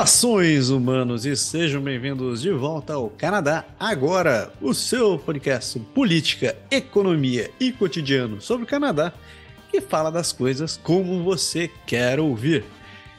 Saudações, 0.00 0.70
humanos, 0.70 1.26
e 1.26 1.36
sejam 1.36 1.82
bem-vindos 1.82 2.40
de 2.40 2.50
volta 2.50 2.94
ao 2.94 3.10
Canadá 3.10 3.66
Agora, 3.78 4.50
o 4.58 4.72
seu 4.72 5.18
podcast 5.18 5.78
política, 5.94 6.56
economia 6.70 7.50
e 7.60 7.70
cotidiano 7.70 8.40
sobre 8.40 8.64
o 8.64 8.66
Canadá, 8.66 9.12
que 9.70 9.78
fala 9.78 10.10
das 10.10 10.32
coisas 10.32 10.78
como 10.82 11.22
você 11.22 11.70
quer 11.86 12.18
ouvir. 12.18 12.64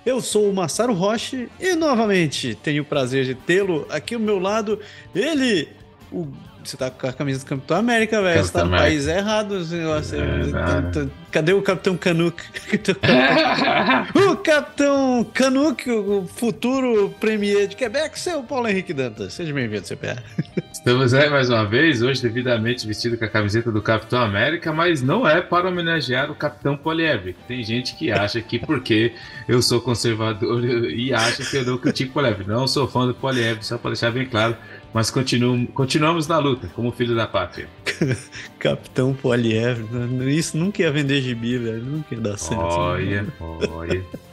Eu 0.04 0.22
sou 0.22 0.50
o 0.50 0.54
Massaro 0.54 0.94
Roche 0.94 1.50
e 1.60 1.76
novamente 1.76 2.56
tenho 2.56 2.82
o 2.82 2.86
prazer 2.86 3.26
de 3.26 3.36
tê-lo 3.36 3.86
aqui 3.88 4.16
ao 4.16 4.22
meu 4.22 4.40
lado, 4.40 4.80
ele, 5.14 5.70
o 6.12 6.28
você 6.64 6.78
tá 6.78 6.90
com 6.90 7.08
a 7.08 7.14
camisa 7.14 7.40
do 7.40 7.46
Capitão 7.46 7.78
América, 7.78 8.22
velho. 8.22 8.44
Você 8.44 8.54
tá 8.54 8.64
no 8.64 8.72
país 8.72 9.08
errado. 9.08 9.60
Negócio, 9.66 10.18
é, 10.20 11.08
cadê 11.32 11.54
o 11.54 11.62
Capitão 11.62 11.98
Canuck? 11.98 12.42
o 14.30 14.36
Capitão 14.38 15.26
Canuck, 15.34 15.90
o 15.90 16.28
futuro 16.28 17.14
premier 17.20 17.68
de 17.68 17.76
Quebec, 17.76 18.20
seu 18.20 18.44
Paulo 18.44 18.68
Henrique 18.68 18.94
Dantas. 18.94 19.34
Seja 19.34 19.54
bem-vindo, 19.54 19.88
CPA. 19.88 20.22
Estamos 20.72 21.14
aí 21.14 21.30
mais 21.30 21.50
uma 21.50 21.64
vez, 21.66 22.02
hoje 22.02 22.22
devidamente 22.22 22.88
vestido 22.88 23.18
com 23.18 23.26
a 23.26 23.30
camiseta 23.30 23.72
do 23.72 23.82
Capitão 23.82 24.20
América, 24.22 24.72
mas 24.72 25.02
não 25.02 25.28
é 25.28 25.42
para 25.42 25.68
homenagear 25.68 26.32
o 26.32 26.36
Capitão 26.36 26.76
Poliev. 26.76 27.36
Tem 27.48 27.64
gente 27.64 27.96
que 27.96 28.12
acha 28.12 28.42
que 28.42 28.58
porque 28.58 29.14
eu 29.48 29.62
sou 29.62 29.80
conservador 29.80 30.64
e 30.64 31.14
acha 31.14 31.44
que 31.44 31.58
eu 31.58 31.66
não 31.66 31.78
critico 31.78 32.14
Poliev. 32.14 32.48
Não 32.48 32.68
sou 32.68 32.88
fã 32.88 33.06
do 33.06 33.14
Poliev, 33.14 33.62
só 33.62 33.78
para 33.78 33.92
deixar 33.92 34.12
bem 34.12 34.26
claro 34.26 34.58
mas 34.94 35.10
continuam, 35.10 35.66
continuamos 35.68 36.28
na 36.28 36.38
luta, 36.38 36.68
como 36.76 36.92
filho 36.92 37.16
da 37.16 37.26
pátria. 37.26 37.68
Capitão 38.60 39.14
Poliev, 39.14 39.86
isso 40.28 40.58
nunca 40.58 40.82
ia 40.82 40.92
vender 40.92 41.22
gibi, 41.22 41.58
velho, 41.58 41.84
nunca 41.84 42.14
ia 42.14 42.22
dar 42.22 42.38
certo. 42.38 42.62
Olha, 42.62 43.26
olha. 43.70 44.04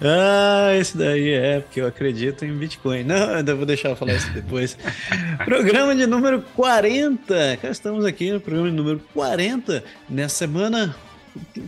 Ah, 0.00 0.74
esse 0.74 0.96
daí 0.96 1.32
é, 1.32 1.60
porque 1.60 1.82
eu 1.82 1.86
acredito 1.86 2.46
em 2.46 2.56
Bitcoin. 2.56 3.04
Não, 3.04 3.16
eu 3.40 3.56
vou 3.58 3.66
deixar 3.66 3.90
eu 3.90 3.96
falar 3.96 4.14
isso 4.14 4.32
depois. 4.32 4.74
programa 5.44 5.94
de 5.94 6.06
número 6.06 6.42
40. 6.56 7.58
Cá 7.60 7.68
estamos 7.68 8.06
aqui 8.06 8.32
no 8.32 8.40
programa 8.40 8.70
de 8.70 8.76
número 8.76 9.02
40. 9.12 9.84
Nessa 10.08 10.34
semana, 10.34 10.96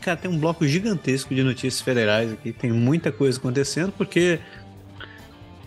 cara, 0.01 0.17
tem 0.17 0.31
um 0.31 0.39
bloco 0.39 0.67
gigantesco 0.67 1.35
de 1.35 1.43
notícias 1.43 1.83
federais 1.83 2.33
aqui. 2.33 2.51
Tem 2.51 2.73
muita 2.73 3.13
coisa 3.13 3.39
acontecendo, 3.39 3.93
porque 3.93 4.39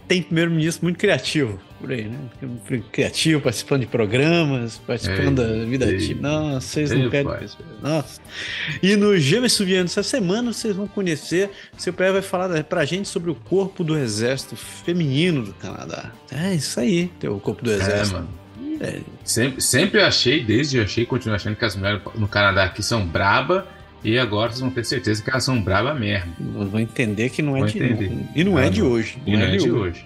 tem 0.07 0.23
primeiro-ministro 0.23 0.83
muito 0.83 0.97
criativo 0.97 1.59
por 1.79 1.91
aí, 1.91 2.05
né? 2.05 2.17
Criativo, 2.91 3.41
participando 3.41 3.81
de 3.81 3.87
programas, 3.87 4.77
participando 4.77 5.41
é, 5.41 5.47
da 5.47 5.65
vida 5.65 5.85
ativa. 5.85 6.21
Nossa, 6.21 6.67
vocês 6.67 6.91
não 6.91 7.09
querem. 7.09 7.31
Nossa. 7.81 8.21
E 8.81 8.95
no 8.95 9.17
Gêmeos 9.17 9.53
Suviano, 9.53 9.85
essa 9.85 10.03
semana 10.03 10.51
vocês 10.53 10.75
vão 10.75 10.87
conhecer. 10.87 11.49
Seu 11.77 11.93
pai 11.93 12.11
vai 12.11 12.21
falar 12.21 12.63
pra 12.63 12.85
gente 12.85 13.07
sobre 13.07 13.29
o 13.29 13.35
corpo 13.35 13.83
do 13.83 13.97
exército 13.97 14.55
feminino 14.55 15.43
do 15.43 15.53
Canadá. 15.53 16.11
É 16.31 16.55
isso 16.55 16.79
aí, 16.79 17.11
tem 17.19 17.29
o 17.29 17.39
corpo 17.39 17.63
do 17.63 17.71
é, 17.71 17.75
exército. 17.75 18.17
É, 18.17 18.19
mano. 18.19 18.45
É. 18.81 18.99
Sempre, 19.23 19.61
sempre 19.61 20.01
achei, 20.01 20.43
desde 20.43 20.79
achei 20.79 21.05
continuo 21.05 21.35
achando 21.35 21.55
que 21.55 21.63
as 21.63 21.75
mulheres 21.75 22.01
no 22.15 22.27
Canadá 22.27 22.65
aqui 22.65 22.83
são 22.83 23.05
braba 23.05 23.67
e 24.03 24.19
agora 24.19 24.51
vocês 24.51 24.61
vão 24.61 24.69
ter 24.69 24.85
certeza 24.85 25.23
que 25.23 25.29
elas 25.29 25.43
são 25.43 25.61
braba 25.61 25.93
mesmo. 25.93 26.31
Vão 26.39 26.79
entender 26.79 27.29
que 27.29 27.41
não 27.41 27.57
é 27.57 27.65
de 27.65 27.77
entender. 27.77 28.11
E 28.35 28.43
não 28.43 28.59
é 28.59 28.69
de 28.69 28.83
hoje. 28.83 29.17
E 29.25 29.35
não, 29.35 29.45
é, 29.45 29.55
é 29.55 29.57
de 29.57 29.71
hoje. 29.71 29.71
hoje. 29.71 30.05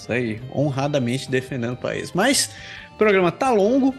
Isso 0.00 0.12
aí, 0.12 0.40
honradamente 0.54 1.30
defendendo 1.30 1.74
o 1.74 1.76
país. 1.76 2.12
Mas 2.12 2.50
o 2.94 2.96
programa 2.96 3.30
tá 3.30 3.50
longo. 3.50 3.94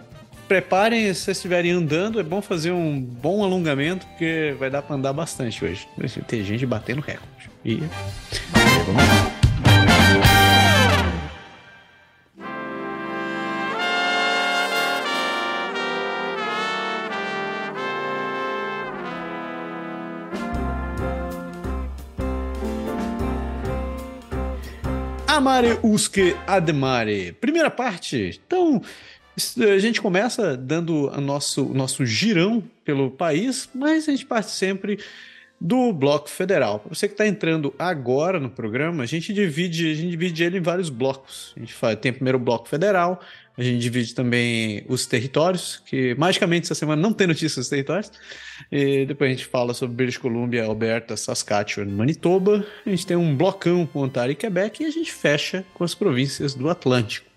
Preparem, 0.47 1.13
se 1.13 1.22
vocês 1.22 1.38
estiverem 1.38 1.72
andando, 1.72 2.19
é 2.19 2.23
bom 2.23 2.41
fazer 2.41 2.72
um 2.72 3.00
bom 3.00 3.44
alongamento, 3.44 4.06
porque 4.07 4.53
vai 4.59 4.69
dar 4.69 4.81
para 4.81 4.95
andar 4.97 5.13
bastante 5.13 5.63
hoje. 5.63 5.88
Tem 6.28 6.44
gente 6.44 6.66
batendo 6.66 7.00
recorde. 7.00 7.50
E 7.63 7.75
vamos 8.85 9.01
lá. 9.07 9.31
Amare 25.41 25.79
usque 25.81 26.35
admare. 26.46 27.31
Primeira 27.31 27.72
parte. 27.72 28.40
Então, 28.46 28.79
a 29.57 29.79
gente 29.79 30.00
começa 30.00 30.56
dando 30.56 31.07
o 31.07 31.19
nosso, 31.19 31.66
nosso 31.74 32.06
girão 32.06 32.63
pelo 32.85 33.09
país, 33.09 33.68
mas 33.74 34.07
a 34.07 34.12
gente 34.12 34.24
parte 34.24 34.52
sempre 34.52 35.00
do 35.59 35.91
Bloco 35.91 36.29
Federal. 36.29 36.78
Para 36.78 36.90
você 36.94 37.07
que 37.07 37.16
está 37.16 37.25
entrando 37.25 37.74
agora 37.79 38.40
no 38.40 38.52
programa, 38.52 39.02
a 39.02 39.07
gente 39.07 39.34
divide, 39.34 39.90
a 39.90 39.96
gente 39.96 40.12
divide 40.12 40.44
ele 40.44 40.59
em 40.59 40.62
vários 40.62 40.91
blocos. 40.91 41.56
A 41.58 41.59
gente 41.59 41.73
faz, 41.73 41.97
tem 42.00 42.13
primeiro 42.13 42.38
o 42.38 42.41
Bloco 42.41 42.69
Federal, 42.69 43.19
a 43.61 43.63
gente 43.63 43.79
divide 43.79 44.16
também 44.16 44.83
os 44.88 45.05
territórios, 45.05 45.81
que 45.85 46.16
magicamente 46.16 46.66
essa 46.66 46.73
semana 46.73 46.99
não 46.99 47.13
tem 47.13 47.27
notícias 47.27 47.55
dos 47.55 47.69
territórios. 47.69 48.11
E 48.72 49.05
depois 49.05 49.29
a 49.29 49.33
gente 49.33 49.45
fala 49.45 49.73
sobre 49.73 49.95
British 49.95 50.17
Columbia, 50.17 50.66
Alberta, 50.66 51.16
Saskatchewan, 51.16 51.88
Manitoba. 51.88 52.66
A 52.83 52.89
gente 52.89 53.05
tem 53.05 53.16
um 53.16 53.35
blocão 53.35 53.85
com 53.85 53.99
Ontário 53.99 54.33
e 54.33 54.35
Quebec 54.35 54.81
e 54.81 54.88
a 54.88 54.89
gente 54.89 55.11
fecha 55.11 55.63
com 55.75 55.83
as 55.83 55.94
províncias 55.94 56.55
do 56.55 56.69
Atlântico. 56.69 57.29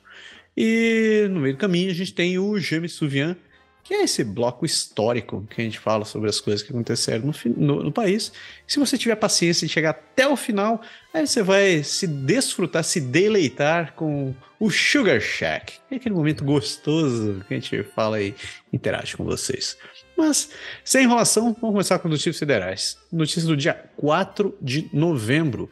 E 0.57 1.27
no 1.31 1.41
meio 1.41 1.55
do 1.55 1.59
caminho 1.59 1.91
a 1.91 1.95
gente 1.95 2.15
tem 2.15 2.39
o 2.39 2.59
James 2.59 2.93
Souvian, 2.93 3.37
que 3.85 3.93
é 3.93 4.03
esse 4.03 4.25
bloco 4.25 4.65
histórico 4.65 5.47
que 5.51 5.61
a 5.61 5.65
gente 5.65 5.79
fala 5.79 6.07
sobre 6.07 6.31
as 6.31 6.41
coisas 6.41 6.63
que 6.63 6.73
aconteceram 6.73 7.27
no, 7.27 7.35
no, 7.55 7.83
no, 7.85 7.93
país. 7.93 8.33
Se 8.67 8.79
você 8.79 8.97
tiver 8.97 9.15
paciência 9.15 9.67
e 9.67 9.69
chegar 9.69 9.91
até 9.91 10.27
o 10.27 10.37
final, 10.37 10.81
aí 11.13 11.27
você 11.27 11.43
vai 11.43 11.85
se 11.85 12.07
desfrutar, 12.07 12.83
se 12.83 12.99
deleitar 12.99 13.93
com 13.93 14.35
o 14.59 14.71
Sugar 14.71 15.21
Shack, 15.21 15.75
é 15.91 15.97
aquele 15.97 16.15
momento 16.15 16.43
gostoso 16.43 17.45
que 17.47 17.53
a 17.53 17.59
gente 17.59 17.83
fala 17.95 18.23
e 18.23 18.35
interage 18.73 19.15
com 19.19 19.25
vocês. 19.25 19.77
Mas, 20.17 20.49
sem 20.83 21.05
enrolação, 21.05 21.55
vamos 21.61 21.75
começar 21.75 21.99
com 21.99 22.09
notícias 22.09 22.39
federais. 22.39 22.97
Notícia 23.13 23.47
do 23.47 23.57
dia 23.57 23.75
4 23.97 24.57
de 24.63 24.89
novembro. 24.95 25.71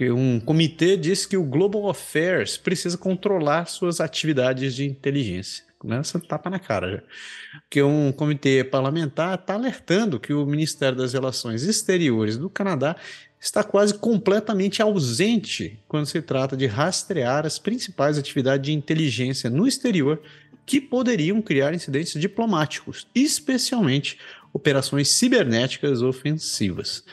Um 0.00 0.40
comitê 0.40 0.96
disse 0.96 1.28
que 1.28 1.36
o 1.36 1.44
Global 1.44 1.88
Affairs 1.88 2.56
precisa 2.56 2.98
controlar 2.98 3.66
suas 3.66 4.00
atividades 4.00 4.74
de 4.74 4.84
inteligência. 4.84 5.65
Começa 5.78 6.18
a 6.18 6.20
tapa 6.20 6.48
na 6.48 6.58
cara 6.58 6.90
já. 6.90 7.02
Porque 7.60 7.82
um 7.82 8.10
comitê 8.10 8.64
parlamentar 8.64 9.34
está 9.34 9.54
alertando 9.54 10.18
que 10.18 10.32
o 10.32 10.46
Ministério 10.46 10.96
das 10.96 11.12
Relações 11.12 11.62
Exteriores 11.64 12.38
do 12.38 12.48
Canadá 12.48 12.96
está 13.38 13.62
quase 13.62 13.94
completamente 13.94 14.80
ausente 14.80 15.78
quando 15.86 16.06
se 16.06 16.20
trata 16.22 16.56
de 16.56 16.66
rastrear 16.66 17.44
as 17.44 17.58
principais 17.58 18.18
atividades 18.18 18.66
de 18.66 18.72
inteligência 18.72 19.50
no 19.50 19.66
exterior 19.66 20.20
que 20.64 20.80
poderiam 20.80 21.40
criar 21.40 21.72
incidentes 21.72 22.20
diplomáticos, 22.20 23.06
especialmente 23.14 24.18
operações 24.52 25.08
cibernéticas 25.10 26.02
ofensivas. 26.02 27.04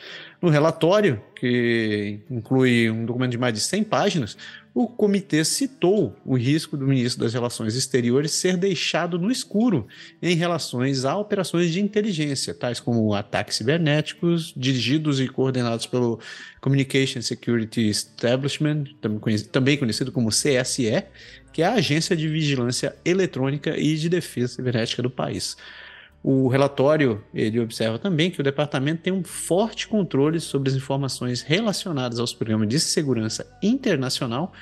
No 0.43 0.49
relatório, 0.49 1.21
que 1.37 2.19
inclui 2.29 2.89
um 2.89 3.05
documento 3.05 3.31
de 3.31 3.37
mais 3.37 3.53
de 3.53 3.61
100 3.61 3.85
páginas, 3.85 4.37
o 4.73 4.89
comitê 4.89 5.45
citou 5.45 6.13
o 6.25 6.35
risco 6.35 6.75
do 6.75 6.85
ministro 6.85 7.23
das 7.23 7.33
Relações 7.33 7.75
Exteriores 7.75 8.33
ser 8.33 8.57
deixado 8.57 9.17
no 9.17 9.31
escuro 9.31 9.87
em 10.21 10.35
relações 10.35 11.05
a 11.05 11.15
operações 11.15 11.71
de 11.71 11.79
inteligência, 11.79 12.53
tais 12.53 12.81
como 12.81 13.13
ataques 13.13 13.55
cibernéticos 13.55 14.53
dirigidos 14.53 15.21
e 15.21 15.29
coordenados 15.29 15.85
pelo 15.85 16.19
Communication 16.59 17.21
Security 17.21 17.87
Establishment, 17.87 18.83
também 19.49 19.77
conhecido 19.77 20.11
como 20.11 20.27
CSE, 20.27 21.05
que 21.53 21.61
é 21.61 21.67
a 21.67 21.75
Agência 21.75 22.17
de 22.17 22.27
Vigilância 22.27 22.93
Eletrônica 23.05 23.77
e 23.77 23.95
de 23.95 24.09
Defesa 24.09 24.55
Cibernética 24.55 25.01
do 25.01 25.09
país. 25.09 25.55
O 26.23 26.47
relatório 26.47 27.21
ele 27.33 27.59
observa 27.59 27.99
também 27.99 28.31
que 28.31 28.39
o 28.39 28.43
departamento 28.43 29.01
tem 29.01 29.11
um 29.11 29.25
forte 29.25 29.89
controle 29.89 30.39
sobre 30.39 30.69
as 30.69 30.75
informações 30.75 31.41
relacionadas 31.41 32.17
aos 32.17 32.33
programas 32.33 32.69
de 32.69 32.79
segurança 32.79 33.45
internacional, 33.61 34.53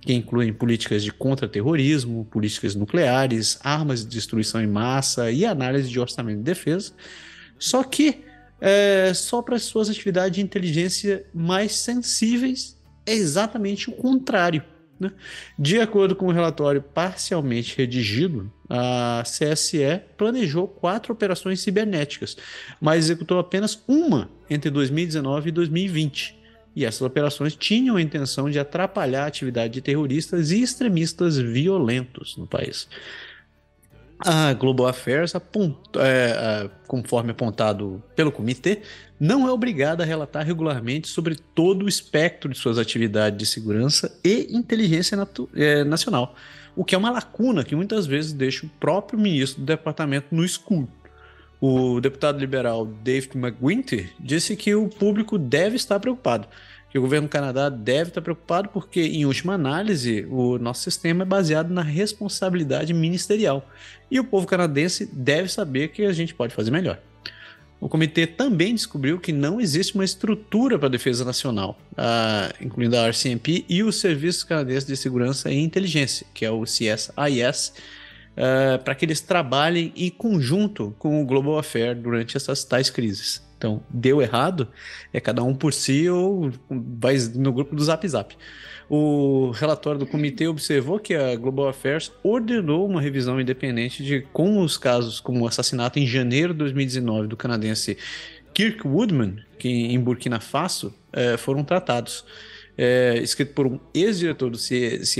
que 0.00 0.14
incluem 0.14 0.50
políticas 0.50 1.04
de 1.04 1.12
contra-terrorismo, 1.12 2.24
políticas 2.24 2.74
nucleares, 2.74 3.58
armas 3.62 4.02
de 4.02 4.08
destruição 4.08 4.62
em 4.62 4.66
massa 4.66 5.30
e 5.30 5.44
análise 5.44 5.90
de 5.90 6.00
orçamento 6.00 6.38
de 6.38 6.44
defesa. 6.44 6.92
Só 7.58 7.84
que 7.84 8.24
é, 8.58 9.12
só 9.12 9.42
para 9.42 9.56
as 9.56 9.62
suas 9.64 9.90
atividades 9.90 10.36
de 10.36 10.40
inteligência 10.40 11.26
mais 11.34 11.76
sensíveis 11.76 12.78
é 13.04 13.12
exatamente 13.12 13.90
o 13.90 13.92
contrário. 13.92 14.62
Né? 14.98 15.12
De 15.58 15.80
acordo 15.80 16.16
com 16.16 16.28
o 16.28 16.32
relatório 16.32 16.80
parcialmente 16.80 17.76
redigido, 17.76 18.50
a 18.70 19.24
CSE 19.24 20.00
planejou 20.16 20.68
quatro 20.68 21.12
operações 21.12 21.60
cibernéticas, 21.60 22.36
mas 22.80 23.04
executou 23.04 23.40
apenas 23.40 23.82
uma 23.88 24.30
entre 24.48 24.70
2019 24.70 25.48
e 25.48 25.52
2020. 25.52 26.38
E 26.76 26.84
essas 26.84 27.02
operações 27.02 27.56
tinham 27.56 27.96
a 27.96 28.02
intenção 28.02 28.48
de 28.48 28.60
atrapalhar 28.60 29.24
a 29.24 29.26
atividade 29.26 29.72
de 29.74 29.80
terroristas 29.80 30.52
e 30.52 30.62
extremistas 30.62 31.36
violentos 31.36 32.36
no 32.36 32.46
país. 32.46 32.88
A 34.20 34.52
Global 34.52 34.86
Affairs, 34.86 35.32
é, 35.34 36.70
conforme 36.86 37.30
apontado 37.32 38.02
pelo 38.14 38.30
comitê, 38.30 38.82
não 39.18 39.48
é 39.48 39.50
obrigada 39.50 40.04
a 40.04 40.06
relatar 40.06 40.46
regularmente 40.46 41.08
sobre 41.08 41.36
todo 41.54 41.86
o 41.86 41.88
espectro 41.88 42.50
de 42.50 42.58
suas 42.58 42.78
atividades 42.78 43.38
de 43.38 43.46
segurança 43.46 44.14
e 44.22 44.46
inteligência 44.54 45.16
é, 45.56 45.84
nacional, 45.84 46.36
o 46.74 46.84
que 46.84 46.94
é 46.94 46.98
uma 46.98 47.10
lacuna 47.10 47.64
que 47.64 47.76
muitas 47.76 48.06
vezes 48.06 48.32
deixa 48.32 48.66
o 48.66 48.70
próprio 48.80 49.18
ministro 49.18 49.60
do 49.60 49.66
departamento 49.66 50.34
no 50.34 50.44
escuro. 50.44 50.88
O 51.60 52.00
deputado 52.00 52.38
liberal 52.38 52.86
David 52.86 53.36
McGuinty 53.36 54.10
disse 54.18 54.56
que 54.56 54.74
o 54.74 54.88
público 54.88 55.36
deve 55.36 55.76
estar 55.76 56.00
preocupado, 56.00 56.48
que 56.90 56.98
o 56.98 57.02
governo 57.02 57.28
do 57.28 57.30
Canadá 57.30 57.68
deve 57.68 58.10
estar 58.10 58.22
preocupado 58.22 58.70
porque, 58.70 59.02
em 59.02 59.26
última 59.26 59.54
análise, 59.54 60.26
o 60.30 60.58
nosso 60.58 60.82
sistema 60.82 61.22
é 61.22 61.26
baseado 61.26 61.70
na 61.70 61.82
responsabilidade 61.82 62.94
ministerial 62.94 63.68
e 64.10 64.18
o 64.18 64.24
povo 64.24 64.46
canadense 64.46 65.06
deve 65.12 65.48
saber 65.48 65.88
que 65.88 66.04
a 66.04 66.12
gente 66.12 66.34
pode 66.34 66.54
fazer 66.54 66.70
melhor. 66.70 66.98
O 67.80 67.88
comitê 67.88 68.26
também 68.26 68.74
descobriu 68.74 69.18
que 69.18 69.32
não 69.32 69.58
existe 69.58 69.94
uma 69.94 70.04
estrutura 70.04 70.78
para 70.78 70.88
a 70.88 70.90
defesa 70.90 71.24
nacional, 71.24 71.78
uh, 71.92 72.54
incluindo 72.64 72.94
a 72.96 73.08
RCMP 73.08 73.64
e 73.68 73.82
o 73.82 73.90
Serviço 73.90 74.46
Canadense 74.46 74.86
de 74.86 74.96
Segurança 74.96 75.50
e 75.50 75.58
Inteligência, 75.58 76.26
que 76.34 76.44
é 76.44 76.50
o 76.50 76.62
CSIS, 76.64 77.72
uh, 78.36 78.82
para 78.82 78.94
que 78.94 79.04
eles 79.04 79.20
trabalhem 79.20 79.92
em 79.96 80.10
conjunto 80.10 80.94
com 80.98 81.22
o 81.22 81.26
Global 81.26 81.58
Affair 81.58 81.94
durante 81.94 82.36
essas 82.36 82.64
tais 82.64 82.90
crises. 82.90 83.42
Então, 83.56 83.82
deu 83.90 84.22
errado, 84.22 84.68
é 85.12 85.20
cada 85.20 85.42
um 85.42 85.54
por 85.54 85.72
si 85.74 86.08
ou 86.08 86.50
vai 86.70 87.16
no 87.34 87.52
grupo 87.52 87.76
do 87.76 87.84
Zap 87.84 88.08
Zap. 88.08 88.34
O 88.88 89.50
relatório 89.50 90.00
do 90.00 90.06
comitê 90.06 90.48
observou 90.48 90.98
que 90.98 91.14
a 91.14 91.36
Global 91.36 91.68
Affairs 91.68 92.10
ordenou 92.24 92.88
uma 92.88 93.00
revisão 93.00 93.40
independente 93.40 94.02
de 94.02 94.22
como 94.32 94.62
os 94.62 94.76
casos 94.76 95.20
como 95.20 95.44
o 95.44 95.46
assassinato 95.46 95.98
em 95.98 96.06
janeiro 96.06 96.52
de 96.52 96.58
2019 96.60 97.28
do 97.28 97.36
canadense 97.36 97.98
Kirk 98.54 98.86
Woodman, 98.86 99.36
que 99.58 99.68
em 99.68 100.00
Burkina 100.00 100.40
Faso, 100.40 100.92
eh, 101.12 101.36
foram 101.36 101.62
tratados. 101.62 102.24
É, 102.78 103.18
escrito 103.22 103.52
por 103.52 103.66
um 103.66 103.78
ex-diretor 103.92 104.50
do 104.50 104.56
CSIS, 104.56 105.18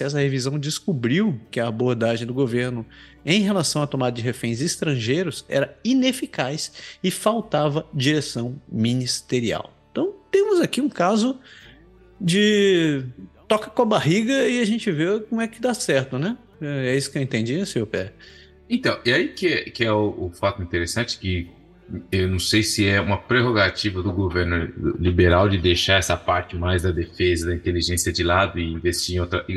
essa 0.00 0.18
revisão 0.18 0.58
descobriu 0.58 1.40
que 1.50 1.58
a 1.58 1.66
abordagem 1.66 2.26
do 2.26 2.34
governo 2.34 2.86
em 3.24 3.40
relação 3.40 3.82
à 3.82 3.86
tomada 3.86 4.14
de 4.14 4.22
reféns 4.22 4.60
estrangeiros 4.60 5.44
era 5.48 5.76
ineficaz 5.84 6.72
e 7.02 7.10
faltava 7.10 7.86
direção 7.92 8.60
ministerial. 8.70 9.72
Então, 9.90 10.14
temos 10.30 10.60
aqui 10.60 10.80
um 10.80 10.88
caso 10.88 11.38
de 12.20 13.04
toca 13.48 13.68
com 13.68 13.82
a 13.82 13.86
barriga 13.86 14.48
e 14.48 14.60
a 14.60 14.64
gente 14.64 14.90
vê 14.90 15.20
como 15.20 15.40
é 15.40 15.48
que 15.48 15.60
dá 15.60 15.74
certo, 15.74 16.18
né? 16.18 16.36
É 16.60 16.96
isso 16.96 17.10
que 17.10 17.18
eu 17.18 17.22
entendi, 17.22 17.64
seu 17.66 17.86
pé. 17.86 18.12
Então, 18.70 18.98
e 19.04 19.12
aí 19.12 19.28
que, 19.28 19.70
que 19.70 19.84
é 19.84 19.92
o, 19.92 20.26
o 20.26 20.30
fato 20.30 20.62
interessante 20.62 21.18
que 21.18 21.50
eu 22.10 22.28
não 22.28 22.38
sei 22.38 22.62
se 22.62 22.86
é 22.86 23.00
uma 23.00 23.18
prerrogativa 23.18 24.02
do 24.02 24.12
governo 24.12 24.72
liberal 24.98 25.48
de 25.48 25.58
deixar 25.58 25.94
essa 25.94 26.16
parte 26.16 26.56
mais 26.56 26.82
da 26.82 26.90
defesa, 26.90 27.46
da 27.46 27.54
inteligência 27.54 28.12
de 28.12 28.22
lado 28.22 28.58
e 28.58 28.72
investir 28.72 29.16
em 29.16 29.20
outra. 29.20 29.44
E, 29.48 29.54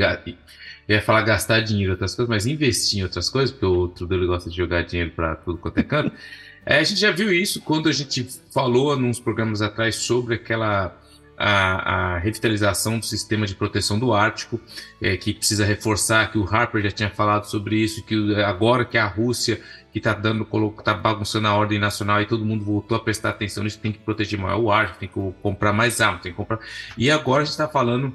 eu 0.88 0.96
ia 0.96 1.02
falar 1.02 1.22
gastar 1.22 1.62
dinheiro 1.62 1.90
em 1.90 1.94
outras 1.94 2.14
coisas, 2.14 2.30
mas 2.30 2.46
investir 2.46 3.00
em 3.00 3.04
outras 3.04 3.30
coisas, 3.30 3.52
porque 3.52 3.66
o 3.66 3.88
Trudeau 3.88 4.28
gosta 4.28 4.50
de 4.50 4.56
jogar 4.56 4.84
dinheiro 4.84 5.12
para 5.12 5.36
tudo 5.36 5.58
quanto 5.58 5.78
é 5.78 5.84
canto. 5.84 6.12
É, 6.68 6.80
a 6.80 6.84
gente 6.84 7.00
já 7.00 7.12
viu 7.12 7.32
isso 7.32 7.62
quando 7.62 7.88
a 7.88 7.92
gente 7.92 8.28
falou 8.52 8.98
nos 8.98 9.20
programas 9.20 9.62
atrás 9.62 9.98
sobre 9.98 10.34
aquela 10.34 11.00
a, 11.38 12.16
a, 12.16 12.18
revitalização 12.18 13.00
do 13.00 13.06
sistema 13.06 13.46
de 13.46 13.56
proteção 13.56 14.00
do 14.00 14.14
Ártico, 14.14 14.60
é, 15.02 15.18
que 15.18 15.34
precisa 15.34 15.66
reforçar 15.66 16.32
que 16.32 16.38
o 16.38 16.46
Harper 16.46 16.82
já 16.82 16.92
tinha 16.92 17.10
falado 17.10 17.46
sobre 17.46 17.78
isso, 17.78 18.04
que 18.04 18.36
agora 18.44 18.86
que 18.86 18.98
a 18.98 19.08
Rússia 19.08 19.62
que 19.92 20.00
está 20.00 20.14
dando, 20.14 20.46
tá 20.84 20.94
bagunçando 20.94 21.48
a 21.48 21.56
ordem 21.56 21.80
nacional 21.80 22.22
e 22.22 22.26
todo 22.26 22.44
mundo 22.44 22.66
voltou 22.66 22.98
a 22.98 23.00
prestar 23.00 23.30
atenção 23.30 23.64
nisso, 23.64 23.80
tem 23.80 23.94
que 23.94 24.00
proteger 24.00 24.38
mais 24.38 24.60
o 24.60 24.70
Ártico, 24.70 25.00
tem 25.00 25.08
que 25.08 25.42
comprar 25.42 25.72
mais 25.72 26.02
armas, 26.02 26.22
tem 26.22 26.34
que 26.34 26.38
comprar. 26.38 26.60
E 26.98 27.10
agora 27.10 27.44
a 27.44 27.46
gente 27.46 27.54
está 27.54 27.68
falando 27.68 28.14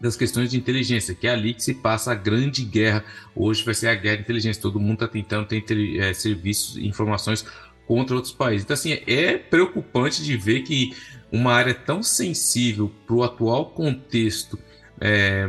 das 0.00 0.16
questões 0.16 0.50
de 0.50 0.56
inteligência, 0.56 1.14
que 1.14 1.26
é 1.26 1.30
ali 1.30 1.54
que 1.54 1.62
se 1.62 1.74
passa 1.74 2.12
a 2.12 2.14
grande 2.14 2.64
guerra. 2.64 3.04
Hoje 3.34 3.64
vai 3.64 3.74
ser 3.74 3.88
a 3.88 3.94
guerra 3.94 4.16
de 4.16 4.22
inteligência. 4.22 4.60
Todo 4.60 4.80
mundo 4.80 4.94
está 4.94 5.08
tentando 5.08 5.46
ter 5.46 6.00
é, 6.00 6.12
serviços, 6.12 6.76
informações 6.76 7.46
contra 7.86 8.14
outros 8.16 8.32
países. 8.32 8.64
Então, 8.64 8.74
assim, 8.74 8.98
é 9.06 9.38
preocupante 9.38 10.22
de 10.22 10.36
ver 10.36 10.62
que 10.62 10.94
uma 11.34 11.52
área 11.52 11.74
tão 11.74 12.00
sensível 12.00 12.90
para 13.04 13.16
o 13.16 13.24
atual 13.24 13.66
contexto 13.70 14.56
é, 15.00 15.48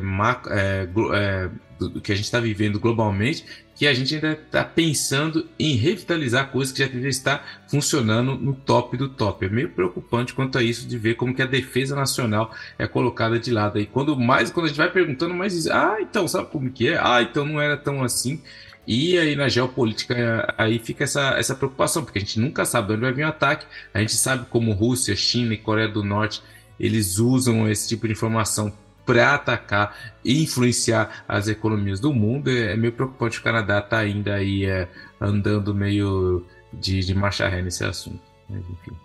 é, 0.49 0.87
é, 1.13 1.49
do, 1.77 2.01
que 2.01 2.11
a 2.11 2.15
gente 2.15 2.25
está 2.25 2.39
vivendo 2.39 2.79
globalmente, 2.79 3.45
que 3.75 3.85
a 3.85 3.93
gente 3.93 4.15
ainda 4.15 4.31
está 4.31 4.63
pensando 4.63 5.47
em 5.59 5.75
revitalizar 5.75 6.49
coisas 6.49 6.71
que 6.71 6.79
já 6.79 6.85
deveriam 6.85 7.09
estar 7.09 7.63
funcionando 7.67 8.35
no 8.35 8.55
top 8.55 8.97
do 8.97 9.09
top. 9.09 9.45
É 9.45 9.49
meio 9.49 9.69
preocupante 9.69 10.33
quanto 10.33 10.57
a 10.57 10.63
isso 10.63 10.87
de 10.87 10.97
ver 10.97 11.15
como 11.15 11.35
que 11.35 11.41
a 11.41 11.45
defesa 11.45 11.95
nacional 11.95 12.51
é 12.79 12.87
colocada 12.87 13.37
de 13.37 13.51
lado. 13.51 13.79
E 13.79 13.85
quando 13.85 14.17
mais, 14.17 14.49
quando 14.49 14.65
a 14.65 14.69
gente 14.69 14.77
vai 14.77 14.89
perguntando, 14.89 15.35
mais 15.35 15.53
diz, 15.53 15.67
ah, 15.67 15.97
então 15.99 16.27
sabe 16.27 16.49
como 16.49 16.71
que 16.71 16.87
é? 16.87 16.97
Ah, 16.99 17.21
então 17.21 17.45
não 17.45 17.61
era 17.61 17.77
tão 17.77 18.01
assim. 18.01 18.41
E 18.87 19.17
aí 19.17 19.35
na 19.35 19.47
geopolítica 19.47 20.53
aí 20.57 20.79
fica 20.79 21.03
essa, 21.03 21.37
essa 21.37 21.55
preocupação, 21.55 22.03
porque 22.03 22.19
a 22.19 22.21
gente 22.21 22.39
nunca 22.39 22.65
sabe 22.65 22.93
onde 22.93 23.01
vai 23.01 23.13
vir 23.13 23.25
o 23.25 23.29
ataque. 23.29 23.65
A 23.93 23.99
gente 23.99 24.13
sabe 24.13 24.45
como 24.47 24.71
Rússia, 24.73 25.15
China 25.15 25.53
e 25.53 25.57
Coreia 25.57 25.87
do 25.87 26.03
Norte 26.03 26.41
eles 26.79 27.19
usam 27.19 27.69
esse 27.69 27.87
tipo 27.87 28.05
de 28.07 28.13
informação 28.13 28.71
para 29.05 29.35
atacar 29.35 29.95
e 30.23 30.43
influenciar 30.43 31.23
as 31.27 31.47
economias 31.47 31.99
do 31.99 32.13
mundo. 32.13 32.49
É, 32.49 32.73
é 32.73 32.75
meio 32.75 32.93
preocupante 32.93 33.39
o 33.39 33.43
Canadá 33.43 33.81
tá 33.81 33.99
ainda 33.99 34.35
aí 34.35 34.65
é, 34.65 34.87
andando 35.21 35.73
meio 35.73 36.45
de, 36.73 36.99
de 36.99 37.13
marcha 37.13 37.47
ré 37.47 37.61
nesse 37.61 37.83
assunto. 37.83 38.21
Mas 38.49 38.59
enfim. 38.59 39.04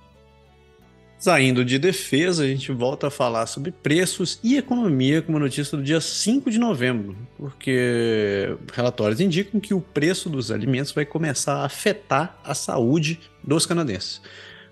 Saindo 1.21 1.67
de 1.67 1.79
defesa, 1.79 2.45
a 2.45 2.47
gente 2.47 2.73
volta 2.73 3.09
a 3.09 3.11
falar 3.11 3.45
sobre 3.45 3.71
preços 3.71 4.41
e 4.43 4.57
economia 4.57 5.21
com 5.21 5.33
uma 5.33 5.39
notícia 5.39 5.77
do 5.77 5.85
dia 5.85 6.01
5 6.01 6.51
de 6.51 6.59
novembro, 6.59 7.15
porque 7.37 8.57
relatórios 8.73 9.21
indicam 9.21 9.61
que 9.61 9.75
o 9.75 9.83
preço 9.83 10.31
dos 10.31 10.51
alimentos 10.51 10.93
vai 10.93 11.05
começar 11.05 11.57
a 11.57 11.67
afetar 11.67 12.41
a 12.43 12.55
saúde 12.55 13.21
dos 13.45 13.67
canadenses. 13.67 14.23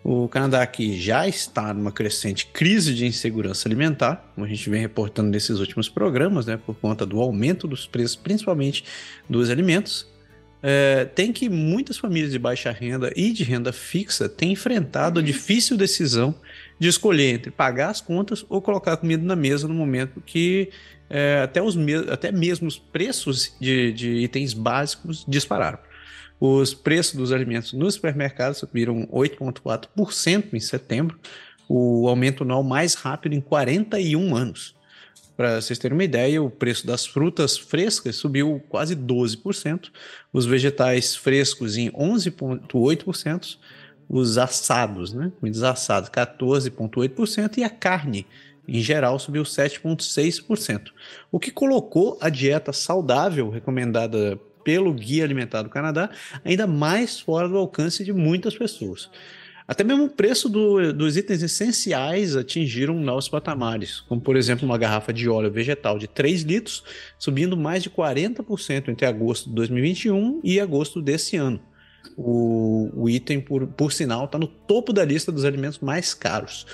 O 0.02 0.26
Canadá 0.26 0.66
que 0.66 0.98
já 0.98 1.28
está 1.28 1.74
numa 1.74 1.92
crescente 1.92 2.46
crise 2.46 2.94
de 2.94 3.04
insegurança 3.04 3.68
alimentar, 3.68 4.32
como 4.34 4.46
a 4.46 4.48
gente 4.48 4.70
vem 4.70 4.80
reportando 4.80 5.28
nesses 5.28 5.58
últimos 5.58 5.90
programas, 5.90 6.46
né, 6.46 6.56
por 6.56 6.74
conta 6.76 7.04
do 7.04 7.20
aumento 7.20 7.68
dos 7.68 7.86
preços, 7.86 8.16
principalmente 8.16 8.84
dos 9.28 9.50
alimentos, 9.50 10.06
é, 10.62 11.04
tem 11.04 11.32
que 11.32 11.48
muitas 11.48 11.98
famílias 11.98 12.32
de 12.32 12.38
baixa 12.38 12.70
renda 12.70 13.12
e 13.14 13.32
de 13.32 13.44
renda 13.44 13.72
fixa 13.72 14.28
têm 14.28 14.52
enfrentado 14.52 15.20
a 15.20 15.22
difícil 15.22 15.76
decisão 15.76 16.34
de 16.78 16.88
escolher 16.88 17.34
entre 17.34 17.50
pagar 17.50 17.90
as 17.90 18.00
contas 18.00 18.44
ou 18.48 18.60
colocar 18.60 18.96
comida 18.96 19.22
na 19.22 19.36
mesa 19.36 19.68
no 19.68 19.74
momento 19.74 20.20
que 20.24 20.70
é, 21.08 21.40
até, 21.42 21.62
os 21.62 21.74
me 21.74 21.94
até 21.94 22.30
mesmo 22.30 22.68
os 22.68 22.78
preços 22.78 23.54
de, 23.60 23.92
de 23.92 24.10
itens 24.16 24.52
básicos 24.52 25.24
dispararam. 25.26 25.78
Os 26.40 26.72
preços 26.74 27.14
dos 27.14 27.32
alimentos 27.32 27.72
nos 27.72 27.94
supermercados 27.94 28.58
subiram 28.58 29.06
8,4% 29.06 30.52
em 30.52 30.60
setembro, 30.60 31.18
o 31.68 32.08
aumento 32.08 32.44
anual 32.44 32.62
mais 32.62 32.94
rápido 32.94 33.34
em 33.34 33.40
41 33.40 34.36
anos. 34.36 34.77
Para 35.38 35.60
vocês 35.60 35.78
terem 35.78 35.96
uma 35.96 36.02
ideia, 36.02 36.42
o 36.42 36.50
preço 36.50 36.84
das 36.84 37.06
frutas 37.06 37.56
frescas 37.56 38.16
subiu 38.16 38.60
quase 38.68 38.96
12%, 38.96 39.88
os 40.32 40.44
vegetais 40.44 41.14
frescos 41.14 41.76
em 41.76 41.92
11,8%, 41.92 43.56
os 44.08 44.36
assados, 44.36 45.12
né, 45.12 45.30
comidas 45.38 45.62
assadas, 45.62 46.08
14,8% 46.08 47.58
e 47.58 47.62
a 47.62 47.70
carne, 47.70 48.26
em 48.66 48.80
geral, 48.80 49.16
subiu 49.20 49.44
7,6%, 49.44 50.90
o 51.30 51.38
que 51.38 51.52
colocou 51.52 52.18
a 52.20 52.28
dieta 52.28 52.72
saudável 52.72 53.48
recomendada 53.48 54.40
pelo 54.64 54.92
Guia 54.92 55.22
Alimentar 55.22 55.62
do 55.62 55.70
Canadá 55.70 56.10
ainda 56.44 56.66
mais 56.66 57.20
fora 57.20 57.48
do 57.48 57.56
alcance 57.56 58.02
de 58.02 58.12
muitas 58.12 58.58
pessoas. 58.58 59.08
Até 59.68 59.84
mesmo 59.84 60.06
o 60.06 60.08
preço 60.08 60.48
do, 60.48 60.94
dos 60.94 61.18
itens 61.18 61.42
essenciais 61.42 62.34
atingiram 62.34 62.94
novos 62.94 63.28
patamares, 63.28 64.00
como 64.00 64.18
por 64.18 64.34
exemplo 64.34 64.64
uma 64.64 64.78
garrafa 64.78 65.12
de 65.12 65.28
óleo 65.28 65.52
vegetal 65.52 65.98
de 65.98 66.08
3 66.08 66.40
litros, 66.40 66.82
subindo 67.18 67.54
mais 67.54 67.82
de 67.82 67.90
40% 67.90 68.88
entre 68.88 69.04
agosto 69.04 69.50
de 69.50 69.54
2021 69.56 70.40
e 70.42 70.58
agosto 70.58 71.02
desse 71.02 71.36
ano. 71.36 71.60
O, 72.16 72.90
o 72.94 73.10
item, 73.10 73.42
por, 73.42 73.66
por 73.66 73.92
sinal, 73.92 74.24
está 74.24 74.38
no 74.38 74.46
topo 74.46 74.90
da 74.90 75.04
lista 75.04 75.30
dos 75.30 75.44
alimentos 75.44 75.80
mais 75.80 76.14
caros. 76.14 76.66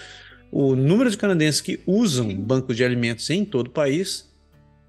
O 0.53 0.77
número 0.77 1.11
de 1.11 1.19
canadenses 1.19 1.61
que 1.61 1.81
usam 1.85 2.33
bancos 2.33 2.77
de 2.77 2.85
alimentos 2.85 3.29
em 3.29 3.45
todo 3.45 3.67
o 3.67 3.71
país 3.71 4.33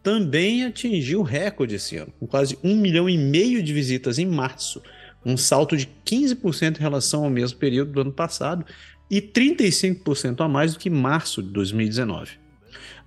também 0.04 0.64
atingiu 0.64 1.24
recorde 1.24 1.74
esse 1.74 1.98
ano, 1.98 2.14
com 2.20 2.28
quase 2.28 2.56
um 2.64 2.76
milhão 2.76 3.10
e 3.10 3.18
meio 3.18 3.64
de 3.64 3.74
visitas 3.74 4.20
em 4.20 4.28
março, 4.28 4.80
um 5.26 5.36
salto 5.36 5.76
de 5.76 5.90
15% 6.06 6.78
em 6.78 6.82
relação 6.82 7.24
ao 7.24 7.30
mesmo 7.30 7.58
período 7.58 7.92
do 7.92 8.02
ano 8.02 8.12
passado 8.12 8.66
e 9.10 9.22
35% 9.22 10.42
a 10.44 10.48
mais 10.48 10.74
do 10.74 10.80
que 10.80 10.90
março 10.90 11.42
de 11.42 11.50
2019. 11.50 12.32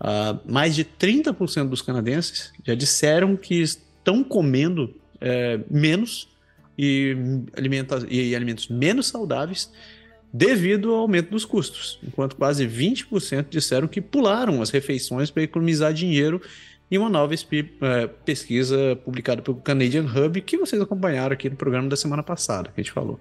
Uh, 0.00 0.50
mais 0.50 0.74
de 0.74 0.84
30% 0.84 1.68
dos 1.68 1.82
canadenses 1.82 2.52
já 2.64 2.74
disseram 2.74 3.36
que 3.36 3.60
estão 3.60 4.22
comendo 4.22 4.94
é, 5.20 5.60
menos 5.68 6.28
e, 6.78 7.16
alimenta 7.56 8.06
e 8.08 8.34
alimentos 8.34 8.68
menos 8.68 9.08
saudáveis 9.08 9.70
devido 10.32 10.94
ao 10.94 11.00
aumento 11.00 11.30
dos 11.30 11.44
custos, 11.44 11.98
enquanto 12.06 12.36
quase 12.36 12.66
20% 12.66 13.46
disseram 13.48 13.88
que 13.88 14.00
pularam 14.00 14.62
as 14.62 14.70
refeições 14.70 15.30
para 15.30 15.42
economizar 15.42 15.92
dinheiro 15.92 16.40
em 16.90 16.96
uma 16.96 17.10
nova 17.10 17.34
é, 17.34 18.06
pesquisa 18.24 18.96
publicada 19.04 19.42
pelo 19.42 19.58
Canadian 19.58 20.04
Hub, 20.04 20.40
que 20.40 20.56
vocês 20.56 20.80
acompanharam 20.80 21.34
aqui 21.34 21.50
no 21.50 21.56
programa 21.56 21.88
da 21.88 21.96
semana 21.96 22.22
passada, 22.22 22.70
que 22.74 22.80
a 22.80 22.82
gente 22.82 22.92
falou. 22.92 23.20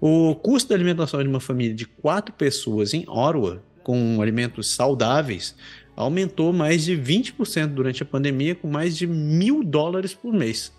O 0.00 0.34
custo 0.34 0.70
da 0.70 0.74
alimentação 0.74 1.22
de 1.22 1.28
uma 1.28 1.40
família 1.40 1.74
de 1.74 1.86
quatro 1.86 2.34
pessoas 2.34 2.92
em 2.94 3.04
Ottawa, 3.08 3.62
com 3.84 4.20
alimentos 4.20 4.70
saudáveis, 4.70 5.54
aumentou 5.94 6.52
mais 6.52 6.84
de 6.84 6.96
20% 6.96 7.68
durante 7.68 8.02
a 8.02 8.06
pandemia, 8.06 8.54
com 8.54 8.68
mais 8.68 8.96
de 8.96 9.06
mil 9.06 9.62
dólares 9.62 10.12
por 10.12 10.32
mês. 10.32 10.74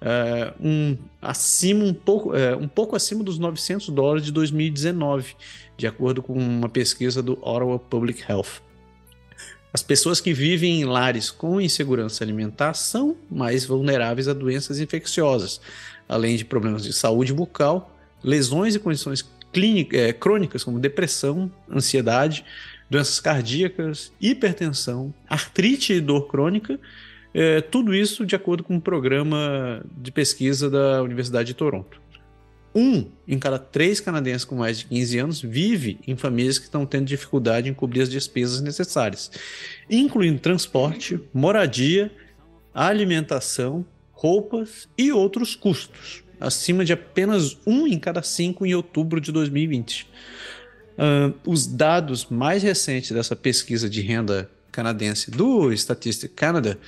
Uh, 0.00 0.66
um, 0.66 0.98
acima, 1.20 1.84
um, 1.84 1.94
pouco, 1.94 2.30
uh, 2.30 2.56
um 2.60 2.66
pouco 2.66 2.96
acima 2.96 3.22
dos 3.22 3.38
900 3.38 3.88
dólares 3.90 4.24
de 4.24 4.32
2019, 4.32 5.34
de 5.76 5.86
acordo 5.86 6.22
com 6.22 6.32
uma 6.32 6.68
pesquisa 6.68 7.22
do 7.22 7.34
Ottawa 7.34 7.78
Public 7.78 8.24
Health. 8.28 8.62
As 9.72 9.82
pessoas 9.82 10.20
que 10.20 10.34
vivem 10.34 10.80
em 10.80 10.84
lares 10.84 11.30
com 11.30 11.60
insegurança 11.60 12.22
alimentar 12.22 12.74
são 12.74 13.16
mais 13.30 13.64
vulneráveis 13.64 14.28
a 14.28 14.34
doenças 14.34 14.78
infecciosas, 14.78 15.60
além 16.06 16.36
de 16.36 16.44
problemas 16.44 16.82
de 16.82 16.92
saúde 16.92 17.32
bucal, 17.32 17.96
lesões 18.22 18.74
e 18.74 18.78
condições 18.78 19.26
clínicas, 19.50 19.98
é, 19.98 20.12
crônicas 20.12 20.62
como 20.62 20.78
depressão, 20.78 21.50
ansiedade, 21.70 22.44
doenças 22.90 23.18
cardíacas, 23.18 24.12
hipertensão, 24.20 25.14
artrite 25.26 25.94
e 25.94 26.00
dor 26.00 26.28
crônica, 26.28 26.78
é, 27.32 27.62
tudo 27.62 27.94
isso 27.94 28.26
de 28.26 28.36
acordo 28.36 28.62
com 28.62 28.74
um 28.74 28.80
programa 28.80 29.82
de 29.96 30.12
pesquisa 30.12 30.68
da 30.68 31.02
Universidade 31.02 31.48
de 31.48 31.54
Toronto. 31.54 31.98
Um 32.74 33.06
em 33.28 33.38
cada 33.38 33.58
três 33.58 34.00
canadenses 34.00 34.44
com 34.44 34.56
mais 34.56 34.78
de 34.78 34.86
15 34.86 35.18
anos 35.18 35.40
vive 35.42 35.98
em 36.06 36.16
famílias 36.16 36.58
que 36.58 36.64
estão 36.64 36.86
tendo 36.86 37.04
dificuldade 37.04 37.68
em 37.68 37.74
cobrir 37.74 38.02
as 38.02 38.08
despesas 38.08 38.60
necessárias, 38.60 39.30
incluindo 39.90 40.40
transporte, 40.40 41.20
moradia, 41.34 42.10
alimentação, 42.74 43.84
roupas 44.12 44.88
e 44.96 45.12
outros 45.12 45.54
custos, 45.54 46.24
acima 46.40 46.84
de 46.84 46.92
apenas 46.92 47.58
um 47.66 47.86
em 47.86 47.98
cada 47.98 48.22
cinco 48.22 48.64
em 48.64 48.74
outubro 48.74 49.20
de 49.20 49.30
2020. 49.32 50.08
Uh, 50.92 51.34
os 51.46 51.66
dados 51.66 52.26
mais 52.26 52.62
recentes 52.62 53.10
dessa 53.10 53.34
pesquisa 53.34 53.88
de 53.88 54.00
renda 54.00 54.50
canadense 54.70 55.30
do 55.30 55.72
Statistic 55.72 56.32
Canada 56.34 56.78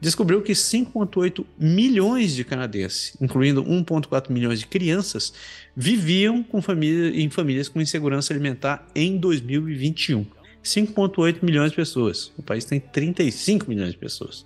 descobriu 0.00 0.42
que 0.42 0.52
5,8 0.52 1.44
milhões 1.58 2.34
de 2.34 2.44
canadenses, 2.44 3.16
incluindo 3.20 3.64
1,4 3.64 4.30
milhões 4.30 4.58
de 4.58 4.66
crianças, 4.66 5.32
viviam 5.76 6.42
com 6.42 6.60
família, 6.60 7.20
em 7.20 7.30
famílias 7.30 7.68
com 7.68 7.80
insegurança 7.80 8.32
alimentar 8.32 8.86
em 8.94 9.16
2021. 9.16 10.26
5,8 10.62 11.38
milhões 11.42 11.70
de 11.70 11.76
pessoas. 11.76 12.32
O 12.38 12.42
país 12.42 12.64
tem 12.64 12.80
35 12.80 13.68
milhões 13.68 13.92
de 13.92 13.98
pessoas. 13.98 14.44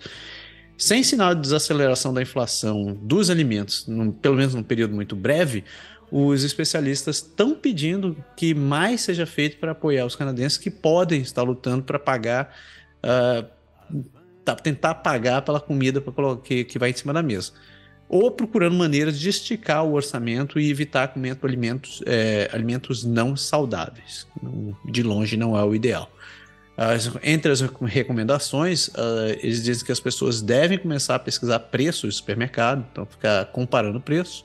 Sem 0.77 1.03
sinal 1.03 1.35
de 1.35 1.41
desaceleração 1.41 2.15
da 2.15 2.23
inflação 2.23 2.97
dos 3.03 3.31
alimentos, 3.31 3.87
num, 3.87 4.13
pelo 4.13 4.37
menos 4.37 4.55
num 4.55 4.63
período 4.63 4.95
muito 4.95 5.17
breve, 5.17 5.65
os 6.11 6.45
especialistas 6.45 7.17
estão 7.17 7.55
pedindo 7.55 8.17
que 8.37 8.55
mais 8.55 9.01
seja 9.03 9.27
feito 9.27 9.59
para 9.59 9.73
apoiar 9.73 10.07
os 10.07 10.17
canadenses 10.17 10.57
que 10.57 10.71
podem 10.71 11.21
estar 11.21 11.43
lutando 11.43 11.83
para 11.83 11.99
pagar 11.99 12.55
uh, 13.05 13.45
tentar 14.57 14.97
pagar 14.97 15.43
pela 15.43 15.61
comida 15.61 16.03
que, 16.43 16.65
que 16.65 16.79
vai 16.79 16.91
em 16.91 16.95
cima 16.95 17.13
da 17.13 17.23
mesa. 17.23 17.53
Ou 18.09 18.31
procurando 18.31 18.75
maneiras 18.75 19.19
de 19.19 19.29
esticar 19.29 19.85
o 19.85 19.93
orçamento 19.93 20.59
e 20.59 20.71
evitar 20.71 21.09
comer 21.09 21.37
alimentos, 21.43 22.03
é, 22.07 22.49
alimentos 22.53 23.05
não 23.05 23.37
saudáveis. 23.37 24.27
De 24.87 25.03
longe 25.03 25.37
não 25.37 25.57
é 25.57 25.63
o 25.63 25.75
ideal. 25.75 26.11
As, 26.77 27.11
entre 27.25 27.51
as 27.51 27.61
recomendações, 27.61 28.87
uh, 28.89 29.37
eles 29.43 29.65
dizem 29.65 29.85
que 29.85 29.91
as 29.91 29.99
pessoas 29.99 30.41
devem 30.41 30.79
começar 30.79 31.17
a 31.17 31.19
pesquisar 31.19 31.59
preços 31.59 32.15
de 32.15 32.17
supermercado, 32.21 32.87
então 32.93 33.05
ficar 33.05 33.47
comparando 33.47 34.01
preços 34.01 34.45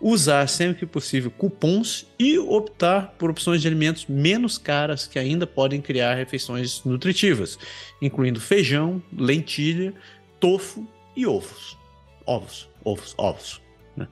usar 0.00 0.46
sempre 0.48 0.78
que 0.78 0.86
possível 0.86 1.30
cupons 1.30 2.06
e 2.18 2.38
optar 2.38 3.14
por 3.18 3.30
opções 3.30 3.60
de 3.60 3.66
alimentos 3.66 4.06
menos 4.06 4.56
caras 4.56 5.06
que 5.06 5.18
ainda 5.18 5.46
podem 5.46 5.80
criar 5.80 6.14
refeições 6.14 6.82
nutritivas, 6.84 7.58
incluindo 8.00 8.40
feijão, 8.40 9.02
lentilha, 9.16 9.92
tofu 10.38 10.86
e 11.16 11.26
ovos. 11.26 11.76
Ovos, 12.24 12.68
ovos, 12.84 13.14
ovos. 13.16 13.60
Né? 13.96 14.06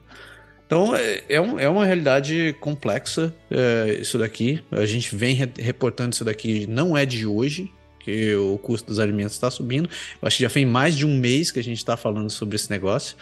Então 0.65 0.93
é, 0.93 1.23
é, 1.29 1.39
um, 1.39 1.57
é, 1.57 1.69
uma 1.69 1.85
realidade 1.85 2.55
complexa 2.59 3.33
é, 3.49 3.97
isso 4.01 4.17
daqui. 4.17 4.61
A 4.71 4.85
gente 4.85 5.15
vem 5.15 5.33
re 5.33 5.49
reportando 5.57 6.13
isso 6.13 6.25
daqui, 6.25 6.67
não 6.67 6.97
é 6.97 7.05
de 7.05 7.25
hoje, 7.25 7.71
que 7.99 8.35
o 8.35 8.57
custo 8.57 8.87
dos 8.87 8.99
alimentos 8.99 9.33
está 9.33 9.49
subindo. 9.49 9.89
Eu 10.21 10.27
acho 10.27 10.37
que 10.37 10.43
já 10.43 10.49
tem 10.49 10.65
mais 10.65 10.95
de 10.95 11.05
um 11.05 11.17
mês 11.17 11.51
que 11.51 11.59
a 11.59 11.63
gente 11.63 11.77
está 11.77 11.95
falando 11.95 12.29
sobre 12.29 12.55
esse 12.55 12.69
negócio. 12.69 13.15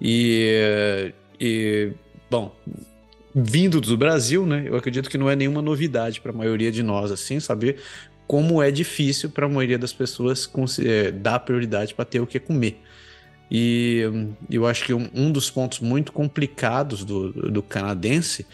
E 0.00 1.12
e, 1.44 1.92
bom, 2.30 2.54
vindo 3.34 3.80
do 3.80 3.96
Brasil, 3.96 4.46
né, 4.46 4.64
eu 4.66 4.76
acredito 4.76 5.10
que 5.10 5.18
não 5.18 5.28
é 5.28 5.36
nenhuma 5.36 5.60
novidade 5.60 6.20
para 6.20 6.32
a 6.32 6.34
maioria 6.34 6.72
de 6.72 6.82
nós, 6.82 7.12
assim, 7.12 7.38
saber 7.38 7.76
como 8.26 8.62
é 8.62 8.70
difícil 8.70 9.28
para 9.28 9.44
a 9.44 9.48
maioria 9.48 9.78
das 9.78 9.92
pessoas 9.92 10.50
é, 10.82 11.10
dar 11.10 11.40
prioridade 11.40 11.92
para 11.94 12.06
ter 12.06 12.20
o 12.20 12.26
que 12.26 12.40
comer. 12.40 12.80
E 13.50 14.02
eu 14.50 14.66
acho 14.66 14.84
que 14.86 14.94
um, 14.94 15.06
um 15.14 15.30
dos 15.30 15.50
pontos 15.50 15.80
muito 15.80 16.12
complicados 16.12 17.04
do, 17.04 17.30
do 17.30 17.62
canadense 17.62 18.46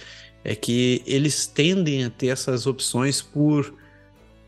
é 0.44 0.56
que 0.56 1.02
eles 1.06 1.46
tendem 1.46 2.04
a 2.04 2.10
ter 2.10 2.26
essas 2.26 2.66
opções 2.66 3.22
por 3.22 3.72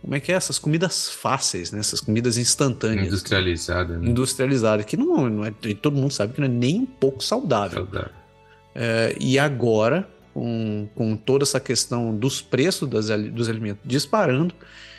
como 0.02 0.16
é 0.16 0.20
que 0.20 0.32
é? 0.32 0.34
Essas 0.34 0.58
comidas 0.58 1.08
fáceis, 1.08 1.70
né? 1.70 1.78
Essas 1.78 2.00
comidas 2.00 2.36
instantâneas. 2.36 3.06
Industrializadas. 3.06 4.00
Né? 4.00 4.10
Industrializadas, 4.10 4.84
que 4.84 4.96
não, 4.96 5.30
não 5.30 5.44
é. 5.44 5.52
Todo 5.80 5.96
mundo 5.96 6.10
sabe 6.12 6.34
que 6.34 6.40
não 6.40 6.48
é 6.48 6.50
nem 6.50 6.80
um 6.80 6.86
pouco 6.86 7.22
saudável. 7.22 7.84
saudável. 7.84 8.21
É, 8.74 9.14
e 9.20 9.38
agora, 9.38 10.08
com, 10.32 10.88
com 10.94 11.16
toda 11.16 11.44
essa 11.44 11.60
questão 11.60 12.14
dos 12.16 12.40
preços 12.40 12.88
das, 12.88 13.08
dos 13.30 13.48
alimentos 13.48 13.82
disparando, 13.84 14.54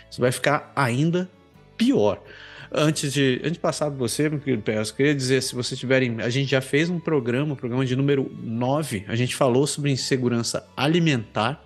isso 0.09 0.21
vai 0.21 0.31
ficar 0.31 0.71
ainda 0.75 1.29
pior. 1.77 2.21
Antes 2.75 3.13
de, 3.13 3.39
antes 3.43 3.53
de 3.53 3.59
passar 3.59 3.85
para 3.85 3.99
você, 3.99 4.27
meu 4.27 4.39
querido 4.39 4.63
Pérez, 4.63 4.91
queria 4.91 5.13
dizer, 5.13 5.43
se 5.43 5.53
vocês 5.53 5.79
tiverem. 5.79 6.19
A 6.21 6.29
gente 6.29 6.49
já 6.49 6.61
fez 6.61 6.89
um 6.89 6.99
programa, 6.99 7.55
programa 7.55 7.85
de 7.85 7.95
número 7.95 8.31
9, 8.41 9.05
a 9.07 9.15
gente 9.15 9.35
falou 9.35 9.67
sobre 9.67 9.91
insegurança 9.91 10.67
alimentar. 10.75 11.63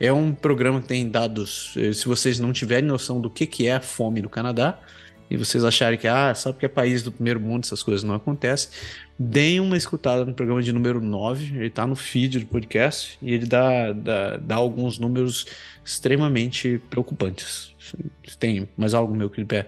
É 0.00 0.12
um 0.12 0.32
programa 0.32 0.80
que 0.80 0.88
tem 0.88 1.08
dados. 1.08 1.74
Eh, 1.76 1.92
se 1.92 2.06
vocês 2.06 2.40
não 2.40 2.52
tiverem 2.52 2.88
noção 2.88 3.20
do 3.20 3.30
que, 3.30 3.46
que 3.46 3.66
é 3.66 3.74
a 3.74 3.80
fome 3.80 4.22
no 4.22 4.28
Canadá, 4.28 4.80
e 5.30 5.36
vocês 5.36 5.64
acharem 5.64 5.98
que, 5.98 6.08
ah, 6.08 6.34
só 6.34 6.52
porque 6.52 6.66
é 6.66 6.68
país 6.68 7.02
do 7.02 7.12
primeiro 7.12 7.40
mundo 7.40 7.64
essas 7.64 7.82
coisas 7.82 8.02
não 8.02 8.14
acontecem, 8.14 8.70
deem 9.18 9.60
uma 9.60 9.76
escutada 9.76 10.24
no 10.24 10.32
programa 10.32 10.62
de 10.62 10.72
número 10.72 11.00
9, 11.00 11.56
ele 11.56 11.66
está 11.66 11.86
no 11.86 11.96
feed 11.96 12.38
do 12.40 12.46
podcast 12.46 13.18
e 13.20 13.34
ele 13.34 13.46
dá, 13.46 13.92
dá, 13.92 14.36
dá 14.36 14.54
alguns 14.54 14.98
números 14.98 15.46
extremamente 15.84 16.80
preocupantes. 16.88 17.74
Tem 18.38 18.68
mais 18.76 18.94
algo, 18.94 19.14
meu 19.14 19.28
querido 19.28 19.66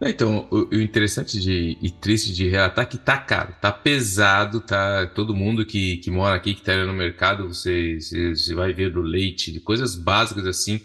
Então, 0.00 0.48
o, 0.50 0.74
o, 0.74 0.80
interessante 0.80 1.38
de, 1.38 1.78
e 1.80 1.90
triste 1.90 2.32
de 2.32 2.48
relatar 2.48 2.84
é 2.84 2.88
que 2.88 2.98
tá 2.98 3.16
caro, 3.16 3.54
tá 3.60 3.70
pesado, 3.70 4.60
tá 4.60 5.06
todo 5.06 5.34
mundo 5.34 5.64
que, 5.64 5.98
que 5.98 6.10
mora 6.10 6.34
aqui, 6.34 6.54
que 6.54 6.62
tá 6.62 6.84
no 6.84 6.92
mercado, 6.92 7.46
você, 7.46 8.00
você, 8.00 8.34
você 8.34 8.54
vai 8.54 8.72
ver 8.72 8.90
do 8.90 9.00
leite, 9.00 9.52
de 9.52 9.60
coisas 9.60 9.94
básicas 9.94 10.46
assim, 10.46 10.80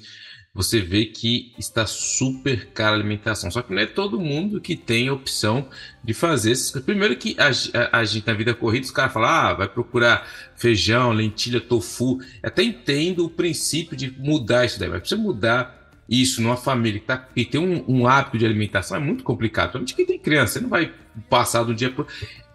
você 0.53 0.81
vê 0.81 1.05
que 1.05 1.53
está 1.57 1.85
super 1.85 2.67
cara 2.67 2.91
a 2.91 2.99
alimentação. 2.99 3.51
Só 3.51 3.61
que 3.61 3.73
não 3.73 3.81
é 3.81 3.85
todo 3.85 4.19
mundo 4.19 4.59
que 4.59 4.75
tem 4.75 5.07
a 5.07 5.13
opção 5.13 5.67
de 6.03 6.13
fazer 6.13 6.51
essas 6.51 6.71
coisas. 6.71 6.85
Primeiro 6.85 7.15
que 7.15 7.35
a, 7.39 7.49
a, 7.49 7.99
a 7.99 8.03
gente 8.03 8.25
na 8.25 8.33
vida 8.33 8.53
corrida, 8.53 8.85
os 8.85 8.91
caras 8.91 9.13
falam, 9.13 9.29
ah, 9.29 9.53
vai 9.53 9.69
procurar 9.69 10.27
feijão, 10.55 11.11
lentilha, 11.11 11.61
tofu. 11.61 12.19
Até 12.41 12.63
entendo 12.63 13.25
o 13.25 13.29
princípio 13.29 13.95
de 13.95 14.11
mudar 14.17 14.65
isso 14.65 14.79
daí, 14.79 14.89
mas 14.89 14.99
precisa 15.01 15.21
mudar 15.21 15.79
isso 16.09 16.41
numa 16.41 16.57
família 16.57 16.99
que, 16.99 17.05
tá, 17.05 17.17
que 17.17 17.45
tem 17.45 17.61
um, 17.61 17.85
um 17.87 18.07
hábito 18.07 18.37
de 18.37 18.45
alimentação 18.45 18.97
é 18.97 18.99
muito 18.99 19.23
complicado. 19.23 19.73
Principalmente 19.73 19.95
quem 19.95 20.05
tem 20.05 20.19
criança, 20.19 20.53
você 20.53 20.59
não 20.61 20.69
vai 20.69 20.91
passar 21.29 21.63
um 21.63 21.73
dia 21.73 21.91
pro, 21.91 22.05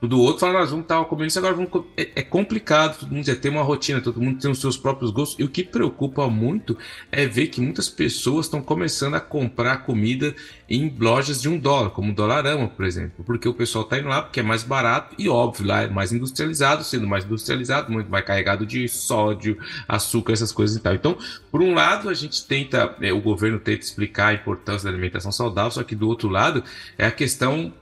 do 0.07 0.21
outro, 0.21 0.41
falar, 0.41 0.61
nós 0.61 0.71
vamos 0.71 0.85
estar 0.85 1.03
comendo 1.05 1.29
isso, 1.29 1.39
agora 1.39 1.55
vamos 1.55 1.71
é, 1.97 2.11
é, 2.17 2.23
complicado, 2.23 2.99
todo 2.99 3.13
mundo 3.13 3.25
já 3.25 3.35
tem 3.35 3.51
uma 3.51 3.63
rotina, 3.63 4.01
todo 4.01 4.21
mundo 4.21 4.39
tem 4.41 4.51
os 4.51 4.61
seus 4.61 4.77
próprios 4.77 5.11
gostos, 5.11 5.39
e 5.39 5.45
o 5.45 5.49
que 5.49 5.63
preocupa 5.63 6.29
muito 6.29 6.77
é 7.11 7.27
ver 7.27 7.49
que 7.49 7.61
muitas 7.61 7.89
pessoas 7.89 8.47
estão 8.47 8.63
começando 8.63 9.15
a 9.15 9.21
comprar 9.21 9.79
comida 9.79 10.35
em 10.69 10.95
lojas 10.99 11.41
de 11.41 11.49
um 11.49 11.59
dólar, 11.59 11.91
como 11.91 12.13
o 12.13 12.15
Dolarama, 12.15 12.69
por 12.69 12.85
exemplo, 12.85 13.25
porque 13.25 13.49
o 13.49 13.55
pessoal 13.55 13.85
está 13.85 13.99
indo 13.99 14.09
lá 14.09 14.23
porque 14.23 14.41
é 14.41 14.43
mais 14.43 14.63
barato 14.63 15.15
e 15.19 15.29
óbvio, 15.29 15.67
lá 15.67 15.83
é 15.83 15.89
mais 15.89 16.13
industrializado, 16.13 16.85
sendo 16.85 17.07
mais 17.07 17.25
industrializado, 17.25 17.93
muito 17.93 18.11
mais 18.11 18.25
carregado 18.25 18.67
de 18.67 18.89
sódio, 18.89 19.59
açúcar, 19.89 20.33
essas 20.33 20.53
coisas 20.53 20.77
e 20.77 20.81
tal. 20.81 20.95
Então, 20.95 21.17
por 21.51 21.63
um 21.63 21.75
lado, 21.75 22.09
a 22.09 22.15
gente 22.15 22.47
tenta, 22.47 22.95
é, 23.01 23.13
o 23.13 23.21
governo 23.21 23.59
tenta 23.59 23.85
explicar 23.85 24.29
a 24.29 24.35
importância 24.35 24.85
da 24.85 24.91
alimentação 24.91 25.33
saudável, 25.33 25.71
só 25.71 25.83
que 25.83 25.95
do 25.95 26.09
outro 26.09 26.29
lado 26.29 26.63
é 26.99 27.07
a 27.07 27.11
questão 27.11 27.73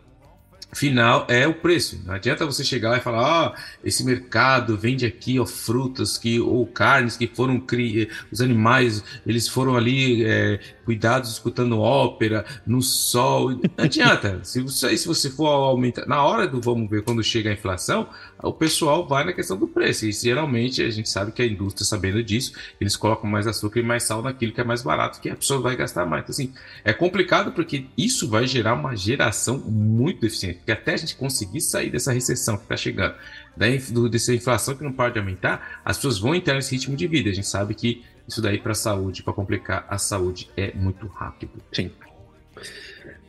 final 0.75 1.27
é 1.29 1.47
o 1.47 1.55
preço. 1.55 2.01
Não 2.05 2.15
adianta 2.15 2.47
você 2.47 2.65
chegar 2.65 2.97
e 2.97 3.01
falar, 3.01 3.49
ah, 3.49 3.55
esse 3.85 4.05
mercado 4.05 4.77
vende 4.77 5.05
aqui 5.05 5.39
ó, 5.39 5.45
frutas 5.47 6.17
que 6.17 6.41
ou 6.41 6.67
carnes 6.67 7.17
que 7.17 7.27
foram 7.27 7.61
cri... 7.61 8.09
os 8.31 8.41
animais 8.41 9.05
eles 9.27 9.49
foram 9.49 9.77
ali 9.77 10.25
é, 10.25 10.61
cuidados 10.85 11.31
escutando 11.33 11.79
ópera 11.81 12.45
no 12.67 12.83
sol. 12.83 13.51
Não 13.51 13.85
adianta. 13.85 14.41
se, 14.45 14.61
você, 14.61 14.97
se 14.97 15.07
você 15.07 15.31
for 15.31 15.47
aumentar 15.47 16.07
na 16.07 16.23
hora 16.23 16.47
do 16.47 16.61
vamos 16.61 16.89
ver 16.89 17.03
quando 17.03 17.23
chega 17.23 17.51
a 17.51 17.53
inflação, 17.53 18.09
o 18.43 18.53
pessoal 18.53 19.07
vai 19.07 19.25
na 19.25 19.33
questão 19.33 19.57
do 19.57 19.67
preço. 19.67 20.07
E 20.07 20.13
geralmente 20.13 20.83
a 20.83 20.91
gente 20.91 21.09
sabe 21.09 21.33
que 21.33 21.43
a 21.43 21.47
indústria 21.47 21.85
sabendo 21.85 22.23
disso, 22.23 22.53
eles 22.81 22.97
colocam 22.97 23.29
mais 23.29 23.47
açúcar 23.47 23.81
e 23.81 23.83
mais 23.83 24.03
sal 24.03 24.23
naquilo 24.23 24.53
que 24.53 24.61
é 24.61 24.65
mais 24.65 24.83
barato, 24.83 25.21
que 25.21 25.29
a 25.31 25.37
pessoa 25.37 25.61
vai 25.61 25.77
gastar 25.77 26.07
mais. 26.07 26.23
Então, 26.23 26.33
assim, 26.33 26.53
é 26.85 26.93
complicado 26.93 27.53
porque 27.53 27.87
isso 27.97 28.29
vai 28.29 28.47
gerar 28.47 28.75
uma 28.75 28.97
geração 28.97 29.59
muito 29.59 30.25
eficiente 30.27 30.59
porque 30.59 30.73
até 30.73 30.95
a 30.95 30.97
gente 30.97 31.17
conseguir 31.17 31.61
sair 31.61 31.91
dessa 31.91 32.13
recessão 32.13 32.57
que 32.57 32.63
está 32.65 32.77
chegando, 32.77 33.15
da, 33.57 33.67
do, 33.91 34.09
dessa 34.09 34.35
inflação 34.35 34.75
que 34.75 34.83
não 34.83 34.93
para 34.93 35.13
de 35.13 35.19
aumentar, 35.19 35.81
as 35.85 35.97
pessoas 35.97 36.19
vão 36.19 36.35
entrar 36.35 36.55
nesse 36.55 36.75
ritmo 36.75 36.97
de 36.97 37.07
vida. 37.07 37.31
A 37.31 37.35
gente 37.35 37.47
sabe 37.47 37.75
que 37.75 38.03
isso 38.27 38.41
daí 38.41 38.59
para 38.59 38.73
a 38.73 38.75
saúde, 38.75 39.23
para 39.23 39.33
complicar 39.33 39.87
a 39.89 39.99
saúde, 39.99 40.51
é 40.57 40.73
muito 40.75 41.07
rápido. 41.07 41.53
Sim. 41.73 41.91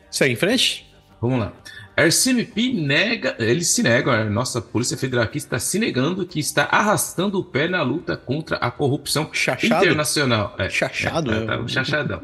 Segue 0.09 0.33
em 0.33 0.37
frente? 0.37 0.93
Vamos 1.21 1.39
lá. 1.39 1.53
RCMP 1.95 2.73
nega, 2.73 3.35
ele 3.37 3.63
se 3.63 3.83
nega, 3.83 4.11
a 4.11 4.25
nossa 4.25 4.59
Polícia 4.59 4.97
Federal 4.97 5.23
aqui 5.23 5.37
está 5.37 5.59
se 5.59 5.77
negando 5.77 6.25
que 6.25 6.39
está 6.39 6.63
arrastando 6.63 7.39
o 7.39 7.43
pé 7.43 7.67
na 7.67 7.83
luta 7.83 8.17
contra 8.17 8.57
a 8.57 8.71
corrupção 8.71 9.29
Chachado? 9.31 9.85
internacional. 9.85 10.55
É, 10.57 10.69
Chachado? 10.69 11.31
É, 11.31 11.45
tá, 11.45 11.67
chachadão. 11.67 12.21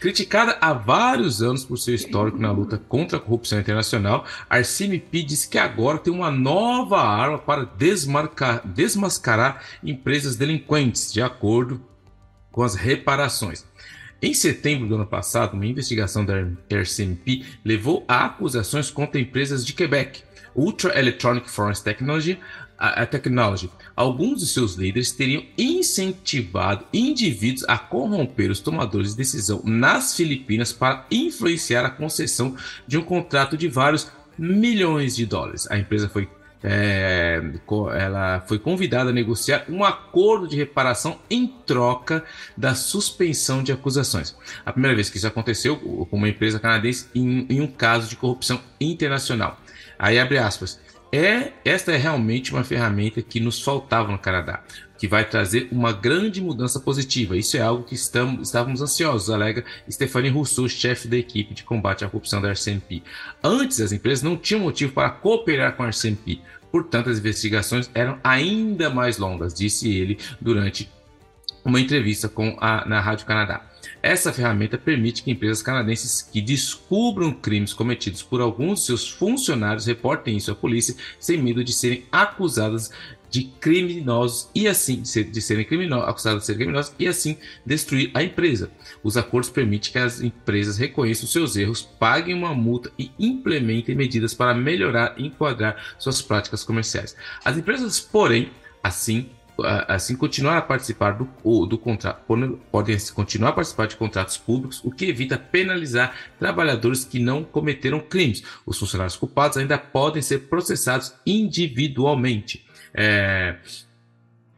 Criticada 0.00 0.56
há 0.60 0.72
vários 0.72 1.42
anos 1.42 1.64
por 1.64 1.76
seu 1.76 1.94
histórico 1.94 2.38
na 2.38 2.50
luta 2.50 2.78
contra 2.88 3.18
a 3.18 3.20
corrupção 3.20 3.60
internacional, 3.60 4.24
a 4.48 4.58
RCMP 4.58 5.22
diz 5.22 5.44
que 5.44 5.58
agora 5.58 5.98
tem 5.98 6.12
uma 6.12 6.30
nova 6.30 7.00
arma 7.00 7.38
para 7.38 7.64
desmarcar, 7.64 8.66
desmascarar 8.66 9.62
empresas 9.84 10.36
delinquentes, 10.36 11.12
de 11.12 11.22
acordo 11.22 11.80
com 12.52 12.62
as 12.62 12.74
reparações. 12.74 13.64
Em 14.20 14.32
setembro 14.32 14.86
do 14.86 14.94
ano 14.94 15.06
passado, 15.06 15.54
uma 15.54 15.66
investigação 15.66 16.24
da 16.24 16.46
RCMP 16.70 17.44
levou 17.64 18.04
a 18.06 18.26
acusações 18.26 18.88
contra 18.88 19.20
empresas 19.20 19.66
de 19.66 19.72
Quebec, 19.72 20.22
Ultra 20.54 20.96
Electronic 20.96 21.50
Forensic 21.50 21.84
Technology, 21.84 22.38
a, 22.78 23.02
a 23.02 23.06
Technology. 23.06 23.68
Alguns 23.96 24.40
de 24.40 24.46
seus 24.46 24.74
líderes 24.74 25.10
teriam 25.10 25.44
incentivado 25.58 26.84
indivíduos 26.92 27.64
a 27.68 27.76
corromper 27.78 28.50
os 28.50 28.60
tomadores 28.60 29.10
de 29.10 29.16
decisão 29.16 29.60
nas 29.64 30.14
Filipinas 30.14 30.72
para 30.72 31.04
influenciar 31.10 31.84
a 31.84 31.90
concessão 31.90 32.56
de 32.86 32.96
um 32.96 33.02
contrato 33.02 33.56
de 33.56 33.66
vários 33.66 34.08
milhões 34.38 35.16
de 35.16 35.26
dólares. 35.26 35.68
A 35.68 35.78
empresa 35.78 36.08
foi 36.08 36.28
é, 36.64 37.42
ela 37.98 38.40
foi 38.46 38.58
convidada 38.58 39.10
a 39.10 39.12
negociar 39.12 39.64
um 39.68 39.84
acordo 39.84 40.46
de 40.46 40.56
reparação 40.56 41.18
em 41.28 41.46
troca 41.46 42.24
da 42.56 42.74
suspensão 42.74 43.62
de 43.62 43.72
acusações. 43.72 44.36
A 44.64 44.72
primeira 44.72 44.94
vez 44.94 45.10
que 45.10 45.16
isso 45.16 45.26
aconteceu 45.26 45.76
com 45.76 46.16
uma 46.16 46.28
empresa 46.28 46.60
canadense 46.60 47.08
em, 47.14 47.46
em 47.48 47.60
um 47.60 47.66
caso 47.66 48.08
de 48.08 48.16
corrupção 48.16 48.60
internacional. 48.80 49.60
Aí 49.98 50.18
abre 50.18 50.38
aspas. 50.38 50.80
É, 51.12 51.52
esta 51.64 51.92
é 51.92 51.96
realmente 51.96 52.52
uma 52.52 52.64
ferramenta 52.64 53.20
que 53.20 53.38
nos 53.38 53.60
faltava 53.60 54.10
no 54.10 54.18
Canadá, 54.18 54.62
que 55.02 55.08
vai 55.08 55.24
trazer 55.24 55.66
uma 55.72 55.92
grande 55.92 56.40
mudança 56.40 56.78
positiva. 56.78 57.36
Isso 57.36 57.56
é 57.56 57.60
algo 57.60 57.82
que 57.82 57.92
estamos, 57.92 58.46
estávamos 58.46 58.80
ansiosos, 58.80 59.30
alega 59.30 59.64
Stephanie 59.90 60.30
Rousseau, 60.30 60.68
chefe 60.68 61.08
da 61.08 61.16
equipe 61.16 61.54
de 61.54 61.64
combate 61.64 62.04
à 62.04 62.08
corrupção 62.08 62.40
da 62.40 62.52
RCMP. 62.52 63.02
Antes, 63.42 63.80
as 63.80 63.90
empresas 63.90 64.22
não 64.22 64.36
tinham 64.36 64.60
motivo 64.60 64.92
para 64.92 65.10
cooperar 65.10 65.74
com 65.74 65.82
a 65.82 65.88
RCMP, 65.88 66.38
portanto, 66.70 67.10
as 67.10 67.18
investigações 67.18 67.90
eram 67.92 68.20
ainda 68.22 68.90
mais 68.90 69.18
longas, 69.18 69.52
disse 69.52 69.92
ele 69.92 70.18
durante 70.40 70.88
uma 71.64 71.80
entrevista 71.80 72.28
com 72.28 72.56
a, 72.60 72.86
na 72.86 73.00
Rádio 73.00 73.26
Canadá. 73.26 73.72
Essa 74.02 74.32
ferramenta 74.32 74.76
permite 74.76 75.22
que 75.22 75.30
empresas 75.30 75.62
canadenses 75.62 76.22
que 76.22 76.40
descubram 76.40 77.32
crimes 77.32 77.72
cometidos 77.72 78.20
por 78.20 78.40
alguns 78.40 78.80
de 78.80 78.86
seus 78.86 79.08
funcionários 79.08 79.86
reportem 79.86 80.36
isso 80.36 80.50
à 80.50 80.54
polícia 80.54 80.96
sem 81.20 81.40
medo 81.40 81.62
de 81.62 81.72
serem 81.72 82.04
acusadas 82.10 82.90
de 83.32 83.44
criminosos 83.44 84.50
e 84.54 84.68
assim 84.68 85.00
de 85.00 85.40
serem 85.40 85.64
criminosos, 85.64 86.06
acusados 86.06 86.40
de 86.42 86.46
serem 86.46 86.58
criminosos 86.58 86.94
e 86.98 87.08
assim 87.08 87.38
destruir 87.64 88.10
a 88.12 88.22
empresa. 88.22 88.70
Os 89.02 89.16
acordos 89.16 89.48
permitem 89.48 89.90
que 89.90 89.98
as 89.98 90.20
empresas 90.20 90.76
reconheçam 90.76 91.26
seus 91.26 91.56
erros, 91.56 91.80
paguem 91.80 92.34
uma 92.34 92.54
multa 92.54 92.92
e 92.98 93.10
implementem 93.18 93.94
medidas 93.94 94.34
para 94.34 94.52
melhorar 94.52 95.14
e 95.16 95.26
enquadrar 95.26 95.82
suas 95.98 96.20
práticas 96.20 96.62
comerciais. 96.62 97.16
As 97.42 97.56
empresas, 97.56 97.98
porém, 97.98 98.50
assim 98.82 99.30
assim 99.86 100.16
continuar 100.16 100.56
a 100.56 100.62
participar 100.62 101.12
do, 101.12 101.66
do 101.66 101.78
contrato, 101.78 102.22
podem 102.70 102.98
continuar 103.14 103.50
a 103.50 103.52
participar 103.52 103.86
de 103.86 103.96
contratos 103.96 104.36
públicos, 104.36 104.80
o 104.82 104.90
que 104.90 105.04
evita 105.04 105.38
penalizar 105.38 106.16
trabalhadores 106.38 107.04
que 107.04 107.18
não 107.18 107.44
cometeram 107.44 108.00
crimes. 108.00 108.42
Os 108.64 108.78
funcionários 108.78 109.14
culpados 109.14 109.58
ainda 109.58 109.76
podem 109.78 110.22
ser 110.22 110.48
processados 110.48 111.14
individualmente. 111.26 112.64
É, 112.94 113.56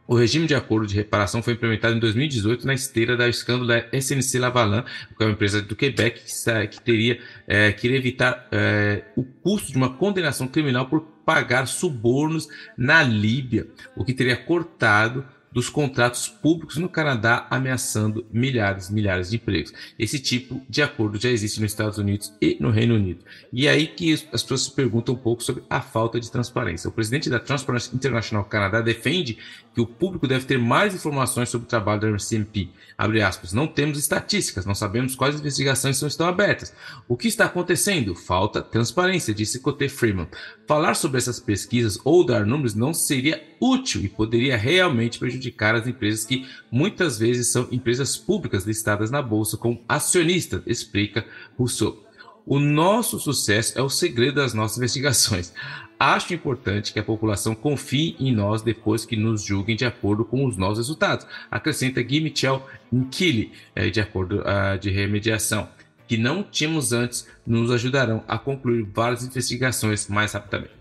o 0.07 0.15
regime 0.15 0.45
de 0.45 0.53
acordo 0.53 0.85
de 0.85 0.95
reparação 0.95 1.41
foi 1.41 1.53
implementado 1.53 1.95
em 1.95 1.99
2018 1.99 2.67
na 2.67 2.73
esteira 2.73 3.17
da 3.17 3.27
escândalo 3.27 3.67
da 3.67 3.85
SNC 3.91 4.37
Lavalin, 4.37 4.83
que 5.17 5.23
é 5.23 5.25
uma 5.25 5.31
empresa 5.31 5.61
do 5.61 5.75
Quebec 5.75 6.21
que, 6.21 6.67
que 6.67 6.81
teria 6.81 7.19
é, 7.47 7.71
queria 7.71 7.97
evitar 7.97 8.47
é, 8.51 9.03
o 9.15 9.23
custo 9.23 9.71
de 9.71 9.77
uma 9.77 9.93
condenação 9.97 10.47
criminal 10.47 10.85
por 10.87 11.01
pagar 11.25 11.65
subornos 11.65 12.47
na 12.77 13.01
Líbia, 13.01 13.67
o 13.95 14.05
que 14.05 14.13
teria 14.13 14.35
cortado 14.35 15.25
dos 15.55 15.69
contratos 15.69 16.27
públicos 16.27 16.75
no 16.75 16.89
Canadá, 16.89 17.47
ameaçando 17.49 18.25
milhares, 18.29 18.89
milhares 18.89 19.29
de 19.29 19.37
empregos. 19.37 19.71
Esse 19.97 20.19
tipo 20.19 20.61
de 20.67 20.81
acordo 20.81 21.17
já 21.17 21.29
existe 21.29 21.61
nos 21.61 21.71
Estados 21.71 21.97
Unidos 21.97 22.33
e 22.41 22.57
no 22.59 22.69
Reino 22.69 22.95
Unido. 22.95 23.23
E 23.53 23.65
é 23.65 23.69
aí 23.69 23.87
que 23.87 24.11
as 24.11 24.43
pessoas 24.43 24.63
se 24.63 24.71
perguntam 24.71 25.15
um 25.15 25.17
pouco 25.17 25.41
sobre 25.41 25.63
a 25.69 25.79
falta 25.79 26.19
de 26.19 26.29
transparência. 26.29 26.89
O 26.89 26.91
presidente 26.91 27.29
da 27.29 27.39
Transparency 27.39 27.95
International 27.95 28.43
Canadá 28.43 28.81
defende 28.81 29.37
que 29.73 29.79
o 29.79 29.85
público 29.87 30.27
deve 30.27 30.43
ter 30.43 30.59
mais 30.59 30.93
informações 30.93 31.47
sobre 31.47 31.65
o 31.65 31.69
trabalho 31.69 32.01
da 32.01 32.09
RCMP. 32.09 32.69
Abre 32.97 33.21
aspas, 33.21 33.51
não 33.51 33.67
temos 33.67 33.97
estatísticas, 33.97 34.65
não 34.65 34.73
sabemos 34.73 35.15
quais 35.15 35.37
investigações 35.37 36.01
estão 36.01 36.27
abertas. 36.27 36.73
O 37.09 37.17
que 37.17 37.27
está 37.27 37.45
acontecendo? 37.45 38.15
Falta 38.15 38.61
transparência, 38.61 39.33
disse 39.33 39.59
Coté 39.59 39.89
Freeman. 39.89 40.29
Falar 40.65 40.93
sobre 40.93 41.17
essas 41.17 41.39
pesquisas 41.39 41.99
ou 42.05 42.25
dar 42.25 42.45
números 42.45 42.73
não 42.73 42.93
seria 42.93 43.43
útil 43.59 44.01
e 44.01 44.09
poderia 44.09 44.55
realmente 44.55 45.19
prejudicar 45.19 45.75
as 45.75 45.87
empresas 45.87 46.23
que 46.23 46.47
muitas 46.71 47.19
vezes 47.19 47.51
são 47.51 47.67
empresas 47.69 48.15
públicas 48.15 48.63
listadas 48.63 49.11
na 49.11 49.21
bolsa 49.21 49.57
como 49.57 49.83
acionistas, 49.89 50.61
explica 50.65 51.25
Rousseau. 51.57 52.04
O 52.45 52.59
nosso 52.59 53.19
sucesso 53.19 53.77
é 53.77 53.81
o 53.81 53.89
segredo 53.89 54.35
das 54.35 54.53
nossas 54.53 54.77
investigações. 54.77 55.51
Acho 55.99 56.33
importante 56.33 56.93
que 56.93 56.99
a 56.99 57.03
população 57.03 57.55
confie 57.55 58.15
em 58.19 58.31
nós 58.31 58.61
depois 58.61 59.03
que 59.03 59.15
nos 59.15 59.43
julguem 59.43 59.75
de 59.75 59.85
acordo 59.85 60.23
com 60.23 60.45
os 60.45 60.55
nossos 60.55 60.77
resultados. 60.77 61.25
Acrescenta 61.49 62.01
Gui 62.03 62.21
Michel 62.21 62.63
Nkili, 62.93 63.51
é, 63.73 63.89
de 63.89 63.99
acordo 63.99 64.41
uh, 64.41 64.77
de 64.79 64.91
remediação, 64.91 65.67
que 66.07 66.17
não 66.17 66.43
tínhamos 66.43 66.91
antes, 66.93 67.27
nos 67.47 67.71
ajudarão 67.71 68.23
a 68.27 68.37
concluir 68.37 68.83
várias 68.93 69.23
investigações 69.23 70.07
mais 70.07 70.33
rapidamente. 70.33 70.73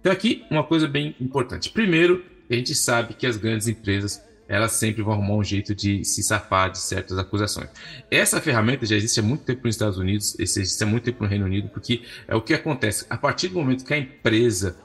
Então 0.00 0.10
aqui 0.10 0.44
uma 0.50 0.64
coisa 0.64 0.88
bem 0.88 1.14
importante. 1.20 1.68
Primeiro, 1.68 2.24
a 2.48 2.54
gente 2.54 2.74
sabe 2.74 3.12
que 3.12 3.26
as 3.26 3.36
grandes 3.36 3.68
empresas 3.68 4.22
elas 4.50 4.72
sempre 4.72 5.00
vão 5.00 5.12
arrumar 5.12 5.34
um 5.34 5.44
jeito 5.44 5.76
de 5.76 6.04
se 6.04 6.24
safar 6.24 6.72
de 6.72 6.78
certas 6.78 7.16
acusações. 7.16 7.68
Essa 8.10 8.40
ferramenta 8.40 8.84
já 8.84 8.96
existe 8.96 9.20
há 9.20 9.22
muito 9.22 9.44
tempo 9.44 9.60
nos 9.64 9.76
Estados 9.76 9.96
Unidos, 9.96 10.36
existe 10.40 10.82
há 10.82 10.86
muito 10.86 11.04
tempo 11.04 11.22
no 11.22 11.28
Reino 11.28 11.44
Unido, 11.44 11.68
porque 11.68 12.02
é 12.26 12.34
o 12.34 12.42
que 12.42 12.52
acontece. 12.52 13.06
A 13.08 13.16
partir 13.16 13.46
do 13.46 13.54
momento 13.54 13.84
que 13.84 13.94
a 13.94 13.98
empresa 13.98 14.76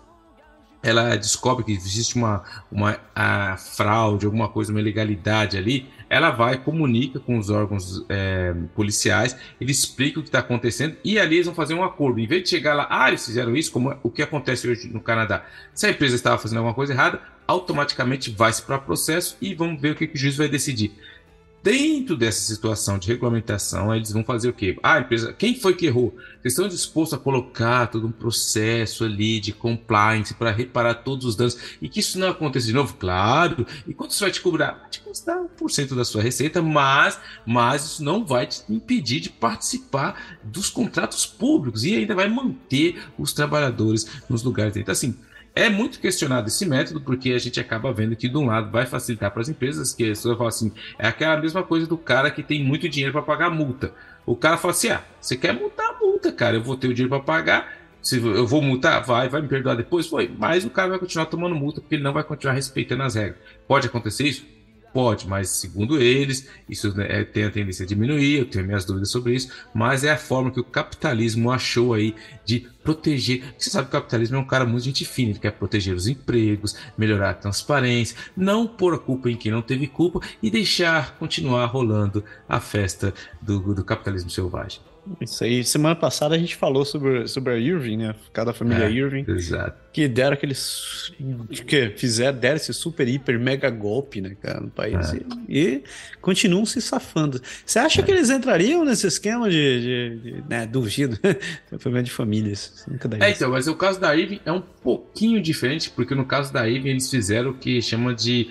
ela 0.84 1.16
descobre 1.16 1.66
que 1.66 1.72
existe 1.72 2.16
uma, 2.16 2.44
uma 2.72 3.58
fraude, 3.58 4.28
alguma 4.28 4.48
coisa, 4.48 4.70
uma 4.72 4.80
ilegalidade 4.80 5.58
ali, 5.58 5.90
ela 6.10 6.32
vai, 6.32 6.58
comunica 6.58 7.20
com 7.20 7.38
os 7.38 7.50
órgãos 7.50 8.06
é, 8.10 8.54
policiais, 8.76 9.36
eles 9.60 9.80
explicam 9.80 10.20
o 10.22 10.24
que 10.24 10.30
está 10.30 10.40
acontecendo 10.40 10.96
e 11.04 11.20
ali 11.20 11.36
eles 11.36 11.46
vão 11.46 11.56
fazer 11.56 11.74
um 11.74 11.84
acordo. 11.84 12.20
Em 12.20 12.28
vez 12.28 12.44
de 12.44 12.50
chegar 12.50 12.74
lá, 12.74 12.88
ah, 12.90 13.08
eles 13.08 13.26
fizeram 13.26 13.56
isso, 13.56 13.72
como 13.72 13.96
o 14.04 14.10
que 14.10 14.22
acontece 14.22 14.68
hoje 14.68 14.88
no 14.88 15.00
Canadá. 15.00 15.46
Se 15.74 15.88
a 15.88 15.90
empresa 15.90 16.16
estava 16.16 16.38
fazendo 16.38 16.60
alguma 16.60 16.74
coisa 16.74 16.94
errada, 16.94 17.22
automaticamente 17.48 18.32
vai-se 18.32 18.62
para 18.62 18.78
processo 18.78 19.38
e 19.42 19.54
vamos 19.54 19.80
ver 19.82 19.92
o 19.92 19.96
que, 19.96 20.08
que 20.08 20.16
o 20.16 20.18
juiz 20.18 20.38
vai 20.38 20.48
decidir. 20.48 20.94
Dentro 21.66 22.16
dessa 22.16 22.42
situação 22.42 23.00
de 23.00 23.08
regulamentação, 23.08 23.94
eles 23.96 24.12
vão 24.12 24.24
fazer 24.24 24.50
o 24.50 24.54
quê? 24.54 24.78
Ah, 24.84 25.00
empresa, 25.00 25.34
quem 25.34 25.56
foi 25.56 25.74
que 25.74 25.88
errou? 25.88 26.16
Eles 26.44 26.54
estão 26.54 26.68
dispostos 26.68 27.18
a 27.18 27.20
colocar 27.20 27.88
todo 27.88 28.06
um 28.06 28.12
processo 28.12 29.04
ali 29.04 29.40
de 29.40 29.52
compliance 29.52 30.36
para 30.36 30.52
reparar 30.52 30.94
todos 30.94 31.26
os 31.26 31.36
danos 31.36 31.58
e 31.82 31.90
que 31.90 32.02
isso 32.02 32.20
não 32.20 32.30
aconteça 32.30 32.68
de 32.68 32.74
novo? 32.74 32.94
Claro. 32.94 33.66
E 33.88 33.96
quanto 33.96 34.12
isso 34.12 34.20
vai 34.20 34.30
te 34.30 34.42
cobrar? 34.42 34.74
Vai 34.74 34.92
te 34.92 35.00
custar 35.00 35.40
1% 35.60 35.96
da 35.96 36.06
sua 36.06 36.22
receita, 36.22 36.62
mas, 36.62 37.20
mas 37.48 37.84
isso 37.84 38.04
não 38.04 38.24
vai 38.24 38.46
te 38.46 38.62
impedir 38.70 39.20
de 39.20 39.32
participar 39.32 40.38
dos 40.44 40.70
contratos 40.70 41.26
públicos 41.26 41.84
e 41.84 41.96
ainda 41.96 42.14
vai 42.14 42.30
manter 42.30 43.02
os 43.18 43.34
trabalhadores 43.34 44.06
nos 44.30 44.44
lugares. 44.44 44.78
Então, 44.78 44.92
assim, 44.92 45.18
é 45.56 45.70
muito 45.70 46.00
questionado 46.00 46.48
esse 46.48 46.66
método, 46.66 47.00
porque 47.00 47.32
a 47.32 47.40
gente 47.40 47.60
acaba 47.60 47.94
vendo 47.94 48.16
que, 48.16 48.28
de 48.28 48.38
um 48.38 48.48
lado, 48.48 48.70
vai 48.70 48.86
facilitar 48.86 49.32
para 49.32 49.42
as 49.42 49.48
empresas, 49.48 49.94
que 49.94 50.04
a 50.04 50.08
pessoa 50.08 50.36
fala 50.36 50.50
assim, 50.50 50.72
é 51.00 51.08
aquela 51.08 51.38
mesma 51.38 51.64
coisa 51.64 51.88
do 51.88 51.98
cara 51.98 52.30
que 52.30 52.44
tem 52.44 52.62
muito 52.64 52.90
dinheiro 52.90 53.14
para 53.14 53.22
pagar 53.22 53.50
multa. 53.50 53.94
O 54.26 54.36
cara 54.36 54.58
fala 54.58 54.74
assim: 54.74 54.90
ah, 54.90 55.04
você 55.22 55.38
quer 55.38 55.54
multar 55.54 55.92
a 55.92 56.00
multa, 56.00 56.32
cara, 56.32 56.58
eu 56.58 56.64
vou 56.64 56.76
ter 56.76 56.88
o 56.88 56.94
dinheiro 56.94 57.10
para 57.10 57.24
pagar. 57.24 57.74
Se 58.02 58.18
eu 58.18 58.46
vou 58.46 58.62
multar, 58.62 59.04
vai, 59.04 59.28
vai 59.30 59.42
me 59.42 59.48
perdoar 59.48 59.76
depois, 59.76 60.06
foi. 60.06 60.32
Mas 60.38 60.64
o 60.64 60.70
cara 60.70 60.90
vai 60.90 61.00
continuar 61.00 61.26
tomando 61.26 61.56
multa 61.56 61.82
porque 61.82 61.96
ele 61.96 62.04
não 62.04 62.14
vai 62.14 62.24
continuar 62.24 62.54
respeitando 62.54 63.02
as 63.02 63.16
regras. 63.16 63.40
Pode 63.68 63.88
acontecer 63.88 64.28
isso? 64.28 64.46
Pode, 64.96 65.28
mas 65.28 65.50
segundo 65.50 66.02
eles, 66.02 66.48
isso 66.70 66.96
né, 66.96 67.06
é, 67.10 67.26
tem 67.26 67.44
a 67.44 67.52
tendência 67.52 67.84
a 67.84 67.86
diminuir, 67.86 68.38
eu 68.38 68.46
tenho 68.46 68.66
minhas 68.66 68.86
dúvidas 68.86 69.12
sobre 69.12 69.36
isso, 69.36 69.52
mas 69.74 70.06
é 70.06 70.10
a 70.10 70.18
forma 70.18 70.50
que 70.50 70.60
o 70.62 70.64
capitalismo 70.64 71.52
achou 71.52 71.94
aí 71.94 72.16
de 72.46 72.62
proteger. 72.82 73.44
Você 73.58 73.70
sabe 73.70 73.90
que 73.90 73.98
o 73.98 74.00
capitalismo 74.00 74.38
é 74.38 74.40
um 74.40 74.48
cara 74.48 74.66
muito 74.66 74.86
gente 74.86 75.04
fina, 75.04 75.32
ele 75.32 75.40
quer 75.40 75.52
proteger 75.52 75.94
os 75.94 76.08
empregos, 76.08 76.78
melhorar 76.98 77.32
a 77.32 77.34
transparência, 77.34 78.16
não 78.38 78.66
pôr 78.66 78.94
a 78.94 78.98
culpa 78.98 79.30
em 79.30 79.36
quem 79.36 79.52
não 79.52 79.62
teve 79.62 79.86
culpa 79.86 80.22
e 80.42 80.50
deixar 80.50 81.18
continuar 81.18 81.66
rolando 81.66 82.24
a 82.48 82.62
festa 82.62 83.14
do, 83.42 83.76
do 83.76 83.84
capitalismo 83.84 84.30
selvagem. 84.30 84.80
Isso 85.22 85.44
aí, 85.44 85.64
semana 85.64 85.96
passada 85.96 86.36
a 86.36 86.38
gente 86.38 86.56
falou 86.56 86.84
sobre, 86.84 87.28
sobre 87.28 87.54
a 87.54 87.58
Irving, 87.58 87.98
né? 87.98 88.16
Cada 88.34 88.54
família 88.54 88.86
é, 88.86 88.92
Irving. 88.92 89.26
Exato. 89.28 89.78
Que 89.94 90.08
deram 90.08 90.34
aqueles. 90.34 91.14
que 91.68 91.90
fizeram, 91.92 92.38
deram 92.38 92.56
esse 92.58 92.74
super, 92.74 93.08
hiper, 93.08 93.40
mega 93.40 93.70
golpe, 93.70 94.20
né, 94.20 94.36
cara, 94.42 94.60
no 94.60 94.70
país. 94.70 95.14
É. 95.14 95.20
E, 95.48 95.60
e, 95.60 95.84
continuam 96.22 96.66
se 96.66 96.82
safando. 96.82 97.42
Você 97.66 97.80
acha 97.80 98.02
é. 98.02 98.04
que 98.04 98.12
eles 98.12 98.30
entrariam 98.30 98.84
nesse 98.84 99.08
esquema 99.08 99.50
de. 99.50 99.82
de, 99.82 100.20
de 100.20 100.44
né, 100.50 100.66
duvido. 100.66 101.20
problema 101.70 102.02
de 102.04 102.12
famílias. 102.12 102.86
É, 103.20 103.32
então, 103.32 103.52
mas 103.52 103.68
o 103.68 103.76
caso 103.76 104.00
da 104.00 104.16
Irving 104.16 104.42
é 104.46 104.52
um 104.52 104.62
pouquinho 104.62 105.42
diferente, 105.42 105.90
porque 105.90 106.16
no 106.16 106.26
caso 106.26 106.52
da 106.52 106.68
Irving 106.68 106.90
eles 106.90 107.10
fizeram 107.10 107.52
o 107.52 107.54
que 107.54 107.82
chama 107.82 108.14
de 108.14 108.50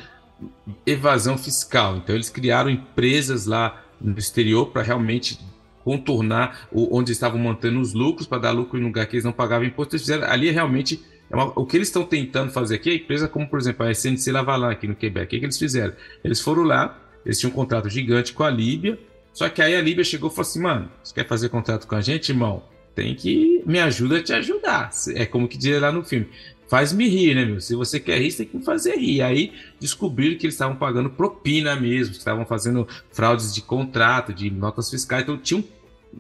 evasão 0.86 1.36
fiscal. 1.36 1.96
Então 1.96 2.14
eles 2.14 2.30
criaram 2.30 2.70
empresas 2.70 3.46
lá 3.46 3.84
no 4.00 4.18
exterior 4.18 4.66
para 4.66 4.82
realmente 4.82 5.38
contornar 5.85 6.66
o, 6.73 6.99
onde 6.99 7.12
estavam 7.12 7.38
mantendo 7.38 7.79
os 7.79 7.92
lucros 7.92 8.27
para 8.27 8.38
dar 8.38 8.51
lucro 8.53 8.79
em 8.79 8.83
lugar 8.83 9.07
que 9.07 9.16
eles 9.16 9.25
não 9.25 9.33
pagavam 9.33 9.66
imposto. 9.66 9.94
Eles 9.94 10.03
fizeram 10.03 10.27
ali 10.29 10.51
realmente 10.51 11.05
é 11.31 11.37
uma, 11.37 11.53
o 11.57 11.66
que 11.66 11.77
eles 11.77 11.88
estão 11.88 12.05
tentando 12.05 12.51
fazer 12.51 12.77
aqui, 12.77 12.90
a 12.90 12.94
empresa 12.94 13.29
como 13.29 13.49
por 13.49 13.59
exemplo 13.59 13.87
a 13.87 13.90
SNC 13.90 14.31
Lavalan 14.31 14.70
aqui 14.70 14.87
no 14.87 14.94
Quebec, 14.94 15.27
o 15.27 15.29
que, 15.29 15.38
que 15.38 15.44
eles 15.44 15.59
fizeram? 15.59 15.94
Eles 16.23 16.40
foram 16.40 16.62
lá, 16.62 16.99
eles 17.25 17.38
tinham 17.38 17.51
um 17.51 17.55
contrato 17.55 17.88
gigante 17.88 18.33
com 18.33 18.42
a 18.42 18.51
Líbia, 18.51 18.99
só 19.33 19.49
que 19.49 19.61
aí 19.61 19.75
a 19.75 19.81
Líbia 19.81 20.05
chegou 20.05 20.31
e 20.31 20.33
falou 20.33 20.49
assim, 20.49 20.61
mano, 20.61 20.90
você 21.03 21.14
quer 21.14 21.27
fazer 21.27 21.49
contrato 21.49 21.87
com 21.87 21.94
a 21.94 22.01
gente, 22.01 22.31
irmão? 22.31 22.62
Tem 22.94 23.14
que 23.16 23.62
me 23.66 23.81
ajuda 23.81 24.18
a 24.18 24.23
te 24.23 24.33
ajudar. 24.33 24.90
É 25.16 25.27
como 25.27 25.49
que 25.49 25.59
diz 25.59 25.81
lá 25.81 25.90
no 25.90 26.05
filme. 26.05 26.29
Faz-me 26.74 27.08
rir, 27.08 27.37
né, 27.37 27.44
meu? 27.44 27.60
Se 27.60 27.76
você 27.76 28.00
quer 28.00 28.20
rir, 28.20 28.32
você 28.32 28.44
tem 28.44 28.58
que 28.58 28.66
fazer 28.66 28.96
rir. 28.96 29.22
Aí 29.22 29.52
descobriram 29.78 30.37
que 30.37 30.44
eles 30.44 30.56
estavam 30.56 30.74
pagando 30.74 31.08
propina 31.08 31.76
mesmo, 31.76 32.10
que 32.14 32.18
estavam 32.18 32.44
fazendo 32.44 32.88
fraudes 33.12 33.54
de 33.54 33.62
contrato, 33.62 34.34
de 34.34 34.50
notas 34.50 34.90
fiscais. 34.90 35.22
Então 35.22 35.38
tinha, 35.38 35.60
um, 35.60 35.64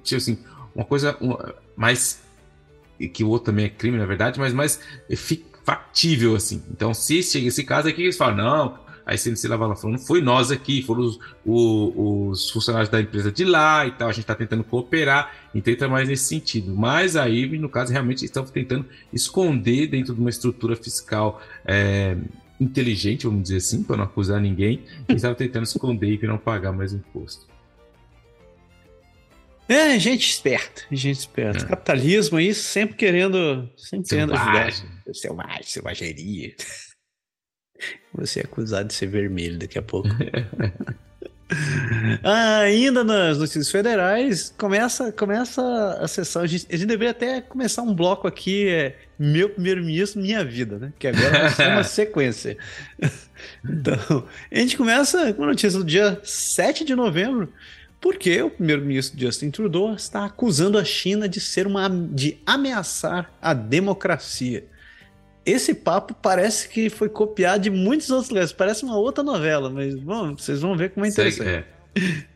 tinha 0.04 0.16
assim, 0.16 0.38
uma 0.72 0.84
coisa 0.84 1.18
mais. 1.74 2.22
que 3.12 3.24
o 3.24 3.30
outro 3.30 3.46
também 3.46 3.64
é 3.64 3.68
crime, 3.68 3.98
na 3.98 4.06
verdade, 4.06 4.38
mas 4.38 4.52
mais 4.52 4.78
factível, 5.64 6.36
assim. 6.36 6.62
Então, 6.70 6.94
se 6.94 7.20
chega 7.24 7.48
esse 7.48 7.64
caso 7.64 7.88
aqui, 7.88 8.02
eles 8.02 8.16
falam: 8.16 8.36
não, 8.36 8.78
a 9.06 9.16
CNC 9.16 9.48
Lavala 9.48 9.76
falou, 9.76 9.92
não 9.92 9.98
foi 9.98 10.20
nós 10.20 10.50
aqui, 10.50 10.82
foram 10.82 11.02
os, 11.02 11.18
os, 11.44 12.50
funcionários 12.50 12.88
da 12.88 13.00
empresa 13.00 13.30
de 13.30 13.44
lá 13.44 13.86
e 13.86 13.90
tal, 13.92 14.08
a 14.08 14.12
gente 14.12 14.22
está 14.22 14.34
tentando 14.34 14.64
cooperar, 14.64 15.34
então 15.54 15.72
entra 15.72 15.88
mais 15.88 16.08
nesse 16.08 16.24
sentido. 16.24 16.74
Mas 16.74 17.14
aí, 17.14 17.46
no 17.58 17.68
caso, 17.68 17.92
realmente 17.92 18.24
estão 18.24 18.44
tentando 18.44 18.86
esconder 19.12 19.88
dentro 19.88 20.14
de 20.14 20.20
uma 20.20 20.30
estrutura 20.30 20.74
fiscal 20.74 21.42
é, 21.66 22.16
inteligente, 22.58 23.26
vamos 23.26 23.42
dizer 23.42 23.56
assim, 23.56 23.82
para 23.82 23.96
não 23.96 24.04
acusar 24.04 24.40
ninguém, 24.40 24.82
eles 25.08 25.16
estavam 25.16 25.36
tentando 25.36 25.64
esconder 25.64 26.18
e 26.22 26.26
não 26.26 26.38
pagar 26.38 26.72
mais 26.72 26.92
imposto. 26.92 27.46
É, 29.68 29.98
gente 29.98 30.28
esperta, 30.28 30.82
gente 30.92 31.20
esperta. 31.20 31.64
É. 31.64 31.68
Capitalismo 31.68 32.36
aí 32.36 32.54
sempre 32.54 32.96
querendo, 32.96 33.68
sempre 33.76 34.08
querendo 34.08 34.34
ajudar. 34.34 34.72
Selvagem, 35.12 35.62
selvageria. 35.62 36.54
Você 38.14 38.40
é 38.40 38.44
acusado 38.44 38.88
de 38.88 38.94
ser 38.94 39.06
vermelho 39.06 39.58
daqui 39.58 39.78
a 39.78 39.82
pouco. 39.82 40.08
ainda 42.22 43.04
nas 43.04 43.38
notícias 43.38 43.70
federais, 43.70 44.54
começa, 44.56 45.12
começa 45.12 45.62
a 46.00 46.08
sessão. 46.08 46.42
A 46.42 46.46
gente, 46.46 46.66
a 46.70 46.76
gente 46.76 46.86
deveria 46.86 47.10
até 47.10 47.40
começar 47.40 47.82
um 47.82 47.94
bloco 47.94 48.26
aqui, 48.26 48.68
é, 48.68 48.96
meu 49.18 49.50
primeiro-ministro, 49.50 50.20
minha 50.20 50.44
vida, 50.44 50.78
né? 50.78 50.92
Que 50.98 51.08
agora 51.08 51.30
vai 51.30 51.50
ser 51.50 51.68
uma 51.68 51.84
sequência. 51.84 52.56
então, 53.64 54.26
a 54.50 54.58
gente 54.58 54.76
começa 54.76 55.32
com 55.34 55.44
a 55.44 55.46
notícia 55.46 55.78
do 55.78 55.84
dia 55.84 56.20
7 56.22 56.84
de 56.84 56.94
novembro, 56.94 57.52
porque 58.00 58.40
o 58.42 58.50
primeiro-ministro 58.50 59.18
Justin 59.18 59.50
Trudeau 59.50 59.94
está 59.94 60.24
acusando 60.24 60.78
a 60.78 60.84
China 60.84 61.28
de 61.28 61.40
ser 61.40 61.66
uma 61.66 61.88
de 61.88 62.38
ameaçar 62.46 63.32
a 63.40 63.54
democracia 63.54 64.64
esse 65.44 65.74
papo 65.74 66.14
parece 66.14 66.68
que 66.68 66.88
foi 66.88 67.08
copiado 67.08 67.64
de 67.64 67.70
muitos 67.70 68.10
outros 68.10 68.30
lugares. 68.30 68.52
Parece 68.52 68.84
uma 68.84 68.96
outra 68.96 69.22
novela, 69.22 69.68
mas 69.68 69.94
bom, 69.94 70.36
vocês 70.36 70.60
vão 70.60 70.76
ver 70.76 70.90
como 70.90 71.04
é 71.06 71.08
interessante. 71.08 71.48
É. 71.48 71.64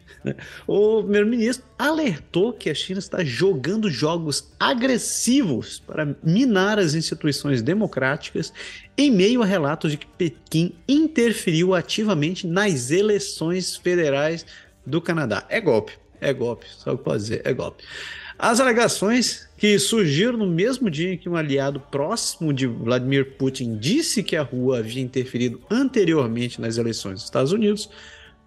O 0.66 1.03
primeiro-ministro 1.03 1.64
alertou 1.79 2.53
que 2.53 2.68
a 2.68 2.75
China 2.75 2.99
está 2.99 3.23
jogando 3.25 3.88
jogos 3.88 4.53
agressivos 4.59 5.79
para 5.79 6.16
minar 6.23 6.79
as 6.79 6.94
instituições 6.94 7.62
democráticas 7.62 8.53
em 8.97 9.11
meio 9.11 9.42
a 9.42 9.47
relatos 9.47 9.92
de 9.92 9.97
que 9.97 10.07
Pequim 10.07 10.75
interferiu 10.88 11.75
ativamente 11.75 12.47
nas 12.47 12.90
eleições 12.90 13.77
federais 13.77 14.44
do 14.85 15.01
Canadá. 15.01 15.47
É 15.49 15.61
golpe, 15.61 15.92
é 16.21 16.33
golpe, 16.33 16.66
só 16.68 16.92
o 16.92 16.99
que 16.99 17.05
pode 17.05 17.23
dizer, 17.23 17.42
é 17.44 17.53
golpe. 17.53 17.85
As 18.38 18.61
alegações 18.61 19.48
que 19.57 19.77
surgiram 19.81 20.38
no 20.38 20.46
mesmo 20.46 20.88
dia 20.88 21.14
em 21.14 21.18
que 21.18 21.29
um 21.29 21.35
aliado 21.35 21.81
próximo 21.81 22.53
de 22.53 22.68
Vladimir 22.68 23.33
Putin 23.37 23.77
disse 23.77 24.22
que 24.22 24.37
a 24.37 24.42
rua 24.42 24.79
havia 24.79 25.03
interferido 25.03 25.61
anteriormente 25.68 26.61
nas 26.61 26.79
eleições 26.79 27.14
dos 27.14 27.24
Estados 27.24 27.51
Unidos, 27.51 27.90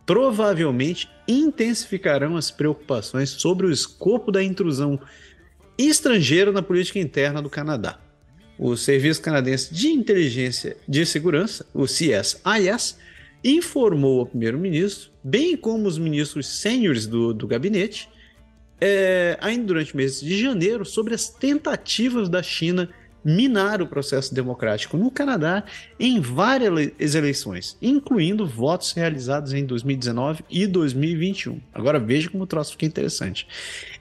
provavelmente 0.05 1.09
intensificarão 1.27 2.37
as 2.37 2.49
preocupações 2.49 3.31
sobre 3.31 3.67
o 3.67 3.71
escopo 3.71 4.31
da 4.31 4.41
intrusão 4.41 4.97
estrangeira 5.77 6.53
na 6.53 6.61
política 6.61 6.97
interna 6.97 7.41
do 7.41 7.49
Canadá. 7.49 7.99
O 8.57 8.77
Serviço 8.77 9.21
Canadense 9.21 9.73
de 9.73 9.89
Inteligência 9.89 10.77
de 10.87 11.05
Segurança, 11.05 11.65
o 11.73 11.83
CSIS, 11.83 12.97
informou 13.43 14.21
ao 14.21 14.25
primeiro-ministro, 14.25 15.09
bem 15.21 15.57
como 15.57 15.85
os 15.85 15.97
ministros 15.97 16.47
sêniores 16.47 17.05
do, 17.05 17.33
do 17.33 17.45
gabinete, 17.45 18.07
é, 18.81 19.37
ainda 19.39 19.65
durante 19.65 19.93
o 19.93 19.97
mês 19.97 20.19
de 20.19 20.41
janeiro 20.41 20.83
sobre 20.83 21.13
as 21.13 21.29
tentativas 21.29 22.27
da 22.27 22.41
China 22.41 22.89
minar 23.23 23.81
o 23.81 23.87
processo 23.87 24.33
democrático 24.33 24.97
no 24.97 25.11
Canadá 25.11 25.63
em 25.99 26.19
várias 26.19 27.15
eleições, 27.15 27.77
incluindo 27.81 28.47
votos 28.47 28.93
realizados 28.93 29.53
em 29.53 29.63
2019 29.63 30.43
e 30.49 30.65
2021. 30.65 31.61
Agora 31.73 31.99
veja 31.99 32.29
como 32.29 32.43
o 32.43 32.47
troço 32.47 32.71
fica 32.71 32.85
interessante. 32.85 33.47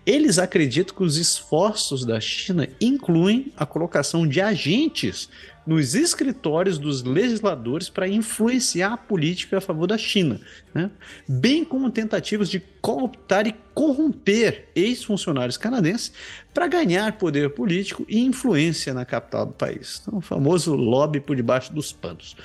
Eles 0.06 0.38
acreditam 0.38 0.96
que 0.96 1.02
os 1.02 1.18
esforços 1.18 2.04
da 2.04 2.18
China 2.18 2.66
incluem 2.80 3.52
a 3.56 3.66
colocação 3.66 4.26
de 4.26 4.40
agentes 4.40 5.28
nos 5.66 5.94
escritórios 5.94 6.78
dos 6.78 7.02
legisladores 7.02 7.88
para 7.88 8.08
influenciar 8.08 8.92
a 8.92 8.96
política 8.96 9.58
a 9.58 9.60
favor 9.60 9.86
da 9.86 9.98
China, 9.98 10.40
né? 10.74 10.90
bem 11.28 11.64
como 11.64 11.90
tentativas 11.90 12.48
de 12.48 12.60
cooptar 12.80 13.46
e 13.46 13.54
corromper 13.74 14.68
ex-funcionários 14.74 15.56
canadenses 15.56 16.12
para 16.52 16.66
ganhar 16.66 17.18
poder 17.18 17.50
político 17.50 18.04
e 18.08 18.20
influência 18.20 18.94
na 18.94 19.04
capital 19.04 19.46
do 19.46 19.52
país. 19.52 20.02
Então, 20.02 20.18
o 20.18 20.22
famoso 20.22 20.74
lobby 20.74 21.20
por 21.20 21.36
debaixo 21.36 21.72
dos 21.72 21.92
panos. 21.92 22.36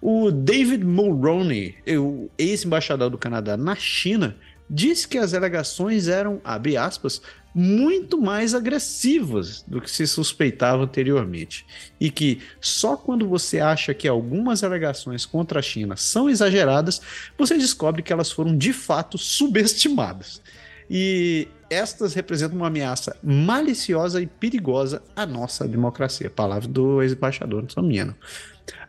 O 0.00 0.30
David 0.30 0.84
Mulroney, 0.84 1.74
o 1.98 2.28
ex-embaixador 2.36 3.10
do 3.10 3.18
Canadá 3.18 3.56
na 3.56 3.74
China, 3.74 4.36
disse 4.68 5.06
que 5.06 5.16
as 5.16 5.32
alegações 5.32 6.08
eram, 6.08 6.40
abre 6.44 6.76
aspas, 6.76 7.22
muito 7.58 8.20
mais 8.20 8.54
agressivas 8.54 9.64
do 9.66 9.80
que 9.80 9.90
se 9.90 10.06
suspeitava 10.06 10.82
anteriormente. 10.82 11.64
E 11.98 12.10
que 12.10 12.42
só 12.60 12.98
quando 12.98 13.26
você 13.26 13.60
acha 13.60 13.94
que 13.94 14.06
algumas 14.06 14.62
alegações 14.62 15.24
contra 15.24 15.60
a 15.60 15.62
China 15.62 15.96
são 15.96 16.28
exageradas, 16.28 17.00
você 17.38 17.56
descobre 17.56 18.02
que 18.02 18.12
elas 18.12 18.30
foram 18.30 18.54
de 18.54 18.74
fato 18.74 19.16
subestimadas. 19.16 20.42
E 20.90 21.48
estas 21.70 22.12
representam 22.12 22.58
uma 22.58 22.66
ameaça 22.66 23.16
maliciosa 23.22 24.20
e 24.20 24.26
perigosa 24.26 25.02
à 25.16 25.24
nossa 25.24 25.66
democracia. 25.66 26.28
Palavra 26.28 26.68
do 26.68 27.02
ex-embaixador, 27.02 27.64
engano. 27.78 28.14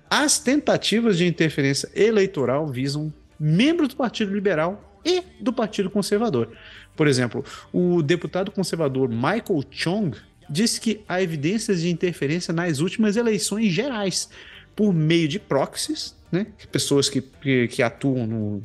As 0.10 0.40
tentativas 0.40 1.18
de 1.18 1.26
interferência 1.26 1.90
eleitoral 1.96 2.68
visam 2.68 3.14
membros 3.40 3.88
do 3.88 3.96
Partido 3.96 4.34
Liberal 4.34 5.00
e 5.06 5.24
do 5.40 5.54
Partido 5.54 5.90
Conservador. 5.90 6.52
Por 6.98 7.08
exemplo, 7.08 7.46
o 7.72 8.02
deputado 8.02 8.52
conservador 8.52 9.08
Michael 9.08 9.64
Chong 9.72 10.18
disse 10.50 10.82
que 10.82 11.02
há 11.08 11.22
evidências 11.22 11.82
de 11.82 11.90
interferência 11.90 12.54
nas 12.54 12.80
últimas 12.80 13.16
eleições 13.16 13.72
gerais 13.72 14.30
por 14.76 14.92
meio 14.92 15.28
de 15.28 15.40
proxies, 15.40 16.16
né, 16.32 16.48
pessoas 16.72 17.10
que, 17.10 17.22
que, 17.22 17.68
que 17.68 17.84
atuam 17.84 18.26
no, 18.28 18.64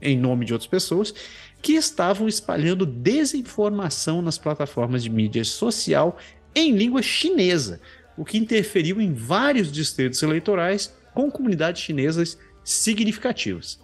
em 0.00 0.18
nome 0.18 0.46
de 0.46 0.52
outras 0.52 0.68
pessoas, 0.68 1.14
que 1.60 1.74
estavam 1.74 2.26
espalhando 2.26 2.86
desinformação 2.86 4.22
nas 4.22 4.38
plataformas 4.38 5.02
de 5.02 5.10
mídia 5.10 5.44
social 5.44 6.18
em 6.54 6.72
língua 6.72 7.02
chinesa, 7.02 7.80
o 8.16 8.24
que 8.24 8.38
interferiu 8.38 9.00
em 9.00 9.12
vários 9.12 9.70
distritos 9.70 10.22
eleitorais 10.22 10.94
com 11.12 11.30
comunidades 11.30 11.82
chinesas 11.82 12.38
significativas. 12.64 13.78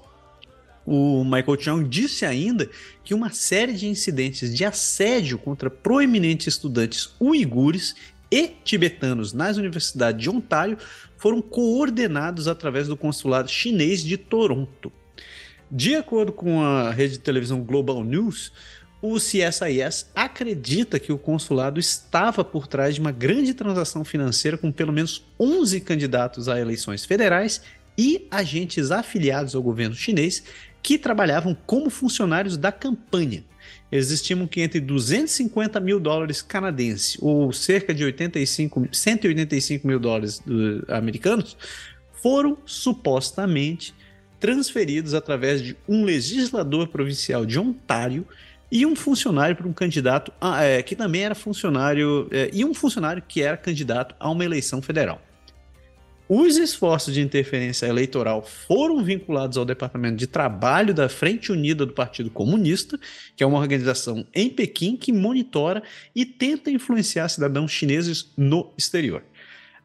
O 0.85 1.25
Michael 1.25 1.61
Chung 1.61 1.89
disse 1.89 2.25
ainda 2.25 2.69
que 3.05 3.15
uma 3.15 3.31
série 3.31 3.73
de 3.73 3.87
incidentes 3.87 4.55
de 4.55 4.65
assédio 4.65 5.39
contra 5.39 5.71
proeminentes 5.71 6.49
estudantes 6.49 7.15
uigures 7.21 7.95
e 8.31 8.49
tibetanos 8.65 9.33
nas 9.33 9.59
universidades 9.59 10.23
de 10.23 10.31
Ontário 10.31 10.79
foram 11.19 11.41
coordenados 11.41 12.49
através 12.49 12.89
do 12.89 12.97
consulado 12.97 13.51
chinês 13.51 14.03
de 14.03 14.17
Toronto. 14.17 14.91
De 15.71 15.95
acordo 15.95 16.33
com 16.33 16.63
a 16.63 16.91
rede 16.91 17.15
de 17.15 17.21
televisão 17.21 17.63
Global 17.63 18.03
News, 18.03 18.53
o 19.01 19.17
CSIS 19.17 20.07
acredita 20.15 20.99
que 20.99 21.13
o 21.13 21.19
consulado 21.19 21.81
estava 21.81 22.45
por 22.45 22.67
trás 22.67 22.95
de 22.95 23.01
uma 23.01 23.11
grande 23.11 23.53
transação 23.53 24.05
financeira 24.05 24.57
com 24.57 24.71
pelo 24.71 24.93
menos 24.93 25.25
11 25.39 25.81
candidatos 25.81 26.49
a 26.49 26.61
eleições 26.61 27.05
federais 27.05 27.61
e 27.99 28.27
agentes 28.31 28.91
afiliados 28.91 29.55
ao 29.55 29.63
governo 29.63 29.95
chinês 29.95 30.43
que 30.83 30.99
trabalhavam 30.99 31.57
como 31.67 31.89
funcionários 31.89 32.57
da 32.57 32.73
campanha. 32.73 33.45
Eles 33.91 34.11
estimam 34.11 34.47
que 34.47 34.61
entre 34.61 34.81
250 34.81 35.79
mil 35.79 36.01
dólares 36.01 36.43
canadenses 36.43 37.17
ou 37.21 37.53
cerca 37.53 37.95
de 37.95 38.05
85, 38.05 38.89
185 38.91 39.87
mil 39.87 40.01
dólares 40.01 40.43
americanos 40.89 41.57
foram 42.23 42.57
supostamente 42.65 43.95
transferidos 44.41 45.15
através 45.15 45.63
de 45.63 45.77
um 45.89 46.05
legislador 46.05 46.89
provincial 46.89 47.47
de 47.47 47.59
Ontário 47.59 48.27
e 48.73 48.87
um 48.87 48.97
funcionário 48.97 49.55
para 49.55 49.69
um 49.69 49.73
candidato 49.73 50.33
a, 50.41 50.65
é, 50.65 50.83
que 50.83 50.97
também 50.97 51.23
era 51.23 51.35
funcionário 51.35 52.27
é, 52.31 52.51
e 52.53 52.65
um 52.65 52.73
funcionário 52.73 53.23
que 53.29 53.43
era 53.43 53.57
candidato 53.57 54.15
a 54.19 54.31
uma 54.31 54.45
eleição 54.45 54.81
federal. 54.81 55.21
Os 56.35 56.57
esforços 56.57 57.13
de 57.13 57.21
interferência 57.21 57.85
eleitoral 57.85 58.43
foram 58.43 59.05
vinculados 59.05 59.59
ao 59.59 59.67
Departamento 59.67 60.17
de 60.17 60.27
Trabalho 60.27 60.95
da 60.95 61.07
Frente 61.07 61.53
Unida 61.53 61.85
do 61.85 61.93
Partido 61.93 62.31
Comunista, 62.31 62.99
que 63.37 63.45
é 63.45 63.47
uma 63.47 63.59
organização 63.59 64.27
em 64.35 64.49
Pequim 64.49 64.97
que 64.97 65.13
monitora 65.13 65.83
e 66.17 66.25
tenta 66.25 66.71
influenciar 66.71 67.29
cidadãos 67.29 67.71
chineses 67.71 68.33
no 68.35 68.73
exterior. 68.79 69.23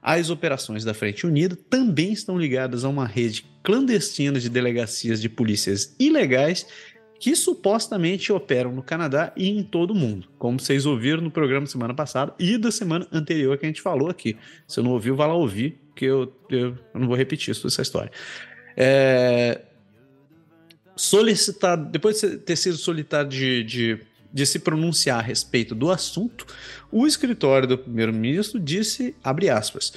As 0.02 0.30
operações 0.30 0.86
da 0.86 0.94
Frente 0.94 1.28
Unida 1.28 1.58
também 1.70 2.14
estão 2.14 2.40
ligadas 2.40 2.86
a 2.86 2.88
uma 2.88 3.06
rede 3.06 3.44
clandestina 3.62 4.40
de 4.40 4.50
delegacias 4.50 5.20
de 5.20 5.28
polícias 5.28 5.94
ilegais 6.00 6.66
que 7.20 7.36
supostamente 7.36 8.32
operam 8.32 8.72
no 8.72 8.84
Canadá 8.84 9.32
e 9.36 9.50
em 9.50 9.64
todo 9.64 9.92
o 9.92 9.96
mundo, 9.96 10.28
como 10.38 10.60
vocês 10.60 10.86
ouviram 10.86 11.22
no 11.22 11.32
programa 11.32 11.66
semana 11.66 11.94
passada 11.94 12.34
e 12.40 12.58
da 12.58 12.72
semana 12.72 13.08
anterior 13.12 13.58
que 13.58 13.66
a 13.66 13.70
gente 13.70 13.82
falou 13.82 14.10
aqui. 14.10 14.38
Se 14.68 14.82
não 14.82 14.92
ouviu, 14.92 15.16
vá 15.16 15.26
lá 15.26 15.34
ouvir, 15.34 15.80
que 15.96 16.06
eu, 16.06 16.32
eu, 16.50 16.78
não 16.94 17.08
vou 17.08 17.16
repetir 17.16 17.52
isso, 17.52 17.66
essa 17.66 17.82
história. 17.82 18.12
É, 18.76 19.62
solicitado, 20.96 21.90
depois 21.90 22.22
de 22.22 22.38
ter 22.38 22.56
sido 22.56 22.78
solicitado 22.78 23.30
de, 23.30 23.64
de, 23.64 24.00
de 24.32 24.46
se 24.46 24.60
pronunciar 24.60 25.20
a 25.20 25.22
respeito 25.22 25.74
do 25.74 25.90
assunto, 25.90 26.46
o 26.92 27.08
escritório 27.08 27.68
do 27.68 27.78
primeiro-ministro 27.78 28.60
disse, 28.60 29.16
abre 29.24 29.50
aspas, 29.50 29.94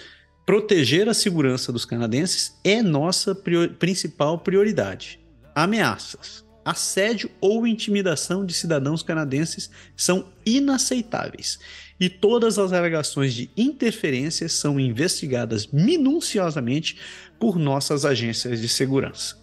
proteger 0.47 1.09
a 1.09 1.15
segurança 1.15 1.71
dos 1.71 1.85
canadenses 1.85 2.59
é 2.65 2.83
nossa 2.83 3.35
prior, 3.35 3.69
principal 3.75 4.39
prioridade. 4.39 5.21
Ameaças 5.55 6.49
assédio 6.65 7.31
ou 7.41 7.67
intimidação 7.67 8.45
de 8.45 8.53
cidadãos 8.53 9.03
canadenses 9.03 9.71
são 9.97 10.27
inaceitáveis 10.45 11.59
e 11.99 12.09
todas 12.09 12.59
as 12.59 12.73
alegações 12.73 13.35
de 13.35 13.51
interferência 13.57 14.49
são 14.49 14.81
investigadas 14.81 15.67
minuciosamente 15.67 16.97
por 17.39 17.59
nossas 17.59 18.05
agências 18.05 18.61
de 18.61 18.69
segurança. 18.69 19.39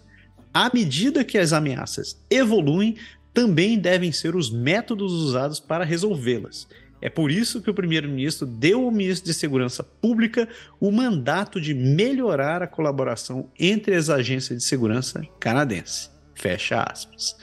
À 0.52 0.70
medida 0.74 1.24
que 1.24 1.38
as 1.38 1.52
ameaças 1.52 2.20
evoluem, 2.28 2.96
também 3.32 3.78
devem 3.78 4.10
ser 4.10 4.34
os 4.34 4.50
métodos 4.50 5.12
usados 5.12 5.60
para 5.60 5.84
resolvê-las. 5.84 6.66
É 7.00 7.08
por 7.08 7.30
isso 7.30 7.62
que 7.62 7.70
o 7.70 7.74
primeiro-ministro 7.74 8.44
deu 8.44 8.84
ao 8.84 8.90
ministro 8.90 9.26
de 9.26 9.34
Segurança 9.34 9.84
Pública 9.84 10.48
o 10.80 10.90
mandato 10.90 11.60
de 11.60 11.72
melhorar 11.72 12.60
a 12.60 12.66
colaboração 12.66 13.48
entre 13.56 13.94
as 13.94 14.10
agências 14.10 14.58
de 14.58 14.64
segurança 14.64 15.22
canadenses. 15.38 16.10
Fecha 16.38 16.84
aspas. 16.88 17.36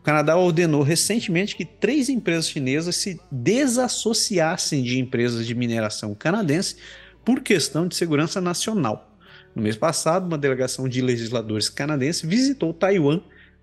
O 0.00 0.02
Canadá 0.02 0.36
ordenou 0.36 0.82
recentemente 0.82 1.54
que 1.54 1.64
três 1.64 2.08
empresas 2.08 2.48
chinesas 2.48 2.96
se 2.96 3.20
desassociassem 3.30 4.82
de 4.82 4.98
empresas 4.98 5.46
de 5.46 5.54
mineração 5.54 6.14
canadense 6.14 6.76
por 7.22 7.40
questão 7.40 7.86
de 7.86 7.94
segurança 7.94 8.40
nacional. 8.40 9.14
No 9.54 9.62
mês 9.62 9.76
passado, 9.76 10.26
uma 10.26 10.38
delegação 10.38 10.88
de 10.88 11.02
legisladores 11.02 11.68
canadenses 11.68 12.22
visitou 12.22 12.72
Taiwan, 12.72 13.20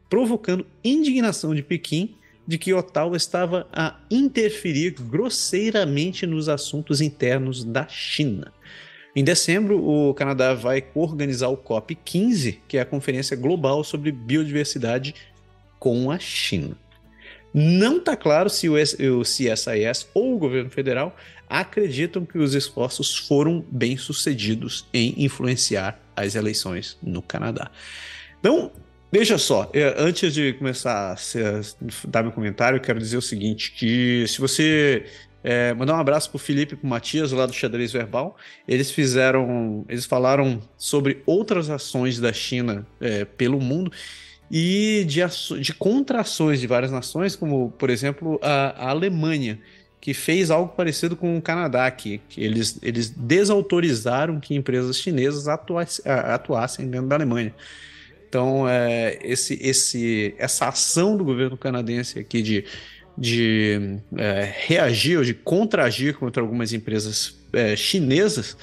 provocando 0.07 0.65
indignação 0.83 1.55
de 1.55 1.63
Pequim 1.63 2.15
de 2.47 2.57
que 2.57 2.73
Ottawa 2.73 3.17
estava 3.17 3.67
a 3.71 3.99
interferir 4.09 4.91
grosseiramente 4.91 6.27
nos 6.27 6.49
assuntos 6.49 7.01
internos 7.01 7.63
da 7.63 7.87
China. 7.87 8.51
Em 9.15 9.23
dezembro, 9.23 9.83
o 9.83 10.13
Canadá 10.13 10.53
vai 10.53 10.85
organizar 10.95 11.49
o 11.49 11.57
COP15, 11.57 12.59
que 12.67 12.77
é 12.77 12.81
a 12.81 12.85
Conferência 12.85 13.35
Global 13.35 13.83
sobre 13.83 14.11
Biodiversidade 14.11 15.13
com 15.77 16.09
a 16.09 16.17
China. 16.17 16.77
Não 17.53 17.97
está 17.97 18.15
claro 18.15 18.49
se 18.49 18.69
o, 18.69 18.75
CSIS 19.23 20.07
ou 20.13 20.35
o 20.35 20.37
governo 20.37 20.69
federal 20.69 21.13
acreditam 21.49 22.25
que 22.25 22.37
os 22.37 22.53
esforços 22.53 23.17
foram 23.17 23.65
bem 23.69 23.97
sucedidos 23.97 24.87
em 24.93 25.13
influenciar 25.17 25.99
as 26.15 26.35
eleições 26.35 26.97
no 27.01 27.21
Canadá. 27.21 27.69
Então, 28.39 28.71
Veja 29.13 29.37
só, 29.37 29.69
é, 29.73 29.93
antes 29.97 30.33
de 30.33 30.53
começar 30.53 31.13
a 31.13 32.07
dar 32.07 32.23
meu 32.23 32.31
comentário, 32.31 32.77
eu 32.77 32.81
quero 32.81 32.97
dizer 32.97 33.17
o 33.17 33.21
seguinte: 33.21 33.73
que 33.73 34.25
se 34.25 34.39
você 34.39 35.05
é, 35.43 35.73
mandar 35.73 35.95
um 35.95 35.99
abraço 35.99 36.29
pro 36.29 36.39
Felipe 36.39 36.73
e 36.73 36.77
pro 36.77 36.87
Matias, 36.87 37.31
lá 37.31 37.45
do 37.45 37.53
Xadrez 37.53 37.91
Verbal. 37.91 38.37
Eles 38.67 38.91
fizeram. 38.91 39.85
Eles 39.89 40.05
falaram 40.05 40.61
sobre 40.77 41.21
outras 41.25 41.69
ações 41.69 42.19
da 42.19 42.31
China 42.31 42.85
é, 42.99 43.25
pelo 43.25 43.59
mundo 43.59 43.91
e 44.49 45.05
de, 45.07 45.21
de 45.59 45.73
contrações 45.73 46.59
de 46.59 46.67
várias 46.67 46.91
nações, 46.91 47.35
como, 47.35 47.71
por 47.71 47.89
exemplo, 47.89 48.39
a, 48.43 48.87
a 48.87 48.89
Alemanha, 48.89 49.59
que 49.99 50.13
fez 50.13 50.51
algo 50.51 50.73
parecido 50.75 51.15
com 51.15 51.37
o 51.37 51.41
Canadá 51.41 51.85
aqui. 51.85 52.21
Que 52.27 52.43
eles, 52.43 52.77
eles 52.81 53.09
desautorizaram 53.09 54.39
que 54.39 54.53
empresas 54.53 54.97
chinesas 54.97 55.47
atuassem, 55.47 56.03
atuassem 56.05 56.89
dentro 56.89 57.07
da 57.07 57.15
Alemanha. 57.15 57.55
Então, 58.27 58.67
é, 58.67 59.19
esse, 59.21 59.57
esse, 59.61 60.35
essa 60.37 60.67
ação 60.67 61.17
do 61.17 61.23
governo 61.23 61.57
canadense 61.57 62.17
aqui 62.19 62.41
de 62.41 62.65
de 63.21 63.99
é, 64.17 64.51
reagir 64.65 65.19
ou 65.19 65.23
de 65.23 65.31
contragir 65.31 66.15
contra 66.15 66.41
algumas 66.41 66.73
empresas 66.73 67.39
é, 67.53 67.75
chinesas 67.75 68.57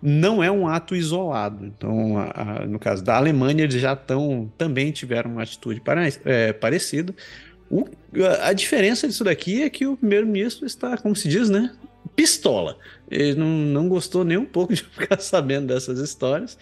não 0.00 0.40
é 0.40 0.50
um 0.52 0.68
ato 0.68 0.94
isolado. 0.94 1.66
Então, 1.66 2.16
a, 2.18 2.60
a, 2.60 2.66
no 2.66 2.78
caso 2.78 3.02
da 3.02 3.16
Alemanha, 3.16 3.64
eles 3.64 3.80
já 3.80 3.94
estão 3.94 4.52
também 4.56 4.92
tiveram 4.92 5.32
uma 5.32 5.42
atitude 5.42 5.80
para, 5.80 6.06
é, 6.24 6.52
parecida. 6.52 7.12
O, 7.68 7.88
a, 8.22 8.50
a 8.50 8.52
diferença 8.52 9.08
disso 9.08 9.24
daqui 9.24 9.62
é 9.62 9.70
que 9.70 9.84
o 9.84 9.96
primeiro-ministro 9.96 10.64
está, 10.64 10.96
como 10.96 11.16
se 11.16 11.28
diz, 11.28 11.50
né? 11.50 11.74
Pistola. 12.14 12.78
Ele 13.10 13.34
não, 13.34 13.48
não 13.48 13.88
gostou 13.88 14.24
nem 14.24 14.36
um 14.36 14.44
pouco 14.44 14.74
de 14.74 14.84
ficar 14.96 15.18
sabendo 15.18 15.66
dessas 15.66 15.98
histórias. 15.98 16.56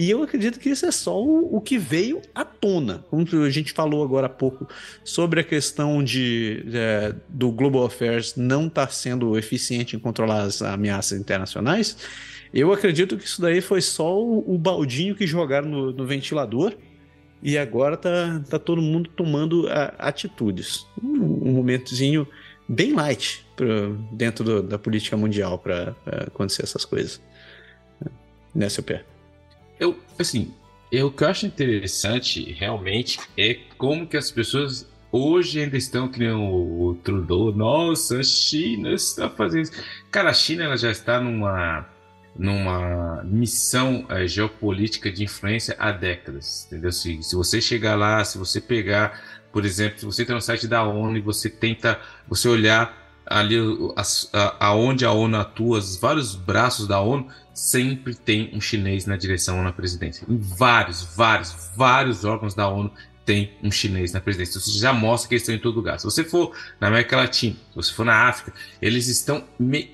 E 0.00 0.08
eu 0.08 0.22
acredito 0.22 0.58
que 0.58 0.70
isso 0.70 0.86
é 0.86 0.90
só 0.90 1.22
o, 1.22 1.56
o, 1.56 1.60
que 1.60 1.76
veio 1.76 2.22
à 2.34 2.42
tona. 2.42 3.04
Como 3.10 3.22
a 3.44 3.50
gente 3.50 3.70
falou 3.70 4.02
agora 4.02 4.28
há 4.28 4.30
pouco 4.30 4.66
sobre 5.04 5.40
a 5.40 5.44
questão 5.44 6.02
de, 6.02 6.64
é, 6.72 7.14
do 7.28 7.52
Global 7.52 7.84
Affairs 7.84 8.34
não 8.34 8.66
estar 8.66 8.86
tá 8.86 8.92
sendo 8.92 9.36
eficiente 9.36 9.94
em 9.94 9.98
controlar 9.98 10.44
as 10.44 10.62
ameaças 10.62 11.20
internacionais, 11.20 11.98
eu 12.50 12.72
acredito 12.72 13.18
que 13.18 13.26
isso 13.26 13.42
daí 13.42 13.60
foi 13.60 13.82
só 13.82 14.18
o, 14.18 14.54
o 14.54 14.56
baldinho 14.56 15.14
que 15.14 15.26
jogaram 15.26 15.68
no, 15.68 15.92
no, 15.92 16.06
ventilador 16.06 16.72
e 17.42 17.58
agora 17.58 17.94
tá, 17.94 18.42
tá 18.48 18.58
todo 18.58 18.80
mundo 18.80 19.10
tomando 19.14 19.68
a, 19.68 19.92
atitudes. 19.98 20.86
Um, 21.04 21.50
um 21.50 21.52
momentozinho 21.52 22.26
bem 22.66 22.94
light 22.94 23.44
pra, 23.54 23.66
dentro 24.12 24.42
do, 24.42 24.62
da 24.62 24.78
política 24.78 25.14
mundial 25.14 25.58
para 25.58 25.94
acontecer 26.26 26.62
essas 26.62 26.86
coisas. 26.86 27.20
Né, 28.54 28.66
seu 28.70 28.82
pé? 28.82 29.04
Eu, 29.80 29.98
assim, 30.18 30.52
eu, 30.92 31.06
o 31.06 31.10
que 31.10 31.24
eu 31.24 31.28
acho 31.28 31.46
interessante 31.46 32.52
realmente 32.52 33.18
é 33.36 33.54
como 33.78 34.06
que 34.06 34.16
as 34.16 34.30
pessoas 34.30 34.86
hoje 35.10 35.60
ainda 35.60 35.76
estão 35.76 36.08
criando 36.08 36.42
o, 36.42 36.94
Trudeau. 37.02 37.52
Nossa, 37.52 38.18
a 38.18 38.22
China 38.22 38.92
está 38.92 39.28
fazendo 39.28 39.62
isso. 39.62 39.72
Cara, 40.10 40.30
a 40.30 40.34
China 40.34 40.64
ela 40.64 40.76
já 40.76 40.90
está 40.90 41.20
numa 41.20 41.88
numa 42.36 43.22
missão 43.24 44.06
é, 44.08 44.26
geopolítica 44.26 45.10
de 45.10 45.24
influência 45.24 45.74
há 45.78 45.90
décadas, 45.90 46.64
entendeu? 46.66 46.92
Se, 46.92 47.20
se 47.22 47.34
você 47.34 47.60
chegar 47.60 47.96
lá, 47.96 48.24
se 48.24 48.38
você 48.38 48.60
pegar, 48.60 49.20
por 49.52 49.64
exemplo, 49.64 49.98
se 49.98 50.06
você 50.06 50.22
entra 50.22 50.36
no 50.36 50.40
site 50.40 50.68
da 50.68 50.84
ONU 50.84 51.18
e 51.18 51.20
você 51.20 51.50
tenta, 51.50 52.00
você 52.28 52.48
olhar 52.48 52.96
ali 53.26 53.56
a, 54.32 54.66
aonde 54.66 55.04
a 55.04 55.12
ONU 55.12 55.36
atua, 55.36 55.78
os 55.78 55.96
vários 55.96 56.34
braços 56.36 56.86
da 56.86 57.00
ONU, 57.00 57.28
sempre 57.60 58.14
tem 58.14 58.50
um 58.54 58.60
chinês 58.60 59.04
na 59.04 59.18
direção 59.18 59.62
na 59.62 59.70
presidência. 59.70 60.24
Em 60.26 60.38
vários, 60.38 61.02
vários, 61.14 61.70
vários 61.76 62.24
órgãos 62.24 62.54
da 62.54 62.66
ONU 62.66 62.90
tem 63.22 63.52
um 63.62 63.70
chinês 63.70 64.12
na 64.12 64.20
presidência. 64.20 64.56
Isso 64.56 64.78
já 64.78 64.94
mostra 64.94 65.28
que 65.28 65.34
eles 65.34 65.42
estão 65.42 65.54
em 65.54 65.58
todo 65.58 65.76
lugar. 65.76 66.00
Se 66.00 66.06
você 66.06 66.24
for 66.24 66.56
na 66.80 66.86
América 66.86 67.18
Latina, 67.18 67.54
se 67.54 67.76
você 67.76 67.92
for 67.92 68.06
na 68.06 68.28
África, 68.28 68.54
eles 68.80 69.08
estão 69.08 69.44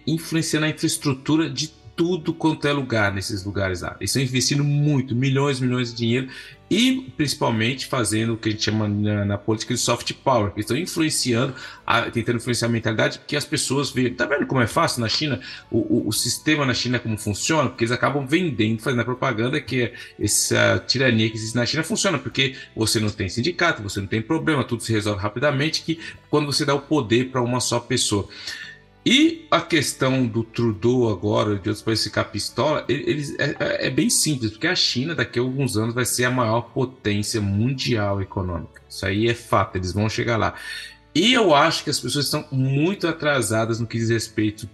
influenciando 0.07 0.65
a 0.65 0.69
infraestrutura 0.69 1.51
de 1.51 1.75
tudo 1.97 2.33
quanto 2.33 2.69
é 2.69 2.73
lugar 2.73 3.13
nesses 3.13 3.45
lugares 3.45 3.81
lá. 3.81 3.97
Eles 3.99 4.11
estão 4.11 4.23
investindo 4.23 4.63
muito, 4.63 5.17
milhões 5.17 5.59
e 5.59 5.63
milhões 5.63 5.91
de 5.91 5.97
dinheiro 5.97 6.29
e 6.69 7.13
principalmente 7.17 7.87
fazendo 7.87 8.35
o 8.35 8.37
que 8.37 8.49
a 8.49 8.53
gente 8.53 8.65
chama 8.65 8.89
na, 8.89 9.25
na 9.25 9.39
política 9.39 9.73
de 9.73 9.79
soft 9.79 10.13
power, 10.25 10.53
que 10.53 10.61
estão 10.61 10.77
influenciando, 10.77 11.55
a, 11.87 12.03
tentando 12.11 12.37
influenciar 12.37 12.67
a 12.67 12.71
mentalidade 12.71 13.21
que 13.27 13.37
as 13.37 13.45
pessoas 13.45 13.91
veem. 13.91 14.13
Tá 14.13 14.27
vendo 14.27 14.47
como 14.47 14.61
é 14.61 14.67
fácil 14.67 15.01
na 15.01 15.09
China? 15.09 15.41
O, 15.71 15.79
o, 15.79 16.09
o, 16.09 16.13
sistema 16.13 16.67
na 16.67 16.75
China 16.75 16.99
como 16.99 17.17
funciona? 17.17 17.69
Porque 17.69 17.85
eles 17.85 17.93
acabam 17.93 18.27
vendendo, 18.27 18.83
fazendo 18.83 19.01
a 19.01 19.05
propaganda 19.05 19.61
que 19.61 19.93
essa 20.19 20.83
tirania 20.87 21.31
que 21.31 21.37
existe 21.37 21.55
na 21.55 21.65
China 21.65 21.85
funciona, 21.85 22.19
porque 22.19 22.57
você 22.75 22.99
não 22.99 23.11
tem 23.11 23.29
sindicato, 23.29 23.83
você 23.83 24.01
não 24.01 24.09
tem 24.09 24.21
problema, 24.21 24.65
tudo 24.65 24.83
se 24.83 24.93
resolve 24.93 25.23
rapidamente, 25.23 25.83
que 25.83 26.01
quando 26.29 26.47
você 26.47 26.65
dá 26.65 26.75
o 26.75 26.81
poder 26.81 27.31
para 27.31 27.41
uma 27.41 27.61
só 27.61 27.79
pessoa. 27.79 28.29
E 29.09 29.47
a 29.53 29.61
questão 29.61 30.27
do 30.27 30.43
Trudeau 30.43 31.09
agora, 31.09 31.51
de 31.51 31.69
outros 31.69 31.81
países 31.81 32.07
ficar 32.07 32.25
pistola, 32.25 32.85
eles, 32.89 33.39
é, 33.39 33.55
é, 33.61 33.87
é, 33.87 33.91
bem 33.91 34.11
simples, 34.11 34.51
porque 34.51 34.67
a 34.67 34.75
China 34.75 35.15
daqui 35.15 35.39
a 35.39 35.43
alguns 35.43 35.77
anos 35.77 35.95
vai 35.95 36.05
ser 36.05 36.25
a 36.25 36.31
maior 36.31 36.63
potência 36.73 37.41
mundial 37.41 38.21
econômica. 38.21 38.83
Isso 38.89 39.07
aí 39.07 39.29
é 39.29 39.35
fato, 39.35 39.77
eles 39.77 39.93
vão 39.93 40.09
chegar 40.09 40.37
lá. 40.37 40.57
E 41.15 41.33
eu 41.33 41.55
acho 41.55 41.85
que 41.85 41.91
as 41.91 42.01
pessoas 42.01 42.25
estão 42.25 42.49
muito 42.51 43.07
atrasadas 43.07 43.79
no 43.79 43.87
que 43.87 43.97
diz 43.97 44.11
respeito 44.11 44.69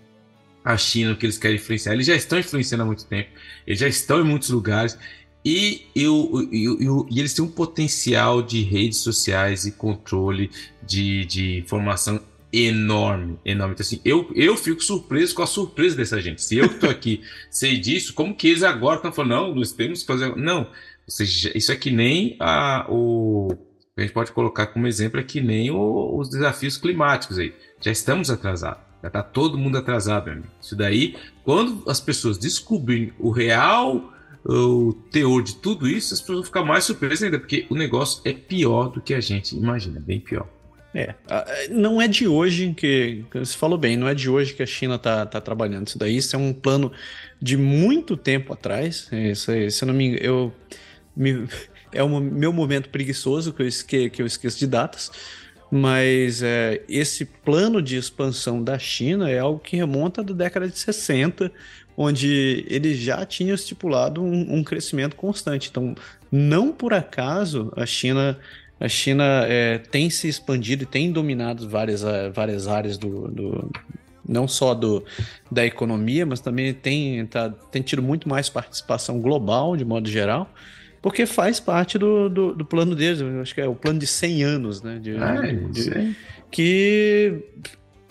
à 0.64 0.79
China, 0.79 1.11
no 1.11 1.16
que 1.16 1.27
eles 1.27 1.37
querem 1.37 1.59
influenciar. 1.59 1.92
Eles 1.92 2.07
já 2.07 2.16
estão 2.16 2.38
influenciando 2.38 2.85
há 2.85 2.87
muito 2.87 3.05
tempo, 3.05 3.29
eles 3.66 3.81
já 3.81 3.87
estão 3.87 4.18
em 4.23 4.25
muitos 4.25 4.49
lugares. 4.49 4.97
E, 5.45 5.88
eu, 5.95 6.49
eu, 6.51 6.81
eu, 6.81 7.07
e 7.11 7.21
eles 7.21 7.35
têm 7.35 7.45
um 7.45 7.51
potencial 7.51 8.40
de 8.40 8.62
redes 8.62 9.01
sociais 9.01 9.66
e 9.66 9.73
controle 9.73 10.51
de, 10.83 11.27
de 11.27 11.59
informação 11.59 12.18
enorme, 12.53 13.38
enorme. 13.45 13.75
Então, 13.75 13.85
assim, 13.85 14.01
eu, 14.05 14.31
eu 14.35 14.57
fico 14.57 14.83
surpreso 14.83 15.35
com 15.35 15.43
a 15.43 15.47
surpresa 15.47 15.97
dessa 15.97 16.21
gente. 16.21 16.43
Se 16.43 16.57
eu 16.57 16.67
estou 16.67 16.91
aqui 16.91 17.23
sei 17.51 17.79
disso, 17.79 18.12
como 18.12 18.35
que 18.35 18.49
eles 18.49 18.62
agora 18.62 18.97
estão 18.97 19.12
falando, 19.12 19.31
não, 19.31 19.55
nós 19.55 19.73
temos 19.73 20.01
que 20.01 20.07
fazer. 20.07 20.37
Não, 20.37 20.69
seja, 21.09 21.51
isso 21.57 21.73
é 21.73 21.77
que 21.77 21.91
nem 21.91 22.37
a, 22.38 22.87
o. 22.88 23.49
A 23.97 24.01
gente 24.01 24.12
pode 24.12 24.33
colocar 24.33 24.67
como 24.67 24.87
exemplo 24.87 25.21
é 25.21 25.23
que 25.23 25.41
nem 25.41 25.71
o, 25.71 26.19
os 26.19 26.29
desafios 26.29 26.77
climáticos 26.77 27.38
aí. 27.38 27.55
Já 27.81 27.91
estamos 27.91 28.31
atrasados. 28.31 28.83
Já 29.03 29.09
está 29.09 29.23
todo 29.23 29.59
mundo 29.59 29.79
atrasado, 29.79 30.27
meu 30.27 30.35
amigo. 30.35 30.49
Isso 30.61 30.77
daí, 30.77 31.17
quando 31.45 31.83
as 31.88 32.01
pessoas 32.01 32.38
descobrirem 32.38 33.12
o 33.19 33.31
real 33.31 34.12
o 34.45 34.93
teor 35.11 35.43
de 35.43 35.55
tudo 35.57 35.88
isso, 35.88 36.12
as 36.15 36.21
pessoas 36.21 36.38
vão 36.38 36.45
ficar 36.47 36.65
mais 36.65 36.85
surpresas 36.85 37.23
ainda, 37.23 37.38
porque 37.38 37.67
o 37.71 37.77
negócio 37.77 38.21
é 38.25 38.33
pior 38.33 38.88
do 38.88 39.01
que 39.01 39.15
a 39.15 39.21
gente 39.21 39.57
imagina, 39.57 40.01
bem 40.01 40.19
pior. 40.19 40.49
É, 40.94 41.14
não 41.70 42.02
é 42.02 42.07
de 42.07 42.28
hoje 42.28 42.74
que, 42.74 43.24
você 43.33 43.57
falou 43.57 43.78
bem, 43.78 43.96
não 43.96 44.07
é 44.07 44.14
de 44.14 44.28
hoje 44.28 44.52
que 44.52 44.62
a 44.62 44.66
China 44.66 44.96
está 44.96 45.24
tá 45.24 45.40
trabalhando 45.40 45.88
isso 45.88 45.98
daí, 45.98 46.18
isso 46.18 46.37
é 46.37 46.38
um 46.38 46.52
plano 46.52 46.92
de 47.40 47.57
muito 47.57 48.14
tempo 48.14 48.52
atrás, 48.52 49.09
isso, 49.11 49.50
se 49.70 49.83
eu 49.83 49.87
não 49.87 49.94
me 49.94 50.18
eu, 50.20 50.52
me, 51.16 51.48
é 51.92 52.02
o 52.02 52.20
meu 52.20 52.52
momento 52.52 52.90
preguiçoso 52.90 53.55
que 53.55 53.62
eu, 53.62 53.66
esque, 53.66 54.11
que 54.11 54.20
eu 54.20 54.26
esqueço 54.26 54.59
de 54.59 54.66
datas, 54.66 55.11
mas 55.70 56.42
é, 56.42 56.83
esse 56.87 57.24
plano 57.24 57.81
de 57.81 57.96
expansão 57.96 58.62
da 58.62 58.78
China 58.78 59.31
é 59.31 59.38
algo 59.38 59.59
que 59.59 59.74
remonta 59.74 60.22
da 60.22 60.35
década 60.35 60.68
de 60.68 60.78
60, 60.78 61.50
onde 61.96 62.66
ele 62.68 62.94
já 62.94 63.24
tinha 63.24 63.55
estipulado 63.55 64.22
um, 64.22 64.57
um 64.57 64.62
crescimento 64.62 65.16
constante, 65.16 65.70
então 65.70 65.94
não 66.31 66.70
por 66.70 66.92
acaso 66.92 67.72
a 67.74 67.87
China 67.87 68.38
a 68.83 68.88
China 68.88 69.47
é, 69.47 69.79
tem 69.79 70.11
se 70.11 70.27
expandido 70.27 70.83
e 70.83 70.87
tem 70.87 71.12
dominado 71.12 71.68
várias, 71.68 72.03
várias 72.35 72.66
áreas 72.66 72.99
do, 72.99 73.29
do 73.29 73.71
não 74.29 74.49
só 74.49 74.75
do, 74.75 75.05
da 75.49 75.64
economia, 75.64 76.27
mas 76.27 76.40
também 76.40 76.75
tem, 76.75 77.25
tá, 77.27 77.49
tem 77.71 77.81
tido 77.81 78.03
muito 78.03 78.29
mais 78.29 78.49
participação 78.49 79.21
global, 79.21 79.77
de 79.77 79.85
modo 79.85 80.09
geral, 80.09 80.53
porque 81.01 81.27
faz 81.27 81.61
parte 81.61 81.97
do, 81.97 82.29
do, 82.29 82.55
do 82.55 82.64
plano 82.64 82.97
deles, 82.97 83.23
acho 83.40 83.55
que 83.55 83.61
é 83.61 83.68
o 83.68 83.75
plano 83.77 84.01
de 84.01 84.07
100 84.07 84.42
anos, 84.42 84.83
né? 84.83 84.99
De, 84.99 85.16
ah, 85.16 85.40
de, 85.71 86.16
que, 86.51 87.40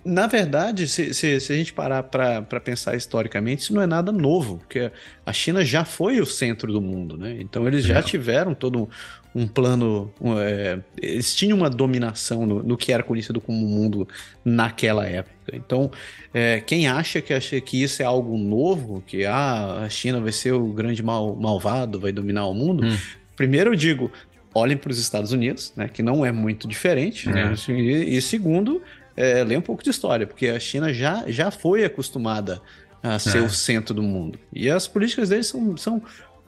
na 0.05 0.25
verdade, 0.25 0.87
se, 0.87 1.13
se, 1.13 1.37
se 1.41 1.51
a 1.51 1.55
gente 1.55 1.73
parar 1.73 2.03
para 2.03 2.61
pensar 2.61 2.95
historicamente, 2.95 3.63
isso 3.63 3.73
não 3.73 3.81
é 3.81 3.87
nada 3.87 4.09
novo, 4.09 4.59
porque 4.59 4.89
a 5.25 5.33
China 5.33 5.65
já 5.65 5.83
foi 5.83 6.21
o 6.21 6.25
centro 6.25 6.71
do 6.71 6.79
mundo, 6.79 7.17
né? 7.17 7.35
Então 7.41 7.67
eles 7.67 7.83
já 7.83 8.01
tiveram 8.01 8.53
todo 8.53 8.89
um 9.33 9.47
plano. 9.47 10.13
Um, 10.19 10.39
é, 10.39 10.79
eles 10.97 11.33
tinham 11.35 11.57
uma 11.57 11.69
dominação 11.69 12.45
no, 12.45 12.61
no, 12.61 12.77
que 12.77 12.91
era 12.91 13.03
conhecido 13.03 13.39
como 13.39 13.65
mundo 13.65 14.07
naquela 14.43 15.07
época. 15.07 15.35
Então, 15.53 15.91
é, 16.33 16.61
quem 16.61 16.87
acha 16.87 17.21
que, 17.21 17.33
acha 17.33 17.59
que 17.61 17.81
isso 17.81 18.01
é 18.01 18.05
algo 18.05 18.37
novo, 18.37 19.03
que 19.05 19.25
ah, 19.25 19.83
a 19.85 19.89
China 19.89 20.19
vai 20.19 20.31
ser 20.31 20.53
o 20.53 20.67
grande 20.67 21.01
mal, 21.01 21.35
malvado, 21.35 21.99
vai 21.99 22.11
dominar 22.11 22.45
o 22.47 22.53
mundo, 22.53 22.85
hum. 22.85 22.97
primeiro 23.35 23.71
eu 23.71 23.75
digo. 23.75 24.11
Olhem 24.53 24.75
para 24.75 24.91
os 24.91 24.99
Estados 24.99 25.31
Unidos, 25.31 25.71
né, 25.77 25.87
que 25.87 26.03
não 26.03 26.25
é 26.25 26.31
muito 26.31 26.67
diferente. 26.67 27.29
É. 27.29 27.31
Né, 27.31 27.55
e, 27.69 28.17
e, 28.17 28.21
segundo, 28.21 28.81
é, 29.15 29.45
lê 29.45 29.55
um 29.55 29.61
pouco 29.61 29.81
de 29.81 29.89
história, 29.89 30.27
porque 30.27 30.47
a 30.47 30.59
China 30.59 30.93
já, 30.93 31.23
já 31.27 31.49
foi 31.49 31.85
acostumada 31.85 32.61
a 33.01 33.17
ser 33.17 33.37
é. 33.37 33.41
o 33.41 33.49
centro 33.49 33.93
do 33.93 34.03
mundo. 34.03 34.37
E 34.51 34.69
as 34.69 34.87
políticas 34.87 35.29
deles 35.29 35.47
são, 35.47 35.75
são 35.77 36.01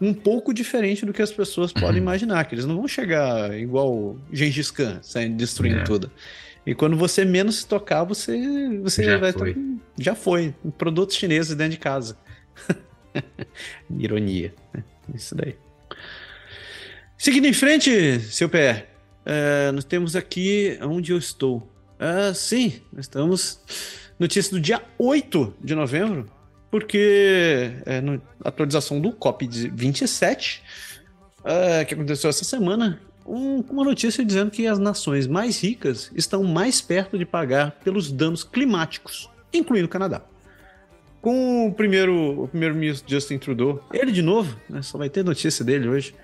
um 0.04 0.14
pouco 0.14 0.54
diferente 0.54 1.06
do 1.06 1.14
que 1.14 1.22
as 1.22 1.32
pessoas 1.32 1.72
podem 1.74 1.98
imaginar, 1.98 2.46
que 2.46 2.56
eles 2.56 2.66
não 2.66 2.76
vão 2.76 2.88
chegar 2.88 3.58
igual 3.58 4.18
Gengis 4.32 4.72
Khan, 4.72 5.00
saindo 5.02 5.36
destruindo 5.36 5.80
é. 5.80 5.84
tudo. 5.84 6.12
E 6.66 6.74
quando 6.74 6.96
você 6.96 7.26
menos 7.26 7.60
se 7.60 7.68
tocar, 7.68 8.04
você, 8.04 8.38
você 8.82 9.04
já 9.04 9.18
vai 9.18 9.34
foi. 9.34 9.56
já 9.98 10.16
foi. 10.16 10.56
Produtos 10.78 11.18
chineses 11.18 11.56
dentro 11.56 11.74
de 11.74 11.78
casa. 11.78 12.18
Ironia. 14.00 14.54
Né? 14.74 14.84
Isso 15.14 15.36
daí. 15.36 15.58
Seguindo 17.18 17.48
em 17.48 17.54
frente, 17.54 18.20
seu 18.22 18.48
pé, 18.48 18.88
nós 19.74 19.84
temos 19.84 20.16
aqui 20.16 20.78
onde 20.82 21.12
eu 21.12 21.18
estou. 21.18 21.58
Uh, 22.00 22.34
sim, 22.34 22.82
nós 22.94 23.06
estamos. 23.06 23.60
Notícia 24.18 24.52
do 24.52 24.62
dia 24.62 24.82
8 24.98 25.56
de 25.62 25.76
novembro 25.76 26.30
porque 26.74 27.70
é, 27.86 28.02
na 28.02 28.18
atualização 28.44 29.00
do 29.00 29.12
COP27, 29.12 30.62
é, 31.46 31.86
que 31.86 31.94
aconteceu 31.94 32.32
essa 32.32 32.44
semana, 32.44 33.00
um, 33.28 33.60
uma 33.70 33.84
notícia 33.84 34.26
dizendo 34.26 34.50
que 34.50 34.66
as 34.66 34.80
nações 34.80 35.28
mais 35.28 35.62
ricas 35.62 36.12
estão 36.16 36.44
mais 36.44 36.82
perto 36.82 37.16
de 37.16 37.28
pagar 37.28 37.74
pelos 37.84 38.12
danos 38.12 38.44
climáticos, 38.44 39.30
incluindo 39.54 39.86
o 39.86 39.88
Canadá. 39.88 40.24
com 41.22 41.68
o 41.68 41.72
primeiro 41.72 42.42
o 42.42 42.48
primeiro-ministro 42.48 43.08
Justin 43.08 43.38
Trudeau, 43.38 43.88
ele 43.94 44.12
de 44.12 44.24
novo, 44.24 44.60
né, 44.68 44.82
só 44.82 44.98
vai 44.98 45.12
ter 45.12 45.24
notícia 45.24 45.64
dele 45.64 45.88
hoje, 45.88 46.16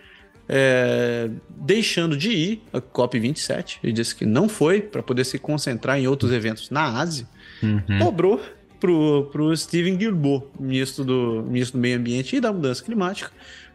é, 0.47 1.29
deixando 1.47 2.17
de 2.17 2.31
ir 2.31 2.63
a 2.73 2.81
COP27, 2.81 3.77
ele 3.83 3.93
disse 3.93 4.15
que 4.15 4.25
não 4.25 4.49
foi 4.49 4.81
para 4.81 5.03
poder 5.03 5.25
se 5.25 5.37
concentrar 5.37 5.99
em 5.99 6.07
outros 6.07 6.31
eventos 6.31 6.71
na 6.71 6.99
Ásia, 6.99 7.27
uhum. 7.61 7.99
cobrou 7.99 8.41
pro, 8.79 9.29
pro 9.31 9.55
Steven 9.55 9.95
Guilbeault, 9.95 10.47
ministro 10.59 11.03
do, 11.03 11.43
ministro 11.47 11.77
do 11.77 11.81
Meio 11.81 11.97
Ambiente 11.97 12.35
e 12.35 12.39
da 12.39 12.51
Mudança 12.51 12.83
Climática, 12.83 13.31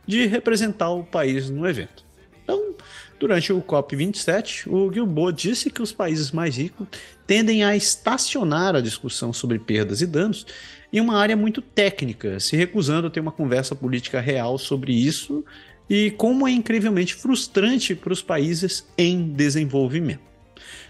de 0.06 0.26
representar 0.26 0.90
o 0.90 1.04
país 1.04 1.48
no 1.50 1.66
evento. 1.68 2.04
Então, 2.42 2.74
durante 3.18 3.52
o 3.52 3.62
COP27, 3.62 4.66
o 4.66 4.90
Guilbeault 4.90 5.48
disse 5.48 5.70
que 5.70 5.80
os 5.80 5.92
países 5.92 6.30
mais 6.30 6.56
ricos 6.56 6.86
tendem 7.26 7.64
a 7.64 7.76
estacionar 7.76 8.76
a 8.76 8.80
discussão 8.80 9.32
sobre 9.32 9.58
perdas 9.58 10.00
e 10.00 10.06
danos 10.06 10.46
em 10.92 11.00
uma 11.00 11.16
área 11.16 11.36
muito 11.36 11.60
técnica, 11.60 12.38
se 12.38 12.56
recusando 12.56 13.06
a 13.06 13.10
ter 13.10 13.20
uma 13.20 13.32
conversa 13.32 13.74
política 13.74 14.20
real 14.20 14.58
sobre 14.58 14.92
isso 14.92 15.44
e 15.88 16.10
como 16.12 16.46
é 16.46 16.52
incrivelmente 16.52 17.14
frustrante 17.14 17.94
para 17.94 18.12
os 18.12 18.22
países 18.22 18.86
em 18.96 19.28
desenvolvimento. 19.28 20.33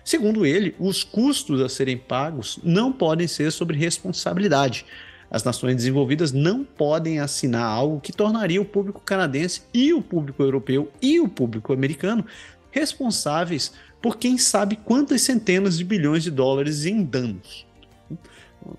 Segundo 0.05 0.45
ele, 0.45 0.75
os 0.79 1.03
custos 1.03 1.63
a 1.63 1.69
serem 1.69 1.97
pagos 1.97 2.59
não 2.63 2.93
podem 2.93 3.27
ser 3.27 3.51
sobre 3.51 3.79
responsabilidade. 3.79 4.85
As 5.31 5.43
nações 5.43 5.75
desenvolvidas 5.75 6.31
não 6.31 6.63
podem 6.63 7.19
assinar 7.19 7.65
algo 7.65 8.01
que 8.01 8.13
tornaria 8.13 8.61
o 8.61 8.67
público 8.67 9.01
canadense 9.01 9.63
e 9.73 9.95
o 9.95 10.03
público 10.03 10.43
europeu 10.43 10.93
e 11.01 11.19
o 11.19 11.29
público 11.29 11.73
americano 11.73 12.25
responsáveis 12.71 13.73
por 14.03 14.19
quem 14.19 14.37
sabe 14.37 14.77
quantas 14.77 15.23
centenas 15.23 15.79
de 15.79 15.85
bilhões 15.85 16.23
de 16.23 16.31
dólares 16.31 16.85
em 16.85 17.03
danos. 17.03 17.67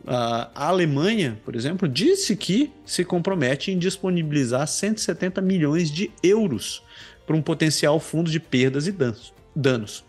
A 0.05 0.67
Alemanha, 0.67 1.39
por 1.43 1.55
exemplo, 1.55 1.87
disse 1.87 2.35
que 2.35 2.71
se 2.85 3.03
compromete 3.03 3.71
em 3.71 3.79
disponibilizar 3.79 4.67
170 4.67 5.41
milhões 5.41 5.89
de 5.89 6.11
euros 6.21 6.83
para 7.25 7.35
um 7.35 7.41
potencial 7.41 7.99
fundo 7.99 8.29
de 8.29 8.39
perdas 8.39 8.87
e 8.87 8.95
danos. 9.55 10.04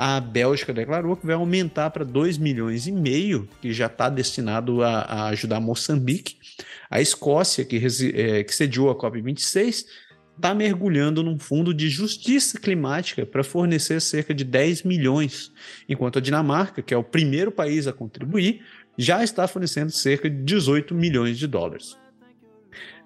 A 0.00 0.20
Bélgica 0.20 0.72
declarou 0.72 1.16
que 1.16 1.26
vai 1.26 1.34
aumentar 1.34 1.90
para 1.90 2.04
2 2.04 2.38
milhões 2.38 2.86
e 2.86 2.92
meio, 2.92 3.48
que 3.60 3.72
já 3.72 3.86
está 3.86 4.08
destinado 4.08 4.80
a, 4.80 5.00
a, 5.00 5.28
ajudar 5.30 5.58
Moçambique. 5.58 6.36
A 6.88 7.00
Escócia, 7.00 7.64
que, 7.64 7.84
é, 8.14 8.44
que 8.44 8.54
sediou 8.54 8.90
a 8.90 8.94
COP26, 8.94 9.86
está 10.36 10.54
mergulhando 10.54 11.20
num 11.24 11.36
fundo 11.36 11.74
de 11.74 11.88
justiça 11.88 12.60
climática 12.60 13.26
para 13.26 13.42
fornecer 13.42 14.00
cerca 14.00 14.32
de 14.32 14.44
10 14.44 14.84
milhões, 14.84 15.50
enquanto 15.88 16.20
a 16.20 16.22
Dinamarca, 16.22 16.80
que 16.80 16.94
é 16.94 16.96
o 16.96 17.02
primeiro 17.02 17.50
país 17.50 17.88
a 17.88 17.92
contribuir, 17.92 18.64
já 18.96 19.24
está 19.24 19.48
fornecendo 19.48 19.90
cerca 19.90 20.30
de 20.30 20.36
18 20.44 20.94
milhões 20.94 21.36
de 21.36 21.48
dólares. 21.48 21.96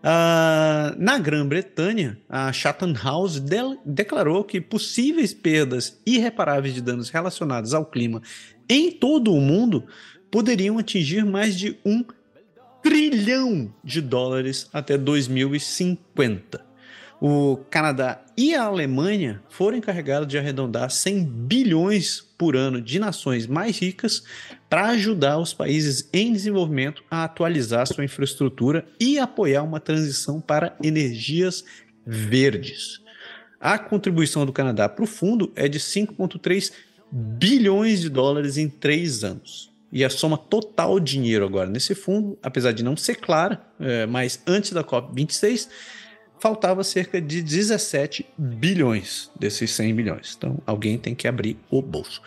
Uh, 0.02 0.98
na 0.98 1.16
Grã-Bretanha, 1.16 2.18
a 2.28 2.52
Chatham 2.52 2.92
House 2.92 3.38
de 3.38 3.78
declarou 3.84 4.42
que 4.42 4.60
possíveis 4.60 5.32
perdas 5.32 6.00
irreparáveis 6.04 6.74
de 6.74 6.80
danos 6.80 7.08
relacionados 7.08 7.72
ao 7.72 7.86
clima 7.86 8.20
em 8.68 8.90
todo 8.90 9.32
o 9.32 9.40
mundo 9.40 9.86
poderiam 10.28 10.76
atingir 10.76 11.24
mais 11.24 11.56
de 11.56 11.78
um 11.84 12.04
trilhão 12.82 13.72
de 13.84 14.00
dólares 14.00 14.68
até 14.72 14.98
2050 14.98 16.72
o 17.24 17.56
Canadá 17.70 18.20
e 18.36 18.52
a 18.52 18.64
Alemanha 18.64 19.40
foram 19.48 19.78
encarregados 19.78 20.26
de 20.26 20.36
arredondar 20.36 20.90
100 20.90 21.24
bilhões 21.24 22.20
por 22.36 22.56
ano 22.56 22.80
de 22.80 22.98
nações 22.98 23.46
mais 23.46 23.78
ricas 23.78 24.24
para 24.72 24.86
ajudar 24.86 25.36
os 25.36 25.52
países 25.52 26.08
em 26.14 26.32
desenvolvimento 26.32 27.04
a 27.10 27.24
atualizar 27.24 27.86
sua 27.86 28.06
infraestrutura 28.06 28.86
e 28.98 29.18
apoiar 29.18 29.62
uma 29.62 29.78
transição 29.78 30.40
para 30.40 30.74
energias 30.82 31.62
verdes. 32.06 32.98
A 33.60 33.78
contribuição 33.78 34.46
do 34.46 34.52
Canadá 34.52 34.88
para 34.88 35.04
o 35.04 35.06
fundo 35.06 35.52
é 35.54 35.68
de 35.68 35.78
5,3 35.78 36.72
bilhões 37.10 38.00
de 38.00 38.08
dólares 38.08 38.56
em 38.56 38.66
três 38.66 39.22
anos. 39.22 39.70
E 39.92 40.02
a 40.02 40.08
soma 40.08 40.38
total 40.38 40.98
de 40.98 41.12
dinheiro 41.12 41.44
agora 41.44 41.68
nesse 41.68 41.94
fundo, 41.94 42.38
apesar 42.42 42.72
de 42.72 42.82
não 42.82 42.96
ser 42.96 43.16
clara, 43.16 43.62
é, 43.78 44.06
mas 44.06 44.40
antes 44.46 44.72
da 44.72 44.82
COP26, 44.82 45.68
faltava 46.40 46.82
cerca 46.82 47.20
de 47.20 47.42
17 47.42 48.24
bilhões 48.38 49.30
desses 49.38 49.70
100 49.72 49.94
bilhões. 49.94 50.34
Então, 50.34 50.56
alguém 50.64 50.96
tem 50.96 51.14
que 51.14 51.28
abrir 51.28 51.58
o 51.70 51.82
bolso. 51.82 52.22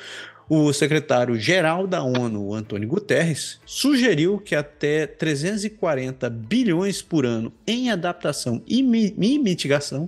O 0.47 0.71
secretário-geral 0.71 1.87
da 1.87 2.03
ONU, 2.03 2.53
Antônio 2.53 2.87
Guterres, 2.87 3.59
sugeriu 3.65 4.37
que 4.37 4.53
até 4.53 5.07
340 5.07 6.29
bilhões 6.29 7.01
por 7.01 7.25
ano 7.25 7.51
em 7.65 7.89
adaptação 7.89 8.61
e 8.67 8.83
mitigação 8.83 10.07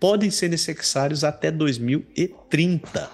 podem 0.00 0.30
ser 0.30 0.48
necessários 0.48 1.22
até 1.22 1.50
2030. 1.50 3.10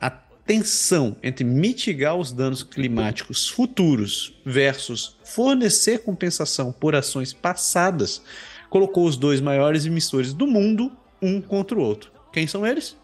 A 0.00 0.10
tensão 0.10 1.16
entre 1.22 1.44
mitigar 1.44 2.16
os 2.16 2.32
danos 2.32 2.64
climáticos 2.64 3.48
futuros 3.48 4.34
versus 4.44 5.16
fornecer 5.22 5.98
compensação 6.00 6.72
por 6.72 6.96
ações 6.96 7.32
passadas 7.32 8.20
colocou 8.68 9.06
os 9.06 9.16
dois 9.16 9.40
maiores 9.40 9.86
emissores 9.86 10.32
do 10.32 10.48
mundo 10.48 10.90
um 11.22 11.40
contra 11.40 11.78
o 11.78 11.82
outro. 11.82 12.10
Quem 12.32 12.48
são 12.48 12.66
eles? 12.66 12.96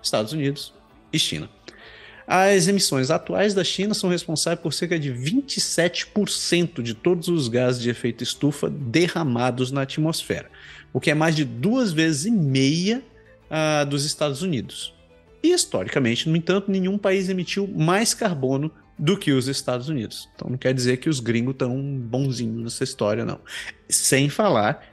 Estados 0.00 0.32
Unidos 0.32 0.72
e 1.12 1.18
China. 1.18 1.50
As 2.26 2.68
emissões 2.68 3.10
atuais 3.10 3.54
da 3.54 3.64
China 3.64 3.94
são 3.94 4.08
responsáveis 4.10 4.60
por 4.60 4.72
cerca 4.72 4.98
de 4.98 5.12
27% 5.12 6.82
de 6.82 6.94
todos 6.94 7.28
os 7.28 7.48
gases 7.48 7.80
de 7.80 7.90
efeito 7.90 8.22
estufa 8.22 8.70
derramados 8.70 9.72
na 9.72 9.82
atmosfera, 9.82 10.50
o 10.92 11.00
que 11.00 11.10
é 11.10 11.14
mais 11.14 11.34
de 11.34 11.44
duas 11.44 11.92
vezes 11.92 12.26
e 12.26 12.30
meia 12.30 13.02
uh, 13.50 13.86
dos 13.86 14.04
Estados 14.04 14.42
Unidos. 14.42 14.94
E 15.42 15.52
historicamente, 15.52 16.28
no 16.28 16.36
entanto, 16.36 16.70
nenhum 16.70 16.96
país 16.96 17.28
emitiu 17.28 17.66
mais 17.66 18.14
carbono 18.14 18.70
do 18.98 19.16
que 19.16 19.32
os 19.32 19.48
Estados 19.48 19.88
Unidos. 19.88 20.28
Então 20.34 20.48
não 20.48 20.56
quer 20.56 20.72
dizer 20.72 20.98
que 20.98 21.08
os 21.08 21.18
gringos 21.18 21.54
estão 21.54 21.76
bonzinhos 21.98 22.62
nessa 22.62 22.84
história, 22.84 23.24
não. 23.24 23.40
Sem 23.88 24.28
falar 24.28 24.86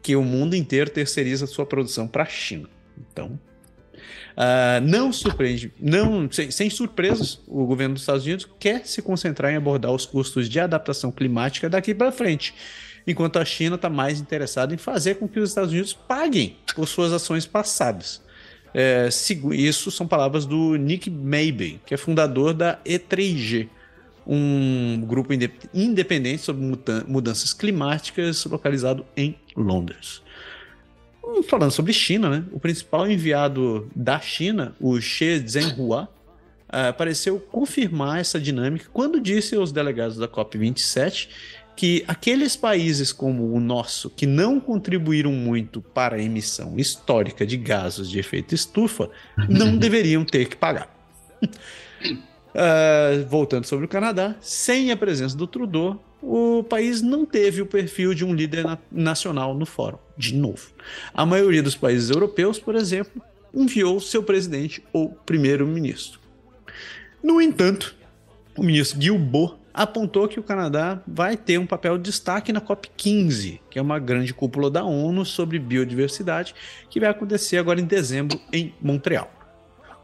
que 0.00 0.14
o 0.14 0.22
mundo 0.22 0.54
inteiro 0.54 0.90
terceiriza 0.90 1.46
sua 1.46 1.66
produção 1.66 2.06
para 2.06 2.22
a 2.22 2.26
China. 2.26 2.68
Então, 2.96 3.38
uh, 4.38 4.80
não 4.86 5.12
surpreende, 5.12 5.72
não, 5.80 6.30
sem, 6.30 6.50
sem, 6.50 6.70
surpresas, 6.70 7.40
o 7.46 7.66
governo 7.66 7.94
dos 7.94 8.02
Estados 8.02 8.24
Unidos 8.24 8.48
quer 8.58 8.86
se 8.86 9.02
concentrar 9.02 9.52
em 9.52 9.56
abordar 9.56 9.92
os 9.92 10.06
custos 10.06 10.48
de 10.48 10.60
adaptação 10.60 11.10
climática 11.10 11.68
daqui 11.68 11.92
para 11.92 12.12
frente, 12.12 12.54
enquanto 13.06 13.38
a 13.38 13.44
China 13.44 13.74
está 13.74 13.90
mais 13.90 14.20
interessada 14.20 14.72
em 14.72 14.78
fazer 14.78 15.16
com 15.16 15.26
que 15.26 15.40
os 15.40 15.50
Estados 15.50 15.72
Unidos 15.72 15.92
paguem 15.92 16.56
por 16.74 16.86
suas 16.86 17.12
ações 17.12 17.44
passadas. 17.44 18.22
É, 18.72 19.08
isso 19.54 19.90
são 19.90 20.06
palavras 20.06 20.46
do 20.46 20.76
Nick 20.76 21.10
Maybe, 21.10 21.80
que 21.84 21.94
é 21.94 21.96
fundador 21.96 22.52
da 22.52 22.78
E3G, 22.84 23.68
um 24.26 25.02
grupo 25.06 25.32
independente 25.72 26.42
sobre 26.42 26.62
mudanças 27.06 27.54
climáticas 27.54 28.44
localizado 28.44 29.06
em 29.16 29.34
Londres. 29.56 30.22
Falando 31.46 31.70
sobre 31.70 31.92
China, 31.92 32.30
né? 32.30 32.44
o 32.52 32.58
principal 32.58 33.08
enviado 33.08 33.90
da 33.94 34.18
China, 34.18 34.74
o 34.80 35.00
Xie 35.00 35.46
Zhenhua, 35.46 36.08
uh, 36.68 36.92
pareceu 36.96 37.38
confirmar 37.38 38.20
essa 38.20 38.40
dinâmica 38.40 38.88
quando 38.92 39.20
disse 39.20 39.54
aos 39.54 39.70
delegados 39.70 40.16
da 40.16 40.26
COP27 40.26 41.28
que 41.76 42.04
aqueles 42.08 42.56
países 42.56 43.12
como 43.12 43.52
o 43.54 43.60
nosso, 43.60 44.10
que 44.10 44.26
não 44.26 44.58
contribuíram 44.58 45.30
muito 45.30 45.80
para 45.80 46.16
a 46.16 46.20
emissão 46.20 46.76
histórica 46.76 47.46
de 47.46 47.56
gases 47.56 48.08
de 48.08 48.18
efeito 48.18 48.52
estufa, 48.52 49.08
não 49.48 49.76
deveriam 49.78 50.24
ter 50.24 50.48
que 50.48 50.56
pagar. 50.56 50.92
Uh, 51.40 53.24
voltando 53.30 53.64
sobre 53.64 53.84
o 53.84 53.88
Canadá, 53.88 54.34
sem 54.40 54.90
a 54.90 54.96
presença 54.96 55.36
do 55.36 55.46
Trudeau, 55.46 56.02
o 56.22 56.64
país 56.64 57.00
não 57.00 57.24
teve 57.24 57.62
o 57.62 57.66
perfil 57.66 58.14
de 58.14 58.24
um 58.24 58.34
líder 58.34 58.64
na 58.64 58.78
nacional 58.90 59.54
no 59.54 59.64
fórum, 59.64 59.98
de 60.16 60.34
novo. 60.34 60.70
A 61.14 61.24
maioria 61.24 61.62
dos 61.62 61.76
países 61.76 62.10
europeus, 62.10 62.58
por 62.58 62.74
exemplo, 62.74 63.22
enviou 63.54 64.00
seu 64.00 64.22
presidente 64.22 64.82
ou 64.92 65.10
primeiro-ministro. 65.10 66.20
No 67.22 67.40
entanto, 67.40 67.94
o 68.56 68.62
ministro 68.62 68.98
Guilbeault 68.98 69.56
apontou 69.72 70.26
que 70.26 70.40
o 70.40 70.42
Canadá 70.42 71.00
vai 71.06 71.36
ter 71.36 71.58
um 71.58 71.66
papel 71.66 71.96
de 71.96 72.04
destaque 72.04 72.52
na 72.52 72.60
COP15, 72.60 73.60
que 73.70 73.78
é 73.78 73.82
uma 73.82 74.00
grande 74.00 74.34
cúpula 74.34 74.68
da 74.68 74.84
ONU 74.84 75.24
sobre 75.24 75.58
biodiversidade, 75.58 76.54
que 76.90 76.98
vai 76.98 77.08
acontecer 77.08 77.58
agora 77.58 77.80
em 77.80 77.84
dezembro 77.84 78.40
em 78.52 78.74
Montreal. 78.82 79.37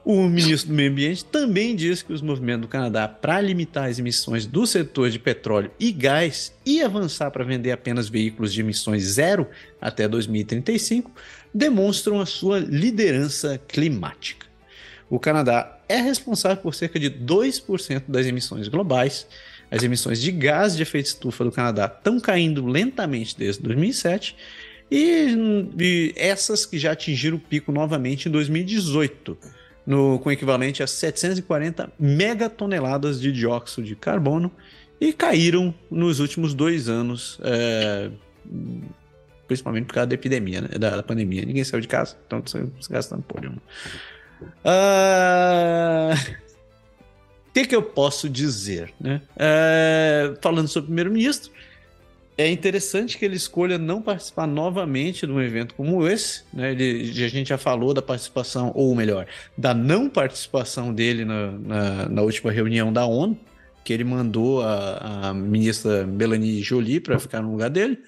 O 0.05 0.29
ministro 0.29 0.69
do 0.69 0.75
Meio 0.75 0.91
Ambiente 0.91 1.25
também 1.25 1.75
disse 1.75 2.05
que 2.05 2.13
os 2.13 2.21
movimentos 2.21 2.61
do 2.63 2.69
Canadá 2.69 3.09
para 3.09 3.41
limitar 3.41 3.89
as 3.89 3.99
emissões 3.99 4.45
do 4.45 4.67
setor 4.67 5.09
de 5.09 5.19
petróleo 5.19 5.71
e 5.81 5.91
gás 5.91 6.53
e 6.67 6.83
avançar 6.83 7.31
para 7.31 7.43
vender 7.43 7.73
apenas 7.73 8.07
veículos 8.07 8.53
de 8.53 8.61
emissões 8.61 9.03
zero 9.03 9.49
até 9.81 10.07
2035 10.07 11.11
demonstram 11.55 12.21
a 12.21 12.27
sua 12.27 12.59
liderança 12.59 13.59
climática. 13.67 14.47
O 15.09 15.19
Canadá 15.19 15.79
é 15.89 15.97
responsável 15.97 16.59
por 16.59 16.75
cerca 16.75 17.01
de 17.01 17.11
2% 17.11 18.03
das 18.07 18.27
emissões 18.27 18.69
globais, 18.69 19.27
As 19.71 19.83
emissões 19.83 20.21
de 20.21 20.31
gás 20.31 20.77
de 20.77 20.83
efeito 20.83 21.07
estufa 21.07 21.45
do 21.45 21.51
Canadá 21.51 21.87
estão 21.87 22.21
caindo 22.21 22.67
lentamente 22.67 23.37
desde 23.39 23.63
2007 23.63 24.37
e, 24.91 25.29
e 25.81 26.13
essas 26.15 26.67
que 26.67 26.79
já 26.79 26.93
atingiram 26.93 27.39
o 27.39 27.41
pico 27.41 27.73
novamente 27.73 28.29
em 28.29 28.31
2018, 28.31 29.39
no, 29.87 30.18
com 30.18 30.30
equivalente 30.30 30.82
a 30.82 30.87
740 30.87 31.93
megatoneladas 31.99 33.20
de 33.20 33.30
dióxido 33.30 33.87
de 33.87 33.95
carbono 33.95 34.51
e 35.01 35.12
caíram 35.12 35.74
nos 35.91 36.20
últimos 36.20 36.55
dois 36.55 36.89
anos, 36.89 37.39
é, 37.43 38.11
principalmente 39.47 39.87
por 39.87 39.95
causa 39.95 40.07
da 40.07 40.14
epidemia, 40.14 40.62
né, 40.62 40.68
da, 40.78 40.97
da, 40.97 41.03
pandemia. 41.03 41.45
Ninguém 41.45 41.64
saiu 41.64 41.80
de 41.80 41.89
casa, 41.89 42.16
então 42.26 42.43
estão 42.45 42.70
gastando 42.89 43.22
pólio. 43.22 43.61
Ah, 44.64 46.14
o 47.49 47.53
que, 47.53 47.66
que 47.66 47.76
eu 47.76 47.82
posso 47.82 48.28
dizer? 48.28 48.93
Né? 48.99 49.20
É, 49.37 50.35
falando 50.41 50.68
sobre 50.68 50.85
o 50.85 50.87
primeiro-ministro, 50.87 51.53
é 52.37 52.51
interessante 52.51 53.16
que 53.16 53.24
ele 53.24 53.37
escolha 53.37 53.78
não 53.78 54.03
participar 54.03 54.47
novamente 54.47 55.26
de 55.26 55.32
um 55.32 55.41
evento 55.41 55.74
como 55.74 56.07
esse. 56.07 56.43
Né? 56.53 56.72
Ele, 56.72 57.24
a 57.24 57.28
gente 57.28 57.49
já 57.49 57.59
falou 57.59 57.95
da 57.95 58.03
participação, 58.03 58.72
ou 58.74 58.95
melhor, 58.95 59.26
da 59.57 59.72
não 59.72 60.09
participação 60.09 60.93
dele 60.93 61.24
na, 61.24 61.53
na, 61.53 62.09
na 62.09 62.22
última 62.22 62.51
reunião 62.51 62.93
da 62.93 63.07
ONU, 63.07 63.39
que 63.85 63.93
ele 63.93 64.03
mandou 64.03 64.62
a, 64.62 65.28
a 65.28 65.35
ministra 65.35 66.07
Melanie 66.07 66.62
Jolie 66.62 66.99
para 66.99 67.18
ficar 67.20 67.41
no 67.41 67.53
lugar 67.53 67.70
dele. 67.70 67.99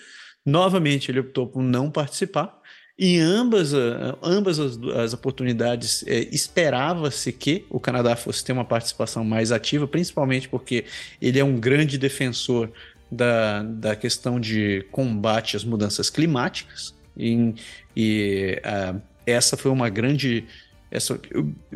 Novamente, 0.44 1.10
ele 1.10 1.20
optou 1.20 1.46
por 1.46 1.62
não 1.62 1.90
participar. 1.90 2.56
Em 2.98 3.20
ambas, 3.20 3.74
ambas 4.22 4.58
as, 4.58 4.78
as 4.96 5.12
oportunidades, 5.12 6.02
é, 6.06 6.20
esperava-se 6.32 7.30
que 7.30 7.66
o 7.68 7.78
Canadá 7.78 8.16
fosse 8.16 8.42
ter 8.42 8.52
uma 8.52 8.64
participação 8.64 9.22
mais 9.22 9.52
ativa, 9.52 9.86
principalmente 9.86 10.48
porque 10.48 10.86
ele 11.20 11.38
é 11.38 11.44
um 11.44 11.60
grande 11.60 11.98
defensor 11.98 12.70
da, 13.10 13.62
da 13.62 13.96
questão 13.96 14.40
de 14.40 14.86
combate 14.90 15.56
às 15.56 15.64
mudanças 15.64 16.10
climáticas. 16.10 16.94
E, 17.16 17.54
e 17.96 18.60
uh, 18.64 19.00
essa 19.26 19.56
foi 19.56 19.70
uma 19.70 19.88
grande. 19.88 20.44
Essa, 20.90 21.18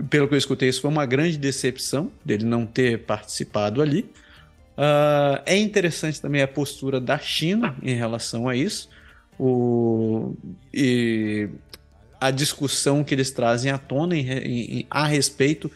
pelo 0.08 0.28
que 0.28 0.34
eu 0.34 0.38
escutei, 0.38 0.68
isso 0.68 0.80
foi 0.80 0.90
uma 0.90 1.06
grande 1.06 1.36
decepção 1.36 2.10
dele 2.24 2.44
não 2.44 2.64
ter 2.66 3.04
participado 3.04 3.82
ali. 3.82 4.10
Uh, 4.76 5.42
é 5.44 5.56
interessante 5.56 6.20
também 6.20 6.42
a 6.42 6.48
postura 6.48 7.00
da 7.00 7.18
China 7.18 7.76
em 7.82 7.94
relação 7.94 8.48
a 8.48 8.56
isso. 8.56 8.88
O, 9.38 10.36
e 10.72 11.48
a 12.20 12.30
discussão 12.30 13.02
que 13.02 13.14
eles 13.14 13.30
trazem 13.30 13.72
à 13.72 13.78
tona 13.78 14.16
em, 14.16 14.28
em, 14.30 14.86
a 14.90 15.06
respeito 15.06 15.70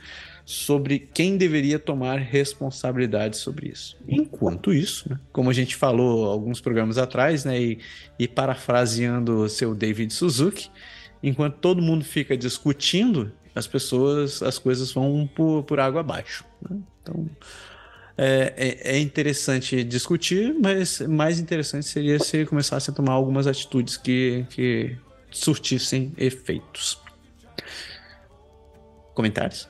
sobre 0.44 0.98
quem 0.98 1.36
deveria 1.36 1.78
tomar 1.78 2.18
responsabilidade 2.18 3.36
sobre 3.36 3.68
isso. 3.68 3.96
Enquanto 4.06 4.72
isso, 4.72 5.08
né, 5.08 5.18
como 5.32 5.48
a 5.48 5.52
gente 5.54 5.74
falou 5.74 6.30
alguns 6.30 6.60
programas 6.60 6.98
atrás, 6.98 7.44
né, 7.44 7.60
e, 7.60 7.78
e 8.18 8.28
parafraseando 8.28 9.38
o 9.42 9.48
seu 9.48 9.74
David 9.74 10.12
Suzuki, 10.12 10.70
enquanto 11.22 11.56
todo 11.56 11.80
mundo 11.80 12.04
fica 12.04 12.36
discutindo, 12.36 13.32
as 13.54 13.66
pessoas, 13.66 14.42
as 14.42 14.58
coisas 14.58 14.92
vão 14.92 15.28
por, 15.34 15.62
por 15.62 15.80
água 15.80 16.00
abaixo. 16.00 16.44
Né? 16.60 16.76
Então, 17.02 17.26
é, 18.18 18.52
é, 18.56 18.96
é, 18.96 18.98
interessante 18.98 19.82
discutir, 19.82 20.54
mas 20.60 21.00
mais 21.00 21.40
interessante 21.40 21.86
seria 21.86 22.18
se 22.18 22.44
começasse 22.44 22.90
a 22.90 22.92
tomar 22.92 23.12
algumas 23.12 23.46
atitudes 23.46 23.96
que, 23.96 24.44
que 24.50 24.96
surtissem 25.30 26.12
efeitos 26.16 27.03
comentários. 29.14 29.68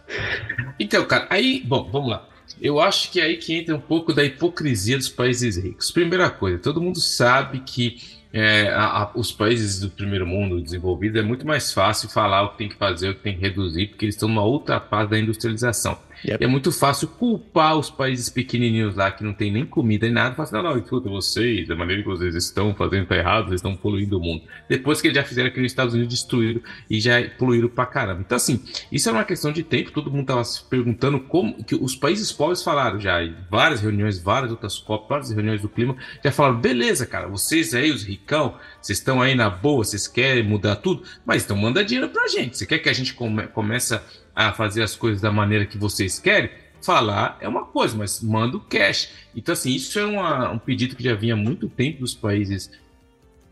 Então, 0.78 1.05
cara, 1.07 1.26
aí, 1.30 1.62
bom, 1.64 1.88
vamos 1.90 2.11
lá. 2.11 2.28
Eu 2.61 2.80
acho 2.80 3.11
que 3.11 3.20
é 3.20 3.24
aí 3.24 3.36
que 3.36 3.55
entra 3.55 3.74
um 3.74 3.80
pouco 3.80 4.12
da 4.12 4.24
hipocrisia 4.24 4.97
dos 4.97 5.09
países 5.09 5.57
ricos. 5.57 5.90
Primeira 5.90 6.30
coisa, 6.30 6.59
todo 6.59 6.80
mundo 6.80 7.01
sabe 7.01 7.61
que 7.61 7.99
é, 8.32 8.68
a, 8.70 9.03
a, 9.03 9.11
os 9.14 9.30
países 9.30 9.78
do 9.78 9.88
primeiro 9.88 10.26
mundo 10.26 10.61
desenvolvido 10.61 11.18
é 11.18 11.22
muito 11.22 11.47
mais 11.47 11.72
fácil 11.72 12.09
falar 12.09 12.42
o 12.42 12.49
que 12.51 12.59
tem 12.59 12.68
que 12.68 12.76
fazer, 12.76 13.11
o 13.11 13.14
que 13.14 13.22
tem 13.22 13.36
que 13.36 13.40
reduzir, 13.40 13.86
porque 13.88 14.05
eles 14.05 14.16
estão 14.16 14.28
numa 14.28 14.42
outra 14.42 14.80
fase 14.80 15.11
da 15.11 15.18
industrialização. 15.18 15.97
Yep. 16.25 16.43
É 16.43 16.47
muito 16.47 16.72
fácil 16.72 17.09
culpar 17.09 17.77
os 17.77 17.91
países 17.91 18.31
pequenininhos 18.31 18.95
lá 18.95 19.11
que 19.11 19.22
não 19.22 19.35
tem 19.35 19.53
nem 19.53 19.66
comida 19.66 20.07
nem 20.07 20.12
nada. 20.12 20.35
Falar 20.35 20.45
assim, 20.45 20.57
não, 20.57 20.62
não, 20.62 20.79
escuta, 20.79 21.09
vocês, 21.09 21.68
da 21.68 21.77
maneira 21.77 22.03
que 22.03 22.09
vocês 22.09 22.35
estão 22.35 22.75
fazendo 22.75 23.07
tá 23.07 23.16
errado, 23.16 23.47
vocês 23.47 23.59
estão 23.59 23.77
poluindo 23.77 24.18
o 24.18 24.20
mundo. 24.20 24.43
Depois 24.68 25.01
que 25.01 25.09
eles 25.09 25.16
já 25.16 25.25
fizeram 25.25 25.49
aqui 25.49 25.61
nos 25.61 25.72
Estados 25.72 25.95
Unidos, 25.95 26.14
destruíram 26.14 26.61
e 26.89 27.01
já 27.01 27.22
poluíram 27.39 27.68
pra 27.68 27.87
caramba. 27.87 28.20
Então, 28.20 28.37
assim, 28.37 28.62
isso 28.91 29.09
é 29.09 29.12
uma 29.12 29.25
questão 29.25 29.53
de 29.53 29.62
tempo. 29.62 29.93
Todo 29.93 30.11
mundo 30.11 30.27
tava 30.27 30.45
se 30.45 30.62
perguntando 30.64 31.20
como 31.20 31.62
que 31.64 31.75
os 31.75 31.95
países 31.95 32.33
pobres 32.33 32.62
falaram 32.62 32.99
já 32.99 33.22
em 33.22 33.35
várias 33.51 33.81
reuniões, 33.81 34.18
várias 34.18 34.51
outras 34.51 34.79
COP, 34.79 35.09
várias 35.09 35.31
reuniões 35.31 35.61
do 35.61 35.68
clima, 35.68 35.97
já 36.22 36.31
falaram, 36.31 36.61
beleza, 36.61 37.07
cara, 37.07 37.29
vocês 37.29 37.75
aí, 37.75 37.91
os 37.91 38.05
ricão, 38.05 38.57
vocês 38.81 38.99
estão 38.99 39.20
aí 39.20 39.35
na 39.35 39.51
boa, 39.51 39.85
vocês 39.85 40.07
querem 40.07 40.43
mudar 40.43 40.77
tudo, 40.77 41.03
mas 41.25 41.45
então 41.45 41.57
manda 41.57 41.85
dinheiro 41.85 42.11
pra 42.11 42.29
gente. 42.29 42.57
Você 42.57 42.66
quer 42.66 42.79
que 42.79 42.89
a 42.89 42.93
gente 42.93 43.14
come, 43.14 43.47
comece 43.49 43.95
a 44.35 44.53
fazer 44.53 44.82
as 44.82 44.97
coisas 44.97 45.20
da 45.20 45.30
maneira 45.30 45.66
que 45.66 45.78
vocês 45.78 46.18
querem, 46.18 46.51
falar 46.82 47.39
é 47.41 47.49
uma 47.49 47.64
coisa, 47.64 47.97
mas 47.97 48.20
manda 48.20 48.57
o 48.57 48.61
cash. 48.61 49.11
Então, 49.35 49.53
assim, 49.53 49.74
isso 49.74 49.99
é 49.99 50.05
uma, 50.05 50.51
um 50.51 50.59
pedido 50.59 50.95
que 50.95 51.03
já 51.03 51.14
vinha 51.14 51.35
há 51.35 51.37
muito 51.37 51.68
tempo 51.68 52.01
dos 52.01 52.14
países 52.14 52.70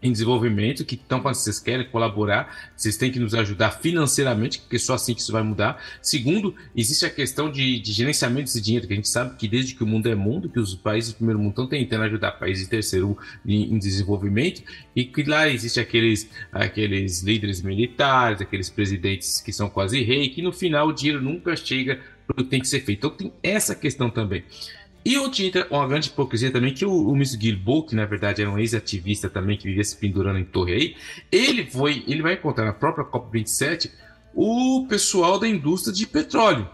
em 0.03 0.11
desenvolvimento, 0.11 0.85
que 0.85 0.97
estão 0.97 1.21
quando 1.21 1.37
vocês 1.37 1.61
querem 1.61 1.87
colaborar, 1.89 2.73
vocês 2.77 2.97
têm 2.97 3.11
que 3.11 3.21
nos 3.21 3.35
ajudar 3.35 3.71
financeiramente, 3.71 4.59
porque 4.59 4.79
só 4.79 4.95
assim 4.95 5.15
que 5.15 5.21
isso 5.21 5.31
vai 5.31 5.43
mudar. 5.43 5.81
Segundo, 6.03 6.55
existe 6.75 7.07
a 7.07 7.11
questão 7.11 7.51
de, 7.51 7.79
de 7.79 7.93
gerenciamento 7.93 8.45
desse 8.45 8.61
dinheiro, 8.61 8.87
que 8.87 8.93
a 8.93 8.97
gente 8.97 9.09
sabe 9.09 9.37
que 9.37 9.47
desde 9.47 9.75
que 9.75 9.85
o 9.85 9.87
mundo 9.87 10.09
é 10.09 10.15
mundo, 10.15 10.49
que 10.49 10.59
os 10.59 10.75
países 10.75 11.13
do 11.13 11.17
primeiro 11.17 11.39
mundo 11.39 11.51
estão 11.51 11.69
tentando 11.69 12.03
ajudar 12.05 12.33
países 12.33 12.65
de 12.65 12.71
terceiro 12.71 13.17
em, 13.47 13.75
em 13.75 13.79
desenvolvimento, 13.79 14.63
e 14.97 15.05
que 15.05 15.23
lá 15.23 15.49
existe 15.49 15.79
aqueles, 15.79 16.29
aqueles 16.51 17.23
líderes 17.23 17.63
militares, 17.63 18.41
aqueles 18.41 18.69
presidentes 18.69 19.41
que 19.41 19.53
são 19.53 19.71
quase 19.71 20.03
rei, 20.03 20.29
que 20.31 20.43
no 20.43 20.53
final 20.53 20.89
o 20.89 20.93
dinheiro 20.93 21.23
nunca 21.23 21.55
chega 21.55 22.01
para 22.27 22.41
o 22.41 22.45
que 22.45 22.51
tem 22.51 22.61
que 22.61 22.69
ser 22.69 22.81
feito. 22.81 23.07
Então 23.07 23.11
tem 23.11 23.33
essa 23.43 23.75
questão 23.75 24.11
também. 24.11 24.45
E 25.05 25.19
outra 25.19 25.67
uma 25.71 25.87
grande 25.89 26.09
hipocrisia 26.09 26.51
também, 26.51 26.73
que 26.73 26.85
o, 26.85 27.09
o 27.09 27.17
Miss 27.17 27.35
Guilbeault, 27.35 27.89
que 27.89 27.97
na 27.97 28.07
verdade 28.07 28.41
era 28.41 28.51
um 28.51 28.59
ex-ativista 28.59 29.29
também, 29.29 29.57
que 29.57 29.65
vivia 29.65 29.83
se 29.83 29.97
pendurando 29.97 30.39
em 30.39 30.45
torre 30.45 30.73
aí, 30.73 30.97
ele 31.31 31.67
foi, 31.67 32.05
ele 32.07 32.23
vai 32.23 32.35
encontrar 32.35 32.65
na 32.65 32.73
própria 32.73 33.05
COP27 33.05 33.91
o 34.35 34.87
pessoal 34.89 35.39
da 35.39 35.49
indústria 35.49 35.93
de 35.93 36.07
petróleo. 36.07 36.69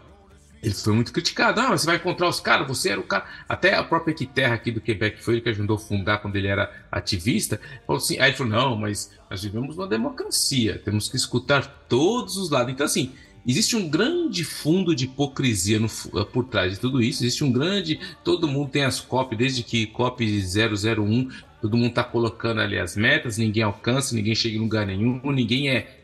Ele 0.63 0.75
foi 0.75 0.93
muito 0.93 1.13
criticado. 1.13 1.61
Ah, 1.61 1.69
mas 1.69 1.83
você 1.83 1.87
vai 1.87 1.97
encontrar 1.97 2.29
os 2.29 2.41
caras, 2.41 2.67
você 2.67 2.91
era 2.91 3.01
o 3.01 3.05
cara. 3.05 3.25
Até 3.49 3.75
a 3.75 3.85
própria 3.85 4.13
Equiterra 4.13 4.55
aqui 4.55 4.73
do 4.73 4.81
Quebec 4.81 5.23
foi 5.23 5.35
ele 5.35 5.41
que 5.41 5.49
ajudou 5.51 5.77
a 5.77 5.81
fundar 5.81 6.19
quando 6.19 6.37
ele 6.37 6.49
era 6.49 6.71
ativista. 6.91 7.61
Falou 7.87 8.03
assim, 8.03 8.19
aí 8.19 8.31
ele 8.31 8.37
falou: 8.37 8.53
não, 8.53 8.77
mas 8.77 9.11
nós 9.31 9.43
vivemos 9.43 9.77
uma 9.77 9.87
democracia, 9.87 10.81
temos 10.85 11.09
que 11.09 11.17
escutar 11.17 11.67
todos 11.89 12.37
os 12.37 12.51
lados. 12.51 12.73
Então, 12.73 12.87
assim, 12.87 13.13
Existe 13.47 13.77
um 13.77 13.89
grande 13.89 14.45
fundo 14.45 14.95
de 14.95 15.05
hipocrisia 15.05 15.79
no, 15.79 15.87
eh, 15.87 16.25
por 16.25 16.45
trás 16.45 16.73
de 16.73 16.81
tudo 16.81 17.03
isso. 17.03 17.23
Existe 17.23 17.45
um 17.45 17.51
grande. 17.53 17.99
Todo 18.25 18.49
mundo 18.49 18.71
tem 18.71 18.85
as 18.85 19.01
COP, 19.01 19.37
desde 19.37 19.63
que 19.63 19.87
COP 19.87 20.25
001, 20.25 21.29
todo 21.61 21.77
mundo 21.77 21.89
está 21.89 22.05
colocando 22.05 22.61
ali 22.61 22.79
as 22.79 22.97
metas, 22.97 23.39
ninguém 23.39 23.63
alcança, 23.63 24.15
ninguém 24.15 24.35
chega 24.35 24.57
em 24.57 24.61
lugar 24.61 24.87
nenhum, 24.87 25.21
ninguém 25.33 25.71
é. 25.71 25.99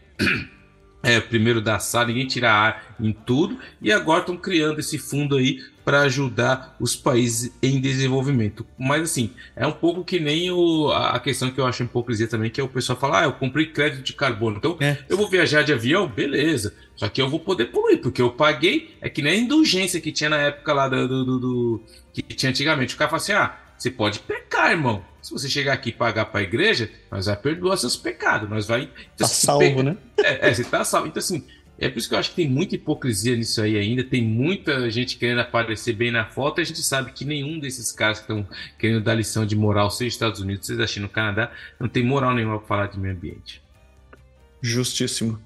É, 1.05 1.21
primeiro 1.21 1.61
da 1.61 1.79
sala, 1.79 2.07
ninguém 2.07 2.27
tira 2.27 2.51
ar 2.51 2.95
em 2.99 3.13
tudo, 3.13 3.59
e 3.81 3.93
agora 3.93 4.21
estão 4.21 4.37
criando 4.37 4.81
esse 4.81 4.99
fundo 4.99 5.37
aí 5.37 5.61
para 5.85 6.01
ajudar 6.01 6.75
os 6.81 6.97
países 6.97 7.53
em 7.63 7.81
desenvolvimento. 7.81 8.67
Mas 8.79 9.03
assim, 9.03 9.31
é 9.55 9.67
um 9.67 9.73
pouco 9.73 10.03
que 10.03 10.19
nem 10.19 10.51
o, 10.51 10.91
a 10.91 11.21
questão 11.21 11.51
que 11.51 11.61
eu 11.61 11.67
acho 11.67 11.83
hipocrisia 11.83 12.27
também, 12.27 12.51
que 12.51 12.61
é 12.61 12.65
o 12.65 12.69
pessoal 12.69 12.99
falar, 12.99 13.21
ah, 13.21 13.25
eu 13.25 13.33
comprei 13.33 13.67
crédito 13.67 14.03
de 14.03 14.15
carbono, 14.15 14.57
então 14.57 14.79
é. 14.81 14.99
eu 15.09 15.17
vou 15.17 15.29
viajar 15.29 15.63
de 15.63 15.73
avião, 15.73 16.09
beleza, 16.09 16.75
só 16.97 17.09
que 17.09 17.21
eu 17.21 17.29
vou 17.29 17.39
poder 17.39 17.67
poluir, 17.67 18.01
porque 18.01 18.23
eu 18.23 18.31
paguei, 18.31 18.97
é 19.01 19.11
que 19.11 19.21
nem 19.21 19.33
a 19.33 19.37
indulgência 19.37 20.01
que 20.01 20.11
tinha 20.11 20.31
na 20.31 20.39
época 20.39 20.73
lá 20.73 20.89
do, 20.89 21.07
do, 21.07 21.25
do, 21.25 21.39
do 21.39 21.83
que 22.13 22.23
tinha 22.23 22.51
antigamente, 22.51 22.95
o 22.95 22.99
cara 22.99 23.11
fala 23.11 23.23
assim, 23.23 23.33
ah, 23.33 23.55
você 23.77 23.91
pode 23.91 24.21
pecar, 24.21 24.71
irmão, 24.71 25.05
se 25.25 25.33
você 25.33 25.49
chegar 25.49 25.73
aqui 25.73 25.89
e 25.89 25.93
pagar 25.93 26.27
para 26.27 26.41
a 26.41 26.43
igreja, 26.43 26.91
nós 27.11 27.27
vai 27.27 27.37
perdoar 27.37 27.79
seus 27.79 27.97
pecados, 27.97 28.49
nós 28.49 28.67
vai... 28.67 28.83
Então, 28.83 29.27
tá 29.27 29.27
salvo, 29.27 29.83
né? 29.83 29.97
É, 30.19 30.51
é, 30.51 30.55
você 30.55 30.63
tá 30.63 30.85
salvo, 30.85 31.09
então 31.09 31.19
assim... 31.19 31.43
É 31.77 31.89
por 31.89 31.99
isso 31.99 32.09
que 32.09 32.15
eu 32.15 32.19
acho 32.21 32.31
que 32.31 32.37
tem 32.37 32.49
muita 32.49 32.77
hipocrisia 32.77 33.35
nisso 33.35 33.61
aí 33.61 33.77
ainda. 33.77 34.05
Tem 34.05 34.23
muita 34.23 34.89
gente 34.91 35.17
querendo 35.17 35.41
aparecer 35.41 35.93
bem 35.93 36.13
na 36.13 36.25
foto. 36.25 36.61
E 36.61 36.63
a 36.63 36.65
gente 36.65 36.81
sabe 36.81 37.11
que 37.11 37.25
nenhum 37.25 37.59
desses 37.59 37.91
caras 37.91 38.21
que 38.21 38.33
estão 38.33 38.47
querendo 38.79 39.03
dar 39.03 39.15
lição 39.15 39.45
de 39.45 39.57
moral, 39.57 39.91
seja 39.91 40.09
Estados 40.09 40.41
Unidos, 40.41 40.69
seja 40.69 40.87
China, 40.87 41.07
no 41.07 41.13
Canadá, 41.13 41.51
não 41.81 41.89
tem 41.89 42.05
moral 42.05 42.33
nenhuma 42.33 42.59
para 42.59 42.69
falar 42.69 42.87
de 42.87 42.99
meio 42.99 43.13
ambiente. 43.13 43.61
Justíssimo. 44.63 45.43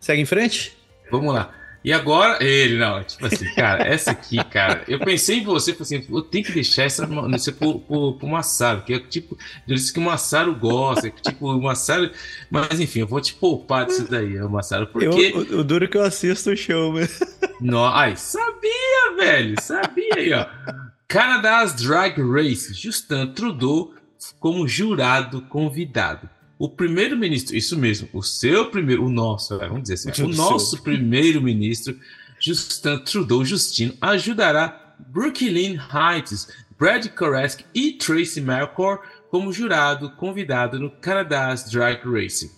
Segue 0.00 0.22
em 0.22 0.24
frente? 0.24 0.74
Vamos 1.10 1.34
lá. 1.34 1.54
E 1.82 1.92
agora, 1.94 2.44
ele, 2.44 2.76
não, 2.76 3.02
tipo 3.02 3.24
assim, 3.24 3.54
cara, 3.54 3.82
essa 3.84 4.10
aqui, 4.10 4.36
cara, 4.44 4.84
eu 4.86 4.98
pensei 4.98 5.38
em 5.38 5.44
você, 5.44 5.72
falei 5.72 5.98
assim, 5.98 6.14
eu 6.14 6.20
tenho 6.20 6.44
que 6.44 6.52
deixar 6.52 6.84
essa 6.84 7.06
notícia 7.06 7.52
pro, 7.52 7.80
pro, 7.80 8.14
pro 8.14 8.28
Massaro, 8.28 8.82
que 8.82 8.92
é 8.92 8.98
tipo, 8.98 9.36
eu 9.66 9.74
disse 9.74 9.90
que 9.90 9.98
o 9.98 10.02
Massaro 10.02 10.54
gosta, 10.54 11.08
que 11.08 11.22
tipo, 11.22 11.50
o 11.50 11.62
Massaro, 11.62 12.10
mas 12.50 12.78
enfim, 12.78 13.00
eu 13.00 13.06
vou 13.06 13.20
te 13.20 13.32
poupar 13.32 13.86
disso 13.86 14.06
daí, 14.10 14.38
Massaro, 14.40 14.88
porque... 14.88 15.06
Eu, 15.06 15.38
o, 15.38 15.60
o 15.60 15.64
duro 15.64 15.88
que 15.88 15.96
eu 15.96 16.02
assisto 16.02 16.50
o 16.50 16.56
show. 16.56 16.92
Não, 17.60 17.86
ai, 17.86 18.14
sabia, 18.14 19.16
velho, 19.16 19.54
sabia 19.60 20.14
aí, 20.16 20.32
ó. 20.34 20.46
Canada's 21.08 21.74
Drag 21.74 22.20
Race, 22.20 22.74
Justin 22.74 23.32
Trudeau 23.34 23.94
como 24.38 24.68
jurado 24.68 25.42
convidado. 25.42 26.28
O 26.60 26.68
primeiro-ministro, 26.68 27.56
isso 27.56 27.74
mesmo, 27.74 28.06
o 28.12 28.22
seu 28.22 28.70
primeiro, 28.70 29.06
o 29.06 29.08
nosso, 29.08 29.56
vamos 29.58 29.84
dizer 29.84 30.10
assim, 30.10 30.22
o 30.22 30.28
nosso 30.36 30.82
primeiro-ministro, 30.82 31.98
Justin 32.38 32.98
Trudeau 32.98 33.42
Justino, 33.42 33.94
ajudará 33.98 34.94
Brooklyn 35.08 35.78
Heights, 35.78 36.48
Brad 36.78 37.06
Koreski 37.08 37.64
e 37.74 37.92
Tracy 37.92 38.42
Melkor 38.42 39.00
como 39.30 39.50
jurado 39.54 40.10
convidado 40.16 40.78
no 40.78 40.90
Canada's 40.90 41.64
Drag 41.70 42.02
Race. 42.04 42.52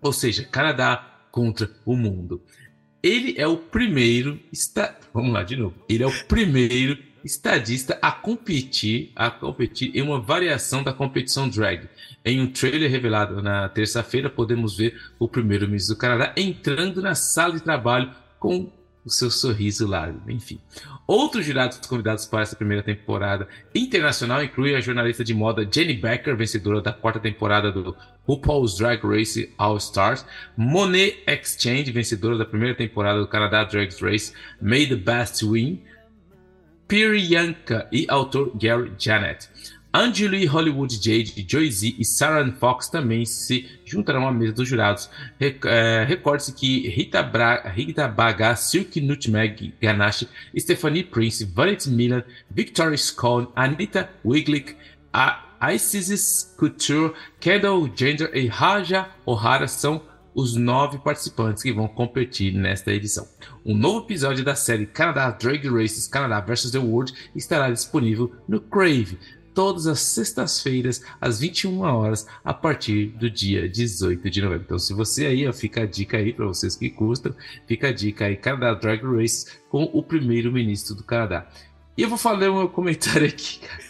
Ou 0.00 0.12
seja, 0.12 0.44
Canadá 0.44 1.24
contra 1.32 1.68
o 1.84 1.96
mundo. 1.96 2.40
Ele 3.02 3.34
é 3.36 3.48
o 3.48 3.56
primeiro, 3.56 4.38
está, 4.52 4.96
vamos 5.12 5.32
lá 5.32 5.42
de 5.42 5.56
novo. 5.56 5.74
Ele 5.88 6.04
é 6.04 6.06
o 6.06 6.24
primeiro 6.26 6.96
estadista 7.24 7.98
a 8.00 8.10
competir, 8.12 9.12
a 9.14 9.30
competir 9.30 9.96
em 9.96 10.02
uma 10.02 10.20
variação 10.20 10.82
da 10.82 10.92
competição 10.92 11.48
drag. 11.48 11.88
Em 12.24 12.40
um 12.40 12.50
trailer 12.50 12.90
revelado 12.90 13.42
na 13.42 13.68
terça-feira, 13.68 14.28
podemos 14.28 14.76
ver 14.76 15.00
o 15.18 15.28
primeiro-ministro 15.28 15.94
do 15.94 15.98
Canadá 15.98 16.32
entrando 16.36 17.00
na 17.00 17.14
sala 17.14 17.54
de 17.54 17.62
trabalho 17.62 18.10
com 18.38 18.70
o 19.04 19.10
seu 19.10 19.30
sorriso 19.30 19.86
largo, 19.86 20.30
enfim. 20.30 20.60
Outros 21.06 21.46
jurados 21.46 21.78
convidados 21.86 22.26
para 22.26 22.42
essa 22.42 22.54
primeira 22.54 22.82
temporada 22.82 23.48
internacional 23.74 24.44
incluem 24.44 24.76
a 24.76 24.80
jornalista 24.80 25.24
de 25.24 25.32
moda 25.32 25.66
Jenny 25.70 25.94
Becker, 25.94 26.36
vencedora 26.36 26.80
da 26.80 26.92
quarta 26.92 27.18
temporada 27.18 27.72
do 27.72 27.96
RuPaul's 28.26 28.76
Drag 28.76 29.04
Race 29.04 29.52
All 29.56 29.76
Stars, 29.78 30.24
Monet 30.56 31.22
Exchange, 31.26 31.90
vencedora 31.90 32.36
da 32.36 32.44
primeira 32.44 32.74
temporada 32.74 33.20
do 33.20 33.26
Canadá 33.26 33.64
Drag 33.64 33.90
Race 34.00 34.32
May 34.60 34.86
the 34.86 34.96
Best 34.96 35.44
Win, 35.44 35.82
Priyanka 36.90 37.86
e 37.92 38.04
autor 38.08 38.50
Gary 38.56 38.90
Janet. 38.98 39.48
Angeli 39.94 40.44
Hollywood 40.44 40.92
Jade, 40.92 41.46
Joy-Z 41.48 41.94
e 41.96 42.04
Sarah 42.04 42.50
Fox 42.50 42.88
também 42.88 43.24
se 43.24 43.68
juntarão 43.84 44.26
à 44.26 44.32
mesa 44.32 44.54
dos 44.54 44.68
jurados. 44.68 45.08
É, 45.38 46.04
recorde-se 46.04 46.52
que 46.52 46.88
Rita, 46.88 47.22
Bra 47.22 47.62
Rita 47.68 48.08
Baga, 48.08 48.56
Silk 48.56 49.00
Nutmeg 49.00 49.72
Ganache, 49.80 50.26
Stephanie 50.58 51.04
Prince, 51.04 51.44
Vanity 51.44 51.90
Miller, 51.90 52.26
Victoria 52.50 52.98
Scone, 52.98 53.46
Anita 53.54 54.10
Wiglick, 54.24 54.74
Isis 55.72 56.56
Couture, 56.58 57.12
Kendall 57.38 57.88
Gender 57.94 58.30
e 58.34 58.48
Raja 58.48 59.08
O'Hara 59.24 59.68
são 59.68 60.02
os 60.40 60.56
nove 60.56 60.98
participantes 60.98 61.62
que 61.62 61.72
vão 61.72 61.86
competir 61.86 62.54
nesta 62.54 62.90
edição. 62.90 63.28
Um 63.64 63.76
novo 63.76 64.06
episódio 64.06 64.42
da 64.42 64.54
série 64.54 64.86
Canadá 64.86 65.30
Drag 65.30 65.68
Races 65.68 66.08
Canadá 66.08 66.40
vs. 66.40 66.70
The 66.70 66.78
World 66.78 67.12
estará 67.36 67.70
disponível 67.70 68.34
no 68.48 68.60
Crave 68.60 69.18
todas 69.54 69.86
as 69.86 70.00
sextas-feiras, 70.00 71.02
às 71.20 71.40
21 71.40 71.80
horas, 71.80 72.26
a 72.42 72.54
partir 72.54 73.08
do 73.08 73.28
dia 73.28 73.68
18 73.68 74.30
de 74.30 74.40
novembro. 74.40 74.64
Então, 74.64 74.78
se 74.78 74.94
você 74.94 75.26
aí, 75.26 75.52
fica 75.52 75.82
a 75.82 75.86
dica 75.86 76.16
aí 76.16 76.32
para 76.32 76.46
vocês 76.46 76.76
que 76.76 76.88
custam, 76.88 77.34
fica 77.66 77.88
a 77.88 77.92
dica 77.92 78.26
aí, 78.26 78.36
Canadá 78.36 78.72
Drag 78.74 79.02
Race 79.04 79.46
com 79.68 79.82
o 79.92 80.02
primeiro-ministro 80.02 80.94
do 80.94 81.04
Canadá. 81.04 81.46
E 81.96 82.02
eu 82.02 82.08
vou 82.08 82.16
falar 82.16 82.48
o 82.48 82.56
meu 82.56 82.68
comentário 82.68 83.26
aqui, 83.26 83.58
cara. 83.58 83.89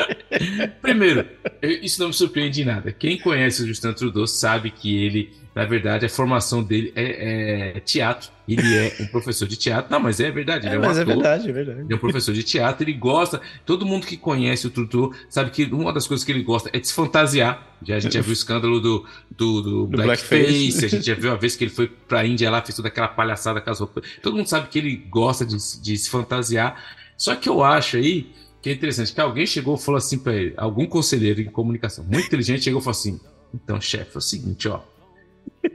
Primeiro, 0.82 1.26
isso 1.62 2.00
não 2.00 2.08
me 2.08 2.14
surpreende 2.14 2.62
em 2.62 2.64
nada. 2.64 2.92
Quem 2.92 3.18
conhece 3.18 3.62
o 3.62 3.66
Justin 3.66 3.92
Trudeau 3.92 4.26
sabe 4.26 4.70
que 4.70 5.04
ele 5.04 5.44
na 5.54 5.64
verdade, 5.64 6.04
a 6.04 6.08
formação 6.08 6.64
dele 6.64 6.92
é, 6.96 7.76
é, 7.76 7.80
teatro. 7.80 8.28
Ele 8.46 8.76
é 8.76 8.96
um 9.00 9.06
professor 9.06 9.46
de 9.46 9.56
teatro. 9.56 9.90
Não, 9.90 10.00
mas 10.00 10.18
é 10.18 10.28
verdade. 10.28 10.66
Ele 10.66 10.74
é, 10.74 10.76
é 10.76 10.80
um 10.80 10.82
mas 10.82 10.98
é 10.98 11.02
ator, 11.02 11.12
é 11.12 11.14
verdade, 11.14 11.48
é 11.48 11.52
verdade. 11.52 11.80
Ele 11.82 11.92
é 11.92 11.96
um 11.96 11.98
professor 11.98 12.34
de 12.34 12.42
teatro. 12.42 12.82
Ele 12.82 12.92
gosta. 12.92 13.40
Todo 13.64 13.86
mundo 13.86 14.04
que 14.04 14.16
conhece 14.16 14.66
o 14.66 14.70
Tutu 14.70 15.14
sabe 15.30 15.52
que 15.52 15.64
uma 15.66 15.92
das 15.92 16.08
coisas 16.08 16.26
que 16.26 16.32
ele 16.32 16.42
gosta 16.42 16.70
é 16.72 16.80
de 16.80 16.88
se 16.88 16.92
fantasiar. 16.92 17.78
Já, 17.84 17.94
a 17.94 18.00
gente 18.00 18.14
já 18.14 18.20
viu 18.20 18.30
o 18.30 18.32
escândalo 18.32 18.80
do, 18.80 19.06
do, 19.30 19.62
do, 19.62 19.62
do 19.62 19.86
Blackface. 19.86 20.42
Blackface. 20.42 20.84
A 20.84 20.88
gente 20.88 21.06
já 21.06 21.14
viu 21.14 21.30
a 21.30 21.36
vez 21.36 21.54
que 21.54 21.62
ele 21.62 21.70
foi 21.70 21.86
pra 21.86 22.26
Índia 22.26 22.50
lá, 22.50 22.60
fez 22.60 22.74
toda 22.74 22.88
aquela 22.88 23.08
palhaçada 23.08 23.60
com 23.60 23.70
as 23.70 23.78
roupas. 23.78 24.04
Todo 24.20 24.36
mundo 24.36 24.48
sabe 24.48 24.68
que 24.68 24.78
ele 24.78 24.96
gosta 25.08 25.46
de, 25.46 25.56
de 25.80 25.96
se 25.96 26.10
fantasiar. 26.10 26.82
Só 27.16 27.36
que 27.36 27.48
eu 27.48 27.62
acho 27.62 27.96
aí 27.96 28.32
que 28.64 28.70
é 28.70 28.72
interessante 28.72 29.12
que 29.12 29.20
alguém 29.20 29.44
chegou 29.44 29.74
e 29.74 29.78
falou 29.78 29.98
assim 29.98 30.18
para 30.18 30.32
ele, 30.32 30.54
algum 30.56 30.86
conselheiro 30.86 31.38
em 31.38 31.44
comunicação 31.44 32.02
muito 32.02 32.28
inteligente 32.28 32.62
chegou 32.64 32.80
e 32.80 32.82
falou 32.82 32.98
assim: 32.98 33.20
então, 33.52 33.78
chefe, 33.78 34.12
é 34.14 34.18
o 34.18 34.22
seguinte, 34.22 34.68
ó 34.68 34.80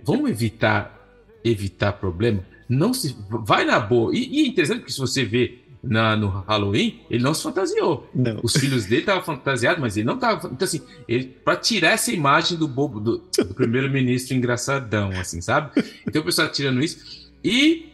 Vamos 0.03 0.31
evitar 0.31 0.97
evitar 1.43 1.93
problema. 1.93 2.43
Não 2.67 2.91
se 2.91 3.15
vai 3.29 3.63
na 3.63 3.79
boa. 3.79 4.11
E, 4.11 4.27
e 4.27 4.43
é 4.43 4.47
interessante 4.47 4.83
que 4.83 4.91
se 4.91 4.99
você 4.99 5.23
vê 5.23 5.59
na, 5.83 6.15
no 6.15 6.29
Halloween, 6.29 7.01
ele 7.11 7.23
não 7.23 7.35
se 7.35 7.43
fantasiou. 7.43 8.09
Não. 8.13 8.39
Os 8.41 8.53
filhos 8.53 8.85
dele 8.85 9.01
estavam 9.01 9.23
fantasiados, 9.23 9.79
mas 9.79 9.95
ele 9.95 10.07
não 10.07 10.15
estava. 10.15 10.47
Então, 10.47 10.65
assim, 10.65 10.81
para 11.45 11.57
tirar 11.57 11.91
essa 11.91 12.11
imagem 12.11 12.57
do 12.57 12.67
bobo, 12.67 12.99
do, 12.99 13.23
do 13.37 13.53
primeiro-ministro 13.53 14.35
engraçadão, 14.35 15.11
assim, 15.11 15.41
sabe? 15.41 15.79
Então 16.07 16.23
o 16.23 16.25
pessoal 16.25 16.49
tirando 16.51 16.83
isso. 16.83 17.29
E 17.43 17.85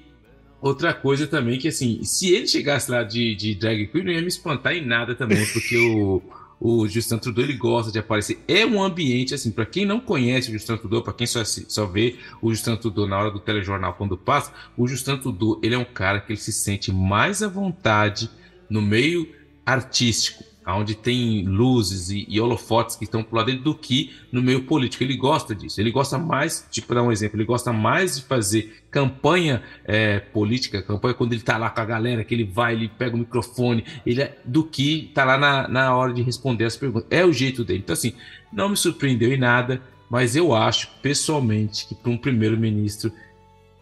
outra 0.67 0.93
coisa 0.93 1.27
também, 1.27 1.59
que 1.59 1.67
assim, 1.67 2.03
se 2.03 2.33
ele 2.33 2.47
chegasse 2.47 2.89
lá 2.89 3.03
de, 3.03 3.35
de 3.35 3.55
drag 3.55 3.87
queen, 3.87 4.03
não 4.03 4.11
ia 4.11 4.21
me 4.21 4.27
espantar 4.27 4.73
em 4.73 4.85
nada 4.85 5.15
também, 5.15 5.45
porque 5.53 5.77
o 5.77 6.21
o 6.59 6.87
Justin 6.87 7.17
Trudeau 7.17 7.43
ele 7.43 7.57
gosta 7.57 7.91
de 7.91 7.99
aparecer. 7.99 8.39
É 8.47 8.65
um 8.65 8.81
ambiente, 8.81 9.33
assim, 9.33 9.51
para 9.51 9.65
quem 9.65 9.85
não 9.85 9.99
conhece 9.99 10.49
o 10.49 10.53
Justin 10.53 10.77
Trudeau, 10.77 11.03
para 11.03 11.13
quem 11.13 11.27
só, 11.27 11.43
só 11.43 11.85
vê 11.85 12.15
o 12.41 12.49
Justin 12.49 12.77
Trudeau 12.77 13.05
na 13.05 13.19
hora 13.19 13.29
do 13.29 13.39
telejornal 13.39 13.93
quando 13.93 14.17
passa, 14.17 14.53
o 14.77 14.87
Justin 14.87 15.17
Trudeau 15.17 15.59
ele 15.61 15.75
é 15.75 15.77
um 15.77 15.85
cara 15.85 16.19
que 16.21 16.31
ele 16.31 16.39
se 16.39 16.53
sente 16.53 16.91
mais 16.91 17.43
à 17.43 17.47
vontade 17.47 18.29
no 18.69 18.81
meio 18.81 19.29
artístico 19.65 20.43
onde 20.67 20.95
tem 20.95 21.45
luzes 21.45 22.09
e, 22.09 22.25
e, 22.27 22.41
holofotes 22.41 22.95
que 22.95 23.03
estão 23.03 23.23
pro 23.23 23.35
lado 23.35 23.47
dele 23.47 23.59
do 23.59 23.75
que 23.75 24.15
no 24.31 24.41
meio 24.41 24.63
político. 24.63 25.03
Ele 25.03 25.15
gosta 25.15 25.53
disso. 25.53 25.79
Ele 25.79 25.91
gosta 25.91 26.17
mais, 26.17 26.67
tipo, 26.71 26.93
dar 26.93 27.03
um 27.03 27.11
exemplo, 27.11 27.37
ele 27.37 27.45
gosta 27.45 27.71
mais 27.71 28.15
de 28.15 28.23
fazer 28.23 28.83
campanha 28.89 29.61
é, 29.83 30.19
política, 30.19 30.81
campanha 30.81 31.13
quando 31.13 31.33
ele 31.33 31.41
tá 31.41 31.57
lá 31.57 31.69
com 31.69 31.81
a 31.81 31.85
galera, 31.85 32.23
que 32.23 32.33
ele 32.33 32.45
vai, 32.45 32.73
ele 32.73 32.87
pega 32.87 33.15
o 33.15 33.19
microfone, 33.19 33.85
ele 34.05 34.21
é, 34.21 34.37
do 34.43 34.63
que 34.63 35.11
tá 35.13 35.23
lá 35.23 35.37
na, 35.37 35.67
na 35.67 35.95
hora 35.95 36.13
de 36.13 36.23
responder 36.23 36.65
as 36.65 36.75
perguntas. 36.75 37.07
É 37.11 37.23
o 37.23 37.31
jeito 37.31 37.63
dele. 37.63 37.81
Então, 37.83 37.93
assim, 37.93 38.13
não 38.51 38.69
me 38.69 38.77
surpreendeu 38.77 39.31
em 39.31 39.37
nada, 39.37 39.81
mas 40.09 40.35
eu 40.35 40.53
acho, 40.53 40.89
pessoalmente, 41.01 41.85
que 41.87 41.93
para 41.93 42.11
um 42.11 42.17
primeiro-ministro 42.17 43.11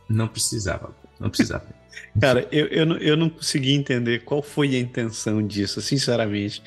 não 0.09 0.27
precisava. 0.27 0.93
Não 1.19 1.29
precisava. 1.29 1.82
Cara, 2.19 2.47
eu, 2.51 2.67
eu, 2.67 2.85
não, 2.85 2.97
eu 2.97 3.17
não 3.17 3.29
consegui 3.29 3.73
entender 3.73 4.23
qual 4.23 4.41
foi 4.41 4.75
a 4.75 4.79
intenção 4.79 5.45
disso, 5.45 5.81
sinceramente. 5.81 6.61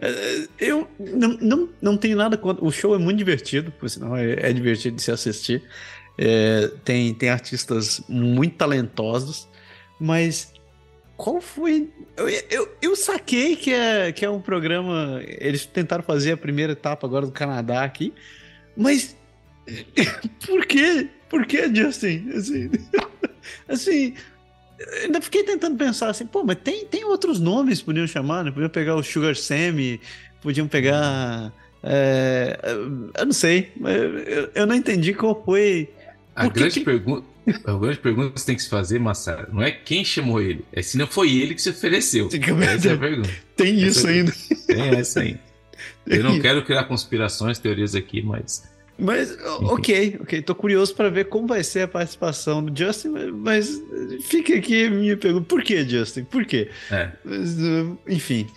É, 0.00 0.46
eu 0.58 0.88
não, 0.98 1.36
não, 1.40 1.68
não 1.80 1.96
tenho 1.96 2.16
nada 2.16 2.36
contra. 2.36 2.64
O 2.64 2.70
show 2.70 2.94
é 2.94 2.98
muito 2.98 3.18
divertido, 3.18 3.70
por 3.72 3.88
sinal, 3.88 4.16
é, 4.16 4.50
é 4.50 4.52
divertido 4.52 4.96
de 4.96 5.02
se 5.02 5.10
assistir. 5.10 5.62
É, 6.16 6.68
tem, 6.84 7.14
tem 7.14 7.30
artistas 7.30 8.02
muito 8.08 8.56
talentosos, 8.56 9.48
mas 10.00 10.52
qual 11.16 11.40
foi. 11.40 11.88
Eu, 12.16 12.28
eu, 12.28 12.76
eu, 12.82 12.96
saquei 12.96 13.54
que 13.54 13.72
é, 13.72 14.10
que 14.12 14.24
é 14.24 14.30
um 14.30 14.40
programa. 14.40 15.20
Eles 15.24 15.64
tentaram 15.64 16.02
fazer 16.02 16.32
a 16.32 16.36
primeira 16.36 16.72
etapa 16.72 17.06
agora 17.06 17.26
do 17.26 17.32
Canadá 17.32 17.84
aqui, 17.84 18.12
mas. 18.76 19.16
Por 20.46 20.64
quê? 20.66 21.08
Por 21.28 21.44
que, 21.44 21.74
Justin? 21.74 22.30
Assim, 22.34 22.70
assim 23.68 24.14
ainda 25.02 25.20
fiquei 25.20 25.42
tentando 25.42 25.76
pensar 25.76 26.08
assim, 26.10 26.26
pô, 26.26 26.44
mas 26.44 26.58
tem, 26.62 26.84
tem 26.86 27.04
outros 27.04 27.40
nomes 27.40 27.80
que 27.80 27.86
podiam 27.86 28.06
chamar, 28.06 28.44
né? 28.44 28.50
Podiam 28.50 28.70
pegar 28.70 28.94
o 28.94 29.02
Sugar 29.02 29.34
Sammy, 29.34 30.00
podiam 30.40 30.68
pegar. 30.68 31.52
É, 31.82 32.58
eu 33.16 33.26
não 33.26 33.32
sei, 33.32 33.72
eu, 34.26 34.50
eu 34.54 34.66
não 34.66 34.74
entendi 34.74 35.14
qual 35.14 35.42
foi. 35.44 35.88
A 36.34 36.48
grande, 36.48 36.78
que... 36.78 36.84
pergunta, 36.84 37.26
a 37.64 37.72
grande 37.74 37.98
pergunta 37.98 38.30
que 38.30 38.40
você 38.40 38.46
tem 38.46 38.56
que 38.56 38.62
se 38.62 38.68
fazer, 38.68 38.98
Massara, 38.98 39.48
não 39.52 39.62
é 39.62 39.70
quem 39.70 40.04
chamou 40.04 40.40
ele, 40.40 40.64
é 40.72 40.82
se 40.82 40.96
não 40.96 41.06
foi 41.06 41.32
ele 41.36 41.54
que 41.54 41.62
se 41.62 41.70
ofereceu. 41.70 42.28
Essa 42.62 42.88
é 42.88 42.92
a 42.92 42.98
pergunta. 42.98 43.30
Tem 43.56 43.80
isso 43.80 44.00
essa 44.00 44.10
é 44.10 44.12
ainda. 44.12 44.32
Tem 44.66 44.88
essa 44.96 45.20
ainda. 45.20 45.40
Eu 46.06 46.24
não 46.24 46.40
quero 46.40 46.64
criar 46.64 46.84
conspirações, 46.84 47.58
teorias 47.58 47.94
aqui, 47.94 48.22
mas 48.22 48.62
mas, 48.98 49.38
ok, 49.44 50.18
ok. 50.20 50.42
Tô 50.42 50.54
curioso 50.56 50.92
para 50.94 51.08
ver 51.08 51.26
como 51.26 51.46
vai 51.46 51.62
ser 51.62 51.82
a 51.82 51.88
participação 51.88 52.64
do 52.64 52.76
Justin, 52.76 53.10
mas 53.32 53.80
fica 54.22 54.56
aqui 54.56 54.86
a 54.86 54.90
minha 54.90 55.16
pergunta. 55.16 55.46
Por 55.46 55.62
que, 55.62 55.88
Justin? 55.88 56.24
Por 56.24 56.44
quê? 56.44 56.68
É. 56.90 57.12
Mas, 57.24 57.54
uh, 57.58 57.96
enfim. 58.08 58.48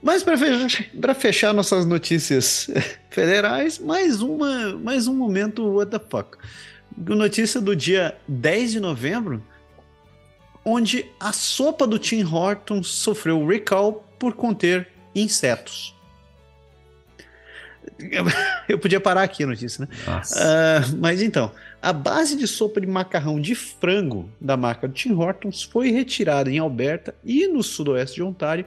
Mas 0.00 0.22
para 0.22 0.38
fechar, 0.38 1.14
fechar, 1.14 1.52
nossas 1.52 1.84
notícias 1.86 2.70
federais, 3.10 3.78
mais, 3.78 4.22
uma, 4.22 4.74
mais 4.76 5.08
um 5.08 5.14
momento 5.14 5.66
what 5.66 5.90
the 5.90 5.98
fuck. 5.98 6.38
Notícia 6.96 7.60
do 7.60 7.74
dia 7.74 8.16
10 8.28 8.72
de 8.72 8.80
novembro, 8.80 9.42
onde 10.64 11.04
a 11.18 11.32
sopa 11.32 11.84
do 11.84 11.98
Tim 11.98 12.22
Hortons 12.22 12.86
sofreu 12.86 13.44
recall 13.44 14.06
por 14.18 14.34
conter 14.34 14.88
insetos. 15.14 15.93
Eu 18.68 18.78
podia 18.78 19.00
parar 19.00 19.22
aqui 19.22 19.44
a 19.44 19.46
notícia, 19.46 19.86
né? 19.86 19.88
Uh, 20.06 20.96
mas 20.98 21.22
então, 21.22 21.52
a 21.80 21.92
base 21.92 22.36
de 22.36 22.46
sopa 22.46 22.80
de 22.80 22.86
macarrão 22.86 23.40
de 23.40 23.54
frango 23.54 24.30
da 24.40 24.56
marca 24.56 24.88
Tim 24.88 25.12
Hortons 25.12 25.62
foi 25.62 25.90
retirada 25.90 26.50
em 26.50 26.58
Alberta 26.58 27.14
e 27.24 27.46
no 27.46 27.62
sudoeste 27.62 28.16
de 28.16 28.22
Ontário 28.22 28.64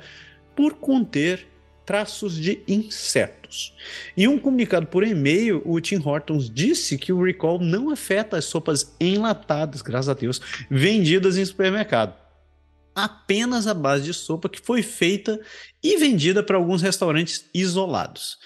por 0.56 0.76
conter 0.76 1.48
traços 1.88 2.36
de 2.36 2.62
insetos. 2.68 3.74
Em 4.16 4.28
um 4.28 4.38
comunicado 4.38 4.88
por 4.88 5.08
e-mail, 5.08 5.62
o 5.66 5.80
Tim 5.80 6.02
Hortons 6.04 6.50
disse 6.50 6.98
que 6.98 7.14
o 7.14 7.24
recall 7.24 7.60
não 7.60 7.90
afeta 7.90 8.38
as 8.38 8.44
sopas 8.44 8.94
enlatadas, 9.00 9.82
graças 9.82 10.10
a 10.10 10.14
Deus, 10.14 10.42
vendidas 10.70 11.38
em 11.38 11.46
supermercado. 11.46 12.14
Apenas 12.94 13.68
a 13.68 13.74
base 13.74 14.04
de 14.04 14.14
sopa 14.14 14.50
que 14.50 14.60
foi 14.60 14.84
feita 14.84 15.40
e 15.82 15.96
vendida 15.98 16.44
para 16.44 16.58
alguns 16.58 16.82
restaurantes 16.82 17.46
isolados. 17.54 18.38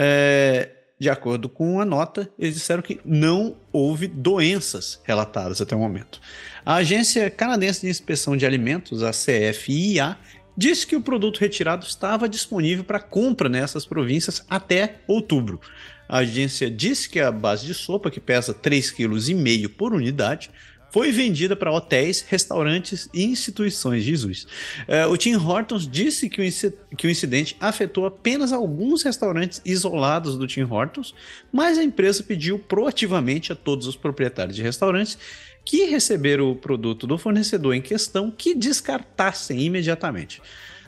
É, 0.00 0.70
de 0.96 1.10
acordo 1.10 1.48
com 1.48 1.80
a 1.80 1.84
nota, 1.84 2.30
eles 2.38 2.54
disseram 2.54 2.82
que 2.82 3.00
não 3.04 3.56
houve 3.72 4.06
doenças 4.06 5.00
relatadas 5.02 5.60
até 5.60 5.74
o 5.74 5.78
momento. 5.80 6.20
A 6.64 6.76
Agência 6.76 7.28
Canadense 7.28 7.80
de 7.80 7.88
Inspeção 7.88 8.36
de 8.36 8.46
Alimentos, 8.46 9.02
a 9.02 9.10
CFIA, 9.10 10.16
disse 10.56 10.86
que 10.86 10.94
o 10.94 11.00
produto 11.00 11.38
retirado 11.38 11.84
estava 11.84 12.28
disponível 12.28 12.84
para 12.84 13.00
compra 13.00 13.48
nessas 13.48 13.84
províncias 13.84 14.44
até 14.48 15.00
outubro. 15.08 15.60
A 16.08 16.18
agência 16.18 16.70
disse 16.70 17.08
que 17.08 17.18
a 17.18 17.32
base 17.32 17.66
de 17.66 17.74
sopa, 17.74 18.08
que 18.08 18.20
pesa 18.20 18.54
3,5 18.54 18.94
kg 18.94 19.68
por 19.68 19.92
unidade, 19.92 20.48
foi 20.90 21.12
vendida 21.12 21.54
para 21.54 21.72
hotéis, 21.72 22.24
restaurantes 22.26 23.08
e 23.12 23.24
instituições 23.24 24.02
Jesus. 24.02 24.46
É, 24.86 25.06
o 25.06 25.16
Tim 25.16 25.34
Hortons 25.34 25.86
disse 25.86 26.28
que 26.28 26.40
o, 26.40 26.96
que 26.96 27.06
o 27.06 27.10
incidente 27.10 27.56
afetou 27.60 28.06
apenas 28.06 28.52
alguns 28.52 29.02
restaurantes 29.02 29.60
isolados 29.64 30.36
do 30.36 30.46
Tim 30.46 30.62
Hortons, 30.62 31.14
mas 31.52 31.78
a 31.78 31.84
empresa 31.84 32.22
pediu 32.22 32.58
proativamente 32.58 33.52
a 33.52 33.56
todos 33.56 33.86
os 33.86 33.96
proprietários 33.96 34.56
de 34.56 34.62
restaurantes 34.62 35.18
que 35.64 35.84
receberam 35.84 36.50
o 36.50 36.56
produto 36.56 37.06
do 37.06 37.18
fornecedor 37.18 37.74
em 37.74 37.82
questão 37.82 38.30
que 38.30 38.54
descartassem 38.54 39.60
imediatamente. 39.60 40.40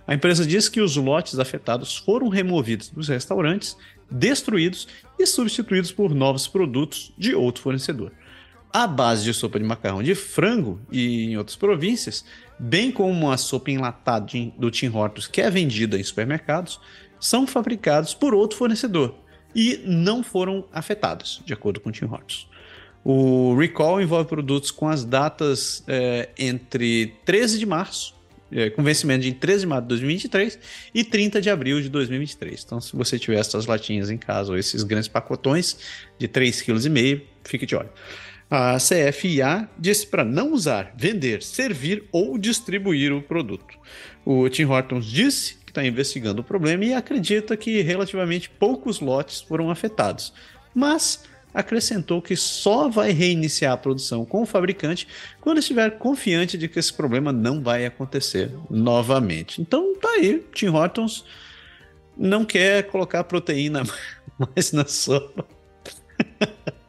A 0.07 0.15
empresa 0.15 0.47
diz 0.47 0.69
que 0.69 0.81
os 0.81 0.97
lotes 0.97 1.39
afetados 1.39 1.97
foram 1.97 2.29
removidos 2.29 2.89
dos 2.89 3.09
restaurantes, 3.09 3.77
destruídos 4.11 4.89
e 5.19 5.27
substituídos 5.27 5.93
por 5.93 6.15
novos 6.15 6.49
produtos 6.49 7.13
de 7.17 7.35
outro 7.35 7.63
fornecedor. 7.63 8.11
A 8.73 8.87
base 8.87 9.25
de 9.25 9.35
sopa 9.35 9.59
de 9.59 9.65
macarrão 9.65 10.03
de 10.03 10.15
frango 10.15 10.81
e 10.93 11.25
em 11.25 11.37
outras 11.37 11.57
províncias, 11.57 12.25
bem 12.59 12.93
como 12.93 13.31
a 13.31 13.37
sopa 13.37 13.71
enlatada 13.71 14.27
do 14.57 14.71
Tim 14.71 14.89
Hortons 14.89 15.27
que 15.27 15.41
é 15.41 15.51
vendida 15.51 15.99
em 15.99 16.05
supermercados, 16.05 16.81
são 17.19 17.47
fabricados 17.47 18.15
por 18.15 18.33
outro 18.33 18.57
fornecedor 18.57 19.15
e 19.55 19.83
não 19.85 20.23
foram 20.23 20.65
afetados, 20.73 21.43
de 21.45 21.53
acordo 21.53 21.81
com 21.81 21.89
o 21.89 21.93
Tim 21.93 22.05
Hortons. 22.05 22.49
O 23.05 23.57
recall 23.57 24.01
envolve 24.01 24.29
produtos 24.29 24.71
com 24.71 24.89
as 24.89 25.05
datas 25.05 25.83
é, 25.89 26.29
entre 26.39 27.15
13 27.25 27.59
de 27.59 27.67
março, 27.67 28.15
é, 28.53 28.69
com 28.69 28.83
vencimento 28.83 29.23
de 29.23 29.33
13 29.33 29.61
de 29.61 29.67
março 29.67 29.83
de 29.83 29.89
2023 29.89 30.59
e 30.95 31.05
30 31.05 31.41
de 31.41 31.51
abril 31.51 31.81
de 31.81 31.89
2023. 31.89 32.63
Então, 32.65 32.81
se 32.81 32.95
você 32.95 33.19
tiver 33.19 33.39
essas 33.39 33.67
latinhas 33.67 34.11
em 34.11 34.19
casa 34.19 34.53
ou 34.53 34.59
esses 34.59 34.83
grandes 34.83 35.09
pacotões 35.09 35.79
de 36.19 36.29
3,5 36.29 36.65
kg, 36.65 37.23
fique 37.45 37.65
de 37.65 37.75
olho. 37.75 37.91
A 38.51 38.79
CFIA 38.79 39.69
disse 39.79 40.05
para 40.05 40.25
não 40.25 40.53
usar, 40.53 40.93
vender, 40.97 41.41
servir 41.41 42.09
ou 42.11 42.37
distribuir 42.37 43.13
o 43.13 43.23
produto. 43.23 43.79
O 44.25 44.49
Tim 44.49 44.65
Hortons 44.65 45.07
disse 45.07 45.55
que 45.65 45.71
está 45.71 45.87
investigando 45.87 46.41
o 46.41 46.45
problema 46.45 46.85
e 46.85 46.93
acredita 46.93 47.57
que 47.57 47.81
relativamente 47.81 48.51
poucos 48.51 48.99
lotes 48.99 49.41
foram 49.41 49.71
afetados. 49.71 50.33
Mas 50.75 51.23
acrescentou 51.55 52.21
que 52.21 52.35
só 52.35 52.89
vai 52.89 53.13
reiniciar 53.13 53.73
a 53.73 53.77
produção 53.77 54.25
com 54.25 54.43
o 54.43 54.47
fabricante 54.47 55.07
quando 55.41 55.59
estiver 55.59 55.99
confiante 55.99 56.59
de 56.59 56.67
que 56.67 56.79
esse 56.79 56.93
problema 56.93 57.33
não 57.33 57.63
vai 57.63 57.87
acontecer 57.87 58.51
novamente. 58.69 59.61
Então 59.61 59.95
tá 59.95 60.09
aí, 60.11 60.45
Tim 60.53 60.69
Hortons 60.69 61.25
não 62.17 62.45
quer 62.45 62.83
colocar 62.89 63.23
proteína 63.23 63.85
mais 64.37 64.73
na 64.73 64.87
sopa. 64.87 65.47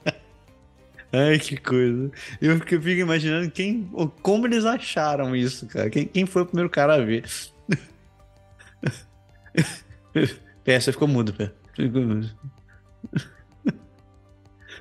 Ai, 1.13 1.37
que 1.39 1.57
coisa. 1.57 2.11
Eu 2.41 2.57
fico, 2.59 2.75
eu 2.75 2.81
fico, 2.81 3.01
imaginando 3.01 3.51
quem, 3.51 3.89
como 4.21 4.47
eles 4.47 4.65
acharam 4.65 5.35
isso, 5.35 5.67
cara. 5.67 5.89
Quem, 5.89 6.05
quem 6.05 6.25
foi 6.25 6.43
o 6.43 6.45
primeiro 6.45 6.69
cara 6.69 6.95
a 6.95 6.99
ver? 6.99 7.25
Pé, 10.63 10.79
você 10.79 10.91
ficou 10.91 11.07
mudo, 11.07 11.33
Pé. 11.33 11.51
Ficou 11.75 12.01
mudo. 12.01 12.29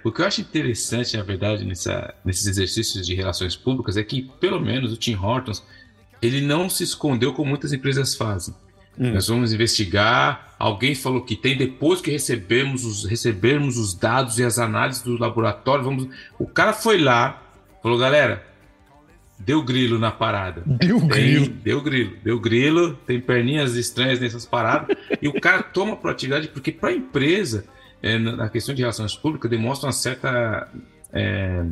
O 0.03 0.11
que 0.11 0.23
eu 0.23 0.27
acho 0.27 0.41
interessante, 0.41 1.17
na 1.17 1.23
verdade, 1.23 1.65
nessa, 1.65 2.15
nesses 2.25 2.47
exercícios 2.47 3.07
de 3.07 3.15
relações 3.15 3.55
públicas 3.57 3.97
é 3.97 4.03
que, 4.03 4.31
pelo 4.41 4.61
menos, 4.61 4.93
o 4.93 4.97
Tim 4.97 5.15
Hortons 5.15 5.63
ele 6.23 6.41
não 6.41 6.69
se 6.69 6.85
escondeu 6.85 7.33
como 7.33 7.49
muitas 7.49 7.73
empresas 7.73 8.15
fazem. 8.15 8.55
Hum. 8.99 9.13
Nós 9.13 9.29
vamos 9.29 9.53
investigar. 9.53 10.50
Alguém 10.61 10.95
falou 10.95 11.23
que 11.23 11.35
tem 11.35 11.57
depois 11.57 12.03
que 12.03 12.11
recebemos 12.11 12.85
os, 12.85 13.07
recebermos 13.07 13.79
os 13.79 13.95
dados 13.95 14.39
e 14.39 14.45
as 14.45 14.59
análises 14.59 15.01
do 15.01 15.17
laboratório. 15.17 15.83
Vamos... 15.83 16.09
O 16.39 16.47
cara 16.47 16.75
foi 16.75 16.99
lá, 16.99 17.43
falou, 17.83 17.97
galera, 17.97 18.45
deu 19.39 19.63
grilo 19.63 19.99
na 19.99 20.11
parada. 20.11 20.63
Deu 20.67 20.99
tem, 21.01 21.09
grilo. 21.09 21.47
Deu 21.47 21.81
grilo, 21.81 22.17
deu 22.23 22.39
grilo, 22.39 22.95
tem 23.07 23.19
perninhas 23.19 23.75
estranhas 23.75 24.21
nessas 24.21 24.45
paradas. 24.45 24.95
e 25.23 25.29
o 25.29 25.41
cara 25.41 25.63
toma 25.63 25.97
proatividade, 25.97 26.49
porque 26.49 26.71
para 26.71 26.91
a 26.91 26.95
empresa 26.95 27.65
é, 28.03 28.19
na 28.19 28.51
questão 28.51 28.75
de 28.75 28.83
relações 28.83 29.17
públicas 29.17 29.51
demonstra 29.51 29.87
uma 29.87 29.95
certa 29.95 30.69
é, 31.11 31.65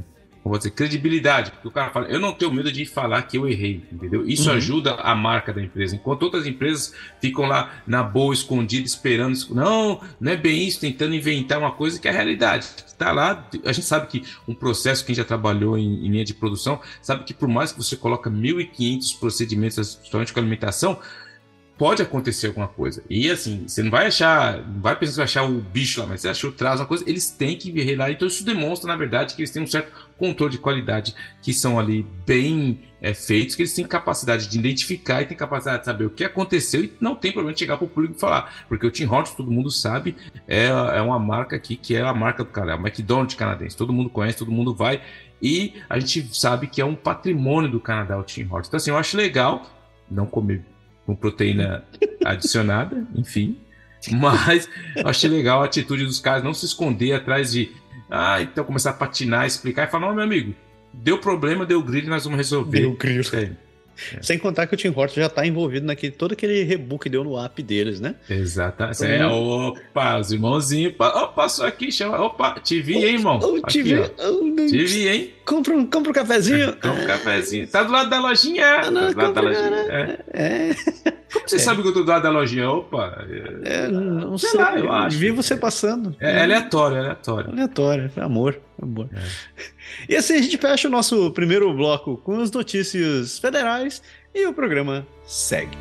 vou 0.49 0.59
dizer, 0.59 0.71
credibilidade, 0.71 1.51
porque 1.51 1.69
o 1.69 1.71
cara 1.71 1.91
fala, 1.91 2.07
eu 2.07 2.21
não 2.21 2.33
tenho 2.33 2.53
medo 2.53 2.71
de 2.71 2.85
falar 2.85 3.23
que 3.23 3.37
eu 3.37 3.49
errei, 3.49 3.87
entendeu? 3.93 4.27
Isso 4.27 4.51
uhum. 4.51 4.57
ajuda 4.57 4.95
a 4.95 5.15
marca 5.15 5.53
da 5.53 5.63
empresa. 5.63 5.97
Enquanto 5.97 6.23
outras 6.23 6.47
empresas 6.47 6.95
ficam 7.21 7.47
lá 7.47 7.83
na 7.87 8.03
boa, 8.03 8.33
escondida, 8.33 8.87
esperando, 8.87 9.37
não, 9.51 10.01
não 10.21 10.33
é 10.33 10.37
bem 10.37 10.67
isso, 10.67 10.81
tentando 10.81 11.15
inventar 11.15 11.59
uma 11.59 11.73
coisa 11.73 12.01
que 12.01 12.09
é 12.09 12.11
a 12.11 12.15
realidade. 12.15 12.67
Está 12.87 13.13
lá, 13.13 13.49
a 13.65 13.73
gente 13.73 13.87
sabe 13.87 14.07
que 14.07 14.25
um 14.47 14.55
processo, 14.55 15.05
quem 15.05 15.15
já 15.15 15.25
trabalhou 15.25 15.79
em, 15.79 16.07
em 16.07 16.11
linha 16.11 16.25
de 16.25 16.35
produção, 16.35 16.81
sabe 17.01 17.25
que 17.25 17.33
por 17.33 17.49
mais 17.49 17.73
que 17.73 17.79
você 17.79 17.97
coloca 17.97 18.31
1.500 18.31 19.19
procedimentos, 19.19 19.95
principalmente 19.95 20.33
com 20.33 20.41
alimentação, 20.41 20.99
pode 21.79 22.03
acontecer 22.03 22.49
alguma 22.49 22.67
coisa. 22.67 23.03
E 23.09 23.31
assim, 23.31 23.65
você 23.67 23.83
não 23.83 23.91
vai 23.91 24.09
achar, 24.09 24.59
não 24.67 24.81
vai 24.81 24.97
pensar 24.97 25.13
que 25.13 25.17
vai 25.19 25.25
achar 25.25 25.45
o 25.45 25.61
bicho 25.61 26.01
lá, 26.01 26.07
mas 26.07 26.21
você 26.21 26.29
achou 26.29 26.51
traz 26.51 26.81
uma 26.81 26.87
coisa, 26.87 27.05
eles 27.07 27.31
têm 27.31 27.57
que 27.57 27.71
ver 27.71 27.97
lá. 27.97 28.11
Então 28.11 28.27
isso 28.27 28.45
demonstra, 28.45 28.89
na 28.89 28.97
verdade, 28.97 29.35
que 29.35 29.41
eles 29.41 29.53
têm 29.53 29.63
um 29.63 29.67
certo 29.67 29.93
controle 30.19 30.53
de 30.53 30.59
qualidade, 30.59 31.15
que 31.41 31.53
são 31.53 31.79
ali 31.79 32.05
bem 32.27 32.81
é, 33.01 33.15
feitos, 33.15 33.55
que 33.55 33.63
eles 33.63 33.73
têm 33.73 33.87
capacidade 33.87 34.49
de 34.49 34.59
identificar 34.59 35.23
e 35.23 35.27
têm 35.27 35.37
capacidade 35.37 35.79
de 35.81 35.85
saber 35.85 36.05
o 36.05 36.11
que 36.11 36.25
aconteceu 36.25 36.85
e 36.85 36.93
não 37.01 37.15
tem 37.15 37.31
problema 37.33 37.55
de 37.55 37.61
chegar 37.61 37.77
para 37.77 37.87
o 37.87 37.89
público 37.89 38.17
e 38.17 38.21
falar. 38.21 38.67
Porque 38.69 38.87
o 38.87 38.91
Tim 38.91 39.07
Hortons, 39.07 39.35
todo 39.35 39.51
mundo 39.51 39.71
sabe, 39.71 40.17
é, 40.47 40.67
é 40.67 41.01
uma 41.01 41.19
marca 41.19 41.57
aqui 41.57 41.77
que 41.77 41.95
é 41.95 42.03
a 42.03 42.13
marca 42.13 42.45
do 42.45 42.51
cara, 42.51 42.73
é 42.73 42.75
o 42.75 42.81
McDonald's 42.81 43.37
canadense. 43.37 43.77
Todo 43.77 43.93
mundo 43.93 44.11
conhece, 44.11 44.39
todo 44.39 44.51
mundo 44.51 44.75
vai. 44.75 45.01
E 45.41 45.75
a 45.89 45.99
gente 45.99 46.37
sabe 46.37 46.67
que 46.67 46.81
é 46.81 46.85
um 46.85 46.97
patrimônio 46.97 47.71
do 47.71 47.79
Canadá, 47.79 48.19
o 48.19 48.25
Tim 48.25 48.43
Hortons. 48.43 48.67
Então, 48.69 48.77
assim, 48.79 48.91
eu 48.91 48.97
acho 48.97 49.17
legal 49.17 49.71
não 50.11 50.27
comer 50.27 50.65
com 51.07 51.15
proteína 51.15 51.85
adicionada, 52.25 53.07
enfim. 53.15 53.57
Mas 54.13 54.69
achei 55.05 55.29
legal 55.29 55.63
a 55.63 55.65
atitude 55.65 56.05
dos 56.05 56.21
caras 56.21 56.43
não 56.43 56.55
se 56.55 56.67
esconder 56.67 57.13
atrás 57.13 57.53
de. 57.53 57.73
Ah, 58.11 58.41
então 58.41 58.65
começar 58.65 58.91
a 58.91 58.95
patinar, 58.95 59.47
explicar 59.47 59.87
e 59.87 59.91
falar: 59.91 60.07
não, 60.07 60.15
meu 60.15 60.25
amigo, 60.25 60.55
deu 60.93 61.19
problema, 61.19 61.67
deu 61.67 61.83
grilo, 61.83 62.09
nós 62.09 62.25
vamos 62.25 62.39
resolver. 62.39 62.81
Deu 62.81 62.93
grilo. 62.93 63.25
É. 63.35 63.51
É. 64.17 64.23
Sem 64.23 64.39
contar 64.39 64.67
que 64.67 64.75
o 64.75 64.77
Tim 64.77 64.89
Hortons 64.89 65.15
já 65.15 65.27
está 65.27 65.47
envolvido 65.47 65.87
naquele 65.87 66.13
todo 66.13 66.33
aquele 66.33 66.63
rebook 66.63 67.05
que 67.05 67.11
deu 67.11 67.25
no 67.25 67.39
app 67.39 67.63
deles, 67.63 68.01
né? 68.01 68.15
Exatamente. 68.29 69.05
É, 69.05 69.27
opa, 69.27 70.19
os 70.19 70.33
irmãozinhos. 70.33 70.95
Opa, 70.95 71.29
passou 71.29 71.67
aqui, 71.67 71.91
chama. 71.91 72.21
Opa, 72.21 72.59
te 72.61 72.81
vi, 72.81 72.95
hein, 72.95 73.15
irmão? 73.15 73.39
Oh, 73.43 73.61
te 73.67 73.83
vi. 73.83 73.97
Te 74.69 74.85
vi, 74.85 75.09
hein? 75.09 75.31
Compra 75.45 75.75
um, 75.75 75.87
compra 75.87 76.11
um 76.11 76.15
cafezinho. 76.15 76.73
compra 76.81 77.03
um 77.03 77.07
cafezinho. 77.07 77.67
Tá 77.67 77.83
do 77.83 77.93
lado 77.93 78.11
da 78.11 78.21
lojinha. 78.21 78.67
Ah, 78.67 78.91
não, 78.91 79.13
tá 79.13 79.13
do 79.13 79.19
lado 79.21 79.35
da 79.35 79.41
lojinha. 79.41 79.71
É. 79.89 80.19
é. 80.33 81.19
Como 81.33 81.49
você 81.49 81.57
é. 81.57 81.59
sabe 81.59 81.83
que 81.83 81.89
eu 81.89 81.93
tô 81.93 82.03
do 82.03 82.09
lado 82.09 82.23
da 82.23 82.31
lojinha? 82.31 82.71
Opa. 82.71 83.25
É, 83.65 83.89
não 83.89 84.39
sei, 84.39 84.51
sei 84.51 84.61
lá, 84.61 84.79
eu 84.79 84.93
acho. 84.93 85.19
Vi 85.19 85.31
você 85.31 85.57
passando. 85.57 86.17
É, 86.21 86.39
é 86.39 86.43
aleatório, 86.43 86.97
é 86.97 87.01
aleatório. 87.01 87.51
Aleatório, 87.51 88.11
amor, 88.17 88.59
amor. 88.81 89.09
É. 89.15 89.79
E 90.07 90.15
assim 90.15 90.35
a 90.35 90.43
gente 90.43 90.59
fecha 90.59 90.87
o 90.87 90.91
nosso 90.91 91.31
primeiro 91.31 91.73
bloco 91.73 92.19
com 92.19 92.41
as 92.41 92.53
notícias 92.53 93.39
federais 93.39 94.03
e 94.35 94.47
o 94.47 94.53
programa 94.53 95.07
segue. 95.25 95.77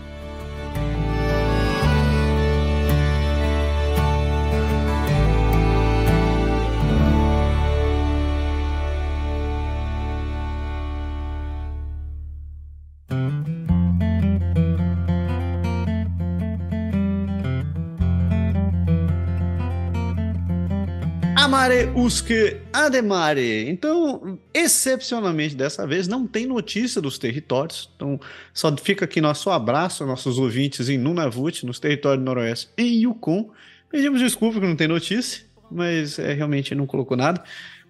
A 21.68 21.70
Amare 21.70 21.92
usque 21.96 22.62
ademare. 22.72 23.68
Então, 23.68 24.40
excepcionalmente 24.54 25.54
dessa 25.54 25.86
vez, 25.86 26.08
não 26.08 26.26
tem 26.26 26.46
notícia 26.46 27.02
dos 27.02 27.18
territórios. 27.18 27.92
Então, 27.94 28.18
só 28.54 28.74
fica 28.78 29.04
aqui 29.04 29.20
nosso 29.20 29.50
abraço 29.50 30.02
aos 30.02 30.10
nossos 30.10 30.40
ouvintes 30.40 30.88
em 30.88 30.98
Nunavut, 30.98 31.66
nos 31.66 31.78
territórios 31.78 32.24
do 32.24 32.26
Noroeste, 32.26 32.70
em 32.78 33.04
Yukon. 33.04 33.52
Pedimos 33.90 34.22
desculpa 34.22 34.62
que 34.62 34.66
não 34.66 34.78
tem 34.78 34.88
notícia, 34.88 35.44
mas 35.70 36.18
é, 36.18 36.32
realmente 36.32 36.74
não 36.74 36.86
colocou 36.86 37.18
nada. 37.18 37.44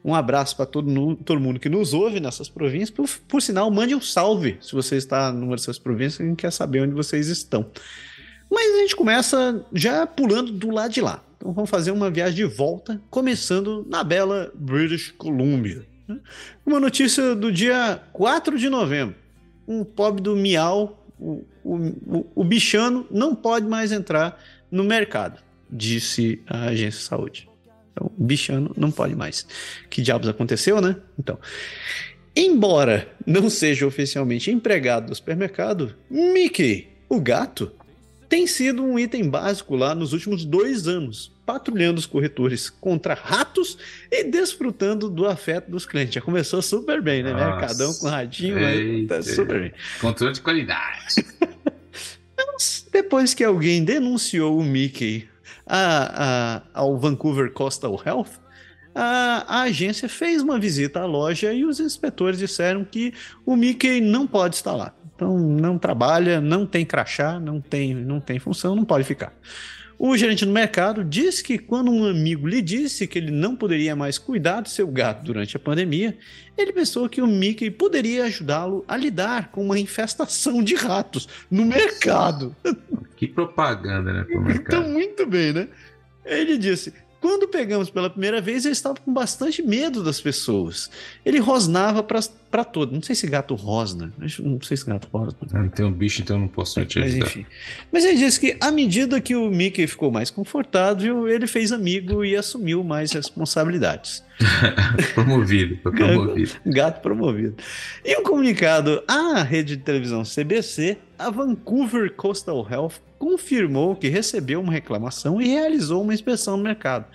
Um 0.04 0.16
abraço 0.16 0.56
para 0.56 0.66
todo, 0.66 1.16
todo 1.18 1.40
mundo 1.40 1.60
que 1.60 1.70
nos 1.70 1.94
ouve 1.94 2.20
nessas 2.20 2.50
províncias. 2.50 2.90
Por, 2.90 3.08
por 3.28 3.44
sinal, 3.44 3.70
mande 3.70 3.94
um 3.94 4.02
salve 4.02 4.58
se 4.60 4.74
você 4.74 4.96
está 4.96 5.32
numa 5.32 5.56
dessas 5.56 5.78
províncias 5.78 6.28
e 6.28 6.36
quer 6.36 6.52
saber 6.52 6.82
onde 6.82 6.96
vocês 6.96 7.28
estão. 7.28 7.70
Mas 8.50 8.74
a 8.74 8.78
gente 8.80 8.96
começa 8.96 9.64
já 9.72 10.08
pulando 10.08 10.52
do 10.52 10.72
lado 10.72 10.92
de 10.92 11.02
lá. 11.02 11.27
Então 11.38 11.54
vamos 11.54 11.70
fazer 11.70 11.92
uma 11.92 12.10
viagem 12.10 12.36
de 12.36 12.44
volta, 12.46 13.00
começando 13.10 13.86
na 13.88 14.04
bela 14.04 14.52
British 14.56 15.12
Columbia. 15.12 15.86
Uma 16.66 16.80
notícia 16.80 17.36
do 17.36 17.52
dia 17.52 18.02
4 18.12 18.58
de 18.58 18.70
novembro. 18.70 19.16
Um 19.68 19.84
pobre 19.84 20.22
do 20.22 20.36
Miau, 20.36 21.06
o, 21.20 21.44
o, 21.64 22.26
o 22.36 22.44
bichano, 22.44 23.06
não 23.12 23.36
pode 23.36 23.68
mais 23.68 23.92
entrar 23.92 24.42
no 24.72 24.84
mercado, 24.84 25.42
disse 25.70 26.42
a 26.48 26.66
agência 26.66 27.00
de 27.00 27.06
saúde. 27.06 27.50
Então, 27.92 28.12
o 28.18 28.24
bichano 28.24 28.74
não 28.78 28.92
pode 28.92 29.16
mais. 29.16 29.46
Que 29.90 30.02
diabos 30.02 30.30
aconteceu, 30.30 30.80
né? 30.80 30.96
Então, 31.20 31.38
embora 32.36 33.10
não 33.26 33.50
seja 33.50 33.86
oficialmente 33.86 34.52
empregado 34.52 35.08
do 35.08 35.16
supermercado, 35.16 35.96
Mickey, 36.10 36.90
o 37.10 37.20
gato, 37.20 37.72
tem 38.30 38.46
sido 38.46 38.84
um 38.84 39.00
item 39.00 39.30
básico 39.30 39.76
lá 39.76 39.96
nos 39.96 40.14
últimos 40.14 40.44
dois 40.44 40.88
anos, 40.88 41.32
patrulhando 41.46 42.00
os 42.00 42.06
corretores 42.06 42.70
contra 42.70 43.14
ratos 43.14 43.78
e 44.12 44.24
desfrutando 44.24 45.10
do 45.10 45.26
afeto 45.26 45.72
dos 45.72 45.86
clientes. 45.86 46.16
Já 46.16 46.22
começou 46.22 46.62
super 46.62 47.02
bem, 47.02 47.24
né? 47.24 47.32
Nossa, 47.32 47.46
Mercadão 47.46 47.94
com 47.94 48.08
ratinho, 48.08 48.60
mas 48.60 49.08
tá 49.08 49.22
super 49.22 49.62
bem. 49.62 49.74
Controle 50.02 50.34
de 50.34 50.42
qualidade. 50.42 51.26
Mas 52.38 52.88
depois 52.92 53.34
que 53.34 53.44
alguém 53.44 53.84
denunciou 53.84 54.60
o 54.60 54.64
Mickey 54.64 55.28
a, 55.66 56.62
a, 56.74 56.82
ao 56.82 56.98
Vancouver 56.98 57.52
Coastal 57.52 58.00
Health, 58.06 58.30
a, 58.94 59.46
a, 59.48 59.62
agência 59.64 60.08
fez 60.10 60.42
uma 60.42 60.60
visita 60.60 61.02
à 61.02 61.06
loja 61.06 61.54
e 61.54 61.66
os 61.66 61.80
inspetores 61.80 62.40
disseram 62.40 62.84
que 62.84 63.14
o 63.46 63.56
Mickey 63.56 64.02
não 64.02 64.26
pode 64.26 64.56
estar 64.56 64.74
lá. 64.74 64.94
Então 65.18 65.36
não 65.36 65.80
trabalha, 65.80 66.40
não 66.40 66.68
tem 66.68 66.86
crachá, 66.86 67.40
não 67.40 67.60
tem, 67.60 67.96
não 67.96 68.20
tem 68.20 68.38
função, 68.38 68.76
não 68.76 68.86
pode 68.86 69.04
ficar. 69.04 69.34
O 69.98 70.16
gerente 70.16 70.46
do 70.46 70.52
mercado 70.52 71.04
disse 71.04 71.44
que 71.44 71.58
quando 71.58 71.90
um 71.90 72.06
amigo 72.06 72.48
lhe 72.48 72.62
disse 72.62 73.08
que 73.08 73.18
ele 73.18 73.32
não 73.32 73.56
poderia 73.56 73.96
mais 73.96 74.20
cuidar 74.20 74.62
do 74.62 74.70
seu 74.70 74.88
gato 74.88 75.24
durante 75.24 75.58
a 75.58 75.60
pandemia, 75.60 76.16
ele 76.56 76.72
pensou 76.72 77.10
que 77.10 77.20
o 77.20 77.26
Mickey 77.26 77.72
poderia 77.72 78.26
ajudá-lo 78.26 78.86
a 78.88 78.96
lidar 78.96 79.50
com 79.50 79.66
uma 79.66 79.80
infestação 79.80 80.64
de 80.64 80.76
ratos 80.76 81.28
no 81.50 81.66
mercado. 81.66 82.56
Que 83.16 83.28
propaganda, 83.28 84.14
né? 84.14 84.26
Então, 84.54 84.88
muito 84.88 85.26
bem, 85.26 85.52
né? 85.52 85.68
Ele 86.24 86.60
disse: 86.60 86.94
quando 87.20 87.48
pegamos 87.48 87.90
pela 87.90 88.10
primeira 88.10 88.40
vez, 88.40 88.66
ele 88.66 88.74
estava 88.74 88.96
com 88.96 89.12
bastante 89.12 89.62
medo 89.64 90.04
das 90.04 90.22
pessoas. 90.22 90.90
Ele 91.26 91.40
rosnava 91.40 92.04
para 92.04 92.64
todo. 92.64 92.94
Não 92.94 93.02
sei 93.02 93.16
se 93.16 93.26
gato 93.28 93.56
rosna. 93.56 94.14
Não 94.40 94.62
sei 94.62 94.78
se 94.78 94.86
gato 94.86 95.08
rosna. 95.12 95.36
Ah, 95.52 95.60
não 95.60 95.70
tem 95.70 95.86
um 95.86 95.92
bicho, 95.92 96.22
então 96.22 96.38
não 96.38 96.48
posso 96.48 96.86
te 96.86 97.00
ajudar. 97.00 97.20
Mas 97.20 97.28
enfim. 97.28 97.46
Mas 97.92 98.06
ele 98.06 98.18
disse 98.18 98.40
que 98.40 98.58
à 98.62 98.72
medida 98.72 99.20
que 99.20 99.36
o 99.36 99.50
Mickey 99.50 99.88
ficou 99.88 100.12
mais 100.12 100.30
confortável, 100.30 101.28
ele 101.28 101.48
fez 101.48 101.72
amigo 101.72 102.24
e 102.24 102.36
assumiu 102.36 102.84
mais 102.84 103.12
responsabilidades. 103.12 104.24
promovido, 105.16 105.80
foi 105.82 105.92
promovido. 105.92 106.52
Gato 106.66 107.02
promovido. 107.02 107.56
Em 108.06 108.20
um 108.20 108.24
comunicado 108.24 109.04
à 109.08 109.42
rede 109.42 109.76
de 109.76 109.84
televisão 109.84 110.22
CBC, 110.24 110.98
a 111.18 111.32
Vancouver 111.32 112.14
Coastal 112.14 112.68
Health 112.70 113.07
confirmou 113.18 113.96
que 113.96 114.08
recebeu 114.08 114.62
uma 114.62 114.72
reclamação 114.72 115.42
e 115.42 115.48
realizou 115.48 116.02
uma 116.02 116.14
inspeção 116.14 116.58
no 116.58 116.64
mercado. 116.64 117.06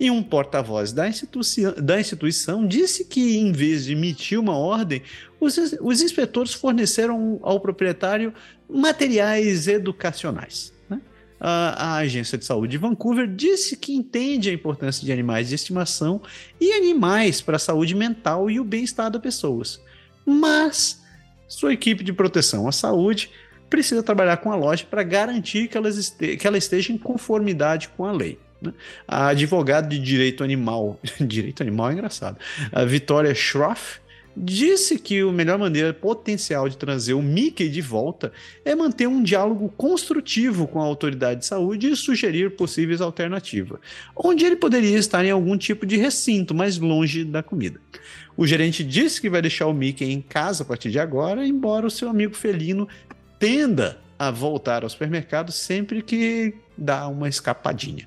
E 0.00 0.10
um 0.10 0.22
porta-voz 0.22 0.92
da, 0.92 1.06
instituição, 1.06 1.74
da 1.76 2.00
instituição 2.00 2.66
disse 2.66 3.04
que, 3.04 3.36
em 3.36 3.52
vez 3.52 3.84
de 3.84 3.92
emitir 3.92 4.40
uma 4.40 4.56
ordem, 4.56 5.02
os, 5.38 5.58
os 5.82 6.00
inspetores 6.00 6.54
forneceram 6.54 7.38
ao 7.42 7.60
proprietário 7.60 8.32
materiais 8.66 9.68
educacionais. 9.68 10.72
Né? 10.88 11.02
A, 11.38 11.96
a, 11.96 11.96
Agência 11.96 12.38
de 12.38 12.46
Saúde 12.46 12.70
de 12.70 12.78
Vancouver 12.78 13.26
disse 13.26 13.76
que 13.76 13.94
entende 13.94 14.48
a 14.48 14.54
importância 14.54 15.04
de 15.04 15.12
animais 15.12 15.50
de 15.50 15.54
estimação 15.54 16.22
e 16.58 16.72
animais 16.72 17.42
para 17.42 17.56
a 17.56 17.60
saúde 17.60 17.94
mental 17.94 18.50
e 18.50 18.58
o 18.58 18.64
bem-estar 18.64 19.10
das 19.10 19.20
pessoas. 19.20 19.82
Mas 20.24 20.98
sua 21.46 21.74
equipe 21.74 22.02
de 22.02 22.12
proteção 22.12 22.66
à 22.66 22.72
saúde 22.72 23.30
precisa 23.70 24.02
trabalhar 24.02 24.36
com 24.38 24.52
a 24.52 24.56
loja 24.56 24.84
para 24.90 25.02
garantir 25.02 25.68
que, 25.68 25.78
elas 25.78 25.96
este 25.96 26.36
que 26.36 26.46
ela 26.46 26.58
esteja 26.58 26.92
em 26.92 26.98
conformidade 26.98 27.88
com 27.96 28.04
a 28.04 28.12
lei. 28.12 28.38
Né? 28.60 28.74
A 29.08 29.28
advogada 29.28 29.88
de 29.88 29.98
direito 29.98 30.44
animal, 30.44 31.00
direito 31.18 31.62
animal 31.62 31.90
é 31.90 31.92
engraçado, 31.94 32.36
a 32.72 32.84
Vitória 32.84 33.34
Schroff, 33.34 34.00
disse 34.36 34.98
que 34.98 35.20
a 35.20 35.32
melhor 35.32 35.58
maneira 35.58 35.92
potencial 35.92 36.68
de 36.68 36.76
trazer 36.76 37.14
o 37.14 37.22
Mickey 37.22 37.68
de 37.68 37.80
volta 37.80 38.32
é 38.64 38.74
manter 38.74 39.06
um 39.06 39.22
diálogo 39.22 39.68
construtivo 39.76 40.66
com 40.66 40.80
a 40.80 40.84
autoridade 40.84 41.40
de 41.40 41.46
saúde 41.46 41.90
e 41.90 41.96
sugerir 41.96 42.52
possíveis 42.52 43.00
alternativas, 43.00 43.80
onde 44.16 44.44
ele 44.44 44.56
poderia 44.56 44.96
estar 44.96 45.24
em 45.24 45.30
algum 45.30 45.56
tipo 45.56 45.84
de 45.84 45.96
recinto 45.96 46.54
mais 46.54 46.78
longe 46.78 47.24
da 47.24 47.42
comida. 47.42 47.80
O 48.36 48.46
gerente 48.46 48.84
disse 48.84 49.20
que 49.20 49.28
vai 49.28 49.42
deixar 49.42 49.66
o 49.66 49.74
Mickey 49.74 50.04
em 50.04 50.20
casa 50.22 50.62
a 50.62 50.66
partir 50.66 50.90
de 50.90 50.98
agora, 50.98 51.46
embora 51.46 51.86
o 51.86 51.90
seu 51.90 52.08
amigo 52.08 52.34
felino 52.34 52.88
tenda 53.40 53.98
a 54.18 54.30
voltar 54.30 54.84
ao 54.84 54.90
supermercado 54.90 55.50
sempre 55.50 56.02
que 56.02 56.54
dá 56.76 57.08
uma 57.08 57.28
escapadinha. 57.28 58.06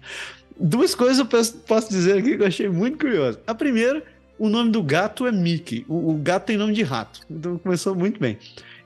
Duas 0.58 0.94
coisas 0.94 1.18
eu 1.18 1.26
posso 1.26 1.90
dizer 1.90 2.20
aqui 2.20 2.38
que 2.38 2.44
eu 2.44 2.48
achei 2.48 2.70
muito 2.70 3.00
curioso. 3.00 3.40
A 3.48 3.56
primeira, 3.56 4.04
o 4.38 4.48
nome 4.48 4.70
do 4.70 4.84
gato 4.84 5.26
é 5.26 5.32
Mickey. 5.32 5.84
O, 5.90 6.12
o 6.12 6.18
gato 6.20 6.46
tem 6.46 6.58
nome 6.58 6.74
de 6.74 6.84
rato. 6.84 7.22
Então 7.30 7.58
começou 7.58 7.96
muito 7.96 8.20
bem. 8.20 8.38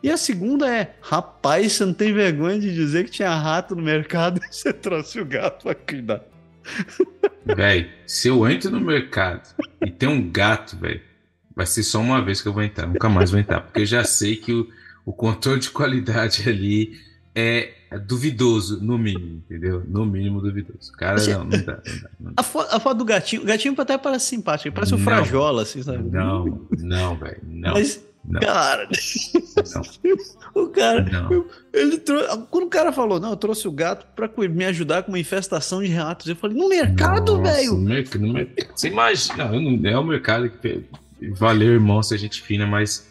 E 0.01 0.09
a 0.09 0.15
segunda 0.15 0.73
é: 0.73 0.95
rapaz, 1.01 1.73
você 1.73 1.85
não 1.85 1.93
tem 1.93 2.13
vergonha 2.13 2.57
de 2.57 2.73
dizer 2.73 3.03
que 3.03 3.11
tinha 3.11 3.35
rato 3.35 3.75
no 3.75 3.81
mercado 3.81 4.39
e 4.41 4.47
você 4.49 4.71
trouxe 4.71 5.19
o 5.19 5.25
gato 5.25 5.63
pra 5.63 5.75
cuidar. 5.75 6.23
Véi, 7.45 7.91
se 8.05 8.29
eu 8.29 8.47
entro 8.49 8.71
no 8.71 8.79
mercado 8.79 9.49
e 9.85 9.91
tem 9.91 10.07
um 10.07 10.31
gato, 10.31 10.77
velho, 10.77 11.01
vai 11.53 11.65
ser 11.65 11.83
só 11.83 11.99
uma 11.99 12.23
vez 12.23 12.41
que 12.41 12.47
eu 12.47 12.53
vou 12.53 12.63
entrar, 12.63 12.87
nunca 12.87 13.09
mais 13.09 13.31
vou 13.31 13.39
entrar, 13.39 13.61
porque 13.61 13.81
eu 13.81 13.85
já 13.85 14.03
sei 14.03 14.35
que 14.35 14.53
o, 14.53 14.67
o 15.07 15.13
controle 15.13 15.61
de 15.61 15.69
qualidade 15.69 16.43
ali 16.49 16.99
é 17.33 17.71
duvidoso, 18.05 18.83
no 18.83 18.97
mínimo, 18.97 19.41
entendeu? 19.45 19.81
No 19.87 20.05
mínimo 20.05 20.41
duvidoso. 20.41 20.91
Cara, 20.93 21.23
não, 21.27 21.45
não 21.45 21.49
dá. 21.49 21.57
Não 21.57 21.63
dá, 21.63 21.81
não 22.19 22.31
dá. 22.31 22.33
A, 22.35 22.43
foto, 22.43 22.75
a, 22.75 22.79
foto, 22.79 22.97
do 22.97 23.05
gatinho, 23.05 23.43
o 23.43 23.45
gatinho 23.45 23.73
até 23.79 23.97
parece 23.97 24.25
simpático, 24.25 24.75
parece 24.75 24.93
um 24.93 24.97
Frajola, 24.97 25.61
assim, 25.61 25.81
sabe? 25.81 26.03
Não, 26.09 26.67
não, 26.77 27.15
velho, 27.15 27.39
não. 27.47 27.73
Mas, 27.75 28.03
não. 28.25 28.41
cara, 28.41 28.89
não. 29.73 29.81
o 30.63 30.67
cara, 30.69 31.03
não. 31.03 31.45
ele 31.71 31.97
trouxe, 31.99 32.27
quando 32.49 32.65
o 32.65 32.69
cara 32.69 32.91
falou, 32.91 33.19
não, 33.19 33.29
eu 33.29 33.37
trouxe 33.37 33.65
o 33.67 33.71
gato 33.71 34.05
pra 34.13 34.29
me 34.49 34.65
ajudar 34.65 35.03
com 35.03 35.11
uma 35.11 35.19
infestação 35.19 35.81
de 35.81 35.89
ratos, 35.89 36.27
eu 36.27 36.35
falei, 36.35 36.57
no 36.57 36.67
mercado, 36.67 37.41
velho? 37.41 37.77
Você 38.75 38.89
imagina, 38.89 39.49
não, 39.49 39.89
é 39.89 39.97
o 39.97 40.03
mercado 40.03 40.49
que 40.49 40.83
valeu, 41.31 41.71
irmão, 41.71 42.03
se 42.03 42.13
a 42.13 42.17
gente 42.17 42.41
fina, 42.41 42.65
mas 42.65 43.09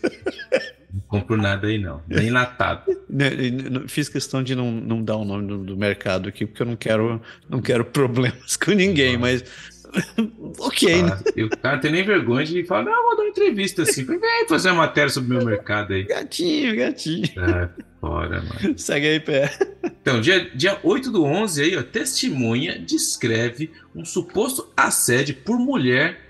não 0.97 1.03
compro 1.09 1.37
nada 1.37 1.67
aí, 1.67 1.79
não. 1.79 2.03
Nem 2.09 2.31
latado. 2.31 2.85
Né, 3.09 3.31
fiz 3.87 4.09
questão 4.09 4.43
de 4.43 4.55
não, 4.55 4.71
não 4.71 5.03
dar 5.03 5.17
o 5.17 5.25
nome 5.25 5.47
do, 5.47 5.59
do 5.59 5.77
mercado 5.77 6.29
aqui, 6.29 6.45
porque 6.45 6.61
eu 6.61 6.67
não 6.67 6.75
quero, 6.75 7.23
não 7.49 7.63
quero 7.63 7.85
problemas 7.87 8.57
com 8.57 8.73
ninguém, 8.73 9.17
mas. 9.17 9.45
ok, 10.59 11.03
né? 11.03 11.19
O 11.45 11.57
cara 11.57 11.79
tem 11.79 11.93
nem 11.93 12.05
vergonha 12.05 12.45
de 12.45 12.65
falar, 12.65 12.83
não, 12.83 13.05
vou 13.05 13.17
dar 13.17 13.23
uma 13.23 13.31
entrevista 13.31 13.83
assim. 13.83 14.05
Vem 14.05 14.21
fazer 14.49 14.71
uma 14.71 14.83
matéria 14.83 15.09
sobre 15.09 15.35
o 15.35 15.39
meu 15.39 15.47
mercado 15.47 15.95
aí. 15.95 16.03
Gatinho, 16.03 16.77
gatinho. 16.77 17.25
É, 17.39 17.69
fora, 18.01 18.43
mano. 18.43 18.77
Segue 18.79 19.07
aí, 19.07 19.21
pé. 19.21 19.51
Então, 20.03 20.21
dia, 20.21 20.51
dia 20.55 20.79
8 20.83 21.11
do 21.11 21.25
11 21.25 21.63
aí, 21.63 21.77
ó, 21.77 21.83
testemunha 21.83 22.79
descreve 22.79 23.71
um 23.95 24.05
suposto 24.05 24.71
assédio 24.77 25.37
por 25.37 25.59
mulher 25.59 26.26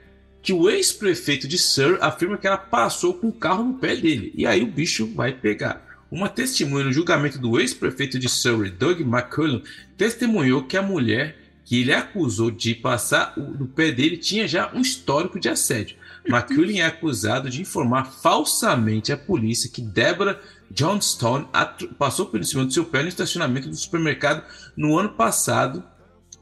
que 0.46 0.52
o 0.52 0.70
ex-prefeito 0.70 1.48
de 1.48 1.58
Surrey 1.58 1.98
afirma 2.00 2.38
que 2.38 2.46
ela 2.46 2.56
passou 2.56 3.12
com 3.14 3.26
o 3.26 3.32
carro 3.32 3.64
no 3.64 3.74
pé 3.74 3.96
dele. 3.96 4.32
E 4.32 4.46
aí 4.46 4.62
o 4.62 4.70
bicho 4.70 5.12
vai 5.12 5.32
pegar. 5.32 5.84
Uma 6.08 6.28
testemunha 6.28 6.84
no 6.84 6.92
julgamento 6.92 7.36
do 7.36 7.58
ex-prefeito 7.58 8.16
de 8.16 8.28
Surrey, 8.28 8.70
Doug 8.70 9.00
McCullum, 9.00 9.60
testemunhou 9.96 10.62
que 10.62 10.76
a 10.76 10.82
mulher 10.82 11.36
que 11.64 11.80
ele 11.80 11.92
acusou 11.92 12.48
de 12.48 12.76
passar 12.76 13.36
no 13.36 13.66
pé 13.66 13.90
dele 13.90 14.16
tinha 14.16 14.46
já 14.46 14.70
um 14.72 14.80
histórico 14.80 15.40
de 15.40 15.48
assédio. 15.48 15.96
McCullum 16.24 16.76
é 16.76 16.82
acusado 16.82 17.50
de 17.50 17.62
informar 17.62 18.04
falsamente 18.04 19.12
à 19.12 19.16
polícia 19.16 19.68
que 19.68 19.82
Deborah 19.82 20.38
Johnstone 20.70 21.48
passou 21.98 22.26
por 22.26 22.44
cima 22.44 22.64
do 22.64 22.72
seu 22.72 22.84
pé 22.84 23.02
no 23.02 23.08
estacionamento 23.08 23.68
do 23.68 23.74
supermercado 23.74 24.44
no 24.76 24.96
ano 24.96 25.08
passado, 25.08 25.82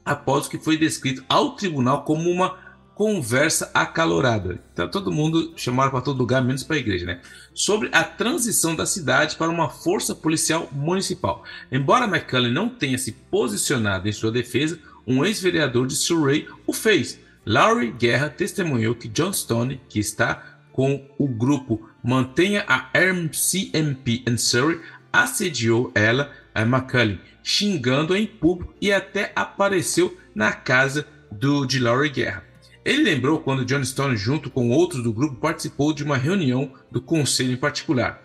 após 0.05 0.45
o 0.45 0.49
que 0.51 0.59
foi 0.59 0.77
descrito 0.77 1.25
ao 1.27 1.55
tribunal 1.55 2.03
como 2.03 2.29
uma 2.29 2.64
conversa 2.95 3.69
acalorada. 3.73 4.57
Então 4.73 4.87
todo 4.87 5.11
mundo 5.11 5.53
chamaram 5.57 5.91
para 5.91 6.01
todo 6.01 6.17
lugar, 6.17 6.41
menos 6.41 6.63
para 6.63 6.77
a 6.77 6.79
igreja, 6.79 7.05
né? 7.05 7.19
Sobre 7.53 7.89
a 7.91 8.03
transição 8.03 8.73
da 8.73 8.85
cidade 8.85 9.35
para 9.35 9.51
uma 9.51 9.69
força 9.69 10.15
policial 10.15 10.69
municipal. 10.71 11.43
Embora 11.69 12.05
McCullen 12.05 12.53
não 12.53 12.69
tenha 12.69 12.97
se 12.97 13.11
posicionado 13.11 14.07
em 14.07 14.13
sua 14.13 14.31
defesa, 14.31 14.79
um 15.05 15.25
ex-vereador 15.25 15.85
de 15.85 15.95
Surrey 15.95 16.47
o 16.65 16.71
fez. 16.71 17.19
Laurie 17.45 17.91
Guerra 17.91 18.29
testemunhou 18.29 18.95
que 18.95 19.09
John 19.09 19.31
Stone, 19.31 19.79
que 19.89 19.99
está 19.99 20.59
com 20.71 21.05
o 21.19 21.27
grupo 21.27 21.89
Mantenha 22.01 22.63
a 22.67 22.89
RCMP 22.97 24.23
em 24.25 24.37
Surrey, 24.37 24.79
assediou 25.11 25.91
ela, 25.93 26.31
a 26.53 26.61
McCullen, 26.61 27.19
xingando-a 27.43 28.17
em 28.17 28.25
público 28.25 28.73
e 28.79 28.91
até 28.91 29.33
apareceu 29.35 30.17
na 30.33 30.53
casa 30.53 31.05
do, 31.29 31.65
de 31.65 31.79
Laurie 31.79 32.09
Guerra. 32.09 32.44
Ele 32.85 33.01
lembrou 33.01 33.39
quando 33.39 33.65
John 33.65 33.83
Stone, 33.83 34.15
junto 34.15 34.51
com 34.51 34.69
outros 34.69 35.01
do 35.01 35.11
grupo, 35.11 35.37
participou 35.37 35.91
de 35.91 36.03
uma 36.03 36.17
reunião 36.17 36.71
do 36.91 37.01
conselho 37.01 37.51
em 37.51 37.57
particular. 37.57 38.21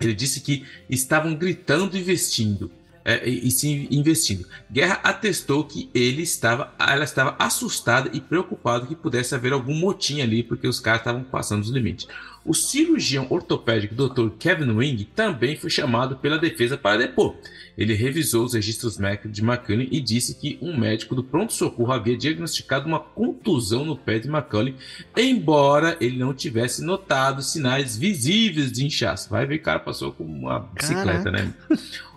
Ele 0.00 0.14
disse 0.14 0.40
que 0.40 0.64
estavam 0.88 1.34
gritando 1.34 1.96
e 1.96 2.00
vestindo 2.00 2.70
é, 3.04 3.28
e, 3.28 3.48
e 3.48 3.50
se 3.50 3.88
investindo. 3.90 4.46
Guerra 4.70 5.00
atestou 5.02 5.64
que 5.64 5.90
ele 5.94 6.22
estava, 6.22 6.72
ela 6.78 7.04
estava 7.04 7.34
assustada 7.38 8.10
e 8.12 8.20
preocupada 8.20 8.86
que 8.86 8.94
pudesse 8.94 9.34
haver 9.34 9.52
algum 9.52 9.74
motim 9.74 10.20
ali, 10.20 10.42
porque 10.42 10.68
os 10.68 10.78
caras 10.78 11.00
estavam 11.00 11.24
passando 11.24 11.62
os 11.62 11.70
limites. 11.70 12.06
O 12.48 12.54
cirurgião 12.54 13.26
ortopédico 13.28 13.94
Dr. 13.94 14.30
Kevin 14.38 14.70
Wing 14.70 15.04
também 15.14 15.54
foi 15.54 15.68
chamado 15.68 16.16
pela 16.16 16.38
defesa 16.38 16.78
para 16.78 16.96
depor. 16.96 17.36
Ele 17.76 17.92
revisou 17.92 18.42
os 18.42 18.54
registros 18.54 18.96
médicos 18.96 19.32
de 19.32 19.44
McCullen 19.44 19.86
e 19.92 20.00
disse 20.00 20.34
que 20.34 20.58
um 20.62 20.74
médico 20.74 21.14
do 21.14 21.22
pronto-socorro 21.22 21.92
havia 21.92 22.16
diagnosticado 22.16 22.88
uma 22.88 23.00
contusão 23.00 23.84
no 23.84 23.98
pé 23.98 24.18
de 24.18 24.30
McCullen, 24.30 24.74
embora 25.14 25.98
ele 26.00 26.16
não 26.16 26.32
tivesse 26.32 26.82
notado 26.82 27.42
sinais 27.42 27.98
visíveis 27.98 28.72
de 28.72 28.86
inchaço. 28.86 29.28
Vai 29.28 29.44
ver, 29.44 29.56
o 29.56 29.62
cara 29.62 29.78
passou 29.78 30.10
com 30.10 30.24
uma 30.24 30.60
bicicleta, 30.60 31.24
Caraca. 31.24 31.30
né? 31.30 31.54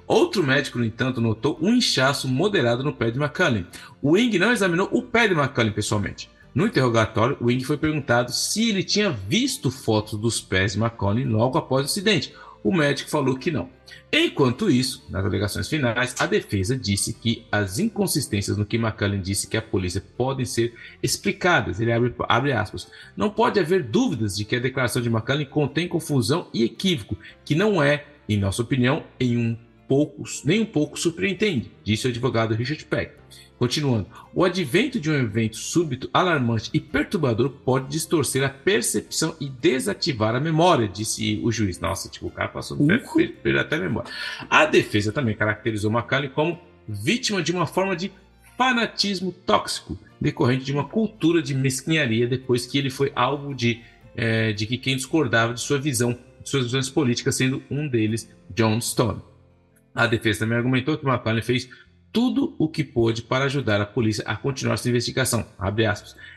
Outro 0.08 0.42
médico, 0.48 0.78
no 0.80 0.86
entanto, 0.86 1.20
notou 1.20 1.60
um 1.62 1.74
inchaço 1.74 2.30
moderado 2.30 2.86
no 2.86 2.94
pé 2.94 3.12
de 3.12 3.20
McCullen. 3.20 3.68
O 4.02 4.12
Wing 4.12 4.40
não 4.40 4.54
examinou 4.54 4.88
o 4.94 5.02
pé 5.02 5.28
de 5.28 5.34
McCullen 5.34 5.74
pessoalmente. 5.74 6.30
No 6.54 6.66
interrogatório, 6.66 7.38
o 7.40 7.46
Wing 7.46 7.64
foi 7.64 7.78
perguntado 7.78 8.32
se 8.34 8.70
ele 8.70 8.84
tinha 8.84 9.10
visto 9.10 9.72
fotos 9.72 10.20
dos 10.20 10.42
pés 10.42 10.74
de 10.74 10.80
McCullen 10.80 11.26
logo 11.26 11.58
após 11.58 11.84
o 11.84 11.86
acidente. 11.86 12.34
O 12.64 12.76
médico 12.76 13.10
falou 13.10 13.38
que 13.38 13.50
não. 13.50 13.70
Enquanto 14.12 14.70
isso, 14.70 15.06
nas 15.10 15.26
alegações 15.26 15.70
finais, 15.70 16.14
a 16.20 16.26
defesa 16.26 16.78
disse 16.78 17.14
que 17.14 17.46
as 17.50 17.80
inconsistências 17.80 18.58
no 18.58 18.66
que 18.66 18.76
McCullen 18.76 19.22
disse 19.22 19.48
que 19.48 19.56
a 19.56 19.62
polícia 19.62 20.04
podem 20.18 20.46
ser 20.46 20.74
explicadas. 21.02 21.80
Ele 21.80 21.94
abre, 21.94 22.14
abre 22.28 22.52
aspas. 22.52 22.88
Não 23.16 23.30
pode 23.30 23.58
haver 23.58 23.84
dúvidas 23.84 24.36
de 24.36 24.44
que 24.44 24.58
a 24.58 24.60
declaração 24.60 25.02
de 25.02 25.08
McCullen 25.08 25.46
contém 25.46 25.88
confusão 25.88 26.50
e 26.54 26.64
equívoco, 26.66 27.18
que 27.46 27.56
não 27.56 27.82
é, 27.82 28.06
em 28.28 28.38
nossa 28.38 28.62
opinião, 28.62 29.04
em 29.18 29.38
um 29.38 29.58
poucos, 29.88 30.44
nem 30.46 30.62
um 30.62 30.66
pouco 30.66 31.00
surpreendente, 31.00 31.72
disse 31.84 32.08
o 32.08 32.10
advogado 32.10 32.54
Richard 32.54 32.86
Peck. 32.86 33.14
Continuando, 33.62 34.08
o 34.34 34.44
advento 34.44 35.00
de 35.00 35.12
um 35.12 35.14
evento 35.14 35.56
súbito, 35.56 36.10
alarmante 36.12 36.72
e 36.74 36.80
perturbador 36.80 37.52
pode 37.64 37.90
distorcer 37.90 38.44
a 38.44 38.50
percepção 38.50 39.36
e 39.40 39.48
desativar 39.48 40.34
a 40.34 40.40
memória, 40.40 40.88
disse 40.88 41.40
o 41.44 41.52
juiz. 41.52 41.80
Nossa, 41.80 42.10
tipo, 42.10 42.26
o 42.26 42.32
cara 42.32 42.50
passou 42.50 42.76
uhum. 42.76 42.88
per, 43.44 43.60
até 43.60 43.76
a 43.76 43.80
memória. 43.80 44.12
A 44.50 44.66
defesa 44.66 45.12
também 45.12 45.36
caracterizou 45.36 45.92
McCallum 45.92 46.30
como 46.30 46.60
vítima 46.90 47.44
de 47.44 47.52
uma 47.52 47.68
forma 47.68 47.96
de 47.96 48.12
fanatismo 48.58 49.32
tóxico, 49.32 49.96
decorrente 50.20 50.66
de 50.66 50.74
uma 50.74 50.86
cultura 50.86 51.40
de 51.40 51.54
mesquinharia 51.54 52.26
depois 52.26 52.66
que 52.66 52.80
ele 52.80 52.90
foi 52.90 53.12
alvo 53.16 53.54
de, 53.54 53.80
é, 54.16 54.54
de 54.54 54.66
que 54.66 54.76
quem 54.76 54.96
discordava 54.96 55.54
de 55.54 55.62
sua 55.62 55.78
visão, 55.78 56.18
de 56.42 56.50
suas 56.50 56.64
visões 56.64 56.90
políticas, 56.90 57.36
sendo 57.36 57.62
um 57.70 57.88
deles 57.88 58.28
John 58.50 58.82
Stone. 58.82 59.22
A 59.94 60.08
defesa 60.08 60.40
também 60.40 60.58
argumentou 60.58 60.98
que 60.98 61.06
McConnell 61.06 61.44
fez 61.44 61.70
tudo 62.12 62.56
o 62.58 62.68
que 62.68 62.84
pôde 62.84 63.22
para 63.22 63.46
ajudar 63.46 63.80
a 63.80 63.86
polícia 63.86 64.24
a 64.28 64.36
continuar 64.36 64.78
sua 64.78 64.90
investigação. 64.90 65.46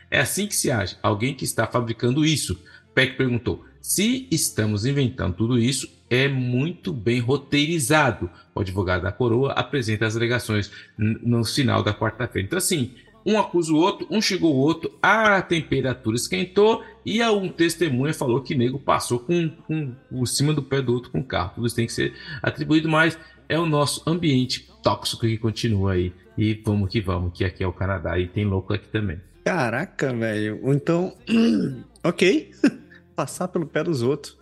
É 0.09 0.19
assim 0.19 0.47
que 0.47 0.55
se 0.55 0.71
age. 0.71 0.97
Alguém 1.03 1.33
que 1.33 1.43
está 1.43 1.67
fabricando 1.67 2.25
isso. 2.25 2.59
Peck 2.93 3.17
perguntou: 3.17 3.65
se 3.81 4.27
estamos 4.31 4.85
inventando 4.85 5.35
tudo 5.35 5.59
isso, 5.59 5.89
é 6.09 6.27
muito 6.27 6.93
bem 6.93 7.19
roteirizado. 7.19 8.29
O 8.53 8.61
advogado 8.61 9.03
da 9.03 9.11
coroa 9.11 9.51
apresenta 9.53 10.05
as 10.05 10.15
alegações 10.15 10.71
no 10.97 11.43
final 11.43 11.83
da 11.83 11.93
quarta-feira. 11.93 12.45
Então, 12.45 12.57
assim, 12.57 12.93
um 13.25 13.39
acusa 13.39 13.73
o 13.73 13.77
outro, 13.77 14.07
um 14.09 14.21
chegou 14.21 14.53
o 14.53 14.57
outro, 14.57 14.93
a 15.01 15.41
temperatura 15.41 16.15
esquentou 16.15 16.83
e 17.03 17.23
um 17.23 17.49
testemunha 17.49 18.13
falou 18.13 18.41
que 18.41 18.53
nego 18.53 18.79
passou 18.79 19.19
com, 19.19 19.49
com 19.49 19.93
por 20.09 20.27
cima 20.27 20.53
do 20.53 20.61
pé 20.61 20.81
do 20.81 20.93
outro 20.93 21.11
com 21.11 21.19
o 21.19 21.23
carro. 21.23 21.53
Tudo 21.55 21.65
isso 21.67 21.75
tem 21.75 21.87
que 21.87 21.93
ser 21.93 22.13
atribuído, 22.41 22.87
mas 22.87 23.17
é 23.49 23.59
o 23.59 23.65
nosso 23.65 24.07
ambiente 24.07 24.67
tóxico 24.85 25.21
que 25.21 25.39
continua 25.39 25.93
aí. 25.93 26.13
E 26.37 26.53
vamos 26.63 26.91
que 26.91 27.01
vamos, 27.01 27.35
que 27.35 27.43
aqui 27.43 27.63
é 27.63 27.67
o 27.67 27.73
Canadá 27.73 28.19
e 28.19 28.27
tem 28.27 28.45
louco 28.45 28.71
aqui 28.71 28.87
também. 28.89 29.19
Caraca, 29.43 30.13
velho. 30.13 30.59
Então, 30.71 31.11
ok. 32.03 32.51
Passar 33.15 33.47
pelo 33.47 33.65
pé 33.65 33.83
dos 33.83 34.03
outros. 34.03 34.37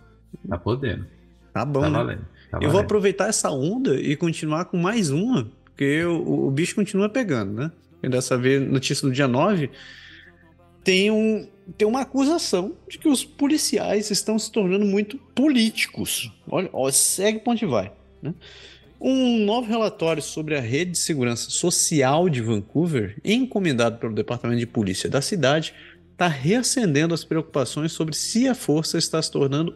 Tá 0.50 0.58
podendo. 0.58 1.06
Tá 1.54 1.64
bom. 1.64 1.82
Tá 1.82 1.90
né? 1.90 1.98
valendo. 1.98 2.26
Tá 2.52 2.60
Eu 2.62 2.70
vou 2.70 2.82
aproveitar 2.82 3.30
essa 3.30 3.50
onda 3.50 3.96
e 3.96 4.16
continuar 4.18 4.66
com 4.66 4.78
mais 4.78 5.12
uma, 5.12 5.50
porque 5.64 6.04
o, 6.04 6.48
o 6.48 6.52
bicho 6.52 6.76
continua 6.76 7.08
pegando, 7.08 7.54
né? 7.54 7.72
E 8.02 8.10
dessa 8.10 8.38
vez, 8.38 8.62
notícia 8.62 9.08
do 9.08 9.14
dia 9.14 9.28
9, 9.28 9.70
tem, 10.84 11.10
um, 11.10 11.48
tem 11.78 11.88
uma 11.88 12.02
acusação 12.02 12.76
de 12.90 12.98
que 12.98 13.08
os 13.08 13.24
policiais 13.24 14.12
estão 14.12 14.38
se 14.38 14.52
tornando 14.52 14.86
muito 14.86 15.18
políticos. 15.34 16.32
Olha, 16.50 16.70
ó, 16.74 16.92
segue 16.92 17.40
para 17.40 17.54
onde 17.54 17.66
vai. 17.66 17.94
Né? 18.22 18.34
Um 19.06 19.40
novo 19.40 19.68
relatório 19.68 20.24
sobre 20.24 20.56
a 20.56 20.62
rede 20.62 20.92
de 20.92 20.98
segurança 20.98 21.50
social 21.50 22.30
de 22.30 22.42
Vancouver, 22.42 23.18
encomendado 23.22 23.98
pelo 23.98 24.14
Departamento 24.14 24.62
de 24.62 24.66
Polícia 24.66 25.10
da 25.10 25.22
cidade, 25.22 25.74
está 26.14 26.30
reacendendo 26.30 27.14
as 27.14 27.26
preocupações 27.26 27.92
sobre 27.92 28.16
se 28.16 28.48
a 28.48 28.56
força 28.56 28.98
está 28.98 29.22
se 29.22 29.30
tornando 29.30 29.76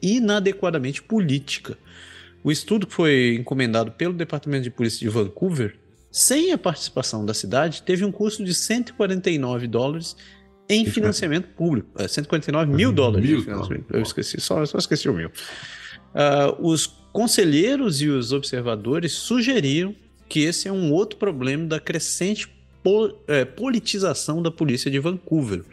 inadequadamente 0.00 1.02
política. 1.02 1.76
O 2.44 2.52
estudo 2.52 2.86
que 2.86 2.92
foi 2.92 3.34
encomendado 3.34 3.90
pelo 3.90 4.14
Departamento 4.14 4.62
de 4.62 4.70
Polícia 4.70 5.00
de 5.00 5.08
Vancouver, 5.08 5.76
sem 6.08 6.52
a 6.52 6.58
participação 6.58 7.26
da 7.26 7.34
cidade, 7.34 7.82
teve 7.82 8.04
um 8.04 8.12
custo 8.12 8.44
de 8.44 8.54
149 8.54 9.66
dólares 9.66 10.16
em 10.68 10.86
financiamento 10.86 11.48
público. 11.48 11.88
149 12.00 12.70
é, 12.70 12.76
mil 12.76 12.92
dólares 12.92 13.28
mil, 13.28 13.84
Eu 13.92 14.02
esqueci, 14.02 14.40
só, 14.40 14.64
só 14.64 14.78
esqueci 14.78 15.08
o 15.08 15.12
mil. 15.12 15.32
Uh, 16.14 16.70
os 16.70 16.86
conselheiros 17.16 18.02
e 18.02 18.08
os 18.08 18.30
observadores 18.30 19.12
sugeriram 19.12 19.94
que 20.28 20.40
esse 20.40 20.68
é 20.68 20.72
um 20.72 20.92
outro 20.92 21.18
problema 21.18 21.64
da 21.64 21.80
crescente 21.80 22.46
pol 22.82 23.18
é, 23.26 23.42
politização 23.42 24.42
da 24.42 24.50
polícia 24.50 24.90
de 24.90 24.98
Vancouver, 24.98 25.64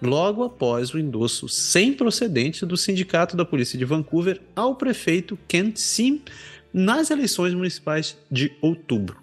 logo 0.00 0.44
após 0.44 0.94
o 0.94 0.98
endosso 1.00 1.48
sem 1.48 1.92
procedente 1.92 2.64
do 2.64 2.76
Sindicato 2.76 3.36
da 3.36 3.44
Polícia 3.44 3.76
de 3.76 3.84
Vancouver 3.84 4.40
ao 4.54 4.76
prefeito 4.76 5.36
Kent 5.48 5.78
Sim 5.78 6.22
nas 6.72 7.10
eleições 7.10 7.54
municipais 7.54 8.16
de 8.30 8.52
outubro. 8.60 9.16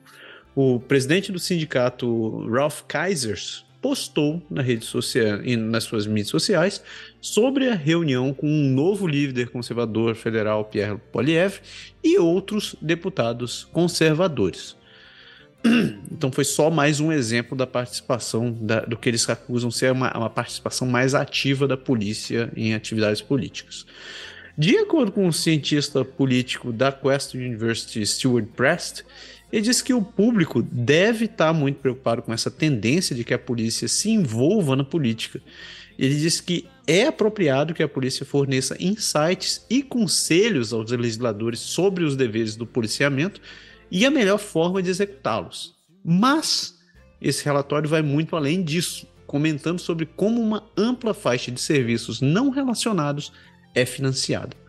O 0.54 0.78
presidente 0.78 1.32
do 1.32 1.40
sindicato, 1.40 2.50
Ralph 2.50 2.82
Kaisers, 2.86 3.64
postou 3.82 4.42
na 4.50 4.62
rede 4.62 4.86
social, 4.86 5.40
nas 5.58 5.86
suas 5.86 6.06
mídias 6.06 6.30
sociais 6.30 6.84
sobre 7.20 7.68
a 7.68 7.76
reunião 7.76 8.34
com 8.34 8.48
um 8.48 8.70
novo 8.70 9.08
líder 9.08 9.50
conservador 9.50 10.16
federal, 10.16 10.66
Pierre 10.66 11.00
Poilievre, 11.12 11.62
e 12.04 12.20
outros 12.20 12.76
deputados 12.82 13.68
conservadores. 13.72 14.76
Então 16.12 16.32
foi 16.32 16.44
só 16.44 16.70
mais 16.70 17.00
um 17.00 17.12
exemplo 17.12 17.58
da 17.58 17.66
participação 17.66 18.52
da, 18.52 18.82
do 18.82 18.96
que 18.96 19.10
eles 19.10 19.28
acusam 19.28 19.72
ser 19.72 19.92
uma, 19.92 20.16
uma 20.16 20.30
participação 20.30 20.88
mais 20.88 21.16
ativa 21.16 21.68
da 21.68 21.76
polícia 21.76 22.52
em 22.56 22.76
atividades 22.76 23.22
políticas. 23.22 23.88
De 24.58 24.78
acordo 24.78 25.12
com 25.12 25.24
o 25.24 25.28
um 25.28 25.32
cientista 25.32 26.06
político 26.06 26.72
da 26.72 26.92
Quest 26.92 27.34
University, 27.34 28.06
Stuart 28.06 28.46
Prest, 28.56 29.04
ele 29.52 29.62
diz 29.62 29.82
que 29.82 29.94
o 29.94 30.02
público 30.02 30.62
deve 30.62 31.26
estar 31.26 31.54
muito 31.54 31.80
preocupado 31.80 32.22
com 32.22 32.34
essa 32.34 32.50
tendência 32.50 33.16
de 33.16 33.24
que 33.24 33.34
a 33.34 33.40
polícia 33.40 33.88
se 33.88 34.10
envolva 34.10 34.76
na 34.76 34.84
política. 34.84 35.42
Ele 36.00 36.16
diz 36.16 36.40
que 36.40 36.68
é 36.88 37.06
apropriado 37.06 37.74
que 37.74 37.84
a 37.84 37.88
polícia 37.88 38.26
forneça 38.26 38.78
insights 38.80 39.66
e 39.70 39.84
conselhos 39.84 40.72
aos 40.74 40.90
legisladores 40.92 41.60
sobre 41.60 42.04
os 42.04 42.16
deveres 42.16 42.56
do 42.56 42.66
policiamento 42.66 43.42
e 43.92 44.06
a 44.06 44.12
melhor 44.12 44.38
forma 44.38 44.82
de 44.82 44.90
executá-los. 44.90 45.76
Mas 46.04 46.80
esse 47.22 47.44
relatório 47.46 47.90
vai 47.90 48.02
muito 48.02 48.36
além 48.36 48.64
disso, 48.64 49.06
comentando 49.28 49.80
sobre 49.80 50.06
como 50.06 50.42
uma 50.42 50.64
ampla 50.76 51.14
faixa 51.14 51.52
de 51.52 51.62
serviços 51.62 52.20
não 52.20 52.50
relacionados 52.50 53.32
é 53.76 53.86
financiada. 53.86 54.61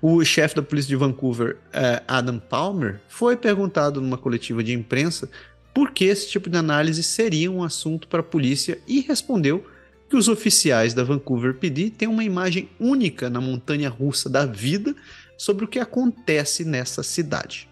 O 0.00 0.24
chefe 0.24 0.56
da 0.56 0.62
polícia 0.62 0.88
de 0.88 0.96
Vancouver, 0.96 1.56
uh, 1.68 2.02
Adam 2.06 2.38
Palmer, 2.38 3.00
foi 3.08 3.36
perguntado 3.36 4.00
numa 4.00 4.18
coletiva 4.18 4.62
de 4.62 4.72
imprensa 4.72 5.28
por 5.74 5.90
que 5.90 6.04
esse 6.04 6.28
tipo 6.30 6.48
de 6.48 6.56
análise 6.56 7.02
seria 7.02 7.50
um 7.50 7.62
assunto 7.62 8.08
para 8.08 8.20
a 8.20 8.24
polícia 8.24 8.78
e 8.86 9.00
respondeu 9.00 9.66
que 10.08 10.16
os 10.16 10.28
oficiais 10.28 10.94
da 10.94 11.04
Vancouver 11.04 11.54
PD 11.54 11.90
têm 11.90 12.08
uma 12.08 12.24
imagem 12.24 12.68
única 12.78 13.28
na 13.28 13.40
montanha 13.40 13.88
russa 13.88 14.30
da 14.30 14.46
vida 14.46 14.94
sobre 15.36 15.64
o 15.64 15.68
que 15.68 15.78
acontece 15.78 16.64
nessa 16.64 17.02
cidade. 17.02 17.68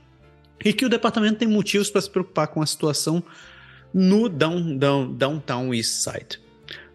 E 0.64 0.72
que 0.72 0.84
o 0.84 0.88
departamento 0.88 1.38
tem 1.38 1.48
motivos 1.48 1.90
para 1.90 2.00
se 2.00 2.10
preocupar 2.10 2.48
com 2.48 2.60
a 2.60 2.66
situação 2.66 3.22
no 3.92 4.28
down, 4.28 4.76
down, 4.76 5.14
Downtown 5.14 5.72
East 5.72 6.02
Side. 6.02 6.43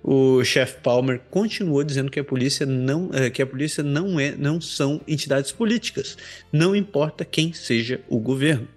O 0.04 0.44
chefe 0.44 0.80
Palmer 0.82 1.20
continuou 1.30 1.84
dizendo 1.84 2.10
que 2.10 2.20
a 2.20 2.24
polícia 2.24 2.66
não, 2.66 3.10
eh, 3.14 3.30
que 3.30 3.42
a 3.42 3.46
polícia 3.46 3.84
não 3.84 4.20
é, 4.20 4.36
não 4.36 4.62
são 4.62 5.02
entidades 5.08 5.52
políticas, 5.52 6.18
não 6.52 6.76
importa 6.76 7.26
quem 7.26 7.52
seja 7.52 8.02
o 8.08 8.18
governo. 8.18 8.68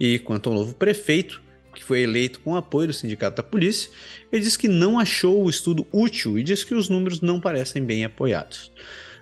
E 0.00 0.18
quanto 0.18 0.48
ao 0.48 0.54
novo 0.54 0.74
prefeito, 0.74 1.42
que 1.74 1.84
foi 1.84 2.00
eleito 2.00 2.40
com 2.40 2.56
apoio 2.56 2.88
do 2.88 2.92
sindicato 2.92 3.36
da 3.36 3.42
polícia, 3.42 3.90
ele 4.32 4.42
disse 4.42 4.58
que 4.58 4.68
não 4.68 4.98
achou 4.98 5.44
o 5.44 5.50
estudo 5.50 5.86
útil 5.92 6.38
e 6.38 6.42
disse 6.42 6.66
que 6.66 6.74
os 6.74 6.88
números 6.88 7.20
não 7.20 7.40
parecem 7.40 7.84
bem 7.84 8.04
apoiados. 8.04 8.72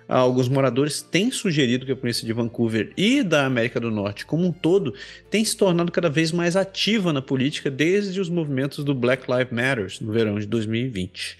Alguns 0.07 0.49
moradores 0.49 1.01
têm 1.01 1.31
sugerido 1.31 1.85
que 1.85 1.91
a 1.91 1.95
polícia 1.95 2.25
de 2.25 2.33
Vancouver 2.33 2.91
e 2.97 3.23
da 3.23 3.45
América 3.45 3.79
do 3.79 3.89
Norte 3.89 4.25
como 4.25 4.45
um 4.45 4.51
todo 4.51 4.93
tem 5.29 5.43
se 5.45 5.55
tornado 5.55 5.91
cada 5.91 6.09
vez 6.09 6.31
mais 6.31 6.55
ativa 6.55 7.13
na 7.13 7.21
política 7.21 7.71
desde 7.71 8.19
os 8.19 8.29
movimentos 8.29 8.83
do 8.83 8.93
Black 8.93 9.23
Lives 9.31 9.53
Matter 9.53 9.87
no 10.01 10.11
verão 10.11 10.37
de 10.37 10.45
2020. 10.45 11.37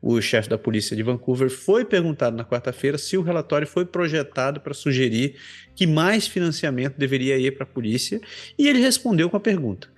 O 0.00 0.20
chefe 0.20 0.48
da 0.48 0.58
polícia 0.58 0.96
de 0.96 1.02
Vancouver 1.02 1.48
foi 1.48 1.84
perguntado 1.84 2.36
na 2.36 2.44
quarta-feira 2.44 2.98
se 2.98 3.16
o 3.16 3.22
relatório 3.22 3.68
foi 3.68 3.84
projetado 3.84 4.60
para 4.60 4.74
sugerir 4.74 5.36
que 5.76 5.86
mais 5.86 6.26
financiamento 6.26 6.96
deveria 6.98 7.38
ir 7.38 7.52
para 7.52 7.62
a 7.62 7.66
polícia 7.66 8.20
e 8.58 8.66
ele 8.66 8.80
respondeu 8.80 9.30
com 9.30 9.36
a 9.36 9.40
pergunta: 9.40 9.88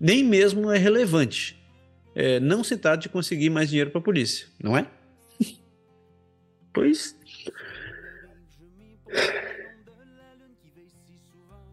nem 0.00 0.24
mesmo 0.24 0.68
é 0.68 0.78
relevante. 0.78 1.56
É, 2.12 2.40
não 2.40 2.64
se 2.64 2.76
trata 2.76 3.02
de 3.02 3.08
conseguir 3.08 3.50
mais 3.50 3.68
dinheiro 3.68 3.90
para 3.90 4.00
a 4.00 4.04
polícia, 4.04 4.48
não 4.60 4.76
é? 4.76 4.86
pois 6.74 7.16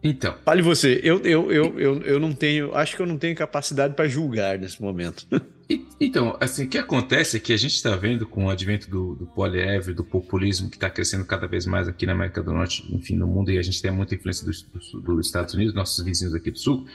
Então. 0.02 0.34
Fale 0.44 0.62
você, 0.62 1.00
eu, 1.02 1.20
eu, 1.20 1.52
eu, 1.52 1.78
eu, 1.78 2.02
eu 2.02 2.20
não 2.20 2.32
tenho, 2.32 2.74
acho 2.74 2.96
que 2.96 3.02
eu 3.02 3.06
não 3.06 3.18
tenho 3.18 3.36
capacidade 3.36 3.94
para 3.94 4.08
julgar 4.08 4.58
nesse 4.58 4.80
momento. 4.80 5.26
Então, 6.00 6.36
assim, 6.40 6.64
o 6.64 6.68
que 6.68 6.78
acontece 6.78 7.36
é 7.36 7.40
que 7.40 7.52
a 7.52 7.56
gente 7.56 7.74
está 7.74 7.94
vendo 7.94 8.26
com 8.26 8.46
o 8.46 8.50
advento 8.50 8.90
do, 8.90 9.14
do 9.14 9.94
do 9.94 10.04
populismo 10.04 10.68
que 10.68 10.76
está 10.76 10.90
crescendo 10.90 11.24
cada 11.24 11.46
vez 11.46 11.64
mais 11.64 11.86
aqui 11.86 12.06
na 12.06 12.12
América 12.12 12.42
do 12.42 12.52
Norte, 12.52 12.84
enfim, 12.92 13.14
no 13.14 13.26
mundo, 13.26 13.52
e 13.52 13.58
a 13.58 13.62
gente 13.62 13.80
tem 13.80 13.90
muita 13.90 14.14
influência 14.14 14.44
dos 14.44 14.62
do, 14.62 15.00
do 15.00 15.20
Estados 15.20 15.54
Unidos, 15.54 15.72
nossos 15.72 16.04
vizinhos 16.04 16.34
aqui 16.34 16.50
do 16.50 16.58
Sul, 16.58 16.86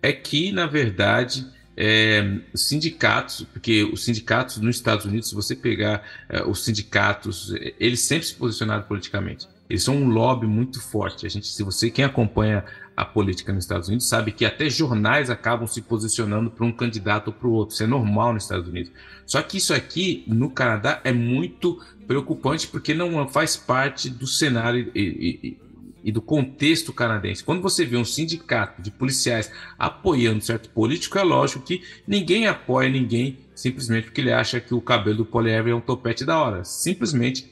é 0.00 0.12
que, 0.12 0.52
na 0.52 0.66
verdade, 0.66 1.44
é, 1.76 2.38
sindicatos, 2.54 3.46
porque 3.52 3.82
os 3.82 4.04
sindicatos 4.04 4.58
nos 4.58 4.76
Estados 4.76 5.06
Unidos, 5.06 5.30
se 5.30 5.34
você 5.34 5.56
pegar 5.56 6.04
é, 6.28 6.42
os 6.44 6.64
sindicatos, 6.64 7.52
eles 7.80 8.00
sempre 8.00 8.26
se 8.26 8.34
posicionaram 8.34 8.84
politicamente. 8.84 9.48
Eles 9.70 9.84
são 9.84 9.94
um 9.94 10.08
lobby 10.08 10.48
muito 10.48 10.80
forte. 10.80 11.24
A 11.24 11.28
gente, 11.28 11.46
se 11.46 11.62
você 11.62 11.88
quem 11.88 12.04
acompanha 12.04 12.64
a 12.96 13.04
política 13.04 13.52
nos 13.52 13.64
Estados 13.64 13.86
Unidos 13.86 14.08
sabe 14.08 14.32
que 14.32 14.44
até 14.44 14.68
jornais 14.68 15.30
acabam 15.30 15.66
se 15.66 15.80
posicionando 15.80 16.50
para 16.50 16.66
um 16.66 16.72
candidato 16.72 17.28
ou 17.28 17.32
para 17.32 17.48
o 17.48 17.52
outro. 17.52 17.74
Isso 17.74 17.84
é 17.84 17.86
normal 17.86 18.34
nos 18.34 18.42
Estados 18.42 18.68
Unidos. 18.68 18.92
Só 19.24 19.40
que 19.40 19.58
isso 19.58 19.72
aqui 19.72 20.24
no 20.26 20.50
Canadá 20.50 21.00
é 21.04 21.12
muito 21.12 21.80
preocupante 22.06 22.66
porque 22.66 22.92
não 22.92 23.28
faz 23.28 23.56
parte 23.56 24.10
do 24.10 24.26
cenário 24.26 24.90
e, 24.92 25.00
e, 25.00 25.58
e 26.02 26.12
do 26.12 26.20
contexto 26.20 26.92
canadense. 26.92 27.44
Quando 27.44 27.62
você 27.62 27.86
vê 27.86 27.96
um 27.96 28.04
sindicato 28.04 28.82
de 28.82 28.90
policiais 28.90 29.50
apoiando 29.78 30.44
certo 30.44 30.68
político, 30.70 31.16
é 31.16 31.22
lógico 31.22 31.64
que 31.64 31.82
ninguém 32.06 32.48
apoia 32.48 32.88
ninguém 32.88 33.38
simplesmente 33.54 34.04
porque 34.04 34.20
ele 34.20 34.32
acha 34.32 34.58
que 34.58 34.74
o 34.74 34.80
cabelo 34.80 35.18
do 35.18 35.24
Poliéver 35.24 35.72
é 35.72 35.76
um 35.76 35.80
topete 35.80 36.24
da 36.24 36.38
hora. 36.42 36.64
Simplesmente 36.64 37.50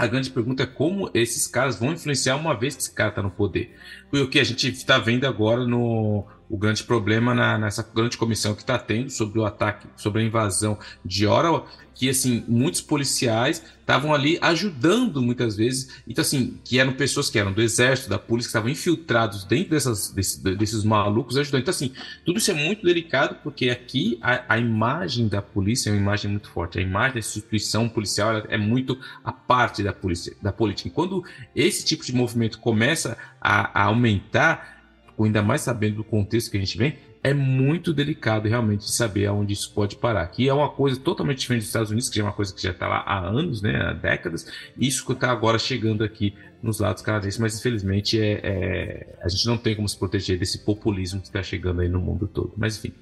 a 0.00 0.06
grande 0.06 0.30
pergunta 0.30 0.62
é 0.62 0.66
como 0.66 1.10
esses 1.12 1.46
caras 1.46 1.78
vão 1.78 1.92
influenciar 1.92 2.34
uma 2.36 2.58
vez 2.58 2.74
que 2.74 2.80
esse 2.80 2.94
cara 2.94 3.10
está 3.10 3.22
no 3.22 3.30
poder. 3.30 3.76
E 4.10 4.18
o 4.18 4.30
que 4.30 4.40
a 4.40 4.44
gente 4.44 4.66
está 4.70 4.98
vendo 4.98 5.26
agora 5.26 5.66
no 5.66 6.24
o 6.50 6.58
grande 6.58 6.82
problema 6.82 7.32
na, 7.32 7.56
nessa 7.56 7.88
grande 7.94 8.18
comissão 8.18 8.54
que 8.54 8.62
está 8.62 8.76
tendo 8.76 9.08
sobre 9.08 9.38
o 9.38 9.44
ataque, 9.44 9.86
sobre 9.96 10.20
a 10.20 10.24
invasão 10.24 10.76
de 11.04 11.24
Ottawa, 11.24 11.64
que 11.94 12.08
assim 12.08 12.44
muitos 12.48 12.80
policiais 12.80 13.62
estavam 13.80 14.12
ali 14.12 14.36
ajudando 14.40 15.22
muitas 15.22 15.56
vezes, 15.56 16.02
então 16.08 16.22
assim 16.22 16.58
que 16.64 16.78
eram 16.80 16.92
pessoas 16.92 17.30
que 17.30 17.38
eram 17.38 17.52
do 17.52 17.62
exército, 17.62 18.08
da 18.08 18.18
polícia, 18.18 18.48
que 18.48 18.50
estavam 18.50 18.68
infiltrados 18.68 19.44
dentro 19.44 19.70
dessas, 19.70 20.10
desses, 20.10 20.38
desses 20.38 20.82
malucos 20.82 21.36
ajudando. 21.36 21.60
Então 21.60 21.70
assim 21.70 21.92
tudo 22.24 22.38
isso 22.38 22.50
é 22.50 22.54
muito 22.54 22.84
delicado 22.84 23.36
porque 23.44 23.70
aqui 23.70 24.18
a, 24.20 24.54
a, 24.54 24.58
imagem 24.58 25.28
da 25.28 25.40
polícia 25.40 25.90
é 25.90 25.92
uma 25.92 26.00
imagem 26.00 26.30
muito 26.30 26.50
forte, 26.50 26.78
a 26.78 26.82
imagem 26.82 27.14
da 27.14 27.20
instituição 27.20 27.88
policial 27.88 28.42
é 28.48 28.58
muito 28.58 28.98
a 29.22 29.30
parte 29.30 29.82
da 29.84 29.92
polícia, 29.92 30.34
da 30.42 30.52
política. 30.52 30.88
E 30.88 30.90
quando 30.90 31.22
esse 31.54 31.84
tipo 31.84 32.04
de 32.04 32.14
movimento 32.14 32.58
começa 32.58 33.16
a, 33.40 33.82
a 33.82 33.84
aumentar 33.84 34.79
ainda 35.24 35.42
mais 35.42 35.62
sabendo 35.62 35.96
do 35.96 36.04
contexto 36.04 36.50
que 36.50 36.56
a 36.56 36.60
gente 36.60 36.76
vem, 36.76 36.96
é 37.22 37.34
muito 37.34 37.92
delicado 37.92 38.48
realmente 38.48 38.90
saber 38.90 39.26
aonde 39.26 39.52
isso 39.52 39.72
pode 39.72 39.96
parar. 39.96 40.26
Que 40.28 40.48
é 40.48 40.54
uma 40.54 40.70
coisa 40.70 40.98
totalmente 40.98 41.38
diferente 41.38 41.62
dos 41.62 41.68
Estados 41.68 41.90
Unidos, 41.90 42.08
que 42.08 42.16
já 42.16 42.22
é 42.22 42.26
uma 42.26 42.32
coisa 42.32 42.54
que 42.54 42.62
já 42.62 42.70
está 42.70 42.88
lá 42.88 42.98
há 43.06 43.18
anos, 43.18 43.60
né, 43.60 43.76
há 43.76 43.92
décadas, 43.92 44.46
e 44.76 44.86
isso 44.86 45.04
que 45.04 45.12
está 45.12 45.30
agora 45.30 45.58
chegando 45.58 46.02
aqui 46.02 46.34
nos 46.62 46.80
lados 46.80 47.02
canadenses, 47.02 47.38
mas 47.38 47.58
infelizmente 47.58 48.20
é, 48.20 48.40
é, 48.42 49.06
a 49.22 49.28
gente 49.28 49.46
não 49.46 49.56
tem 49.56 49.74
como 49.74 49.88
se 49.88 49.98
proteger 49.98 50.38
desse 50.38 50.58
populismo 50.58 51.20
que 51.20 51.26
está 51.26 51.42
chegando 51.42 51.80
aí 51.80 51.88
no 51.88 52.00
mundo 52.00 52.26
todo. 52.26 52.52
Mas 52.56 52.76
enfim. 52.76 52.92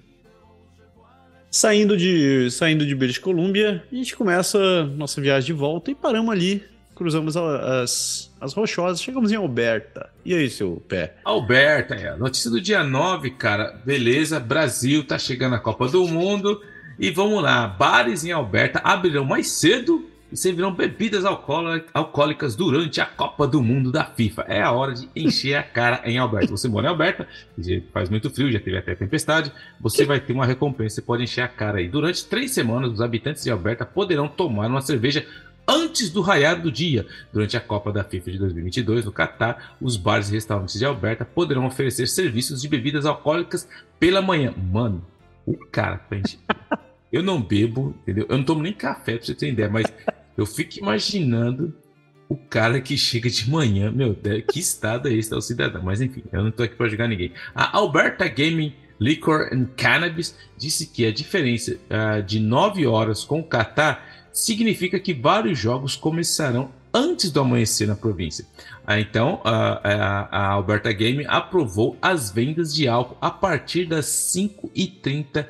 Saindo 1.50 1.96
de, 1.96 2.50
saindo 2.50 2.86
de 2.86 2.94
British 2.94 3.18
Columbia, 3.18 3.82
a 3.90 3.94
gente 3.94 4.14
começa 4.14 4.84
nossa 4.84 5.20
viagem 5.20 5.46
de 5.46 5.52
volta 5.52 5.90
e 5.90 5.94
paramos 5.94 6.30
ali 6.30 6.62
cruzamos 6.98 7.36
as, 7.36 8.27
as 8.40 8.54
rochosas, 8.54 9.02
chegamos 9.02 9.32
em 9.32 9.36
Alberta. 9.36 10.10
E 10.24 10.34
aí, 10.34 10.48
seu 10.48 10.82
pé? 10.88 11.16
Alberta, 11.24 11.94
é. 11.94 12.16
Notícia 12.16 12.50
do 12.50 12.60
dia 12.60 12.84
9, 12.84 13.30
cara. 13.32 13.80
Beleza, 13.84 14.38
Brasil 14.38 15.04
tá 15.04 15.18
chegando 15.18 15.54
a 15.54 15.58
Copa 15.58 15.88
do 15.88 16.06
Mundo. 16.06 16.60
E 16.98 17.10
vamos 17.10 17.40
lá, 17.42 17.68
bares 17.68 18.24
em 18.24 18.32
Alberta 18.32 18.80
abrirão 18.82 19.24
mais 19.24 19.48
cedo 19.52 20.10
e 20.32 20.36
servirão 20.36 20.74
bebidas 20.74 21.24
alcoólicas 21.24 22.54
durante 22.56 23.00
a 23.00 23.06
Copa 23.06 23.46
do 23.46 23.62
Mundo 23.62 23.90
da 23.92 24.04
FIFA. 24.04 24.44
É 24.48 24.60
a 24.60 24.72
hora 24.72 24.92
de 24.92 25.08
encher 25.14 25.54
a 25.54 25.62
cara 25.62 26.02
em 26.04 26.18
Alberta. 26.18 26.50
Você 26.50 26.68
mora 26.68 26.86
em 26.86 26.90
Alberta, 26.90 27.26
faz 27.92 28.10
muito 28.10 28.28
frio, 28.30 28.50
já 28.50 28.60
teve 28.60 28.76
até 28.76 28.94
tempestade, 28.94 29.52
você 29.80 30.04
vai 30.04 30.20
ter 30.20 30.32
uma 30.32 30.44
recompensa, 30.44 30.96
você 30.96 31.02
pode 31.02 31.22
encher 31.22 31.42
a 31.42 31.48
cara 31.48 31.78
aí. 31.78 31.88
Durante 31.88 32.26
três 32.26 32.50
semanas, 32.50 32.92
os 32.92 33.00
habitantes 33.00 33.44
de 33.44 33.50
Alberta 33.50 33.86
poderão 33.86 34.28
tomar 34.28 34.66
uma 34.66 34.82
cerveja 34.82 35.24
antes 35.68 36.10
do 36.10 36.22
raiar 36.22 36.60
do 36.60 36.72
dia. 36.72 37.06
Durante 37.32 37.56
a 37.56 37.60
Copa 37.60 37.92
da 37.92 38.02
FIFA 38.02 38.30
de 38.32 38.38
2022 38.38 39.04
no 39.04 39.12
Catar, 39.12 39.76
os 39.80 39.96
bares 39.96 40.30
e 40.30 40.32
restaurantes 40.32 40.78
de 40.78 40.84
Alberta 40.84 41.24
poderão 41.24 41.66
oferecer 41.66 42.08
serviços 42.08 42.62
de 42.62 42.68
bebidas 42.68 43.04
alcoólicas 43.04 43.68
pela 44.00 44.22
manhã. 44.22 44.54
Mano, 44.56 45.04
o 45.44 45.54
cara, 45.66 46.00
gente, 46.10 46.38
eu 47.12 47.22
não 47.22 47.42
bebo, 47.42 47.94
entendeu? 48.02 48.26
Eu 48.28 48.38
não 48.38 48.44
tomo 48.44 48.62
nem 48.62 48.72
café 48.72 49.16
pra 49.16 49.26
você 49.26 49.34
ter 49.34 49.50
ideia, 49.50 49.68
mas 49.68 49.86
eu 50.36 50.46
fico 50.46 50.78
imaginando 50.78 51.74
o 52.28 52.36
cara 52.36 52.80
que 52.80 52.96
chega 52.96 53.28
de 53.28 53.50
manhã, 53.50 53.90
meu 53.90 54.14
Deus, 54.14 54.44
que 54.50 54.60
estado 54.60 55.08
é 55.08 55.12
esse, 55.12 55.32
é 55.32 55.36
o 55.36 55.40
cidadão. 55.40 55.82
Mas 55.82 56.00
enfim, 56.00 56.22
eu 56.32 56.44
não 56.44 56.50
tô 56.50 56.62
aqui 56.62 56.76
para 56.76 56.88
jogar 56.88 57.08
ninguém. 57.08 57.32
A 57.54 57.76
Alberta 57.76 58.28
Gaming 58.28 58.74
Liquor 59.00 59.48
and 59.52 59.66
Cannabis 59.76 60.36
disse 60.56 60.86
que 60.86 61.06
a 61.06 61.12
diferença 61.12 61.78
uh, 61.88 62.22
de 62.22 62.40
9 62.40 62.86
horas 62.86 63.24
com 63.24 63.40
o 63.40 63.44
Catar 63.44 64.07
significa 64.38 65.00
que 65.00 65.12
vários 65.12 65.58
jogos 65.58 65.96
começarão 65.96 66.70
antes 66.94 67.30
do 67.30 67.40
amanhecer 67.40 67.86
na 67.86 67.96
província. 67.96 68.46
Ah, 68.86 68.98
então, 68.98 69.40
a, 69.44 70.28
a, 70.30 70.46
Alberta 70.52 70.92
Game 70.92 71.24
aprovou 71.26 71.96
as 72.00 72.30
vendas 72.30 72.74
de 72.74 72.88
álcool 72.88 73.16
a 73.20 73.30
partir 73.30 73.84
das 73.84 74.06
5h30 74.06 75.46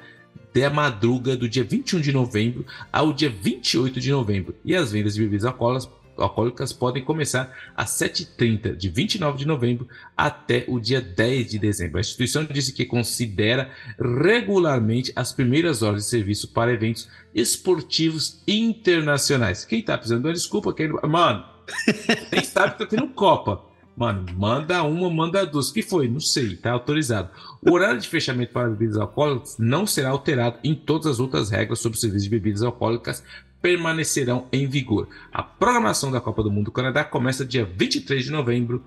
da 0.54 0.70
madruga 0.70 1.36
do 1.36 1.48
dia 1.48 1.62
21 1.62 2.00
de 2.00 2.12
novembro 2.12 2.64
ao 2.92 3.12
dia 3.12 3.30
28 3.30 4.00
de 4.00 4.10
novembro. 4.10 4.54
E 4.64 4.74
as 4.74 4.90
vendas 4.90 5.14
de 5.14 5.20
bebidas 5.20 5.44
alcoólicas 5.44 5.88
alcoólicas 6.18 6.72
podem 6.72 7.04
começar 7.04 7.54
às 7.76 7.90
7h30 7.90 8.76
de 8.76 8.88
29 8.88 9.38
de 9.38 9.46
novembro 9.46 9.88
até 10.16 10.64
o 10.68 10.78
dia 10.80 11.00
10 11.00 11.50
de 11.50 11.58
dezembro. 11.58 11.98
A 11.98 12.00
instituição 12.00 12.44
disse 12.44 12.72
que 12.72 12.84
considera 12.84 13.70
regularmente 13.98 15.12
as 15.14 15.32
primeiras 15.32 15.82
horas 15.82 16.04
de 16.04 16.10
serviço 16.10 16.48
para 16.48 16.72
eventos 16.72 17.08
esportivos 17.34 18.42
internacionais. 18.46 19.64
Quem 19.64 19.82
tá 19.82 19.96
precisando 19.96 20.22
de 20.22 20.28
uma 20.28 20.34
desculpa, 20.34 20.72
quem... 20.72 20.88
mano, 21.08 21.44
nem 22.32 22.44
sabe 22.44 22.72
que 22.72 22.78
tá 22.78 22.86
tendo 22.86 23.08
Copa. 23.08 23.68
Mano, 23.98 24.26
manda 24.36 24.80
uma, 24.84 25.10
manda 25.10 25.44
duas. 25.44 25.72
Que 25.72 25.82
foi? 25.82 26.06
Não 26.06 26.20
sei, 26.20 26.54
tá 26.54 26.70
autorizado. 26.70 27.30
O 27.60 27.72
horário 27.72 28.00
de 28.00 28.06
fechamento 28.06 28.52
para 28.52 28.68
bebidas 28.68 28.96
alcoólicas 28.96 29.56
não 29.58 29.88
será 29.88 30.10
alterado 30.10 30.56
em 30.62 30.72
todas 30.72 31.08
as 31.08 31.18
outras 31.18 31.50
regras 31.50 31.80
sobre 31.80 31.98
o 31.98 32.00
serviço 32.00 32.22
de 32.22 32.30
bebidas 32.30 32.62
alcoólicas 32.62 33.24
permanecerão 33.60 34.46
em 34.52 34.66
vigor. 34.66 35.08
A 35.32 35.42
programação 35.42 36.10
da 36.10 36.20
Copa 36.20 36.42
do 36.42 36.50
Mundo 36.50 36.66
do 36.66 36.72
Canadá 36.72 37.04
começa 37.04 37.44
dia 37.44 37.64
23 37.64 38.24
de 38.24 38.30
novembro. 38.30 38.84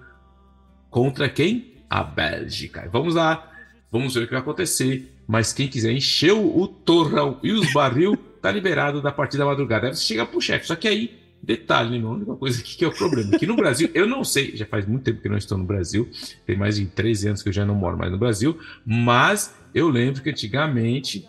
Contra 0.89 1.29
quem? 1.29 1.73
A 1.89 2.03
Bélgica. 2.03 2.87
Vamos 2.91 3.15
lá. 3.15 3.49
Vamos 3.91 4.13
ver 4.13 4.23
o 4.23 4.25
que 4.25 4.33
vai 4.33 4.41
acontecer. 4.41 5.13
Mas 5.27 5.53
quem 5.53 5.67
quiser 5.67 5.91
encher 5.91 6.33
o 6.33 6.67
torrão 6.67 7.39
e 7.43 7.51
os 7.51 7.71
barril, 7.73 8.17
tá 8.41 8.51
liberado 8.51 9.01
da 9.01 9.11
partida 9.11 9.45
madrugada. 9.45 9.87
Aí 9.87 9.95
você 9.95 10.03
chega 10.03 10.25
pro 10.25 10.41
chefe. 10.41 10.67
Só 10.67 10.75
que 10.75 10.87
aí, 10.87 11.19
detalhe, 11.41 11.99
né, 11.99 12.05
a 12.05 12.09
única 12.09 12.35
coisa 12.35 12.59
aqui 12.59 12.77
que 12.77 12.85
é 12.85 12.87
o 12.87 12.93
problema. 12.93 13.35
Aqui 13.35 13.45
no 13.45 13.55
Brasil, 13.55 13.89
eu 13.93 14.07
não 14.07 14.23
sei, 14.23 14.55
já 14.55 14.65
faz 14.65 14.85
muito 14.85 15.03
tempo 15.03 15.21
que 15.21 15.29
não 15.29 15.37
estou 15.37 15.57
no 15.57 15.63
Brasil. 15.63 16.09
Tem 16.45 16.57
mais 16.57 16.75
de 16.75 16.85
13 16.85 17.27
anos 17.27 17.43
que 17.43 17.49
eu 17.49 17.53
já 17.53 17.65
não 17.65 17.75
moro 17.75 17.97
mais 17.97 18.11
no 18.11 18.17
Brasil. 18.17 18.57
Mas 18.85 19.53
eu 19.73 19.89
lembro 19.89 20.21
que 20.21 20.29
antigamente 20.29 21.27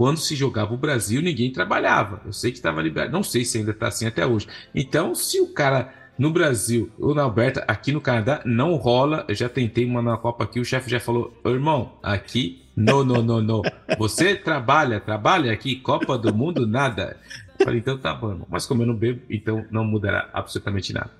quando 0.00 0.16
se 0.16 0.34
jogava 0.34 0.72
o 0.72 0.78
Brasil, 0.78 1.20
ninguém 1.20 1.52
trabalhava. 1.52 2.22
Eu 2.24 2.32
sei 2.32 2.50
que 2.50 2.56
estava 2.56 2.80
liberado, 2.80 3.12
não 3.12 3.22
sei 3.22 3.44
se 3.44 3.58
ainda 3.58 3.72
está 3.72 3.88
assim 3.88 4.06
até 4.06 4.26
hoje. 4.26 4.46
Então, 4.74 5.14
se 5.14 5.38
o 5.42 5.52
cara 5.52 5.92
no 6.18 6.30
Brasil 6.30 6.90
ou 6.98 7.14
na 7.14 7.20
Alberta, 7.20 7.66
aqui 7.68 7.92
no 7.92 8.00
Canadá, 8.00 8.40
não 8.46 8.76
rola. 8.76 9.26
Eu 9.28 9.34
já 9.34 9.46
tentei 9.46 9.84
uma 9.84 10.00
na 10.00 10.16
Copa 10.16 10.44
aqui, 10.44 10.58
o 10.58 10.64
chefe 10.64 10.88
já 10.90 10.98
falou: 10.98 11.38
irmão, 11.44 11.98
aqui, 12.02 12.62
não, 12.74 13.04
não, 13.04 13.22
não, 13.22 13.42
não. 13.42 13.60
Você 13.98 14.34
trabalha, 14.34 14.98
trabalha 15.00 15.52
aqui, 15.52 15.76
Copa 15.76 16.16
do 16.16 16.34
Mundo, 16.34 16.66
nada. 16.66 17.18
Eu 17.58 17.66
falei, 17.66 17.80
então 17.80 17.98
tá 17.98 18.14
bom. 18.14 18.46
Mas 18.48 18.64
como 18.64 18.80
eu 18.80 18.86
não 18.86 18.94
bebo, 18.94 19.20
então 19.28 19.66
não 19.70 19.84
mudará 19.84 20.30
absolutamente 20.32 20.94
nada. 20.94 21.10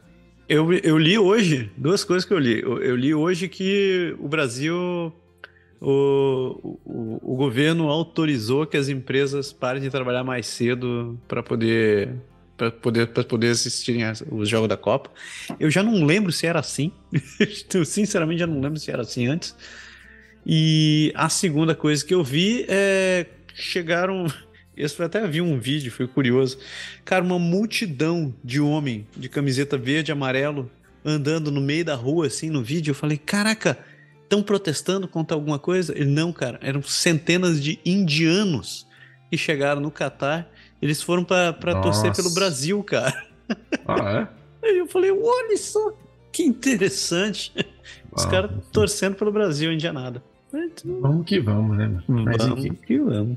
Eu, 0.49 0.73
eu 0.73 0.97
li 0.97 1.19
hoje, 1.19 1.71
duas 1.77 2.03
coisas 2.03 2.27
que 2.27 2.33
eu 2.33 2.39
li. 2.39 2.63
Eu, 2.63 2.83
eu 2.83 2.97
li 2.97 3.15
hoje 3.15 3.47
que 3.47 4.17
o 4.19 4.27
Brasil 4.27 5.13
o, 5.81 6.79
o, 6.85 7.33
o, 7.33 7.37
governo 7.37 7.89
autorizou 7.89 8.67
que 8.67 8.77
as 8.77 8.89
empresas 8.89 9.51
parem 9.51 9.81
de 9.81 9.89
trabalhar 9.89 10.23
mais 10.23 10.47
cedo 10.47 11.19
para 11.27 11.43
poder 11.43 12.17
para 12.57 12.71
poder 12.71 13.07
para 13.07 13.25
poder 13.25 13.49
assistirem 13.49 14.03
os 14.31 14.49
jogos 14.49 14.69
da 14.69 14.77
Copa. 14.77 15.11
Eu 15.59 15.71
já 15.71 15.83
não 15.83 16.05
lembro 16.05 16.31
se 16.31 16.47
era 16.47 16.61
assim. 16.61 16.93
eu, 17.73 17.85
sinceramente 17.87 18.41
já 18.41 18.47
não 18.47 18.61
lembro 18.61 18.79
se 18.79 18.91
era 18.91 19.01
assim 19.01 19.27
antes. 19.27 19.57
E 20.45 21.13
a 21.15 21.31
segunda 21.31 21.75
coisa 21.75 22.05
que 22.05 22.13
eu 22.13 22.23
vi 22.23 22.67
é 22.69 23.25
chegaram 23.55 24.27
eu 24.77 25.05
até 25.05 25.27
vi 25.27 25.41
um 25.41 25.59
vídeo, 25.59 25.91
foi 25.91 26.07
curioso. 26.07 26.59
Cara, 27.07 27.25
uma 27.25 27.39
multidão 27.39 28.35
de 28.45 28.61
homem 28.61 29.07
de 29.17 29.31
camiseta 29.31 29.79
verde 29.79 30.11
e 30.11 30.13
amarelo 30.13 30.71
andando 31.05 31.51
no 31.51 31.61
meio 31.61 31.85
da 31.85 31.95
rua, 31.95 32.27
assim, 32.27 32.51
no 32.51 32.63
vídeo. 32.63 32.91
Eu 32.91 32.95
falei, 32.95 33.17
caraca, 33.17 33.79
estão 34.31 34.43
protestando 34.45 35.09
contra 35.09 35.37
alguma 35.37 35.59
coisa? 35.59 35.93
Ele, 35.93 36.09
não, 36.09 36.33
cara, 36.33 36.61
eram 36.63 36.81
centenas 36.83 37.61
de 37.61 37.81
indianos 37.85 38.87
que 39.29 39.37
chegaram 39.37 39.81
no 39.81 39.91
Catar. 39.91 40.49
Eles 40.81 41.03
foram 41.03 41.25
para 41.25 41.53
torcer 41.83 42.15
pelo 42.15 42.31
Brasil, 42.31 42.83
cara. 42.85 43.27
Ah, 43.87 44.29
é? 44.31 44.41
Aí 44.71 44.79
eu 44.79 44.87
falei, 44.87 45.11
olha 45.11 45.57
só, 45.57 45.93
que 46.31 46.45
interessante. 46.45 47.53
Os 48.13 48.25
ah, 48.25 48.31
caras 48.31 48.51
torcendo 48.71 49.17
pelo 49.17 49.33
Brasil, 49.33 49.73
indianada. 49.73 50.23
Vamos 50.85 51.27
que 51.27 51.41
vamos, 51.41 51.77
né? 51.77 52.03
Mas 52.07 52.37
vamos 52.39 52.65
enfim. 52.65 52.75
que 52.75 52.99
vamos. 52.99 53.37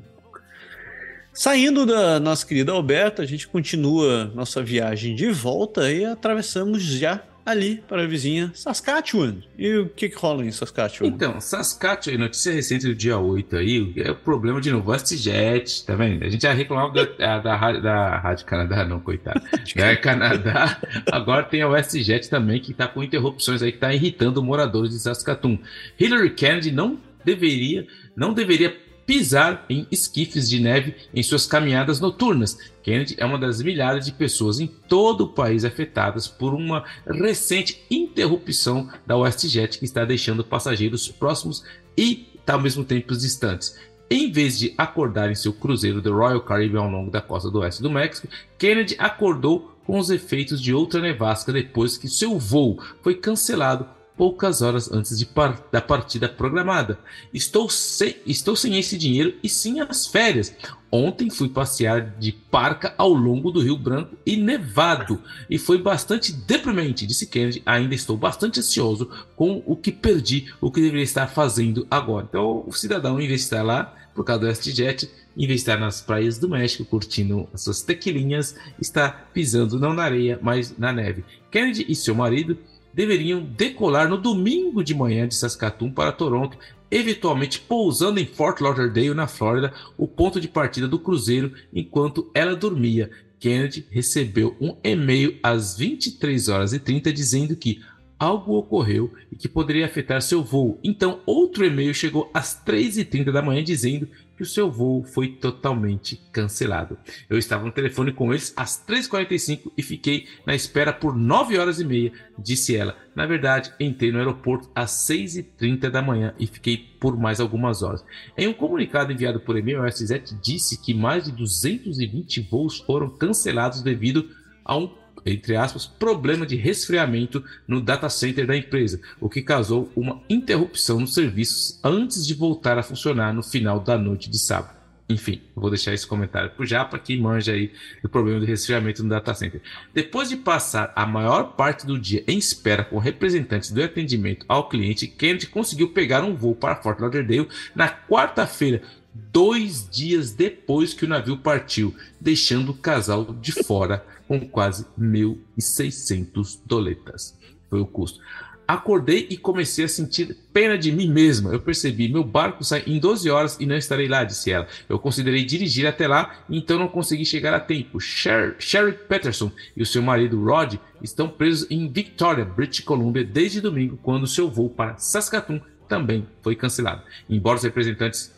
Saindo 1.31 1.85
da 1.85 2.19
nossa 2.19 2.45
querida 2.45 2.71
Alberta, 2.71 3.23
a 3.23 3.25
gente 3.25 3.47
continua 3.47 4.25
nossa 4.35 4.61
viagem 4.61 5.15
de 5.15 5.31
volta 5.31 5.91
e 5.91 6.05
atravessamos 6.05 6.83
já 6.83 7.23
ali 7.45 7.83
para 7.87 8.03
a 8.03 8.07
vizinha 8.07 8.51
Saskatchewan. 8.53 9.37
E 9.57 9.75
o 9.75 9.89
que, 9.89 10.09
que 10.09 10.15
rola 10.15 10.45
em 10.45 10.51
Saskatchewan? 10.51 11.09
Então, 11.09 11.39
Saskatchewan, 11.39 12.17
notícia 12.17 12.53
recente 12.53 12.85
do 12.87 12.95
dia 12.95 13.17
8 13.17 13.57
aí, 13.57 13.93
é 13.97 14.11
o 14.11 14.15
problema 14.15 14.61
de 14.61 14.71
novo, 14.71 14.91
WestJet, 14.91 15.85
tá 15.85 15.95
vendo? 15.95 16.23
A 16.23 16.29
gente 16.29 16.41
já 16.41 16.53
reclamava 16.53 16.93
da, 16.93 17.39
da, 17.39 17.71
da 17.79 18.17
Rádio 18.19 18.45
Canadá, 18.45 18.85
não, 18.85 18.99
coitado. 18.99 19.41
da 19.75 19.95
Canadá, 19.97 20.81
agora 21.11 21.43
tem 21.43 21.61
a 21.61 21.67
WestJet 21.67 22.29
também, 22.29 22.59
que 22.59 22.73
tá 22.73 22.87
com 22.87 23.03
interrupções 23.03 23.61
aí, 23.61 23.71
que 23.71 23.79
tá 23.79 23.93
irritando 23.93 24.41
moradores 24.41 24.91
de 24.91 24.99
Saskatoon. 24.99 25.57
Hillary 25.99 26.31
Kennedy 26.31 26.71
não 26.71 26.99
deveria, 27.23 27.87
não 28.15 28.33
deveria 28.33 28.75
pisar 29.05 29.65
em 29.69 29.87
esquifes 29.91 30.49
de 30.49 30.59
neve 30.59 30.95
em 31.13 31.21
suas 31.21 31.45
caminhadas 31.45 31.99
noturnas. 31.99 32.57
Kennedy 32.81 33.15
é 33.17 33.25
uma 33.25 33.37
das 33.37 33.61
milhares 33.61 34.05
de 34.05 34.11
pessoas 34.11 34.59
em 34.59 34.67
todo 34.67 35.21
o 35.21 35.29
país 35.29 35.65
afetadas 35.65 36.27
por 36.27 36.53
uma 36.53 36.83
recente 37.05 37.83
interrupção 37.89 38.89
da 39.05 39.17
WestJet 39.17 39.79
que 39.79 39.85
está 39.85 40.05
deixando 40.05 40.43
passageiros 40.43 41.07
próximos 41.09 41.63
e 41.97 42.27
ao 42.45 42.61
mesmo 42.61 42.83
tempo 42.83 43.15
distantes. 43.15 43.77
Em 44.09 44.31
vez 44.31 44.59
de 44.59 44.73
acordar 44.77 45.31
em 45.31 45.35
seu 45.35 45.53
cruzeiro 45.53 46.01
do 46.01 46.13
Royal 46.13 46.41
Caribbean 46.41 46.81
ao 46.81 46.89
longo 46.89 47.09
da 47.09 47.21
costa 47.21 47.49
do 47.49 47.59
oeste 47.59 47.81
do 47.81 47.89
México, 47.89 48.27
Kennedy 48.57 48.95
acordou 48.99 49.73
com 49.85 49.97
os 49.97 50.09
efeitos 50.09 50.61
de 50.61 50.73
outra 50.73 51.01
nevasca 51.01 51.51
depois 51.51 51.97
que 51.97 52.07
seu 52.07 52.37
voo 52.37 52.79
foi 53.01 53.15
cancelado 53.15 53.87
poucas 54.17 54.61
horas 54.61 54.91
antes 54.91 55.17
de 55.17 55.25
par 55.25 55.67
da 55.71 55.81
partida 55.81 56.29
programada. 56.29 56.99
Estou 57.33 57.69
sem, 57.69 58.15
estou 58.25 58.55
sem 58.55 58.77
esse 58.77 58.97
dinheiro 58.97 59.35
e 59.43 59.49
sim 59.49 59.79
as 59.79 60.07
férias. 60.07 60.55
Ontem 60.91 61.29
fui 61.29 61.49
passear 61.49 62.17
de 62.19 62.31
parca 62.31 62.93
ao 62.97 63.11
longo 63.11 63.51
do 63.51 63.61
Rio 63.61 63.77
Branco 63.77 64.15
e 64.25 64.37
nevado 64.37 65.21
e 65.49 65.57
foi 65.57 65.79
bastante 65.79 66.31
deprimente, 66.31 67.07
disse 67.07 67.25
Kennedy. 67.25 67.63
Ainda 67.65 67.95
estou 67.95 68.15
bastante 68.15 68.59
ansioso 68.59 69.09
com 69.35 69.63
o 69.65 69.75
que 69.75 69.91
perdi, 69.91 70.53
o 70.61 70.71
que 70.71 70.81
deveria 70.81 71.03
estar 71.03 71.27
fazendo 71.27 71.87
agora. 71.89 72.27
Então, 72.29 72.63
o 72.67 72.73
cidadão, 72.73 73.19
estar 73.19 73.63
lá 73.63 73.95
por 74.13 74.23
causa 74.23 74.41
do 74.41 74.47
WestJet, 74.47 75.09
estar 75.35 75.79
nas 75.79 76.01
praias 76.01 76.37
do 76.37 76.47
México 76.47 76.85
curtindo 76.85 77.49
as 77.51 77.63
suas 77.63 77.81
tequilinhas, 77.81 78.55
está 78.79 79.09
pisando 79.09 79.79
não 79.79 79.93
na 79.93 80.03
areia, 80.03 80.39
mas 80.41 80.77
na 80.77 80.93
neve. 80.93 81.25
Kennedy 81.49 81.85
e 81.89 81.95
seu 81.95 82.13
marido 82.13 82.57
deveriam 82.93 83.41
decolar 83.41 84.07
no 84.07 84.17
domingo 84.17 84.83
de 84.83 84.93
manhã 84.93 85.27
de 85.27 85.35
Saskatoon 85.35 85.91
para 85.91 86.11
Toronto, 86.11 86.57
eventualmente 86.91 87.59
pousando 87.59 88.19
em 88.19 88.25
Fort 88.25 88.61
Lauderdale, 88.61 89.13
na 89.13 89.27
Flórida, 89.27 89.73
o 89.97 90.07
ponto 90.07 90.39
de 90.39 90.47
partida 90.47 90.87
do 90.87 90.99
cruzeiro, 90.99 91.53
enquanto 91.73 92.29
ela 92.33 92.55
dormia. 92.55 93.09
Kennedy 93.39 93.85
recebeu 93.89 94.55
um 94.61 94.77
e-mail 94.83 95.37
às 95.43 95.77
23 95.77 96.47
horas 96.47 96.71
e 96.71 96.79
30 96.79 97.11
dizendo 97.11 97.55
que 97.57 97.81
algo 98.17 98.53
ocorreu 98.53 99.11
e 99.29 99.35
que 99.35 99.49
poderia 99.49 99.85
afetar 99.85 100.21
seu 100.21 100.41
voo. 100.41 100.79
Então, 100.81 101.19
outro 101.25 101.65
e-mail 101.65 101.93
chegou 101.93 102.31
às 102.33 102.63
3h30 102.65 103.31
da 103.33 103.41
manhã 103.41 103.61
dizendo 103.61 104.07
que 104.35 104.43
o 104.43 104.45
seu 104.45 104.71
voo 104.71 105.03
foi 105.03 105.29
totalmente 105.29 106.19
cancelado. 106.31 106.97
Eu 107.29 107.37
estava 107.37 107.65
no 107.65 107.71
telefone 107.71 108.11
com 108.11 108.31
eles 108.31 108.53
às 108.55 108.83
3h45 108.85 109.71
e 109.77 109.83
fiquei 109.83 110.27
na 110.45 110.55
espera 110.55 110.91
por 110.91 111.15
9 111.15 111.57
horas 111.57 111.79
e 111.79 111.85
meia, 111.85 112.11
disse 112.37 112.75
ela. 112.75 112.95
Na 113.15 113.25
verdade, 113.25 113.71
entrei 113.79 114.11
no 114.11 114.17
aeroporto 114.17 114.69
às 114.73 114.91
6h30 115.07 115.89
da 115.89 116.01
manhã 116.01 116.33
e 116.39 116.47
fiquei 116.47 116.77
por 116.77 117.17
mais 117.17 117.39
algumas 117.39 117.83
horas. 117.83 118.03
Em 118.37 118.47
um 118.47 118.53
comunicado 118.53 119.11
enviado 119.11 119.39
por 119.39 119.57
e-mail, 119.57 119.83
a 119.83 119.91
SZ 119.91 120.35
disse 120.41 120.81
que 120.81 120.93
mais 120.93 121.25
de 121.25 121.31
220 121.31 122.41
voos 122.49 122.79
foram 122.79 123.09
cancelados 123.09 123.81
devido 123.81 124.29
a 124.65 124.77
um 124.77 125.02
entre 125.25 125.55
aspas, 125.55 125.85
problema 125.85 126.45
de 126.45 126.55
resfriamento 126.55 127.43
no 127.67 127.81
data 127.81 128.09
center 128.09 128.45
da 128.45 128.55
empresa, 128.55 128.99
o 129.19 129.29
que 129.29 129.41
causou 129.41 129.91
uma 129.95 130.21
interrupção 130.29 130.99
nos 130.99 131.13
serviços 131.13 131.79
antes 131.83 132.25
de 132.25 132.33
voltar 132.33 132.77
a 132.77 132.83
funcionar 132.83 133.33
no 133.33 133.43
final 133.43 133.79
da 133.79 133.97
noite 133.97 134.29
de 134.29 134.39
sábado. 134.39 134.83
Enfim, 135.09 135.41
vou 135.53 135.69
deixar 135.69 135.93
esse 135.93 136.07
comentário 136.07 136.49
para 136.51 136.63
o 136.63 136.65
Japa 136.65 136.97
que 136.97 137.17
manja 137.17 137.51
aí 137.51 137.71
do 138.01 138.09
problema 138.09 138.39
de 138.39 138.45
resfriamento 138.45 139.03
no 139.03 139.09
data 139.09 139.33
center. 139.33 139.61
Depois 139.93 140.29
de 140.29 140.37
passar 140.37 140.93
a 140.95 141.05
maior 141.05 141.55
parte 141.55 141.85
do 141.85 141.99
dia 141.99 142.23
em 142.25 142.37
espera 142.37 142.85
com 142.85 142.97
representantes 142.97 143.71
do 143.71 143.83
atendimento 143.83 144.45
ao 144.47 144.69
cliente, 144.69 145.07
Kennedy 145.07 145.47
conseguiu 145.47 145.89
pegar 145.89 146.23
um 146.23 146.35
voo 146.35 146.55
para 146.55 146.77
Fort 146.77 146.99
Lauderdale 146.99 147.49
na 147.75 147.89
quarta-feira, 147.89 148.81
dois 149.13 149.87
dias 149.89 150.31
depois 150.31 150.93
que 150.93 151.05
o 151.05 151.07
navio 151.07 151.37
partiu, 151.37 151.93
deixando 152.19 152.69
o 152.69 152.77
casal 152.77 153.35
de 153.39 153.51
fora 153.51 154.05
com 154.39 154.47
quase 154.47 154.85
1.600 154.99 156.59
doletas. 156.65 157.37
Foi 157.69 157.79
o 157.79 157.85
custo. 157.85 158.19
Acordei 158.65 159.27
e 159.29 159.35
comecei 159.35 159.85
a 159.85 159.89
sentir 159.89 160.37
pena 160.53 160.77
de 160.77 160.91
mim 160.91 161.07
mesma. 161.07 161.51
Eu 161.51 161.59
percebi, 161.59 162.07
meu 162.07 162.23
barco 162.23 162.63
sai 162.63 162.83
em 162.87 162.97
12 162.97 163.29
horas 163.29 163.57
e 163.59 163.65
não 163.65 163.75
estarei 163.75 164.07
lá, 164.07 164.23
disse 164.23 164.51
ela. 164.51 164.67
Eu 164.87 164.97
considerei 164.97 165.43
dirigir 165.43 165.85
até 165.85 166.07
lá, 166.07 166.37
então 166.49 166.79
não 166.79 166.87
consegui 166.87 167.25
chegar 167.25 167.53
a 167.53 167.59
tempo. 167.59 167.99
Sher 167.99 168.55
Sherry 168.57 168.93
Peterson 168.93 169.51
e 169.75 169.83
o 169.83 169.85
seu 169.85 170.01
marido 170.01 170.41
Rod 170.41 170.75
estão 171.01 171.27
presos 171.27 171.69
em 171.69 171.91
Victoria, 171.91 172.45
British 172.45 172.79
Columbia, 172.79 173.23
desde 173.23 173.59
domingo, 173.59 173.99
quando 174.01 174.25
seu 174.25 174.49
voo 174.49 174.69
para 174.69 174.97
Saskatoon 174.97 175.59
também 175.87 176.25
foi 176.41 176.55
cancelado. 176.55 177.03
Embora 177.29 177.57
os 177.57 177.63
representantes 177.63 178.33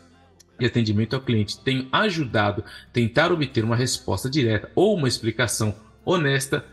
e 0.58 0.66
atendimento 0.66 1.14
ao 1.14 1.22
cliente 1.22 1.58
tenham 1.60 1.86
ajudado 1.92 2.64
a 2.66 2.92
tentar 2.92 3.30
obter 3.30 3.62
uma 3.62 3.76
resposta 3.76 4.28
direta 4.28 4.70
ou 4.74 4.96
uma 4.96 5.08
explicação 5.08 5.74
honesta, 6.06 6.64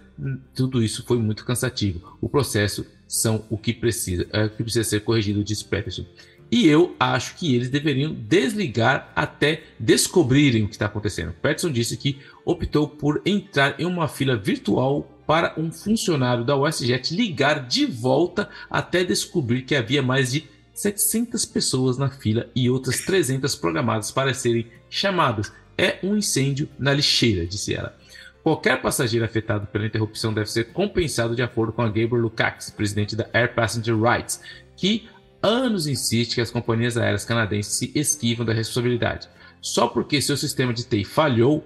tudo 0.53 0.81
isso 0.81 1.03
foi 1.05 1.18
muito 1.18 1.43
cansativo. 1.43 2.18
O 2.22 2.30
processo 2.30 2.85
são 3.07 3.43
o 3.49 3.57
que 3.57 3.73
precisa, 3.73 4.27
é 4.31 4.47
que 4.47 4.64
precisa 4.64 4.88
ser 4.88 5.01
corrigido, 5.01 5.43
disse 5.43 5.65
Peterson. 5.65 6.05
E 6.51 6.68
eu 6.68 6.95
acho 6.99 7.35
que 7.35 7.55
eles 7.55 7.69
deveriam 7.69 8.14
desligar 8.14 9.11
até 9.15 9.64
descobrirem 9.80 10.64
o 10.64 10.68
que 10.68 10.76
está 10.76 10.85
acontecendo. 10.85 11.34
Peterson 11.41 11.72
disse 11.72 11.97
que 11.97 12.19
optou 12.45 12.88
por 12.88 13.22
entrar 13.26 13.80
em 13.80 13.85
uma 13.85 14.07
fila 14.07 14.38
virtual 14.38 15.10
para 15.26 15.55
um 15.57 15.72
funcionário 15.72 16.43
da 16.43 16.55
WestJet 16.55 17.15
ligar 17.15 17.65
de 17.68 17.88
volta 17.88 18.49
até 18.69 19.03
descobrir 19.03 19.64
que 19.64 19.76
havia 19.76 20.03
mais 20.03 20.31
de 20.31 20.47
700 20.76 21.45
pessoas 21.45 21.97
na 21.97 22.10
fila 22.10 22.47
e 22.55 22.69
outras 22.69 22.99
300 22.99 23.55
programadas 23.55 24.11
para 24.11 24.34
serem 24.34 24.68
chamadas. 24.89 25.51
É 25.76 25.97
um 26.03 26.15
incêndio 26.15 26.69
na 26.77 26.93
lixeira, 26.93 27.47
disse 27.47 27.73
ela. 27.73 27.97
Qualquer 28.43 28.81
passageiro 28.81 29.25
afetado 29.25 29.67
pela 29.67 29.85
interrupção 29.85 30.33
deve 30.33 30.51
ser 30.51 30.65
compensado 30.73 31.33
de 31.33 31.41
acordo 31.41 31.71
com 31.71 31.81
a 31.81 31.87
Gabriel 31.87 32.17
Lukács, 32.17 32.69
presidente 32.69 33.15
da 33.15 33.25
Air 33.31 33.55
Passenger 33.55 33.97
Rights, 33.97 34.41
que 34.75 35.07
anos 35.41 35.87
insiste 35.87 36.35
que 36.35 36.41
as 36.41 36.51
companhias 36.51 36.97
aéreas 36.97 37.23
canadenses 37.23 37.75
se 37.75 37.91
esquivam 37.95 38.45
da 38.45 38.51
responsabilidade. 38.51 39.29
Só 39.61 39.87
porque 39.87 40.21
seu 40.21 40.35
sistema 40.35 40.73
de 40.73 40.83
TI 40.83 41.05
falhou, 41.05 41.65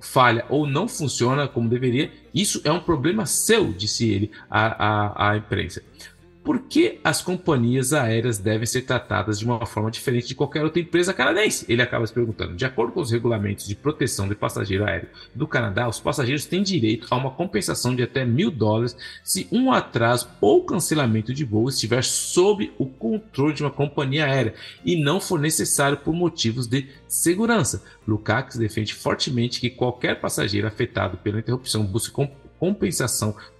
falha 0.00 0.44
ou 0.48 0.66
não 0.66 0.88
funciona 0.88 1.46
como 1.46 1.68
deveria, 1.68 2.10
isso 2.34 2.60
é 2.64 2.72
um 2.72 2.80
problema 2.80 3.24
seu, 3.24 3.72
disse 3.72 4.10
ele 4.10 4.32
à, 4.50 5.28
à, 5.28 5.30
à 5.30 5.36
imprensa 5.36 5.80
por 6.46 6.60
que 6.60 7.00
as 7.02 7.20
companhias 7.20 7.92
aéreas 7.92 8.38
devem 8.38 8.66
ser 8.66 8.82
tratadas 8.82 9.36
de 9.36 9.44
uma 9.44 9.66
forma 9.66 9.90
diferente 9.90 10.28
de 10.28 10.34
qualquer 10.36 10.62
outra 10.62 10.80
empresa 10.80 11.12
canadense? 11.12 11.66
Ele 11.68 11.82
acaba 11.82 12.06
se 12.06 12.12
perguntando. 12.12 12.54
De 12.54 12.64
acordo 12.64 12.92
com 12.92 13.00
os 13.00 13.10
regulamentos 13.10 13.66
de 13.66 13.74
proteção 13.74 14.28
de 14.28 14.36
passageiro 14.36 14.84
aéreo 14.84 15.08
do 15.34 15.48
Canadá, 15.48 15.88
os 15.88 15.98
passageiros 15.98 16.44
têm 16.44 16.62
direito 16.62 17.08
a 17.10 17.16
uma 17.16 17.32
compensação 17.32 17.96
de 17.96 18.04
até 18.04 18.24
mil 18.24 18.52
dólares 18.52 18.96
se 19.24 19.48
um 19.50 19.72
atraso 19.72 20.28
ou 20.40 20.62
cancelamento 20.62 21.34
de 21.34 21.44
voo 21.44 21.68
estiver 21.68 22.04
sob 22.04 22.72
o 22.78 22.86
controle 22.86 23.52
de 23.52 23.64
uma 23.64 23.70
companhia 23.72 24.26
aérea 24.26 24.54
e 24.84 24.94
não 24.94 25.18
for 25.18 25.40
necessário 25.40 25.96
por 25.98 26.14
motivos 26.14 26.68
de 26.68 26.86
segurança. 27.08 27.82
Lukács 28.06 28.56
defende 28.56 28.94
fortemente 28.94 29.60
que 29.60 29.68
qualquer 29.68 30.20
passageiro 30.20 30.68
afetado 30.68 31.16
pela 31.16 31.40
interrupção 31.40 31.84
busque 31.84 32.12
compensação 32.12 32.45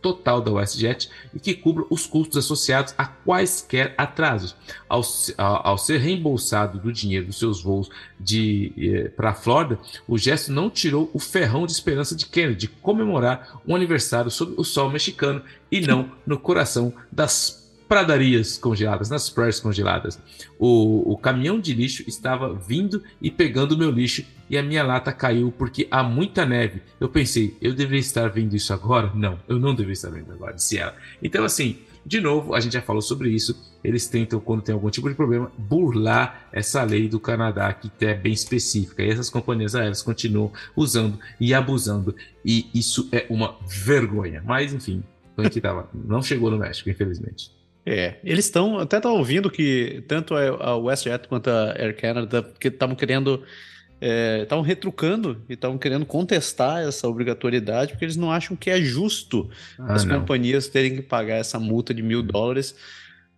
total 0.00 0.40
da 0.40 0.52
WestJet 0.52 1.10
e 1.34 1.40
que 1.40 1.54
cubra 1.54 1.84
os 1.90 2.06
custos 2.06 2.36
associados 2.36 2.94
a 2.96 3.06
quaisquer 3.06 3.94
atrasos. 3.96 4.54
Ao, 4.88 5.02
ao, 5.36 5.78
ser 5.78 5.98
reembolsado 5.98 6.78
do 6.78 6.92
dinheiro 6.92 7.26
dos 7.26 7.38
seus 7.38 7.62
voos 7.62 7.90
eh, 8.78 9.08
para 9.16 9.30
a 9.30 9.34
Flórida, 9.34 9.78
o 10.06 10.16
gesto 10.16 10.52
não 10.52 10.70
tirou 10.70 11.10
o 11.12 11.18
ferrão 11.18 11.66
de 11.66 11.72
esperança 11.72 12.14
de 12.14 12.26
Kennedy 12.26 12.56
de 12.56 12.68
comemorar 12.68 13.60
um 13.66 13.74
aniversário 13.76 14.30
sob 14.30 14.54
o 14.56 14.64
sol 14.64 14.90
mexicano 14.90 15.42
e 15.70 15.80
não 15.80 16.10
no 16.26 16.38
coração 16.38 16.92
das 17.10 17.65
pradarias 17.88 18.58
congeladas, 18.58 19.10
nas 19.10 19.30
praias 19.30 19.60
congeladas. 19.60 20.18
O, 20.58 21.12
o 21.12 21.16
caminhão 21.16 21.60
de 21.60 21.74
lixo 21.74 22.04
estava 22.06 22.52
vindo 22.54 23.02
e 23.20 23.30
pegando 23.30 23.72
o 23.72 23.78
meu 23.78 23.90
lixo 23.90 24.24
e 24.48 24.56
a 24.56 24.62
minha 24.62 24.82
lata 24.82 25.12
caiu 25.12 25.52
porque 25.56 25.86
há 25.90 26.02
muita 26.02 26.46
neve. 26.46 26.82
Eu 27.00 27.08
pensei, 27.08 27.56
eu 27.60 27.74
deveria 27.74 28.00
estar 28.00 28.28
vendo 28.28 28.54
isso 28.54 28.72
agora? 28.72 29.10
Não, 29.14 29.38
eu 29.48 29.58
não 29.58 29.74
deveria 29.74 29.92
estar 29.92 30.10
vendo 30.10 30.32
agora, 30.32 30.54
disse 30.54 30.78
ela. 30.78 30.94
Então, 31.22 31.44
assim, 31.44 31.78
de 32.04 32.20
novo, 32.20 32.54
a 32.54 32.60
gente 32.60 32.74
já 32.74 32.82
falou 32.82 33.02
sobre 33.02 33.30
isso. 33.30 33.76
Eles 33.82 34.06
tentam, 34.06 34.38
quando 34.38 34.62
tem 34.62 34.72
algum 34.72 34.88
tipo 34.90 35.08
de 35.08 35.14
problema, 35.16 35.50
burlar 35.58 36.48
essa 36.52 36.82
lei 36.84 37.08
do 37.08 37.18
Canadá, 37.18 37.72
que 37.72 37.90
é 38.04 38.14
bem 38.14 38.32
específica. 38.32 39.02
E 39.02 39.10
essas 39.10 39.28
companhias 39.28 39.74
aéreas 39.74 40.02
continuam 40.02 40.52
usando 40.76 41.18
e 41.40 41.52
abusando. 41.52 42.14
E 42.44 42.70
isso 42.72 43.08
é 43.10 43.26
uma 43.28 43.56
vergonha. 43.66 44.40
Mas, 44.46 44.72
enfim, 44.72 45.02
a 45.36 45.42
gente 45.42 45.60
tava, 45.60 45.90
não 45.92 46.22
chegou 46.22 46.50
no 46.50 46.58
México, 46.58 46.88
infelizmente. 46.88 47.50
É, 47.88 48.16
eles 48.24 48.46
estão, 48.46 48.80
até 48.80 48.96
estão 48.96 49.14
ouvindo 49.16 49.48
que 49.48 50.02
tanto 50.08 50.34
a 50.34 50.76
WestJet 50.76 51.28
quanto 51.28 51.48
a 51.48 51.72
Air 51.78 51.96
Canada 51.96 52.42
que 52.58 52.66
estavam 52.66 52.96
querendo, 52.96 53.44
estavam 54.42 54.64
é, 54.64 54.66
retrucando 54.66 55.40
e 55.48 55.52
estavam 55.52 55.78
querendo 55.78 56.04
contestar 56.04 56.82
essa 56.82 57.06
obrigatoriedade 57.06 57.92
porque 57.92 58.04
eles 58.04 58.16
não 58.16 58.32
acham 58.32 58.56
que 58.56 58.70
é 58.70 58.80
justo 58.80 59.48
ah, 59.78 59.94
as 59.94 60.04
não. 60.04 60.18
companhias 60.18 60.66
terem 60.66 60.96
que 60.96 61.02
pagar 61.02 61.36
essa 61.36 61.60
multa 61.60 61.94
de 61.94 62.02
mil 62.02 62.24
dólares 62.24 62.74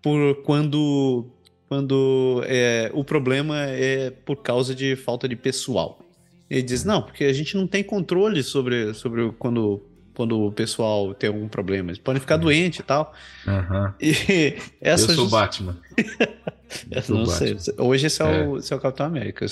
por 0.01 0.43
quando, 0.43 1.27
quando 1.69 2.43
é, 2.47 2.91
o 2.95 3.05
problema 3.05 3.67
é 3.67 4.11
por 4.11 4.37
causa 4.37 4.75
de 4.75 4.97
falta 4.97 5.29
de 5.29 5.37
pessoal. 5.37 6.01
Ele 6.49 6.63
diz, 6.63 6.85
não, 6.85 7.03
porque 7.03 7.25
a 7.25 7.33
gente 7.35 7.55
não 7.55 7.67
tem 7.67 7.85
controle 7.85 8.43
sobre, 8.43 8.95
sobre 8.95 9.31
quando 9.33 9.83
quando 10.19 10.37
o 10.37 10.51
pessoal 10.51 11.15
tem 11.15 11.29
algum 11.29 11.47
problema. 11.47 11.91
Eles 11.91 11.99
podem 11.99 12.21
ficar 12.21 12.35
uhum. 12.35 12.41
doentes 12.41 12.81
e 12.81 12.83
tal. 12.83 13.15
Uhum. 13.47 13.93
E 14.01 14.59
essa 14.83 15.13
Eu 15.13 15.15
sou 15.15 15.27
o 15.27 15.31
Batman. 15.31 15.77
Eu 16.91 17.15
não 17.15 17.27
sei. 17.27 17.57
Hoje 17.79 18.07
esse 18.07 18.23
é, 18.23 18.27
é. 18.27 18.47
O, 18.47 18.59
esse 18.59 18.73
é 18.73 18.77
o 18.77 18.81
Capitão 18.81 19.07
América. 19.07 19.45
É, 19.45 19.47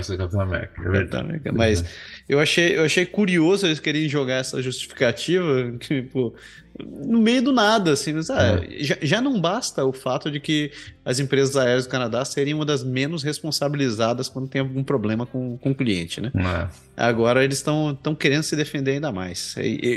esse 0.00 0.12
é 0.12 0.14
o 0.14 0.18
Capitão 0.18 0.40
América. 0.40 0.82
É 0.82 0.88
verdade. 0.88 1.40
Mas 1.52 1.84
eu 2.28 2.40
achei, 2.40 2.76
eu 2.76 2.84
achei 2.84 3.04
curioso 3.04 3.66
eles 3.66 3.78
querem 3.78 4.08
jogar 4.08 4.36
essa 4.36 4.60
justificativa, 4.62 5.72
tipo, 5.78 6.34
no 6.78 7.20
meio 7.20 7.42
do 7.42 7.52
nada, 7.52 7.92
assim. 7.92 8.12
Mas, 8.14 8.30
ah, 8.30 8.60
é. 8.62 8.82
já, 8.82 8.96
já, 9.02 9.20
não 9.20 9.40
basta 9.40 9.84
o 9.84 9.92
fato 9.92 10.30
de 10.30 10.40
que 10.40 10.70
as 11.04 11.18
empresas 11.18 11.56
aéreas 11.56 11.86
do 11.86 11.90
Canadá 11.90 12.24
seriam 12.24 12.58
uma 12.58 12.66
das 12.66 12.82
menos 12.82 13.22
responsabilizadas 13.22 14.28
quando 14.28 14.48
tem 14.48 14.60
algum 14.60 14.82
problema 14.82 15.26
com, 15.26 15.58
com 15.58 15.70
o 15.70 15.74
cliente, 15.74 16.20
né? 16.20 16.32
É. 16.34 16.68
Agora 16.96 17.44
eles 17.44 17.58
estão 17.58 17.96
querendo 18.18 18.42
se 18.42 18.56
defender 18.56 18.92
ainda 18.92 19.12
mais. 19.12 19.54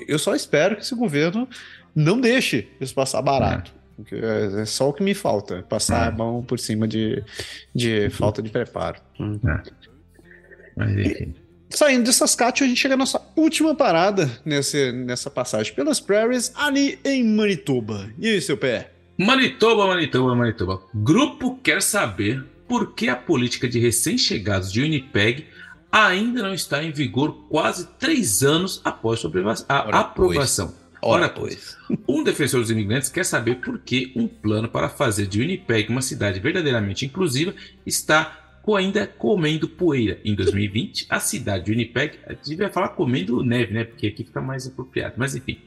Eu 0.07 0.19
só 0.19 0.35
espero 0.35 0.75
que 0.75 0.81
esse 0.81 0.95
governo 0.95 1.47
não 1.95 2.19
deixe 2.19 2.67
isso 2.79 2.93
passar 2.93 3.21
barato. 3.21 3.78
É, 4.11 4.61
é 4.61 4.65
só 4.65 4.89
o 4.89 4.93
que 4.93 5.03
me 5.03 5.13
falta, 5.13 5.63
passar 5.63 6.07
a 6.07 6.11
mão 6.11 6.43
por 6.43 6.59
cima 6.59 6.87
de, 6.87 7.23
de 7.73 8.09
falta 8.09 8.41
de 8.41 8.49
preparo. 8.49 8.99
É. 9.19 9.71
Mas 10.75 10.91
enfim. 10.97 11.35
Saindo 11.69 12.05
de 12.05 12.13
Saskatchewan, 12.13 12.65
a 12.65 12.69
gente 12.69 12.81
chega 12.81 12.95
à 12.95 12.97
nossa 12.97 13.21
última 13.35 13.75
parada 13.75 14.29
nesse, 14.43 14.91
nessa 14.91 15.29
passagem 15.29 15.73
pelas 15.73 15.99
prairies, 15.99 16.51
ali 16.55 16.99
em 17.05 17.23
Manitoba. 17.23 18.09
E 18.17 18.27
aí, 18.27 18.41
seu 18.41 18.57
pé? 18.57 18.91
Manitoba, 19.15 19.85
Manitoba, 19.85 20.33
Manitoba. 20.33 20.81
Grupo 20.95 21.59
quer 21.61 21.81
saber 21.81 22.43
por 22.67 22.93
que 22.95 23.07
a 23.07 23.15
política 23.15 23.67
de 23.67 23.79
recém-chegados 23.79 24.71
de 24.71 24.81
Winnipeg 24.81 25.45
ainda 25.91 26.41
não 26.41 26.53
está 26.53 26.83
em 26.83 26.91
vigor 26.91 27.45
quase 27.49 27.87
três 27.99 28.41
anos 28.43 28.81
após 28.83 29.19
sua 29.19 29.31
a 29.67 29.99
aprovação. 29.99 30.73
Ora, 31.01 31.29
pois. 31.29 31.77
Um 32.07 32.23
defensor 32.23 32.61
dos 32.61 32.71
imigrantes 32.71 33.09
quer 33.09 33.25
saber 33.25 33.55
por 33.55 33.79
que 33.79 34.11
um 34.15 34.27
plano 34.27 34.67
para 34.67 34.89
fazer 34.89 35.27
de 35.27 35.39
Winnipeg 35.39 35.89
uma 35.89 36.01
cidade 36.01 36.39
verdadeiramente 36.39 37.05
inclusiva 37.05 37.53
está 37.85 38.49
ainda 38.75 39.07
comendo 39.07 39.67
poeira. 39.67 40.19
Em 40.23 40.35
2020, 40.35 41.07
a 41.09 41.19
cidade 41.19 41.65
de 41.65 41.71
Winnipeg, 41.71 42.19
a 42.27 42.33
gente 42.33 42.55
vai 42.55 42.71
falar 42.71 42.89
comendo 42.89 43.43
neve, 43.43 43.73
né? 43.73 43.83
Porque 43.83 44.07
aqui 44.07 44.23
fica 44.23 44.41
mais 44.41 44.67
apropriado. 44.67 45.15
Mas 45.17 45.35
enfim, 45.35 45.59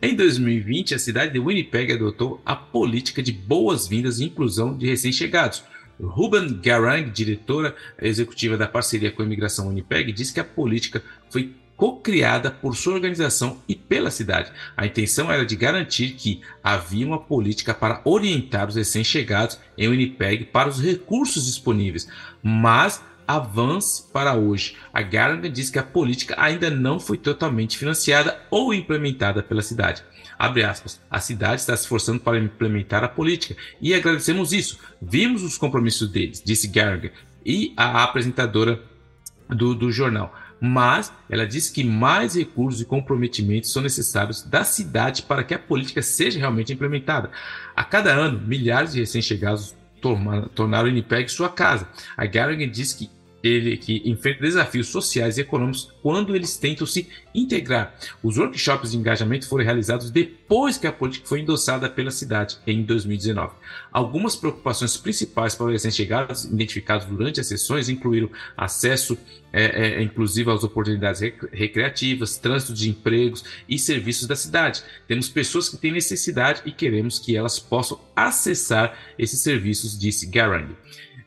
em 0.00 0.14
2020, 0.14 0.94
a 0.94 0.98
cidade 0.98 1.32
de 1.32 1.38
Winnipeg 1.38 1.92
adotou 1.92 2.42
a 2.44 2.54
política 2.54 3.22
de 3.22 3.32
boas-vindas 3.32 4.20
e 4.20 4.24
inclusão 4.24 4.76
de 4.76 4.86
recém-chegados. 4.86 5.64
Ruben 6.00 6.60
Garang, 6.60 7.10
diretora 7.10 7.76
executiva 8.00 8.56
da 8.56 8.66
parceria 8.66 9.12
com 9.12 9.22
a 9.22 9.24
Imigração 9.24 9.68
Winnipeg, 9.68 10.12
disse 10.12 10.34
que 10.34 10.40
a 10.40 10.44
política 10.44 11.02
foi 11.30 11.54
co-criada 11.82 12.48
por 12.48 12.76
sua 12.76 12.94
organização 12.94 13.60
e 13.66 13.74
pela 13.74 14.08
cidade. 14.08 14.52
A 14.76 14.86
intenção 14.86 15.32
era 15.32 15.44
de 15.44 15.56
garantir 15.56 16.10
que 16.10 16.40
havia 16.62 17.04
uma 17.04 17.18
política 17.18 17.74
para 17.74 18.00
orientar 18.04 18.68
os 18.68 18.76
recém-chegados 18.76 19.58
em 19.76 19.88
Winnipeg 19.88 20.44
para 20.44 20.68
os 20.68 20.80
recursos 20.80 21.44
disponíveis, 21.44 22.06
mas 22.40 23.02
avance 23.26 24.04
para 24.12 24.36
hoje. 24.36 24.76
A 24.94 25.02
Garland 25.02 25.48
diz 25.48 25.70
que 25.70 25.78
a 25.80 25.82
política 25.82 26.36
ainda 26.38 26.70
não 26.70 27.00
foi 27.00 27.18
totalmente 27.18 27.76
financiada 27.76 28.40
ou 28.48 28.72
implementada 28.72 29.42
pela 29.42 29.60
cidade. 29.60 30.04
Abre 30.38 30.62
aspas, 30.62 31.00
a 31.10 31.18
cidade 31.18 31.62
está 31.62 31.76
se 31.76 31.82
esforçando 31.82 32.20
para 32.20 32.38
implementar 32.38 33.02
a 33.02 33.08
política 33.08 33.56
e 33.80 33.92
agradecemos 33.92 34.52
isso. 34.52 34.78
Vimos 35.00 35.42
os 35.42 35.58
compromissos 35.58 36.08
deles, 36.08 36.40
disse 36.44 36.68
Gallagher 36.68 37.12
e 37.44 37.72
a 37.76 38.04
apresentadora 38.04 38.80
do, 39.48 39.74
do 39.74 39.90
jornal 39.90 40.32
mas 40.64 41.12
ela 41.28 41.44
disse 41.44 41.72
que 41.72 41.82
mais 41.82 42.36
recursos 42.36 42.80
e 42.80 42.84
comprometimentos 42.84 43.72
são 43.72 43.82
necessários 43.82 44.44
da 44.44 44.62
cidade 44.62 45.22
para 45.22 45.42
que 45.42 45.52
a 45.52 45.58
política 45.58 46.00
seja 46.00 46.38
realmente 46.38 46.72
implementada. 46.72 47.32
A 47.74 47.82
cada 47.82 48.12
ano, 48.12 48.40
milhares 48.46 48.92
de 48.92 49.00
recém-chegados 49.00 49.74
tornaram 50.54 50.86
Winnipeg 50.86 51.28
sua 51.28 51.48
casa. 51.48 51.88
A 52.16 52.24
Gallagher 52.26 52.70
disse 52.70 52.96
que 52.96 53.10
ele 53.42 53.76
que 53.76 54.02
enfrenta 54.04 54.40
desafios 54.40 54.88
sociais 54.88 55.36
e 55.36 55.40
econômicos 55.40 55.92
quando 56.00 56.34
eles 56.36 56.56
tentam 56.56 56.86
se 56.86 57.08
integrar. 57.34 57.94
Os 58.22 58.38
workshops 58.38 58.92
de 58.92 58.96
engajamento 58.96 59.48
foram 59.48 59.64
realizados 59.64 60.10
depois 60.10 60.78
que 60.78 60.86
a 60.86 60.92
política 60.92 61.26
foi 61.26 61.40
endossada 61.40 61.88
pela 61.88 62.10
cidade 62.10 62.58
em 62.66 62.82
2019. 62.82 63.54
Algumas 63.90 64.36
preocupações 64.36 64.96
principais 64.96 65.54
para 65.54 65.66
os 65.66 65.72
recém-chegados 65.72 66.44
identificados 66.44 67.06
durante 67.06 67.40
as 67.40 67.46
sessões 67.46 67.88
incluíram 67.88 68.30
acesso 68.56 69.18
é, 69.52 69.64
é, 69.64 70.02
inclusive 70.02 70.50
às 70.50 70.64
oportunidades 70.64 71.20
recreativas, 71.52 72.38
trânsito 72.38 72.72
de 72.72 72.88
empregos 72.88 73.44
e 73.68 73.78
serviços 73.78 74.26
da 74.26 74.34
cidade. 74.34 74.82
Temos 75.06 75.28
pessoas 75.28 75.68
que 75.68 75.76
têm 75.76 75.92
necessidade 75.92 76.62
e 76.64 76.72
queremos 76.72 77.18
que 77.18 77.36
elas 77.36 77.58
possam 77.58 78.00
acessar 78.16 78.96
esses 79.18 79.40
serviços, 79.40 79.98
disse 79.98 80.26
Garang. 80.26 80.74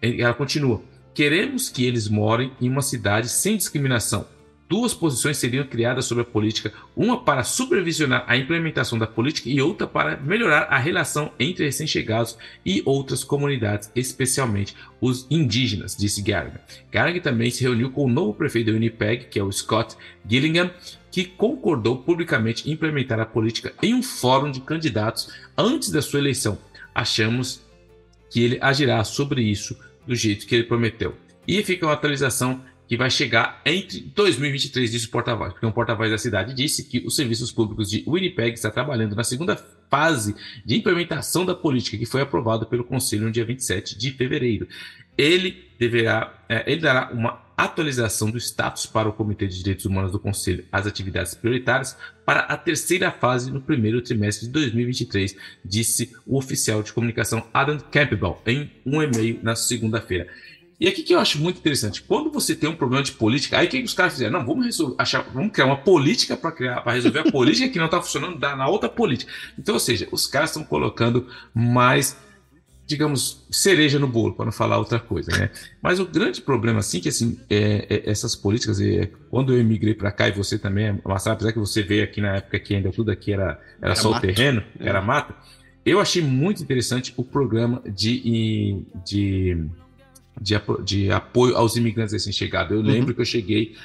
Ela 0.01 0.33
continua. 0.33 0.94
Queremos 1.15 1.69
que 1.69 1.85
eles 1.85 2.09
morem 2.09 2.51
em 2.59 2.67
uma 2.67 2.81
cidade 2.81 3.29
sem 3.29 3.55
discriminação. 3.55 4.27
duas 4.67 4.93
posições 4.93 5.37
seriam 5.37 5.65
criadas 5.65 6.03
sobre 6.05 6.23
a 6.23 6.27
política, 6.27 6.73
uma 6.93 7.23
para 7.23 7.41
supervisionar 7.43 8.25
a 8.27 8.35
implementação 8.35 8.99
da 8.99 9.07
política 9.07 9.47
e 9.47 9.61
outra 9.61 9.87
para 9.87 10.17
melhorar 10.17 10.63
a 10.63 10.77
relação 10.77 11.31
entre 11.39 11.63
recém-chegados 11.63 12.37
e 12.65 12.81
outras 12.83 13.23
comunidades, 13.23 13.89
especialmente 13.95 14.75
os 14.99 15.25
indígenas, 15.29 15.95
disse 15.95 16.21
Gallagher. 16.21 16.59
Gallagher 16.91 17.21
também 17.21 17.49
se 17.49 17.63
reuniu 17.63 17.91
com 17.91 18.03
o 18.05 18.11
novo 18.11 18.33
prefeito 18.33 18.65
do 18.65 18.73
Winnipeg, 18.73 19.27
que 19.27 19.39
é 19.39 19.43
o 19.43 19.51
Scott 19.51 19.95
Gillingham, 20.27 20.69
que 21.09 21.23
concordou 21.23 21.99
publicamente 21.99 22.67
em 22.67 22.73
implementar 22.73 23.21
a 23.21 23.25
política 23.25 23.71
em 23.81 23.93
um 23.93 24.03
fórum 24.03 24.51
de 24.51 24.59
candidatos 24.59 25.31
antes 25.57 25.89
da 25.91 26.01
sua 26.01 26.19
eleição. 26.19 26.57
Achamos 26.93 27.61
que 28.29 28.43
ele 28.43 28.57
agirá 28.59 29.01
sobre 29.05 29.43
isso 29.43 29.77
do 30.05 30.15
jeito 30.15 30.45
que 30.45 30.55
ele 30.55 30.63
prometeu. 30.63 31.15
E 31.47 31.61
fica 31.63 31.85
uma 31.85 31.93
atualização 31.93 32.61
que 32.87 32.95
vai 32.95 33.09
chegar 33.09 33.61
entre 33.65 33.99
2023, 33.99 34.91
disse 34.91 35.07
o 35.07 35.09
porta-voz, 35.09 35.53
porque 35.53 35.65
um 35.65 35.71
porta-voz 35.71 36.11
da 36.11 36.17
cidade 36.17 36.53
disse 36.53 36.83
que 36.83 36.99
os 37.05 37.15
serviços 37.15 37.51
públicos 37.51 37.89
de 37.89 38.03
Winnipeg 38.07 38.53
está 38.53 38.69
trabalhando 38.69 39.15
na 39.15 39.23
segunda 39.23 39.55
fase 39.89 40.35
de 40.65 40.75
implementação 40.75 41.45
da 41.45 41.55
política 41.55 41.97
que 41.97 42.05
foi 42.05 42.21
aprovada 42.21 42.65
pelo 42.65 42.83
Conselho 42.83 43.23
no 43.23 43.31
dia 43.31 43.45
27 43.45 43.97
de 43.97 44.11
fevereiro. 44.11 44.67
Ele 45.17 45.65
deverá, 45.79 46.33
é, 46.47 46.71
ele 46.71 46.81
dará 46.81 47.11
uma 47.11 47.43
atualização 47.57 48.29
do 48.29 48.37
status 48.37 48.85
para 48.85 49.07
o 49.07 49.13
Comitê 49.13 49.47
de 49.47 49.57
Direitos 49.57 49.85
Humanos 49.85 50.11
do 50.11 50.19
Conselho 50.19 50.65
às 50.71 50.85
atividades 50.85 51.33
prioritárias 51.35 51.97
para 52.25 52.41
a 52.41 52.57
terceira 52.57 53.11
fase 53.11 53.51
no 53.51 53.61
primeiro 53.61 54.01
trimestre 54.01 54.47
de 54.47 54.51
2023, 54.51 55.35
disse 55.63 56.13
o 56.25 56.37
oficial 56.37 56.83
de 56.83 56.91
comunicação 56.91 57.47
Adam 57.53 57.79
Campbell 57.79 58.41
em 58.45 58.69
um 58.85 59.01
e-mail 59.01 59.39
na 59.41 59.55
segunda-feira. 59.55 60.27
E 60.77 60.89
aqui 60.89 61.03
que 61.03 61.13
eu 61.13 61.19
acho 61.19 61.39
muito 61.39 61.57
interessante, 61.57 62.01
quando 62.01 62.29
você 62.29 62.53
tem 62.53 62.69
um 62.69 62.75
problema 62.75 63.01
de 63.01 63.13
política, 63.13 63.57
aí 63.57 63.67
o 63.67 63.69
que 63.69 63.81
os 63.81 63.93
caras 63.93 64.13
fizeram? 64.13 64.39
Não, 64.39 64.45
vamos 64.45 64.65
resolver, 64.65 64.95
achar, 64.97 65.21
vamos 65.33 65.53
criar 65.53 65.67
uma 65.67 65.77
política 65.77 66.35
para 66.35 66.51
criar, 66.51 66.81
para 66.81 66.91
resolver 66.91 67.19
a 67.19 67.31
política 67.31 67.69
que 67.69 67.77
não 67.77 67.85
está 67.85 68.01
funcionando 68.01 68.37
na 68.37 68.67
outra 68.67 68.89
política. 68.89 69.31
Então, 69.57 69.75
ou 69.75 69.79
seja, 69.79 70.05
os 70.11 70.27
caras 70.27 70.49
estão 70.49 70.65
colocando 70.65 71.27
mais, 71.53 72.17
digamos, 72.85 73.45
cereja 73.49 73.97
no 73.97 74.07
bolo, 74.07 74.33
para 74.33 74.45
não 74.45 74.51
falar 74.51 74.77
outra 74.77 74.99
coisa, 74.99 75.31
né? 75.35 75.49
Mas 75.81 75.99
o 75.99 76.05
grande 76.05 76.41
problema, 76.41 76.79
assim, 76.79 76.99
que 76.99 77.09
assim, 77.09 77.39
é, 77.49 77.87
é 77.89 78.09
essas 78.09 78.35
políticas, 78.35 78.79
é, 78.79 79.09
quando 79.29 79.53
eu 79.53 79.59
emigrei 79.59 79.95
para 79.95 80.11
cá 80.11 80.27
e 80.27 80.31
você 80.31 80.59
também, 80.59 80.99
Marcelo, 81.03 81.35
apesar 81.35 81.51
que 81.51 81.59
você 81.59 81.81
veio 81.81 82.03
aqui 82.03 82.21
na 82.21 82.35
época 82.35 82.59
que 82.59 82.75
ainda 82.75 82.91
tudo 82.91 83.09
aqui 83.09 83.33
era, 83.33 83.43
era, 83.43 83.59
era 83.81 83.95
só 83.95 84.11
o 84.11 84.19
terreno, 84.19 84.63
é. 84.79 84.87
era 84.87 85.01
mata, 85.01 85.35
eu 85.83 85.99
achei 85.99 86.21
muito 86.21 86.61
interessante 86.61 87.13
o 87.17 87.23
programa 87.23 87.81
de, 87.85 88.83
de 89.05 89.67
de, 90.39 90.55
de 90.83 91.11
apoio 91.11 91.55
aos 91.55 91.75
imigrantes 91.75 92.13
recém-chegados. 92.13 92.71
Eu 92.71 92.81
lembro 92.81 93.09
uhum. 93.09 93.15
que 93.15 93.21
eu 93.21 93.25
cheguei, 93.25 93.75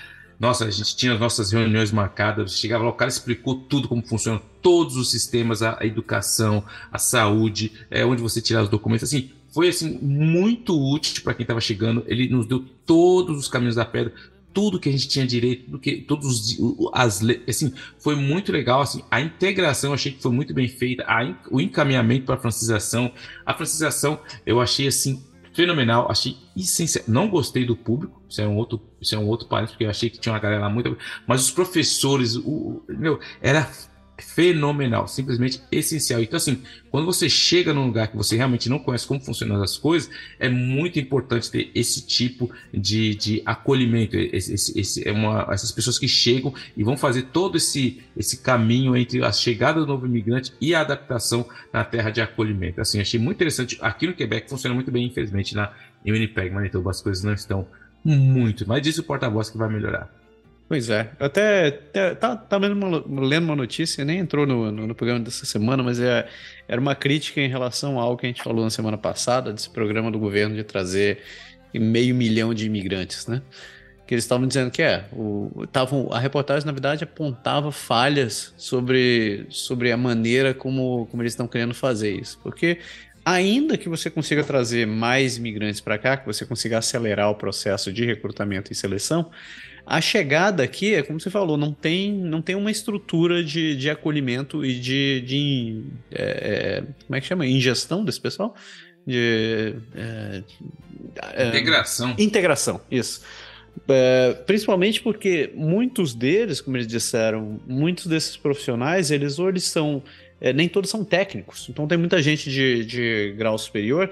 nossa, 0.40 0.64
a 0.64 0.70
gente 0.70 0.96
tinha 0.96 1.12
as 1.12 1.20
nossas 1.20 1.52
reuniões 1.52 1.92
marcadas, 1.92 2.58
chegava 2.58 2.82
lá, 2.82 2.88
o 2.88 2.94
cara 2.94 3.10
explicou 3.10 3.56
tudo 3.56 3.86
como 3.86 4.02
funciona, 4.02 4.40
todos 4.62 4.96
os 4.96 5.10
sistemas, 5.10 5.62
a, 5.62 5.76
a 5.78 5.84
educação, 5.84 6.64
a 6.90 6.98
saúde, 6.98 7.70
é, 7.90 8.06
onde 8.06 8.22
você 8.22 8.40
tirar 8.40 8.62
os 8.62 8.70
documentos, 8.70 9.06
assim, 9.06 9.30
foi 9.52 9.68
assim 9.68 9.98
muito 10.00 10.74
útil 10.74 11.22
para 11.22 11.34
quem 11.34 11.44
estava 11.44 11.60
chegando. 11.60 12.02
Ele 12.06 12.26
nos 12.28 12.46
deu 12.46 12.64
todos 12.86 13.36
os 13.38 13.48
caminhos 13.48 13.74
da 13.74 13.84
pedra, 13.84 14.14
tudo 14.52 14.80
que 14.80 14.88
a 14.88 14.92
gente 14.92 15.08
tinha 15.08 15.26
direito, 15.26 15.66
tudo 15.66 15.78
que 15.78 15.96
todos 15.98 16.58
as 16.92 17.20
assim, 17.46 17.72
foi 17.98 18.16
muito 18.16 18.50
legal 18.50 18.80
assim, 18.80 19.04
a 19.10 19.20
integração 19.20 19.90
eu 19.90 19.94
achei 19.94 20.12
que 20.12 20.22
foi 20.22 20.32
muito 20.32 20.52
bem 20.54 20.66
feita, 20.66 21.04
a, 21.06 21.36
o 21.50 21.60
encaminhamento 21.60 22.24
para 22.24 22.34
a 22.34 22.38
francização, 22.38 23.12
a 23.46 23.54
francização 23.54 24.18
eu 24.44 24.60
achei 24.60 24.88
assim 24.88 25.22
fenomenal, 25.60 26.10
achei 26.10 26.36
essencial. 26.56 27.04
Não 27.06 27.28
gostei 27.28 27.66
do 27.66 27.76
público, 27.76 28.22
isso 28.28 28.40
é 28.40 28.48
um 28.48 28.56
outro, 28.56 28.80
isso 29.00 29.14
é 29.14 29.18
um 29.18 29.26
outro 29.26 29.46
parênteses, 29.46 29.74
porque 29.74 29.84
eu 29.84 29.90
achei 29.90 30.08
que 30.08 30.18
tinha 30.18 30.32
uma 30.32 30.38
galera 30.38 30.68
muito. 30.70 30.96
Mas 31.26 31.42
os 31.42 31.50
professores, 31.50 32.36
o, 32.36 32.82
meu, 32.88 33.20
era 33.42 33.68
fenomenal, 34.20 35.08
simplesmente 35.08 35.60
essencial. 35.70 36.20
Então, 36.20 36.36
assim, 36.36 36.62
quando 36.90 37.06
você 37.06 37.28
chega 37.28 37.72
num 37.72 37.86
lugar 37.86 38.08
que 38.08 38.16
você 38.16 38.36
realmente 38.36 38.68
não 38.68 38.78
conhece 38.78 39.06
como 39.06 39.20
funcionam 39.20 39.62
as 39.62 39.76
coisas, 39.76 40.10
é 40.38 40.48
muito 40.48 40.98
importante 40.98 41.50
ter 41.50 41.70
esse 41.74 42.06
tipo 42.06 42.50
de, 42.72 43.14
de 43.14 43.42
acolhimento. 43.44 44.16
Esse, 44.16 44.54
esse, 44.54 44.78
esse, 44.78 45.08
é 45.08 45.12
uma, 45.12 45.48
essas 45.50 45.72
pessoas 45.72 45.98
que 45.98 46.08
chegam 46.08 46.52
e 46.76 46.84
vão 46.84 46.96
fazer 46.96 47.22
todo 47.32 47.56
esse, 47.56 48.02
esse 48.16 48.38
caminho 48.42 48.96
entre 48.96 49.24
a 49.24 49.32
chegada 49.32 49.80
do 49.80 49.86
novo 49.86 50.06
imigrante 50.06 50.52
e 50.60 50.74
a 50.74 50.80
adaptação 50.80 51.48
na 51.72 51.84
terra 51.84 52.10
de 52.10 52.20
acolhimento. 52.20 52.80
Assim, 52.80 53.00
achei 53.00 53.18
muito 53.18 53.36
interessante. 53.36 53.78
Aqui 53.80 54.06
no 54.06 54.14
Quebec 54.14 54.48
funciona 54.48 54.74
muito 54.74 54.90
bem, 54.90 55.06
infelizmente, 55.06 55.54
na, 55.54 55.72
em 56.04 56.12
Winnipeg, 56.12 56.50
Manitoba, 56.50 56.90
as 56.90 57.00
coisas 57.00 57.24
não 57.24 57.32
estão 57.34 57.66
muito. 58.04 58.66
Mas 58.66 58.82
disse 58.82 59.00
o 59.00 59.04
porta-voz 59.04 59.50
que 59.50 59.58
vai 59.58 59.68
melhorar. 59.68 60.19
Pois 60.70 60.88
é. 60.88 61.10
Eu 61.18 61.26
até, 61.26 61.72
tá, 62.14 62.36
tá 62.36 62.56
lendo, 62.56 62.74
uma, 62.74 63.26
lendo 63.26 63.42
uma 63.42 63.56
notícia, 63.56 64.04
nem 64.04 64.20
entrou 64.20 64.46
no, 64.46 64.70
no, 64.70 64.86
no, 64.86 64.94
programa 64.94 65.18
dessa 65.18 65.44
semana, 65.44 65.82
mas 65.82 65.98
é, 65.98 66.28
era 66.68 66.80
uma 66.80 66.94
crítica 66.94 67.40
em 67.40 67.48
relação 67.48 67.98
ao 67.98 68.16
que 68.16 68.24
a 68.24 68.28
gente 68.28 68.40
falou 68.40 68.62
na 68.62 68.70
semana 68.70 68.96
passada, 68.96 69.52
desse 69.52 69.68
programa 69.68 70.12
do 70.12 70.18
governo 70.20 70.54
de 70.54 70.62
trazer 70.62 71.24
meio 71.74 72.14
milhão 72.14 72.54
de 72.54 72.66
imigrantes, 72.66 73.26
né? 73.26 73.42
Que 74.06 74.14
eles 74.14 74.22
estavam 74.22 74.46
dizendo 74.46 74.70
que 74.70 74.80
é, 74.80 75.06
o, 75.12 75.66
tavam, 75.72 76.08
a 76.12 76.20
reportagem, 76.20 76.64
na 76.64 76.70
verdade, 76.70 77.02
apontava 77.02 77.72
falhas 77.72 78.54
sobre, 78.56 79.46
sobre 79.48 79.90
a 79.90 79.96
maneira 79.96 80.54
como, 80.54 81.08
como 81.10 81.20
eles 81.20 81.32
estão 81.32 81.48
querendo 81.48 81.74
fazer 81.74 82.12
isso. 82.12 82.38
Porque 82.44 82.78
ainda 83.24 83.76
que 83.76 83.88
você 83.88 84.08
consiga 84.08 84.44
trazer 84.44 84.86
mais 84.86 85.36
imigrantes 85.36 85.80
para 85.80 85.98
cá, 85.98 86.16
que 86.16 86.26
você 86.26 86.46
consiga 86.46 86.78
acelerar 86.78 87.28
o 87.28 87.34
processo 87.34 87.92
de 87.92 88.04
recrutamento 88.04 88.72
e 88.72 88.76
seleção, 88.76 89.32
a 89.86 90.00
chegada 90.00 90.62
aqui 90.62 90.94
é 90.94 91.02
como 91.02 91.20
você 91.20 91.30
falou, 91.30 91.56
não 91.56 91.72
tem, 91.72 92.12
não 92.12 92.40
tem 92.40 92.54
uma 92.54 92.70
estrutura 92.70 93.42
de, 93.42 93.76
de 93.76 93.90
acolhimento 93.90 94.64
e 94.64 94.78
de, 94.78 95.20
de 95.22 95.84
é, 96.10 96.22
é 96.22 96.82
como 97.06 97.16
é 97.16 97.20
que 97.20 97.26
chama? 97.26 97.46
Ingestão 97.46 98.04
desse 98.04 98.20
pessoal? 98.20 98.54
De, 99.06 99.74
é, 99.94 100.42
é 101.34 101.48
integração. 101.48 102.14
Integração, 102.18 102.80
isso. 102.90 103.22
É, 103.88 104.34
principalmente 104.46 105.00
porque 105.00 105.50
muitos 105.54 106.14
deles, 106.14 106.60
como 106.60 106.76
eles 106.76 106.86
disseram, 106.86 107.60
muitos 107.66 108.06
desses 108.06 108.36
profissionais, 108.36 109.10
eles 109.10 109.38
ou 109.38 109.48
eles 109.48 109.64
são, 109.64 110.02
é, 110.40 110.52
nem 110.52 110.68
todos 110.68 110.90
são 110.90 111.04
técnicos. 111.04 111.68
Então 111.68 111.86
tem 111.86 111.98
muita 111.98 112.22
gente 112.22 112.50
de, 112.50 112.84
de 112.84 113.34
grau 113.36 113.58
superior 113.58 114.10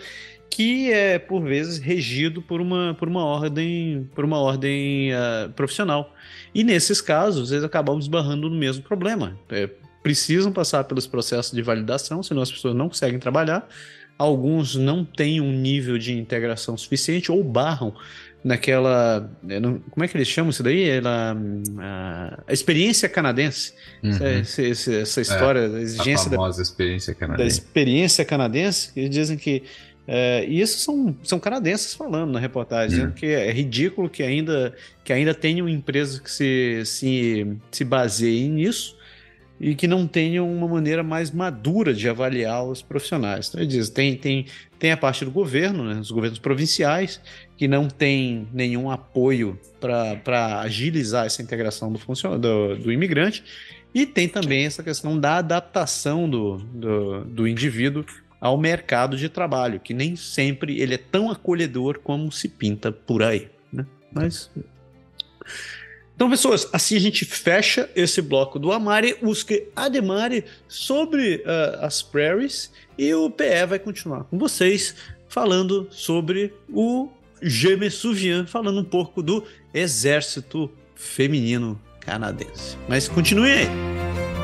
que 0.51 0.93
é 0.93 1.19
por 1.19 1.43
vezes 1.43 1.79
regido 1.79 2.43
por 2.43 2.61
uma, 2.61 2.95
por 2.99 3.09
uma 3.09 3.25
ordem, 3.25 4.09
por 4.15 4.25
uma 4.25 4.39
ordem 4.39 5.13
uh, 5.13 5.51
profissional. 5.53 6.15
E 6.55 6.65
nesses 6.65 7.01
casos, 7.01 7.53
eles 7.53 7.65
acabam 7.65 7.99
esbarrando 7.99 8.49
no 8.49 8.57
mesmo 8.57 8.83
problema. 8.83 9.39
É, 9.51 9.69
precisam 10.03 10.51
passar 10.53 10.85
pelos 10.85 11.07
processos 11.07 11.53
de 11.53 11.63
validação, 11.63 12.23
senão 12.23 12.43
as 12.43 12.51
pessoas 12.51 12.75
não 12.75 12.89
conseguem 12.89 13.19
trabalhar. 13.19 13.69
Alguns 14.19 14.75
não 14.75 15.05
têm 15.05 15.41
um 15.41 15.53
nível 15.53 15.97
de 15.97 16.13
integração 16.13 16.77
suficiente 16.77 17.31
ou 17.31 17.45
barram 17.45 17.95
naquela. 18.43 19.31
Como 19.91 20.05
é 20.05 20.09
que 20.09 20.17
eles 20.17 20.29
chamam 20.29 20.51
isso 20.51 20.63
daí? 20.63 20.89
Ela, 20.89 21.37
a, 21.79 22.43
a 22.47 22.53
experiência 22.53 23.09
canadense. 23.09 23.75
Uhum. 24.03 24.11
Essa, 24.11 24.63
essa, 24.63 24.95
essa, 24.95 25.21
história 25.21 25.61
é, 25.61 25.69
da 25.69 25.81
exigência. 25.81 26.29
A 26.29 26.31
famosa 26.31 26.57
da, 26.59 26.63
experiência 26.63 27.15
canadense. 27.15 27.43
Da 27.43 27.47
experiência 27.47 28.25
canadense, 28.25 28.91
eles 28.97 29.11
dizem 29.11 29.37
que 29.37 29.63
é, 30.11 30.47
e 30.49 30.59
isso 30.59 30.79
são, 30.79 31.15
são 31.23 31.39
canadenses 31.39 31.93
falando 31.93 32.33
na 32.33 32.41
reportagem, 32.41 32.89
dizendo 32.89 33.13
que 33.13 33.27
é 33.27 33.53
ridículo 33.53 34.09
que 34.09 34.23
ainda, 34.23 34.75
que 35.05 35.13
ainda 35.13 35.35
tenham 35.35 35.69
empresas 35.69 36.19
que 36.19 36.31
se, 36.31 36.83
se, 36.87 37.47
se 37.71 37.85
baseiem 37.85 38.49
nisso 38.49 38.97
e 39.61 39.75
que 39.75 39.87
não 39.87 40.07
tenham 40.07 40.51
uma 40.51 40.67
maneira 40.67 41.03
mais 41.03 41.31
madura 41.31 41.93
de 41.93 42.09
avaliar 42.09 42.65
os 42.65 42.81
profissionais. 42.81 43.49
Então, 43.49 43.61
ele 43.61 43.69
diz, 43.69 43.91
tem, 43.91 44.17
tem, 44.17 44.47
tem 44.79 44.93
a 44.93 44.97
parte 44.97 45.27
do 45.27 45.31
governo, 45.31 45.85
né, 45.85 46.01
os 46.01 46.11
governos 46.11 46.39
provinciais, 46.39 47.21
que 47.55 47.69
não 47.69 47.87
tem 47.87 48.49
nenhum 48.51 48.91
apoio 48.91 49.61
para 49.79 50.61
agilizar 50.61 51.27
essa 51.27 51.43
integração 51.43 51.93
do, 51.93 51.99
do, 52.39 52.77
do 52.77 52.91
imigrante, 52.91 53.45
e 53.93 54.07
tem 54.07 54.27
também 54.27 54.65
essa 54.65 54.83
questão 54.83 55.19
da 55.19 55.37
adaptação 55.37 56.31
do, 56.31 56.57
do, 56.57 57.25
do 57.25 57.49
indivíduo 57.49 58.07
ao 58.41 58.57
mercado 58.57 59.17
de 59.17 59.29
trabalho, 59.29 59.81
que 59.81 59.93
nem 59.93 60.17
sempre 60.17 60.81
ele 60.81 60.95
é 60.95 60.99
tão 60.99 61.31
acolhedor 61.31 62.01
como 62.01 62.31
se 62.31 62.49
pinta 62.49 62.93
por 62.93 63.23
aí. 63.23 63.49
Né? 63.73 63.87
Mas. 64.13 64.51
Então, 66.15 66.29
pessoas, 66.29 66.69
assim 66.73 66.97
a 66.97 67.01
gente 67.01 67.25
fecha 67.25 67.89
esse 67.95 68.21
bloco 68.21 68.59
do 68.59 68.73
Amari, 68.73 69.17
Usque 69.23 69.69
Ademare 69.77 70.45
sobre 70.67 71.37
uh, 71.37 71.85
as 71.85 72.03
prairies 72.03 72.73
e 72.97 73.15
o 73.15 73.31
PE 73.31 73.67
vai 73.67 73.79
continuar 73.79 74.25
com 74.25 74.37
vocês 74.37 74.97
falando 75.29 75.87
sobre 75.91 76.53
o 76.69 77.09
Gemesuvian, 77.41 78.47
falando 78.47 78.81
um 78.81 78.85
pouco 78.85 79.23
do 79.23 79.45
exército 79.73 80.69
feminino 80.97 81.81
canadense. 82.01 82.77
Mas 82.89 83.07
continue 83.07 83.53
aí. 83.53 84.38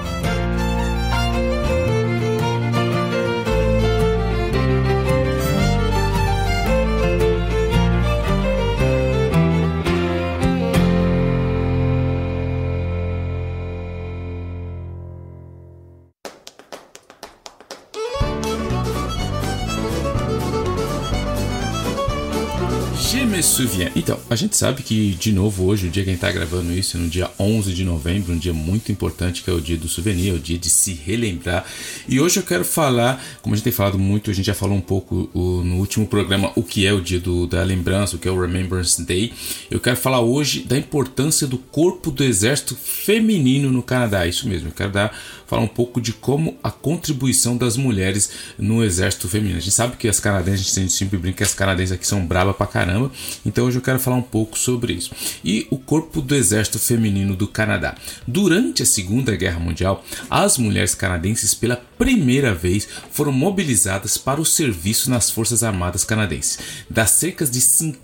Então, 23.97 24.17
a 24.31 24.37
gente 24.37 24.57
sabe 24.57 24.85
que, 24.85 25.11
de 25.11 25.33
novo, 25.33 25.65
hoje, 25.65 25.89
o 25.89 25.91
dia 25.91 26.05
que 26.05 26.11
a 26.11 26.13
gente 26.13 26.25
está 26.25 26.31
gravando 26.31 26.73
isso, 26.73 26.97
no 26.97 27.09
dia 27.09 27.29
11 27.37 27.73
de 27.73 27.85
novembro, 27.85 28.33
um 28.33 28.39
dia 28.39 28.53
muito 28.53 28.93
importante, 28.93 29.43
que 29.43 29.51
é 29.51 29.53
o 29.53 29.61
dia 29.61 29.77
do 29.77 29.89
souvenir, 29.89 30.33
é 30.33 30.37
o 30.37 30.39
dia 30.39 30.57
de 30.57 30.71
se 30.71 30.95
relembrar. 30.95 31.65
E 32.09 32.21
hoje 32.21 32.39
eu 32.39 32.45
quero 32.45 32.65
falar, 32.65 33.21
como 33.43 33.53
a 33.53 33.57
gente 33.57 33.65
tem 33.65 33.73
falado 33.73 33.99
muito, 33.99 34.31
a 34.31 34.33
gente 34.33 34.47
já 34.47 34.55
falou 34.55 34.77
um 34.77 34.81
pouco 34.81 35.29
o, 35.35 35.65
no 35.65 35.79
último 35.79 36.07
programa 36.07 36.53
o 36.55 36.63
que 36.63 36.87
é 36.87 36.93
o 36.93 37.01
dia 37.01 37.19
do, 37.19 37.45
da 37.45 37.65
lembrança, 37.65 38.15
o 38.15 38.21
que 38.21 38.29
é 38.29 38.31
o 38.31 38.41
Remembrance 38.41 39.03
Day. 39.03 39.33
Eu 39.69 39.81
quero 39.81 39.97
falar 39.97 40.21
hoje 40.21 40.61
da 40.61 40.79
importância 40.79 41.45
do 41.45 41.59
corpo 41.59 42.13
do 42.13 42.23
exército 42.23 42.77
feminino 42.77 43.73
no 43.73 43.83
Canadá. 43.83 44.29
Isso 44.29 44.49
mesmo, 44.49 44.69
eu 44.69 44.73
quero 44.73 44.93
dar 44.93 45.13
falar 45.55 45.63
um 45.63 45.69
pouco 45.69 46.01
de 46.01 46.13
como 46.13 46.59
a 46.65 46.71
contribuição 46.71 47.57
das 47.57 47.77
mulheres 47.77 48.31
no 48.59 48.83
exército 48.83 49.29
feminino. 49.29 49.59
A 49.59 49.61
gente 49.61 49.71
sabe 49.71 49.97
que 49.97 50.09
as 50.09 50.19
canadenses, 50.19 50.77
a 50.77 50.81
gente 50.81 50.93
sempre 50.93 51.17
brinca 51.17 51.39
que 51.39 51.43
as 51.45 51.55
canadenses 51.55 51.93
aqui 51.93 52.05
são 52.05 52.27
braba 52.27 52.53
pra 52.53 52.67
caramba, 52.67 53.11
então 53.47 53.65
hoje 53.65 53.79
eu 53.79 53.83
quero 53.83 54.01
falar 54.01 54.17
um 54.17 54.23
pouco 54.23 54.59
sobre 54.59 54.95
isso. 54.95 55.13
E 55.45 55.69
o 55.71 55.79
corpo 55.79 56.21
do 56.21 56.35
exército 56.35 56.79
feminino 56.81 57.37
do 57.37 57.47
Canadá. 57.47 57.95
Durante 58.27 58.83
a 58.83 58.87
Segunda 58.87 59.37
Guerra 59.37 59.61
Mundial, 59.61 60.05
as 60.29 60.59
mulheres 60.59 60.95
canadenses 60.95 61.55
pela 61.55 61.77
primeira 61.97 62.53
vez 62.53 62.89
foram 63.13 63.31
mobilizadas 63.31 64.19
para 64.19 64.41
o 64.41 64.45
serviço 64.45 65.09
nas 65.09 65.31
Forças 65.31 65.63
Armadas 65.63 66.03
canadenses. 66.03 66.59
Das 66.91 67.11
cerca 67.11 67.45
de 67.47 67.61
50 67.61 68.04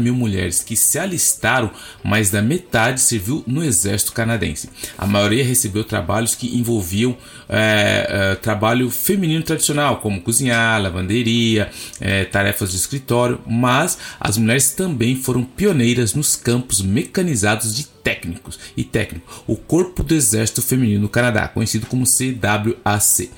mil 0.00 0.14
mulheres 0.14 0.62
que 0.62 0.76
se 0.76 0.98
alistaram, 0.98 1.70
mais 2.04 2.30
da 2.30 2.40
metade 2.40 3.00
serviu 3.00 3.42
no 3.46 3.64
exército 3.64 4.12
canadense. 4.12 4.68
A 4.96 5.06
maioria 5.06 5.44
recebeu 5.44 5.82
trabalhos 5.82 6.34
que 6.34 6.56
envolviam 6.56 7.16
é, 7.48 8.06
é, 8.08 8.34
trabalho 8.36 8.88
feminino 8.90 9.42
tradicional, 9.42 9.98
como 9.98 10.20
cozinhar, 10.20 10.80
lavanderia, 10.80 11.70
é, 12.00 12.24
tarefas 12.24 12.70
de 12.70 12.76
escritório, 12.76 13.40
mas 13.46 13.98
as 14.20 14.38
mulheres 14.38 14.70
também 14.70 15.16
foram 15.16 15.42
pioneiras 15.42 16.14
nos 16.14 16.36
campos 16.36 16.80
mecanizados 16.80 17.74
de 17.74 17.86
técnicos 17.86 18.58
e 18.76 18.84
técnico, 18.84 19.42
o 19.46 19.56
Corpo 19.56 20.02
do 20.02 20.14
Exército 20.14 20.62
Feminino 20.62 21.02
do 21.02 21.08
Canadá, 21.08 21.48
conhecido 21.48 21.86
como 21.86 22.04
CWAC. 22.06 23.30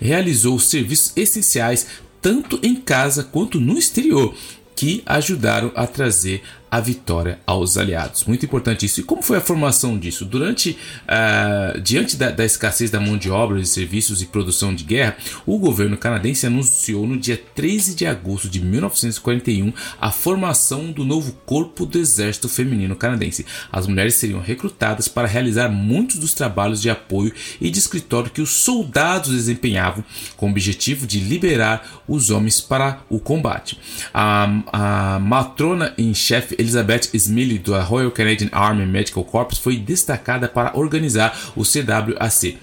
Realizou 0.00 0.58
serviços 0.58 1.12
essenciais 1.16 1.86
tanto 2.20 2.58
em 2.60 2.74
casa 2.74 3.22
quanto 3.22 3.60
no 3.60 3.78
exterior, 3.78 4.34
que 4.76 5.02
ajudaram 5.06 5.72
a 5.74 5.86
trazer 5.86 6.42
a 6.70 6.80
vitória 6.80 7.38
aos 7.46 7.78
aliados. 7.78 8.24
Muito 8.24 8.44
importante 8.44 8.86
isso. 8.86 9.00
E 9.00 9.02
como 9.02 9.22
foi 9.22 9.38
a 9.38 9.40
formação 9.40 9.98
disso? 9.98 10.24
Durante, 10.24 10.76
uh, 11.04 11.80
diante 11.80 12.16
da, 12.16 12.30
da, 12.30 12.44
escassez 12.44 12.90
da 12.90 13.00
mão 13.00 13.16
de 13.16 13.30
obra, 13.30 13.60
de 13.60 13.68
serviços 13.68 14.20
e 14.20 14.26
produção 14.26 14.74
de 14.74 14.84
guerra, 14.84 15.16
o 15.46 15.58
governo 15.58 15.96
canadense 15.96 16.46
anunciou 16.46 17.06
no 17.06 17.16
dia 17.16 17.40
13 17.54 17.94
de 17.94 18.04
agosto 18.04 18.48
de 18.48 18.60
1941 18.60 19.72
a 20.00 20.10
formação 20.10 20.90
do 20.90 21.04
novo 21.04 21.32
Corpo 21.46 21.86
do 21.86 21.98
Exército 21.98 22.48
Feminino 22.48 22.96
Canadense. 22.96 23.46
As 23.70 23.86
mulheres 23.86 24.16
seriam 24.16 24.40
recrutadas 24.40 25.08
para 25.08 25.28
realizar 25.28 25.68
muitos 25.68 26.18
dos 26.18 26.34
trabalhos 26.34 26.82
de 26.82 26.90
apoio 26.90 27.32
e 27.60 27.70
de 27.70 27.78
escritório 27.78 28.30
que 28.30 28.42
os 28.42 28.50
soldados 28.50 29.30
desempenhavam, 29.30 30.04
com 30.36 30.46
o 30.46 30.50
objetivo 30.50 31.06
de 31.06 31.20
liberar 31.20 32.02
os 32.08 32.30
homens 32.30 32.60
para 32.60 33.00
o 33.08 33.20
combate. 33.20 33.78
A, 34.12 34.62
a 34.72 35.18
matrona 35.20 35.94
em 35.96 36.12
chefe 36.12 36.56
Elizabeth 36.66 37.14
Smiley, 37.14 37.58
da 37.58 37.80
Royal 37.80 38.10
Canadian 38.10 38.48
Army 38.50 38.84
Medical 38.84 39.24
Corps, 39.24 39.56
foi 39.56 39.76
destacada 39.76 40.48
para 40.48 40.76
organizar 40.76 41.52
o 41.54 41.62
CWAC 41.62 42.58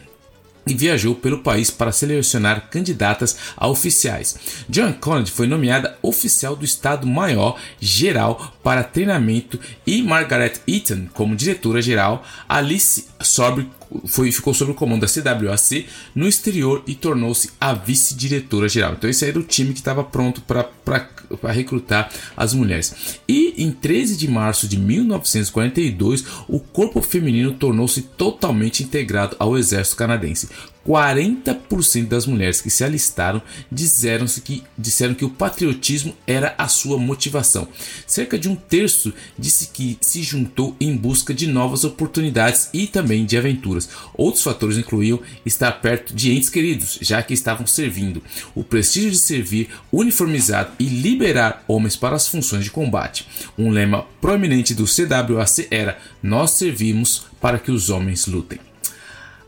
e 0.65 0.73
viajou 0.73 1.15
pelo 1.15 1.39
país 1.39 1.69
para 1.69 1.91
selecionar 1.91 2.69
candidatas 2.69 3.37
a 3.55 3.67
oficiais. 3.67 4.65
John 4.69 4.93
Conrad 4.93 5.27
foi 5.27 5.47
nomeada 5.47 5.97
oficial 6.01 6.55
do 6.55 6.65
Estado-Maior 6.65 7.57
Geral 7.79 8.53
para 8.61 8.83
treinamento 8.83 9.59
e 9.85 10.01
Margaret 10.01 10.61
Eaton 10.67 11.07
como 11.13 11.35
diretora-geral. 11.35 12.23
Alice 12.47 13.07
Sorby 13.21 13.69
foi, 14.05 14.31
ficou 14.31 14.53
sob 14.53 14.71
o 14.71 14.75
comando 14.75 15.01
da 15.01 15.07
CWAC 15.07 15.85
no 16.13 16.27
exterior 16.27 16.83
e 16.87 16.95
tornou-se 16.95 17.51
a 17.59 17.73
vice-diretora-geral. 17.73 18.93
Então, 18.93 19.09
esse 19.09 19.25
era 19.25 19.39
o 19.39 19.43
time 19.43 19.73
que 19.73 19.79
estava 19.79 20.03
pronto 20.03 20.41
para 20.41 21.51
recrutar 21.51 22.11
as 22.35 22.53
mulheres. 22.53 23.19
E 23.27 23.53
em 23.57 23.71
13 23.71 24.17
de 24.17 24.27
março 24.29 24.67
de 24.67 24.77
1942, 24.77 26.25
o 26.47 26.59
corpo 26.59 27.01
feminino 27.01 27.53
tornou-se 27.53 28.01
totalmente 28.01 28.83
integrado 28.83 29.35
ao 29.39 29.57
exército 29.57 29.97
canadense. 29.97 30.49
40% 30.87 32.07
das 32.07 32.25
mulheres 32.25 32.61
que 32.61 32.69
se 32.69 32.83
alistaram 32.83 33.41
disseram, 33.71 34.25
que, 34.25 34.63
disseram 34.77 35.13
que 35.13 35.25
o 35.25 35.29
patriotismo 35.29 36.13
era 36.27 36.53
a 36.57 36.67
sua 36.67 36.97
motivação. 36.97 37.67
Cerca 38.05 38.37
de 38.37 38.49
um 38.49 38.55
terço 38.55 39.13
disse 39.37 39.67
que 39.67 39.97
se 40.01 40.21
juntou 40.21 40.75
em 40.79 40.95
busca 40.95 41.33
de 41.33 41.47
novas 41.47 41.83
oportunidades 41.83 42.69
e 42.73 42.87
também 42.87 43.25
de 43.25 43.37
aventuras. 43.37 43.89
Outros 44.13 44.43
fatores 44.43 44.77
incluíam 44.77 45.19
estar 45.45 45.71
perto 45.73 46.13
de 46.13 46.31
entes 46.31 46.49
queridos, 46.49 46.99
já 47.01 47.21
que 47.23 47.33
estavam 47.33 47.65
servindo, 47.65 48.21
o 48.53 48.63
prestígio 48.63 49.11
de 49.11 49.23
servir 49.23 49.69
uniformizado 49.91 50.73
e 50.79 50.85
liberar 50.85 51.63
homens 51.67 51.95
para 51.95 52.15
as 52.15 52.27
funções 52.27 52.63
de 52.63 52.71
combate. 52.71 53.27
Um 53.57 53.69
lema 53.69 54.05
proeminente 54.19 54.73
do 54.73 54.85
CWAC 54.85 55.67
era: 55.71 55.97
Nós 56.21 56.51
servimos 56.51 57.25
para 57.39 57.59
que 57.59 57.71
os 57.71 57.89
homens 57.89 58.25
lutem. 58.27 58.72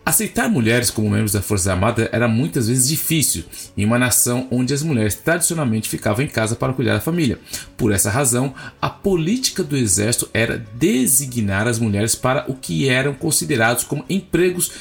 Aceitar 0.06 0.48
mulheres 0.48 0.92
como 0.92 1.10
membros 1.10 1.32
da 1.32 1.42
Força 1.42 1.72
Armada 1.72 2.08
era 2.12 2.28
muitas 2.28 2.68
vezes 2.68 2.88
difícil 2.88 3.44
em 3.76 3.84
uma 3.84 3.98
nação 3.98 4.48
onde 4.52 4.72
as 4.72 4.84
mulheres 4.84 5.16
tradicionalmente 5.16 5.90
ficavam 5.90 6.24
em 6.24 6.28
casa 6.28 6.56
para 6.56 6.74
cuidar 6.74 6.94
da 6.94 7.02
família. 7.02 7.40
Por 7.76 7.92
essa 7.92 8.12
razão, 8.12 8.54
a 8.80 8.88
política 8.88 9.64
do 9.64 9.76
exército 9.76 10.30
era 10.32 10.64
designar 10.76 11.68
as 11.68 11.80
mulheres 11.80 12.14
para 12.14 12.46
o 12.48 12.54
que 12.54 12.88
eram 12.88 13.16
considerados 13.16 13.84
como 13.84 14.06
empregos 14.08 14.72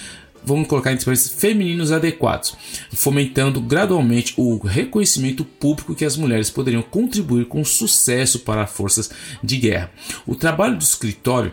vamos 0.45 0.69
colocar 0.69 0.93
entre 0.93 1.07
parênteses, 1.07 1.33
femininos 1.33 1.91
adequados, 1.91 2.55
fomentando 2.93 3.63
gradualmente 3.63 4.35
o 4.37 4.59
reconhecimento 4.59 5.43
público 5.43 5.95
que 5.95 6.05
as 6.05 6.19
mulheres 6.19 6.51
poderiam 6.51 6.83
contribuir 6.83 7.47
com 7.47 7.65
sucesso 7.65 8.41
para 8.41 8.67
forças 8.67 9.11
de 9.43 9.57
guerra. 9.57 9.91
O 10.27 10.35
trabalho 10.35 10.77
do 10.77 10.83
escritório 10.83 11.51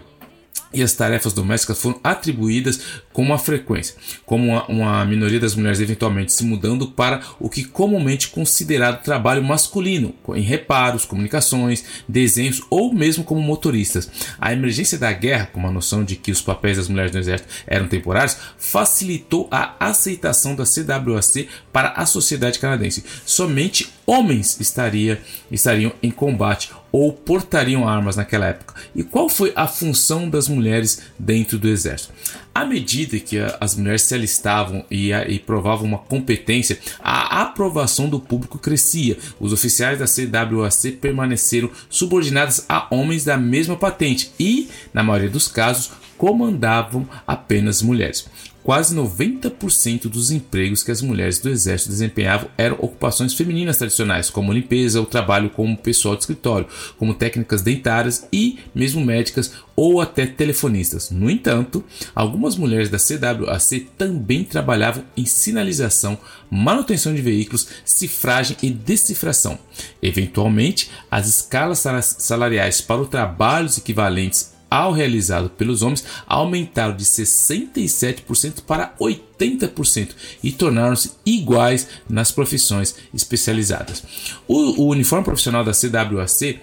e 0.73 0.81
as 0.81 0.93
tarefas 0.93 1.33
domésticas 1.33 1.81
foram 1.81 1.99
atribuídas 2.03 2.81
com 3.11 3.21
uma 3.21 3.37
frequência, 3.37 3.95
como 4.25 4.47
uma, 4.47 4.65
uma, 4.67 5.05
minoria 5.05 5.39
das 5.39 5.55
mulheres 5.55 5.79
eventualmente 5.79 6.31
se 6.31 6.43
mudando 6.43 6.87
para 6.87 7.21
o 7.39 7.49
que 7.49 7.63
comumente 7.63 8.29
considerado 8.29 9.03
trabalho 9.03 9.43
masculino, 9.43 10.13
em 10.35 10.41
reparos, 10.41 11.05
comunicações, 11.05 11.83
desenhos 12.07 12.61
ou 12.69 12.93
mesmo 12.93 13.23
como 13.23 13.41
motoristas. 13.41 14.09
A 14.39 14.53
emergência 14.53 14.97
da 14.97 15.11
guerra, 15.11 15.47
com 15.47 15.65
a 15.67 15.71
noção 15.71 16.03
de 16.03 16.15
que 16.15 16.31
os 16.31 16.41
papéis 16.41 16.77
das 16.77 16.87
mulheres 16.87 17.11
no 17.11 17.19
exército 17.19 17.49
eram 17.67 17.87
temporários, 17.87 18.37
facilitou 18.57 19.47
a 19.51 19.75
aceitação 19.79 20.55
da 20.55 20.63
CWAC 20.63 21.49
para 21.71 21.89
a 21.89 22.05
sociedade 22.05 22.59
canadense. 22.59 23.03
Somente 23.25 23.91
homens 24.05 24.59
estaria, 24.59 25.21
estariam 25.51 25.91
em 26.01 26.11
combate 26.11 26.71
ou 26.91 27.13
portariam 27.13 27.87
armas 27.87 28.15
naquela 28.15 28.47
época. 28.47 28.75
E 28.95 29.03
qual 29.03 29.29
foi 29.29 29.53
a 29.55 29.67
função 29.67 30.29
das 30.29 30.47
mulheres 30.47 31.01
dentro 31.17 31.57
do 31.57 31.67
exército? 31.67 32.13
À 32.53 32.65
medida 32.65 33.17
que 33.17 33.37
as 33.59 33.75
mulheres 33.75 34.01
se 34.01 34.13
alistavam 34.13 34.83
e, 34.91 35.11
e 35.11 35.39
provavam 35.39 35.87
uma 35.87 35.97
competência, 35.97 36.77
a 37.01 37.41
aprovação 37.41 38.09
do 38.09 38.19
público 38.19 38.57
crescia. 38.57 39.17
Os 39.39 39.53
oficiais 39.53 39.99
da 39.99 40.05
CWAC 40.05 40.91
permaneceram 40.91 41.69
subordinados 41.89 42.65
a 42.67 42.87
homens 42.93 43.23
da 43.23 43.37
mesma 43.37 43.77
patente 43.77 44.31
e, 44.37 44.69
na 44.93 45.01
maioria 45.01 45.29
dos 45.29 45.47
casos, 45.47 45.91
comandavam 46.17 47.07
apenas 47.25 47.81
mulheres. 47.81 48.27
Quase 48.63 48.95
90% 48.95 50.03
dos 50.03 50.29
empregos 50.29 50.83
que 50.83 50.91
as 50.91 51.01
mulheres 51.01 51.39
do 51.39 51.49
exército 51.49 51.89
desempenhavam 51.89 52.47
eram 52.55 52.75
ocupações 52.79 53.33
femininas 53.33 53.77
tradicionais, 53.77 54.29
como 54.29 54.53
limpeza, 54.53 55.01
o 55.01 55.05
trabalho 55.05 55.49
como 55.49 55.75
pessoal 55.75 56.15
de 56.15 56.21
escritório, 56.21 56.67
como 56.95 57.15
técnicas 57.15 57.63
dentárias 57.63 58.27
e 58.31 58.59
mesmo 58.75 59.03
médicas 59.03 59.51
ou 59.75 59.99
até 59.99 60.27
telefonistas. 60.27 61.09
No 61.09 61.27
entanto, 61.27 61.83
algumas 62.13 62.55
mulheres 62.55 62.89
da 62.89 62.99
CWAC 62.99 63.87
também 63.97 64.43
trabalhavam 64.43 65.03
em 65.17 65.25
sinalização, 65.25 66.19
manutenção 66.49 67.15
de 67.15 67.21
veículos, 67.21 67.67
cifragem 67.83 68.55
e 68.61 68.69
decifração. 68.69 69.57
Eventualmente, 70.03 70.91
as 71.09 71.27
escalas 71.27 71.79
salariais 72.19 72.79
para 72.79 73.01
os 73.01 73.09
trabalhos 73.09 73.79
equivalentes 73.79 74.50
ao 74.71 74.93
realizado 74.93 75.49
pelos 75.49 75.81
homens 75.81 76.05
aumentaram 76.25 76.95
de 76.95 77.03
67% 77.03 78.61
para 78.65 78.95
80% 78.97 80.11
e 80.41 80.49
tornaram-se 80.49 81.11
iguais 81.25 81.89
nas 82.09 82.31
profissões 82.31 82.95
especializadas. 83.13 84.01
O, 84.47 84.83
o 84.83 84.87
uniforme 84.87 85.25
profissional 85.25 85.65
da 85.65 85.73
CWAC 85.73 86.61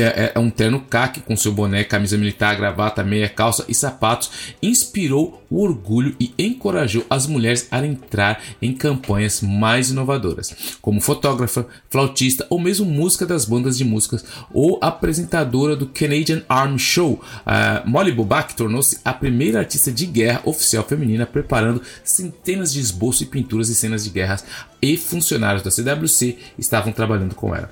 é, 0.00 0.06
é, 0.06 0.32
é, 0.34 0.38
um 0.38 0.50
terno 0.50 0.80
caque 0.80 1.20
com 1.20 1.36
seu 1.36 1.52
boné, 1.52 1.84
camisa 1.84 2.16
militar, 2.16 2.56
gravata, 2.56 3.02
meia 3.02 3.28
calça 3.28 3.64
e 3.68 3.74
sapatos, 3.74 4.30
inspirou 4.62 5.42
o 5.50 5.62
orgulho 5.62 6.16
e 6.18 6.34
encorajou 6.38 7.04
as 7.08 7.26
mulheres 7.26 7.68
a 7.70 7.84
entrar 7.84 8.42
em 8.60 8.72
campanhas 8.72 9.40
mais 9.40 9.90
inovadoras, 9.90 10.76
como 10.80 11.00
fotógrafa, 11.00 11.66
flautista 11.88 12.46
ou 12.50 12.58
mesmo 12.58 12.86
música 12.86 13.24
das 13.24 13.44
bandas 13.44 13.78
de 13.78 13.84
músicas 13.84 14.24
ou 14.52 14.78
apresentadora 14.82 15.76
do 15.76 15.86
Canadian 15.86 16.42
Army 16.48 16.78
Show. 16.78 17.22
Uh, 17.46 17.88
Molly 17.88 18.12
Bobak 18.12 18.54
tornou-se 18.54 18.98
a 19.04 19.12
primeira 19.12 19.60
artista 19.60 19.92
de 19.92 20.06
guerra 20.06 20.42
oficial 20.44 20.84
feminina, 20.84 21.26
preparando 21.26 21.82
centenas 22.02 22.72
de 22.72 22.80
esboços 22.80 23.22
e 23.22 23.26
pinturas 23.26 23.68
de 23.68 23.74
cenas 23.74 24.04
de 24.04 24.10
guerras 24.10 24.44
e 24.82 24.96
funcionários 24.96 25.62
da 25.62 25.70
CWC 25.70 26.36
estavam 26.58 26.92
trabalhando 26.92 27.34
com 27.34 27.54
ela. 27.54 27.70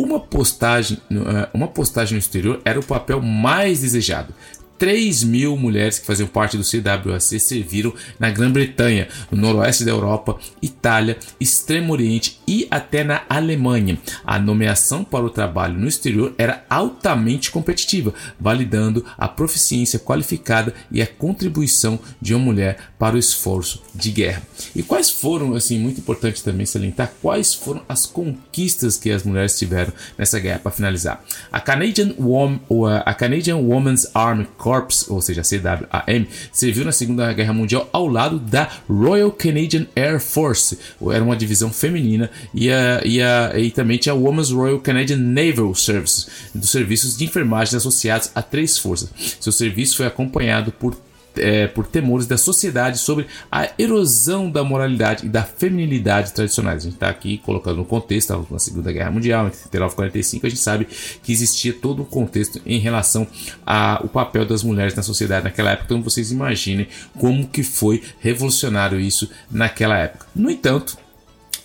Uma 0.00 0.18
postagem, 0.18 0.98
eh, 1.10 1.48
uma 1.52 1.68
postagem 1.68 2.14
no 2.14 2.18
exterior 2.18 2.60
era 2.64 2.80
o 2.80 2.84
papel 2.84 3.20
mais 3.20 3.82
desejado. 3.82 4.32
3 4.80 5.24
mil 5.24 5.58
mulheres 5.58 5.98
que 5.98 6.06
faziam 6.06 6.26
parte 6.26 6.56
do 6.56 6.64
CWAC 6.64 7.38
serviram 7.38 7.92
na 8.18 8.30
Grã-Bretanha, 8.30 9.08
no 9.30 9.36
noroeste 9.36 9.84
da 9.84 9.90
Europa, 9.90 10.38
Itália, 10.62 11.18
Extremo 11.38 11.92
Oriente 11.92 12.40
e 12.48 12.66
até 12.70 13.04
na 13.04 13.22
Alemanha. 13.28 13.98
A 14.24 14.38
nomeação 14.38 15.04
para 15.04 15.26
o 15.26 15.28
trabalho 15.28 15.78
no 15.78 15.86
exterior 15.86 16.32
era 16.38 16.64
altamente 16.70 17.50
competitiva, 17.50 18.14
validando 18.40 19.04
a 19.18 19.28
proficiência 19.28 19.98
qualificada 19.98 20.72
e 20.90 21.02
a 21.02 21.06
contribuição 21.06 22.00
de 22.18 22.34
uma 22.34 22.46
mulher 22.46 22.78
para 22.98 23.16
o 23.16 23.18
esforço 23.18 23.82
de 23.94 24.10
guerra. 24.10 24.42
E 24.74 24.82
quais 24.82 25.10
foram, 25.10 25.54
assim, 25.54 25.78
muito 25.78 26.00
importante 26.00 26.42
também 26.42 26.64
salientar, 26.64 27.12
quais 27.20 27.52
foram 27.52 27.82
as 27.86 28.06
conquistas 28.06 28.96
que 28.96 29.10
as 29.10 29.24
mulheres 29.24 29.58
tiveram 29.58 29.92
nessa 30.16 30.40
guerra 30.40 30.60
para 30.60 30.72
finalizar. 30.72 31.22
A 31.52 31.60
Canadian, 31.60 32.14
Wom 32.18 32.58
a 33.04 33.12
Canadian 33.12 33.56
Women's 33.56 34.06
Army 34.14 34.46
Corps 34.56 34.69
Corps, 34.70 35.06
ou 35.08 35.20
seja, 35.20 35.42
CWAM, 35.42 36.26
serviu 36.52 36.84
na 36.84 36.92
Segunda 36.92 37.32
Guerra 37.32 37.52
Mundial 37.52 37.90
ao 37.92 38.06
lado 38.06 38.38
da 38.38 38.68
Royal 38.88 39.32
Canadian 39.32 39.84
Air 39.96 40.20
Force, 40.20 40.78
era 41.12 41.24
uma 41.24 41.36
divisão 41.36 41.72
feminina, 41.72 42.30
e, 42.54 42.70
a, 42.70 43.02
e, 43.04 43.20
a, 43.20 43.58
e 43.58 43.72
também 43.72 43.98
tinha 43.98 44.12
a 44.12 44.16
Women's 44.16 44.50
Royal 44.50 44.78
Canadian 44.78 45.16
Naval 45.16 45.74
Service, 45.74 46.28
dos 46.54 46.70
serviços 46.70 47.16
de 47.16 47.24
enfermagem 47.24 47.76
associados 47.76 48.30
a 48.32 48.42
três 48.42 48.78
forças. 48.78 49.10
Seu 49.40 49.50
serviço 49.50 49.96
foi 49.96 50.06
acompanhado 50.06 50.70
por 50.70 50.96
é, 51.36 51.66
por 51.66 51.86
temores 51.86 52.26
da 52.26 52.36
sociedade 52.36 52.98
sobre 52.98 53.26
a 53.50 53.68
erosão 53.78 54.50
da 54.50 54.64
moralidade 54.64 55.26
e 55.26 55.28
da 55.28 55.42
feminilidade 55.42 56.32
tradicionais. 56.32 56.78
A 56.78 56.84
gente 56.84 56.94
está 56.94 57.08
aqui 57.08 57.38
colocando 57.38 57.76
no 57.76 57.84
contexto, 57.84 58.46
na 58.50 58.58
Segunda 58.58 58.92
Guerra 58.92 59.10
Mundial, 59.10 59.46
entre 59.46 59.58
39 59.58 59.92
e 59.92 59.96
45, 59.96 60.46
a 60.46 60.48
gente 60.48 60.60
sabe 60.60 60.86
que 61.22 61.32
existia 61.32 61.72
todo 61.72 62.02
um 62.02 62.06
contexto 62.06 62.60
em 62.64 62.78
relação 62.78 63.26
ao 63.64 64.08
papel 64.08 64.44
das 64.44 64.62
mulheres 64.62 64.94
na 64.94 65.02
sociedade 65.02 65.44
naquela 65.44 65.70
época. 65.70 65.86
Então 65.86 66.02
vocês 66.02 66.30
imaginem 66.30 66.88
como 67.18 67.46
que 67.46 67.62
foi 67.62 68.02
revolucionário 68.20 68.98
isso 68.98 69.30
naquela 69.50 69.96
época. 69.96 70.26
No 70.34 70.50
entanto, 70.50 70.96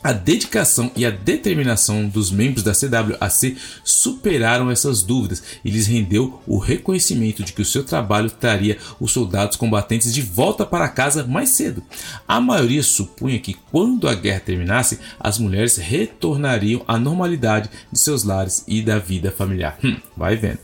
a 0.05 0.11
dedicação 0.13 0.91
e 0.95 1.03
a 1.03 1.09
determinação 1.09 2.07
dos 2.07 2.29
membros 2.29 2.61
da 2.61 2.73
CWAC 2.73 3.57
superaram 3.83 4.69
essas 4.69 5.01
dúvidas 5.01 5.41
e 5.65 5.71
lhes 5.71 5.87
rendeu 5.87 6.39
o 6.45 6.59
reconhecimento 6.59 7.43
de 7.43 7.51
que 7.51 7.63
o 7.63 7.65
seu 7.65 7.83
trabalho 7.83 8.29
traria 8.29 8.77
os 8.99 9.11
soldados 9.11 9.57
combatentes 9.57 10.13
de 10.13 10.21
volta 10.21 10.63
para 10.63 10.89
casa 10.89 11.23
mais 11.23 11.49
cedo. 11.49 11.81
A 12.27 12.39
maioria 12.39 12.83
supunha 12.83 13.39
que 13.39 13.55
quando 13.71 14.07
a 14.07 14.13
guerra 14.13 14.41
terminasse, 14.41 14.99
as 15.19 15.39
mulheres 15.39 15.77
retornariam 15.77 16.83
à 16.87 16.99
normalidade 16.99 17.67
de 17.91 17.99
seus 17.99 18.23
lares 18.23 18.63
e 18.67 18.83
da 18.83 18.99
vida 18.99 19.31
familiar. 19.31 19.75
Hum, 19.83 19.97
vai 20.15 20.35
vendo. 20.35 20.59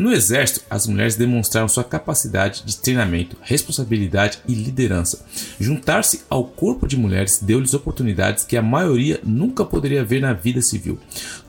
No 0.00 0.10
exército, 0.10 0.64
as 0.70 0.86
mulheres 0.86 1.14
demonstraram 1.14 1.68
sua 1.68 1.84
capacidade 1.84 2.62
de 2.64 2.78
treinamento, 2.78 3.36
responsabilidade 3.42 4.38
e 4.48 4.54
liderança. 4.54 5.26
Juntar-se 5.60 6.22
ao 6.30 6.42
corpo 6.42 6.88
de 6.88 6.96
mulheres 6.96 7.38
deu-lhes 7.42 7.74
oportunidades 7.74 8.42
que 8.42 8.56
a 8.56 8.62
maioria 8.62 9.20
nunca 9.22 9.62
poderia 9.62 10.02
ver 10.02 10.22
na 10.22 10.32
vida 10.32 10.62
civil, 10.62 10.98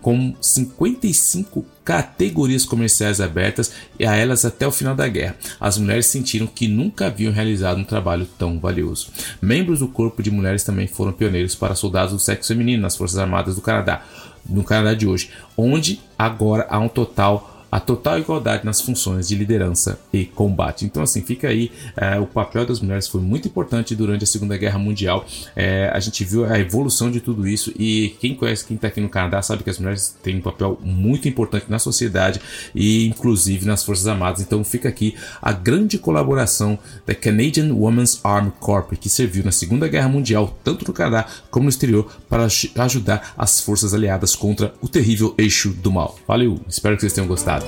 com 0.02 0.36
55 0.41 1.65
categorias 1.86 2.65
comerciais 2.65 3.22
abertas 3.22 3.72
a 4.02 4.18
elas 4.18 4.44
até 4.44 4.68
o 4.68 4.72
final 4.72 4.95
da 4.95 5.07
guerra. 5.07 5.38
As 5.57 5.78
mulheres 5.78 6.07
sentiram 6.07 6.45
que 6.45 6.68
nunca 6.68 7.07
haviam 7.07 7.32
realizado 7.32 7.80
um 7.80 7.86
trabalho 7.86 8.28
tão 8.38 8.60
valioso. 8.60 9.14
Membros 9.41 9.80
do 9.80 9.88
corpo 9.88 10.22
de 10.22 10.30
mulheres 10.30 10.65
também 10.65 10.88
foram 10.88 11.14
pioneiros 11.14 11.56
para 11.56 11.73
soldados 11.73 12.11
do 12.11 12.19
sexo 12.19 12.49
feminino 12.49 12.82
nas 12.82 12.98
Forças 12.98 13.18
Armadas 13.18 13.56
do 13.56 13.61
Canadá, 13.61 14.03
no 14.45 14.61
Canadá 14.61 14.94
de 14.94 15.07
hoje, 15.07 15.30
onde 15.56 16.02
agora 16.19 16.68
há 16.69 16.78
um 16.78 16.90
total 16.90 17.51
a 17.72 17.80
total 17.80 18.19
igualdade 18.19 18.65
nas 18.65 18.81
funções 18.81 19.27
de 19.27 19.35
liderança 19.35 19.99
e 20.11 20.26
combate. 20.26 20.84
Então, 20.84 21.02
assim, 21.02 21.22
fica 21.22 21.48
aí 21.48 21.72
é, 21.95 22.19
o 22.19 22.27
papel 22.27 22.65
das 22.65 22.81
mulheres 22.81 23.07
foi 23.07 23.22
muito 23.22 23.48
importante 23.48 23.95
durante 23.95 24.23
a 24.23 24.27
Segunda 24.27 24.57
Guerra 24.57 24.77
Mundial. 24.77 25.26
É, 25.56 25.89
a 25.93 25.99
gente 25.99 26.23
viu 26.26 26.45
a 26.45 26.60
evolução 26.60 27.10
de 27.10 27.22
tudo 27.22 27.48
isso 27.48 27.72
e 27.77 28.15
quem 28.19 28.35
conhece, 28.35 28.65
quem 28.65 28.76
está 28.76 28.89
aqui 28.89 28.99
no 28.99 29.07
Canadá, 29.07 29.41
sabe 29.41 29.64
que 29.64 29.69
as 29.69 29.80
mulheres 29.80 30.15
têm 30.22 30.38
um 30.38 30.41
papel 30.41 30.77
muito 30.84 31.27
importante 31.27 31.65
na 31.69 31.80
sociedade 31.80 32.41
e, 32.76 33.07
inclusive, 33.07 33.65
nas 33.65 33.84
Forças 33.84 34.07
Armadas. 34.07 34.41
Então, 34.41 34.64
fica 34.64 34.89
aqui 34.89 35.15
a 35.41 35.53
grande 35.53 35.98
colaboração 35.98 36.77
da 37.06 37.15
Canadian 37.15 37.73
Women's 37.73 38.19
Army 38.23 38.52
Corps, 38.60 38.98
que 38.99 39.10
serviu 39.10 39.43
na 39.43 39.52
Segunda 39.52 39.88
Guerra 39.88 40.10
Mundial, 40.10 40.57
tanto 40.64 40.85
no 40.85 40.93
Canadá 40.93 41.26
como 41.49 41.64
no 41.64 41.69
exterior, 41.69 42.11
para 42.27 42.48
ajudar 42.80 43.34
as 43.38 43.61
forças 43.61 43.93
aliadas 43.93 44.35
contra 44.35 44.73
o 44.81 44.88
terrível 44.88 45.34
eixo 45.38 45.69
do 45.69 45.91
mal. 45.91 46.18
Valeu, 46.27 46.60
espero 46.68 46.95
que 46.95 47.02
vocês 47.02 47.14
tenham 47.14 47.27
gostado. 47.27 47.60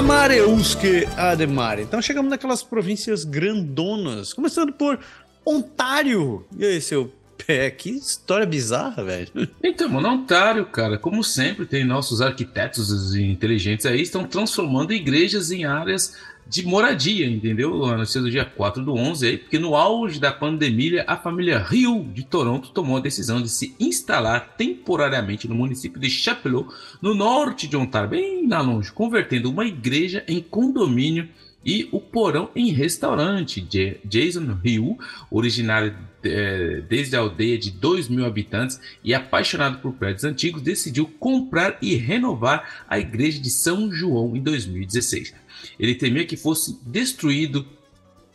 Amareuske 0.00 1.06
Ademare. 1.16 1.82
Então 1.82 2.00
chegamos 2.00 2.30
naquelas 2.30 2.62
províncias 2.62 3.22
grandonas, 3.22 4.32
começando 4.32 4.72
por 4.72 4.98
Ontário. 5.44 6.44
E 6.56 6.64
aí, 6.64 6.80
seu 6.80 7.12
pé, 7.46 7.70
que 7.70 7.90
história 7.90 8.46
bizarra, 8.46 9.04
velho. 9.04 9.28
Então, 9.62 9.88
mano, 9.88 10.08
Ontário, 10.08 10.66
cara, 10.66 10.98
como 10.98 11.22
sempre, 11.22 11.66
tem 11.66 11.84
nossos 11.84 12.20
arquitetos 12.20 13.14
inteligentes 13.14 13.86
aí, 13.86 14.02
estão 14.02 14.24
transformando 14.24 14.92
igrejas 14.92 15.50
em 15.50 15.64
áreas 15.64 16.16
de 16.50 16.66
moradia, 16.66 17.28
entendeu? 17.28 17.78
Notícia 17.96 18.20
do 18.20 18.28
dia 18.28 18.44
4 18.44 18.84
do 18.84 18.92
11 18.92 19.24
aí, 19.24 19.38
porque 19.38 19.56
no 19.56 19.76
auge 19.76 20.18
da 20.18 20.32
pandemia, 20.32 21.04
a 21.06 21.16
família 21.16 21.60
Rio 21.60 22.04
de 22.12 22.24
Toronto 22.24 22.70
tomou 22.70 22.96
a 22.96 23.00
decisão 23.00 23.40
de 23.40 23.48
se 23.48 23.76
instalar 23.78 24.56
temporariamente 24.56 25.46
no 25.46 25.54
município 25.54 26.00
de 26.00 26.10
Chapelot, 26.10 26.68
no 27.00 27.14
norte 27.14 27.68
de 27.68 27.76
Ontário, 27.76 28.10
bem 28.10 28.48
lá 28.48 28.60
longe, 28.60 28.90
convertendo 28.90 29.48
uma 29.48 29.64
igreja 29.64 30.24
em 30.26 30.40
condomínio 30.40 31.28
e 31.64 31.88
o 31.92 32.00
porão 32.00 32.50
em 32.56 32.72
restaurante. 32.72 33.60
Jason 34.04 34.58
Rio, 34.64 34.98
originário 35.30 35.94
é, 36.24 36.82
desde 36.88 37.14
a 37.14 37.20
aldeia 37.20 37.56
de 37.58 37.70
2 37.70 38.08
mil 38.08 38.26
habitantes 38.26 38.80
e 39.04 39.14
apaixonado 39.14 39.78
por 39.78 39.92
prédios 39.92 40.24
antigos, 40.24 40.62
decidiu 40.62 41.06
comprar 41.20 41.78
e 41.80 41.94
renovar 41.94 42.84
a 42.88 42.98
igreja 42.98 43.40
de 43.40 43.50
São 43.50 43.92
João 43.92 44.36
em 44.36 44.42
2016. 44.42 45.32
Ele 45.78 45.94
temia 45.94 46.26
que 46.26 46.36
fosse 46.36 46.78
destruído 46.82 47.66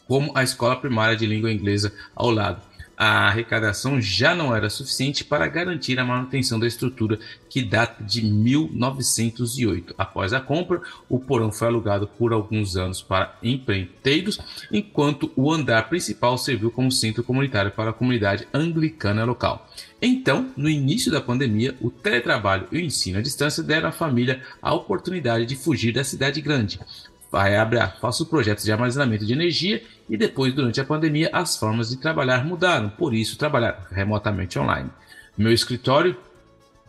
como 0.07 0.31
a 0.35 0.43
escola 0.43 0.76
primária 0.76 1.15
de 1.15 1.26
língua 1.26 1.52
inglesa 1.52 1.93
ao 2.15 2.30
lado. 2.30 2.61
A 2.97 3.27
arrecadação 3.27 3.99
já 3.99 4.34
não 4.34 4.56
era 4.56 4.69
suficiente 4.69 5.26
para 5.26 5.47
garantir 5.47 5.99
a 5.99 6.06
manutenção 6.06 6.57
da 6.57 6.65
estrutura 6.65 7.19
que 7.49 7.61
data 7.61 8.02
de 8.02 8.22
1908. 8.22 9.93
Após 9.97 10.31
a 10.31 10.39
compra, 10.39 10.81
o 11.10 11.19
porão 11.19 11.52
foi 11.52 11.68
alugado 11.68 12.07
por 12.07 12.31
alguns 12.31 12.77
anos 12.77 13.02
para 13.02 13.38
empreiteiros, 13.43 14.39
enquanto 14.72 15.30
o 15.35 15.52
andar 15.52 15.89
principal 15.89 16.38
serviu 16.38 16.72
como 16.72 16.89
centro 16.89 17.22
comunitário 17.22 17.72
para 17.72 17.89
a 17.89 17.93
comunidade 17.93 18.47
anglicana 18.53 19.26
local. 19.26 19.69
Então, 20.02 20.49
no 20.56 20.69
início 20.69 21.11
da 21.11 21.19
pandemia, 21.19 21.76
o 21.81 21.89
teletrabalho 21.89 22.68
e 22.72 22.77
o 22.77 22.81
ensino 22.81 23.19
à 23.19 23.22
distância 23.22 23.61
deram 23.61 23.89
à 23.89 23.91
família 23.91 24.41
a 24.61 24.73
oportunidade 24.73 25.45
de 25.45 25.56
fugir 25.57 25.91
da 25.91 26.03
cidade 26.03 26.39
grande 26.39 26.80
vai 27.36 27.57
abrir, 27.57 27.86
faço 27.99 28.26
projetos 28.26 28.64
de 28.64 28.72
armazenamento 28.72 29.26
de 29.26 29.34
energia 29.34 29.84
e 30.10 30.16
depois, 30.16 30.53
durante 30.53 30.80
a 30.80 30.86
pandemia, 30.86 31.30
as 31.34 31.57
formas 31.57 31.90
de 31.90 31.98
trabalhar 31.98 32.45
mudaram, 32.45 32.88
por 32.88 33.14
isso 33.14 33.38
trabalhar 33.38 33.88
remotamente 33.91 34.57
online. 34.57 34.90
Meu 35.38 35.52
escritório 35.52 36.16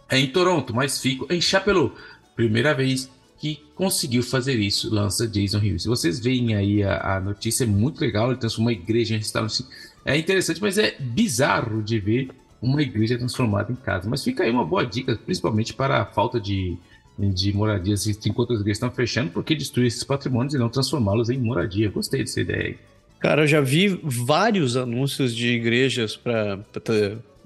é 0.08 0.16
em 0.20 0.28
Toronto, 0.28 0.72
mas 0.72 1.00
fico 1.00 1.26
em 1.28 1.40
Chapelot. 1.40 1.92
Primeira 2.36 2.72
vez 2.72 3.10
que 3.40 3.60
conseguiu 3.74 4.22
fazer 4.22 4.54
isso, 4.60 4.88
lança 4.94 5.26
Jason 5.26 5.58
Hughes. 5.58 5.84
Vocês 5.84 6.20
veem 6.20 6.54
aí 6.54 6.84
a, 6.84 7.16
a 7.16 7.20
notícia, 7.20 7.64
é 7.64 7.66
muito 7.66 8.00
legal, 8.00 8.30
ele 8.30 8.38
transformou 8.38 8.72
uma 8.72 8.80
igreja 8.80 9.16
em 9.16 9.18
restaurante. 9.18 9.66
É 10.04 10.16
interessante, 10.16 10.60
mas 10.62 10.78
é 10.78 10.94
bizarro 11.00 11.82
de 11.82 11.98
ver 11.98 12.30
uma 12.62 12.80
igreja 12.80 13.18
transformada 13.18 13.72
em 13.72 13.76
casa. 13.76 14.08
Mas 14.08 14.22
fica 14.22 14.44
aí 14.44 14.50
uma 14.52 14.64
boa 14.64 14.86
dica, 14.86 15.16
principalmente 15.16 15.74
para 15.74 16.02
a 16.02 16.06
falta 16.06 16.38
de 16.38 16.78
de 17.18 17.52
moradias, 17.52 18.06
enquanto 18.06 18.52
as 18.52 18.60
igrejas 18.60 18.76
estão 18.76 18.90
fechando, 18.90 19.30
por 19.30 19.42
que 19.42 19.54
destruir 19.54 19.86
esses 19.86 20.04
patrimônios 20.04 20.54
e 20.54 20.58
não 20.58 20.68
transformá-los 20.68 21.30
em 21.30 21.38
moradia? 21.38 21.90
Gostei 21.90 22.20
dessa 22.20 22.40
ideia 22.40 22.62
aí. 22.64 22.78
Cara, 23.18 23.42
eu 23.42 23.46
já 23.46 23.60
vi 23.60 23.98
vários 24.02 24.76
anúncios 24.76 25.34
de 25.34 25.48
igrejas 25.48 26.16
para 26.16 26.58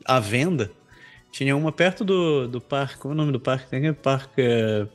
à 0.05 0.19
venda. 0.19 0.71
Tinha 1.31 1.57
uma 1.57 1.71
perto 1.71 2.05
do, 2.05 2.49
do 2.49 2.61
parque, 2.61 2.99
como 2.99 3.13
é 3.13 3.15
o 3.15 3.17
nome 3.17 3.33
do 3.33 3.39
parque? 3.39 3.71
Tem 3.71 3.79
aquele 3.79 3.95
parque. 3.95 4.33
É, 4.39 4.87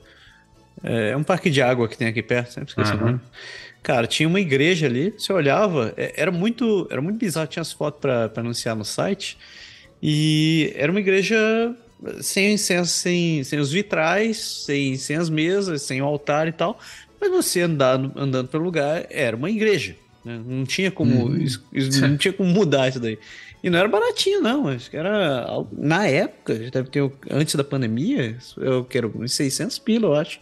é, 0.83 1.09
é 1.11 1.17
um 1.17 1.23
parque 1.23 1.49
de 1.49 1.61
água 1.61 1.87
que 1.87 1.97
tem 1.97 2.07
aqui 2.07 2.21
perto, 2.21 2.51
sempre 2.51 2.69
esqueci 2.69 2.91
uhum. 2.91 2.97
o 2.97 3.05
nome. 3.05 3.19
Cara, 3.81 4.07
tinha 4.07 4.27
uma 4.27 4.41
igreja 4.41 4.87
ali, 4.87 5.13
você 5.17 5.31
olhava, 5.31 5.93
é, 5.95 6.13
era 6.17 6.31
muito, 6.31 6.87
era 6.91 7.01
muito 7.01 7.17
bizarro, 7.17 7.47
tinha 7.47 7.61
as 7.61 7.71
fotos 7.71 8.01
para 8.01 8.31
anunciar 8.35 8.75
no 8.75 8.83
site. 8.83 9.37
E 10.03 10.73
era 10.75 10.91
uma 10.91 10.99
igreja 10.99 11.73
sem, 12.21 12.57
sem, 12.57 12.83
sem, 12.85 13.43
sem 13.43 13.59
os 13.59 13.71
vitrais, 13.71 14.37
sem, 14.65 14.95
sem 14.97 15.15
as 15.15 15.29
mesas, 15.29 15.81
sem 15.81 16.01
o 16.01 16.05
altar 16.05 16.47
e 16.47 16.51
tal. 16.51 16.79
Mas 17.19 17.31
você 17.31 17.61
andando, 17.61 18.11
andando 18.15 18.47
pelo 18.47 18.63
lugar, 18.63 19.05
era 19.09 19.35
uma 19.35 19.49
igreja. 19.49 19.95
Né? 20.23 20.41
Não 20.45 20.65
tinha 20.65 20.91
como 20.91 21.27
hum. 21.27 21.37
isso, 21.37 21.63
não 22.01 22.17
tinha 22.17 22.33
como 22.33 22.49
mudar 22.49 22.89
isso 22.89 22.99
daí. 22.99 23.17
E 23.63 23.69
não 23.69 23.79
era 23.79 23.87
baratinho, 23.87 24.41
não. 24.41 24.67
Acho 24.67 24.89
que 24.91 24.97
era. 24.97 25.47
Na 25.71 26.05
época, 26.05 26.53
deve 26.53 26.89
ter. 26.89 27.11
Antes 27.31 27.55
da 27.55 27.63
pandemia, 27.63 28.37
eu 28.57 28.83
quero 28.85 29.11
uns 29.15 29.33
600 29.33 29.79
pila, 29.79 30.07
eu 30.07 30.13
acho. 30.15 30.39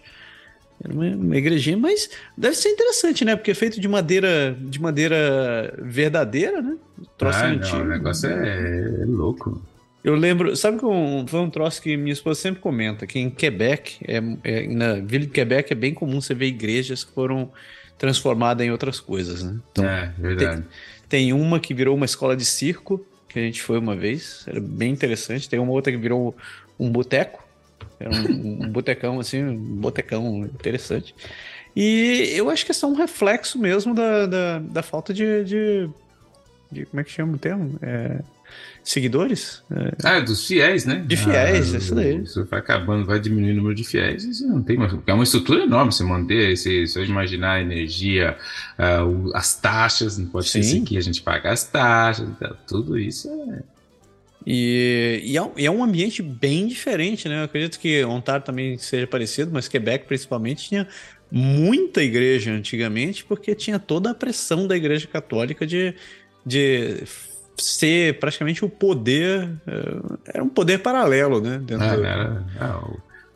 Era 0.84 0.94
uma, 0.94 1.06
uma 1.06 1.38
igrejinha, 1.38 1.78
mas 1.78 2.10
deve 2.38 2.56
ser 2.56 2.70
interessante, 2.70 3.24
né? 3.24 3.38
Porque 3.38 3.52
é 3.52 3.54
feito 3.54 3.80
de 3.80 3.88
madeira, 3.88 4.58
de 4.60 4.82
madeira 4.82 5.74
verdadeira, 5.82 6.62
né? 6.62 6.76
Troço 7.18 7.40
ah, 7.40 7.48
antigo. 7.48 7.78
Não, 7.78 7.86
o 7.86 7.90
negócio 7.90 8.30
é, 8.30 9.04
é 9.04 9.06
louco. 9.06 9.62
Eu 10.04 10.16
lembro, 10.16 10.56
sabe 10.56 10.80
que 10.80 10.86
um, 10.86 11.26
foi 11.26 11.40
um 11.40 11.50
troço 11.50 11.82
que 11.82 11.96
minha 11.96 12.12
esposa 12.12 12.42
sempre 12.42 12.62
comenta, 12.62 13.08
que 13.08 13.18
em 13.20 13.30
Quebec, 13.30 14.00
é, 14.06 14.22
é, 14.44 14.68
na 14.68 14.96
Vila 14.96 15.26
de 15.26 15.32
Quebec 15.32 15.72
é 15.72 15.76
bem 15.76 15.94
comum 15.94 16.20
você 16.20 16.34
ver 16.34 16.48
igrejas 16.48 17.04
que 17.04 17.14
foram 17.14 17.52
transformadas 17.98 18.66
em 18.66 18.72
outras 18.72 19.00
coisas, 19.00 19.44
né? 19.44 19.58
Então, 19.72 19.86
é, 19.86 20.14
verdade. 20.18 20.64
Tem, 21.08 21.30
tem 21.30 21.34
uma 21.34 21.60
que 21.60 21.74
virou 21.74 21.96
uma 21.96 22.06
escola 22.06 22.36
de 22.36 22.44
circo, 22.44 23.06
que 23.30 23.40
a 23.40 23.42
gente 23.42 23.62
foi 23.62 23.80
uma 23.80 23.96
vez, 23.96 24.44
era 24.46 24.60
bem 24.60 24.92
interessante. 24.92 25.50
Tem 25.50 25.58
uma 25.58 25.72
outra 25.72 25.92
que 25.92 25.98
virou 25.98 26.36
um 26.78 26.92
boteco, 26.92 27.42
era 28.00 28.12
um, 28.12 28.66
um 28.66 28.70
botecão, 28.70 29.20
assim, 29.20 29.44
um 29.44 29.58
botecão 29.58 30.44
interessante. 30.44 31.16
E 31.76 32.30
eu 32.36 32.50
acho 32.50 32.66
que 32.66 32.72
é 32.72 32.74
só 32.74 32.88
um 32.88 32.94
reflexo 32.94 33.58
mesmo 33.58 33.96
da, 33.96 34.26
da, 34.26 34.60
da 34.60 34.84
falta 34.84 35.14
de, 35.14 35.44
de, 35.44 35.90
de, 36.72 36.86
Como 36.86 37.00
é 37.00 37.04
que 37.04 37.12
chama 37.12 37.34
o 37.34 37.40
termo? 37.40 37.80
É, 37.82 38.20
seguidores? 38.84 39.64
É, 39.72 39.94
ah, 40.04 40.20
dos 40.20 40.46
fiéis, 40.46 40.86
né? 40.86 41.04
De 41.08 41.16
fiéis, 41.16 41.74
ah, 41.74 41.78
isso 41.78 41.96
daí. 41.96 42.22
Isso 42.22 42.46
vai 42.46 42.60
acabando, 42.60 43.06
vai 43.06 43.20
diminuindo 43.20 43.54
o 43.54 43.58
número 43.58 43.76
de 43.76 43.84
fiéis, 43.84 44.24
isso 44.24 44.46
não 44.48 44.62
tem 44.62 44.78
mais. 44.78 44.94
É 45.08 45.14
uma 45.14 45.24
estrutura 45.24 45.64
enorme 45.64 45.92
você 45.92 46.04
manter, 46.04 46.58
se 46.58 46.86
você 46.88 47.04
imaginar 47.06 47.54
a 47.54 47.62
energia, 47.62 48.38
uh, 48.78 49.32
as 49.36 49.56
taxas, 49.56 50.18
não 50.18 50.28
pode 50.28 50.50
ser 50.50 50.82
que 50.82 50.98
a 50.98 51.02
gente 51.02 51.22
paga 51.22 51.52
as 51.52 51.64
taxas, 51.64 52.28
então, 52.28 52.56
tudo 52.68 53.00
isso 53.00 53.30
é. 53.30 53.74
E, 54.46 55.22
e, 55.24 55.38
é, 55.38 55.52
e, 55.56 55.66
é, 55.66 55.72
um 55.72 55.84
ambiente 55.84 56.22
bem 56.22 56.68
diferente, 56.68 57.30
né? 57.30 57.40
Eu 57.40 57.46
acredito 57.46 57.80
que 57.80 58.04
Ontário 58.04 58.46
também 58.46 58.78
seja 58.78 59.08
parecido, 59.08 59.52
mas 59.54 59.70
Quebec 59.70 60.06
principalmente 60.06 60.68
tinha 60.68 60.88
muita 61.32 62.04
igreja 62.04 62.52
antigamente, 62.52 63.24
porque 63.24 63.56
tinha 63.56 63.80
toda 63.80 64.12
a 64.12 64.14
pressão 64.14 64.68
da 64.68 64.76
igreja 64.76 65.08
católica 65.08 65.66
de, 65.66 65.96
de 66.46 67.04
ser 67.58 68.20
praticamente 68.20 68.64
o 68.64 68.70
poder. 68.70 69.50
Era 70.26 70.44
um 70.44 70.50
poder 70.50 70.80
paralelo, 70.80 71.42
né? 71.42 71.62
Ah, 71.80 71.86
era, 71.86 72.46
ah, 72.60 72.82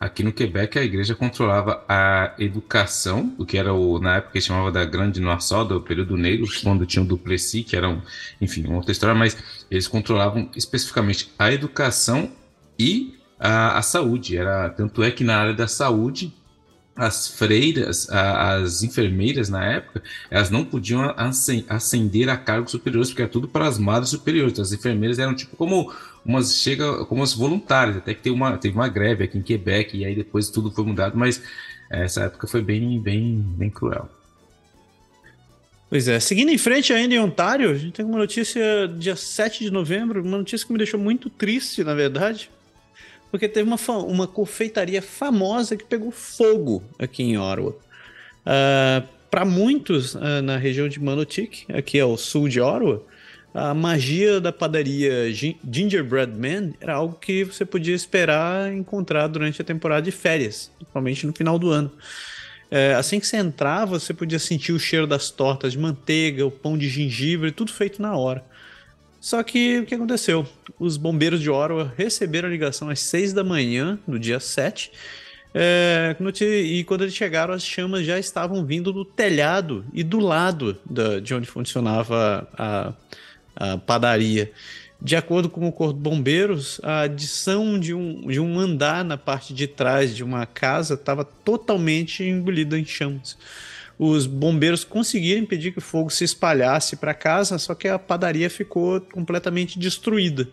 aqui 0.00 0.22
no 0.22 0.32
Quebec 0.32 0.78
a 0.78 0.82
igreja 0.82 1.14
controlava 1.14 1.84
a 1.88 2.34
educação, 2.38 3.34
o 3.38 3.44
que 3.44 3.58
era 3.58 3.72
o, 3.72 3.98
na 3.98 4.16
época 4.16 4.34
que 4.34 4.40
chamava 4.40 4.70
da 4.70 4.84
Grande 4.84 5.20
Noação, 5.20 5.66
do 5.66 5.80
período 5.80 6.16
negro, 6.16 6.46
quando 6.62 6.86
tinha 6.86 7.02
o 7.02 7.06
Duplessis, 7.06 7.64
que 7.64 7.76
era 7.76 7.88
um, 7.88 8.00
enfim, 8.40 8.66
uma 8.66 8.76
outra 8.76 8.92
história, 8.92 9.14
mas 9.14 9.36
eles 9.70 9.88
controlavam 9.88 10.48
especificamente 10.56 11.32
a 11.38 11.52
educação 11.52 12.30
e 12.78 13.18
a, 13.38 13.78
a 13.78 13.82
saúde. 13.82 14.36
Era 14.36 14.70
tanto 14.70 15.02
é 15.02 15.10
que 15.10 15.24
na 15.24 15.38
área 15.38 15.54
da 15.54 15.66
saúde 15.66 16.32
as 16.98 17.28
freiras, 17.28 18.10
as 18.10 18.82
enfermeiras 18.82 19.48
na 19.48 19.64
época, 19.64 20.02
elas 20.28 20.50
não 20.50 20.64
podiam 20.64 21.14
ascender 21.68 22.28
a 22.28 22.36
cargos 22.36 22.72
superiores, 22.72 23.10
porque 23.10 23.22
era 23.22 23.30
tudo 23.30 23.46
para 23.46 23.68
as 23.68 23.78
madres 23.78 24.10
superiores. 24.10 24.52
Então, 24.52 24.64
as 24.64 24.72
enfermeiras 24.72 25.20
eram 25.20 25.32
tipo 25.32 25.56
como 25.56 25.92
umas 26.26 26.56
chega 26.56 27.04
como 27.04 27.22
as 27.22 27.32
voluntárias, 27.32 27.98
até 27.98 28.12
que 28.12 28.20
teve 28.20 28.34
uma, 28.34 28.58
teve 28.58 28.74
uma 28.74 28.88
greve 28.88 29.24
aqui 29.24 29.38
em 29.38 29.42
Quebec, 29.42 29.96
e 29.96 30.04
aí 30.04 30.16
depois 30.16 30.50
tudo 30.50 30.72
foi 30.72 30.84
mudado, 30.84 31.16
mas 31.16 31.40
essa 31.88 32.24
época 32.24 32.48
foi 32.48 32.62
bem, 32.62 33.00
bem, 33.00 33.40
bem 33.56 33.70
cruel. 33.70 34.08
Pois 35.88 36.08
é, 36.08 36.18
seguindo 36.18 36.50
em 36.50 36.58
frente 36.58 36.92
ainda 36.92 37.14
em 37.14 37.20
Ontário, 37.20 37.70
a 37.70 37.74
gente 37.74 37.92
tem 37.92 38.04
uma 38.04 38.18
notícia 38.18 38.60
dia 38.98 39.14
7 39.14 39.64
de 39.64 39.70
novembro, 39.70 40.22
uma 40.22 40.38
notícia 40.38 40.66
que 40.66 40.72
me 40.72 40.78
deixou 40.78 40.98
muito 40.98 41.30
triste, 41.30 41.84
na 41.84 41.94
verdade 41.94 42.50
porque 43.30 43.48
teve 43.48 43.68
uma, 43.68 43.78
uma 43.98 44.26
confeitaria 44.26 45.02
famosa 45.02 45.76
que 45.76 45.84
pegou 45.84 46.10
fogo 46.10 46.82
aqui 46.98 47.22
em 47.22 47.38
Ottawa. 47.38 47.70
Uh, 47.70 47.76
ah, 48.46 49.02
Para 49.30 49.44
muitos 49.44 50.14
uh, 50.14 50.42
na 50.42 50.56
região 50.56 50.88
de 50.88 50.98
Manotick, 51.00 51.66
aqui 51.72 52.00
ao 52.00 52.16
sul 52.16 52.48
de 52.48 52.60
Ottawa, 52.60 53.04
a 53.52 53.74
magia 53.74 54.40
da 54.40 54.52
padaria 54.52 55.32
Gingerbread 55.32 56.32
Man 56.32 56.72
era 56.80 56.94
algo 56.94 57.18
que 57.18 57.44
você 57.44 57.64
podia 57.64 57.94
esperar 57.94 58.72
encontrar 58.72 59.26
durante 59.26 59.60
a 59.60 59.64
temporada 59.64 60.02
de 60.02 60.12
férias, 60.12 60.70
principalmente 60.76 61.26
no 61.26 61.32
final 61.32 61.58
do 61.58 61.70
ano. 61.70 61.90
É, 62.70 62.94
assim 62.94 63.18
que 63.18 63.26
você 63.26 63.38
entrava, 63.38 63.98
você 63.98 64.12
podia 64.12 64.38
sentir 64.38 64.72
o 64.72 64.78
cheiro 64.78 65.06
das 65.06 65.30
tortas 65.30 65.72
de 65.72 65.78
manteiga, 65.78 66.46
o 66.46 66.50
pão 66.50 66.76
de 66.76 66.88
gengibre, 66.88 67.50
tudo 67.50 67.72
feito 67.72 68.00
na 68.00 68.16
hora. 68.16 68.44
Só 69.20 69.42
que 69.42 69.80
o 69.80 69.86
que 69.86 69.94
aconteceu? 69.94 70.46
Os 70.78 70.96
bombeiros 70.96 71.40
de 71.40 71.50
Ottawa 71.50 71.92
receberam 71.96 72.48
a 72.48 72.50
ligação 72.50 72.88
às 72.88 73.00
6 73.00 73.32
da 73.32 73.42
manhã, 73.42 73.98
no 74.06 74.18
dia 74.18 74.38
7. 74.38 74.92
É, 75.54 76.14
e 76.40 76.84
quando 76.84 77.02
eles 77.02 77.14
chegaram, 77.14 77.52
as 77.52 77.64
chamas 77.64 78.06
já 78.06 78.18
estavam 78.18 78.64
vindo 78.64 78.92
do 78.92 79.04
telhado 79.04 79.84
e 79.92 80.04
do 80.04 80.20
lado 80.20 80.76
da, 80.88 81.18
de 81.18 81.34
onde 81.34 81.48
funcionava 81.48 82.48
a, 82.56 82.92
a 83.56 83.78
padaria. 83.78 84.52
De 85.00 85.16
acordo 85.16 85.48
com 85.48 85.66
o 85.66 85.72
Corpo 85.72 85.94
de 85.94 86.00
Bombeiros, 86.00 86.80
a 86.82 87.02
adição 87.02 87.78
de 87.78 87.94
um, 87.94 88.26
de 88.26 88.38
um 88.38 88.58
andar 88.58 89.04
na 89.04 89.16
parte 89.16 89.54
de 89.54 89.66
trás 89.66 90.14
de 90.14 90.22
uma 90.22 90.44
casa 90.44 90.94
estava 90.94 91.24
totalmente 91.24 92.24
engolida 92.24 92.78
em 92.78 92.84
chamas 92.84 93.36
os 93.98 94.26
bombeiros 94.26 94.84
conseguiram 94.84 95.42
impedir 95.42 95.72
que 95.72 95.78
o 95.78 95.82
fogo 95.82 96.08
se 96.10 96.24
espalhasse 96.24 96.96
para 96.96 97.12
casa, 97.12 97.58
só 97.58 97.74
que 97.74 97.88
a 97.88 97.98
padaria 97.98 98.48
ficou 98.48 99.00
completamente 99.00 99.78
destruída. 99.78 100.48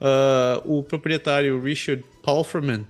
Uh, 0.00 0.78
o 0.78 0.82
proprietário 0.82 1.60
Richard 1.60 2.04
Palferman 2.22 2.84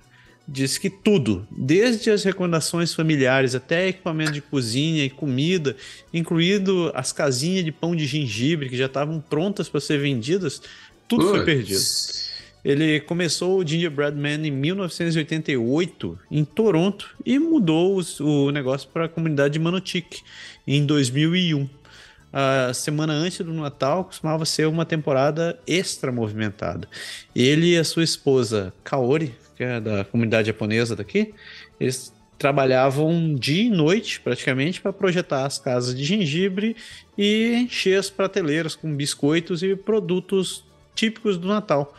disse 0.47 0.79
que 0.79 0.89
tudo, 0.89 1.47
desde 1.51 2.09
as 2.09 2.23
recomendações 2.23 2.93
familiares 2.93 3.55
até 3.55 3.87
equipamento 3.87 4.31
de 4.31 4.41
cozinha 4.41 5.05
e 5.05 5.09
comida, 5.09 5.75
incluindo 6.13 6.91
as 6.93 7.11
casinhas 7.11 7.63
de 7.63 7.71
pão 7.71 7.95
de 7.95 8.05
gengibre 8.05 8.67
que 8.67 8.77
já 8.77 8.87
estavam 8.87 9.21
prontas 9.21 9.69
para 9.69 9.79
ser 9.79 9.99
vendidas, 9.99 10.61
tudo 11.07 11.25
Puts. 11.25 11.37
foi 11.37 11.45
perdido. 11.45 11.79
Ele 12.63 12.99
começou 12.99 13.59
o 13.59 13.65
Gingerbread 13.65 14.17
Man 14.17 14.45
em 14.45 14.51
1988 14.51 16.19
em 16.29 16.43
Toronto 16.43 17.15
e 17.25 17.39
mudou 17.39 18.01
o 18.19 18.51
negócio 18.51 18.89
para 18.89 19.05
a 19.05 19.09
comunidade 19.09 19.53
de 19.53 19.59
Manotick 19.59 20.21
em 20.67 20.85
2001. 20.85 21.69
A 22.31 22.73
semana 22.73 23.13
antes 23.13 23.39
do 23.39 23.53
Natal 23.53 24.05
costumava 24.05 24.45
ser 24.45 24.67
uma 24.67 24.85
temporada 24.85 25.59
extra 25.65 26.11
movimentada. 26.11 26.87
Ele 27.35 27.73
e 27.73 27.77
a 27.77 27.83
sua 27.83 28.03
esposa 28.03 28.73
Kaori, 28.83 29.33
que 29.55 29.63
é 29.63 29.79
da 29.79 30.03
comunidade 30.03 30.47
japonesa 30.47 30.95
daqui, 30.95 31.33
eles 31.79 32.13
trabalhavam 32.37 33.35
dia 33.35 33.63
e 33.63 33.69
noite 33.69 34.19
praticamente 34.21 34.79
para 34.79 34.93
projetar 34.93 35.45
as 35.45 35.57
casas 35.57 35.95
de 35.95 36.03
gengibre 36.03 36.75
e 37.17 37.53
encher 37.55 37.97
as 37.99 38.09
prateleiras 38.09 38.75
com 38.75 38.95
biscoitos 38.95 39.63
e 39.63 39.75
produtos 39.75 40.63
típicos 40.93 41.37
do 41.37 41.47
Natal 41.47 41.93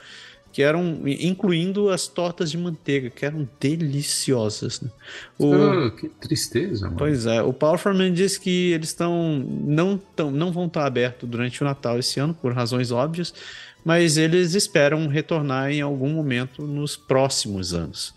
que 0.53 0.63
eram 0.63 1.01
incluindo 1.07 1.91
as 1.91 2.09
tortas 2.09 2.51
de 2.51 2.59
manteiga, 2.59 3.09
que 3.09 3.25
eram 3.25 3.49
deliciosas. 3.61 4.81
Né? 4.81 4.91
O, 5.39 5.55
oh, 5.55 5.91
que 5.93 6.09
tristeza, 6.09 6.87
mano. 6.87 6.99
Pois 6.99 7.27
é, 7.27 7.41
o 7.43 7.53
Powerman 7.53 8.13
disse 8.13 8.41
que 8.41 8.73
eles 8.73 8.89
estão 8.89 9.39
não 9.65 9.99
tão, 10.17 10.31
não 10.31 10.53
vão 10.53 10.67
estar 10.67 10.85
abertos 10.85 11.29
durante 11.29 11.63
o 11.63 11.65
Natal 11.65 11.99
esse 11.99 12.19
ano 12.19 12.35
por 12.35 12.53
razões 12.53 12.91
óbvias, 12.91 13.33
mas 13.85 14.17
eles 14.17 14.55
esperam 14.55 15.07
retornar 15.07 15.71
em 15.71 15.81
algum 15.81 16.11
momento 16.11 16.67
nos 16.67 16.97
próximos 16.97 17.73
anos. 17.73 18.15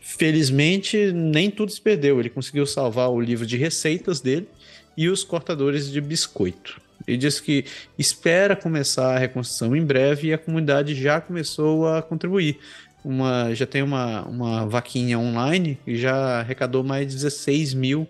Felizmente, 0.00 1.12
nem 1.12 1.50
tudo 1.50 1.70
se 1.70 1.80
perdeu. 1.80 2.18
Ele 2.18 2.30
conseguiu 2.30 2.66
salvar 2.66 3.10
o 3.10 3.20
livro 3.20 3.46
de 3.46 3.56
receitas 3.56 4.20
dele 4.20 4.48
e 4.96 5.08
os 5.08 5.24
cortadores 5.24 5.90
de 5.90 6.00
biscoito. 6.00 6.79
Ele 7.10 7.18
diz 7.18 7.40
que 7.40 7.64
espera 7.98 8.54
começar 8.54 9.16
a 9.16 9.18
reconstrução 9.18 9.74
em 9.74 9.84
breve 9.84 10.28
e 10.28 10.32
a 10.32 10.38
comunidade 10.38 10.94
já 10.94 11.20
começou 11.20 11.88
a 11.88 12.02
contribuir. 12.02 12.58
uma, 13.04 13.52
já 13.54 13.66
tem 13.66 13.82
uma, 13.82 14.22
uma 14.26 14.66
vaquinha 14.66 15.18
online 15.18 15.78
e 15.86 15.96
já 15.96 16.40
arrecadou 16.40 16.84
mais 16.84 17.08
de 17.08 17.14
16 17.14 17.74
mil 17.74 18.06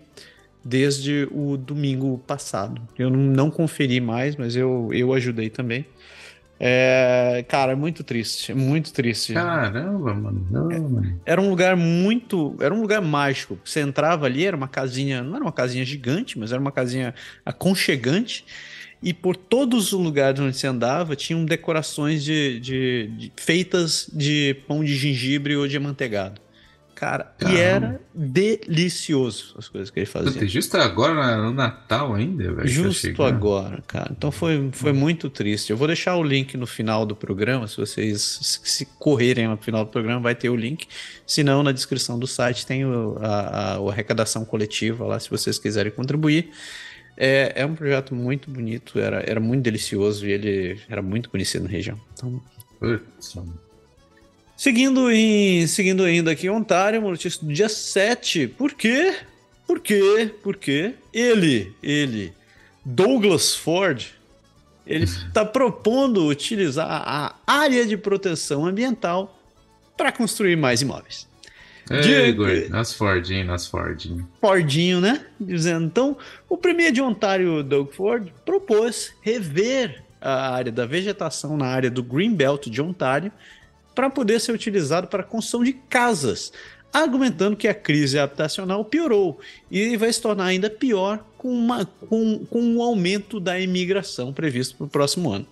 desde 0.63 1.27
o 1.31 1.57
domingo 1.57 2.19
passado. 2.27 2.81
Eu 2.97 3.09
não 3.09 3.49
conferi 3.49 3.99
mais, 3.99 4.35
mas 4.35 4.55
eu, 4.55 4.89
eu 4.93 5.13
ajudei 5.13 5.49
também. 5.49 5.85
É, 6.63 7.43
cara, 7.47 7.71
é 7.71 7.75
muito 7.75 8.03
triste, 8.03 8.53
muito 8.53 8.93
triste. 8.93 9.33
Caramba, 9.33 10.13
mano. 10.13 10.47
Não, 10.51 10.67
mano. 10.67 11.19
Era 11.25 11.41
um 11.41 11.49
lugar 11.49 11.75
muito. 11.75 12.55
Era 12.59 12.71
um 12.71 12.81
lugar 12.81 13.01
mágico. 13.01 13.57
Você 13.65 13.79
entrava 13.81 14.27
ali, 14.27 14.45
era 14.45 14.55
uma 14.55 14.67
casinha. 14.67 15.23
Não 15.23 15.35
era 15.35 15.43
uma 15.43 15.51
casinha 15.51 15.83
gigante, 15.83 16.37
mas 16.37 16.51
era 16.51 16.61
uma 16.61 16.71
casinha 16.71 17.15
aconchegante. 17.43 18.45
E 19.01 19.13
por 19.13 19.35
todos 19.35 19.93
os 19.93 19.99
lugares 19.99 20.39
onde 20.39 20.55
você 20.55 20.67
andava, 20.67 21.15
tinham 21.15 21.43
decorações 21.43 22.23
de, 22.23 22.59
de, 22.59 23.07
de 23.17 23.31
feitas 23.35 24.07
de 24.13 24.55
pão 24.67 24.83
de 24.83 24.95
gengibre 24.95 25.55
ou 25.55 25.67
de 25.67 25.75
amanteigado. 25.77 26.39
Cara, 27.01 27.33
Caramba. 27.35 27.57
e 27.57 27.59
era 27.59 28.01
delicioso 28.13 29.55
as 29.57 29.67
coisas 29.67 29.89
que 29.89 29.97
ele 30.01 30.05
fazia. 30.05 30.47
Justo 30.47 30.77
agora 30.77 31.35
no 31.35 31.51
Natal 31.51 32.13
ainda, 32.13 32.53
velho. 32.53 32.67
Justo 32.67 33.11
tá 33.15 33.27
agora, 33.27 33.83
cara. 33.87 34.11
Então 34.15 34.31
foi, 34.31 34.69
foi 34.71 34.93
muito 34.93 35.27
triste. 35.27 35.71
Eu 35.71 35.77
vou 35.77 35.87
deixar 35.87 36.15
o 36.15 36.21
link 36.21 36.55
no 36.55 36.67
final 36.67 37.03
do 37.03 37.15
programa. 37.15 37.67
Se 37.67 37.77
vocês 37.77 38.61
se 38.63 38.85
correrem 38.99 39.47
no 39.47 39.57
final 39.57 39.83
do 39.83 39.89
programa, 39.89 40.21
vai 40.21 40.35
ter 40.35 40.51
o 40.51 40.55
link. 40.55 40.87
Se 41.25 41.43
não, 41.43 41.63
na 41.63 41.71
descrição 41.71 42.19
do 42.19 42.27
site 42.27 42.67
tem 42.67 42.85
o, 42.85 43.17
a, 43.19 43.27
a, 43.27 43.75
a 43.77 43.89
arrecadação 43.89 44.45
coletiva 44.45 45.03
lá, 45.03 45.19
se 45.19 45.27
vocês 45.27 45.57
quiserem 45.57 45.91
contribuir. 45.91 46.51
É, 47.17 47.53
é 47.55 47.65
um 47.65 47.75
projeto 47.75 48.15
muito 48.15 48.49
bonito, 48.49 48.99
era, 48.99 49.23
era 49.27 49.39
muito 49.39 49.63
delicioso 49.63 50.25
e 50.25 50.31
ele 50.31 50.79
era 50.89 51.01
muito 51.01 51.29
conhecido 51.29 51.65
na 51.65 51.69
região. 51.69 51.99
Então, 52.13 52.41
Putz. 52.79 53.35
Seguindo, 54.57 55.11
em, 55.11 55.65
seguindo 55.67 56.03
ainda 56.03 56.31
aqui 56.31 56.47
em 56.47 56.49
Ontário, 56.49 56.99
uma 56.99 57.11
notícia 57.11 57.39
do 57.45 57.53
dia 57.53 57.69
7. 57.69 58.47
Por 58.47 58.73
quê? 58.73 59.15
Por 59.67 59.79
quê? 59.79 60.33
Por 60.43 60.55
quê? 60.55 60.95
Ele, 61.13 61.73
ele, 61.81 62.33
Douglas 62.83 63.55
Ford, 63.55 64.07
ele 64.85 65.05
está 65.05 65.45
propondo 65.45 66.27
utilizar 66.27 66.87
a 66.89 67.35
área 67.45 67.85
de 67.85 67.95
proteção 67.95 68.65
ambiental 68.65 69.39
para 69.95 70.11
construir 70.11 70.55
mais 70.55 70.81
imóveis. 70.81 71.27
Ei, 71.89 72.29
Igor, 72.29 72.69
nas 72.69 72.93
Fordinho, 72.93 73.45
nas 73.45 73.67
Fordinho. 73.67 74.27
Fordinho, 74.39 75.01
né? 75.01 75.25
Dizendo, 75.39 75.85
então, 75.85 76.17
o 76.47 76.55
Premier 76.55 76.91
de 76.91 77.01
Ontário, 77.01 77.63
Doug 77.63 77.91
Ford, 77.91 78.31
propôs 78.45 79.13
rever 79.21 80.03
a 80.21 80.53
área 80.53 80.71
da 80.71 80.85
vegetação 80.85 81.57
na 81.57 81.65
área 81.65 81.89
do 81.89 82.03
Greenbelt 82.03 82.67
de 82.67 82.81
Ontário 82.81 83.31
para 83.95 84.09
poder 84.09 84.39
ser 84.39 84.51
utilizado 84.51 85.07
para 85.07 85.21
a 85.21 85.25
construção 85.25 85.63
de 85.63 85.73
casas, 85.73 86.53
argumentando 86.93 87.57
que 87.57 87.67
a 87.67 87.73
crise 87.73 88.19
habitacional 88.19 88.85
piorou 88.85 89.39
e 89.69 89.97
vai 89.97 90.11
se 90.13 90.21
tornar 90.21 90.45
ainda 90.45 90.69
pior 90.69 91.25
com, 91.37 91.49
uma, 91.49 91.85
com, 91.85 92.45
com 92.45 92.61
um 92.61 92.81
aumento 92.81 93.39
da 93.39 93.59
imigração 93.59 94.31
previsto 94.31 94.77
para 94.77 94.85
o 94.85 94.89
próximo 94.89 95.31
ano. 95.31 95.47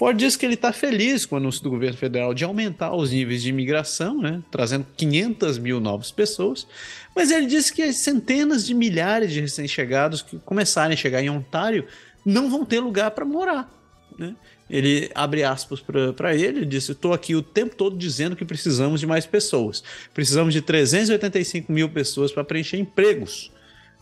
Ford 0.00 0.16
diz 0.16 0.34
que 0.34 0.46
ele 0.46 0.54
está 0.54 0.72
feliz 0.72 1.26
com 1.26 1.34
o 1.34 1.38
anúncio 1.38 1.62
do 1.62 1.68
governo 1.68 1.94
federal 1.94 2.32
de 2.32 2.42
aumentar 2.42 2.94
os 2.96 3.10
níveis 3.10 3.42
de 3.42 3.50
imigração, 3.50 4.18
né, 4.18 4.42
trazendo 4.50 4.86
500 4.96 5.58
mil 5.58 5.78
novas 5.78 6.10
pessoas, 6.10 6.66
mas 7.14 7.30
ele 7.30 7.44
disse 7.44 7.70
que 7.70 7.82
as 7.82 7.96
centenas 7.96 8.66
de 8.66 8.72
milhares 8.72 9.30
de 9.30 9.42
recém-chegados 9.42 10.22
que 10.22 10.38
começarem 10.38 10.94
a 10.94 10.96
chegar 10.96 11.22
em 11.22 11.28
Ontário 11.28 11.84
não 12.24 12.48
vão 12.48 12.64
ter 12.64 12.80
lugar 12.80 13.10
para 13.10 13.26
morar. 13.26 13.70
Né? 14.18 14.34
Ele 14.70 15.10
abre 15.14 15.44
aspas 15.44 15.80
para 16.16 16.34
ele, 16.34 16.64
disse: 16.64 16.92
Estou 16.92 17.12
aqui 17.12 17.34
o 17.34 17.42
tempo 17.42 17.76
todo 17.76 17.94
dizendo 17.94 18.34
que 18.34 18.44
precisamos 18.46 19.00
de 19.00 19.06
mais 19.06 19.26
pessoas. 19.26 19.84
Precisamos 20.14 20.54
de 20.54 20.62
385 20.62 21.70
mil 21.70 21.90
pessoas 21.90 22.32
para 22.32 22.42
preencher 22.42 22.78
empregos. 22.78 23.52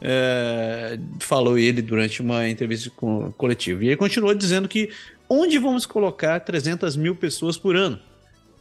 É, 0.00 0.96
falou 1.18 1.58
ele 1.58 1.82
durante 1.82 2.22
uma 2.22 2.48
entrevista 2.48 2.88
coletiva. 3.36 3.82
E 3.82 3.88
ele 3.88 3.96
continuou 3.96 4.32
dizendo 4.32 4.68
que 4.68 4.90
onde 5.28 5.58
vamos 5.58 5.86
colocar 5.86 6.40
300 6.40 6.96
mil 6.96 7.14
pessoas 7.14 7.56
por 7.56 7.76
ano? 7.76 8.00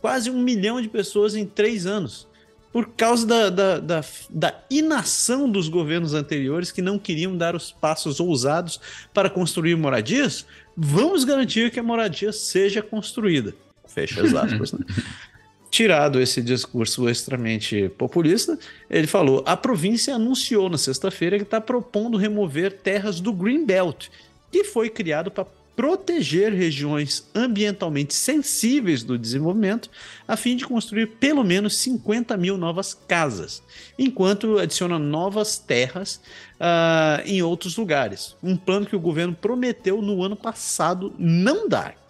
Quase 0.02 0.30
um 0.30 0.42
milhão 0.42 0.82
de 0.82 0.88
pessoas 0.88 1.36
em 1.36 1.46
três 1.46 1.86
anos. 1.86 2.28
Por 2.72 2.90
causa 2.90 3.26
da, 3.26 3.50
da, 3.50 3.80
da, 3.80 4.04
da 4.30 4.60
inação 4.70 5.50
dos 5.50 5.70
governos 5.70 6.14
anteriores 6.14 6.72
que 6.72 6.82
não 6.82 7.00
queriam 7.00 7.36
dar 7.36 7.56
os 7.56 7.72
passos 7.72 8.20
ousados 8.20 8.80
para 9.14 9.30
construir 9.30 9.76
moradias, 9.76 10.46
vamos 10.76 11.24
garantir 11.24 11.72
que 11.72 11.80
a 11.80 11.84
moradia 11.84 12.32
seja 12.32 12.82
construída. 12.82 13.56
Fecha 13.88 14.22
as 14.22 14.34
aspas. 14.34 14.74
Né? 14.74 14.86
Tirado 15.72 16.22
esse 16.22 16.42
discurso 16.42 17.10
extremamente 17.10 17.90
populista, 17.98 18.58
ele 18.90 19.08
falou: 19.08 19.44
a 19.46 19.58
província 19.58 20.16
anunciou 20.16 20.70
na 20.70 20.78
sexta-feira 20.78 21.38
que 21.38 21.44
está 21.44 21.60
propondo 21.60 22.18
remover 22.18 22.72
terras 22.72 23.20
do 23.20 23.34
Greenbelt, 23.34 24.08
que 24.52 24.64
foi 24.64 24.90
criado 24.90 25.30
para 25.30 25.46
proteger 25.78 26.52
regiões 26.54 27.30
ambientalmente 27.36 28.12
sensíveis 28.16 29.04
do 29.04 29.16
desenvolvimento, 29.16 29.92
a 30.28 30.36
fim 30.36 30.56
de 30.56 30.66
construir 30.66 31.06
pelo 31.06 31.44
menos 31.44 31.78
50 31.78 32.36
mil 32.36 32.58
novas 32.58 32.96
casas, 32.96 33.62
enquanto 33.98 34.58
adiciona 34.58 34.98
novas 34.98 35.60
terras 35.60 36.20
uh, 36.56 37.22
em 37.26 37.44
outros 37.44 37.78
lugares. 37.78 38.36
Um 38.42 38.58
plano 38.58 38.88
que 38.88 38.96
o 38.96 39.00
governo 39.00 39.36
prometeu 39.36 40.02
no 40.02 40.24
ano 40.24 40.36
passado 40.36 41.14
não 41.20 41.70
dar 41.70 42.07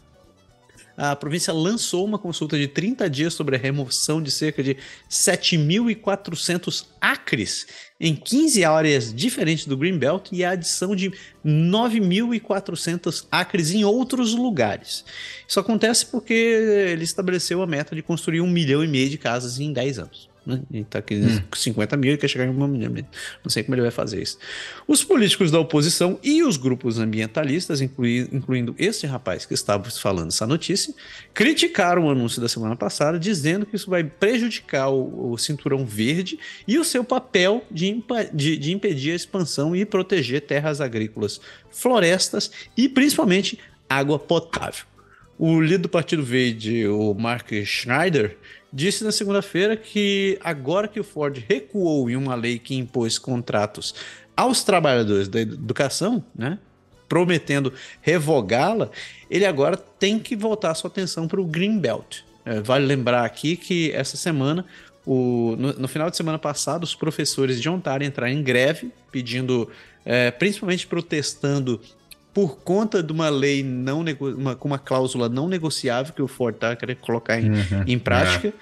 a 0.98 1.16
província 1.16 1.54
lançou 1.54 2.04
uma 2.04 2.18
consulta 2.18 2.58
de 2.58 2.68
30 2.68 3.08
dias 3.08 3.36
sobre 3.36 3.56
a 3.56 3.60
remoção 3.60 4.20
de 4.20 4.32
cerca 4.32 4.64
de 4.64 4.76
7.400 5.08 6.86
acres 7.00 7.68
em 8.00 8.16
15 8.16 8.66
áreas 8.66 9.14
diferentes 9.14 9.68
do 9.68 9.78
Greenbelt 9.78 10.30
e 10.32 10.44
a 10.44 10.52
adição 10.52 10.96
de 10.96 11.12
9.400 11.46 13.28
acres 13.32 13.72
em 13.72 13.86
outros 13.86 14.34
lugares. 14.34 15.06
Isso 15.48 15.60
acontece 15.60 16.08
porque 16.08 16.34
ele 16.34 17.04
estabeleceu 17.04 17.62
a 17.62 17.68
meta 17.68 17.96
de 17.96 18.02
construir 18.02 18.42
um 18.42 18.50
milhão 18.50 18.84
e 18.84 18.88
meio 18.88 19.10
de 19.10 19.20
casas 19.20 19.60
em 19.60 19.72
10 19.72 20.00
anos. 20.00 20.37
Né? 20.48 20.62
Ele 20.72 20.84
está 20.84 21.00
aqui 21.00 21.16
hum. 21.16 21.42
50 21.54 21.98
mil 21.98 22.14
e 22.14 22.18
quer 22.18 22.30
chegar 22.30 22.46
em 22.46 22.50
uma 22.50 22.70
milhão. 22.70 22.94
Não 23.44 23.50
sei 23.50 23.64
como 23.64 23.76
ele 23.76 23.82
vai 23.82 23.92
fazer 23.92 24.22
isso. 24.22 24.38
Os 24.88 25.04
políticos 25.04 25.52
da 25.52 25.60
oposição 25.60 26.18
e 26.24 26.42
os 26.42 26.56
grupos 26.56 27.00
ambientalistas, 27.00 27.82
inclui, 27.82 28.30
incluindo 28.32 28.74
esse 28.80 29.06
rapaz 29.06 29.46
que 29.46 29.54
estava 29.54 29.90
falando 29.90 30.30
essa 30.30 30.48
notícia, 30.48 30.94
criticaram 31.34 32.06
o 32.06 32.10
anúncio 32.10 32.42
da 32.42 32.48
semana 32.48 32.78
passada, 32.78 33.20
dizendo 33.20 33.66
que 33.66 33.76
isso 33.76 33.90
vai 33.90 34.06
prejudicar 34.06 34.88
o, 34.88 35.34
o 35.34 35.38
cinturão 35.38 35.86
verde 35.86 36.40
e 36.66 36.80
o 36.80 36.86
seu 36.86 37.04
papel 37.04 37.66
de, 37.70 38.02
de, 38.34 38.56
de 38.56 38.72
impedir 38.72 39.12
a 39.12 39.16
expansão 39.16 39.76
e 39.76 39.86
proteger 39.86 40.40
terras 40.44 40.80
agrícolas, 40.80 41.42
florestas 41.70 42.50
e 42.78 42.88
principalmente 42.88 43.60
água 43.90 44.18
potável. 44.18 44.86
O 45.38 45.62
líder 45.62 45.80
do 45.80 45.90
Partido 45.90 46.24
Verde, 46.24 46.88
o 46.88 47.14
Mark 47.14 47.52
Schneider, 47.66 48.38
disse 48.78 49.04
na 49.04 49.12
segunda-feira 49.12 49.76
que 49.76 50.38
agora 50.44 50.88
que 50.88 51.00
o 51.00 51.04
Ford 51.04 51.44
recuou 51.50 52.12
em 52.12 52.16
uma 52.16 52.36
lei 52.36 52.60
que 52.60 52.76
impôs 52.76 53.18
contratos 53.18 53.96
aos 54.36 54.64
trabalhadores 54.64 55.28
da 55.28 55.42
educação, 55.42 56.24
né, 56.36 56.60
prometendo 57.10 57.74
revogá-la, 58.02 58.92
ele 59.32 59.48
agora 59.48 59.76
tem 59.76 60.20
que 60.20 60.36
voltar 60.36 60.76
sua 60.76 60.92
atenção 60.92 61.28
para 61.28 61.42
o 61.42 61.46
Greenbelt. 61.46 62.20
É, 62.46 62.62
vale 62.62 62.86
lembrar 62.86 63.26
aqui 63.26 63.58
que 63.58 63.92
essa 63.94 64.16
semana, 64.16 64.64
o, 65.04 65.56
no, 65.58 65.74
no, 65.74 65.88
final 65.88 66.12
de 66.12 66.16
semana 66.16 66.38
passado, 66.38 66.84
os 66.84 66.94
professores 66.94 67.60
de 67.60 67.68
Ontário 67.68 68.06
entraram 68.06 68.32
em 68.32 68.44
greve, 68.44 68.92
pedindo, 69.12 69.72
é, 70.06 70.30
principalmente 70.30 70.86
protestando 70.86 71.82
por 72.38 72.60
conta 72.60 73.02
de 73.02 73.12
uma 73.12 73.30
lei 73.30 73.64
não 73.64 74.06
uma, 74.20 74.56
com 74.56 74.68
uma 74.68 74.78
cláusula 74.78 75.28
não 75.28 75.48
negociável 75.48 76.14
que 76.14 76.22
o 76.22 76.28
Ford 76.28 76.54
está 76.54 76.76
querendo 76.76 77.00
colocar 77.00 77.42
em, 77.42 77.50
uhum, 77.50 77.84
em 77.88 77.98
prática, 77.98 78.50
é. 78.50 78.54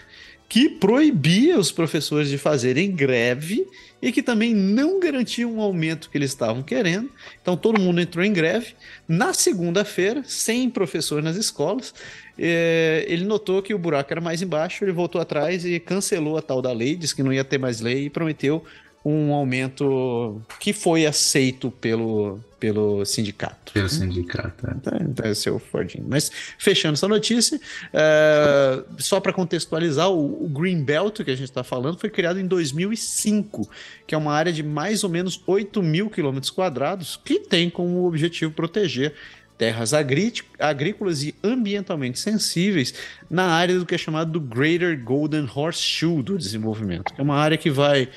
que 0.47 0.69
proibia 0.69 1.59
os 1.59 1.73
professores 1.73 2.29
de 2.29 2.37
fazerem 2.37 2.89
greve 2.89 3.67
e 4.01 4.13
que 4.13 4.23
também 4.23 4.53
não 4.53 4.97
garantia 4.97 5.45
um 5.45 5.59
aumento 5.59 6.09
que 6.09 6.17
eles 6.17 6.31
estavam 6.31 6.63
querendo. 6.63 7.11
Então 7.41 7.57
todo 7.57 7.77
mundo 7.77 7.99
entrou 7.99 8.23
em 8.23 8.31
greve. 8.31 8.75
Na 9.09 9.33
segunda-feira, 9.33 10.23
sem 10.25 10.69
professor 10.69 11.21
nas 11.21 11.35
escolas, 11.35 11.93
é, 12.39 13.03
ele 13.09 13.25
notou 13.25 13.61
que 13.61 13.73
o 13.73 13.77
buraco 13.77 14.13
era 14.13 14.21
mais 14.21 14.41
embaixo, 14.41 14.85
ele 14.85 14.93
voltou 14.93 15.19
atrás 15.19 15.65
e 15.65 15.81
cancelou 15.81 16.37
a 16.37 16.41
tal 16.41 16.61
da 16.61 16.71
lei, 16.71 16.95
disse 16.95 17.13
que 17.13 17.21
não 17.21 17.33
ia 17.33 17.43
ter 17.43 17.57
mais 17.57 17.81
lei 17.81 18.05
e 18.05 18.09
prometeu 18.09 18.63
um 19.05 19.31
aumento 19.33 20.41
que 20.59 20.73
foi 20.73 21.05
aceito 21.05 21.69
pelo, 21.69 22.39
pelo 22.59 23.05
sindicato. 23.05 23.71
Pelo 23.71 23.87
sindicato, 23.87 24.67
é. 24.67 24.73
Então, 24.73 24.99
então 24.99 25.31
esse 25.31 25.47
é 25.47 25.51
o 25.51 25.59
Fordinho. 25.59 26.05
Mas 26.09 26.31
fechando 26.57 26.93
essa 26.93 27.07
notícia, 27.07 27.57
uh, 27.59 28.85
só 28.97 29.19
para 29.19 29.31
contextualizar, 29.31 30.09
o, 30.09 30.45
o 30.45 30.49
Greenbelt 30.49 31.23
que 31.23 31.29
a 31.29 31.35
gente 31.35 31.49
está 31.49 31.63
falando 31.63 31.99
foi 31.99 32.09
criado 32.09 32.39
em 32.39 32.47
2005, 32.47 33.69
que 34.07 34.15
é 34.15 34.17
uma 34.17 34.33
área 34.33 34.51
de 34.51 34.63
mais 34.63 35.03
ou 35.03 35.09
menos 35.09 35.39
8 35.45 35.83
mil 35.83 36.09
quilômetros 36.09 36.49
quadrados, 36.49 37.15
que 37.23 37.39
tem 37.39 37.69
como 37.69 38.07
objetivo 38.07 38.51
proteger 38.51 39.13
terras 39.57 39.93
agrícolas 39.93 41.23
e 41.23 41.33
ambientalmente 41.43 42.19
sensíveis 42.19 42.93
na 43.29 43.45
área 43.45 43.79
do 43.79 43.85
que 43.85 43.95
é 43.95 43.97
chamado 43.97 44.31
do 44.31 44.41
Greater 44.41 45.01
Golden 45.01 45.47
Horseshoe 45.53 46.21
do 46.21 46.37
desenvolvimento. 46.37 47.13
É 47.17 47.21
uma 47.21 47.37
área 47.37 47.57
que 47.57 47.69
vai 47.69 48.09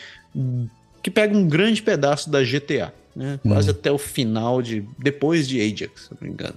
que 1.08 1.10
pega 1.10 1.36
um 1.36 1.48
grande 1.48 1.82
pedaço 1.82 2.30
da 2.30 2.42
GTA, 2.42 2.92
né? 3.16 3.40
quase 3.42 3.68
hum. 3.68 3.70
até 3.72 3.90
o 3.90 3.98
final 3.98 4.60
de 4.60 4.84
depois 4.98 5.48
de 5.48 5.60
Ajax, 5.60 6.02
se 6.02 6.10
não 6.10 6.18
me 6.20 6.28
engano. 6.28 6.54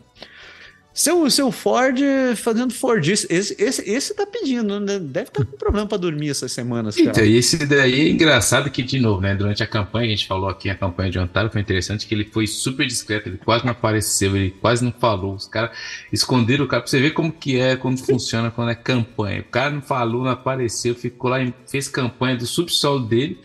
Seu, 0.94 1.30
seu 1.32 1.54
Ford 1.54 1.98
fazendo 2.36 2.74
Ford, 2.74 3.08
esse, 3.08 3.26
esse, 3.34 3.90
esse 3.90 4.14
tá 4.14 4.26
pedindo, 4.26 4.78
né? 4.78 5.00
Deve 5.00 5.30
estar 5.30 5.40
tá 5.40 5.46
com 5.46 5.58
problema 5.58 5.88
para 5.88 5.98
dormir 5.98 6.30
essas 6.30 6.52
semanas. 6.52 6.98
Cara. 6.98 7.10
Então, 7.10 7.24
e 7.24 7.38
esse 7.38 7.66
daí 7.66 8.02
é 8.02 8.10
engraçado 8.10 8.70
que, 8.70 8.84
de 8.84 9.00
novo, 9.00 9.22
né? 9.22 9.34
Durante 9.34 9.64
a 9.64 9.68
campanha, 9.68 10.08
a 10.08 10.10
gente 10.10 10.28
falou 10.28 10.50
aqui, 10.50 10.70
a 10.70 10.76
campanha 10.76 11.10
de 11.10 11.18
Ontário, 11.18 11.50
foi 11.50 11.62
interessante 11.62 12.06
que 12.06 12.14
ele 12.14 12.26
foi 12.26 12.46
super 12.46 12.86
discreto, 12.86 13.30
ele 13.30 13.38
quase 13.38 13.64
não 13.64 13.72
apareceu, 13.72 14.36
ele 14.36 14.52
quase 14.52 14.84
não 14.84 14.92
falou. 14.92 15.34
Os 15.36 15.48
caras 15.48 15.72
esconderam 16.12 16.66
o 16.66 16.68
cara, 16.68 16.82
pra 16.82 16.92
você 16.92 17.00
ver 17.00 17.12
como 17.12 17.32
que 17.32 17.58
é, 17.58 17.78
como 17.78 17.98
funciona 17.98 18.52
quando 18.52 18.72
é 18.72 18.76
campanha. 18.76 19.40
O 19.40 19.46
cara 19.46 19.70
não 19.70 19.82
falou, 19.82 20.26
não 20.26 20.32
apareceu, 20.32 20.94
ficou 20.94 21.30
lá, 21.30 21.38
fez 21.66 21.88
campanha 21.88 22.36
do 22.36 22.46
subsolo 22.46 23.00
dele. 23.00 23.40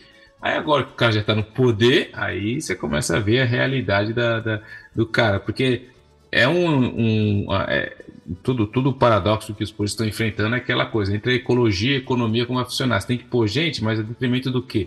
Aí 0.47 0.56
agora 0.56 0.85
que 0.85 0.93
o 0.93 0.94
cara 0.94 1.10
já 1.10 1.24
tá 1.24 1.35
no 1.35 1.43
poder, 1.43 2.10
aí 2.12 2.60
você 2.60 2.77
começa 2.77 3.16
a 3.16 3.20
ver 3.20 3.40
a 3.40 3.44
realidade 3.44 4.12
da, 4.12 4.39
da 4.39 4.60
do 4.94 5.05
cara, 5.05 5.40
porque 5.40 5.89
é 6.31 6.47
um, 6.47 7.47
um 7.47 7.47
é, 7.66 7.97
tudo 8.44 8.64
tudo 8.64 8.93
paradoxo 8.93 9.52
que 9.52 9.64
os 9.64 9.73
povos 9.73 9.90
estão 9.90 10.06
enfrentando 10.06 10.55
é 10.55 10.59
aquela 10.59 10.86
coisa 10.86 11.12
entre 11.16 11.32
a 11.32 11.35
ecologia 11.35 11.90
e 11.90 11.94
a 11.97 11.98
economia 11.98 12.47
como 12.47 12.60
vai 12.60 12.64
funcionar. 12.64 13.01
Você 13.01 13.09
tem 13.09 13.18
que 13.18 13.24
pôr 13.24 13.48
gente, 13.48 13.82
mas 13.82 13.98
a 13.98 14.02
detrimento 14.02 14.48
do 14.48 14.62
quê? 14.62 14.86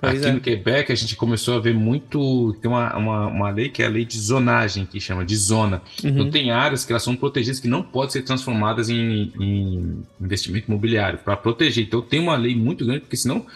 Pois 0.00 0.18
Aqui 0.18 0.26
é. 0.26 0.32
no 0.32 0.40
Quebec 0.40 0.90
a 0.90 0.96
gente 0.96 1.14
começou 1.14 1.54
a 1.54 1.60
ver 1.60 1.72
muito. 1.72 2.56
Tem 2.60 2.68
uma, 2.68 2.96
uma, 2.96 3.26
uma, 3.28 3.50
lei 3.50 3.68
que 3.68 3.84
é 3.84 3.86
a 3.86 3.88
lei 3.88 4.04
de 4.04 4.18
zonagem, 4.18 4.86
que 4.86 4.98
chama 4.98 5.24
de 5.24 5.36
zona. 5.36 5.82
Uhum. 6.02 6.10
Então 6.10 6.30
tem 6.30 6.50
áreas 6.50 6.84
que 6.84 6.92
elas 6.92 7.04
são 7.04 7.14
protegidas 7.14 7.60
que 7.60 7.68
não 7.68 7.80
podem 7.80 8.10
ser 8.10 8.22
transformadas 8.22 8.90
em, 8.90 9.32
em 9.38 10.02
investimento 10.20 10.66
imobiliário 10.68 11.20
para 11.20 11.36
proteger. 11.36 11.84
Então 11.84 12.02
tem 12.02 12.18
uma 12.18 12.36
lei 12.36 12.56
muito 12.56 12.84
grande, 12.84 13.02
porque 13.02 13.16
senão 13.16 13.46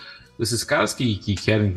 esses 0.41 0.65
caras 0.65 0.95
que, 0.95 1.17
que 1.17 1.35
querem. 1.35 1.75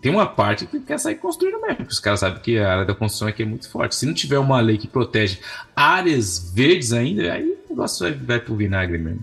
Tem 0.00 0.10
uma 0.10 0.26
parte 0.26 0.66
que 0.66 0.80
quer 0.80 0.98
sair 0.98 1.16
construindo 1.16 1.60
mesmo. 1.60 1.86
Os 1.86 2.00
caras 2.00 2.20
sabem 2.20 2.40
que 2.40 2.58
a 2.58 2.72
área 2.72 2.84
da 2.84 2.94
construção 2.94 3.28
aqui 3.28 3.42
é 3.42 3.46
muito 3.46 3.68
forte. 3.70 3.94
Se 3.94 4.06
não 4.06 4.14
tiver 4.14 4.38
uma 4.38 4.60
lei 4.60 4.78
que 4.78 4.88
protege 4.88 5.38
áreas 5.76 6.52
verdes 6.54 6.92
ainda, 6.92 7.32
aí 7.32 7.44
o 7.44 7.70
negócio 7.70 8.08
vai, 8.08 8.18
vai 8.18 8.40
pro 8.40 8.56
vinagre 8.56 8.98
mesmo. 8.98 9.22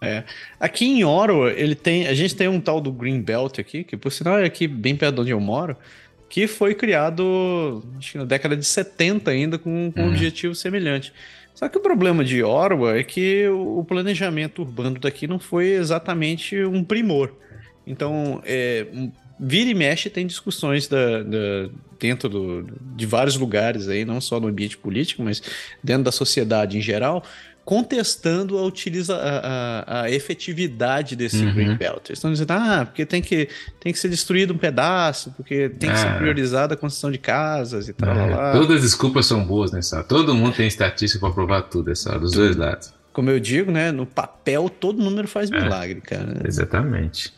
É. 0.00 0.22
Aqui 0.60 0.86
em 0.86 1.04
Oro, 1.04 1.48
ele 1.48 1.74
tem, 1.74 2.06
a 2.06 2.14
gente 2.14 2.36
tem 2.36 2.46
um 2.46 2.60
tal 2.60 2.80
do 2.80 2.92
Green 2.92 3.20
Belt 3.20 3.58
aqui, 3.58 3.82
que 3.82 3.96
por 3.96 4.12
sinal 4.12 4.38
é 4.38 4.44
aqui 4.44 4.68
bem 4.68 4.94
perto 4.94 5.16
de 5.16 5.20
onde 5.22 5.30
eu 5.32 5.40
moro, 5.40 5.76
que 6.28 6.46
foi 6.46 6.74
criado 6.74 7.82
acho 7.98 8.12
que 8.12 8.18
na 8.18 8.24
década 8.24 8.56
de 8.56 8.64
70 8.64 9.30
ainda 9.30 9.58
com, 9.58 9.90
com 9.90 10.00
um 10.00 10.04
uhum. 10.04 10.10
objetivo 10.10 10.54
semelhante. 10.54 11.12
Só 11.52 11.68
que 11.68 11.76
o 11.76 11.80
problema 11.80 12.24
de 12.24 12.40
Orwa 12.44 12.96
é 12.96 13.02
que 13.02 13.48
o 13.48 13.84
planejamento 13.84 14.62
urbano 14.62 15.00
daqui 15.00 15.26
não 15.26 15.40
foi 15.40 15.70
exatamente 15.70 16.62
um 16.62 16.84
primor. 16.84 17.32
Então, 17.88 18.42
é, 18.44 18.86
vira 19.40 19.70
e 19.70 19.74
mexe 19.74 20.10
tem 20.10 20.26
discussões 20.26 20.86
da, 20.86 21.22
da, 21.22 21.70
dentro 21.98 22.28
do, 22.28 22.66
de 22.94 23.06
vários 23.06 23.36
lugares 23.36 23.88
aí, 23.88 24.04
não 24.04 24.20
só 24.20 24.38
no 24.38 24.48
ambiente 24.48 24.76
político, 24.76 25.22
mas 25.22 25.42
dentro 25.82 26.04
da 26.04 26.12
sociedade 26.12 26.76
em 26.76 26.82
geral, 26.82 27.24
contestando 27.64 28.56
a, 28.58 28.62
utiliza, 28.62 29.14
a, 29.14 29.80
a, 29.80 30.02
a 30.04 30.10
efetividade 30.10 31.14
desse 31.14 31.44
uhum. 31.44 31.52
Green 31.52 31.76
Belt. 31.76 32.08
Eles 32.08 32.18
estão 32.18 32.32
dizendo, 32.32 32.50
ah, 32.52 32.86
porque 32.86 33.04
tem 33.04 33.20
que, 33.20 33.48
tem 33.78 33.92
que 33.92 33.98
ser 33.98 34.08
destruído 34.08 34.54
um 34.54 34.58
pedaço, 34.58 35.32
porque 35.36 35.68
tem 35.68 35.90
que 35.90 35.96
é. 35.96 35.98
ser 35.98 36.16
priorizada 36.16 36.74
a 36.74 36.76
construção 36.76 37.10
de 37.10 37.18
casas 37.18 37.88
e 37.88 37.92
tal. 37.92 38.10
É. 38.10 38.52
Todas 38.52 38.76
as 38.76 38.82
desculpas 38.82 39.26
são 39.26 39.44
boas 39.44 39.70
nessa. 39.70 40.02
Todo 40.02 40.34
mundo 40.34 40.56
tem 40.56 40.66
estatística 40.66 41.20
para 41.20 41.34
provar 41.34 41.62
tudo, 41.62 41.90
essa, 41.90 42.18
dos 42.18 42.32
tudo. 42.32 42.44
dois 42.44 42.56
lados. 42.56 42.94
Como 43.12 43.28
eu 43.28 43.38
digo, 43.38 43.70
né? 43.70 43.92
No 43.92 44.06
papel, 44.06 44.70
todo 44.70 45.02
número 45.02 45.28
faz 45.28 45.50
é. 45.50 45.60
milagre, 45.60 46.00
cara. 46.00 46.40
Exatamente. 46.46 47.34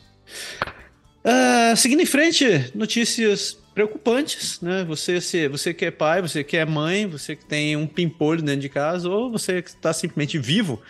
Uh, 1.25 1.77
seguindo 1.77 2.01
em 2.01 2.07
frente, 2.07 2.71
notícias 2.75 3.59
preocupantes, 3.75 4.61
né? 4.61 4.85
Você, 4.85 5.21
se, 5.21 5.49
você 5.49 5.73
que 5.73 5.85
é 5.85 5.91
pai, 5.91 6.23
você 6.23 6.43
que 6.43 6.57
é 6.57 6.65
mãe, 6.65 7.07
você 7.07 7.37
que 7.37 7.45
tem 7.45 7.77
um 7.77 7.87
pimpolho 7.87 8.43
dentro 8.43 8.61
de 8.63 8.69
casa, 8.69 9.09
ou 9.09 9.31
você 9.31 9.63
que 9.63 9.71
está 9.71 9.93
simplesmente 9.93 10.39
vivo. 10.39 10.81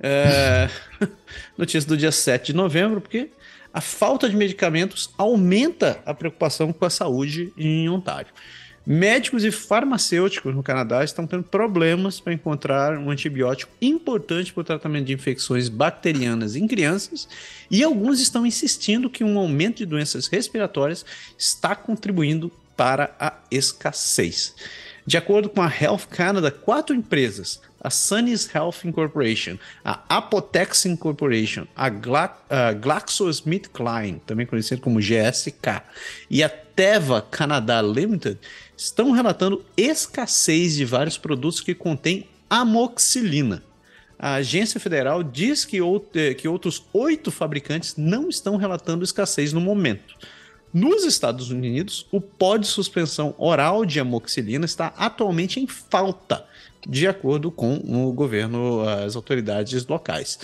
É... 0.00 0.68
Notícia 1.56 1.88
do 1.88 1.96
dia 1.96 2.12
7 2.12 2.46
de 2.46 2.54
novembro, 2.54 3.00
porque 3.00 3.30
a 3.72 3.80
falta 3.80 4.28
de 4.28 4.36
medicamentos 4.36 5.10
aumenta 5.16 6.02
a 6.04 6.12
preocupação 6.12 6.72
com 6.72 6.84
a 6.84 6.90
saúde 6.90 7.52
em 7.56 7.88
Ontário. 7.88 8.32
Médicos 8.84 9.44
e 9.44 9.52
farmacêuticos 9.52 10.54
no 10.54 10.62
Canadá 10.62 11.04
estão 11.04 11.24
tendo 11.24 11.44
problemas 11.44 12.18
para 12.18 12.32
encontrar 12.32 12.98
um 12.98 13.10
antibiótico 13.10 13.72
importante 13.80 14.52
para 14.52 14.60
o 14.60 14.64
tratamento 14.64 15.06
de 15.06 15.12
infecções 15.12 15.68
bacterianas 15.68 16.56
em 16.56 16.66
crianças, 16.66 17.28
e 17.70 17.84
alguns 17.84 18.20
estão 18.20 18.44
insistindo 18.44 19.08
que 19.08 19.22
um 19.22 19.38
aumento 19.38 19.78
de 19.78 19.86
doenças 19.86 20.26
respiratórias 20.26 21.04
está 21.38 21.76
contribuindo 21.76 22.50
para 22.76 23.14
a 23.20 23.34
escassez. 23.50 24.54
De 25.06 25.16
acordo 25.16 25.48
com 25.48 25.60
a 25.62 25.72
Health 25.72 26.06
Canada, 26.10 26.50
quatro 26.50 26.94
empresas, 26.94 27.60
a 27.80 27.90
Sunny's 27.90 28.52
Health 28.52 28.84
Incorporation, 28.84 29.58
a 29.84 30.00
Apotex 30.08 30.86
Incorporation, 30.86 31.66
a, 31.74 31.88
Gla 31.88 32.36
GlaxoSmithKline, 32.80 34.22
também 34.24 34.46
conhecido 34.46 34.80
como 34.80 35.00
GSK, 35.00 35.82
e 36.30 36.42
a 36.44 36.48
Teva 36.74 37.22
Canada 37.22 37.80
Limited, 37.82 38.38
estão 38.76 39.10
relatando 39.10 39.64
escassez 39.76 40.74
de 40.74 40.84
vários 40.84 41.18
produtos 41.18 41.60
que 41.60 41.74
contêm 41.74 42.26
amoxilina. 42.48 43.62
A 44.18 44.34
agência 44.34 44.78
federal 44.78 45.22
diz 45.22 45.64
que, 45.64 45.78
eh, 46.14 46.34
que 46.34 46.46
outros 46.46 46.84
oito 46.92 47.30
fabricantes 47.30 47.96
não 47.96 48.28
estão 48.28 48.56
relatando 48.56 49.04
escassez 49.04 49.52
no 49.52 49.60
momento. 49.60 50.14
Nos 50.72 51.04
Estados 51.04 51.50
Unidos, 51.50 52.06
o 52.10 52.20
pó 52.20 52.56
de 52.56 52.66
suspensão 52.66 53.34
oral 53.36 53.84
de 53.84 54.00
amoxilina 54.00 54.64
está 54.64 54.94
atualmente 54.96 55.60
em 55.60 55.66
falta, 55.66 56.46
de 56.88 57.06
acordo 57.06 57.50
com 57.50 57.74
o 57.74 58.12
governo, 58.12 58.88
as 58.88 59.14
autoridades 59.16 59.86
locais. 59.86 60.38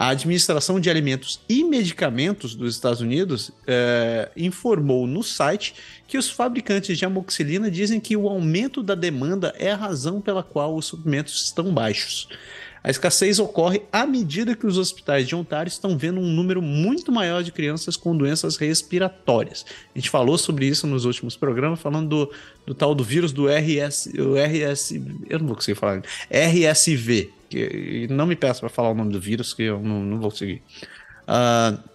A 0.00 0.08
Administração 0.08 0.80
de 0.80 0.88
Alimentos 0.88 1.40
e 1.46 1.62
Medicamentos 1.62 2.54
dos 2.54 2.74
Estados 2.74 3.02
Unidos 3.02 3.52
é, 3.66 4.30
informou 4.34 5.06
no 5.06 5.22
site 5.22 5.74
que 6.08 6.16
os 6.16 6.30
fabricantes 6.30 6.96
de 6.96 7.04
amoxilina 7.04 7.70
dizem 7.70 8.00
que 8.00 8.16
o 8.16 8.26
aumento 8.26 8.82
da 8.82 8.94
demanda 8.94 9.54
é 9.58 9.70
a 9.70 9.76
razão 9.76 10.18
pela 10.18 10.42
qual 10.42 10.74
os 10.74 10.86
suprimentos 10.86 11.44
estão 11.44 11.70
baixos. 11.70 12.30
A 12.82 12.88
escassez 12.88 13.38
ocorre 13.38 13.82
à 13.92 14.06
medida 14.06 14.56
que 14.56 14.66
os 14.66 14.78
hospitais 14.78 15.28
de 15.28 15.36
Ontário 15.36 15.68
estão 15.68 15.98
vendo 15.98 16.18
um 16.18 16.32
número 16.32 16.62
muito 16.62 17.12
maior 17.12 17.42
de 17.42 17.52
crianças 17.52 17.94
com 17.94 18.16
doenças 18.16 18.56
respiratórias. 18.56 19.66
A 19.94 19.98
gente 19.98 20.08
falou 20.08 20.38
sobre 20.38 20.66
isso 20.66 20.86
nos 20.86 21.04
últimos 21.04 21.36
programas, 21.36 21.78
falando 21.78 22.08
do, 22.08 22.32
do 22.64 22.74
tal 22.74 22.94
do 22.94 23.04
vírus 23.04 23.32
do 23.32 23.48
RS, 23.48 24.06
o 24.18 24.32
RS, 24.34 24.92
eu 25.28 25.40
não 25.40 25.46
vou 25.46 25.56
conseguir 25.56 25.78
falar, 25.78 26.02
RSV. 26.30 27.39
Que, 27.50 28.06
não 28.08 28.26
me 28.26 28.36
peço 28.36 28.60
para 28.60 28.68
falar 28.68 28.90
o 28.90 28.94
nome 28.94 29.12
do 29.12 29.20
vírus, 29.20 29.52
que 29.52 29.64
eu 29.64 29.80
não, 29.80 30.00
não 30.00 30.20
vou 30.20 30.30
conseguir. 30.30 30.62
Uh, 31.28 31.90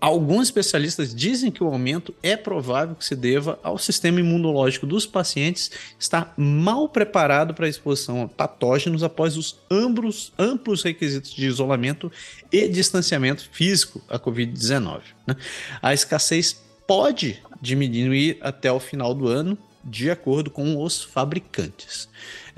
alguns 0.00 0.46
especialistas 0.46 1.12
dizem 1.12 1.50
que 1.50 1.62
o 1.62 1.66
aumento 1.66 2.14
é 2.22 2.36
provável 2.36 2.94
que 2.94 3.04
se 3.04 3.16
deva 3.16 3.58
ao 3.64 3.76
sistema 3.76 4.20
imunológico 4.20 4.86
dos 4.86 5.04
pacientes 5.04 5.72
estar 5.98 6.32
mal 6.36 6.88
preparado 6.88 7.52
para 7.52 7.66
a 7.66 7.68
exposição 7.68 8.22
a 8.22 8.28
patógenos 8.28 9.02
após 9.02 9.36
os 9.36 9.58
amplos, 9.68 10.32
amplos 10.38 10.84
requisitos 10.84 11.34
de 11.34 11.46
isolamento 11.46 12.12
e 12.52 12.68
distanciamento 12.68 13.48
físico 13.50 14.00
à 14.08 14.20
Covid-19. 14.20 15.00
Né? 15.26 15.36
A 15.82 15.92
escassez 15.92 16.62
pode 16.86 17.42
diminuir 17.60 18.38
até 18.40 18.70
o 18.70 18.78
final 18.78 19.12
do 19.12 19.26
ano, 19.26 19.58
de 19.84 20.10
acordo 20.10 20.50
com 20.50 20.80
os 20.82 21.02
fabricantes. 21.02 22.08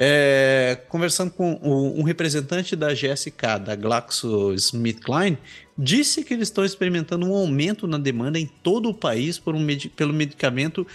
É, 0.01 0.79
conversando 0.89 1.33
com 1.33 1.59
um 1.61 2.05
representante 2.05 2.77
da 2.77 2.95
GSK, 2.95 3.59
da 3.65 3.75
GlaxoSmithKline, 3.75 5.37
disse 5.77 6.23
que 6.23 6.35
eles 6.35 6.47
estão 6.47 6.65
experimentando 6.65 7.27
um 7.27 7.35
aumento 7.35 7.85
na 7.89 7.99
demanda 7.99 8.39
em 8.39 8.47
todo 8.47 8.89
o 8.89 8.95
país 8.95 9.41
por 9.41 9.57
um 9.57 9.67
pelo 9.97 10.13
medicamento 10.13 10.87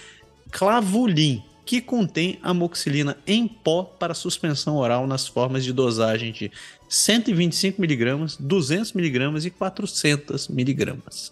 Clavulin, 0.51 1.43
que 1.65 1.81
contém 1.81 2.39
amoxilina 2.41 3.17
em 3.27 3.45
pó 3.45 3.83
para 3.83 4.13
suspensão 4.13 4.77
oral 4.77 5.05
nas 5.05 5.27
formas 5.27 5.65
de 5.65 5.73
dosagem 5.73 6.31
de 6.31 6.49
125mg, 6.89 8.37
200mg 8.41 9.45
e 9.45 9.51
400mg. 9.51 11.31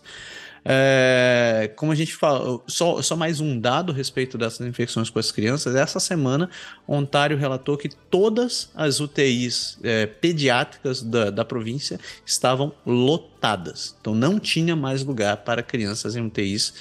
É, 0.63 1.71
como 1.75 1.91
a 1.91 1.95
gente 1.95 2.15
fala, 2.15 2.61
só, 2.67 3.01
só 3.01 3.15
mais 3.15 3.39
um 3.39 3.59
dado 3.59 3.91
a 3.91 3.95
respeito 3.95 4.37
dessas 4.37 4.65
infecções 4.65 5.09
com 5.09 5.17
as 5.17 5.31
crianças. 5.31 5.75
Essa 5.75 5.99
semana, 5.99 6.49
Ontário 6.87 7.37
relatou 7.37 7.77
que 7.77 7.89
todas 7.89 8.69
as 8.75 8.99
UTIs 8.99 9.79
é, 9.83 10.05
pediátricas 10.05 11.01
da, 11.01 11.31
da 11.31 11.43
província 11.43 11.99
estavam 12.25 12.71
lotadas. 12.85 13.95
Então, 13.99 14.13
não 14.13 14.39
tinha 14.39 14.75
mais 14.75 15.03
lugar 15.03 15.37
para 15.37 15.63
crianças 15.63 16.15
em 16.15 16.25
UTIs 16.25 16.69
uh, 16.69 16.73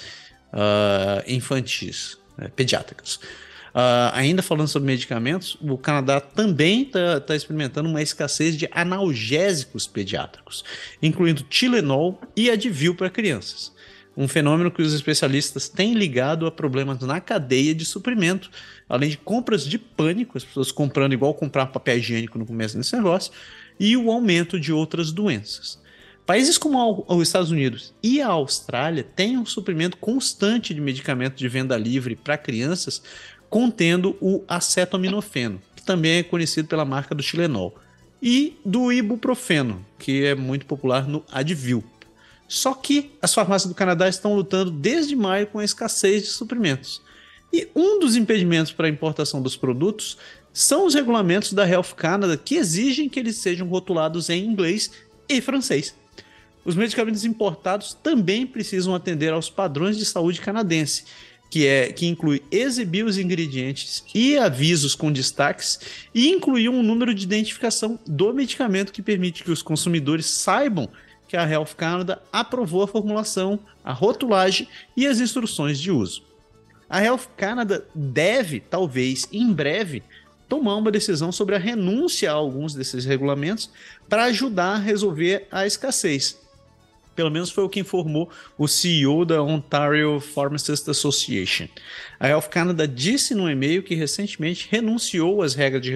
ah, 0.53 1.23
infantis, 1.27 2.17
é, 2.37 2.47
pediátricas. 2.49 3.19
Uh, 3.73 4.11
ainda 4.13 4.41
falando 4.41 4.67
sobre 4.67 4.87
medicamentos, 4.87 5.57
o 5.61 5.77
Canadá 5.77 6.19
também 6.19 6.83
está 6.83 7.21
tá 7.21 7.35
experimentando 7.35 7.87
uma 7.87 8.01
escassez 8.01 8.57
de 8.57 8.67
analgésicos 8.71 9.87
pediátricos, 9.87 10.65
incluindo 11.01 11.43
Tilenol 11.43 12.19
e 12.35 12.49
Advil 12.49 12.95
para 12.95 13.09
crianças. 13.09 13.73
Um 14.15 14.27
fenômeno 14.27 14.69
que 14.69 14.81
os 14.81 14.93
especialistas 14.93 15.69
têm 15.69 15.93
ligado 15.93 16.45
a 16.45 16.51
problemas 16.51 16.99
na 16.99 17.21
cadeia 17.21 17.73
de 17.73 17.85
suprimento, 17.85 18.51
além 18.89 19.09
de 19.09 19.17
compras 19.17 19.65
de 19.65 19.77
pânico, 19.77 20.37
as 20.37 20.43
pessoas 20.43 20.69
comprando 20.69 21.13
igual 21.13 21.33
comprar 21.33 21.67
papel 21.67 21.97
higiênico 21.97 22.37
no 22.37 22.45
começo 22.45 22.77
desse 22.77 22.93
negócio, 22.93 23.31
e 23.79 23.95
o 23.95 24.11
aumento 24.11 24.59
de 24.59 24.73
outras 24.73 25.13
doenças. 25.13 25.79
Países 26.25 26.57
como 26.57 27.05
os 27.07 27.27
Estados 27.27 27.51
Unidos 27.51 27.93
e 28.03 28.21
a 28.21 28.27
Austrália 28.27 29.03
têm 29.03 29.37
um 29.37 29.45
suprimento 29.45 29.97
constante 29.97 30.73
de 30.73 30.81
medicamentos 30.81 31.39
de 31.39 31.47
venda 31.47 31.77
livre 31.77 32.15
para 32.15 32.37
crianças 32.37 33.01
contendo 33.51 34.15
o 34.21 34.43
acetaminofeno, 34.47 35.61
que 35.75 35.83
também 35.83 36.19
é 36.19 36.23
conhecido 36.23 36.69
pela 36.69 36.85
marca 36.85 37.13
do 37.13 37.21
Tilenol, 37.21 37.75
e 38.23 38.57
do 38.63 38.93
ibuprofeno, 38.93 39.85
que 39.99 40.23
é 40.23 40.33
muito 40.33 40.65
popular 40.65 41.05
no 41.05 41.21
Advil. 41.29 41.83
Só 42.47 42.73
que 42.73 43.11
as 43.21 43.33
farmácias 43.33 43.67
do 43.67 43.75
Canadá 43.75 44.07
estão 44.07 44.35
lutando 44.35 44.71
desde 44.71 45.17
maio 45.17 45.47
com 45.47 45.59
a 45.59 45.65
escassez 45.65 46.23
de 46.23 46.29
suprimentos. 46.29 47.01
E 47.51 47.67
um 47.75 47.99
dos 47.99 48.15
impedimentos 48.15 48.71
para 48.71 48.87
a 48.87 48.89
importação 48.89 49.41
dos 49.41 49.57
produtos 49.57 50.17
são 50.53 50.85
os 50.85 50.93
regulamentos 50.93 51.51
da 51.51 51.67
Health 51.67 51.93
Canada 51.97 52.37
que 52.37 52.55
exigem 52.55 53.09
que 53.09 53.19
eles 53.19 53.35
sejam 53.37 53.67
rotulados 53.67 54.29
em 54.29 54.45
inglês 54.45 54.91
e 55.27 55.41
francês. 55.41 55.93
Os 56.63 56.75
medicamentos 56.75 57.25
importados 57.25 57.97
também 58.01 58.47
precisam 58.47 58.95
atender 58.95 59.33
aos 59.33 59.49
padrões 59.49 59.97
de 59.97 60.05
saúde 60.05 60.39
canadense 60.39 61.03
que 61.51 61.67
é 61.67 61.91
que 61.91 62.07
inclui 62.07 62.41
exibir 62.49 63.03
os 63.03 63.17
ingredientes 63.17 64.05
e 64.15 64.37
avisos 64.37 64.95
com 64.95 65.11
destaques 65.11 65.79
e 66.15 66.29
incluir 66.29 66.69
um 66.69 66.81
número 66.81 67.13
de 67.13 67.25
identificação 67.25 67.99
do 68.07 68.33
medicamento 68.33 68.93
que 68.93 69.01
permite 69.01 69.43
que 69.43 69.51
os 69.51 69.61
consumidores 69.61 70.25
saibam 70.27 70.87
que 71.27 71.35
a 71.35 71.47
Health 71.47 71.75
Canada 71.75 72.21
aprovou 72.31 72.83
a 72.83 72.87
formulação, 72.87 73.59
a 73.83 73.91
rotulagem 73.91 74.65
e 74.95 75.05
as 75.05 75.19
instruções 75.19 75.77
de 75.77 75.91
uso. 75.91 76.23
A 76.89 77.03
Health 77.03 77.27
Canada 77.35 77.85
deve, 77.93 78.61
talvez 78.61 79.27
em 79.29 79.51
breve, 79.51 80.03
tomar 80.47 80.77
uma 80.77 80.91
decisão 80.91 81.33
sobre 81.33 81.55
a 81.55 81.59
renúncia 81.59 82.31
a 82.31 82.33
alguns 82.33 82.73
desses 82.73 83.03
regulamentos 83.03 83.69
para 84.07 84.25
ajudar 84.25 84.75
a 84.75 84.79
resolver 84.79 85.47
a 85.51 85.67
escassez. 85.67 86.40
Pelo 87.15 87.29
menos 87.29 87.49
foi 87.49 87.63
o 87.63 87.69
que 87.69 87.79
informou 87.79 88.29
o 88.57 88.67
CEO 88.67 89.25
da 89.25 89.43
Ontario 89.43 90.19
Pharmacist 90.19 90.87
Association. 90.87 91.67
A 92.19 92.27
Health 92.27 92.49
Canada 92.49 92.87
disse 92.87 93.35
no 93.35 93.49
e-mail 93.49 93.83
que 93.83 93.95
recentemente 93.95 94.67
renunciou 94.71 95.41
às 95.41 95.53
regras 95.53 95.81
de 95.81 95.93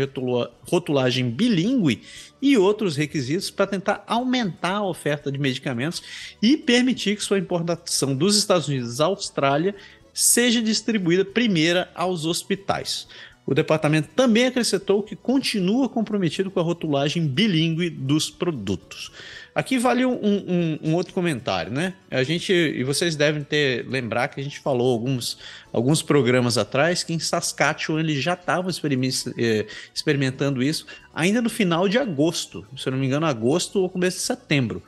rotulagem 0.70 1.30
bilíngue 1.30 2.02
e 2.42 2.58
outros 2.58 2.96
requisitos 2.96 3.50
para 3.50 3.68
tentar 3.68 4.04
aumentar 4.06 4.76
a 4.76 4.86
oferta 4.86 5.32
de 5.32 5.40
medicamentos 5.40 6.04
e 6.42 6.58
permitir 6.58 7.16
que 7.16 7.24
sua 7.24 7.40
importação 7.40 8.16
dos 8.16 8.38
Estados 8.38 8.68
Unidos 8.68 9.00
à 9.00 9.06
Austrália 9.06 9.74
seja 10.14 10.62
distribuída 10.62 11.26
primeira 11.26 11.90
aos 11.96 12.26
hospitais. 12.26 13.08
O 13.46 13.54
departamento 13.54 14.10
também 14.16 14.48
acrescentou 14.48 15.04
que 15.04 15.16
continua 15.16 15.88
comprometido 15.88 16.50
com 16.50 16.60
a 16.60 16.64
rotulagem 16.64 17.28
bilíngue 17.28 17.90
dos 17.90 18.30
produtos. 18.30 19.12
Aqui 19.56 19.78
vale 19.80 20.06
um, 20.06 20.12
um, 20.12 20.80
um, 20.84 20.96
outro 20.96 21.14
comentário, 21.14 21.72
né? 21.72 21.94
A 22.12 22.24
gente, 22.24 22.52
e 22.52 22.84
vocês 22.84 23.16
devem 23.16 23.42
ter 23.42 23.88
lembrar 23.88 24.28
que 24.28 24.42
a 24.42 24.44
gente 24.44 24.60
falou 24.60 24.92
alguns, 24.92 25.38
alguns 25.72 26.02
programas 26.02 26.58
atrás 26.58 27.06
que 27.06 27.14
em 27.14 27.20
Saskatchewan 27.20 28.02
eles 28.02 28.22
já 28.22 28.34
estavam 28.34 28.70
eh, 28.70 29.66
experimentando 29.94 30.62
isso 30.62 30.86
ainda 31.14 31.42
no 31.42 31.50
final 31.50 31.88
de 31.88 31.98
agosto, 31.98 32.68
se 32.76 32.86
eu 32.86 32.92
não 32.92 33.00
me 33.00 33.06
engano, 33.06 33.26
agosto 33.26 33.80
ou 33.80 33.90
começo 33.90 34.18
de 34.18 34.24
setembro. 34.24 34.84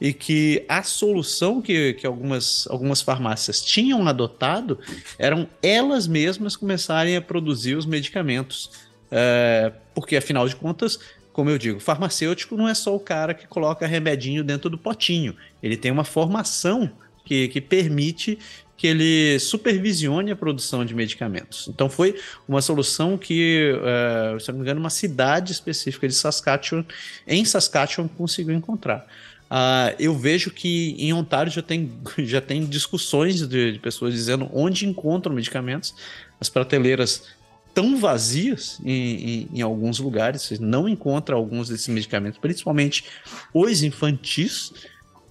E 0.00 0.12
que 0.12 0.64
a 0.68 0.84
solução 0.84 1.60
que, 1.60 1.94
que 1.94 2.06
algumas, 2.06 2.68
algumas 2.68 3.02
farmácias 3.02 3.60
tinham 3.60 4.06
adotado 4.06 4.78
eram 5.18 5.48
elas 5.60 6.06
mesmas 6.06 6.54
começarem 6.54 7.16
a 7.16 7.20
produzir 7.20 7.74
os 7.74 7.84
medicamentos. 7.84 8.70
É, 9.10 9.72
porque, 9.92 10.16
afinal 10.16 10.48
de 10.48 10.56
contas, 10.56 10.98
como 11.34 11.50
eu 11.50 11.58
digo, 11.58 11.80
farmacêutico 11.80 12.56
não 12.56 12.68
é 12.68 12.74
só 12.74 12.94
o 12.94 13.00
cara 13.00 13.34
que 13.34 13.44
coloca 13.44 13.88
remedinho 13.88 14.44
dentro 14.44 14.70
do 14.70 14.78
potinho. 14.78 15.34
Ele 15.60 15.76
tem 15.76 15.90
uma 15.90 16.04
formação 16.04 16.88
que, 17.24 17.48
que 17.48 17.60
permite 17.60 18.38
que 18.76 18.86
ele 18.86 19.38
supervisione 19.40 20.30
a 20.30 20.36
produção 20.36 20.84
de 20.84 20.94
medicamentos. 20.94 21.66
Então 21.68 21.90
foi 21.90 22.20
uma 22.46 22.62
solução 22.62 23.18
que, 23.18 23.72
uh, 23.74 24.38
se 24.38 24.48
não 24.52 24.58
me 24.58 24.62
engano, 24.62 24.78
uma 24.78 24.90
cidade 24.90 25.50
específica 25.50 26.06
de 26.06 26.14
Saskatchewan, 26.14 26.84
em 27.26 27.44
Saskatchewan, 27.44 28.06
conseguiu 28.06 28.54
encontrar. 28.54 29.04
Uh, 29.50 29.94
eu 29.98 30.16
vejo 30.16 30.52
que 30.52 30.94
em 30.98 31.12
Ontário 31.12 31.50
já 31.50 31.62
tem, 31.62 31.90
já 32.18 32.40
tem 32.40 32.64
discussões 32.64 33.46
de, 33.46 33.72
de 33.72 33.78
pessoas 33.80 34.14
dizendo 34.14 34.48
onde 34.52 34.86
encontram 34.86 35.34
medicamentos. 35.34 35.94
As 36.40 36.48
prateleiras 36.48 37.24
tão 37.74 37.98
vazias 37.98 38.80
em, 38.84 38.92
em, 38.92 39.48
em, 39.54 39.62
alguns 39.62 39.98
lugares, 39.98 40.42
você 40.42 40.58
não 40.58 40.88
encontra 40.88 41.34
alguns 41.34 41.68
desses 41.68 41.88
medicamentos, 41.88 42.38
principalmente 42.38 43.04
os 43.52 43.82
infantis, 43.82 44.72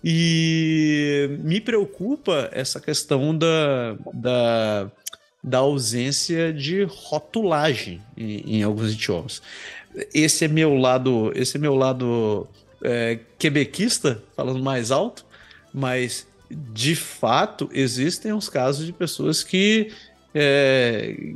e 0.03 1.37
me 1.41 1.61
preocupa 1.61 2.49
essa 2.51 2.81
questão 2.81 3.35
da, 3.35 3.95
da, 4.13 4.91
da 5.41 5.57
ausência 5.59 6.51
de 6.51 6.83
rotulagem 6.83 8.01
em, 8.17 8.57
em, 8.57 8.63
alguns 8.63 8.91
idiomas. 8.91 9.41
Esse 10.13 10.43
é 10.43 10.47
meu 10.49 10.75
lado, 10.75 11.31
esse 11.33 11.55
é 11.55 11.59
meu 11.59 11.75
lado 11.75 12.45
é, 12.83 13.19
quebequista, 13.39 14.21
falando 14.35 14.61
mais 14.61 14.91
alto, 14.91 15.25
mas 15.73 16.27
de 16.51 16.95
fato 16.95 17.69
existem 17.71 18.33
os 18.33 18.49
casos 18.49 18.85
de 18.85 18.91
pessoas 18.91 19.41
que 19.41 19.91
é, 20.33 21.33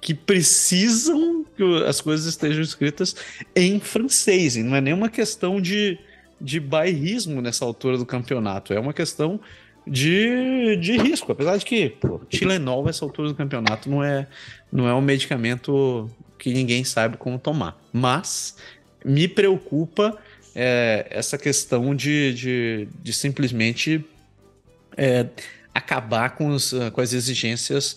que 0.00 0.14
precisam 0.14 1.44
que 1.56 1.84
as 1.84 2.00
coisas 2.00 2.26
estejam 2.26 2.62
escritas 2.62 3.16
em 3.54 3.80
francês. 3.80 4.56
E 4.56 4.62
não 4.62 4.76
é 4.76 4.80
nenhuma 4.80 5.08
questão 5.08 5.60
de, 5.60 5.98
de 6.40 6.60
bairrismo 6.60 7.40
nessa 7.40 7.64
altura 7.64 7.98
do 7.98 8.06
campeonato, 8.06 8.72
é 8.72 8.80
uma 8.80 8.92
questão 8.92 9.40
de, 9.86 10.76
de 10.76 10.96
risco. 10.98 11.32
Apesar 11.32 11.56
de 11.56 11.64
que 11.64 11.90
pô, 11.90 12.20
Tilenol, 12.28 12.84
nessa 12.84 13.04
altura 13.04 13.28
do 13.28 13.34
campeonato, 13.34 13.88
não 13.88 14.04
é, 14.04 14.26
não 14.70 14.88
é 14.88 14.94
um 14.94 15.00
medicamento 15.00 16.10
que 16.38 16.52
ninguém 16.52 16.84
sabe 16.84 17.16
como 17.16 17.38
tomar. 17.38 17.76
Mas 17.92 18.56
me 19.04 19.26
preocupa 19.26 20.16
é, 20.54 21.06
essa 21.10 21.38
questão 21.38 21.94
de, 21.94 22.32
de, 22.34 22.88
de 23.02 23.12
simplesmente 23.12 24.04
é, 24.96 25.26
acabar 25.74 26.30
com, 26.30 26.48
os, 26.48 26.74
com 26.92 27.00
as 27.00 27.12
exigências 27.12 27.96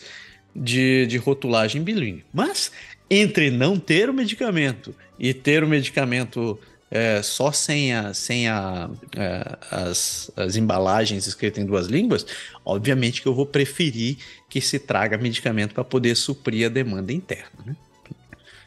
de, 0.55 1.05
de 1.07 1.17
rotulagem 1.17 1.81
bilíngue. 1.81 2.23
Mas 2.33 2.71
entre 3.09 3.51
não 3.51 3.77
ter 3.77 4.09
o 4.09 4.13
medicamento 4.13 4.95
e 5.19 5.33
ter 5.33 5.63
o 5.63 5.67
medicamento 5.67 6.57
é, 6.89 7.21
só 7.21 7.51
sem, 7.51 7.93
a, 7.93 8.13
sem 8.13 8.49
a, 8.49 8.89
é, 9.15 9.57
as, 9.71 10.29
as 10.35 10.55
embalagens 10.55 11.25
escritas 11.25 11.63
em 11.63 11.65
duas 11.65 11.87
línguas, 11.87 12.25
obviamente 12.65 13.21
que 13.21 13.27
eu 13.27 13.33
vou 13.33 13.45
preferir 13.45 14.17
que 14.49 14.59
se 14.59 14.77
traga 14.77 15.17
medicamento 15.17 15.73
para 15.73 15.83
poder 15.83 16.15
suprir 16.15 16.65
a 16.65 16.69
demanda 16.69 17.13
interna. 17.13 17.49
Né? 17.65 17.75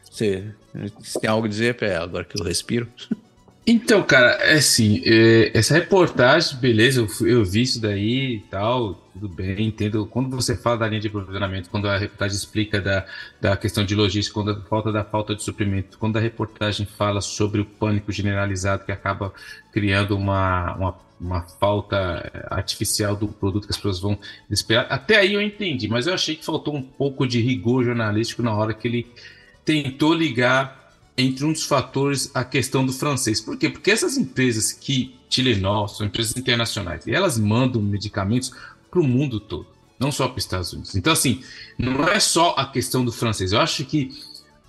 Você, 0.09 0.45
você 0.99 1.19
tem 1.19 1.29
algo 1.29 1.45
a 1.45 1.49
dizer, 1.49 1.75
Pé, 1.75 1.95
agora 1.97 2.25
que 2.25 2.39
eu 2.39 2.43
respiro? 2.43 2.87
Então, 3.67 4.03
cara, 4.03 4.33
é 4.43 4.53
assim, 4.53 5.01
é, 5.03 5.49
essa 5.57 5.73
reportagem, 5.73 6.55
beleza, 6.59 7.01
eu, 7.01 7.27
eu, 7.27 7.43
vi 7.43 7.63
isso 7.63 7.81
daí 7.81 8.35
e 8.35 8.39
tal, 8.41 8.93
tudo 9.11 9.27
bem, 9.27 9.65
entendo. 9.65 10.05
Quando 10.05 10.35
você 10.35 10.55
fala 10.55 10.77
da 10.77 10.87
linha 10.87 11.01
de 11.01 11.09
provisionamento, 11.09 11.71
quando 11.71 11.89
a 11.89 11.97
reportagem 11.97 12.37
explica 12.37 12.79
da, 12.79 13.07
da 13.41 13.57
questão 13.57 13.83
de 13.83 13.95
logística, 13.95 14.35
quando 14.35 14.51
a 14.51 14.61
falta 14.61 14.91
da 14.91 15.03
falta 15.03 15.35
de 15.35 15.41
suprimento, 15.41 15.97
quando 15.97 16.17
a 16.17 16.19
reportagem 16.19 16.85
fala 16.85 17.21
sobre 17.21 17.59
o 17.59 17.65
pânico 17.65 18.11
generalizado 18.11 18.85
que 18.85 18.91
acaba 18.91 19.33
criando 19.71 20.15
uma, 20.15 20.75
uma, 20.75 20.99
uma 21.19 21.41
falta 21.41 22.31
artificial 22.51 23.15
do 23.15 23.27
produto 23.29 23.65
que 23.65 23.71
as 23.71 23.77
pessoas 23.77 23.99
vão 23.99 24.15
esperar, 24.47 24.85
até 24.91 25.17
aí 25.17 25.33
eu 25.33 25.41
entendi, 25.41 25.87
mas 25.87 26.05
eu 26.05 26.13
achei 26.13 26.35
que 26.35 26.45
faltou 26.45 26.75
um 26.75 26.83
pouco 26.83 27.25
de 27.25 27.41
rigor 27.41 27.83
jornalístico 27.83 28.43
na 28.43 28.53
hora 28.53 28.75
que 28.75 28.87
ele 28.87 29.07
tentou 29.65 30.13
ligar 30.13 30.84
entre 31.17 31.45
um 31.45 31.53
dos 31.53 31.63
fatores 31.63 32.29
a 32.33 32.43
questão 32.43 32.85
do 32.85 32.91
francês. 32.91 33.39
Por 33.39 33.57
quê? 33.57 33.69
Porque 33.69 33.91
essas 33.91 34.17
empresas 34.17 34.71
que 34.71 35.15
Tilenol 35.29 35.87
são 35.87 36.05
empresas 36.05 36.35
internacionais 36.35 37.07
e 37.07 37.13
elas 37.13 37.37
mandam 37.37 37.81
medicamentos 37.81 38.51
para 38.91 38.99
o 38.99 39.03
mundo 39.03 39.39
todo, 39.39 39.67
não 39.99 40.11
só 40.11 40.27
para 40.27 40.37
os 40.37 40.43
Estados 40.43 40.73
Unidos. 40.73 40.95
Então, 40.95 41.13
assim, 41.13 41.41
não 41.77 42.07
é 42.07 42.19
só 42.19 42.55
a 42.57 42.65
questão 42.65 43.03
do 43.03 43.11
francês. 43.11 43.51
Eu 43.51 43.59
acho 43.59 43.85
que 43.85 44.11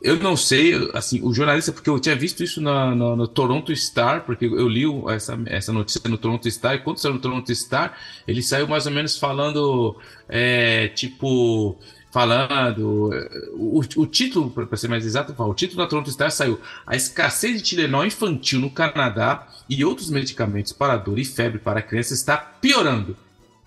eu 0.02 0.16
não 0.18 0.36
sei, 0.36 0.74
assim, 0.92 1.20
o 1.22 1.32
jornalista, 1.32 1.72
porque 1.72 1.88
eu 1.88 1.98
tinha 1.98 2.14
visto 2.14 2.44
isso 2.44 2.60
na, 2.60 2.94
na, 2.94 3.16
no 3.16 3.26
Toronto 3.26 3.74
Star, 3.74 4.24
porque 4.24 4.44
eu 4.44 4.68
li 4.68 4.84
essa, 5.08 5.38
essa 5.46 5.72
notícia 5.72 6.00
no 6.08 6.18
Toronto 6.18 6.48
Star, 6.50 6.74
e 6.74 6.78
quando 6.80 6.98
saiu 6.98 7.14
no 7.14 7.20
Toronto 7.20 7.52
Star, 7.54 7.98
ele 8.28 8.42
saiu 8.42 8.68
mais 8.68 8.86
ou 8.86 8.92
menos 8.92 9.18
falando, 9.18 9.96
é, 10.28 10.88
tipo, 10.88 11.76
falando. 12.16 13.10
O, 13.52 13.80
o 13.96 14.06
título, 14.06 14.50
para 14.50 14.76
ser 14.78 14.88
mais 14.88 15.04
exato, 15.04 15.34
o 15.36 15.54
título 15.54 15.82
da 15.82 15.86
Toronto 15.86 16.10
Star 16.10 16.30
saiu: 16.30 16.58
A 16.86 16.96
escassez 16.96 17.58
de 17.58 17.68
Tilenol 17.68 18.06
infantil 18.06 18.58
no 18.58 18.70
Canadá 18.70 19.46
e 19.68 19.84
outros 19.84 20.08
medicamentos 20.08 20.72
para 20.72 20.96
dor 20.96 21.18
e 21.18 21.26
febre 21.26 21.58
para 21.58 21.82
crianças 21.82 22.18
está 22.18 22.38
piorando. 22.38 23.14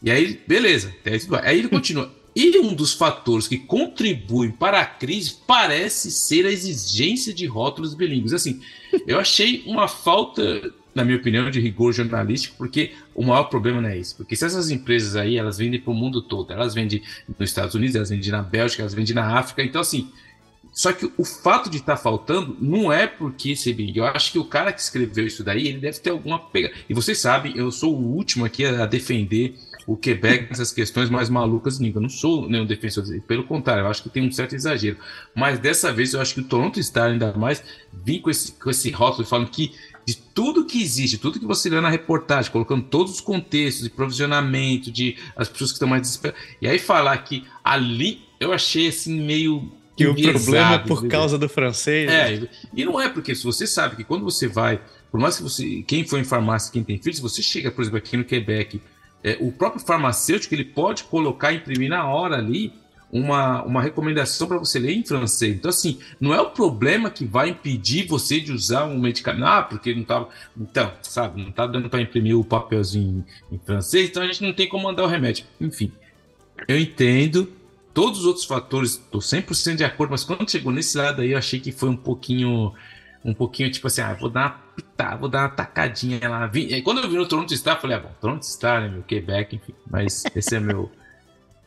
E 0.01 0.09
aí, 0.09 0.41
beleza, 0.47 0.91
aí 1.43 1.59
ele 1.59 1.69
continua. 1.69 2.11
E 2.35 2.57
um 2.59 2.73
dos 2.73 2.93
fatores 2.93 3.47
que 3.47 3.57
contribuem 3.57 4.51
para 4.51 4.79
a 4.79 4.85
crise 4.85 5.35
parece 5.45 6.09
ser 6.11 6.45
a 6.45 6.51
exigência 6.51 7.33
de 7.33 7.45
rótulos 7.47 7.95
bilíngues. 7.95 8.31
Assim, 8.31 8.61
eu 9.05 9.19
achei 9.19 9.63
uma 9.65 9.89
falta, 9.89 10.71
na 10.93 11.05
minha 11.05 11.17
opinião, 11.17 11.49
de 11.49 11.59
rigor 11.59 11.93
jornalístico, 11.93 12.55
porque 12.57 12.91
o 13.13 13.23
maior 13.23 13.43
problema 13.43 13.81
não 13.81 13.89
é 13.89 13.97
isso. 13.97 14.15
Porque 14.15 14.35
se 14.35 14.45
essas 14.45 14.69
empresas 14.69 15.15
aí, 15.15 15.37
elas 15.37 15.57
vendem 15.57 15.79
para 15.79 15.91
o 15.91 15.95
mundo 15.95 16.21
todo, 16.21 16.51
elas 16.51 16.73
vendem 16.73 17.01
nos 17.37 17.49
Estados 17.49 17.75
Unidos, 17.75 17.95
elas 17.95 18.09
vendem 18.09 18.31
na 18.31 18.41
Bélgica, 18.41 18.81
elas 18.81 18.93
vendem 18.93 19.15
na 19.15 19.37
África, 19.37 19.63
então 19.63 19.81
assim. 19.81 20.09
Só 20.71 20.93
que 20.93 21.11
o 21.17 21.25
fato 21.25 21.69
de 21.69 21.77
estar 21.77 21.95
tá 21.95 22.01
faltando 22.01 22.55
não 22.61 22.93
é 22.93 23.07
porque 23.07 23.51
esse 23.51 23.73
Big. 23.73 23.97
Eu 23.97 24.05
acho 24.05 24.31
que 24.31 24.39
o 24.39 24.45
cara 24.45 24.71
que 24.71 24.79
escreveu 24.79 25.25
isso 25.25 25.43
daí, 25.43 25.67
ele 25.67 25.79
deve 25.79 25.99
ter 25.99 26.11
alguma 26.11 26.39
pega. 26.39 26.71
E 26.87 26.93
vocês 26.93 27.17
sabem, 27.17 27.57
eu 27.57 27.71
sou 27.71 27.93
o 27.93 28.15
último 28.15 28.45
aqui 28.45 28.65
a 28.65 28.85
defender 28.85 29.55
o 29.89 29.97
Quebec 29.97 30.47
nessas 30.47 30.71
questões 30.71 31.09
mais 31.09 31.31
malucas 31.31 31.81
Eu 31.81 31.99
não 31.99 32.09
sou 32.09 32.47
nenhum 32.47 32.65
defensor, 32.65 33.03
pelo 33.21 33.43
contrário, 33.43 33.81
eu 33.81 33.87
acho 33.87 34.03
que 34.03 34.09
tem 34.09 34.27
um 34.27 34.31
certo 34.31 34.53
exagero. 34.53 34.97
Mas 35.35 35.57
dessa 35.57 35.91
vez 35.91 36.13
eu 36.13 36.21
acho 36.21 36.35
que 36.35 36.41
o 36.41 36.43
Toronto 36.43 36.81
Star 36.81 37.09
ainda 37.09 37.33
mais 37.33 37.63
vim 37.91 38.21
com 38.21 38.29
esse, 38.29 38.51
com 38.51 38.69
esse 38.69 38.91
rótulo 38.91 39.27
falando 39.27 39.49
que 39.49 39.73
de 40.09 40.17
tudo 40.17 40.65
que 40.65 40.81
existe, 40.81 41.19
tudo 41.19 41.39
que 41.39 41.45
você 41.45 41.69
lê 41.69 41.79
na 41.79 41.89
reportagem, 41.89 42.51
colocando 42.51 42.83
todos 42.83 43.13
os 43.13 43.21
contextos 43.21 43.83
de 43.83 43.91
provisionamento, 43.91 44.91
de 44.91 45.15
as 45.35 45.47
pessoas 45.47 45.69
que 45.69 45.75
estão 45.75 45.87
mais 45.87 46.01
desesperadas. 46.01 46.41
E 46.59 46.67
aí 46.67 46.79
falar 46.79 47.15
que 47.19 47.45
ali 47.63 48.23
eu 48.39 48.51
achei 48.51 48.87
assim 48.87 49.21
meio 49.21 49.71
que 49.95 50.07
o 50.07 50.15
problema 50.15 50.75
é 50.75 50.79
por 50.79 51.07
causa 51.07 51.37
do 51.37 51.47
francês. 51.47 52.09
É, 52.09 52.37
né? 52.37 52.47
e 52.73 52.83
não 52.83 52.99
é 52.99 53.07
porque 53.07 53.35
se 53.35 53.43
você 53.43 53.67
sabe 53.67 53.97
que 53.97 54.03
quando 54.03 54.23
você 54.23 54.47
vai, 54.47 54.81
por 55.11 55.19
mais 55.19 55.37
que 55.37 55.43
você, 55.43 55.83
quem 55.85 56.03
for 56.03 56.17
em 56.17 56.23
farmácia, 56.23 56.71
quem 56.73 56.83
tem 56.83 56.97
filhos, 56.97 57.17
se 57.17 57.21
você 57.21 57.43
chega, 57.43 57.69
por 57.69 57.81
exemplo, 57.81 57.99
aqui 57.99 58.17
no 58.17 58.23
Quebec, 58.23 58.81
é, 59.23 59.37
o 59.39 59.51
próprio 59.51 59.85
farmacêutico 59.85 60.55
ele 60.55 60.65
pode 60.65 61.03
colocar, 61.03 61.53
imprimir 61.53 61.89
na 61.89 62.07
hora 62.07 62.37
ali 62.37 62.73
uma, 63.11 63.63
uma 63.63 63.81
recomendação 63.81 64.47
para 64.47 64.57
você 64.57 64.79
ler 64.79 64.93
em 64.93 65.03
francês. 65.03 65.55
Então, 65.55 65.69
assim, 65.69 65.99
não 66.19 66.33
é 66.33 66.39
o 66.39 66.51
problema 66.51 67.09
que 67.09 67.25
vai 67.25 67.49
impedir 67.49 68.07
você 68.07 68.39
de 68.39 68.51
usar 68.51 68.85
um 68.85 68.99
medicamento. 68.99 69.45
Ah, 69.45 69.63
porque 69.63 69.93
não 69.93 70.03
estava. 70.03 70.29
Então, 70.57 70.93
sabe, 71.01 71.41
não 71.41 71.49
está 71.49 71.65
dando 71.65 71.89
para 71.89 72.01
imprimir 72.01 72.37
o 72.37 72.43
papelzinho 72.43 73.25
em, 73.51 73.55
em 73.55 73.59
francês, 73.59 74.09
então 74.09 74.23
a 74.23 74.25
gente 74.25 74.43
não 74.43 74.53
tem 74.53 74.67
como 74.67 74.83
mandar 74.83 75.03
o 75.03 75.07
remédio. 75.07 75.45
Enfim, 75.59 75.91
eu 76.67 76.79
entendo. 76.79 77.51
Todos 77.91 78.19
os 78.19 78.25
outros 78.25 78.45
fatores, 78.45 78.91
estou 78.91 79.19
100% 79.19 79.75
de 79.75 79.83
acordo, 79.83 80.11
mas 80.11 80.23
quando 80.23 80.49
chegou 80.49 80.71
nesse 80.71 80.95
lado 80.95 81.21
aí, 81.21 81.31
eu 81.31 81.37
achei 81.37 81.59
que 81.59 81.71
foi 81.71 81.89
um 81.89 81.97
pouquinho 81.97 82.71
um 83.25 83.33
pouquinho 83.33 83.69
tipo 83.69 83.87
assim, 83.87 83.99
ah, 83.99 84.13
vou 84.13 84.29
dar 84.29 84.63
uma 84.97 85.15
vou 85.17 85.27
dar 85.27 85.41
uma 85.41 85.49
tacadinha 85.49 86.19
lá. 86.29 86.49
E 86.53 86.81
quando 86.81 86.99
eu 86.99 87.09
vi 87.09 87.17
no 87.17 87.27
Toronto 87.27 87.53
Star, 87.57 87.81
falei, 87.81 87.97
ah, 87.97 87.99
bom, 87.99 88.11
Toronto 88.21 88.43
Star, 88.43 88.81
né, 88.81 88.89
meu, 88.89 89.03
Quebec, 89.03 89.55
enfim. 89.55 89.73
Mas 89.89 90.23
esse 90.35 90.55
é 90.55 90.59
meu. 90.59 90.89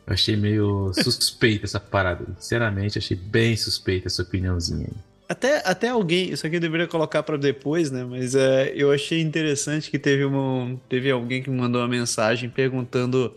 Eu 0.05 0.13
achei 0.13 0.35
meio 0.35 0.91
suspeita 0.93 1.65
essa 1.65 1.79
parada. 1.79 2.25
Sinceramente, 2.39 2.97
achei 2.97 3.15
bem 3.17 3.55
suspeita 3.55 4.07
essa 4.07 4.21
opiniãozinha 4.21 4.87
aí. 4.87 5.13
Até, 5.27 5.63
até 5.65 5.89
alguém, 5.89 6.31
isso 6.31 6.45
aqui 6.45 6.57
eu 6.57 6.59
deveria 6.59 6.85
colocar 6.85 7.23
para 7.23 7.37
depois, 7.37 7.89
né? 7.89 8.03
Mas 8.03 8.35
é, 8.35 8.71
eu 8.75 8.91
achei 8.91 9.21
interessante 9.21 9.89
que 9.89 9.97
teve, 9.97 10.25
uma, 10.25 10.77
teve 10.89 11.09
alguém 11.09 11.41
que 11.41 11.49
me 11.49 11.57
mandou 11.57 11.81
uma 11.81 11.87
mensagem 11.87 12.49
perguntando 12.49 13.33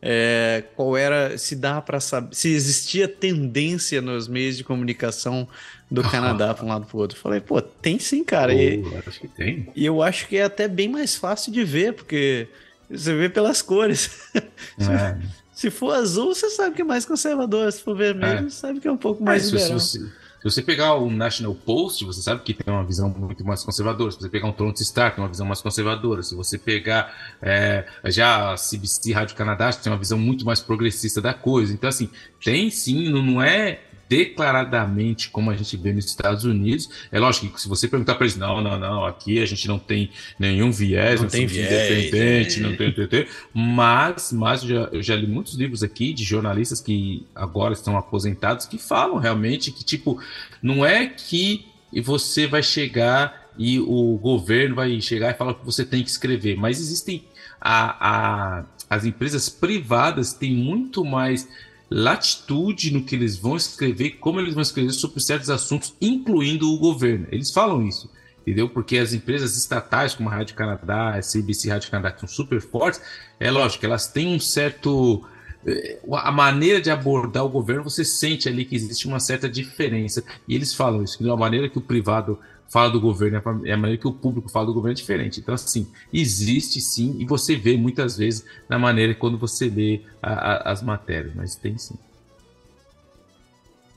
é, 0.00 0.64
qual 0.74 0.96
era, 0.96 1.36
se 1.36 1.54
dá 1.54 1.80
para 1.80 2.00
saber, 2.00 2.34
se 2.34 2.48
existia 2.48 3.06
tendência 3.06 4.00
nos 4.00 4.26
meios 4.26 4.56
de 4.56 4.64
comunicação 4.64 5.46
do 5.90 6.02
Canadá 6.10 6.54
para 6.54 6.64
um 6.64 6.68
lado 6.68 6.86
para 6.86 6.96
o 6.96 7.00
outro. 7.00 7.18
Falei, 7.18 7.40
pô, 7.40 7.60
tem 7.60 7.98
sim, 7.98 8.24
cara. 8.24 8.52
Pô, 8.52 8.58
e, 8.58 8.84
acho 9.06 9.20
que 9.20 9.28
tem. 9.28 9.68
E 9.76 9.84
eu 9.84 10.02
acho 10.02 10.26
que 10.28 10.38
é 10.38 10.44
até 10.44 10.66
bem 10.66 10.88
mais 10.88 11.14
fácil 11.14 11.52
de 11.52 11.62
ver, 11.62 11.92
porque 11.92 12.48
você 12.90 13.14
vê 13.14 13.28
pelas 13.28 13.60
cores. 13.60 14.10
É. 14.34 15.18
se 15.58 15.72
for 15.72 15.92
azul, 15.92 16.32
você 16.32 16.48
sabe 16.50 16.76
que 16.76 16.82
é 16.82 16.84
mais 16.84 17.04
conservador. 17.04 17.72
Se 17.72 17.82
for 17.82 17.96
vermelho, 17.96 18.38
é. 18.38 18.42
você 18.42 18.50
sabe 18.50 18.78
que 18.78 18.86
é 18.86 18.92
um 18.92 18.96
pouco 18.96 19.24
mais 19.24 19.42
é, 19.42 19.56
liberal. 19.56 19.80
Se, 19.80 19.98
se, 19.98 20.06
se, 20.06 20.44
você 20.44 20.62
pegar 20.62 20.94
o 20.94 21.10
National 21.10 21.52
Post, 21.52 22.04
você 22.04 22.22
sabe 22.22 22.42
que 22.42 22.54
tem 22.54 22.72
uma 22.72 22.84
visão 22.84 23.08
muito 23.08 23.44
mais 23.44 23.64
conservadora. 23.64 24.12
Se 24.12 24.20
você 24.20 24.28
pegar 24.28 24.46
um 24.46 24.52
Toronto 24.52 24.78
Star, 24.84 25.12
tem 25.12 25.20
uma 25.20 25.28
visão 25.28 25.44
mais 25.44 25.60
conservadora. 25.60 26.22
Se 26.22 26.36
você 26.36 26.56
pegar 26.56 27.12
é, 27.42 27.84
já 28.04 28.52
a 28.52 28.54
CBC 28.54 29.12
Rádio 29.12 29.34
Canadá, 29.34 29.72
tem 29.72 29.90
uma 29.90 29.98
visão 29.98 30.16
muito 30.16 30.44
mais 30.44 30.60
progressista 30.60 31.20
da 31.20 31.34
coisa. 31.34 31.72
Então, 31.72 31.88
assim, 31.88 32.08
tem 32.40 32.70
sim, 32.70 33.10
não 33.10 33.42
é 33.42 33.80
declaradamente, 34.08 35.28
como 35.28 35.50
a 35.50 35.56
gente 35.56 35.76
vê 35.76 35.92
nos 35.92 36.06
Estados 36.06 36.44
Unidos. 36.44 36.88
É 37.12 37.18
lógico 37.18 37.54
que 37.54 37.60
se 37.60 37.68
você 37.68 37.86
perguntar 37.86 38.14
para 38.14 38.24
eles, 38.24 38.36
não, 38.36 38.60
não, 38.60 38.78
não, 38.78 39.04
aqui 39.04 39.40
a 39.40 39.46
gente 39.46 39.68
não 39.68 39.78
tem 39.78 40.10
nenhum 40.38 40.70
viés, 40.70 41.20
não, 41.20 41.28
tem 41.28 41.46
viés, 41.46 41.70
independente, 41.70 42.58
é. 42.58 42.62
não 42.62 42.76
tem, 42.76 42.92
tem, 42.92 43.06
tem, 43.06 43.26
mas, 43.52 44.32
mas 44.32 44.62
eu 44.62 44.68
já, 44.68 44.88
eu 44.92 45.02
já 45.02 45.16
li 45.16 45.26
muitos 45.26 45.54
livros 45.54 45.82
aqui 45.82 46.12
de 46.12 46.24
jornalistas 46.24 46.80
que 46.80 47.26
agora 47.34 47.74
estão 47.74 47.96
aposentados 47.96 48.66
que 48.66 48.78
falam 48.78 49.18
realmente 49.18 49.70
que, 49.70 49.84
tipo, 49.84 50.20
não 50.62 50.84
é 50.84 51.06
que 51.06 51.66
você 52.02 52.46
vai 52.46 52.62
chegar 52.62 53.48
e 53.58 53.78
o 53.80 54.18
governo 54.22 54.76
vai 54.76 55.00
chegar 55.00 55.30
e 55.30 55.34
falar 55.34 55.54
que 55.54 55.64
você 55.64 55.84
tem 55.84 56.02
que 56.02 56.10
escrever, 56.10 56.56
mas 56.56 56.80
existem 56.80 57.24
a, 57.60 58.60
a 58.60 58.64
as 58.90 59.04
empresas 59.04 59.48
privadas 59.48 60.32
têm 60.32 60.54
muito 60.54 61.04
mais 61.04 61.46
latitude 61.90 62.92
no 62.92 63.02
que 63.02 63.14
eles 63.14 63.36
vão 63.36 63.56
escrever, 63.56 64.18
como 64.18 64.40
eles 64.40 64.54
vão 64.54 64.62
escrever 64.62 64.92
sobre 64.92 65.20
certos 65.20 65.48
assuntos, 65.48 65.94
incluindo 66.00 66.70
o 66.72 66.78
governo. 66.78 67.26
Eles 67.32 67.50
falam 67.50 67.86
isso, 67.86 68.10
entendeu? 68.42 68.68
Porque 68.68 68.98
as 68.98 69.12
empresas 69.12 69.56
estatais, 69.56 70.14
como 70.14 70.28
a 70.28 70.34
Rádio 70.34 70.54
Canadá, 70.54 71.14
a 71.14 71.20
CBC 71.20 71.70
Rádio 71.70 71.90
Canadá, 71.90 72.12
que 72.12 72.20
são 72.20 72.28
super 72.28 72.60
fortes, 72.60 73.00
é 73.40 73.50
lógico, 73.50 73.84
elas 73.86 74.06
têm 74.06 74.34
um 74.34 74.40
certo. 74.40 75.24
Eh, 75.66 75.98
a 76.12 76.30
maneira 76.30 76.80
de 76.80 76.90
abordar 76.90 77.44
o 77.44 77.48
governo, 77.48 77.84
você 77.84 78.04
sente 78.04 78.48
ali 78.48 78.64
que 78.64 78.76
existe 78.76 79.06
uma 79.06 79.18
certa 79.18 79.48
diferença. 79.48 80.22
E 80.46 80.54
eles 80.54 80.74
falam 80.74 81.02
isso, 81.02 81.18
que 81.18 81.28
a 81.28 81.36
maneira 81.36 81.68
que 81.68 81.78
o 81.78 81.82
privado 81.82 82.38
fala 82.68 82.90
do 82.90 83.00
governo, 83.00 83.42
é 83.64 83.72
a 83.72 83.76
maneira 83.76 84.00
que 84.00 84.06
o 84.06 84.12
público 84.12 84.48
fala 84.48 84.66
do 84.66 84.74
governo 84.74 84.92
é 84.92 84.94
diferente. 84.94 85.40
Então, 85.40 85.54
assim, 85.54 85.88
existe 86.12 86.80
sim, 86.80 87.16
e 87.18 87.24
você 87.24 87.56
vê 87.56 87.76
muitas 87.76 88.16
vezes 88.18 88.44
na 88.68 88.78
maneira 88.78 89.14
quando 89.14 89.38
você 89.38 89.68
lê 89.68 90.02
a, 90.22 90.32
a, 90.32 90.72
as 90.72 90.82
matérias, 90.82 91.32
mas 91.34 91.56
tem 91.56 91.76
sim. 91.78 91.96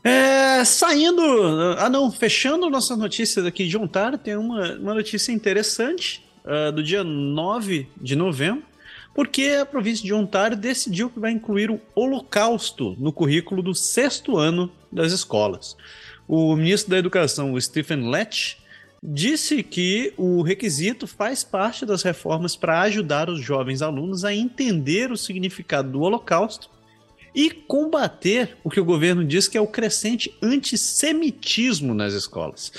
É, 0.04 0.64
saindo, 0.66 1.22
ah 1.78 1.90
não, 1.90 2.12
fechando 2.12 2.70
nossas 2.70 2.98
notícias 2.98 3.46
aqui 3.46 3.68
de 3.68 3.78
Ontário, 3.78 4.18
tem 4.18 4.36
uma, 4.36 4.74
uma 4.74 4.94
notícia 4.96 5.32
interessante 5.32 6.26
uh, 6.44 6.72
do 6.72 6.82
dia 6.82 7.04
9 7.04 7.88
de 7.98 8.16
novembro, 8.16 8.64
porque 9.14 9.58
a 9.62 9.66
província 9.66 10.04
de 10.04 10.14
Ontário 10.14 10.58
decidiu 10.58 11.10
que 11.10 11.20
vai 11.20 11.32
incluir 11.32 11.70
o 11.70 11.80
Holocausto 11.94 12.96
no 12.98 13.12
currículo 13.12 13.62
do 13.62 13.76
sexto 13.76 14.38
ano 14.38 14.72
das 14.92 15.12
escolas. 15.12 15.76
O 16.28 16.56
ministro 16.56 16.92
da 16.92 16.98
Educação, 16.98 17.60
Stephen 17.60 18.10
Letch, 18.10 18.61
disse 19.02 19.64
que 19.64 20.14
o 20.16 20.42
requisito 20.42 21.08
faz 21.08 21.44
parte 21.44 21.86
das 21.86 22.04
reformas 22.04 22.56
para 22.56 22.82
ajudar 22.82 23.30
os 23.30 23.42
jovens 23.42 23.82
alunos 23.82 24.24
a 24.24 24.34
entender 24.34 25.12
o 25.12 25.18
significado 25.18 25.92
do 25.92 26.02
Holocausto 26.02 26.70
e 27.34 27.50
combater 27.50 28.58
o 28.64 28.70
que 28.70 28.80
o 28.80 28.86
governo 28.86 29.24
diz 29.24 29.48
que 29.48 29.58
é 29.58 29.62
o 29.62 29.68
crescente 29.68 30.36
antissemitismo 30.42 31.94
nas 31.94 32.14
escolas. 32.14 32.72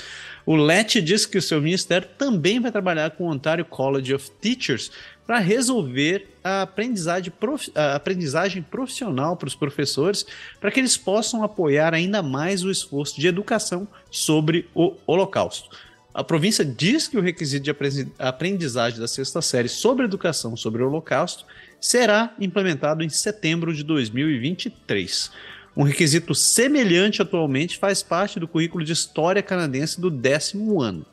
O 0.45 0.55
Lett 0.55 1.01
disse 1.01 1.27
que 1.27 1.37
o 1.37 1.41
seu 1.41 1.61
ministério 1.61 2.07
também 2.17 2.59
vai 2.59 2.71
trabalhar 2.71 3.11
com 3.11 3.25
o 3.25 3.31
Ontario 3.31 3.65
College 3.65 4.13
of 4.13 4.29
Teachers 4.41 4.91
para 5.25 5.39
resolver 5.39 6.27
a 6.43 6.63
aprendizagem, 6.63 7.31
prof... 7.31 7.71
a 7.73 7.95
aprendizagem 7.95 8.61
profissional 8.61 9.37
para 9.37 9.47
os 9.47 9.55
professores, 9.55 10.25
para 10.59 10.69
que 10.69 10.79
eles 10.79 10.97
possam 10.97 11.43
apoiar 11.43 11.93
ainda 11.93 12.21
mais 12.21 12.63
o 12.63 12.69
esforço 12.69 13.19
de 13.19 13.27
educação 13.27 13.87
sobre 14.11 14.69
o 14.75 14.95
Holocausto. 15.07 15.69
A 16.13 16.23
província 16.23 16.63
diz 16.63 17.07
que 17.07 17.17
o 17.17 17.21
requisito 17.21 17.63
de 17.63 17.75
aprendizagem 18.19 18.99
da 18.99 19.07
sexta 19.07 19.41
série 19.41 19.67
sobre 19.67 20.05
educação 20.05 20.55
sobre 20.55 20.83
o 20.83 20.87
Holocausto 20.87 21.45
será 21.81 22.35
implementado 22.39 23.03
em 23.03 23.09
setembro 23.09 23.73
de 23.73 23.83
2023. 23.83 25.31
Um 25.75 25.83
requisito 25.83 26.35
semelhante 26.35 27.21
atualmente 27.21 27.79
faz 27.79 28.03
parte 28.03 28.39
do 28.39 28.47
currículo 28.47 28.85
de 28.85 28.93
História 28.93 29.41
Canadense 29.41 29.99
do 29.99 30.11
décimo 30.11 30.79
ano. 30.79 31.03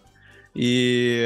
E 0.55 1.25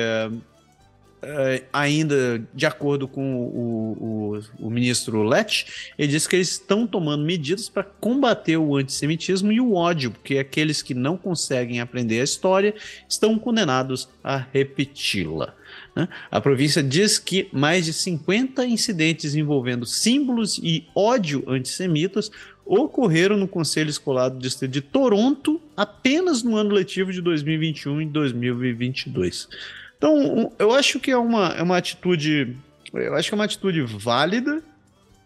uh, 1.24 1.64
ainda 1.72 2.46
de 2.54 2.66
acordo 2.66 3.08
com 3.08 3.36
o, 3.36 4.36
o, 4.60 4.66
o 4.66 4.70
ministro 4.70 5.22
Lett, 5.22 5.92
ele 5.98 6.08
disse 6.08 6.28
que 6.28 6.36
eles 6.36 6.50
estão 6.50 6.86
tomando 6.86 7.24
medidas 7.24 7.68
para 7.68 7.82
combater 7.82 8.56
o 8.56 8.76
antissemitismo 8.76 9.50
e 9.50 9.60
o 9.60 9.74
ódio, 9.74 10.10
porque 10.10 10.38
aqueles 10.38 10.82
que 10.82 10.94
não 10.94 11.16
conseguem 11.16 11.80
aprender 11.80 12.20
a 12.20 12.24
história 12.24 12.74
estão 13.08 13.38
condenados 13.38 14.08
a 14.22 14.36
repeti-la. 14.36 15.54
Né? 15.94 16.08
A 16.30 16.40
província 16.40 16.82
diz 16.82 17.18
que 17.18 17.48
mais 17.52 17.84
de 17.84 17.92
50 17.92 18.64
incidentes 18.66 19.34
envolvendo 19.34 19.86
símbolos 19.86 20.58
e 20.58 20.86
ódio 20.94 21.44
antissemitas 21.46 22.30
ocorreram 22.66 23.36
no 23.36 23.46
Conselho 23.46 23.90
Escolar 23.90 24.30
do 24.30 24.38
Distrito 24.38 24.72
de 24.72 24.80
Toronto 24.80 25.60
apenas 25.76 26.42
no 26.42 26.56
ano 26.56 26.74
letivo 26.74 27.12
de 27.12 27.20
2021 27.20 28.02
e 28.02 28.06
2022. 28.06 29.48
Então, 29.96 30.52
eu 30.58 30.72
acho 30.72 31.00
que 31.00 31.10
é 31.10 31.16
uma, 31.16 31.54
é 31.54 31.62
uma 31.62 31.76
atitude. 31.76 32.56
Eu 32.92 33.14
acho 33.14 33.28
que 33.28 33.34
é 33.34 33.36
uma 33.36 33.44
atitude 33.44 33.82
válida. 33.82 34.62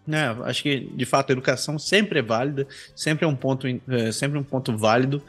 Né? 0.07 0.35
Acho 0.45 0.63
que, 0.63 0.81
de 0.81 1.05
fato, 1.05 1.31
a 1.31 1.33
educação 1.33 1.79
sempre 1.79 2.21
é 2.21 2.23
válida, 2.23 2.67
sempre 2.97 3.27
é 3.27 3.29
um 3.29 3.37
ponto, 3.37 3.67
é, 3.67 4.11
sempre 4.13 4.39
um 4.39 4.43
ponto 4.43 4.77
válido. 4.77 5.23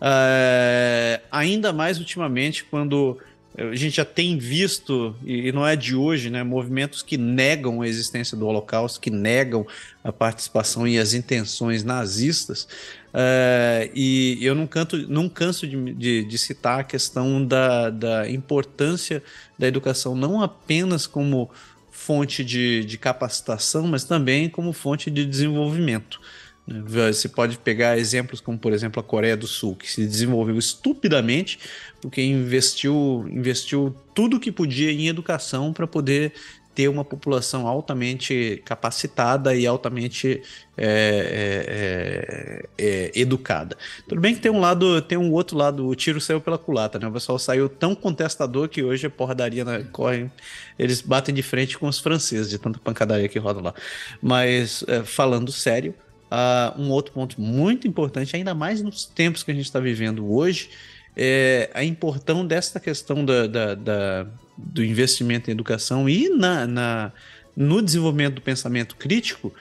É, 0.00 1.20
ainda 1.30 1.72
mais 1.72 1.98
ultimamente, 1.98 2.64
quando 2.64 3.18
a 3.56 3.74
gente 3.74 3.96
já 3.96 4.04
tem 4.04 4.38
visto, 4.38 5.14
e 5.24 5.52
não 5.52 5.66
é 5.66 5.76
de 5.76 5.94
hoje, 5.94 6.30
né, 6.30 6.42
movimentos 6.42 7.02
que 7.02 7.18
negam 7.18 7.82
a 7.82 7.88
existência 7.88 8.36
do 8.36 8.46
Holocausto, 8.46 8.98
que 8.98 9.10
negam 9.10 9.66
a 10.02 10.10
participação 10.10 10.88
e 10.88 10.98
as 10.98 11.12
intenções 11.12 11.84
nazistas. 11.84 12.66
Uh, 13.12 13.90
e 13.94 14.38
eu 14.40 14.54
não, 14.54 14.66
canto, 14.66 14.96
não 15.08 15.28
canso 15.28 15.66
de, 15.66 15.92
de, 15.92 16.24
de, 16.24 16.38
citar 16.38 16.80
a 16.80 16.84
questão 16.84 17.44
da, 17.44 17.90
da 17.90 18.30
importância 18.30 19.22
da 19.58 19.68
educação, 19.68 20.16
não 20.16 20.40
apenas 20.40 21.06
como 21.06 21.50
fonte 21.90 22.42
de, 22.42 22.84
de 22.84 22.96
capacitação, 22.96 23.86
mas 23.86 24.04
também 24.04 24.48
como 24.48 24.72
fonte 24.72 25.10
de 25.10 25.26
desenvolvimento. 25.26 26.20
Você 26.66 27.28
pode 27.28 27.58
pegar 27.58 27.98
exemplos 27.98 28.40
como, 28.40 28.56
por 28.56 28.72
exemplo, 28.72 29.00
a 29.00 29.02
Coreia 29.02 29.36
do 29.36 29.48
Sul, 29.48 29.74
que 29.74 29.90
se 29.90 30.06
desenvolveu 30.06 30.56
estupidamente 30.56 31.58
porque 32.00 32.22
investiu, 32.22 33.26
investiu 33.30 33.94
tudo 34.14 34.40
que 34.40 34.50
podia 34.50 34.90
em 34.90 35.06
educação 35.06 35.72
para 35.72 35.86
poder 35.86 36.32
ter 36.74 36.88
uma 36.88 37.04
população 37.04 37.66
altamente 37.66 38.62
capacitada 38.64 39.54
e 39.54 39.66
altamente 39.66 40.42
é, 40.76 40.86
é, 40.86 42.78
é, 42.78 43.10
é, 43.12 43.12
educada. 43.14 43.76
Tudo 44.08 44.20
bem 44.20 44.34
que 44.34 44.40
tem 44.40 44.50
um 44.50 44.60
lado, 44.60 45.00
tem 45.02 45.18
um 45.18 45.32
outro 45.32 45.56
lado, 45.56 45.86
o 45.86 45.94
tiro 45.94 46.20
saiu 46.20 46.40
pela 46.40 46.56
culata, 46.56 46.98
né? 46.98 47.06
O 47.06 47.12
pessoal 47.12 47.38
saiu 47.38 47.68
tão 47.68 47.94
contestador 47.94 48.68
que 48.68 48.82
hoje 48.82 49.06
a 49.06 49.10
porradaria 49.10 49.64
na, 49.64 49.82
corre, 49.84 50.30
eles 50.78 51.00
batem 51.02 51.34
de 51.34 51.42
frente 51.42 51.78
com 51.78 51.86
os 51.86 51.98
franceses, 51.98 52.48
de 52.48 52.58
tanta 52.58 52.78
pancadaria 52.78 53.28
que 53.28 53.38
roda 53.38 53.60
lá. 53.60 53.74
Mas, 54.20 54.84
é, 54.88 55.02
falando 55.02 55.52
sério, 55.52 55.94
Uh, 56.32 56.80
um 56.80 56.88
outro 56.88 57.12
ponto 57.12 57.38
muito 57.38 57.86
importante, 57.86 58.34
ainda 58.34 58.54
mais 58.54 58.80
nos 58.80 59.04
tempos 59.04 59.42
que 59.42 59.50
a 59.50 59.54
gente 59.54 59.66
está 59.66 59.78
vivendo 59.78 60.32
hoje, 60.32 60.70
é 61.16 61.70
a 61.74 61.84
importância 61.84 62.44
desta 62.44 62.80
questão 62.80 63.24
da, 63.24 63.46
da, 63.46 63.74
da, 63.74 64.26
do 64.56 64.84
investimento 64.84 65.50
em 65.50 65.52
educação 65.52 66.08
e 66.08 66.28
na, 66.28 66.66
na, 66.66 67.12
no 67.56 67.82
desenvolvimento 67.82 68.34
do 68.36 68.42
pensamento 68.42 68.96
crítico, 68.96 69.52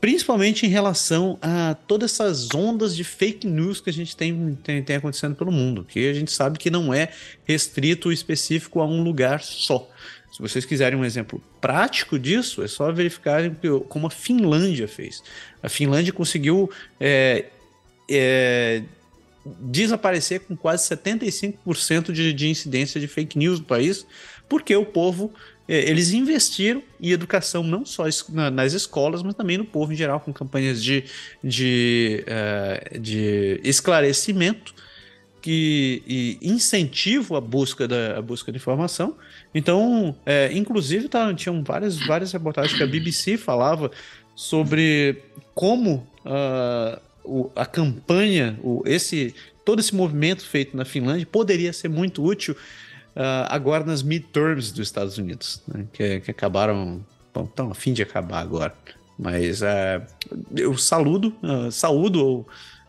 principalmente 0.00 0.64
em 0.64 0.68
relação 0.68 1.38
a 1.42 1.74
todas 1.86 2.12
essas 2.12 2.54
ondas 2.54 2.94
de 2.94 3.04
fake 3.04 3.46
news 3.46 3.80
que 3.80 3.90
a 3.90 3.92
gente 3.92 4.16
tem, 4.16 4.56
tem, 4.62 4.82
tem 4.82 4.96
acontecendo 4.96 5.34
pelo 5.34 5.52
mundo, 5.52 5.84
que 5.84 6.08
a 6.08 6.14
gente 6.14 6.30
sabe 6.30 6.58
que 6.58 6.70
não 6.70 6.94
é 6.94 7.10
restrito 7.44 8.12
específico 8.12 8.80
a 8.80 8.86
um 8.86 9.02
lugar 9.02 9.42
só. 9.42 9.88
Se 10.32 10.40
vocês 10.40 10.64
quiserem 10.64 10.98
um 10.98 11.04
exemplo 11.04 11.42
prático 11.60 12.18
disso, 12.18 12.62
é 12.62 12.68
só 12.68 12.92
verificarem 12.92 13.56
como 13.88 14.06
a 14.06 14.10
Finlândia 14.10 14.86
fez. 14.86 15.22
A 15.62 15.68
Finlândia 15.68 16.12
conseguiu 16.12 16.70
é, 17.00 17.46
é, 18.08 18.82
desaparecer 19.44 20.40
com 20.40 20.56
quase 20.56 20.88
75% 20.88 22.12
de, 22.12 22.32
de 22.32 22.48
incidência 22.48 23.00
de 23.00 23.06
fake 23.06 23.38
news 23.38 23.58
no 23.60 23.64
país, 23.64 24.06
porque 24.48 24.74
o 24.74 24.84
povo 24.84 25.32
é, 25.68 25.88
eles 25.88 26.12
investiram 26.12 26.82
em 27.00 27.10
educação 27.10 27.62
não 27.62 27.84
só 27.84 28.04
nas 28.52 28.72
escolas, 28.72 29.22
mas 29.22 29.34
também 29.34 29.58
no 29.58 29.66
povo 29.66 29.92
em 29.92 29.96
geral, 29.96 30.18
com 30.18 30.32
campanhas 30.32 30.82
de, 30.82 31.04
de, 31.44 32.24
uh, 32.26 32.98
de 32.98 33.60
esclarecimento 33.62 34.74
que 35.42 36.02
e 36.06 36.38
incentivo 36.42 37.36
à 37.36 37.40
busca 37.40 37.86
da 37.86 38.20
busca 38.22 38.50
de 38.50 38.56
informação. 38.56 39.16
Então, 39.54 40.16
é, 40.26 40.50
inclusive, 40.52 41.08
tá, 41.08 41.32
tinham 41.34 41.62
várias, 41.62 41.98
várias 41.98 42.32
reportagens 42.32 42.76
que 42.76 42.82
a 42.82 42.86
BBC 42.86 43.36
falava 43.36 43.90
sobre 44.34 45.22
como 45.54 46.06
uh, 46.24 47.00
o, 47.28 47.50
a 47.54 47.66
campanha, 47.66 48.58
o, 48.62 48.82
esse 48.86 49.34
todo 49.64 49.80
esse 49.80 49.94
movimento 49.94 50.46
feito 50.46 50.74
na 50.74 50.84
Finlândia 50.84 51.26
poderia 51.30 51.72
ser 51.74 51.88
muito 51.88 52.24
útil 52.24 52.54
uh, 53.14 53.44
agora 53.48 53.84
nas 53.84 54.02
midterms 54.02 54.72
dos 54.72 54.86
Estados 54.86 55.18
Unidos, 55.18 55.62
né, 55.68 55.84
que, 55.92 56.20
que, 56.20 56.30
acabaram, 56.30 57.04
estão 57.44 57.70
a 57.70 57.74
fim 57.74 57.92
de 57.92 58.02
acabar 58.02 58.40
agora. 58.40 58.72
Mas 59.18 59.60
uh, 59.60 59.66
eu 60.56 60.76
saludo, 60.78 61.34
uh, 61.42 61.70
saúdo 61.70 62.46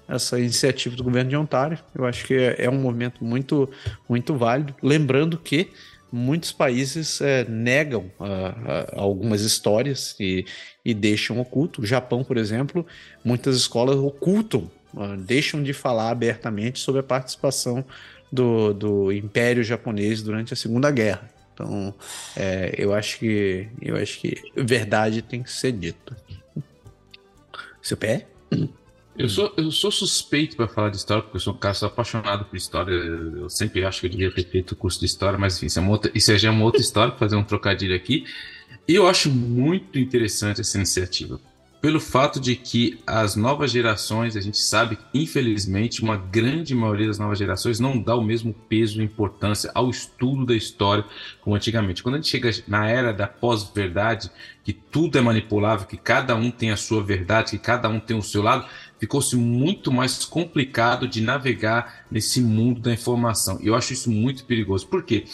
essa 0.07 0.39
iniciativa 0.39 0.95
do 0.95 1.03
governo 1.03 1.29
de 1.29 1.35
Ontário. 1.35 1.77
Eu 1.93 2.05
acho 2.05 2.25
que 2.25 2.33
é, 2.33 2.65
é 2.65 2.69
um 2.69 2.79
movimento 2.79 3.23
muito, 3.23 3.69
muito 4.07 4.35
válido. 4.35 4.73
Lembrando 4.81 5.37
que 5.37 5.69
muitos 6.11 6.51
países 6.51 7.21
é, 7.21 7.45
negam 7.45 8.11
uh, 8.19 8.23
uh, 8.23 8.99
algumas 8.99 9.41
histórias 9.41 10.15
e, 10.19 10.45
e, 10.83 10.93
deixam 10.93 11.39
oculto. 11.39 11.81
O 11.81 11.85
Japão, 11.85 12.23
por 12.23 12.37
exemplo, 12.37 12.85
muitas 13.23 13.55
escolas 13.55 13.97
ocultam, 13.97 14.69
uh, 14.93 15.17
deixam 15.17 15.61
de 15.61 15.73
falar 15.73 16.09
abertamente 16.09 16.79
sobre 16.79 17.01
a 17.01 17.03
participação 17.03 17.85
do, 18.31 18.73
do 18.73 19.11
Império 19.11 19.63
Japonês 19.63 20.21
durante 20.21 20.53
a 20.53 20.57
Segunda 20.57 20.91
Guerra. 20.91 21.29
Então, 21.53 21.93
é, 22.37 22.73
eu 22.77 22.93
acho 22.93 23.19
que 23.19 23.67
eu 23.81 23.97
acho 23.97 24.19
que 24.19 24.41
verdade 24.55 25.21
tem 25.21 25.43
que 25.43 25.51
ser 25.51 25.73
dita. 25.73 26.15
Seu 27.81 27.97
pé? 27.97 28.27
Eu 29.19 29.27
sou, 29.27 29.53
eu 29.57 29.69
sou 29.69 29.91
suspeito 29.91 30.55
para 30.55 30.65
falar 30.65 30.89
de 30.89 30.95
história, 30.95 31.21
porque 31.21 31.35
eu 31.35 31.41
sou 31.41 31.53
um 31.53 31.57
cara 31.57 31.75
apaixonado 31.81 32.45
por 32.45 32.55
história. 32.55 32.93
Eu 32.93 33.49
sempre 33.49 33.83
acho 33.83 33.99
que 33.99 34.05
eu 34.05 34.09
devia 34.11 34.31
ter 34.31 34.45
feito 34.45 34.71
o 34.71 34.75
curso 34.77 34.97
de 34.97 35.07
história, 35.07 35.37
mas 35.37 35.57
enfim, 35.57 35.65
isso, 35.65 35.77
é 35.77 35.81
uma 35.81 35.91
outra, 35.91 36.09
isso 36.15 36.37
já 36.37 36.47
é 36.47 36.51
uma 36.51 36.63
outra 36.63 36.79
história, 36.79 37.13
fazer 37.17 37.35
um 37.35 37.43
trocadilho 37.43 37.93
aqui. 37.93 38.23
E 38.87 38.95
eu 38.95 39.09
acho 39.09 39.29
muito 39.29 39.99
interessante 39.99 40.61
essa 40.61 40.77
iniciativa, 40.77 41.37
pelo 41.81 41.99
fato 41.99 42.39
de 42.39 42.55
que 42.55 42.99
as 43.05 43.35
novas 43.35 43.71
gerações, 43.71 44.37
a 44.37 44.41
gente 44.41 44.57
sabe 44.57 44.97
infelizmente, 45.13 46.01
uma 46.01 46.17
grande 46.17 46.73
maioria 46.73 47.07
das 47.07 47.19
novas 47.19 47.37
gerações 47.37 47.79
não 47.79 48.01
dá 48.01 48.15
o 48.15 48.23
mesmo 48.23 48.53
peso 48.53 49.01
e 49.01 49.03
importância 49.03 49.69
ao 49.75 49.89
estudo 49.89 50.45
da 50.45 50.55
história 50.55 51.05
como 51.41 51.55
antigamente. 51.55 52.03
Quando 52.03 52.15
a 52.15 52.17
gente 52.17 52.29
chega 52.29 52.51
na 52.67 52.87
era 52.87 53.13
da 53.13 53.27
pós-verdade, 53.27 54.31
que 54.63 54.73
tudo 54.73 55.17
é 55.17 55.21
manipulável, 55.21 55.87
que 55.87 55.97
cada 55.97 56.35
um 56.35 56.51
tem 56.51 56.71
a 56.71 56.77
sua 56.77 57.03
verdade, 57.03 57.51
que 57.51 57.59
cada 57.59 57.87
um 57.87 57.99
tem 57.99 58.17
o 58.17 58.21
seu 58.21 58.41
lado, 58.41 58.67
ficou-se 58.99 59.35
muito 59.35 59.91
mais 59.91 60.25
complicado 60.25 61.07
de 61.07 61.21
navegar 61.21 62.05
nesse 62.11 62.41
mundo 62.41 62.81
da 62.81 62.93
informação. 62.93 63.59
E 63.61 63.67
eu 63.67 63.75
acho 63.75 63.93
isso 63.93 64.11
muito 64.11 64.43
perigoso. 64.45 64.87
Por 64.87 65.03
quê? 65.03 65.25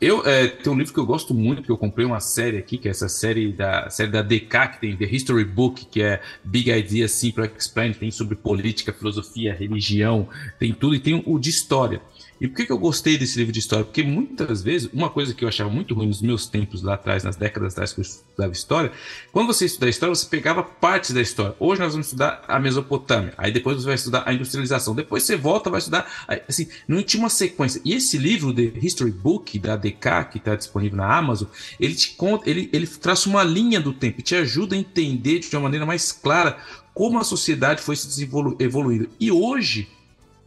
Eu 0.00 0.26
é, 0.26 0.48
tem 0.48 0.70
um 0.72 0.76
livro 0.76 0.92
que 0.92 0.98
eu 0.98 1.06
gosto 1.06 1.32
muito, 1.32 1.62
que 1.62 1.70
eu 1.70 1.78
comprei 1.78 2.04
uma 2.04 2.20
série 2.20 2.58
aqui, 2.58 2.76
que 2.76 2.88
é 2.88 2.90
essa 2.90 3.08
série 3.08 3.52
da 3.52 3.88
série 3.88 4.10
da 4.10 4.22
DK, 4.22 4.68
que 4.72 4.80
tem 4.80 4.96
The 4.96 5.04
History 5.04 5.44
Book, 5.44 5.86
que 5.86 6.02
é 6.02 6.20
Big 6.44 6.70
Ideas 6.70 7.12
Simple 7.12 7.48
Explained, 7.56 7.98
tem 7.98 8.10
sobre 8.10 8.34
política, 8.34 8.92
filosofia, 8.92 9.54
religião, 9.54 10.28
tem 10.58 10.74
tudo, 10.74 10.94
e 10.94 11.00
tem 11.00 11.22
o 11.24 11.38
de 11.38 11.48
história. 11.48 12.02
E 12.40 12.48
por 12.48 12.56
que, 12.56 12.66
que 12.66 12.72
eu 12.72 12.78
gostei 12.78 13.16
desse 13.16 13.38
livro 13.38 13.52
de 13.52 13.60
história? 13.60 13.84
Porque 13.84 14.02
muitas 14.02 14.62
vezes, 14.62 14.90
uma 14.92 15.08
coisa 15.08 15.32
que 15.32 15.44
eu 15.44 15.48
achava 15.48 15.70
muito 15.70 15.94
ruim 15.94 16.08
nos 16.08 16.20
meus 16.20 16.46
tempos 16.46 16.82
lá 16.82 16.94
atrás, 16.94 17.22
nas 17.22 17.36
décadas 17.36 17.72
atrás 17.72 17.92
que 17.92 18.00
eu 18.00 18.02
estudava 18.02 18.52
história, 18.52 18.92
quando 19.32 19.46
você 19.46 19.66
estudava 19.66 19.90
história, 19.90 20.14
você 20.14 20.26
pegava 20.26 20.62
partes 20.62 21.12
da 21.12 21.20
história. 21.20 21.54
Hoje 21.60 21.80
nós 21.80 21.92
vamos 21.92 22.06
estudar 22.08 22.42
a 22.48 22.58
Mesopotâmia, 22.58 23.34
aí 23.38 23.52
depois 23.52 23.76
você 23.76 23.86
vai 23.86 23.94
estudar 23.94 24.24
a 24.26 24.32
industrialização, 24.32 24.94
depois 24.94 25.22
você 25.22 25.36
volta 25.36 25.70
vai 25.70 25.78
estudar. 25.78 26.10
Assim, 26.48 26.66
não 26.88 27.02
tinha 27.02 27.22
uma 27.22 27.30
sequência. 27.30 27.80
E 27.84 27.94
esse 27.94 28.18
livro, 28.18 28.52
The 28.52 28.72
History 28.82 29.12
Book, 29.12 29.58
da 29.58 29.76
DK, 29.76 30.30
que 30.32 30.38
está 30.38 30.56
disponível 30.56 30.98
na 30.98 31.16
Amazon, 31.16 31.48
ele 31.78 31.94
te 31.94 32.14
conta, 32.14 32.48
ele, 32.48 32.68
ele 32.72 32.86
traça 32.86 33.28
uma 33.28 33.42
linha 33.42 33.80
do 33.80 33.92
tempo 33.92 34.24
te 34.24 34.34
ajuda 34.34 34.74
a 34.74 34.78
entender 34.78 35.40
de 35.40 35.54
uma 35.54 35.62
maneira 35.62 35.84
mais 35.84 36.10
clara 36.10 36.58
como 36.92 37.18
a 37.18 37.24
sociedade 37.24 37.82
foi 37.82 37.94
se 37.96 38.28
evoluindo. 38.58 39.08
E 39.20 39.30
hoje, 39.30 39.88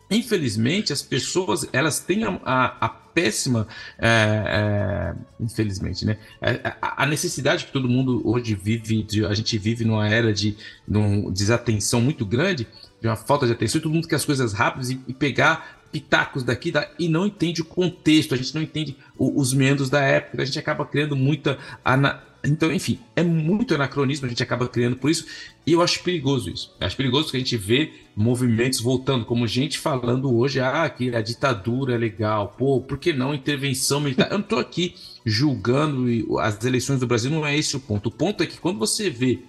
infelizmente, 0.10 0.94
as 0.94 1.02
pessoas 1.02 1.68
elas 1.74 2.00
têm 2.00 2.24
a, 2.24 2.40
a, 2.80 2.90
péssima, 3.18 3.68
é, 3.98 4.06
é, 4.08 5.44
infelizmente, 5.44 6.06
né? 6.06 6.18
É, 6.42 6.76
a, 6.82 7.04
a, 7.04 7.06
necessidade 7.06 7.66
que 7.66 7.72
todo 7.72 7.90
mundo 7.90 8.22
hoje 8.24 8.54
vive, 8.54 9.02
de, 9.02 9.26
a 9.26 9.34
gente 9.34 9.58
vive 9.58 9.84
numa 9.84 10.08
era 10.08 10.32
de, 10.32 10.56
de 10.88 11.32
desatenção 11.32 12.00
muito 12.00 12.26
grande, 12.26 12.68
de 13.02 13.08
uma 13.08 13.16
falta 13.16 13.48
de 13.48 13.54
atenção, 13.54 13.82
todo 13.82 13.94
mundo 13.94 14.08
quer 14.08 14.18
as 14.18 14.26
coisas 14.26 14.54
rápidas 14.54 14.92
e, 14.92 15.00
e 15.08 15.14
pegar 15.14 15.78
pitacos 15.92 16.44
daqui 16.44 16.72
da, 16.72 16.88
e 17.00 17.10
não 17.10 17.26
entende 17.26 17.62
o 17.62 17.66
contexto, 17.66 18.34
a 18.34 18.38
gente 18.38 18.54
não 18.54 18.62
entende 18.62 18.96
o, 19.18 19.40
os 19.40 19.54
meandros 19.54 19.90
da 19.90 20.02
época, 20.02 20.42
a 20.42 20.46
gente 20.46 20.60
acaba 20.60 20.86
criando 20.86 21.16
muita. 21.16 21.58
Ana... 21.84 22.22
Então, 22.44 22.72
enfim, 22.72 23.00
é 23.16 23.24
muito 23.24 23.74
anacronismo, 23.76 24.26
a 24.26 24.30
gente 24.30 24.44
acaba 24.44 24.68
criando 24.68 24.96
por 24.96 25.10
isso, 25.10 25.26
e 25.66 25.74
eu 25.74 25.82
acho 25.82 26.02
perigoso 26.04 26.50
isso. 26.50 26.74
Eu 26.80 26.88
acho 26.88 26.96
perigoso 26.96 27.32
que 27.32 27.38
a 27.38 27.40
gente 27.40 27.58
vê 27.58 27.92
movimentos 28.16 28.80
voltando, 28.80 29.26
como 29.26 29.48
gente 29.48 29.78
falando 29.78 30.34
hoje, 30.34 30.60
ah, 30.60 30.90
que 30.90 31.14
a 31.16 31.22
ditadura 31.22 31.96
é 31.96 31.98
legal, 31.98 32.56
pô, 32.58 32.80
por 32.80 32.98
que 32.98 33.12
não 33.12 33.34
intervenção 33.34 34.00
militar? 34.00 34.28
Eu 34.32 34.38
não 34.38 34.44
estou 34.44 34.60
aqui 34.60 34.96
julgando 35.26 36.40
as 36.40 36.64
eleições 36.64 37.00
do 37.00 37.08
Brasil, 37.08 37.30
não 37.32 37.46
é 37.46 37.58
esse 37.58 37.76
o 37.76 37.80
ponto. 37.80 38.08
O 38.08 38.12
ponto 38.12 38.44
é 38.44 38.46
que 38.46 38.60
quando 38.60 38.80
você 38.80 39.10
vê 39.10 39.40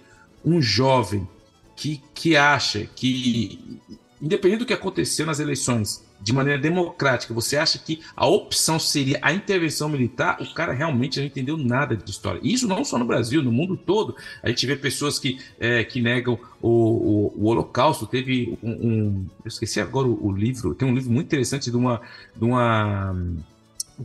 um 0.43 0.61
jovem 0.61 1.27
que, 1.75 2.01
que 2.13 2.35
acha 2.35 2.85
que, 2.95 3.79
independente 4.21 4.59
do 4.59 4.65
que 4.65 4.73
aconteceu 4.73 5.25
nas 5.25 5.39
eleições, 5.39 6.03
de 6.21 6.33
maneira 6.33 6.59
democrática, 6.59 7.33
você 7.33 7.57
acha 7.57 7.79
que 7.79 8.01
a 8.15 8.27
opção 8.27 8.77
seria 8.77 9.19
a 9.21 9.31
intervenção 9.31 9.87
militar, 9.87 10.41
o 10.41 10.53
cara 10.53 10.73
realmente 10.73 11.19
não 11.19 11.25
entendeu 11.25 11.57
nada 11.57 11.95
de 11.95 12.09
história. 12.09 12.39
Isso 12.43 12.67
não 12.67 12.83
só 12.83 12.97
no 12.97 13.05
Brasil, 13.05 13.41
no 13.41 13.51
mundo 13.51 13.77
todo. 13.77 14.15
A 14.43 14.49
gente 14.49 14.65
vê 14.67 14.75
pessoas 14.75 15.17
que, 15.17 15.39
é, 15.59 15.83
que 15.83 16.01
negam 16.01 16.37
o, 16.61 16.69
o, 16.69 17.33
o, 17.37 17.45
Holocausto. 17.47 18.05
Teve 18.05 18.57
um, 18.61 18.71
um, 18.71 19.25
Eu 19.43 19.47
esqueci 19.47 19.79
agora 19.79 20.07
o, 20.07 20.27
o, 20.27 20.31
livro, 20.31 20.75
tem 20.75 20.87
um 20.87 20.93
livro 20.93 21.11
muito 21.11 21.27
interessante 21.27 21.71
de 21.71 21.77
uma. 21.77 22.01
De 22.35 22.43
uma 22.43 23.15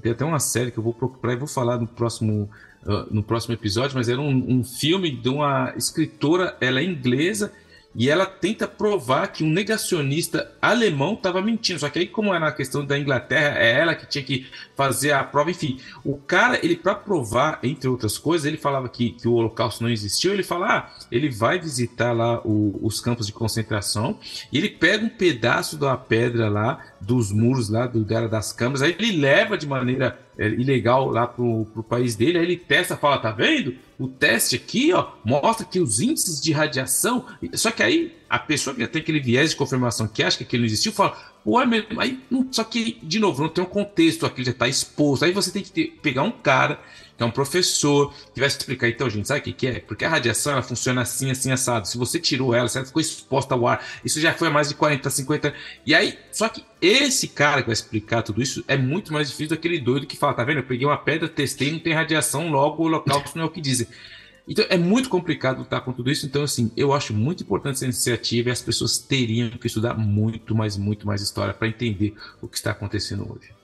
tem 0.02 0.10
até 0.10 0.24
uma 0.24 0.40
série 0.40 0.72
que 0.72 0.78
eu 0.78 0.82
vou 0.82 0.92
procurar 0.92 1.34
e 1.34 1.36
vou 1.36 1.46
falar 1.46 1.78
no 1.78 1.86
próximo, 1.86 2.50
uh, 2.84 3.14
no 3.14 3.22
próximo 3.22 3.54
episódio, 3.54 3.96
mas 3.96 4.08
era 4.08 4.20
um, 4.20 4.58
um 4.58 4.64
filme 4.64 5.08
de 5.08 5.28
uma 5.28 5.72
escritora, 5.76 6.56
ela 6.60 6.80
é 6.80 6.84
inglesa 6.84 7.52
e 7.94 8.10
ela 8.10 8.26
tenta 8.26 8.66
provar 8.66 9.28
que 9.28 9.44
um 9.44 9.50
negacionista 9.50 10.50
alemão 10.60 11.14
estava 11.14 11.40
mentindo. 11.40 11.78
Só 11.80 11.88
que 11.88 11.98
aí, 11.98 12.06
como 12.06 12.34
era 12.34 12.48
a 12.48 12.52
questão 12.52 12.84
da 12.84 12.98
Inglaterra, 12.98 13.58
é 13.58 13.80
ela 13.80 13.94
que 13.94 14.06
tinha 14.06 14.24
que 14.24 14.46
fazer 14.74 15.12
a 15.12 15.22
prova. 15.22 15.50
Enfim, 15.50 15.78
o 16.04 16.16
cara, 16.16 16.58
ele 16.64 16.76
para 16.76 16.94
provar, 16.94 17.60
entre 17.62 17.88
outras 17.88 18.18
coisas, 18.18 18.46
ele 18.46 18.56
falava 18.56 18.88
que, 18.88 19.10
que 19.10 19.28
o 19.28 19.34
Holocausto 19.34 19.82
não 19.82 19.90
existiu. 19.90 20.32
Ele 20.32 20.42
fala, 20.42 20.78
ah, 20.78 20.90
ele 21.10 21.28
vai 21.28 21.58
visitar 21.58 22.12
lá 22.12 22.40
o, 22.44 22.78
os 22.82 23.00
campos 23.00 23.26
de 23.26 23.32
concentração 23.32 24.18
e 24.52 24.58
ele 24.58 24.68
pega 24.68 25.04
um 25.04 25.08
pedaço 25.08 25.76
da 25.76 25.96
pedra 25.96 26.48
lá 26.48 26.80
dos 27.00 27.30
muros 27.30 27.68
lá 27.68 27.86
do 27.86 28.04
das 28.04 28.52
câmaras, 28.52 28.82
aí 28.82 28.94
ele 28.98 29.16
leva 29.16 29.58
de 29.58 29.66
maneira 29.66 30.18
ilegal 30.38 31.08
lá 31.08 31.26
pro, 31.26 31.66
pro 31.72 31.82
país 31.82 32.16
dele, 32.16 32.38
aí 32.38 32.44
ele 32.44 32.56
testa, 32.56 32.96
fala, 32.96 33.18
tá 33.18 33.30
vendo? 33.30 33.76
O 33.98 34.08
teste 34.08 34.56
aqui, 34.56 34.92
ó, 34.92 35.12
mostra 35.24 35.64
que 35.64 35.78
os 35.78 36.00
índices 36.00 36.40
de 36.40 36.52
radiação, 36.52 37.24
só 37.52 37.70
que 37.70 37.82
aí 37.82 38.16
a 38.28 38.38
pessoa 38.38 38.74
que 38.74 38.86
tem 38.86 39.00
aquele 39.00 39.20
viés 39.20 39.50
de 39.50 39.56
confirmação 39.56 40.08
que 40.08 40.22
acha 40.22 40.38
que 40.38 40.44
aquilo 40.44 40.62
não 40.62 40.66
existiu, 40.66 40.92
fala, 40.92 41.16
pô, 41.44 41.60
é 41.60 41.66
mesmo, 41.66 42.00
aí, 42.00 42.20
só 42.50 42.64
que, 42.64 42.98
de 43.02 43.20
novo, 43.20 43.42
não 43.42 43.48
tem 43.48 43.62
um 43.62 43.68
contexto, 43.68 44.26
aquilo 44.26 44.46
já 44.46 44.52
está 44.52 44.66
exposto, 44.66 45.24
aí 45.24 45.32
você 45.32 45.52
tem 45.52 45.62
que 45.62 45.70
ter, 45.70 45.98
pegar 46.02 46.22
um 46.22 46.32
cara 46.32 46.80
que 47.16 47.22
é 47.22 47.26
um 47.26 47.30
professor, 47.30 48.12
que 48.32 48.40
vai 48.40 48.48
explicar, 48.48 48.88
então, 48.88 49.08
gente, 49.08 49.28
sabe 49.28 49.40
o 49.40 49.42
que, 49.44 49.52
que 49.52 49.66
é? 49.66 49.80
Porque 49.80 50.04
a 50.04 50.08
radiação 50.08 50.52
ela 50.52 50.62
funciona 50.62 51.02
assim, 51.02 51.30
assim, 51.30 51.52
assado. 51.52 51.86
Se 51.86 51.96
você 51.96 52.18
tirou 52.18 52.54
ela, 52.54 52.68
ela 52.74 52.84
ficou 52.84 53.00
exposta 53.00 53.54
ao 53.54 53.66
ar, 53.66 53.84
isso 54.04 54.20
já 54.20 54.34
foi 54.34 54.48
há 54.48 54.50
mais 54.50 54.68
de 54.68 54.74
40, 54.74 55.08
50 55.08 55.48
anos. 55.48 55.60
E 55.86 55.94
aí, 55.94 56.18
só 56.32 56.48
que 56.48 56.64
esse 56.80 57.28
cara 57.28 57.62
que 57.62 57.68
vai 57.68 57.72
explicar 57.72 58.22
tudo 58.22 58.42
isso 58.42 58.64
é 58.66 58.76
muito 58.76 59.12
mais 59.12 59.28
difícil 59.28 59.48
do 59.48 59.56
que 59.56 59.68
aquele 59.68 59.80
doido 59.80 60.06
que 60.06 60.16
fala, 60.16 60.34
tá 60.34 60.44
vendo? 60.44 60.58
Eu 60.58 60.64
peguei 60.64 60.86
uma 60.86 60.96
pedra, 60.96 61.28
testei, 61.28 61.70
não 61.70 61.78
tem 61.78 61.92
radiação, 61.92 62.50
logo 62.50 62.82
o 62.82 62.88
local 62.88 63.22
não 63.34 63.44
é 63.44 63.46
o 63.46 63.50
que 63.50 63.60
dizem. 63.60 63.86
Então 64.46 64.64
é 64.68 64.76
muito 64.76 65.08
complicado 65.08 65.58
lutar 65.58 65.82
com 65.82 65.92
tudo 65.92 66.10
isso. 66.10 66.26
Então, 66.26 66.42
assim, 66.42 66.70
eu 66.76 66.92
acho 66.92 67.14
muito 67.14 67.42
importante 67.42 67.76
essa 67.76 67.84
iniciativa 67.84 68.48
e 68.48 68.52
as 68.52 68.60
pessoas 68.60 68.98
teriam 68.98 69.50
que 69.50 69.66
estudar 69.66 69.94
muito 69.94 70.54
mais, 70.54 70.76
muito 70.76 71.06
mais 71.06 71.22
história 71.22 71.54
para 71.54 71.68
entender 71.68 72.14
o 72.42 72.48
que 72.48 72.56
está 72.56 72.72
acontecendo 72.72 73.22
hoje. 73.30 73.63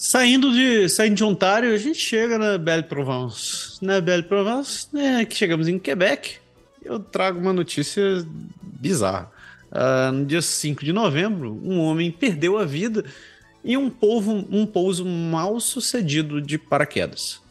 Saindo 0.00 0.52
de, 0.52 0.88
saindo 0.88 1.16
de 1.16 1.24
Ontário, 1.24 1.74
a 1.74 1.76
gente 1.76 1.98
chega 1.98 2.38
na 2.38 2.56
Belle 2.56 2.84
Provence. 2.84 3.84
Na 3.84 4.00
Belle 4.00 4.22
Provence, 4.22 4.86
né, 4.92 5.24
que 5.24 5.34
chegamos 5.34 5.66
em 5.66 5.76
Quebec, 5.76 6.36
eu 6.84 7.00
trago 7.00 7.40
uma 7.40 7.52
notícia 7.52 8.24
bizarra. 8.62 9.28
Uh, 9.72 10.12
no 10.12 10.24
dia 10.24 10.40
5 10.40 10.84
de 10.84 10.92
novembro, 10.92 11.60
um 11.64 11.80
homem 11.80 12.12
perdeu 12.12 12.56
a 12.56 12.64
vida 12.64 13.04
em 13.64 13.76
um, 13.76 13.90
povo, 13.90 14.46
um 14.52 14.64
pouso 14.64 15.04
mal 15.04 15.58
sucedido 15.58 16.40
de 16.40 16.56
paraquedas. 16.56 17.42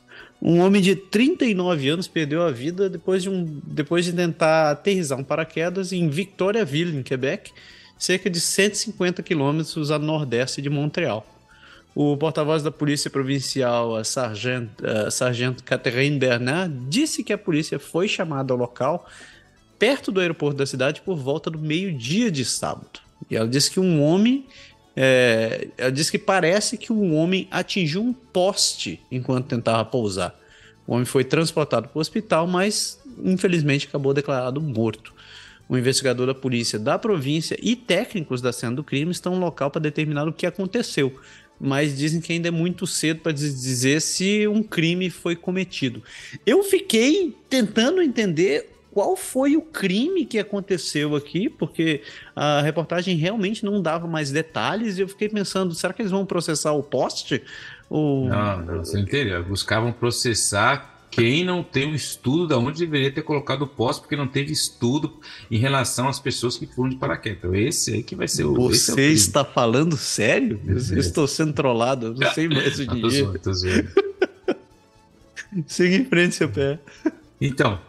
Um 0.42 0.62
homem 0.62 0.82
de 0.82 0.96
39 0.96 1.90
anos 1.90 2.08
perdeu 2.08 2.44
a 2.44 2.50
vida 2.50 2.90
depois 2.90 3.24
de, 3.24 3.30
um, 3.30 3.60
depois 3.66 4.06
de 4.06 4.14
tentar 4.14 4.72
aterrissar 4.72 5.20
um 5.20 5.24
paraquedas 5.24 5.92
em 5.92 6.08
Victoriaville, 6.08 6.98
em 6.98 7.04
Quebec, 7.04 7.52
cerca 8.00 8.30
de 8.30 8.40
150 8.40 9.22
quilômetros 9.22 9.92
a 9.92 10.00
nordeste 10.00 10.62
de 10.62 10.70
Montreal. 10.70 11.37
O 12.00 12.16
porta-voz 12.16 12.62
da 12.62 12.70
Polícia 12.70 13.10
Provincial, 13.10 13.96
a 13.96 14.04
Sargento, 14.04 15.64
Catherine 15.64 16.20
Bernard, 16.20 16.72
disse 16.88 17.24
que 17.24 17.34
a 17.34 17.38
polícia 17.40 17.80
foi 17.80 18.08
chamada 18.08 18.54
ao 18.54 18.60
local 18.60 19.10
perto 19.80 20.12
do 20.12 20.20
aeroporto 20.20 20.58
da 20.58 20.68
cidade 20.68 21.02
por 21.02 21.18
volta 21.18 21.50
do 21.50 21.58
meio-dia 21.58 22.30
de 22.30 22.46
sábado. 22.46 23.00
E 23.32 23.36
ela 23.36 23.48
disse 23.48 23.72
que 23.72 23.80
um 23.80 24.00
homem. 24.04 24.46
É, 24.96 25.70
ela 25.76 25.92
disse 25.92 26.12
que 26.12 26.20
parece 26.20 26.78
que 26.78 26.94
um 26.94 27.16
homem 27.16 27.48
atingiu 27.50 28.04
um 28.04 28.14
poste 28.14 29.02
enquanto 29.12 29.48
tentava 29.48 29.84
pousar. 29.84 30.40
O 30.86 30.94
homem 30.94 31.06
foi 31.06 31.24
transportado 31.24 31.88
para 31.88 31.98
o 31.98 32.00
hospital, 32.02 32.46
mas 32.46 33.02
infelizmente 33.26 33.88
acabou 33.88 34.14
declarado 34.14 34.62
morto. 34.62 35.16
O 35.68 35.76
investigador 35.76 36.28
da 36.28 36.36
polícia 36.36 36.78
da 36.78 37.00
província 37.00 37.58
e 37.60 37.76
técnicos 37.76 38.40
da 38.40 38.54
cena 38.54 38.76
do 38.76 38.84
crime 38.84 39.12
estão 39.12 39.34
no 39.34 39.42
local 39.42 39.72
para 39.72 39.82
determinar 39.82 40.28
o 40.28 40.32
que 40.32 40.46
aconteceu 40.46 41.20
mas 41.60 41.98
dizem 41.98 42.22
que 42.22 42.34
ainda 42.34 42.48
é 42.48 42.52
muito 42.52 42.86
cedo 42.86 43.22
para 43.22 43.32
dizer 43.32 44.02
se 44.02 44.48
um 44.48 44.62
crime 44.62 45.10
foi 45.10 45.36
cometido. 45.36 46.04
Eu 46.46 46.64
fiquei 46.64 47.36
tentando 47.50 48.02
entender 48.02 48.70
qual 48.92 49.16
foi 49.16 49.56
o 49.56 49.62
crime 49.62 50.26
que 50.26 50.40
aconteceu 50.40 51.16
aqui, 51.16 51.50
porque 51.50 52.02
a 52.36 52.62
reportagem 52.62 53.16
realmente 53.16 53.64
não 53.64 53.80
dava 53.80 54.08
mais 54.08 54.32
detalhes 54.32 54.98
e 54.98 55.02
eu 55.02 55.08
fiquei 55.08 55.30
pensando, 55.30 55.76
será 55.76 55.94
que 55.94 56.02
eles 56.02 56.12
vão 56.12 56.26
processar 56.26 56.72
o 56.72 56.82
poste? 56.82 57.44
Ou... 57.90 58.28
Não, 58.28 58.66
não, 58.66 58.78
você 58.80 59.00
entendeu? 59.00 59.44
Buscavam 59.44 59.92
processar 59.92 60.97
quem 61.10 61.44
não 61.44 61.64
tem 61.64 61.92
o 61.92 61.96
estudo 61.96 62.48
da 62.48 62.58
onde 62.58 62.80
deveria 62.80 63.12
ter 63.12 63.22
colocado 63.22 63.64
o 63.64 63.68
poste, 63.68 64.02
porque 64.02 64.16
não 64.16 64.28
teve 64.28 64.52
estudo 64.52 65.20
em 65.50 65.58
relação 65.58 66.08
às 66.08 66.20
pessoas 66.20 66.58
que 66.58 66.68
foram 66.68 66.90
de 66.90 66.96
paraquedas. 66.98 67.40
Então, 67.40 67.56
esse 67.56 67.94
aí 67.94 68.04
que 68.04 68.16
vai 68.16 68.28
ser 68.28 68.44
o. 68.44 68.54
Você 68.54 68.92
é 68.92 69.10
o 69.10 69.14
está 69.14 69.44
falando 69.44 69.98
sério? 69.98 70.60
Eu 70.66 70.98
estou 70.98 71.28
sendo 71.28 71.54
trollado, 71.54 72.08
eu 72.08 72.14
não 72.14 72.30
sei 72.34 72.48
mais 72.48 72.80
o. 72.80 72.86
Tô 72.86 73.10
zoando, 73.10 73.40
tô 73.40 73.54
zoando. 73.54 73.90
Siga 75.66 75.96
em 75.96 76.06
frente, 76.06 76.36
seu 76.36 76.50
pé. 76.50 76.80
Então, 77.40 77.80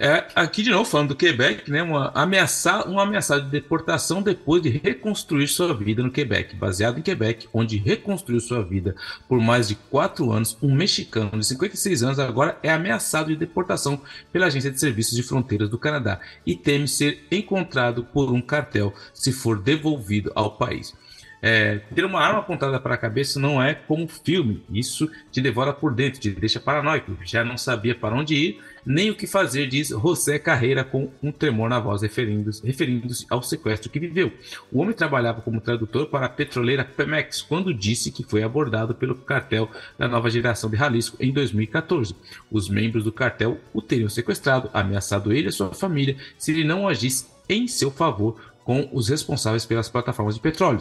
é, 0.00 0.26
aqui 0.34 0.62
de 0.62 0.70
novo 0.70 0.86
falando 0.86 1.08
do 1.08 1.14
Quebec, 1.14 1.70
né, 1.70 1.82
uma 1.82 2.10
ameaça, 2.14 2.88
um 2.88 2.98
ameaçado 2.98 3.44
de 3.44 3.50
deportação 3.50 4.22
depois 4.22 4.62
de 4.62 4.70
reconstruir 4.70 5.46
sua 5.46 5.74
vida 5.74 6.02
no 6.02 6.10
Quebec, 6.10 6.56
baseado 6.56 6.98
em 6.98 7.02
Quebec, 7.02 7.46
onde 7.52 7.76
reconstruiu 7.76 8.40
sua 8.40 8.64
vida 8.64 8.96
por 9.28 9.38
mais 9.38 9.68
de 9.68 9.74
quatro 9.74 10.32
anos, 10.32 10.56
um 10.62 10.74
mexicano 10.74 11.38
de 11.38 11.44
56 11.44 12.02
anos 12.02 12.18
agora 12.18 12.58
é 12.62 12.70
ameaçado 12.70 13.28
de 13.28 13.36
deportação 13.36 14.00
pela 14.32 14.46
Agência 14.46 14.70
de 14.70 14.80
Serviços 14.80 15.14
de 15.14 15.22
Fronteiras 15.22 15.68
do 15.68 15.76
Canadá 15.76 16.18
e 16.46 16.56
teme 16.56 16.88
ser 16.88 17.26
encontrado 17.30 18.02
por 18.02 18.32
um 18.32 18.40
cartel 18.40 18.94
se 19.12 19.32
for 19.32 19.60
devolvido 19.60 20.32
ao 20.34 20.52
país. 20.52 20.94
É, 21.42 21.78
ter 21.94 22.04
uma 22.04 22.20
arma 22.20 22.40
apontada 22.40 22.78
para 22.78 22.94
a 22.94 22.98
cabeça 22.98 23.40
não 23.40 23.62
é 23.62 23.74
como 23.74 24.06
filme, 24.06 24.62
isso 24.70 25.10
te 25.32 25.40
devora 25.40 25.72
por 25.72 25.94
dentro, 25.94 26.20
te 26.20 26.30
deixa 26.30 26.60
paranoico. 26.60 27.16
Já 27.24 27.44
não 27.44 27.56
sabia 27.56 27.94
para 27.94 28.14
onde 28.14 28.34
ir, 28.34 28.60
nem 28.84 29.10
o 29.10 29.14
que 29.14 29.26
fazer, 29.26 29.66
diz 29.66 29.88
José 29.88 30.38
Carreira 30.38 30.84
com 30.84 31.10
um 31.22 31.32
tremor 31.32 31.68
na 31.68 31.78
voz, 31.78 32.02
referindo-se 32.02 32.64
referindo 32.66 33.12
ao 33.28 33.42
sequestro 33.42 33.90
que 33.90 34.00
viveu. 34.00 34.32
O 34.72 34.80
homem 34.80 34.94
trabalhava 34.94 35.40
como 35.40 35.60
tradutor 35.60 36.06
para 36.06 36.26
a 36.26 36.28
petroleira 36.28 36.84
Pemex 36.84 37.42
quando 37.42 37.74
disse 37.74 38.10
que 38.10 38.24
foi 38.24 38.42
abordado 38.42 38.94
pelo 38.94 39.14
cartel 39.14 39.68
da 39.98 40.08
nova 40.08 40.30
geração 40.30 40.70
de 40.70 40.76
Jalisco 40.76 41.16
em 41.20 41.32
2014. 41.32 42.14
Os 42.50 42.68
membros 42.68 43.04
do 43.04 43.12
cartel 43.12 43.58
o 43.72 43.82
teriam 43.82 44.08
sequestrado, 44.08 44.70
ameaçado 44.72 45.32
ele 45.32 45.48
e 45.48 45.52
sua 45.52 45.72
família 45.72 46.16
se 46.38 46.52
ele 46.52 46.64
não 46.64 46.88
agisse 46.88 47.26
em 47.48 47.66
seu 47.66 47.90
favor 47.90 48.40
com 48.64 48.88
os 48.92 49.08
responsáveis 49.08 49.64
pelas 49.64 49.88
plataformas 49.88 50.34
de 50.34 50.40
petróleo 50.40 50.80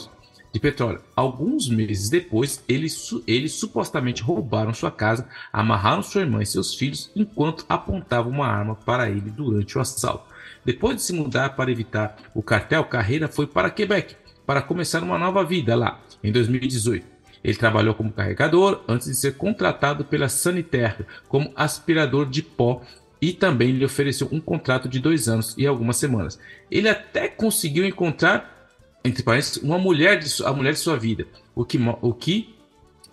de 0.51 0.59
petróleo. 0.59 1.01
Alguns 1.15 1.69
meses 1.69 2.09
depois, 2.09 2.63
eles, 2.67 3.13
eles 3.27 3.53
supostamente 3.53 4.23
roubaram 4.23 4.73
sua 4.73 4.91
casa, 4.91 5.27
amarraram 5.53 6.01
sua 6.01 6.21
irmã 6.21 6.41
e 6.41 6.45
seus 6.45 6.73
filhos 6.73 7.11
enquanto 7.15 7.65
apontavam 7.69 8.31
uma 8.31 8.47
arma 8.47 8.75
para 8.75 9.09
ele 9.09 9.29
durante 9.29 9.77
o 9.77 9.81
assalto. 9.81 10.29
Depois 10.65 10.95
de 10.95 11.03
se 11.03 11.13
mudar 11.13 11.55
para 11.55 11.71
evitar 11.71 12.17
o 12.33 12.41
cartel, 12.41 12.83
Carreira 12.85 13.27
foi 13.27 13.47
para 13.47 13.69
Quebec 13.69 14.15
para 14.45 14.61
começar 14.61 15.03
uma 15.03 15.17
nova 15.17 15.43
vida 15.43 15.75
lá, 15.75 15.99
em 16.23 16.31
2018. 16.31 17.05
Ele 17.43 17.57
trabalhou 17.57 17.93
como 17.93 18.11
carregador 18.11 18.81
antes 18.87 19.07
de 19.07 19.15
ser 19.15 19.37
contratado 19.37 20.03
pela 20.03 20.27
Sanitaire 20.27 21.05
como 21.27 21.53
aspirador 21.55 22.25
de 22.25 22.41
pó 22.43 22.81
e 23.21 23.33
também 23.33 23.71
lhe 23.71 23.85
ofereceu 23.85 24.27
um 24.31 24.39
contrato 24.39 24.89
de 24.89 24.99
dois 24.99 25.27
anos 25.27 25.55
e 25.57 25.65
algumas 25.65 25.97
semanas. 25.97 26.39
Ele 26.69 26.89
até 26.89 27.27
conseguiu 27.27 27.85
encontrar 27.85 28.58
entre 29.03 29.23
parênteses, 29.23 29.57
uma 29.57 29.77
mulher 29.77 30.19
de, 30.19 30.43
a 30.43 30.53
mulher 30.53 30.73
de 30.73 30.79
sua 30.79 30.97
vida. 30.97 31.27
O 31.55 31.63
que, 31.65 31.79
o 32.01 32.13
que 32.13 32.55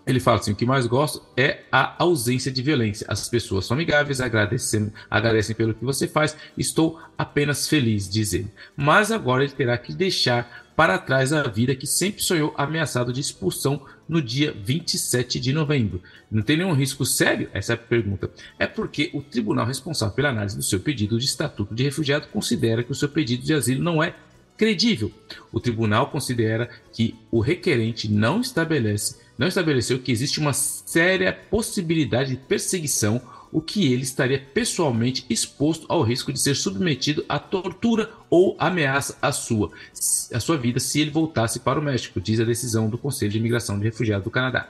ele 0.07 0.21
fala 0.21 0.39
assim: 0.39 0.53
o 0.53 0.57
que 0.57 0.65
mais 0.65 0.87
gosto 0.87 1.23
é 1.37 1.65
a 1.71 1.97
ausência 2.03 2.53
de 2.53 2.63
violência. 2.63 3.07
As 3.09 3.29
pessoas 3.29 3.67
são 3.67 3.75
amigáveis, 3.75 4.21
agradecem, 4.21 4.93
agradecem 5.11 5.57
pelo 5.57 5.75
que 5.75 5.85
você 5.85 6.07
faz. 6.07 6.37
Estou 6.57 7.01
apenas 7.19 7.69
feliz, 7.69 8.09
diz 8.09 8.33
ele. 8.33 8.51
Mas 8.77 9.11
agora 9.11 9.43
ele 9.43 9.53
terá 9.53 9.77
que 9.77 9.93
deixar 9.93 10.65
para 10.77 10.99
trás 10.99 11.33
a 11.33 11.43
vida 11.45 11.75
que 11.75 11.87
sempre 11.87 12.23
sonhou 12.23 12.55
ameaçado 12.57 13.11
de 13.11 13.21
expulsão 13.21 13.83
no 14.07 14.21
dia 14.21 14.53
27 14.53 15.41
de 15.41 15.53
novembro. 15.53 16.03
Não 16.31 16.43
tem 16.43 16.59
nenhum 16.59 16.75
risco 16.75 17.05
sério? 17.07 17.49
Essa 17.53 17.73
é 17.73 17.75
a 17.75 17.79
pergunta. 17.79 18.31
É 18.59 18.67
porque 18.67 19.11
o 19.15 19.23
tribunal 19.23 19.67
responsável 19.67 20.15
pela 20.15 20.29
análise 20.29 20.55
do 20.55 20.63
seu 20.63 20.79
pedido 20.79 21.19
de 21.19 21.25
estatuto 21.25 21.75
de 21.75 21.83
refugiado 21.83 22.29
considera 22.29 22.85
que 22.85 22.93
o 22.93 22.95
seu 22.95 23.09
pedido 23.09 23.43
de 23.43 23.55
asilo 23.55 23.83
não 23.83 24.03
é 24.03 24.15
credível. 24.57 25.11
O 25.53 25.61
tribunal 25.61 26.09
considera 26.09 26.69
que 26.93 27.15
o 27.31 27.41
requerente 27.41 28.11
não 28.11 28.41
estabelece, 28.41 29.17
não 29.39 29.47
estabeleceu 29.47 29.99
que 29.99 30.13
existe 30.13 30.41
uma 30.41 30.53
séria 30.53 31.33
possibilidade 31.33 32.31
de 32.31 32.37
perseguição, 32.37 33.21
o 33.53 33.61
que 33.61 33.93
ele 33.93 34.03
estaria 34.03 34.39
pessoalmente 34.39 35.25
exposto 35.31 35.87
ao 35.89 36.03
risco 36.03 36.33
de 36.33 36.41
ser 36.41 36.55
submetido 36.55 37.25
a 37.29 37.39
tortura 37.39 38.11
ou 38.29 38.57
ameaça 38.59 39.17
à 39.23 39.33
sua, 39.33 39.71
à 40.33 40.41
sua 40.41 40.57
vida 40.57 40.81
se 40.81 41.01
ele 41.01 41.11
voltasse 41.11 41.61
para 41.61 41.79
o 41.79 41.83
México, 41.83 42.21
diz 42.21 42.41
a 42.41 42.45
decisão 42.45 42.89
do 42.89 42.99
Conselho 42.99 43.33
de 43.33 43.39
Imigração 43.39 43.79
de 43.79 43.85
Refugiados 43.85 44.25
do 44.25 44.31
Canadá. 44.31 44.69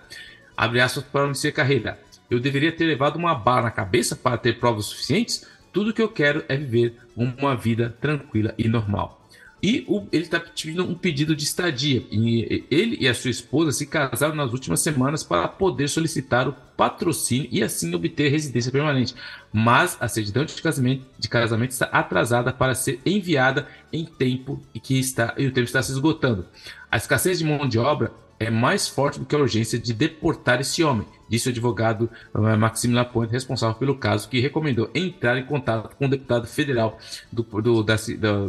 Abre 0.56 0.80
aspas 0.80 1.04
para 1.04 1.30
o 1.30 1.52
Carreira. 1.52 1.98
Eu 2.30 2.40
deveria 2.40 2.72
ter 2.72 2.86
levado 2.86 3.16
uma 3.16 3.34
bala 3.34 3.62
na 3.62 3.70
cabeça 3.70 4.16
para 4.16 4.38
ter 4.38 4.58
provas 4.58 4.86
suficientes? 4.86 5.46
Tudo 5.72 5.92
que 5.92 6.02
eu 6.02 6.08
quero 6.08 6.44
é 6.48 6.56
viver 6.56 6.96
uma 7.16 7.54
vida 7.54 7.94
tranquila 8.00 8.54
e 8.56 8.68
normal. 8.68 9.25
E 9.66 9.84
o, 9.88 10.06
ele 10.12 10.22
está 10.22 10.38
pedindo 10.38 10.84
um 10.84 10.94
pedido 10.94 11.34
de 11.34 11.42
estadia. 11.42 12.04
E 12.08 12.64
ele 12.70 12.96
e 13.00 13.08
a 13.08 13.12
sua 13.12 13.32
esposa 13.32 13.72
se 13.72 13.84
casaram 13.84 14.36
nas 14.36 14.52
últimas 14.52 14.78
semanas 14.78 15.24
para 15.24 15.48
poder 15.48 15.88
solicitar 15.88 16.46
o 16.46 16.52
patrocínio 16.76 17.48
e 17.50 17.64
assim 17.64 17.92
obter 17.92 18.30
residência 18.30 18.70
permanente. 18.70 19.16
Mas 19.52 19.96
a 20.00 20.06
certidão 20.06 20.44
de 20.44 20.54
casamento, 20.62 21.04
de 21.18 21.28
casamento 21.28 21.72
está 21.72 21.86
atrasada 21.86 22.52
para 22.52 22.76
ser 22.76 23.00
enviada 23.04 23.66
em 23.92 24.04
tempo 24.04 24.62
e 24.72 24.78
que 24.78 25.00
está 25.00 25.34
e 25.36 25.48
o 25.48 25.52
tempo 25.52 25.66
está 25.66 25.82
se 25.82 25.90
esgotando. 25.90 26.46
A 26.88 26.96
escassez 26.96 27.40
de 27.40 27.44
mão 27.44 27.68
de 27.68 27.76
obra 27.76 28.12
é 28.38 28.50
mais 28.50 28.86
forte 28.86 29.18
do 29.18 29.24
que 29.24 29.34
a 29.34 29.38
urgência 29.38 29.78
de 29.78 29.92
deportar 29.92 30.60
esse 30.60 30.84
homem, 30.84 31.06
disse 31.28 31.48
o 31.48 31.50
advogado 31.50 32.10
uh, 32.34 32.56
Maxime 32.56 32.94
Lapointe, 32.94 33.32
responsável 33.32 33.74
pelo 33.76 33.96
caso, 33.96 34.28
que 34.28 34.40
recomendou 34.40 34.90
entrar 34.94 35.38
em 35.38 35.44
contato 35.44 35.96
com 35.96 36.06
o 36.06 36.10
deputado 36.10 36.46
federal 36.46 36.98
do, 37.32 37.42
do, 37.42 37.82
da, 37.82 37.96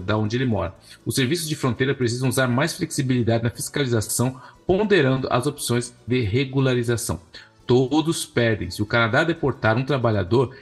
da, 0.04 0.18
onde 0.18 0.36
ele 0.36 0.46
mora. 0.46 0.76
Os 1.06 1.16
serviços 1.16 1.48
de 1.48 1.56
fronteira 1.56 1.96
precisam 1.96 2.30
usar 2.30 2.48
mais 2.48 2.76
flexibilidade 2.76 3.44
na 3.44 3.50
fiscalização, 3.50 4.40
ponderando 4.66 5.28
as 5.32 5.48
opções 5.48 5.94
de 6.06 6.22
regularização. 6.22 7.20
Todos 7.66 8.26
perdem. 8.26 8.70
Se 8.70 8.82
o 8.82 8.86
Canadá 8.86 9.24
deportar 9.24 9.78
um 9.78 9.84
trabalhador, 9.84 10.56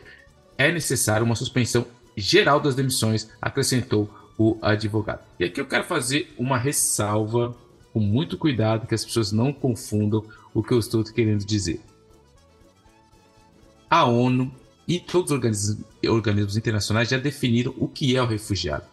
é 0.58 0.72
necessário 0.72 1.26
uma 1.26 1.36
suspensão 1.36 1.86
geral 2.16 2.60
das 2.60 2.76
demissões, 2.76 3.30
acrescentou 3.42 4.10
o 4.38 4.58
advogado. 4.62 5.22
E 5.40 5.46
aqui 5.46 5.60
eu 5.60 5.66
quero 5.66 5.84
fazer 5.84 6.34
uma 6.38 6.58
ressalva 6.58 7.56
com 7.96 8.02
muito 8.02 8.38
cuidado 8.38 8.88
que 8.88 8.94
as 8.94 9.06
pessoas 9.06 9.32
não 9.32 9.54
confundam 9.54 10.22
o 10.54 10.62
que 10.62 10.74
eu 10.74 10.80
estou 10.80 11.02
querendo 11.02 11.46
dizer. 11.46 11.80
A 13.90 14.04
ONU 14.04 14.54
e 14.86 15.00
todos 15.00 15.32
os 15.32 15.78
organismos, 16.06 16.58
internacionais 16.58 17.08
já 17.08 17.18
definiram 17.18 17.74
o 17.78 17.88
que 17.88 18.14
é 18.14 18.22
o 18.22 18.26
refugiado. 18.26 18.84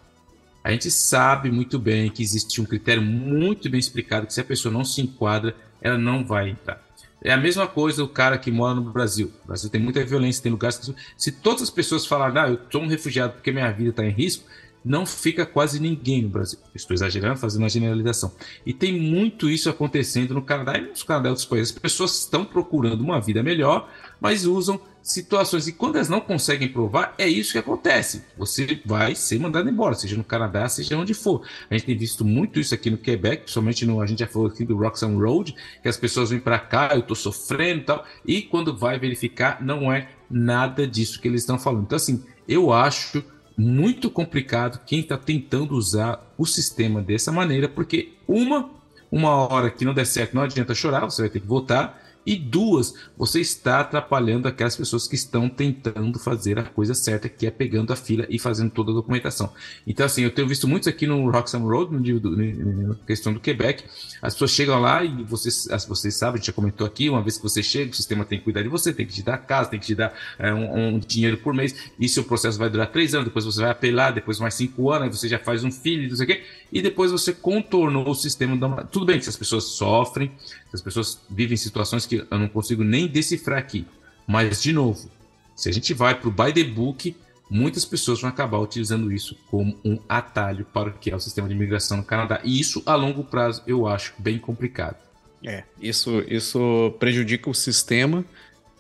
A 0.62 0.70
gente 0.70 0.88
sabe 0.88 1.50
muito 1.50 1.80
bem 1.80 2.12
que 2.12 2.22
existe 2.22 2.60
um 2.60 2.64
critério 2.64 3.02
muito 3.02 3.68
bem 3.68 3.80
explicado 3.80 4.28
que 4.28 4.34
se 4.34 4.40
a 4.40 4.44
pessoa 4.44 4.72
não 4.72 4.84
se 4.84 5.00
enquadra, 5.00 5.56
ela 5.80 5.98
não 5.98 6.24
vai 6.24 6.50
entrar. 6.50 6.80
É 7.20 7.32
a 7.32 7.36
mesma 7.36 7.66
coisa 7.66 8.04
o 8.04 8.08
cara 8.08 8.38
que 8.38 8.52
mora 8.52 8.76
no 8.76 8.92
Brasil. 8.92 9.32
O 9.42 9.48
Brasil 9.48 9.68
tem 9.68 9.80
muita 9.80 10.04
violência, 10.04 10.44
tem 10.44 10.52
lugares 10.52 10.78
que... 10.78 10.94
Se 11.16 11.32
todas 11.32 11.62
as 11.62 11.70
pessoas 11.70 12.06
falarem, 12.06 12.40
ah, 12.40 12.48
eu 12.50 12.60
sou 12.70 12.80
um 12.80 12.86
refugiado 12.86 13.32
porque 13.32 13.50
minha 13.50 13.72
vida 13.72 13.90
está 13.90 14.04
em 14.04 14.10
risco, 14.10 14.44
não 14.84 15.06
fica 15.06 15.46
quase 15.46 15.80
ninguém 15.80 16.22
no 16.22 16.28
Brasil. 16.28 16.58
Estou 16.74 16.94
exagerando, 16.94 17.38
fazendo 17.38 17.62
uma 17.62 17.68
generalização. 17.68 18.32
E 18.66 18.72
tem 18.72 18.98
muito 18.98 19.48
isso 19.48 19.70
acontecendo 19.70 20.34
no 20.34 20.42
Canadá 20.42 20.78
e 20.78 20.88
nos 20.88 21.02
Canadá 21.02 21.28
outros 21.28 21.46
países. 21.46 21.72
As 21.72 21.78
pessoas 21.78 22.18
estão 22.18 22.44
procurando 22.44 23.00
uma 23.00 23.20
vida 23.20 23.42
melhor, 23.42 23.88
mas 24.20 24.44
usam 24.44 24.80
situações. 25.02 25.66
E 25.66 25.72
quando 25.72 25.96
elas 25.96 26.08
não 26.08 26.20
conseguem 26.20 26.68
provar, 26.68 27.14
é 27.18 27.26
isso 27.26 27.52
que 27.52 27.58
acontece. 27.58 28.24
Você 28.36 28.80
vai 28.84 29.14
ser 29.14 29.38
mandado 29.38 29.68
embora, 29.68 29.94
seja 29.94 30.16
no 30.16 30.24
Canadá, 30.24 30.68
seja 30.68 30.96
onde 30.96 31.14
for. 31.14 31.42
A 31.68 31.74
gente 31.74 31.86
tem 31.86 31.96
visto 31.96 32.24
muito 32.24 32.60
isso 32.60 32.74
aqui 32.74 32.90
no 32.90 32.98
Quebec, 32.98 33.42
principalmente 33.42 33.84
no. 33.84 34.00
A 34.00 34.06
gente 34.06 34.20
já 34.20 34.26
falou 34.26 34.48
aqui 34.48 34.64
do 34.64 34.76
Roxham 34.76 35.18
Road, 35.18 35.54
que 35.82 35.88
as 35.88 35.96
pessoas 35.96 36.30
vêm 36.30 36.40
para 36.40 36.58
cá, 36.58 36.90
eu 36.92 37.00
estou 37.00 37.16
sofrendo 37.16 37.80
e 37.80 37.84
tal. 37.84 38.06
E 38.24 38.42
quando 38.42 38.76
vai 38.76 38.98
verificar, 38.98 39.62
não 39.62 39.92
é 39.92 40.08
nada 40.30 40.86
disso 40.86 41.20
que 41.20 41.28
eles 41.28 41.42
estão 41.42 41.58
falando. 41.58 41.82
Então, 41.82 41.96
assim, 41.96 42.22
eu 42.48 42.72
acho 42.72 43.22
muito 43.56 44.10
complicado 44.10 44.84
quem 44.86 45.00
está 45.00 45.16
tentando 45.16 45.74
usar 45.74 46.32
o 46.36 46.46
sistema 46.46 47.00
dessa 47.00 47.30
maneira, 47.30 47.68
porque 47.68 48.12
uma, 48.26 48.70
uma 49.10 49.30
hora 49.30 49.70
que 49.70 49.84
não 49.84 49.94
der 49.94 50.06
certo, 50.06 50.34
não 50.34 50.42
adianta 50.42 50.74
chorar, 50.74 51.04
você 51.04 51.22
vai 51.22 51.30
ter 51.30 51.40
que 51.40 51.46
voltar. 51.46 52.01
E 52.24 52.36
duas, 52.36 52.94
você 53.16 53.40
está 53.40 53.80
atrapalhando 53.80 54.46
aquelas 54.46 54.76
pessoas 54.76 55.08
que 55.08 55.16
estão 55.16 55.48
tentando 55.48 56.18
fazer 56.18 56.58
a 56.58 56.62
coisa 56.62 56.94
certa, 56.94 57.28
que 57.28 57.46
é 57.46 57.50
pegando 57.50 57.92
a 57.92 57.96
fila 57.96 58.26
e 58.28 58.38
fazendo 58.38 58.70
toda 58.70 58.92
a 58.92 58.94
documentação. 58.94 59.52
Então, 59.86 60.06
assim, 60.06 60.22
eu 60.22 60.30
tenho 60.30 60.46
visto 60.46 60.68
muitos 60.68 60.86
aqui 60.86 61.06
no 61.06 61.30
Roxham 61.30 61.62
Road, 61.62 61.92
na 61.92 62.94
questão 63.06 63.32
do 63.32 63.40
Quebec, 63.40 63.84
as 64.20 64.34
pessoas 64.34 64.52
chegam 64.52 64.80
lá 64.80 65.04
e 65.04 65.24
vocês, 65.24 65.66
vocês 65.88 66.14
sabem, 66.14 66.34
a 66.34 66.36
gente 66.38 66.46
já 66.46 66.52
comentou 66.52 66.86
aqui, 66.86 67.08
uma 67.08 67.22
vez 67.22 67.36
que 67.36 67.42
você 67.42 67.62
chega, 67.62 67.90
o 67.90 67.94
sistema 67.94 68.24
tem 68.24 68.38
que 68.38 68.44
cuidar 68.44 68.62
de 68.62 68.68
você, 68.68 68.92
tem 68.92 69.04
que 69.04 69.12
te 69.12 69.22
dar 69.22 69.38
casa, 69.38 69.70
tem 69.70 69.80
que 69.80 69.86
te 69.86 69.94
dar 69.94 70.14
é, 70.38 70.54
um, 70.54 70.94
um, 70.94 70.98
dinheiro 70.98 71.38
por 71.38 71.52
mês, 71.52 71.74
e 71.98 72.08
seu 72.08 72.22
processo 72.22 72.58
vai 72.58 72.70
durar 72.70 72.86
três 72.92 73.14
anos, 73.14 73.26
depois 73.26 73.44
você 73.44 73.60
vai 73.60 73.70
apelar, 73.70 74.12
depois 74.12 74.38
mais 74.38 74.54
cinco 74.54 74.90
anos, 74.90 75.04
aí 75.04 75.12
você 75.12 75.28
já 75.28 75.38
faz 75.38 75.64
um 75.64 75.72
filho, 75.72 76.08
não 76.08 76.16
sei 76.16 76.24
o 76.24 76.28
quê, 76.28 76.42
e 76.72 76.80
depois 76.80 77.10
você 77.10 77.32
contornou 77.32 78.08
o 78.08 78.14
sistema. 78.14 78.56
Da... 78.56 78.84
Tudo 78.84 79.04
bem 79.04 79.18
que 79.18 79.28
as 79.28 79.36
pessoas 79.36 79.64
sofrem, 79.64 80.30
as 80.72 80.80
pessoas 80.80 81.20
vivem 81.28 81.56
situações 81.56 82.06
que 82.06 82.11
eu 82.16 82.38
não 82.38 82.48
consigo 82.48 82.82
nem 82.84 83.06
decifrar 83.06 83.58
aqui. 83.58 83.86
Mas, 84.26 84.62
de 84.62 84.72
novo, 84.72 85.10
se 85.54 85.68
a 85.68 85.72
gente 85.72 85.92
vai 85.94 86.14
para 86.18 86.28
o 86.28 86.32
by 86.32 86.52
the 86.52 86.64
book, 86.64 87.14
muitas 87.50 87.84
pessoas 87.84 88.20
vão 88.20 88.30
acabar 88.30 88.58
utilizando 88.58 89.12
isso 89.12 89.36
como 89.50 89.76
um 89.84 89.98
atalho 90.08 90.64
para 90.64 90.88
o 90.88 90.92
que 90.92 91.10
é 91.10 91.16
o 91.16 91.20
sistema 91.20 91.48
de 91.48 91.54
imigração 91.54 91.98
no 91.98 92.04
Canadá. 92.04 92.40
E 92.42 92.58
isso, 92.58 92.82
a 92.86 92.94
longo 92.94 93.24
prazo, 93.24 93.62
eu 93.66 93.86
acho 93.86 94.14
bem 94.18 94.38
complicado. 94.38 94.96
É, 95.44 95.64
isso, 95.80 96.24
isso 96.28 96.94
prejudica 96.98 97.50
o 97.50 97.54
sistema, 97.54 98.24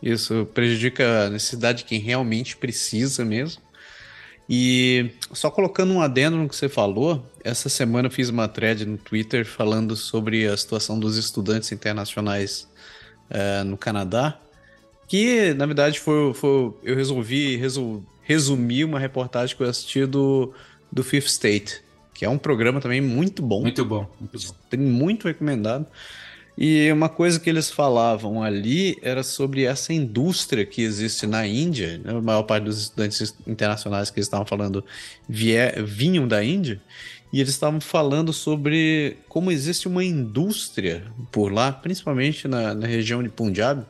isso 0.02 0.46
prejudica 0.54 1.26
a 1.26 1.30
necessidade 1.30 1.78
de 1.78 1.84
quem 1.84 1.98
realmente 1.98 2.56
precisa 2.56 3.24
mesmo. 3.24 3.60
E 4.48 5.10
só 5.32 5.50
colocando 5.50 5.92
um 5.92 6.00
adendo 6.00 6.36
no 6.36 6.48
que 6.48 6.56
você 6.56 6.68
falou, 6.68 7.24
essa 7.44 7.68
semana 7.68 8.08
eu 8.08 8.12
fiz 8.12 8.28
uma 8.28 8.48
thread 8.48 8.84
no 8.84 8.98
Twitter 8.98 9.46
falando 9.46 9.96
sobre 9.96 10.46
a 10.46 10.56
situação 10.56 10.98
dos 10.98 11.16
estudantes 11.16 11.70
internacionais 11.72 12.68
uh, 13.30 13.64
no 13.64 13.76
Canadá, 13.76 14.38
que 15.08 15.52
na 15.54 15.66
verdade 15.66 16.00
foi, 16.00 16.32
foi 16.34 16.72
eu 16.82 16.96
resolvi 16.96 17.56
resol, 17.56 18.02
resumir 18.22 18.84
uma 18.84 18.98
reportagem 18.98 19.56
que 19.56 19.62
eu 19.62 19.68
assisti 19.68 20.06
do, 20.06 20.52
do 20.90 21.02
Fifth 21.02 21.26
State, 21.26 21.82
que 22.14 22.24
é 22.24 22.28
um 22.28 22.38
programa 22.38 22.80
também 22.80 23.00
muito 23.00 23.42
bom. 23.42 23.62
Muito 23.62 23.84
bom, 23.84 24.08
muito 24.18 24.38
bom. 24.38 24.54
Tem 24.70 24.80
muito 24.80 25.26
recomendado. 25.26 25.86
E 26.56 26.92
uma 26.92 27.08
coisa 27.08 27.40
que 27.40 27.48
eles 27.48 27.70
falavam 27.70 28.42
ali 28.42 28.98
era 29.02 29.22
sobre 29.22 29.64
essa 29.64 29.92
indústria 29.92 30.66
que 30.66 30.82
existe 30.82 31.26
na 31.26 31.46
Índia. 31.46 31.98
Né? 31.98 32.12
A 32.12 32.20
maior 32.20 32.42
parte 32.42 32.64
dos 32.64 32.82
estudantes 32.82 33.34
internacionais 33.46 34.10
que 34.10 34.18
eles 34.18 34.26
estavam 34.26 34.44
falando 34.44 34.84
vier, 35.26 35.82
vinham 35.82 36.28
da 36.28 36.44
Índia. 36.44 36.80
E 37.32 37.40
eles 37.40 37.52
estavam 37.52 37.80
falando 37.80 38.32
sobre 38.32 39.16
como 39.28 39.50
existe 39.50 39.88
uma 39.88 40.04
indústria 40.04 41.04
por 41.30 41.50
lá, 41.50 41.72
principalmente 41.72 42.46
na, 42.46 42.74
na 42.74 42.86
região 42.86 43.22
de 43.22 43.28
Punjab, 43.28 43.84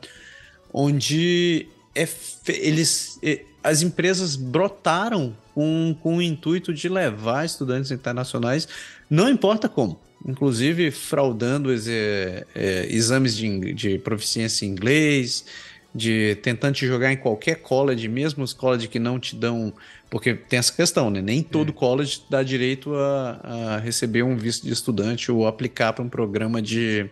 onde 0.71 1.67
é 1.93 2.07
eles, 2.47 3.19
as 3.63 3.81
empresas 3.81 4.35
brotaram 4.35 5.35
com, 5.53 5.95
com 6.01 6.17
o 6.17 6.21
intuito 6.21 6.73
de 6.73 6.87
levar 6.87 7.45
estudantes 7.45 7.91
internacionais, 7.91 8.67
não 9.09 9.29
importa 9.29 9.67
como 9.67 9.99
inclusive 10.25 10.89
fraudando 10.91 11.69
é, 11.73 12.45
é, 12.55 12.87
exames 12.89 13.35
de, 13.35 13.73
de 13.73 13.97
proficiência 13.97 14.65
em 14.65 14.69
inglês, 14.69 15.45
de 15.93 16.35
tentando 16.41 16.75
te 16.75 16.87
jogar 16.87 17.11
em 17.11 17.17
qualquer 17.17 17.55
college, 17.55 18.07
mesmo 18.07 18.43
os 18.43 18.53
college 18.53 18.87
que 18.87 18.99
não 18.99 19.19
te 19.19 19.35
dão. 19.35 19.73
Porque 20.13 20.35
tem 20.35 20.59
essa 20.59 20.71
questão, 20.71 21.09
né? 21.09 21.23
Nem 21.23 21.41
todo 21.41 21.71
é. 21.71 21.73
college 21.73 22.21
dá 22.29 22.43
direito 22.43 22.93
a, 22.93 23.39
a, 23.43 23.77
receber 23.79 24.21
um 24.21 24.37
visto 24.37 24.63
de 24.63 24.71
estudante 24.71 25.31
ou 25.31 25.47
aplicar 25.47 25.91
para 25.91 26.03
um 26.03 26.07
programa 26.07 26.61
de, 26.61 27.09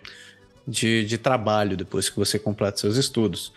de, 0.68 1.03
de, 1.03 1.18
trabalho 1.18 1.76
depois 1.76 2.11
que 2.11 2.15
você 2.15 2.38
completa 2.38 2.78
seus 2.78 2.98
estudos. 2.98 3.52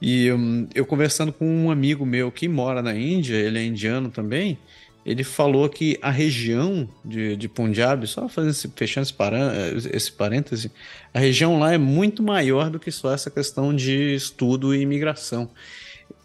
E 0.00 0.32
um, 0.32 0.66
eu 0.74 0.86
conversando 0.86 1.34
com 1.34 1.46
um 1.46 1.70
amigo 1.70 2.06
meu 2.06 2.32
que 2.32 2.48
mora 2.48 2.80
na 2.80 2.94
Índia, 2.94 3.36
ele 3.36 3.58
é 3.58 3.62
indiano 3.62 4.08
também, 4.08 4.58
ele 5.04 5.22
falou 5.22 5.68
que 5.68 5.98
a 6.00 6.10
região 6.10 6.88
de, 7.04 7.36
de 7.36 7.50
Punjab, 7.50 8.06
só 8.06 8.26
fazendo 8.26 8.52
esse, 8.52 8.72
fechando 8.74 9.02
esse, 9.02 9.12
parã, 9.12 9.52
esse 9.92 10.10
parêntese, 10.10 10.72
a 11.12 11.18
região 11.18 11.58
lá 11.58 11.74
é 11.74 11.78
muito 11.78 12.22
maior 12.22 12.70
do 12.70 12.80
que 12.80 12.90
só 12.90 13.12
essa 13.12 13.30
questão 13.30 13.76
de 13.76 14.14
estudo 14.14 14.74
e 14.74 14.80
imigração. 14.80 15.50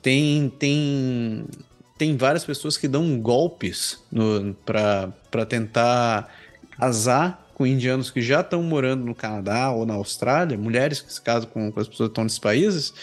Tem, 0.01 0.49
tem, 0.57 1.45
tem 1.97 2.15
várias 2.15 2.45
pessoas 2.45 2.77
que 2.77 2.87
dão 2.87 3.19
golpes 3.19 4.03
para 4.65 5.45
tentar 5.47 6.31
casar 6.77 7.47
com 7.53 7.65
indianos 7.65 8.11
que 8.11 8.21
já 8.21 8.41
estão 8.41 8.61
morando 8.61 9.03
no 9.03 9.15
Canadá 9.15 9.71
ou 9.71 9.85
na 9.85 9.95
Austrália, 9.95 10.57
mulheres 10.57 11.01
que 11.01 11.11
se 11.11 11.19
casam 11.19 11.49
com, 11.49 11.71
com 11.71 11.79
as 11.79 11.87
pessoas 11.87 12.09
que 12.09 12.11
estão 12.11 12.23
nesses 12.23 12.39
países, 12.39 12.93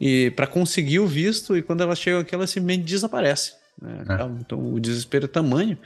e 0.00 0.30
para 0.30 0.46
conseguir 0.46 1.00
o 1.00 1.06
visto, 1.06 1.54
e 1.54 1.60
quando 1.60 1.82
elas 1.82 1.98
chegam 1.98 2.20
aqui, 2.20 2.34
elas 2.34 2.48
simplesmente 2.48 2.84
desaparecem. 2.84 3.52
Né? 3.80 4.02
É. 4.08 4.22
Então 4.40 4.72
o 4.72 4.80
desespero 4.80 5.26
é 5.26 5.28
tamanho. 5.28 5.76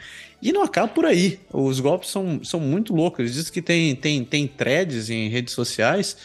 E 0.41 0.53
não 0.53 0.63
acaba 0.63 0.89
por 0.89 1.05
aí. 1.05 1.41
Os 1.53 1.81
golpes 1.81 2.11
são, 2.11 2.43
são 2.45 2.61
muito 2.61 2.95
loucos. 2.95 3.33
Dizem 3.33 3.53
que 3.53 3.63
tem, 3.63 3.97
tem, 3.97 4.25
tem 4.25 4.47
threads 4.47 5.11
em 5.11 5.29
redes 5.29 5.55
sociais 5.55 6.17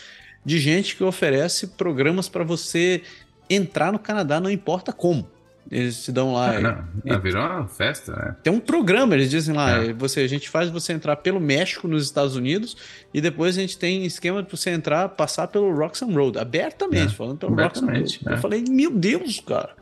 de 0.45 0.59
gente 0.59 0.95
que 0.95 1.03
oferece 1.03 1.67
programas 1.67 2.29
para 2.29 2.43
você 2.43 3.01
entrar 3.49 3.91
no 3.91 3.99
Canadá, 3.99 4.39
não 4.39 4.49
importa 4.49 4.93
como. 4.93 5.27
Eles 5.71 6.03
te 6.03 6.11
dão 6.11 6.33
lá. 6.33 6.57
Ah, 6.57 6.59
não, 6.59 6.83
não, 7.05 7.21
virou 7.21 7.45
uma 7.45 7.67
festa, 7.67 8.11
né? 8.15 8.35
Tem 8.41 8.51
um 8.51 8.59
programa, 8.59 9.13
eles 9.13 9.29
dizem 9.29 9.55
lá, 9.55 9.83
é. 9.83 9.93
você, 9.93 10.21
a 10.21 10.27
gente 10.27 10.49
faz 10.49 10.69
você 10.69 10.93
entrar 10.93 11.17
pelo 11.17 11.39
México 11.39 11.87
nos 11.87 12.03
Estados 12.03 12.35
Unidos 12.35 12.75
e 13.13 13.21
depois 13.21 13.55
a 13.55 13.61
gente 13.61 13.77
tem 13.77 14.03
esquema 14.03 14.41
para 14.43 14.57
você 14.57 14.71
entrar, 14.71 15.09
passar 15.09 15.47
pelo 15.47 15.71
Roxham 15.75 16.11
Road, 16.11 16.39
abertamente, 16.39 17.13
é. 17.13 17.15
falando 17.15 17.37
pelo 17.37 17.55
Roxham 17.55 17.87
Road. 17.87 18.19
É. 18.25 18.33
Eu 18.33 18.37
falei, 18.37 18.63
meu 18.67 18.91
Deus, 18.91 19.39
cara. 19.41 19.75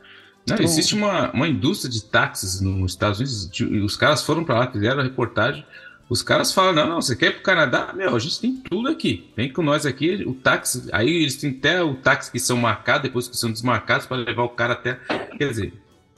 Não, 0.48 0.56
então... 0.56 0.66
Existe 0.66 0.94
uma, 0.94 1.32
uma 1.32 1.48
indústria 1.48 1.92
de 1.92 2.04
táxis 2.04 2.60
nos 2.60 2.92
Estados 2.92 3.20
Unidos. 3.20 3.50
Os 3.84 3.96
caras 3.96 4.24
foram 4.24 4.44
para 4.44 4.60
lá, 4.60 4.72
fizeram 4.72 5.00
a 5.00 5.04
reportagem. 5.04 5.66
Os 6.10 6.22
caras 6.22 6.54
falam: 6.54 6.74
não, 6.74 6.90
não, 6.90 7.02
você 7.02 7.16
quer 7.16 7.28
ir 7.28 7.32
para 7.32 7.40
o 7.40 7.44
Canadá? 7.44 7.94
Meu, 7.96 8.16
a 8.16 8.20
gente 8.20 8.40
tem 8.40 8.56
tudo 8.56 8.88
aqui. 8.88 9.30
Vem 9.36 9.52
com 9.52 9.62
nós 9.62 9.86
aqui. 9.86 10.24
O 10.26 10.34
táxi. 10.34 10.88
Aí 10.92 11.10
eles 11.10 11.36
têm 11.36 11.52
até 11.52 11.84
o 11.84 11.96
táxi 11.96 12.32
que 12.32 12.40
são 12.40 12.58
marcados, 12.58 13.04
depois 13.04 13.28
que 13.28 13.36
são 13.36 13.52
desmarcados, 13.52 14.06
para 14.06 14.18
levar 14.18 14.44
o 14.44 14.50
cara 14.50 14.74
até. 14.74 14.96
Quer 15.38 15.50
dizer, 15.50 15.74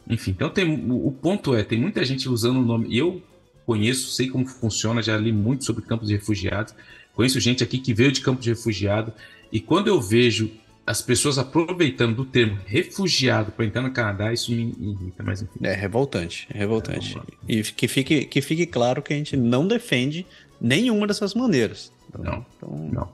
enfim. 0.07 0.31
Então 0.31 0.49
tem, 0.49 0.87
o 0.91 1.11
ponto 1.11 1.55
é: 1.55 1.63
tem 1.63 1.79
muita 1.79 2.03
gente 2.05 2.29
usando 2.29 2.57
o 2.57 2.65
nome. 2.65 2.95
Eu 2.95 3.21
conheço, 3.65 4.11
sei 4.11 4.27
como 4.29 4.45
funciona, 4.47 5.01
já 5.01 5.17
li 5.17 5.31
muito 5.31 5.65
sobre 5.65 5.83
campos 5.83 6.07
de 6.07 6.15
refugiados. 6.15 6.73
Conheço 7.13 7.39
gente 7.39 7.63
aqui 7.63 7.79
que 7.79 7.93
veio 7.93 8.11
de 8.11 8.21
campo 8.21 8.41
de 8.41 8.49
refugiado. 8.49 9.11
E 9.51 9.59
quando 9.59 9.87
eu 9.87 9.99
vejo 9.99 10.51
as 10.89 11.03
pessoas 11.03 11.37
aproveitando 11.37 12.15
do 12.15 12.25
termo 12.25 12.57
refugiado 12.65 13.51
para 13.51 13.63
entrar 13.63 13.83
no 13.83 13.91
Canadá, 13.91 14.33
isso 14.33 14.51
me 14.51 14.75
irrita, 14.79 15.21
mas 15.21 15.39
enfim. 15.39 15.59
É 15.61 15.71
revoltante, 15.71 16.47
é 16.51 16.57
revoltante. 16.57 17.15
E 17.47 17.61
que 17.61 17.87
fique, 17.87 18.25
que 18.25 18.41
fique 18.41 18.65
claro 18.65 18.99
que 18.99 19.13
a 19.13 19.15
gente 19.15 19.37
não 19.37 19.67
defende 19.67 20.25
nenhuma 20.59 21.05
dessas 21.05 21.35
maneiras. 21.35 21.93
Então, 22.09 22.23
não, 22.23 22.45
então... 22.57 22.89
não. 22.91 23.09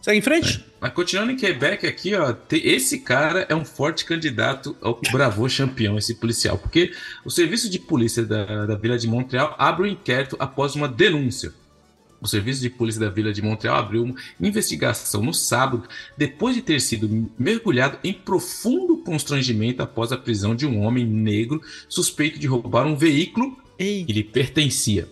Segue 0.00 0.18
em 0.18 0.22
frente. 0.22 0.64
É. 0.64 0.72
Mas 0.82 0.92
continuando 0.92 1.32
em 1.32 1.36
Quebec 1.36 1.84
aqui, 1.84 2.14
ó, 2.14 2.32
esse 2.52 3.00
cara 3.00 3.44
é 3.48 3.56
um 3.56 3.64
forte 3.64 4.04
candidato 4.04 4.76
ao 4.80 5.00
Bravo 5.10 5.48
campeão, 5.48 5.98
esse 5.98 6.14
policial, 6.14 6.56
porque 6.56 6.92
o 7.24 7.30
serviço 7.30 7.68
de 7.68 7.80
polícia 7.80 8.24
da, 8.24 8.66
da 8.66 8.76
Vila 8.76 8.96
de 8.96 9.08
Montreal 9.08 9.56
abre 9.58 9.82
um 9.82 9.90
inquérito 9.90 10.36
após 10.38 10.76
uma 10.76 10.86
denúncia 10.86 11.52
o 12.22 12.28
Serviço 12.28 12.60
de 12.60 12.70
Polícia 12.70 13.00
da 13.00 13.10
Vila 13.10 13.32
de 13.32 13.42
Montreal 13.42 13.76
abriu 13.76 14.04
uma 14.04 14.14
investigação 14.40 15.22
no 15.22 15.34
sábado, 15.34 15.88
depois 16.16 16.54
de 16.54 16.62
ter 16.62 16.80
sido 16.80 17.28
mergulhado 17.36 17.98
em 18.04 18.12
profundo 18.12 18.98
constrangimento 18.98 19.82
após 19.82 20.12
a 20.12 20.16
prisão 20.16 20.54
de 20.54 20.64
um 20.64 20.80
homem 20.82 21.04
negro 21.04 21.60
suspeito 21.88 22.38
de 22.38 22.46
roubar 22.46 22.86
um 22.86 22.96
veículo 22.96 23.60
Ei. 23.78 24.04
que 24.04 24.12
lhe 24.12 24.22
pertencia. 24.22 25.08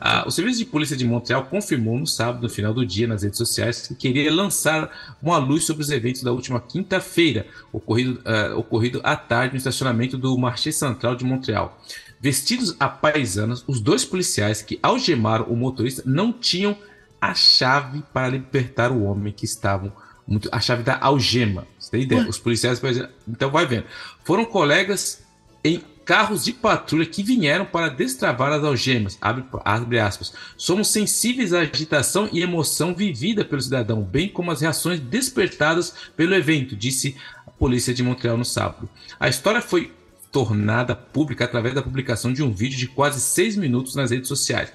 Ah, 0.00 0.24
o 0.26 0.30
Serviço 0.30 0.58
de 0.58 0.64
Polícia 0.64 0.96
de 0.96 1.04
Montreal 1.04 1.44
confirmou 1.44 1.96
no 1.96 2.06
sábado, 2.06 2.42
no 2.42 2.48
final 2.48 2.74
do 2.74 2.84
dia, 2.84 3.06
nas 3.06 3.22
redes 3.22 3.38
sociais, 3.38 3.86
que 3.86 3.94
queria 3.94 4.32
lançar 4.34 5.16
uma 5.22 5.38
luz 5.38 5.64
sobre 5.64 5.82
os 5.82 5.90
eventos 5.90 6.22
da 6.22 6.32
última 6.32 6.60
quinta-feira, 6.60 7.46
ocorrido, 7.72 8.20
uh, 8.20 8.58
ocorrido 8.58 9.00
à 9.04 9.14
tarde 9.14 9.54
no 9.54 9.58
estacionamento 9.58 10.18
do 10.18 10.36
Marché 10.36 10.72
Central 10.72 11.14
de 11.14 11.24
Montreal. 11.24 11.80
Vestidos 12.20 12.74
a 12.80 12.88
paisanas, 12.88 13.64
os 13.66 13.80
dois 13.80 14.04
policiais 14.04 14.60
que 14.62 14.78
algemaram 14.82 15.44
o 15.44 15.56
motorista 15.56 16.02
não 16.04 16.32
tinham 16.32 16.76
a 17.20 17.34
chave 17.34 18.02
para 18.12 18.28
libertar 18.28 18.90
o 18.90 19.04
homem 19.04 19.32
que 19.32 19.44
estavam 19.44 19.92
muito, 20.26 20.48
a 20.52 20.60
chave 20.60 20.82
da 20.82 20.98
algema. 21.00 21.66
Você 21.78 21.90
tem 21.90 22.02
ideia? 22.02 22.22
Ué? 22.22 22.28
Os 22.28 22.38
policiais, 22.38 22.80
então 23.26 23.50
vai 23.50 23.66
vendo. 23.66 23.86
Foram 24.24 24.44
colegas 24.44 25.22
em 25.64 25.82
carros 26.04 26.44
de 26.44 26.52
patrulha 26.52 27.06
que 27.06 27.22
vieram 27.22 27.64
para 27.64 27.88
destravar 27.88 28.52
as 28.52 28.64
algemas. 28.64 29.18
Abre, 29.20 29.44
abre 29.64 29.98
aspas. 29.98 30.32
Somos 30.56 30.88
sensíveis 30.88 31.52
à 31.52 31.60
agitação 31.60 32.28
e 32.32 32.42
emoção 32.42 32.94
vivida 32.94 33.44
pelo 33.44 33.60
cidadão, 33.60 34.02
bem 34.02 34.28
como 34.28 34.50
as 34.50 34.60
reações 34.60 35.00
despertadas 35.00 35.94
pelo 36.16 36.34
evento, 36.34 36.74
disse 36.74 37.16
a 37.46 37.50
polícia 37.50 37.92
de 37.94 38.02
Montreal 38.02 38.36
no 38.36 38.44
sábado. 38.44 38.88
A 39.18 39.28
história 39.28 39.60
foi 39.60 39.92
tornada 40.30 40.94
pública 40.94 41.44
através 41.44 41.74
da 41.74 41.82
publicação 41.82 42.32
de 42.32 42.42
um 42.42 42.52
vídeo 42.52 42.78
de 42.78 42.88
quase 42.88 43.20
seis 43.20 43.56
minutos 43.56 43.94
nas 43.94 44.10
redes 44.10 44.28
sociais. 44.28 44.72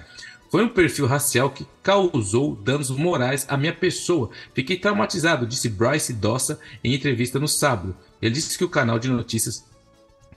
Foi 0.50 0.64
um 0.64 0.68
perfil 0.68 1.06
racial 1.06 1.50
que 1.50 1.66
causou 1.82 2.54
danos 2.54 2.90
morais 2.90 3.44
à 3.48 3.56
minha 3.56 3.72
pessoa. 3.72 4.30
Fiquei 4.54 4.76
traumatizado, 4.76 5.46
disse 5.46 5.68
Bryce 5.68 6.12
Dossa 6.12 6.60
em 6.82 6.94
entrevista 6.94 7.40
no 7.40 7.48
sábado. 7.48 7.96
Ele 8.22 8.34
disse 8.34 8.56
que 8.56 8.64
o 8.64 8.68
canal 8.68 8.98
de 8.98 9.08
notícias 9.08 9.64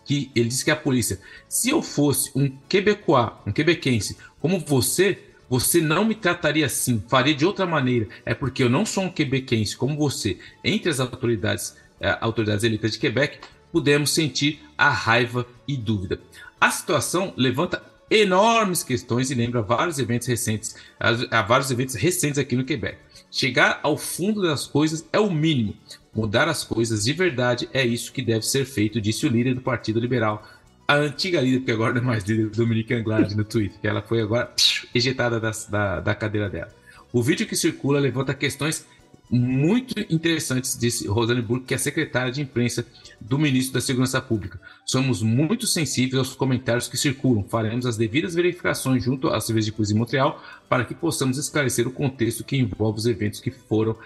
que 0.03 0.31
ele 0.33 0.47
disse 0.47 0.63
que 0.63 0.71
a 0.71 0.75
polícia, 0.75 1.19
se 1.49 1.69
eu 1.69 1.83
fosse 1.83 2.31
um 2.33 2.49
quebecois, 2.69 3.29
um 3.45 3.51
quebequense, 3.51 4.17
como 4.39 4.57
você, 4.57 5.19
você 5.49 5.81
não 5.81 6.05
me 6.05 6.15
trataria 6.15 6.65
assim, 6.65 7.03
faria 7.07 7.35
de 7.35 7.45
outra 7.45 7.65
maneira. 7.65 8.07
É 8.25 8.33
porque 8.33 8.63
eu 8.63 8.69
não 8.69 8.85
sou 8.85 9.03
um 9.03 9.11
quebequense 9.11 9.75
como 9.75 9.97
você. 9.97 10.39
Entre 10.63 10.89
as 10.89 10.99
autoridades, 10.99 11.75
eh, 11.99 12.17
autoridades 12.21 12.63
eleitas 12.63 12.93
de 12.93 12.99
Quebec, 12.99 13.39
pudemos 13.71 14.11
sentir 14.11 14.61
a 14.77 14.89
raiva 14.89 15.45
e 15.67 15.75
dúvida. 15.75 16.19
A 16.59 16.71
situação 16.71 17.33
levanta 17.37 17.81
enormes 18.09 18.83
questões 18.83 19.29
e 19.29 19.35
lembra 19.35 19.61
vários 19.61 19.99
eventos 19.99 20.27
recentes, 20.27 20.75
a, 20.99 21.41
vários 21.41 21.69
eventos 21.71 21.95
recentes 21.95 22.39
aqui 22.39 22.55
no 22.55 22.63
Quebec. 22.63 22.97
Chegar 23.29 23.79
ao 23.83 23.97
fundo 23.97 24.41
das 24.41 24.65
coisas 24.65 25.05
é 25.11 25.19
o 25.19 25.29
mínimo. 25.29 25.75
Mudar 26.15 26.47
as 26.47 26.63
coisas 26.63 27.03
de 27.03 27.13
verdade 27.13 27.69
é 27.73 27.85
isso 27.85 28.11
que 28.11 28.21
deve 28.21 28.45
ser 28.45 28.65
feito, 28.65 29.01
disse 29.01 29.25
o 29.25 29.29
líder 29.29 29.53
do 29.53 29.61
Partido 29.61 29.99
Liberal, 29.99 30.47
a 30.87 30.95
antiga 30.95 31.41
líder, 31.41 31.59
porque 31.59 31.71
agora 31.71 31.93
não 31.93 32.01
é 32.01 32.05
mais 32.05 32.23
líder, 32.23 32.49
Dominique 32.49 32.93
Anglade, 32.93 33.35
no 33.35 33.43
Twitter, 33.43 33.77
que 33.79 33.87
ela 33.87 34.01
foi 34.01 34.21
agora 34.21 34.45
psh, 34.45 34.87
ejetada 34.95 35.39
da, 35.39 35.51
da, 35.69 35.99
da 35.99 36.15
cadeira 36.15 36.49
dela. 36.49 36.73
O 37.11 37.21
vídeo 37.21 37.45
que 37.45 37.55
circula 37.55 37.99
levanta 37.99 38.33
questões 38.33 38.85
muito 39.29 39.99
interessantes, 40.09 40.77
disse 40.77 41.07
Rosane 41.07 41.41
Burke, 41.41 41.65
que 41.65 41.73
é 41.73 41.77
secretária 41.77 42.31
de 42.31 42.41
imprensa 42.41 42.85
do 43.19 43.37
ministro 43.37 43.73
da 43.73 43.81
Segurança 43.81 44.21
Pública. 44.21 44.59
Somos 44.85 45.21
muito 45.21 45.67
sensíveis 45.67 46.15
aos 46.15 46.33
comentários 46.33 46.87
que 46.87 46.95
circulam. 46.95 47.43
Faremos 47.43 47.85
as 47.85 47.97
devidas 47.97 48.35
verificações 48.35 49.03
junto 49.03 49.27
à 49.27 49.41
Serviço 49.41 49.65
de 49.65 49.71
Polícia 49.73 49.93
de 49.93 49.99
Montreal 49.99 50.41
para 50.69 50.85
que 50.85 50.95
possamos 50.95 51.37
esclarecer 51.37 51.87
o 51.87 51.91
contexto 51.91 52.43
que 52.43 52.57
envolve 52.57 52.99
os 52.99 53.05
eventos 53.05 53.41
que 53.41 53.51
foram 53.51 53.97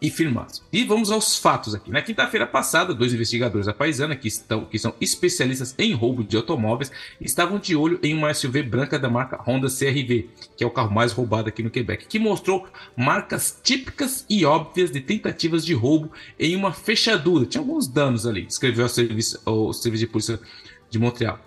e 0.00 0.10
firmados. 0.10 0.62
E 0.72 0.84
vamos 0.84 1.10
aos 1.10 1.36
fatos 1.38 1.74
aqui. 1.74 1.90
Na 1.90 2.00
quinta-feira 2.00 2.46
passada, 2.46 2.94
dois 2.94 3.12
investigadores 3.12 3.66
da 3.66 3.74
Paisana, 3.74 4.14
que, 4.14 4.28
estão, 4.28 4.64
que 4.64 4.78
são 4.78 4.94
especialistas 5.00 5.74
em 5.76 5.92
roubo 5.92 6.22
de 6.22 6.36
automóveis, 6.36 6.92
estavam 7.20 7.58
de 7.58 7.74
olho 7.74 7.98
em 8.02 8.14
uma 8.14 8.32
SUV 8.32 8.62
branca 8.62 8.98
da 8.98 9.10
marca 9.10 9.42
Honda 9.42 9.68
CRV, 9.68 10.30
que 10.56 10.62
é 10.62 10.66
o 10.66 10.70
carro 10.70 10.92
mais 10.92 11.12
roubado 11.12 11.48
aqui 11.48 11.62
no 11.62 11.70
Quebec, 11.70 12.06
que 12.06 12.18
mostrou 12.18 12.66
marcas 12.96 13.58
típicas 13.62 14.24
e 14.30 14.44
óbvias 14.44 14.90
de 14.90 15.00
tentativas 15.00 15.64
de 15.64 15.74
roubo 15.74 16.12
em 16.38 16.54
uma 16.54 16.72
fechadura. 16.72 17.44
Tinha 17.44 17.60
alguns 17.60 17.88
danos 17.88 18.24
ali, 18.24 18.46
escreveu 18.48 18.86
o 18.86 18.88
serviço, 18.88 19.40
o 19.44 19.72
serviço 19.72 20.04
de 20.04 20.10
polícia 20.10 20.40
de 20.88 20.98
Montreal. 20.98 21.40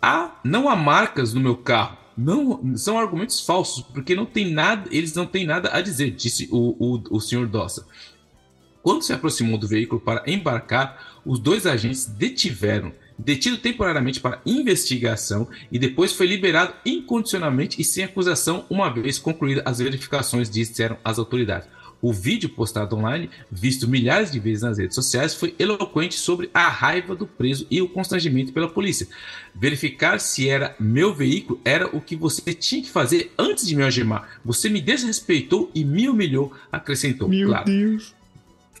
Há, 0.00 0.40
não 0.42 0.68
há 0.68 0.74
marcas 0.74 1.32
no 1.32 1.40
meu 1.40 1.56
carro, 1.56 1.96
não 2.16 2.76
são 2.76 2.98
argumentos 2.98 3.40
falsos, 3.40 3.84
porque 3.84 4.14
não 4.14 4.26
tem 4.26 4.50
nada, 4.50 4.88
eles 4.90 5.14
não 5.14 5.26
têm 5.26 5.46
nada 5.46 5.70
a 5.72 5.80
dizer, 5.80 6.10
disse 6.10 6.48
o, 6.50 6.76
o, 6.78 7.16
o 7.16 7.20
senhor 7.20 7.46
Dossa. 7.46 7.86
Quando 8.82 9.02
se 9.02 9.12
aproximou 9.12 9.56
do 9.58 9.68
veículo 9.68 10.00
para 10.00 10.24
embarcar, 10.26 11.20
os 11.24 11.38
dois 11.38 11.66
agentes 11.66 12.04
detiveram, 12.04 12.92
detido 13.16 13.56
temporariamente 13.56 14.20
para 14.20 14.40
investigação 14.44 15.48
e 15.70 15.78
depois 15.78 16.12
foi 16.12 16.26
liberado 16.26 16.74
incondicionalmente 16.84 17.80
e 17.80 17.84
sem 17.84 18.04
acusação, 18.04 18.64
uma 18.68 18.90
vez 18.90 19.18
concluídas 19.18 19.62
as 19.64 19.78
verificações, 19.78 20.50
disseram 20.50 20.96
as 21.04 21.18
autoridades. 21.18 21.68
O 22.02 22.12
vídeo 22.12 22.48
postado 22.48 22.96
online, 22.96 23.30
visto 23.48 23.86
milhares 23.86 24.32
de 24.32 24.40
vezes 24.40 24.62
nas 24.62 24.76
redes 24.76 24.96
sociais, 24.96 25.34
foi 25.34 25.54
eloquente 25.56 26.16
sobre 26.16 26.50
a 26.52 26.68
raiva 26.68 27.14
do 27.14 27.28
preso 27.28 27.64
e 27.70 27.80
o 27.80 27.88
constrangimento 27.88 28.52
pela 28.52 28.68
polícia. 28.68 29.06
Verificar 29.54 30.18
se 30.18 30.48
era 30.48 30.74
meu 30.80 31.14
veículo 31.14 31.60
era 31.64 31.86
o 31.96 32.00
que 32.00 32.16
você 32.16 32.52
tinha 32.52 32.82
que 32.82 32.90
fazer 32.90 33.32
antes 33.38 33.64
de 33.64 33.76
me 33.76 33.84
algemar. 33.84 34.40
Você 34.44 34.68
me 34.68 34.80
desrespeitou 34.80 35.70
e 35.72 35.84
me 35.84 36.08
humilhou, 36.08 36.52
acrescentou. 36.72 37.28
Meu 37.28 37.46
claro. 37.48 37.66
Deus. 37.66 38.12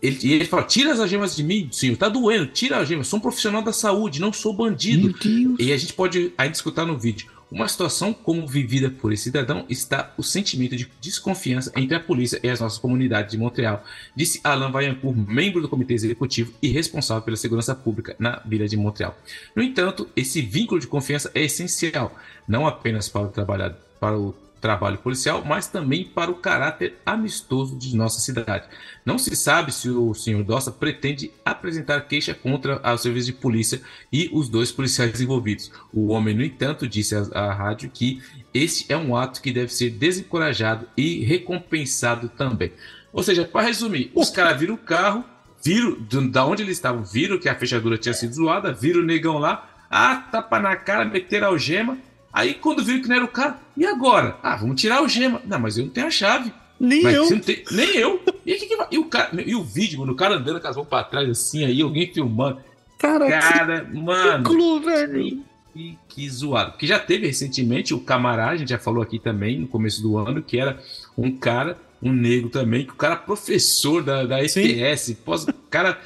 ele, 0.02 0.18
e 0.24 0.32
ele 0.32 0.44
fala: 0.46 0.64
tira 0.64 0.92
as 0.92 0.98
algemas 0.98 1.36
de 1.36 1.44
mim, 1.44 1.68
senhor, 1.70 1.96
tá 1.96 2.08
doendo, 2.08 2.46
tira 2.46 2.74
as 2.74 2.80
algemas, 2.80 3.06
sou 3.06 3.20
um 3.20 3.22
profissional 3.22 3.62
da 3.62 3.72
saúde, 3.72 4.20
não 4.20 4.32
sou 4.32 4.52
bandido. 4.52 5.14
E 5.60 5.72
a 5.72 5.76
gente 5.76 5.92
pode 5.92 6.32
ainda 6.36 6.54
escutar 6.54 6.84
no 6.84 6.98
vídeo. 6.98 7.30
Uma 7.52 7.68
situação 7.68 8.14
como 8.14 8.46
vivida 8.46 8.88
por 8.88 9.12
esse 9.12 9.24
cidadão 9.24 9.66
está 9.68 10.14
o 10.16 10.22
sentimento 10.22 10.74
de 10.74 10.90
desconfiança 11.02 11.70
entre 11.76 11.94
a 11.94 12.00
polícia 12.00 12.40
e 12.42 12.48
as 12.48 12.60
nossas 12.60 12.78
comunidades 12.78 13.30
de 13.30 13.36
Montreal, 13.36 13.84
disse 14.16 14.40
Alain 14.42 14.72
Vaillancourt, 14.72 15.14
membro 15.14 15.60
do 15.60 15.68
comitê 15.68 15.92
executivo 15.92 16.54
e 16.62 16.68
responsável 16.68 17.22
pela 17.22 17.36
segurança 17.36 17.74
pública 17.74 18.16
na 18.18 18.40
vila 18.46 18.66
de 18.66 18.74
Montreal. 18.74 19.14
No 19.54 19.62
entanto, 19.62 20.08
esse 20.16 20.40
vínculo 20.40 20.80
de 20.80 20.86
confiança 20.86 21.30
é 21.34 21.42
essencial, 21.42 22.18
não 22.48 22.66
apenas 22.66 23.10
para 23.10 23.26
o 23.26 23.28
trabalhador, 23.28 23.76
para 24.00 24.18
o 24.18 24.34
trabalho 24.62 24.98
policial, 24.98 25.44
mas 25.44 25.66
também 25.66 26.04
para 26.04 26.30
o 26.30 26.36
caráter 26.36 26.94
amistoso 27.04 27.76
de 27.76 27.94
nossa 27.96 28.20
cidade. 28.20 28.68
Não 29.04 29.18
se 29.18 29.34
sabe 29.34 29.72
se 29.72 29.90
o 29.90 30.14
senhor 30.14 30.44
Dossa 30.44 30.70
pretende 30.70 31.32
apresentar 31.44 32.00
queixa 32.02 32.32
contra 32.32 32.80
o 32.80 32.96
serviço 32.96 33.26
de 33.26 33.32
polícia 33.32 33.82
e 34.10 34.30
os 34.32 34.48
dois 34.48 34.70
policiais 34.70 35.20
envolvidos. 35.20 35.72
O 35.92 36.12
homem, 36.12 36.34
no 36.34 36.44
entanto, 36.44 36.86
disse 36.86 37.16
à, 37.16 37.22
à 37.34 37.52
rádio 37.52 37.90
que 37.92 38.22
esse 38.54 38.86
é 38.88 38.96
um 38.96 39.16
ato 39.16 39.42
que 39.42 39.52
deve 39.52 39.74
ser 39.74 39.90
desencorajado 39.90 40.86
e 40.96 41.24
recompensado 41.24 42.28
também. 42.28 42.72
Ou 43.12 43.22
seja, 43.22 43.44
para 43.44 43.66
resumir, 43.66 44.12
os 44.14 44.30
caras 44.30 44.58
viram 44.58 44.74
o 44.74 44.78
carro, 44.78 45.24
viram 45.62 45.96
da 46.30 46.46
onde 46.46 46.62
eles 46.62 46.76
estavam, 46.76 47.02
viram 47.02 47.38
que 47.38 47.48
a 47.48 47.54
fechadura 47.56 47.98
tinha 47.98 48.14
sido 48.14 48.34
zoada, 48.34 48.72
viram 48.72 49.00
o 49.00 49.04
negão 49.04 49.38
lá, 49.38 49.68
ah, 49.90 50.16
tapa 50.16 50.60
na 50.60 50.76
cara, 50.76 51.04
meteram 51.04 51.48
a 51.48 51.50
algema, 51.50 51.98
Aí 52.32 52.54
quando 52.54 52.82
viram 52.82 53.02
que 53.02 53.08
não 53.08 53.16
era 53.16 53.24
o 53.24 53.28
cara, 53.28 53.58
e 53.76 53.84
agora? 53.84 54.38
Ah, 54.42 54.56
vamos 54.56 54.80
tirar 54.80 55.02
o 55.02 55.08
gema. 55.08 55.42
Não, 55.44 55.58
mas 55.58 55.76
eu 55.76 55.84
não 55.84 55.92
tenho 55.92 56.06
a 56.06 56.10
chave. 56.10 56.52
Nem 56.80 57.02
mas 57.02 57.14
eu. 57.14 57.40
Tem, 57.40 57.62
nem 57.70 57.96
eu. 57.96 58.20
E, 58.44 58.54
que 58.54 58.66
que 58.66 58.86
e, 58.90 58.98
o 58.98 59.04
cara, 59.04 59.30
e 59.40 59.54
o 59.54 59.62
vídeo, 59.62 60.00
mano, 60.00 60.12
o 60.12 60.16
cara 60.16 60.34
andando 60.34 60.60
com 60.60 60.66
as 60.66 60.76
mãos 60.76 60.88
pra 60.88 61.04
trás 61.04 61.28
assim, 61.28 61.64
aí 61.64 61.80
alguém 61.80 62.12
filmando. 62.12 62.60
Cara, 62.98 63.28
cara 63.28 63.84
que 63.84 63.96
mano. 63.96 64.80
Velho. 64.80 65.44
Que, 65.72 65.98
que 66.08 66.28
zoado. 66.28 66.72
Porque 66.72 66.86
já 66.86 66.98
teve 66.98 67.26
recentemente 67.26 67.94
o 67.94 68.00
camarada, 68.00 68.52
a 68.52 68.56
gente 68.56 68.70
já 68.70 68.78
falou 68.78 69.02
aqui 69.02 69.18
também 69.18 69.58
no 69.58 69.66
começo 69.66 70.02
do 70.02 70.18
ano, 70.18 70.42
que 70.42 70.58
era 70.58 70.78
um 71.16 71.36
cara, 71.36 71.78
um 72.02 72.12
negro 72.12 72.50
também, 72.50 72.84
que 72.84 72.92
o 72.92 72.96
cara 72.96 73.16
professor 73.16 74.02
da, 74.02 74.24
da 74.24 74.42
SPS, 74.42 75.14
pós, 75.24 75.46
cara. 75.70 75.98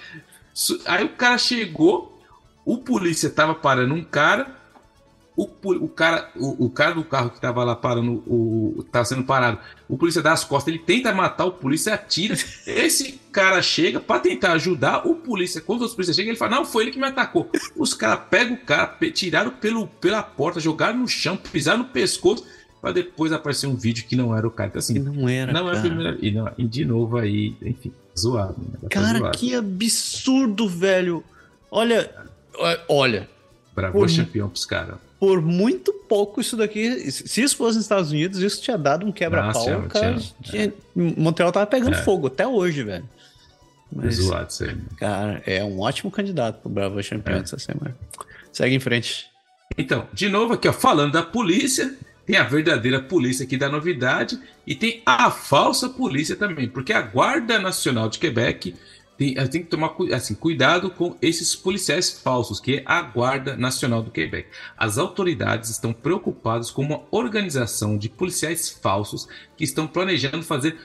Aí 0.86 1.04
o 1.04 1.10
cara 1.10 1.38
chegou, 1.38 2.20
o 2.64 2.78
polícia 2.78 3.30
tava 3.30 3.54
parando 3.54 3.94
um 3.94 4.04
cara, 4.04 4.55
o, 5.36 5.50
o, 5.62 5.88
cara, 5.88 6.30
o, 6.34 6.64
o, 6.64 6.70
cara 6.70 6.94
do 6.94 7.04
carro 7.04 7.28
que 7.28 7.38
tava 7.38 7.62
lá 7.62 7.76
parando, 7.76 8.22
o, 8.26 8.82
tava 8.90 9.04
sendo 9.04 9.22
parado, 9.22 9.58
o 9.86 9.98
polícia 9.98 10.22
dá 10.22 10.32
as 10.32 10.42
costas, 10.44 10.72
ele 10.72 10.82
tenta 10.82 11.12
matar 11.12 11.44
o 11.44 11.52
polícia 11.52 11.92
atira. 11.92 12.34
Esse 12.66 13.20
cara 13.30 13.60
chega 13.60 14.00
para 14.00 14.18
tentar 14.18 14.52
ajudar 14.52 15.06
o 15.06 15.16
polícia. 15.16 15.60
Quando 15.60 15.82
os 15.82 15.92
polícias 15.92 16.16
chegam, 16.16 16.30
ele 16.30 16.38
fala: 16.38 16.56
Não, 16.56 16.64
foi 16.64 16.84
ele 16.84 16.90
que 16.90 16.98
me 16.98 17.06
atacou. 17.06 17.50
Os 17.76 17.92
caras 17.92 18.24
pegam 18.30 18.54
o 18.54 18.60
cara, 18.60 18.96
tiraram 19.12 19.50
pelo, 19.50 19.86
pela 19.86 20.22
porta, 20.22 20.58
jogaram 20.58 21.00
no 21.00 21.08
chão, 21.08 21.36
pisaram 21.36 21.80
no 21.80 21.84
pescoço, 21.84 22.42
para 22.80 22.92
depois 22.92 23.30
aparecer 23.30 23.66
um 23.66 23.76
vídeo 23.76 24.06
que 24.08 24.16
não 24.16 24.34
era 24.34 24.48
o 24.48 24.50
cara. 24.50 24.70
Então, 24.70 24.78
assim, 24.78 24.98
não 24.98 25.28
era. 25.28 25.52
Não 25.52 25.66
cara. 25.66 25.76
é 25.76 25.78
a 25.78 25.82
primeira. 25.82 26.18
E, 26.22 26.30
não, 26.30 26.50
e 26.56 26.64
de 26.64 26.86
novo 26.86 27.18
aí, 27.18 27.54
enfim, 27.60 27.92
zoado. 28.18 28.56
Né? 28.58 28.88
Cara, 28.88 29.18
zoado. 29.18 29.36
que 29.36 29.54
absurdo, 29.54 30.66
velho. 30.66 31.22
Olha, 31.70 32.10
olha. 32.88 33.28
Bravo 33.74 33.98
por... 33.98 34.10
campeão 34.10 34.48
pros 34.48 34.64
caras 34.64 34.96
por 35.18 35.40
muito 35.40 35.92
pouco 35.92 36.40
isso 36.40 36.56
daqui. 36.56 37.10
Se 37.10 37.42
isso 37.42 37.56
fosse 37.56 37.76
nos 37.76 37.84
Estados 37.84 38.10
Unidos, 38.10 38.40
isso 38.40 38.62
tinha 38.62 38.76
dado 38.76 39.06
um 39.06 39.12
quebra-pau. 39.12 39.66
É. 40.52 40.72
Montreal 40.94 41.52
tava 41.52 41.66
pegando 41.66 41.94
é. 41.94 42.02
fogo 42.02 42.26
até 42.26 42.46
hoje, 42.46 42.82
velho. 42.82 43.08
Mas. 43.92 44.18
Né? 44.60 44.76
Cara, 44.98 45.42
é 45.46 45.64
um 45.64 45.80
ótimo 45.80 46.10
candidato 46.10 46.60
pro 46.60 46.70
Bravo 46.70 47.02
Champion 47.02 47.36
é. 47.36 47.40
essa 47.40 47.58
semana. 47.58 47.96
Segue 48.52 48.74
em 48.74 48.80
frente. 48.80 49.26
Então, 49.76 50.06
de 50.12 50.28
novo 50.28 50.54
aqui, 50.54 50.68
ó, 50.68 50.72
falando 50.72 51.12
da 51.12 51.22
polícia, 51.22 51.94
tem 52.26 52.36
a 52.36 52.44
verdadeira 52.44 53.00
polícia 53.00 53.44
aqui 53.44 53.56
da 53.56 53.68
novidade 53.68 54.38
e 54.66 54.74
tem 54.74 55.02
a 55.04 55.30
falsa 55.30 55.88
polícia 55.88 56.36
também, 56.36 56.68
porque 56.68 56.92
a 56.92 57.00
Guarda 57.00 57.58
Nacional 57.58 58.08
de 58.08 58.18
Quebec 58.18 58.74
tem, 59.16 59.34
tem, 59.34 59.62
que 59.62 59.68
tomar 59.68 59.94
assim, 60.12 60.34
cuidado 60.34 60.90
com 60.90 61.16
esses 61.22 61.56
policiais 61.56 62.10
falsos, 62.10 62.60
que 62.60 62.76
é 62.76 62.82
a 62.84 63.00
Guarda 63.00 63.56
Nacional 63.56 64.02
do 64.02 64.10
Quebec. 64.10 64.48
As 64.76 64.98
autoridades 64.98 65.70
estão 65.70 65.92
preocupadas 65.92 66.70
com 66.70 66.82
uma 66.82 67.02
organização 67.10 67.96
de 67.96 68.08
policiais 68.08 68.70
falsos 68.70 69.26
que 69.56 69.64
estão 69.64 69.86
planejando 69.86 70.42
fazer 70.42 70.76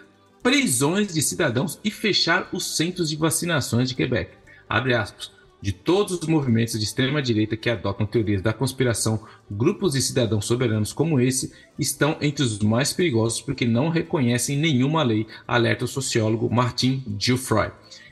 prisões 0.41 1.13
de 1.13 1.21
cidadãos 1.21 1.79
e 1.83 1.91
fechar 1.91 2.49
os 2.51 2.77
centros 2.77 3.09
de 3.09 3.15
vacinações 3.15 3.89
de 3.89 3.95
Quebec. 3.95 4.31
Abre 4.67 4.93
aspas. 4.93 5.31
De 5.61 5.71
todos 5.71 6.13
os 6.13 6.27
movimentos 6.27 6.79
de 6.79 6.83
extrema-direita 6.83 7.55
que 7.55 7.69
adotam 7.69 8.07
teorias 8.07 8.41
da 8.41 8.51
conspiração, 8.51 9.23
grupos 9.49 9.93
de 9.93 10.01
cidadãos 10.01 10.45
soberanos 10.45 10.91
como 10.91 11.19
esse 11.19 11.53
estão 11.77 12.17
entre 12.19 12.43
os 12.43 12.57
mais 12.59 12.91
perigosos 12.91 13.41
porque 13.41 13.67
não 13.67 13.89
reconhecem 13.89 14.57
nenhuma 14.57 15.03
lei, 15.03 15.27
alerta 15.47 15.85
o 15.85 15.87
sociólogo 15.87 16.49
Martin 16.49 17.03
Gilfroy. 17.19 17.71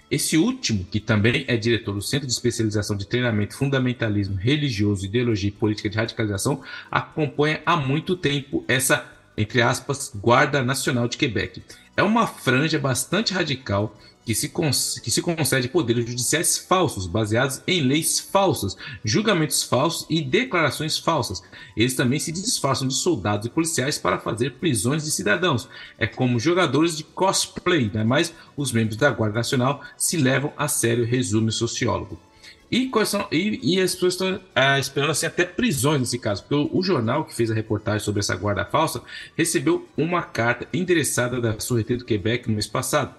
Esse 0.09 0.37
último, 0.37 0.85
que 0.85 0.99
também 0.99 1.45
é 1.47 1.55
diretor 1.55 1.93
do 1.93 2.01
Centro 2.01 2.25
de 2.25 2.33
Especialização 2.33 2.97
de 2.97 3.05
Treinamento 3.05 3.55
Fundamentalismo 3.55 4.35
Religioso, 4.35 5.05
Ideologia 5.05 5.49
e 5.49 5.51
Política 5.51 5.89
de 5.89 5.97
Radicalização, 5.97 6.63
acompanha 6.89 7.61
há 7.63 7.75
muito 7.75 8.15
tempo 8.15 8.65
essa, 8.67 9.05
entre 9.37 9.61
aspas, 9.61 10.11
Guarda 10.15 10.63
Nacional 10.63 11.07
de 11.07 11.15
Quebec. 11.15 11.61
É 11.95 12.01
uma 12.01 12.25
franja 12.25 12.79
bastante 12.79 13.33
radical 13.33 13.95
que 14.29 14.35
se, 14.35 14.47
que 15.01 15.09
se 15.09 15.23
concede 15.23 15.67
poderes 15.67 16.07
judiciais 16.07 16.55
falsos, 16.55 17.07
baseados 17.07 17.63
em 17.65 17.81
leis 17.81 18.19
falsas, 18.19 18.77
julgamentos 19.03 19.63
falsos 19.63 20.05
e 20.07 20.21
declarações 20.21 20.99
falsas. 20.99 21.41
Eles 21.75 21.95
também 21.95 22.19
se 22.19 22.31
disfarçam 22.31 22.87
de 22.87 22.93
soldados 22.93 23.47
e 23.47 23.49
policiais 23.49 23.97
para 23.97 24.19
fazer 24.19 24.51
prisões 24.57 25.03
de 25.03 25.09
cidadãos. 25.09 25.67
É 25.97 26.05
como 26.05 26.39
jogadores 26.39 26.95
de 26.95 27.03
cosplay, 27.03 27.89
né? 27.91 28.03
mas 28.03 28.31
os 28.55 28.71
membros 28.71 28.97
da 28.97 29.09
Guarda 29.09 29.37
Nacional 29.37 29.81
se 29.97 30.15
levam 30.15 30.53
a 30.55 30.67
sério, 30.67 31.03
resume 31.03 31.49
o 31.49 31.51
sociólogo. 31.51 32.19
E, 32.71 32.87
são, 33.07 33.27
e, 33.31 33.77
e, 33.77 33.81
as 33.81 33.95
pessoas 33.95 34.13
estão 34.13 34.39
ah, 34.53 34.77
esperando 34.77 35.09
assim, 35.09 35.25
até 35.25 35.43
prisões 35.43 36.01
nesse 36.01 36.19
caso, 36.19 36.43
porque 36.43 36.53
o, 36.53 36.77
o, 36.77 36.83
jornal 36.83 37.25
que 37.25 37.33
fez 37.33 37.49
a 37.49 37.55
reportagem 37.55 38.05
sobre 38.05 38.19
essa 38.19 38.35
guarda 38.35 38.63
falsa 38.63 39.01
recebeu 39.35 39.89
uma 39.97 40.21
carta 40.21 40.67
endereçada 40.71 41.41
da 41.41 41.59
Sorrete 41.59 41.95
do 41.95 42.05
Quebec 42.05 42.47
no 42.47 42.53
mês 42.53 42.67
passado 42.67 43.15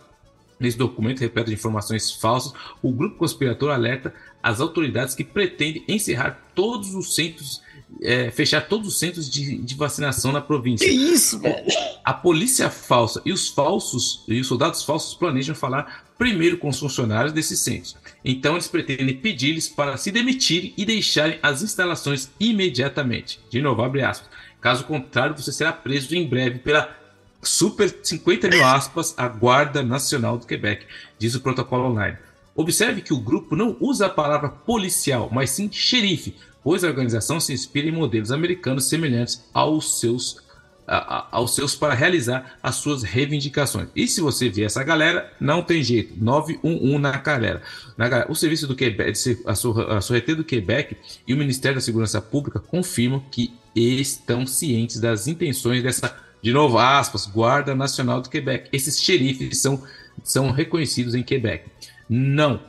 Nesse 0.60 0.76
documento 0.76 1.20
repleto 1.20 1.48
de 1.48 1.54
informações 1.54 2.12
falsas, 2.12 2.52
o 2.82 2.92
grupo 2.92 3.16
conspirador 3.16 3.70
alerta 3.70 4.12
as 4.42 4.60
autoridades 4.60 5.14
que 5.14 5.24
pretendem 5.24 5.82
encerrar 5.88 6.38
todos 6.54 6.94
os 6.94 7.14
centros, 7.14 7.62
é, 8.02 8.30
fechar 8.30 8.68
todos 8.68 8.88
os 8.88 8.98
centros 8.98 9.28
de, 9.28 9.56
de, 9.56 9.74
vacinação 9.74 10.30
na 10.32 10.40
província. 10.40 10.86
Que 10.86 10.92
isso, 10.92 11.38
velho? 11.38 11.64
A 12.04 12.12
polícia 12.12 12.68
falsa 12.68 13.22
e 13.24 13.32
os 13.32 13.48
falsos 13.48 14.22
e 14.28 14.38
os 14.38 14.46
soldados 14.46 14.82
falsos 14.82 15.14
planejam 15.14 15.54
falar 15.54 16.04
primeiro 16.18 16.58
com 16.58 16.68
os 16.68 16.78
funcionários 16.78 17.32
desses 17.32 17.60
centros. 17.60 17.96
Então 18.22 18.52
eles 18.52 18.68
pretendem 18.68 19.16
pedir-lhes 19.16 19.66
para 19.66 19.96
se 19.96 20.12
demitirem 20.12 20.74
e 20.76 20.84
deixarem 20.84 21.38
as 21.42 21.62
instalações 21.62 22.30
imediatamente. 22.38 23.40
De 23.48 23.62
novo, 23.62 23.80
abre 23.80 24.02
aspas. 24.02 24.28
Caso 24.60 24.84
contrário, 24.84 25.34
você 25.34 25.52
será 25.52 25.72
preso 25.72 26.14
em 26.14 26.26
breve 26.26 26.58
pela 26.58 26.99
super 27.42 27.94
50 28.02 28.48
mil 28.48 28.64
aspas, 28.64 29.14
a 29.16 29.28
Guarda 29.28 29.82
Nacional 29.82 30.38
do 30.38 30.46
Quebec, 30.46 30.86
diz 31.18 31.34
o 31.34 31.40
protocolo 31.40 31.88
online. 31.88 32.16
Observe 32.54 33.00
que 33.00 33.14
o 33.14 33.20
grupo 33.20 33.56
não 33.56 33.76
usa 33.80 34.06
a 34.06 34.10
palavra 34.10 34.48
policial, 34.48 35.30
mas 35.32 35.50
sim 35.50 35.70
xerife, 35.70 36.36
pois 36.62 36.84
a 36.84 36.88
organização 36.88 37.40
se 37.40 37.52
inspira 37.52 37.88
em 37.88 37.92
modelos 37.92 38.30
americanos 38.30 38.88
semelhantes 38.88 39.48
aos 39.54 39.98
seus, 39.98 40.42
a, 40.86 40.96
a, 40.96 41.28
aos 41.30 41.54
seus 41.54 41.74
para 41.74 41.94
realizar 41.94 42.58
as 42.62 42.74
suas 42.76 43.02
reivindicações. 43.02 43.88
E 43.96 44.06
se 44.06 44.20
você 44.20 44.50
vê 44.50 44.64
essa 44.64 44.84
galera, 44.84 45.32
não 45.40 45.62
tem 45.62 45.82
jeito. 45.82 46.22
911 46.22 46.98
na 46.98 47.12
galera. 47.12 47.62
Na 47.96 48.08
galera. 48.08 48.30
O 48.30 48.34
serviço 48.34 48.66
do 48.66 48.76
Quebec, 48.76 49.38
a, 49.46 49.54
Sorrete 50.00 50.34
do 50.34 50.44
Quebec 50.44 50.96
e 51.26 51.32
o 51.32 51.38
Ministério 51.38 51.76
da 51.76 51.80
Segurança 51.80 52.20
Pública 52.20 52.60
confirmam 52.60 53.24
que 53.30 53.54
estão 53.74 54.46
cientes 54.46 55.00
das 55.00 55.26
intenções 55.26 55.82
dessa 55.82 56.14
de 56.42 56.52
novo, 56.52 56.78
aspas, 56.78 57.26
Guarda 57.26 57.74
Nacional 57.74 58.20
do 58.20 58.30
Quebec. 58.30 58.68
Esses 58.72 59.00
xerifes 59.00 59.58
são, 59.58 59.82
são 60.22 60.50
reconhecidos 60.50 61.14
em 61.14 61.22
Quebec. 61.22 61.64
Não, 62.08 62.60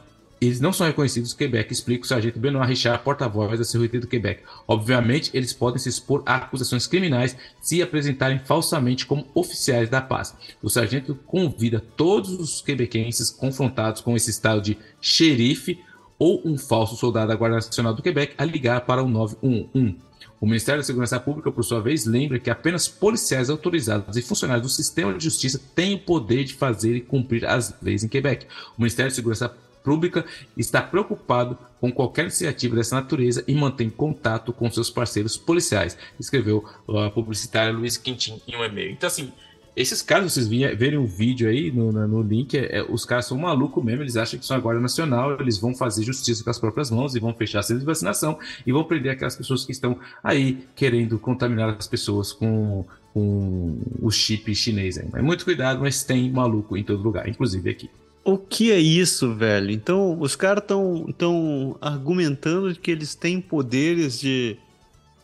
eles 0.41 0.59
não 0.59 0.73
são 0.73 0.87
reconhecidos 0.87 1.31
no 1.31 1.37
Quebec, 1.37 1.71
explica 1.71 2.03
o 2.03 2.07
sargento 2.07 2.39
Benoit 2.39 2.67
Richard, 2.67 3.03
porta-voz 3.03 3.59
da 3.59 3.65
CRT 3.65 3.99
do 3.99 4.07
Quebec. 4.07 4.41
Obviamente, 4.67 5.29
eles 5.35 5.53
podem 5.53 5.77
se 5.77 5.87
expor 5.87 6.23
a 6.25 6.37
acusações 6.37 6.87
criminais 6.87 7.37
se 7.61 7.79
apresentarem 7.79 8.39
falsamente 8.39 9.05
como 9.05 9.27
oficiais 9.35 9.87
da 9.87 10.01
paz. 10.01 10.35
O 10.61 10.67
sargento 10.67 11.13
convida 11.27 11.79
todos 11.95 12.31
os 12.31 12.59
quebequenses 12.59 13.29
confrontados 13.29 14.01
com 14.01 14.15
esse 14.15 14.31
estado 14.31 14.61
de 14.61 14.79
xerife 14.99 15.79
ou 16.17 16.41
um 16.43 16.57
falso 16.57 16.95
soldado 16.95 17.27
da 17.27 17.35
Guarda 17.35 17.57
Nacional 17.57 17.93
do 17.93 18.01
Quebec 18.01 18.33
a 18.35 18.43
ligar 18.43 18.81
para 18.81 19.03
o 19.03 19.07
911. 19.07 20.10
O 20.41 20.47
Ministério 20.47 20.81
da 20.81 20.85
Segurança 20.85 21.19
Pública, 21.19 21.51
por 21.51 21.63
sua 21.63 21.79
vez, 21.79 22.07
lembra 22.07 22.39
que 22.39 22.49
apenas 22.49 22.87
policiais 22.87 23.47
autorizados 23.47 24.17
e 24.17 24.23
funcionários 24.23 24.65
do 24.65 24.73
sistema 24.75 25.13
de 25.13 25.23
justiça 25.23 25.61
têm 25.75 25.93
o 25.93 25.99
poder 25.99 26.43
de 26.43 26.55
fazer 26.55 26.95
e 26.95 27.01
cumprir 27.01 27.45
as 27.45 27.75
leis 27.79 28.03
em 28.03 28.07
Quebec. 28.07 28.47
O 28.75 28.81
Ministério 28.81 29.11
da 29.11 29.15
Segurança 29.15 29.55
Pública 29.83 30.25
está 30.57 30.81
preocupado 30.81 31.55
com 31.79 31.91
qualquer 31.91 32.23
iniciativa 32.23 32.75
dessa 32.75 32.95
natureza 32.95 33.43
e 33.47 33.53
mantém 33.53 33.87
contato 33.87 34.51
com 34.51 34.69
seus 34.71 34.89
parceiros 34.89 35.37
policiais, 35.37 35.95
escreveu 36.19 36.65
a 36.87 37.11
publicitária 37.11 37.71
Luiz 37.71 37.95
Quintin 37.95 38.41
em 38.47 38.55
um 38.55 38.63
e-mail. 38.63 38.91
Então, 38.91 39.05
assim, 39.05 39.31
esses 39.75 40.01
caras, 40.01 40.33
vocês 40.33 40.47
verem 40.47 40.97
o 40.97 41.07
vídeo 41.07 41.49
aí 41.49 41.71
no, 41.71 41.91
no 41.91 42.21
link, 42.21 42.57
é, 42.57 42.79
é, 42.79 42.83
os 42.83 43.05
caras 43.05 43.25
são 43.25 43.37
malucos 43.37 43.83
mesmo, 43.83 44.03
eles 44.03 44.17
acham 44.17 44.37
que 44.37 44.45
são 44.45 44.57
a 44.57 44.59
Guarda 44.59 44.81
Nacional, 44.81 45.39
eles 45.39 45.57
vão 45.57 45.73
fazer 45.73 46.03
justiça 46.03 46.43
com 46.43 46.49
as 46.49 46.59
próprias 46.59 46.91
mãos 46.91 47.15
e 47.15 47.19
vão 47.19 47.33
fechar 47.33 47.63
centros 47.63 47.81
de 47.81 47.85
vacinação 47.85 48.37
e 48.65 48.71
vão 48.71 48.83
prender 48.83 49.13
aquelas 49.13 49.35
pessoas 49.35 49.65
que 49.65 49.71
estão 49.71 49.97
aí 50.21 50.65
querendo 50.75 51.17
contaminar 51.17 51.69
as 51.77 51.87
pessoas 51.87 52.33
com, 52.33 52.85
com 53.13 53.79
o 54.01 54.11
chip 54.11 54.53
chinês. 54.53 54.97
Aí. 54.97 55.07
Mas 55.11 55.23
muito 55.23 55.45
cuidado, 55.45 55.79
mas 55.79 56.03
tem 56.03 56.29
maluco 56.29 56.75
em 56.75 56.83
todo 56.83 57.01
lugar, 57.01 57.27
inclusive 57.29 57.69
aqui. 57.69 57.89
O 58.23 58.37
que 58.37 58.71
é 58.71 58.79
isso, 58.79 59.33
velho? 59.33 59.71
Então, 59.71 60.19
os 60.19 60.35
caras 60.35 60.63
estão 60.63 61.11
tão 61.17 61.77
argumentando 61.81 62.75
que 62.75 62.91
eles 62.91 63.15
têm 63.15 63.41
poderes 63.41 64.19
de. 64.19 64.57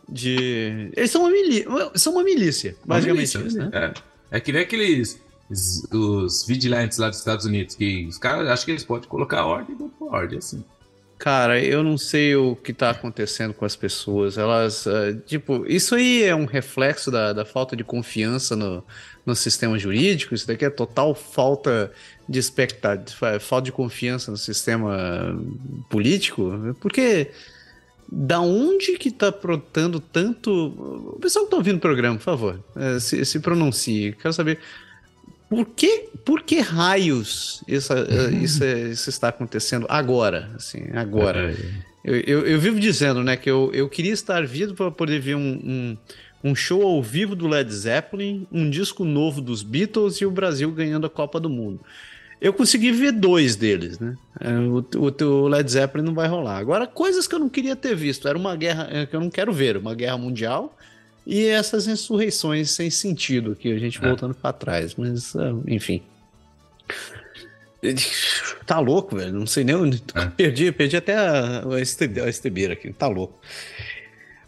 de... 0.10 0.90
Eles 0.96 1.12
são 1.12 1.22
uma, 1.22 1.30
milícia, 1.30 1.68
são 1.94 2.14
uma 2.14 2.24
milícia, 2.24 2.76
basicamente. 2.84 3.38
Uma 3.38 3.44
milícia, 3.44 3.70
né? 3.70 3.70
É. 3.72 4.17
É 4.32 4.40
que 4.40 4.52
nem 4.52 4.62
aqueles 4.62 5.20
os 5.50 6.46
vigilantes 6.46 6.98
lá 6.98 7.10
dos 7.10 7.20
Estados 7.20 7.46
Unidos, 7.46 7.76
que 7.76 8.06
os 8.06 8.18
caras 8.18 8.48
acham 8.50 8.66
que 8.66 8.72
eles 8.72 8.84
podem 8.84 9.08
colocar 9.08 9.46
ordem 9.46 9.78
não 9.80 9.92
ordem, 10.10 10.40
assim. 10.40 10.64
Cara, 11.18 11.60
eu 11.60 11.84
não 11.84 11.98
sei 11.98 12.36
o 12.36 12.56
que 12.56 12.72
tá 12.72 12.92
acontecendo 12.92 13.54
com 13.54 13.66
as 13.66 13.76
pessoas. 13.76 14.38
Elas, 14.38 14.86
uh, 14.86 15.20
tipo, 15.26 15.66
isso 15.68 15.96
aí 15.96 16.24
é 16.24 16.36
um 16.36 16.46
reflexo 16.46 17.10
da, 17.10 17.34
da 17.34 17.44
falta 17.44 17.76
de 17.76 17.84
confiança 17.84 18.56
no, 18.56 18.84
no 19.26 19.36
sistema 19.36 19.80
jurídico. 19.80 20.36
Isso 20.36 20.46
daqui 20.46 20.64
é 20.64 20.70
total 20.70 21.16
falta 21.16 21.92
de 22.30 22.38
expectativa, 22.38 23.40
falta 23.40 23.66
de 23.66 23.72
confiança 23.72 24.30
no 24.30 24.38
sistema 24.38 25.36
político. 25.90 26.76
Porque 26.80 27.32
da 28.10 28.40
onde 28.40 28.98
que 28.98 29.12
tá 29.12 29.32
brotando 29.32 30.00
tanto. 30.00 30.52
O 31.16 31.20
pessoal 31.20 31.46
que 31.46 31.52
tá 31.52 31.58
ouvindo 31.58 31.78
o 31.78 31.82
programa, 31.82 32.18
por 32.18 32.24
favor, 32.24 32.64
é, 32.76 33.00
se, 33.00 33.24
se 33.26 33.40
pronuncie. 33.40 34.14
Quero 34.14 34.34
saber 34.34 34.60
por 35.50 35.66
que, 35.66 36.10
por 36.26 36.42
que 36.42 36.60
raios 36.60 37.64
isso, 37.68 37.94
é, 37.94 38.32
isso, 38.34 38.64
é, 38.64 38.90
isso 38.90 39.10
está 39.10 39.30
acontecendo 39.30 39.86
agora? 39.90 40.50
Assim, 40.56 40.84
agora. 40.94 41.56
Eu, 42.04 42.16
eu, 42.16 42.48
eu, 42.48 42.60
vivo 42.60 42.80
dizendo 42.80 43.24
né, 43.24 43.36
que 43.36 43.50
eu, 43.50 43.70
eu 43.74 43.90
queria 43.90 44.14
estar 44.14 44.46
vivo 44.46 44.74
para 44.74 44.92
poder 44.92 45.20
ver 45.20 45.36
um, 45.36 45.40
um, 45.42 45.98
um, 46.52 46.56
show 46.56 46.82
ao 46.82 47.04
vivo 47.04 47.36
do 47.36 47.48
Led 47.48 47.70
Zeppelin, 47.74 48.48
um 48.52 48.70
disco 48.70 49.04
novo 49.04 49.42
dos 49.42 49.62
Beatles 49.62 50.16
e 50.18 50.26
o 50.26 50.32
Brasil 50.32 50.72
ganhando 50.72 51.06
a 51.06 51.10
Copa 51.10 51.40
do 51.40 51.50
Mundo. 51.50 51.82
Eu 52.40 52.54
consegui 52.54 52.92
ver 52.92 53.12
dois 53.12 53.56
deles, 53.56 53.98
né? 54.00 54.16
É, 54.40 54.52
o, 54.52 54.86
o, 54.96 55.24
o, 55.26 55.48
Led 55.48 55.70
Zeppelin 55.70 56.06
não 56.06 56.14
vai 56.14 56.28
rolar. 56.28 56.58
Agora, 56.58 56.86
coisas 56.86 57.28
que 57.28 57.34
eu 57.34 57.40
não 57.40 57.50
queria 57.50 57.76
ter 57.76 57.96
visto. 57.96 58.28
Era 58.28 58.38
uma 58.38 58.56
guerra 58.56 58.88
é, 58.92 59.06
que 59.06 59.16
eu 59.16 59.20
não 59.20 59.30
quero 59.30 59.52
ver, 59.52 59.76
uma 59.76 59.96
guerra 59.96 60.18
mundial 60.18 60.78
e 61.26 61.46
essas 61.46 61.88
insurreições 61.88 62.72
sem 62.72 62.90
sentido, 62.90 63.56
que 63.56 63.72
a 63.72 63.80
gente 63.80 63.98
é. 63.98 64.08
voltando 64.08 64.36
para 64.36 64.54
trás. 64.54 64.96
Mas, 64.96 65.36
é, 65.36 65.54
enfim. 65.68 66.02
Tá 68.66 68.80
louco, 68.80 69.16
velho. 69.16 69.34
Não 69.34 69.48
sei 69.48 69.64
nem 69.64 69.76
onde. 69.76 70.04
É. 70.14 70.26
Perdi, 70.38 70.72
perdi 70.72 70.98
até 70.98 71.16
a, 71.16 71.64
a 71.66 72.30
estebeira 72.30 72.74
aqui. 72.74 72.94
Tá 72.94 73.08
louco. 73.08 73.40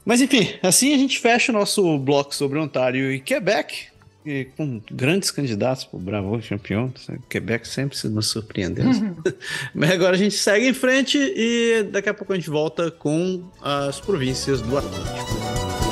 Mas 0.05 0.21
enfim, 0.21 0.53
assim 0.63 0.93
a 0.93 0.97
gente 0.97 1.19
fecha 1.19 1.51
o 1.51 1.55
nosso 1.55 1.97
bloco 1.99 2.33
sobre 2.33 2.57
Ontário 2.57 3.11
e 3.11 3.19
Quebec 3.19 3.89
e 4.29 4.45
com 4.45 4.79
grandes 4.91 5.31
candidatos 5.31 5.85
para 5.85 5.97
o 5.97 5.99
Bravo 5.99 6.39
campeão. 6.47 6.93
Quebec 7.27 7.67
sempre 7.67 7.97
se 7.97 8.07
nos 8.07 8.27
surpreendendo. 8.27 8.89
Uhum. 8.89 9.15
Mas 9.73 9.91
agora 9.91 10.15
a 10.15 10.19
gente 10.19 10.35
segue 10.35 10.67
em 10.67 10.73
frente 10.73 11.17
e 11.17 11.83
daqui 11.91 12.09
a 12.09 12.13
pouco 12.13 12.33
a 12.33 12.35
gente 12.35 12.49
volta 12.49 12.91
com 12.91 13.43
as 13.61 13.99
províncias 13.99 14.61
do 14.61 14.77
Atlântico. 14.77 15.88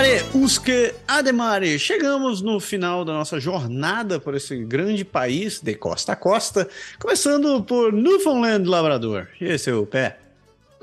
Amare, 0.00 0.24
usque 0.32 0.94
ademare. 1.06 1.78
Chegamos 1.78 2.40
no 2.40 2.58
final 2.58 3.04
da 3.04 3.12
nossa 3.12 3.38
jornada 3.38 4.18
por 4.18 4.34
esse 4.34 4.56
grande 4.64 5.04
país 5.04 5.60
de 5.60 5.74
costa 5.74 6.14
a 6.14 6.16
costa, 6.16 6.66
começando 6.98 7.62
por 7.62 7.92
Newfoundland 7.92 8.66
Labrador. 8.66 9.28
E 9.38 9.44
esse 9.44 9.68
é 9.68 9.74
o 9.74 9.84
pé? 9.84 10.18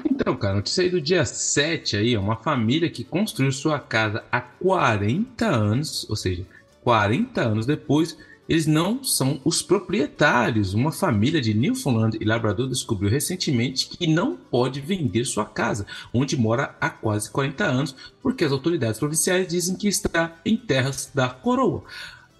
Então, 0.05 0.35
cara, 0.35 0.53
notícia 0.53 0.83
aí 0.83 0.91
do 0.91 1.01
dia 1.01 1.25
7 1.25 1.97
aí, 1.97 2.15
uma 2.15 2.35
família 2.35 2.91
que 2.91 3.03
construiu 3.03 3.51
sua 3.51 3.79
casa 3.79 4.23
há 4.31 4.39
40 4.39 5.47
anos, 5.47 6.07
ou 6.07 6.15
seja, 6.15 6.45
40 6.83 7.41
anos 7.41 7.65
depois, 7.65 8.15
eles 8.47 8.65
não 8.65 9.03
são 9.03 9.39
os 9.43 9.61
proprietários. 9.61 10.73
Uma 10.73 10.91
família 10.91 11.41
de 11.41 11.53
Newfoundland 11.53 12.17
e 12.19 12.25
Labrador 12.25 12.67
descobriu 12.67 13.09
recentemente 13.09 13.87
que 13.87 14.07
não 14.07 14.35
pode 14.35 14.79
vender 14.79 15.25
sua 15.25 15.45
casa, 15.45 15.85
onde 16.13 16.37
mora 16.37 16.75
há 16.79 16.89
quase 16.89 17.29
40 17.29 17.63
anos, 17.63 17.95
porque 18.21 18.45
as 18.45 18.51
autoridades 18.51 18.99
provinciais 18.99 19.47
dizem 19.47 19.75
que 19.75 19.87
está 19.87 20.35
em 20.45 20.55
terras 20.55 21.11
da 21.13 21.29
coroa. 21.29 21.83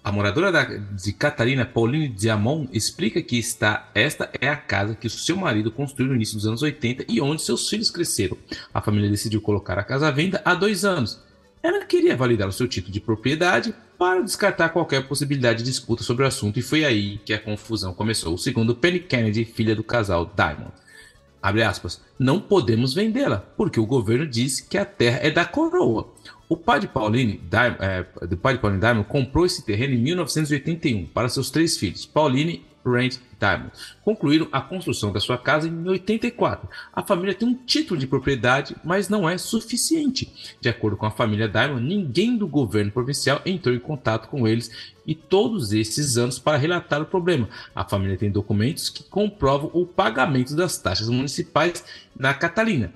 A 0.02 0.12
moradora 0.12 0.50
da, 0.50 0.64
de 0.64 1.12
Catarina, 1.12 1.66
Pauline 1.66 2.08
Diamond, 2.08 2.70
explica 2.72 3.20
que 3.20 3.36
está, 3.36 3.90
esta 3.94 4.30
é 4.40 4.48
a 4.48 4.56
casa 4.56 4.94
que 4.94 5.10
seu 5.10 5.36
marido 5.36 5.70
construiu 5.70 6.08
no 6.08 6.16
início 6.16 6.36
dos 6.36 6.46
anos 6.46 6.62
80 6.62 7.04
e 7.08 7.20
onde 7.20 7.42
seus 7.42 7.68
filhos 7.68 7.90
cresceram. 7.90 8.38
A 8.72 8.80
família 8.80 9.10
decidiu 9.10 9.42
colocar 9.42 9.78
a 9.78 9.84
casa 9.84 10.08
à 10.08 10.10
venda 10.10 10.40
há 10.46 10.54
dois 10.54 10.84
anos. 10.84 11.20
Ela 11.62 11.84
queria 11.84 12.16
validar 12.16 12.48
o 12.48 12.52
seu 12.52 12.66
título 12.66 12.92
de 12.92 13.00
propriedade 13.00 13.74
para 13.98 14.22
descartar 14.22 14.68
qualquer 14.68 15.08
possibilidade 15.08 15.58
de 15.58 15.64
disputa 15.64 16.04
sobre 16.04 16.24
o 16.24 16.26
assunto 16.26 16.58
e 16.58 16.62
foi 16.62 16.84
aí 16.84 17.18
que 17.18 17.34
a 17.34 17.38
confusão 17.38 17.92
começou. 17.92 18.38
Segundo 18.38 18.76
Penny 18.76 19.00
Kennedy, 19.00 19.44
filha 19.44 19.74
do 19.74 19.82
casal 19.82 20.30
Diamond. 20.36 20.72
Abre 21.42 21.62
aspas, 21.62 22.00
não 22.18 22.40
podemos 22.40 22.94
vendê-la, 22.94 23.38
porque 23.56 23.80
o 23.80 23.86
governo 23.86 24.26
disse 24.26 24.68
que 24.68 24.78
a 24.78 24.84
terra 24.84 25.18
é 25.22 25.30
da 25.30 25.44
coroa. 25.44 26.12
O 26.48 26.56
pai 26.56 26.80
de 26.80 26.88
Pauline, 26.88 27.40
Diamond, 27.50 27.78
é, 27.80 28.02
pai 28.36 28.54
de 28.54 28.60
Pauline 28.60 28.80
Diamond 28.80 29.08
comprou 29.08 29.44
esse 29.44 29.64
terreno 29.64 29.94
em 29.94 29.98
1981 29.98 31.06
para 31.06 31.28
seus 31.28 31.50
três 31.50 31.76
filhos, 31.76 32.06
Pauline 32.06 32.64
Rand 32.90 33.18
Diamond. 33.38 33.70
Concluíram 34.02 34.48
a 34.50 34.60
construção 34.60 35.12
da 35.12 35.20
sua 35.20 35.38
casa 35.38 35.68
em 35.68 35.88
84. 35.88 36.68
A 36.92 37.02
família 37.02 37.34
tem 37.34 37.48
um 37.48 37.54
título 37.54 37.98
de 37.98 38.06
propriedade, 38.06 38.76
mas 38.84 39.08
não 39.08 39.28
é 39.28 39.38
suficiente. 39.38 40.56
De 40.60 40.68
acordo 40.68 40.96
com 40.96 41.06
a 41.06 41.10
família 41.10 41.48
Diamond, 41.48 41.82
ninguém 41.82 42.36
do 42.36 42.46
governo 42.46 42.90
provincial 42.90 43.40
entrou 43.46 43.74
em 43.74 43.80
contato 43.80 44.28
com 44.28 44.46
eles 44.46 44.70
e 45.06 45.14
todos 45.14 45.72
esses 45.72 46.18
anos 46.18 46.38
para 46.38 46.58
relatar 46.58 47.00
o 47.00 47.06
problema. 47.06 47.48
A 47.74 47.84
família 47.84 48.16
tem 48.16 48.30
documentos 48.30 48.90
que 48.90 49.04
comprovam 49.04 49.70
o 49.72 49.86
pagamento 49.86 50.54
das 50.54 50.78
taxas 50.78 51.08
municipais 51.08 51.84
na 52.16 52.34
Catalina. 52.34 52.92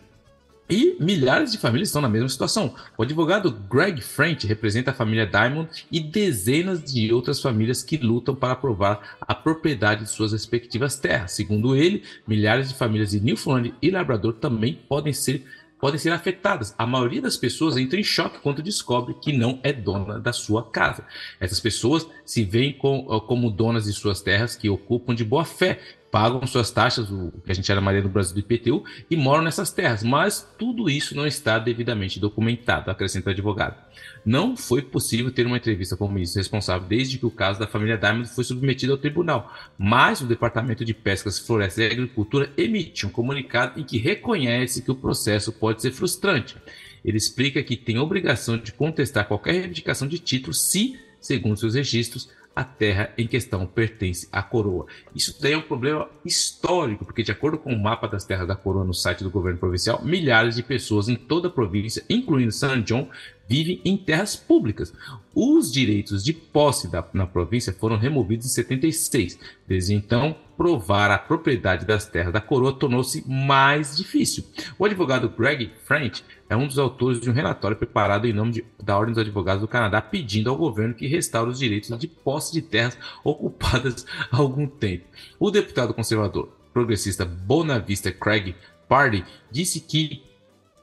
E 0.72 0.96
milhares 0.98 1.52
de 1.52 1.58
famílias 1.58 1.90
estão 1.90 2.00
na 2.00 2.08
mesma 2.08 2.30
situação. 2.30 2.74
O 2.96 3.02
advogado 3.02 3.50
Greg 3.50 4.00
French 4.00 4.46
representa 4.46 4.90
a 4.90 4.94
família 4.94 5.26
Diamond 5.26 5.68
e 5.92 6.00
dezenas 6.00 6.82
de 6.82 7.12
outras 7.12 7.42
famílias 7.42 7.82
que 7.82 7.98
lutam 7.98 8.34
para 8.34 8.56
provar 8.56 9.18
a 9.20 9.34
propriedade 9.34 10.04
de 10.04 10.10
suas 10.10 10.32
respectivas 10.32 10.96
terras. 10.96 11.32
Segundo 11.32 11.76
ele, 11.76 12.04
milhares 12.26 12.70
de 12.70 12.74
famílias 12.74 13.10
de 13.10 13.20
Newfoundland 13.20 13.74
e 13.82 13.90
Labrador 13.90 14.32
também 14.32 14.80
podem 14.88 15.12
ser 15.12 15.44
podem 15.78 15.98
ser 15.98 16.10
afetadas. 16.10 16.74
A 16.78 16.86
maioria 16.86 17.20
das 17.20 17.36
pessoas 17.36 17.76
entra 17.76 17.98
em 17.98 18.04
choque 18.04 18.38
quando 18.38 18.62
descobre 18.62 19.14
que 19.20 19.36
não 19.36 19.58
é 19.64 19.72
dona 19.72 20.20
da 20.20 20.32
sua 20.32 20.62
casa. 20.70 21.04
Essas 21.40 21.58
pessoas 21.58 22.06
se 22.24 22.44
veem 22.44 22.72
com, 22.72 23.04
como 23.26 23.50
donas 23.50 23.84
de 23.84 23.92
suas 23.92 24.22
terras 24.22 24.54
que 24.54 24.70
ocupam 24.70 25.12
de 25.12 25.24
boa 25.24 25.44
fé 25.44 25.80
pagam 26.12 26.46
suas 26.46 26.70
taxas, 26.70 27.10
o 27.10 27.32
que 27.42 27.50
a 27.50 27.54
gente 27.54 27.66
chamaria 27.66 28.02
no 28.02 28.08
Brasil 28.10 28.34
do 28.34 28.40
IPTU, 28.40 28.84
e 29.10 29.16
moram 29.16 29.42
nessas 29.42 29.72
terras. 29.72 30.02
Mas 30.02 30.46
tudo 30.58 30.90
isso 30.90 31.16
não 31.16 31.26
está 31.26 31.58
devidamente 31.58 32.20
documentado, 32.20 32.90
acrescenta 32.90 33.30
o 33.30 33.32
advogado. 33.32 33.82
Não 34.22 34.54
foi 34.54 34.82
possível 34.82 35.32
ter 35.32 35.46
uma 35.46 35.56
entrevista 35.56 35.96
com 35.96 36.04
o 36.04 36.12
ministro 36.12 36.38
responsável 36.38 36.86
desde 36.86 37.18
que 37.18 37.24
o 37.24 37.30
caso 37.30 37.58
da 37.58 37.66
família 37.66 37.96
Diamond 37.96 38.28
foi 38.28 38.44
submetido 38.44 38.92
ao 38.92 38.98
tribunal. 38.98 39.50
Mas 39.78 40.20
o 40.20 40.26
Departamento 40.26 40.84
de 40.84 40.92
Pescas, 40.92 41.38
Florestas 41.38 41.78
e 41.78 41.86
Agricultura 41.86 42.52
emitiu 42.58 43.08
um 43.08 43.12
comunicado 43.12 43.80
em 43.80 43.82
que 43.82 43.96
reconhece 43.96 44.82
que 44.82 44.90
o 44.90 44.94
processo 44.94 45.50
pode 45.50 45.80
ser 45.80 45.92
frustrante. 45.92 46.56
Ele 47.02 47.16
explica 47.16 47.62
que 47.62 47.74
tem 47.74 47.98
obrigação 47.98 48.58
de 48.58 48.70
contestar 48.70 49.26
qualquer 49.26 49.52
reivindicação 49.52 50.06
de 50.06 50.18
título 50.18 50.52
se, 50.52 51.00
segundo 51.18 51.56
seus 51.56 51.74
registros, 51.74 52.28
a 52.54 52.64
terra 52.64 53.12
em 53.16 53.26
questão 53.26 53.66
pertence 53.66 54.28
à 54.30 54.42
coroa. 54.42 54.86
Isso 55.14 55.38
tem 55.40 55.56
um 55.56 55.62
problema 55.62 56.08
histórico, 56.24 57.04
porque, 57.04 57.22
de 57.22 57.32
acordo 57.32 57.58
com 57.58 57.72
o 57.72 57.82
mapa 57.82 58.06
das 58.06 58.24
terras 58.24 58.46
da 58.46 58.54
coroa 58.54 58.84
no 58.84 58.94
site 58.94 59.24
do 59.24 59.30
governo 59.30 59.58
provincial, 59.58 60.02
milhares 60.04 60.56
de 60.56 60.62
pessoas 60.62 61.08
em 61.08 61.16
toda 61.16 61.48
a 61.48 61.50
província, 61.50 62.04
incluindo 62.08 62.52
San 62.52 62.82
John, 62.82 63.08
vivem 63.48 63.80
em 63.84 63.96
terras 63.96 64.36
públicas. 64.36 64.92
Os 65.34 65.70
direitos 65.70 66.24
de 66.24 66.32
posse 66.32 66.90
da, 66.90 67.06
na 67.12 67.26
província 67.26 67.72
foram 67.72 67.96
removidos 67.96 68.46
em 68.46 68.50
76. 68.50 69.38
Desde 69.66 69.94
então, 69.94 70.36
provar 70.56 71.10
a 71.10 71.18
propriedade 71.18 71.84
das 71.84 72.06
terras 72.06 72.32
da 72.32 72.40
coroa 72.40 72.72
tornou-se 72.72 73.24
mais 73.28 73.96
difícil. 73.96 74.44
O 74.78 74.84
advogado 74.84 75.28
Greg 75.28 75.70
French 75.84 76.24
é 76.52 76.56
um 76.56 76.66
dos 76.66 76.78
autores 76.78 77.18
de 77.18 77.30
um 77.30 77.32
relatório 77.32 77.76
preparado 77.76 78.26
em 78.26 78.32
nome 78.32 78.52
de, 78.52 78.64
da 78.82 78.96
Ordem 78.96 79.14
dos 79.14 79.22
Advogados 79.22 79.62
do 79.62 79.68
Canadá, 79.68 80.02
pedindo 80.02 80.50
ao 80.50 80.56
governo 80.56 80.94
que 80.94 81.06
restaure 81.06 81.50
os 81.50 81.58
direitos 81.58 81.98
de 81.98 82.06
posse 82.06 82.52
de 82.52 82.60
terras 82.60 82.96
ocupadas 83.24 84.06
há 84.30 84.36
algum 84.36 84.66
tempo. 84.66 85.04
O 85.40 85.50
deputado 85.50 85.94
conservador 85.94 86.50
progressista 86.72 87.24
Bonavista 87.24 88.12
Craig 88.12 88.54
Party 88.86 89.24
disse 89.50 89.80
que 89.80 90.22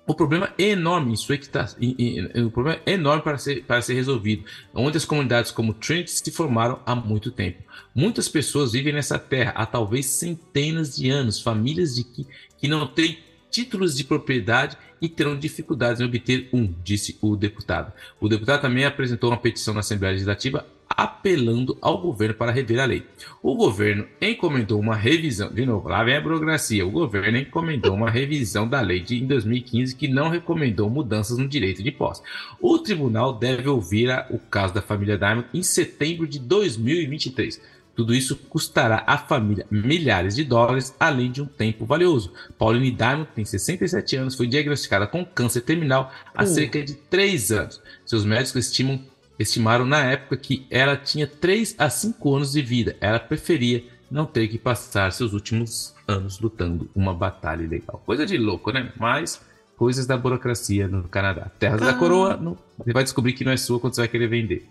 o 0.08 0.16
problema 0.16 0.52
é 0.58 0.70
enorme, 0.70 1.14
o 1.14 2.50
problema 2.50 2.82
é 2.84 2.94
enorme 2.94 3.22
para 3.22 3.38
ser, 3.38 3.64
para 3.64 3.80
ser 3.80 3.94
resolvido, 3.94 4.44
onde 4.74 4.98
as 4.98 5.06
comunidades 5.06 5.52
como 5.52 5.72
Trinity 5.72 6.10
se 6.10 6.32
formaram 6.32 6.80
há 6.84 6.96
muito 6.96 7.30
tempo. 7.30 7.62
Muitas 7.94 8.28
pessoas 8.28 8.72
vivem 8.72 8.92
nessa 8.92 9.20
terra 9.20 9.52
há 9.56 9.68
talvez 9.68 10.08
centenas 10.08 10.96
de 10.96 11.12
anos, 11.12 11.40
famílias 11.40 11.94
de 11.94 12.04
que, 12.04 12.26
que 12.58 12.68
não 12.68 12.88
têm 12.88 13.20
títulos 13.52 13.96
de 13.96 14.04
propriedade 14.04 14.78
e 15.02 15.08
terão 15.10 15.38
dificuldades 15.38 16.02
em 16.02 16.06
obter 16.06 16.50
um, 16.54 16.74
disse 16.84 17.18
o 17.22 17.36
deputado. 17.36 17.94
O 18.20 18.28
deputado 18.28 18.62
também 18.62 18.86
apresentou 18.86 19.30
uma 19.30 19.38
petição 19.38 19.74
na 19.74 19.80
Assembleia 19.82 20.14
Legislativa 20.14 20.66
apelando 20.90 21.78
ao 21.82 22.02
governo 22.02 22.34
para 22.34 22.52
rever 22.52 22.80
a 22.80 22.86
lei. 22.86 23.06
O 23.42 23.56
governo 23.56 24.06
encomendou 24.20 24.80
uma 24.80 24.96
revisão, 24.96 25.50
de 25.50 25.66
novo, 25.66 25.88
lá 25.88 26.04
vem 26.04 26.18
a 26.18 26.22
burocracia, 26.22 26.86
o 26.86 26.92
governo 26.92 27.38
encomendou 27.38 27.94
uma 27.96 28.10
revisão 28.10 28.68
da 28.68 28.82
lei 28.82 29.00
de 29.00 29.16
em 29.16 29.26
2015 29.26 29.96
que 29.96 30.08
não 30.08 30.30
recomendou 30.30 30.90
mudanças 30.90 31.38
no 31.38 31.48
direito 31.48 31.82
de 31.82 31.92
posse. 31.92 32.22
O 32.60 32.78
tribunal 32.80 33.34
deve 33.34 33.70
ouvir 33.70 34.12
a, 34.12 34.28
o 34.30 34.40
caso 34.40 34.74
da 34.74 34.82
família 34.82 35.18
Diamond 35.18 35.48
em 35.54 35.64
setembro 35.64 36.28
de 36.28 36.40
2023. 36.40 37.62
Tudo 38.00 38.16
isso 38.16 38.38
custará 38.38 39.04
à 39.06 39.18
família 39.18 39.66
milhares 39.70 40.34
de 40.34 40.46
dólares, 40.46 40.96
além 40.98 41.30
de 41.30 41.42
um 41.42 41.46
tempo 41.46 41.86
valioso. 41.86 42.32
Pauline 42.58 42.92
Diamond 42.92 43.28
tem 43.36 43.44
67 43.44 44.16
anos, 44.16 44.36
foi 44.36 44.48
diagnosticada 44.48 45.06
com 45.06 45.26
câncer 45.26 45.60
terminal 45.60 46.10
há 46.34 46.46
uh. 46.46 46.48
cerca 46.48 46.82
de 46.82 46.94
3 46.94 47.52
anos. 47.52 47.82
Seus 48.06 48.24
médicos 48.24 48.68
estimam, 48.68 49.02
estimaram 49.38 49.84
na 49.84 50.02
época 50.06 50.38
que 50.38 50.66
ela 50.72 50.96
tinha 50.96 51.28
3 51.28 51.76
a 51.78 51.90
5 51.90 52.36
anos 52.36 52.54
de 52.54 52.62
vida. 52.62 52.96
Ela 53.02 53.20
preferia 53.20 53.84
não 54.10 54.26
ter 54.26 54.48
que 54.48 54.58
passar 54.58 55.12
seus 55.12 55.34
últimos 55.34 55.94
anos 56.08 56.40
lutando 56.40 56.90
uma 56.96 57.14
batalha 57.14 57.68
legal. 57.68 58.02
Coisa 58.06 58.26
de 58.26 58.38
louco, 58.38 58.72
né? 58.72 58.94
Mas 58.98 59.42
coisas 59.76 60.08
da 60.08 60.16
burocracia 60.16 60.88
no 60.88 61.04
Canadá. 61.04 61.52
Terras 61.60 61.82
ah. 61.82 61.88
da 61.88 61.94
coroa, 61.96 62.38
não, 62.38 62.58
você 62.78 62.94
vai 62.94 63.04
descobrir 63.04 63.34
que 63.34 63.44
não 63.44 63.52
é 63.52 63.58
sua 63.58 63.78
quando 63.78 63.94
você 63.94 64.00
vai 64.00 64.08
querer 64.08 64.28
vender. 64.28 64.66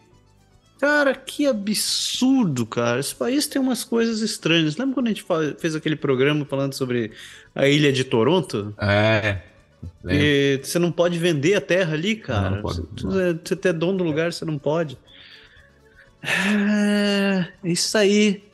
Cara, 0.81 1.15
que 1.15 1.47
absurdo, 1.47 2.65
cara. 2.65 3.00
Esse 3.00 3.15
país 3.15 3.47
tem 3.47 3.60
umas 3.60 3.82
coisas 3.82 4.20
estranhas. 4.20 4.76
Lembra 4.76 4.94
quando 4.94 5.07
a 5.07 5.10
gente 5.10 5.24
fez 5.58 5.74
aquele 5.74 5.97
programa 5.97 6.44
falando 6.44 6.74
sobre 6.74 7.10
a 7.55 7.66
ilha 7.66 7.92
de 7.92 8.05
Toronto? 8.05 8.73
É. 8.81 9.39
E 10.08 10.60
você 10.62 10.78
não 10.78 10.92
pode 10.92 11.18
vender 11.18 11.55
a 11.55 11.60
terra 11.60 11.94
ali, 11.94 12.16
cara. 12.16 12.50
Não, 12.50 12.57
não 12.57 12.62
pode, 12.62 12.82
não. 13.02 13.20
É, 13.20 13.32
você 13.32 13.68
é 13.68 13.73
dono 13.73 13.98
do 13.98 14.05
lugar, 14.05 14.32
você 14.32 14.44
não 14.44 14.58
pode. 14.58 14.97
É, 16.23 17.48
isso 17.65 17.97
aí. 17.98 18.44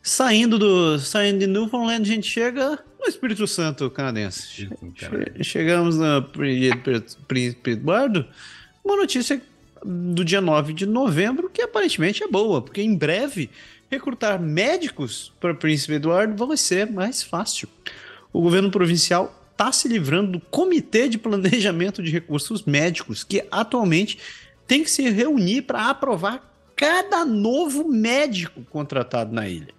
Saindo 0.00 0.58
do 0.58 0.98
saindo 0.98 1.40
de 1.40 1.46
Newfoundland, 1.46 2.02
a 2.02 2.14
gente 2.14 2.26
chega 2.26 2.78
no 2.98 3.06
Espírito 3.06 3.46
Santo 3.46 3.90
canadense. 3.90 4.68
Chegamos 5.42 5.98
no 5.98 6.22
Príncipe 7.26 7.72
Eduardo. 7.72 8.26
Uma 8.84 8.96
notícia 8.96 9.40
do 9.84 10.24
dia 10.24 10.40
9 10.40 10.72
de 10.72 10.86
novembro, 10.86 11.50
que 11.50 11.62
aparentemente 11.62 12.22
é 12.22 12.28
boa, 12.28 12.62
porque 12.62 12.82
em 12.82 12.94
breve 12.96 13.50
recrutar 13.90 14.40
médicos 14.40 15.32
para 15.40 15.54
Príncipe 15.54 15.94
Eduardo 15.94 16.46
vai 16.46 16.56
ser 16.56 16.90
mais 16.90 17.22
fácil. 17.22 17.68
O 18.32 18.40
governo 18.40 18.70
provincial 18.70 19.34
está 19.52 19.72
se 19.72 19.88
livrando 19.88 20.32
do 20.32 20.40
Comitê 20.40 21.08
de 21.08 21.18
Planejamento 21.18 22.02
de 22.02 22.10
Recursos 22.10 22.64
Médicos, 22.64 23.24
que 23.24 23.44
atualmente 23.50 24.18
tem 24.66 24.84
que 24.84 24.90
se 24.90 25.08
reunir 25.10 25.62
para 25.62 25.88
aprovar 25.88 26.48
cada 26.76 27.24
novo 27.24 27.88
médico 27.88 28.62
contratado 28.70 29.34
na 29.34 29.48
ilha. 29.48 29.74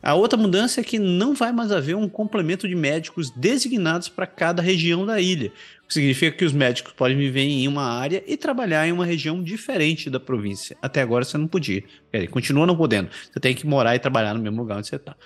A 0.00 0.14
outra 0.14 0.38
mudança 0.38 0.80
é 0.80 0.84
que 0.84 1.00
não 1.00 1.34
vai 1.34 1.50
mais 1.50 1.72
haver 1.72 1.96
um 1.96 2.08
complemento 2.08 2.68
de 2.68 2.76
médicos 2.76 3.30
designados 3.30 4.08
para 4.08 4.26
cada 4.26 4.62
região 4.62 5.04
da 5.04 5.20
ilha, 5.20 5.50
Significa 5.88 6.36
que 6.36 6.44
os 6.44 6.52
médicos 6.52 6.92
podem 6.92 7.16
viver 7.16 7.42
em 7.42 7.68
uma 7.68 7.84
área 7.84 8.22
e 8.26 8.36
trabalhar 8.36 8.86
em 8.88 8.92
uma 8.92 9.06
região 9.06 9.42
diferente 9.42 10.10
da 10.10 10.18
província. 10.18 10.76
Até 10.82 11.00
agora 11.00 11.24
você 11.24 11.38
não 11.38 11.46
podia. 11.46 11.84
Quer 12.10 12.26
continua 12.26 12.66
não 12.66 12.76
podendo. 12.76 13.08
Você 13.32 13.38
tem 13.38 13.54
que 13.54 13.66
morar 13.66 13.94
e 13.94 13.98
trabalhar 13.98 14.34
no 14.34 14.40
mesmo 14.40 14.60
lugar 14.60 14.78
onde 14.78 14.88
você 14.88 14.96
está. 14.96 15.16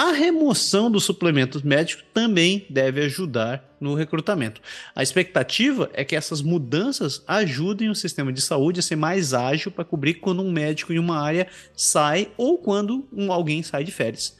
A 0.00 0.12
remoção 0.12 0.88
dos 0.88 1.02
suplementos 1.02 1.60
médicos 1.62 2.04
também 2.14 2.64
deve 2.70 3.00
ajudar 3.00 3.76
no 3.80 3.94
recrutamento. 3.94 4.60
A 4.94 5.02
expectativa 5.02 5.90
é 5.92 6.04
que 6.04 6.14
essas 6.14 6.40
mudanças 6.40 7.24
ajudem 7.26 7.88
o 7.88 7.96
sistema 7.96 8.32
de 8.32 8.40
saúde 8.40 8.78
a 8.78 8.82
ser 8.82 8.94
mais 8.94 9.34
ágil 9.34 9.72
para 9.72 9.84
cobrir 9.84 10.14
quando 10.14 10.40
um 10.40 10.52
médico 10.52 10.92
em 10.92 11.00
uma 11.00 11.20
área 11.20 11.48
sai 11.74 12.30
ou 12.36 12.58
quando 12.58 13.08
um, 13.12 13.32
alguém 13.32 13.60
sai 13.64 13.82
de 13.82 13.90
férias. 13.90 14.36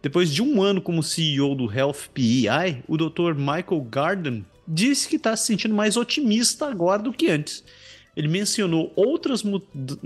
Depois 0.00 0.32
de 0.32 0.42
um 0.42 0.62
ano 0.62 0.80
como 0.80 1.02
CEO 1.02 1.56
do 1.56 1.68
Health 1.68 2.08
PEI, 2.14 2.84
o 2.86 2.96
Dr. 2.96 3.34
Michael 3.34 3.82
Garden 3.90 4.46
disse 4.70 5.08
que 5.08 5.16
está 5.16 5.36
se 5.36 5.46
sentindo 5.46 5.74
mais 5.74 5.96
otimista 5.96 6.66
agora 6.66 7.02
do 7.02 7.12
que 7.12 7.28
antes. 7.28 7.64
Ele 8.16 8.28
mencionou 8.28 8.92
outras, 8.96 9.42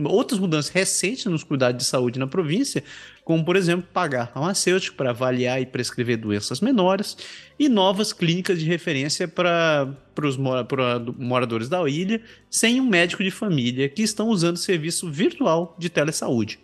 outras 0.04 0.38
mudanças 0.38 0.70
recentes 0.70 1.24
nos 1.24 1.42
cuidados 1.42 1.78
de 1.78 1.88
saúde 1.88 2.18
na 2.18 2.26
província, 2.26 2.84
como, 3.24 3.44
por 3.44 3.56
exemplo, 3.56 3.88
pagar 3.92 4.30
farmacêutico 4.32 4.96
para 4.96 5.10
avaliar 5.10 5.60
e 5.60 5.66
prescrever 5.66 6.18
doenças 6.18 6.60
menores, 6.60 7.16
e 7.58 7.68
novas 7.68 8.12
clínicas 8.12 8.58
de 8.58 8.66
referência 8.66 9.26
para 9.26 9.96
os 10.22 10.36
moradores 10.36 11.68
da 11.68 11.88
ilha 11.88 12.20
sem 12.50 12.80
um 12.80 12.86
médico 12.86 13.24
de 13.24 13.30
família 13.30 13.88
que 13.88 14.02
estão 14.02 14.28
usando 14.28 14.58
serviço 14.58 15.10
virtual 15.10 15.74
de 15.78 15.88
telesaúde. 15.88 16.58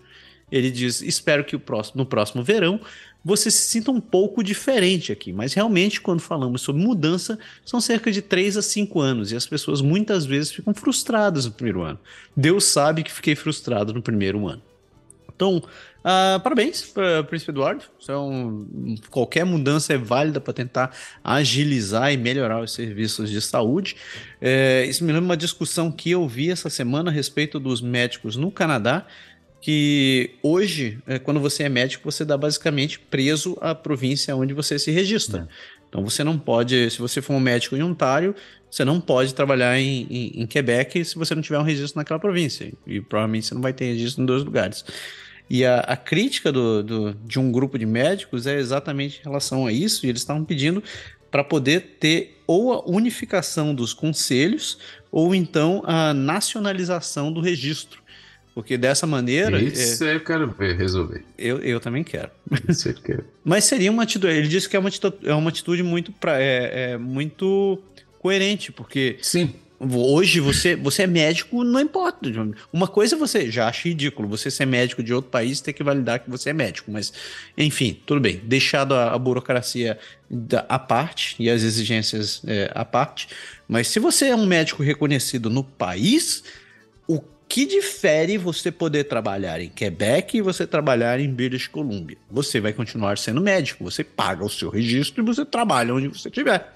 Ele 0.53 0.71
diz: 0.71 1.01
Espero 1.01 1.45
que 1.45 1.57
próximo, 1.57 1.99
no 1.99 2.07
próximo 2.07 2.43
verão 2.43 2.81
você 3.25 3.51
se 3.51 3.69
sinta 3.69 3.91
um 3.91 4.01
pouco 4.01 4.43
diferente 4.43 5.13
aqui. 5.13 5.33
Mas 5.33 5.53
realmente, 5.53 6.01
quando 6.01 6.21
falamos 6.21 6.63
sobre 6.63 6.83
mudança, 6.83 7.39
são 7.65 7.81
cerca 7.81 8.11
de 8.11 8.23
3 8.23 8.57
a 8.57 8.63
5 8.63 9.01
anos 9.01 9.33
e 9.33 9.37
as 9.37 9.47
pessoas 9.47 9.81
muitas 9.81 10.25
vezes 10.25 10.53
ficam 10.53 10.75
frustradas 10.75 11.45
no 11.45 11.53
primeiro 11.53 11.83
ano. 11.83 11.99
Deus 12.37 12.65
sabe 12.65 13.03
que 13.03 13.13
fiquei 13.13 13.35
frustrado 13.35 13.93
no 13.93 14.03
primeiro 14.03 14.47
ano. 14.49 14.63
Então, 15.41 15.57
uh, 15.57 16.39
parabéns 16.41 16.83
para 16.83 17.21
o 17.21 17.25
Príncipe 17.25 17.51
Eduardo. 17.51 17.85
Então, 18.03 18.67
qualquer 19.09 19.45
mudança 19.47 19.95
é 19.95 19.97
válida 19.97 20.39
para 20.39 20.53
tentar 20.53 20.95
agilizar 21.25 22.13
e 22.13 22.19
melhorar 22.19 22.61
os 22.61 22.75
serviços 22.75 23.31
de 23.31 23.41
saúde. 23.41 23.97
É, 24.39 24.85
isso 24.85 25.03
me 25.03 25.11
lembra 25.11 25.25
uma 25.25 25.37
discussão 25.39 25.91
que 25.91 26.11
eu 26.11 26.29
vi 26.29 26.51
essa 26.51 26.69
semana 26.69 27.11
a 27.11 27.15
respeito 27.15 27.59
dos 27.59 27.81
médicos 27.81 28.37
no 28.37 28.51
Canadá 28.51 29.07
que 29.61 30.31
hoje, 30.43 30.99
é, 31.07 31.19
quando 31.19 31.39
você 31.39 31.65
é 31.65 31.69
médico, 31.69 32.11
você 32.11 32.25
dá 32.25 32.37
basicamente 32.37 32.99
preso 32.99 33.57
à 33.61 33.75
província 33.75 34.35
onde 34.35 34.55
você 34.55 34.79
se 34.79 34.91
registra. 34.91 35.49
É. 35.51 35.81
Então 35.89 36.05
você 36.05 36.23
não 36.23 36.39
pode, 36.39 36.91
se 36.91 36.99
você 36.99 37.21
for 37.21 37.35
um 37.35 37.41
médico 37.41 37.77
em 37.77 37.83
Ontário, 37.83 38.35
você 38.71 38.85
não 38.85 39.01
pode 39.01 39.35
trabalhar 39.35 39.79
em, 39.79 40.07
em, 40.09 40.43
em, 40.43 40.47
Quebec 40.47 41.05
se 41.05 41.17
você 41.17 41.35
não 41.35 41.43
tiver 41.43 41.59
um 41.59 41.65
registro 41.65 41.99
naquela 41.99 42.21
província. 42.21 42.73
E 42.87 43.01
provavelmente 43.01 43.47
você 43.47 43.55
não 43.55 43.61
vai 43.61 43.73
ter 43.73 43.87
registro 43.87 44.23
em 44.23 44.27
dois 44.27 44.45
lugares. 44.45 44.85
E 45.51 45.65
a, 45.65 45.81
a 45.81 45.97
crítica 45.97 46.53
do, 46.53 46.83
do, 46.83 47.15
de 47.15 47.41
um 47.41 47.51
grupo 47.51 47.77
de 47.77 47.85
médicos 47.85 48.47
é 48.47 48.57
exatamente 48.57 49.19
em 49.19 49.25
relação 49.25 49.67
a 49.67 49.73
isso, 49.73 50.07
e 50.07 50.09
eles 50.09 50.23
estavam 50.23 50.45
pedindo 50.45 50.83
para 51.29 51.43
poder 51.43 51.97
ter 51.99 52.41
ou 52.47 52.73
a 52.73 52.89
unificação 52.89 53.75
dos 53.75 53.93
conselhos, 53.93 54.79
ou 55.11 55.35
então 55.35 55.83
a 55.85 56.15
nacionalização 56.15 57.33
do 57.33 57.41
registro. 57.41 58.01
Porque 58.55 58.77
dessa 58.77 59.07
maneira. 59.07 59.61
Isso 59.61 60.05
é, 60.05 60.17
eu 60.17 60.21
quero 60.21 60.51
ver 60.51 60.77
resolver. 60.77 61.25
Eu, 61.39 61.59
eu 61.59 61.81
também 61.81 62.03
quero. 62.03 62.31
Isso 62.69 62.89
eu 62.89 62.95
quero. 62.95 63.25
Mas 63.45 63.65
seria 63.65 63.91
uma 63.91 64.03
atitude. 64.03 64.33
Ele 64.33 64.49
disse 64.49 64.69
que 64.69 64.77
é 64.77 64.79
uma 64.79 64.89
atitude, 64.89 65.17
é 65.25 65.35
uma 65.35 65.51
atitude 65.51 65.83
muito, 65.83 66.13
pra, 66.13 66.41
é, 66.41 66.93
é 66.93 66.99
muito 66.99 67.81
coerente, 68.19 68.73
porque. 68.73 69.17
Sim. 69.23 69.55
Hoje 69.83 70.41
você, 70.41 70.77
você 70.77 71.05
é 71.05 71.07
médico, 71.07 71.65
não 71.65 71.81
importa. 71.81 72.31
Uma 72.71 72.87
coisa 72.87 73.17
você 73.17 73.51
já 73.51 73.67
acha 73.67 73.89
ridículo, 73.89 74.29
você 74.29 74.51
ser 74.51 74.67
médico 74.67 75.03
de 75.03 75.15
outro 75.15 75.31
país 75.31 75.59
ter 75.63 75.73
que 75.73 75.83
validar 75.83 76.21
que 76.21 76.29
você 76.29 76.51
é 76.51 76.53
médico, 76.53 76.91
mas 76.93 77.11
enfim, 77.57 77.99
tudo 78.05 78.21
bem. 78.21 78.43
Deixado 78.45 78.95
a, 78.95 79.15
a 79.15 79.19
burocracia 79.19 79.99
da, 80.29 80.67
à 80.69 80.79
parte 80.79 81.35
e 81.39 81.49
as 81.49 81.63
exigências 81.63 82.43
é, 82.47 82.71
à 82.75 82.85
parte, 82.85 83.29
mas 83.67 83.89
se 83.89 83.99
você 83.99 84.27
é 84.27 84.37
um 84.37 84.45
médico 84.45 84.83
reconhecido 84.83 85.49
no 85.49 85.65
país, 85.65 86.45
que 87.51 87.67
difere 87.67 88.39
você 88.39 88.71
poder 88.71 89.05
trabalhar 89.05 89.61
em 89.61 89.69
Quebec 89.69 90.39
e 90.39 90.41
você 90.41 90.65
trabalhar 90.65 91.19
em 91.19 91.29
British 91.29 91.67
Columbia? 91.67 92.17
Você 92.31 92.61
vai 92.61 92.73
continuar 92.73 93.19
sendo 93.19 93.41
médico, 93.41 93.83
você 93.83 94.05
paga 94.05 94.45
o 94.45 94.49
seu 94.49 94.71
registro 94.71 95.21
e 95.21 95.27
você 95.27 95.45
trabalha 95.45 95.93
onde 95.93 96.07
você 96.07 96.29
estiver. 96.29 96.73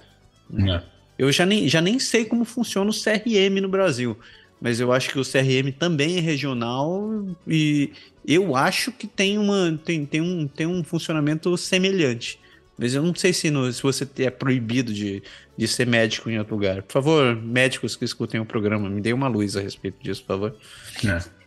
É. 0.68 0.82
Eu 1.16 1.30
já 1.30 1.46
nem, 1.46 1.68
já 1.68 1.80
nem 1.80 2.00
sei 2.00 2.24
como 2.24 2.44
funciona 2.44 2.90
o 2.90 2.92
CRM 2.92 3.60
no 3.62 3.68
Brasil, 3.68 4.18
mas 4.60 4.80
eu 4.80 4.92
acho 4.92 5.10
que 5.10 5.18
o 5.18 5.22
CRM 5.22 5.70
também 5.78 6.18
é 6.18 6.20
regional 6.20 7.24
e 7.46 7.92
eu 8.26 8.56
acho 8.56 8.90
que 8.90 9.06
tem, 9.06 9.38
uma, 9.38 9.80
tem, 9.84 10.04
tem, 10.04 10.20
um, 10.20 10.48
tem 10.48 10.66
um 10.66 10.82
funcionamento 10.82 11.56
semelhante. 11.56 12.40
Mas 12.76 12.94
eu 12.94 13.02
não 13.02 13.14
sei 13.14 13.32
se, 13.32 13.48
no, 13.48 13.72
se 13.72 13.80
você 13.80 14.08
é 14.18 14.30
proibido 14.30 14.92
de, 14.92 15.22
de 15.56 15.68
ser 15.68 15.86
médico 15.86 16.28
em 16.28 16.38
outro 16.38 16.54
lugar. 16.54 16.82
Por 16.82 16.92
favor, 16.92 17.36
médicos 17.36 17.96
que 17.96 18.04
escutem 18.04 18.40
o 18.40 18.44
programa, 18.44 18.88
me 18.90 19.00
dê 19.00 19.12
uma 19.12 19.28
luz 19.28 19.56
a 19.56 19.60
respeito 19.60 20.02
disso, 20.02 20.22
por 20.22 20.28
favor. 20.28 20.56
É. 21.04 21.44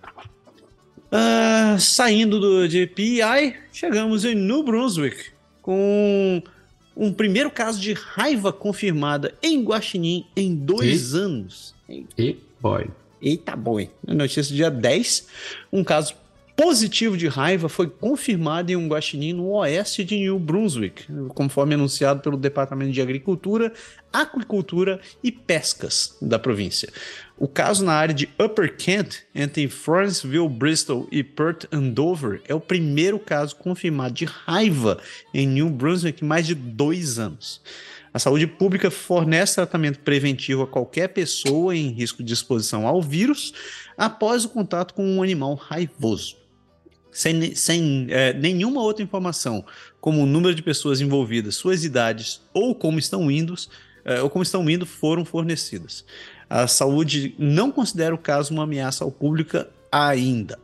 Uh, 1.09 1.79
saindo 1.79 2.39
do, 2.39 2.67
de 2.67 2.85
PI, 2.85 3.55
chegamos 3.71 4.25
em 4.25 4.35
New 4.35 4.63
Brunswick 4.63 5.31
com 5.61 6.41
um 6.95 7.13
primeiro 7.13 7.51
caso 7.51 7.79
de 7.79 7.93
raiva 7.93 8.51
confirmada 8.51 9.33
em 9.41 9.63
Guaxinim 9.63 10.25
em 10.35 10.55
dois 10.55 11.13
e? 11.13 11.17
anos. 11.17 11.75
E 12.17 12.37
boy. 12.59 12.89
Eita 13.21 13.55
boy. 13.55 13.89
Notícia 14.05 14.43
do 14.43 14.55
dia 14.55 14.69
10, 14.69 15.27
um 15.71 15.83
caso 15.83 16.15
positivo 16.57 17.15
de 17.15 17.27
raiva 17.27 17.69
foi 17.69 17.87
confirmado 17.87 18.71
em 18.71 18.75
um 18.75 18.87
guaxinim 18.87 19.31
no 19.31 19.51
oeste 19.51 20.03
de 20.03 20.17
New 20.17 20.39
Brunswick, 20.39 21.05
conforme 21.29 21.75
anunciado 21.75 22.19
pelo 22.19 22.35
Departamento 22.35 22.91
de 22.91 22.99
Agricultura, 22.99 23.71
Aquicultura 24.11 24.99
e 25.23 25.31
Pescas 25.31 26.17
da 26.19 26.39
província. 26.39 26.89
O 27.37 27.47
caso 27.47 27.85
na 27.85 27.93
área 27.93 28.15
de 28.15 28.27
Upper 28.43 28.75
Kent, 28.75 29.19
entre 29.35 29.67
Florenceville, 29.67 30.49
Bristol 30.49 31.07
e 31.11 31.23
Perth 31.23 31.67
Andover, 31.71 32.41
é 32.47 32.55
o 32.55 32.59
primeiro 32.59 33.19
caso 33.19 33.55
confirmado 33.55 34.15
de 34.15 34.25
raiva 34.25 34.97
em 35.31 35.45
New 35.45 35.69
Brunswick 35.69 36.23
em 36.23 36.27
mais 36.27 36.47
de 36.47 36.55
dois 36.55 37.19
anos. 37.19 37.61
A 38.11 38.17
saúde 38.17 38.47
pública 38.47 38.89
fornece 38.89 39.53
tratamento 39.53 39.99
preventivo 39.99 40.63
a 40.63 40.67
qualquer 40.67 41.09
pessoa 41.09 41.75
em 41.75 41.89
risco 41.89 42.23
de 42.23 42.33
exposição 42.33 42.87
ao 42.87 42.99
vírus 42.99 43.53
após 43.95 44.43
o 44.43 44.49
contato 44.49 44.95
com 44.95 45.05
um 45.05 45.21
animal 45.21 45.53
raivoso 45.53 46.36
sem, 47.17 47.55
sem 47.55 48.05
é, 48.11 48.31
nenhuma 48.31 48.79
outra 48.79 49.03
informação, 49.03 49.65
como 49.99 50.21
o 50.21 50.25
número 50.27 50.53
de 50.53 50.61
pessoas 50.61 51.01
envolvidas, 51.01 51.55
suas 51.55 51.83
idades 51.83 52.41
ou 52.53 52.75
como 52.75 52.99
estão 52.99 53.31
indo, 53.31 53.55
é, 54.05 54.21
ou 54.21 54.29
como 54.29 54.43
estão 54.43 54.69
indo, 54.69 54.85
foram 54.85 55.25
fornecidas. 55.25 56.05
A 56.47 56.67
saúde 56.67 57.33
não 57.39 57.71
considera 57.71 58.13
o 58.13 58.19
caso 58.19 58.53
uma 58.53 58.65
ameaça 58.65 59.03
ao 59.03 59.11
público 59.11 59.65
ainda. 59.91 60.59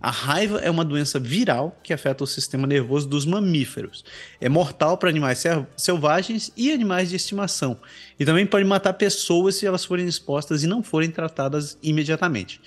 A 0.00 0.10
raiva 0.10 0.60
é 0.60 0.70
uma 0.70 0.84
doença 0.84 1.20
viral 1.20 1.78
que 1.82 1.92
afeta 1.92 2.24
o 2.24 2.26
sistema 2.26 2.66
nervoso 2.66 3.06
dos 3.06 3.26
mamíferos. 3.26 4.02
É 4.40 4.48
mortal 4.48 4.96
para 4.96 5.10
animais 5.10 5.44
selvagens 5.76 6.50
e 6.56 6.72
animais 6.72 7.10
de 7.10 7.16
estimação. 7.16 7.78
E 8.18 8.24
também 8.24 8.46
pode 8.46 8.64
matar 8.64 8.94
pessoas 8.94 9.56
se 9.56 9.66
elas 9.66 9.84
forem 9.84 10.06
expostas 10.06 10.62
e 10.62 10.66
não 10.66 10.82
forem 10.82 11.10
tratadas 11.10 11.76
imediatamente. 11.82 12.62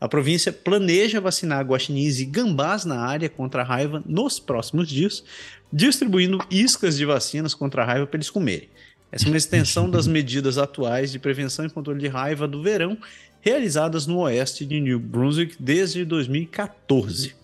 A 0.00 0.08
província 0.08 0.50
planeja 0.50 1.20
vacinar 1.20 1.64
guaxinins 1.64 2.18
e 2.20 2.24
gambás 2.24 2.84
na 2.84 2.98
área 2.98 3.28
contra 3.28 3.60
a 3.60 3.64
raiva 3.64 4.02
nos 4.06 4.40
próximos 4.40 4.88
dias, 4.88 5.22
distribuindo 5.70 6.38
iscas 6.50 6.96
de 6.96 7.04
vacinas 7.04 7.52
contra 7.52 7.82
a 7.82 7.84
raiva 7.84 8.06
para 8.06 8.16
eles 8.16 8.30
comerem. 8.30 8.68
Essa 9.12 9.26
é 9.26 9.28
uma 9.28 9.36
extensão 9.36 9.90
das 9.90 10.06
medidas 10.08 10.56
atuais 10.56 11.12
de 11.12 11.18
prevenção 11.18 11.66
e 11.66 11.70
controle 11.70 12.00
de 12.00 12.08
raiva 12.08 12.48
do 12.48 12.62
verão 12.62 12.96
realizadas 13.42 14.06
no 14.06 14.18
oeste 14.20 14.64
de 14.64 14.80
New 14.80 14.98
Brunswick 14.98 15.56
desde 15.60 16.04
2014. 16.04 17.34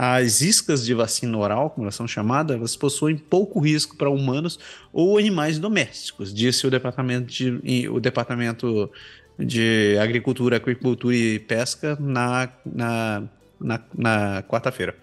As 0.00 0.42
iscas 0.42 0.86
de 0.86 0.94
vacina 0.94 1.36
oral, 1.36 1.70
como 1.70 1.84
elas 1.84 1.96
são 1.96 2.06
chamadas, 2.06 2.56
elas 2.56 2.76
possuem 2.76 3.16
pouco 3.16 3.58
risco 3.58 3.96
para 3.96 4.08
humanos 4.08 4.56
ou 4.92 5.18
animais 5.18 5.58
domésticos, 5.58 6.32
disse 6.32 6.64
o 6.64 6.70
departamento, 6.70 7.26
de, 7.26 7.88
o 7.88 7.98
departamento 7.98 8.88
de 9.38 9.96
Agricultura, 10.00 10.56
Aquicultura 10.56 11.14
e 11.14 11.38
Pesca 11.38 11.96
na, 12.00 12.48
na, 12.64 13.22
na, 13.60 13.80
na 13.96 14.42
quarta-feira. 14.42 14.94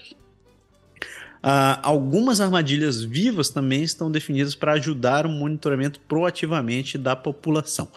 Uh, 1.46 1.78
algumas 1.84 2.42
armadilhas 2.42 3.04
vivas 3.04 3.50
também 3.50 3.84
estão 3.84 4.10
definidas 4.10 4.56
para 4.56 4.74
ajudar 4.74 5.28
o 5.28 5.30
monitoramento 5.30 6.00
proativamente 6.02 6.98
da 6.98 7.16
população. 7.16 7.88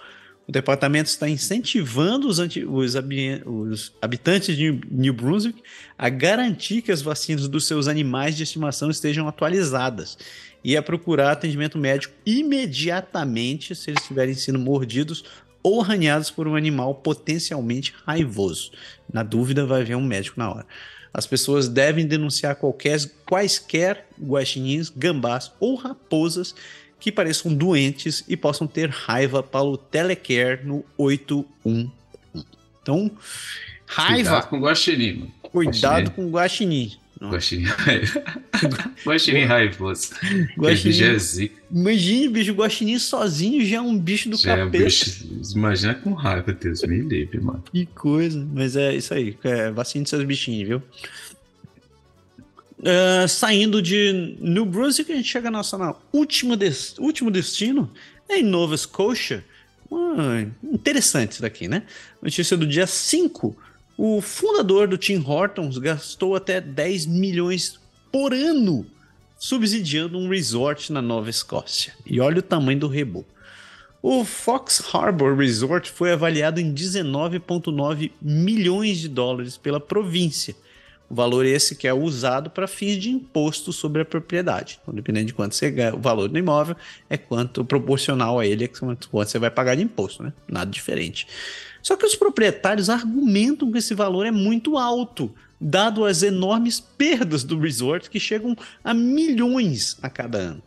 O 0.47 0.53
departamento 0.53 1.09
está 1.09 1.29
incentivando 1.29 2.29
os, 2.29 2.39
os, 2.39 2.95
os, 3.47 3.93
habitantes 4.01 4.57
de 4.57 4.81
New 4.91 5.13
Brunswick 5.13 5.63
a 5.97 6.09
garantir 6.09 6.83
que 6.83 6.93
as 6.93 7.03
vacinas 7.03 7.49
dos 7.49 7.67
seus 7.67 7.89
animais 7.89 8.37
de 8.37 8.43
estimação 8.43 8.91
estejam 8.91 9.29
atualizadas 9.29 10.17
e 10.63 10.77
a 10.77 10.83
procurar 10.83 11.33
atendimento 11.33 11.79
médico 11.79 12.15
imediatamente 12.25 13.75
se 13.75 13.91
eles 13.91 14.03
estiverem 14.03 14.35
sendo 14.35 14.59
mordidos 14.59 15.25
ou 15.69 15.83
arranhados 15.83 16.31
por 16.31 16.49
um 16.49 16.57
animal 16.57 16.95
potencialmente 16.95 17.95
raivoso. 18.07 18.73
Na 19.13 19.23
dúvida, 19.23 19.67
vai 19.67 19.85
ver 19.85 19.97
um 19.97 20.05
médico 20.05 20.41
na 20.41 20.51
hora. 20.51 20.67
As 21.13 21.27
pessoas 21.27 21.69
devem 21.69 22.07
denunciar 22.07 22.57
qualquer, 22.57 22.99
quaisquer 23.27 24.07
guaxinins, 24.19 24.89
gambás 24.89 25.53
ou 25.61 25.75
raposas 25.75 26.55
que 26.99 27.13
pareçam 27.13 27.55
doentes 27.55 28.25
e 28.27 28.37
possam 28.37 28.67
ter 28.67 28.89
raiva 28.89 29.43
para 29.43 29.63
o 29.63 29.77
Telecare 29.77 30.65
no 30.65 30.85
811. 30.97 31.91
Então, 32.83 33.11
raiva. 33.87 34.31
Cuidado 34.31 34.49
com 34.49 34.61
guaxinim. 34.61 35.33
Cuidado 35.43 36.11
com 36.13 36.31
guaxinim. 36.31 36.97
Guaxinim 37.21 37.65
raivoso. 37.65 38.21
Guaxinim 39.05 39.45
raivoso. 39.45 40.11
Guaxinim. 40.57 41.51
Imagine, 41.71 42.29
bicho, 42.29 42.53
guaxinim 42.53 42.99
sozinho 42.99 43.65
já 43.67 43.79
é 43.79 43.81
um 43.81 43.99
bicho 43.99 44.31
do 44.31 44.37
já 44.37 44.57
capeta. 44.57 44.77
É 44.77 44.85
bicho, 44.85 45.27
imagina 45.55 45.95
com 45.95 46.13
raiva, 46.13 46.53
Deus 46.53 46.83
me 46.83 47.01
livre, 47.01 47.41
mano. 47.41 47.63
Que 47.73 47.87
coisa. 47.87 48.47
Mas 48.53 48.77
é 48.77 48.95
isso 48.95 49.13
aí. 49.13 49.37
É, 49.43 49.71
vacine 49.71 50.07
seus 50.07 50.25
bichinhos, 50.25 50.69
viu? 50.69 50.83
Uh, 52.79 53.27
saindo 53.27 53.83
de 53.83 54.37
New 54.41 54.65
Brunswick, 54.65 55.11
a 55.11 55.17
gente 55.17 55.29
chega 55.29 55.51
na 55.51 55.59
nossa 55.59 55.97
última 56.13 56.57
des 56.57 56.97
último 56.99 57.29
destino, 57.29 57.91
é 58.29 58.39
em 58.39 58.45
Nova 58.45 58.77
Scotia. 58.77 59.45
Interessante 60.63 61.33
isso 61.33 61.43
daqui, 61.43 61.67
né? 61.67 61.83
Notícia 62.23 62.57
do 62.57 62.67
dia 62.67 62.87
5 62.87 63.57
o 63.99 64.21
fundador 64.21 64.87
do 64.87 64.97
Tim 64.97 65.23
Hortons 65.27 65.77
gastou 65.77 66.37
até 66.37 66.61
10 66.61 67.07
milhões 67.07 67.81
por 68.13 68.33
ano 68.33 68.87
subsidiando 69.37 70.19
um 70.19 70.29
resort 70.29 70.93
na 70.93 71.03
Nova 71.03 71.29
Escócia. 71.31 71.93
E 72.07 72.21
olha 72.21 72.39
o 72.39 72.43
tamanho 72.43 72.81
do 72.81 72.89
rebo. 72.89 73.27
O 74.01 74.25
Fox 74.25 74.95
Harbor 74.95 75.37
Resort 75.37 75.91
foi 75.91 76.13
avaliado 76.13 76.61
em 76.61 76.73
19,9 76.73 78.13
milhões 78.23 78.99
de 78.99 79.09
dólares 79.09 79.57
pela 79.57 79.81
província. 79.81 80.55
O 81.11 81.15
valor 81.15 81.47
esse 81.47 81.75
que 81.75 81.89
é 81.89 81.93
usado 81.93 82.51
para 82.51 82.69
fins 82.69 82.97
de 82.99 83.11
imposto 83.11 83.73
sobre 83.73 84.03
a 84.03 84.05
propriedade. 84.05 84.79
Então, 84.83 84.95
dependendo 84.95 85.27
de 85.27 85.35
quanto 85.35 85.55
você 85.55 85.71
ganha, 85.71 85.95
o 85.95 86.01
valor 86.01 86.29
do 86.29 86.39
imóvel 86.39 86.77
é 87.09 87.17
quanto 87.17 87.65
proporcional 87.65 88.39
a 88.39 88.47
ele 88.47 88.65
é 88.65 88.69
quanto 88.69 89.09
você 89.11 89.39
vai 89.39 89.51
pagar 89.51 89.75
de 89.75 89.83
imposto, 89.83 90.23
né? 90.23 90.33
Nada 90.47 90.71
diferente. 90.71 91.27
Só 91.89 91.97
que 91.97 92.05
os 92.05 92.15
proprietários 92.15 92.91
argumentam 92.91 93.73
que 93.73 93.79
esse 93.79 93.95
valor 93.95 94.27
é 94.27 94.31
muito 94.31 94.77
alto, 94.77 95.35
dado 95.59 96.05
as 96.05 96.23
enormes 96.23 96.79
perdas 96.79 97.43
do 97.43 97.59
resort 97.59 98.11
que 98.11 98.21
chegam 98.21 98.55
a 98.85 98.93
milhões 98.93 99.97
a 100.03 100.11
cada 100.11 100.37
ano. 100.37 100.63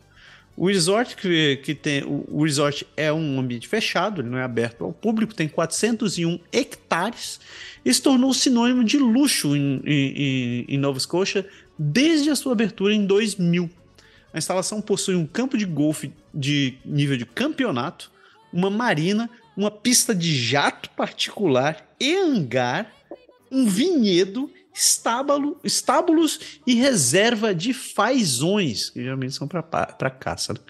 O 0.56 0.66
resort 0.66 1.14
que, 1.14 1.60
que 1.62 1.76
tem 1.76 2.02
o, 2.02 2.42
resort 2.42 2.84
é 2.96 3.12
um 3.12 3.38
ambiente 3.38 3.68
fechado, 3.68 4.20
ele 4.20 4.30
não 4.30 4.36
é 4.36 4.42
aberto 4.42 4.82
ao 4.82 4.92
público, 4.92 5.32
tem 5.32 5.46
401 5.46 6.40
hectares 6.52 7.38
e 7.84 7.94
se 7.94 8.02
tornou 8.02 8.34
sinônimo 8.34 8.82
de 8.82 8.98
luxo 8.98 9.54
em, 9.54 9.80
em, 9.86 10.64
em 10.70 10.76
Nova 10.76 10.98
Scotia 10.98 11.46
desde 11.78 12.30
a 12.30 12.34
sua 12.34 12.50
abertura 12.50 12.92
em 12.92 13.06
2000. 13.06 13.70
A 14.34 14.38
instalação 14.38 14.80
possui 14.80 15.14
um 15.14 15.24
campo 15.24 15.56
de 15.56 15.66
golfe 15.66 16.12
de 16.34 16.78
nível 16.84 17.16
de 17.16 17.26
campeonato, 17.26 18.10
uma 18.52 18.68
marina, 18.68 19.30
uma 19.56 19.70
pista 19.70 20.14
de 20.14 20.34
jato 20.34 20.90
particular 20.90 21.94
e 22.00 22.16
hangar, 22.16 22.90
um 23.50 23.66
vinhedo, 23.66 24.50
estábulo, 24.74 25.60
estábulos 25.62 26.60
e 26.66 26.74
reserva 26.74 27.54
de 27.54 27.72
fazões, 27.74 28.90
que 28.90 29.02
geralmente 29.02 29.34
são 29.34 29.46
para 29.46 30.10
caça. 30.10 30.54
Né? 30.54 30.60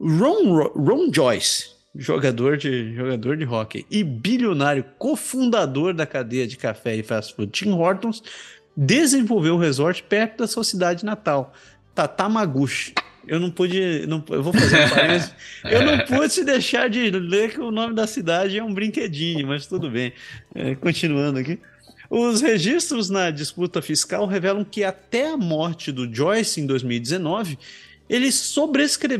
Ron, 0.00 0.64
Ron 0.74 1.12
Joyce, 1.12 1.70
jogador 1.94 2.56
de, 2.56 2.94
jogador 2.94 3.36
de 3.36 3.44
hockey 3.44 3.86
e 3.90 4.02
bilionário 4.02 4.84
cofundador 4.98 5.94
da 5.94 6.06
cadeia 6.06 6.46
de 6.46 6.56
café 6.56 6.96
e 6.96 7.02
fast 7.02 7.34
food 7.34 7.52
Tim 7.52 7.70
Hortons, 7.70 8.22
desenvolveu 8.76 9.54
o 9.54 9.58
resort 9.58 10.02
perto 10.02 10.38
da 10.38 10.48
sua 10.48 10.64
cidade 10.64 11.04
natal, 11.04 11.52
Tatamaguchi 11.94 12.94
eu 13.26 13.38
não 13.38 13.50
pude. 13.50 14.06
Não, 14.06 14.22
eu 14.30 14.42
vou 14.42 14.52
fazer 14.52 14.84
um 14.84 14.88
parênteses. 14.90 15.34
eu 15.64 15.84
não 15.84 15.98
pude 15.98 16.44
deixar 16.44 16.88
de 16.88 17.10
ler 17.10 17.52
que 17.52 17.60
o 17.60 17.70
nome 17.70 17.94
da 17.94 18.06
cidade 18.06 18.58
é 18.58 18.64
um 18.64 18.72
brinquedinho, 18.72 19.46
mas 19.46 19.66
tudo 19.66 19.90
bem. 19.90 20.12
É, 20.54 20.74
continuando 20.74 21.38
aqui. 21.38 21.58
Os 22.10 22.42
registros 22.42 23.08
na 23.08 23.30
disputa 23.30 23.80
fiscal 23.80 24.26
revelam 24.26 24.64
que 24.64 24.84
até 24.84 25.30
a 25.30 25.36
morte 25.36 25.90
do 25.90 26.12
Joyce 26.14 26.60
em 26.60 26.66
2019, 26.66 27.58
ele, 28.08 28.28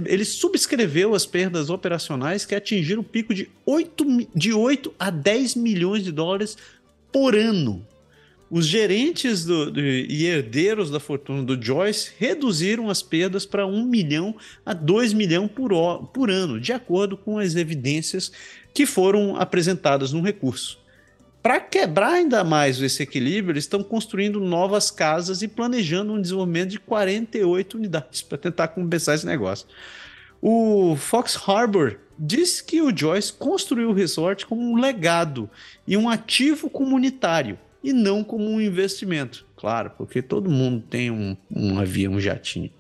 ele 0.07 0.25
subscreveu 0.27 1.15
as 1.15 1.25
perdas 1.25 1.71
operacionais 1.71 2.45
que 2.45 2.55
atingiram 2.55 3.01
o 3.01 3.05
pico 3.05 3.33
de 3.33 3.49
8, 3.65 4.29
de 4.35 4.53
8 4.53 4.95
a 4.99 5.09
10 5.09 5.55
milhões 5.55 6.05
de 6.05 6.13
dólares 6.13 6.59
por 7.11 7.35
ano. 7.35 7.87
Os 8.55 8.67
gerentes 8.67 9.47
do, 9.47 9.71
do, 9.71 9.81
e 9.81 10.27
herdeiros 10.27 10.91
da 10.91 11.01
fortuna 11.01 11.43
do 11.43 11.59
Joyce 11.59 12.13
reduziram 12.19 12.91
as 12.91 13.03
perdas 13.03 13.47
para 13.47 13.67
1 13.67 13.83
milhão 13.87 14.37
a 14.67 14.75
2 14.75 15.15
milhões 15.15 15.51
por, 15.51 15.73
por 16.09 16.31
ano, 16.31 16.61
de 16.61 16.71
acordo 16.71 17.17
com 17.17 17.39
as 17.39 17.55
evidências 17.55 18.31
que 18.75 18.85
foram 18.85 19.37
apresentadas 19.37 20.13
no 20.13 20.21
recurso. 20.21 20.79
Para 21.43 21.61
quebrar 21.61 22.13
ainda 22.13 22.45
mais 22.45 22.79
esse 22.83 23.03
equilíbrio, 23.03 23.55
eles 23.55 23.65
estão 23.65 23.83
construindo 23.83 24.39
novas 24.39 24.91
casas 24.91 25.41
e 25.41 25.49
planejando 25.49 26.13
um 26.13 26.21
desenvolvimento 26.21 26.73
de 26.73 26.79
48 26.79 27.79
unidades 27.79 28.21
para 28.21 28.37
tentar 28.37 28.69
compensar 28.69 29.15
esse 29.15 29.25
negócio. 29.25 29.67
O 30.43 30.95
Fox 30.97 31.41
Harbor 31.49 31.97
disse 32.19 32.63
que 32.63 32.83
o 32.83 32.95
Joyce 32.95 33.33
construiu 33.33 33.89
o 33.89 33.95
resort 33.95 34.45
como 34.45 34.61
um 34.61 34.77
legado 34.77 35.49
e 35.89 35.97
um 35.97 36.11
ativo 36.11 36.69
comunitário 36.69 37.59
e 37.83 37.93
não 37.93 38.23
como 38.23 38.49
um 38.49 38.61
investimento. 38.61 39.47
Claro, 39.57 39.93
porque 39.97 40.23
todo 40.23 40.51
mundo 40.51 40.85
tem 40.89 41.11
um, 41.11 41.37
um 41.51 41.79
avião, 41.79 42.15
um 42.15 42.21
jatinho. 42.21 42.71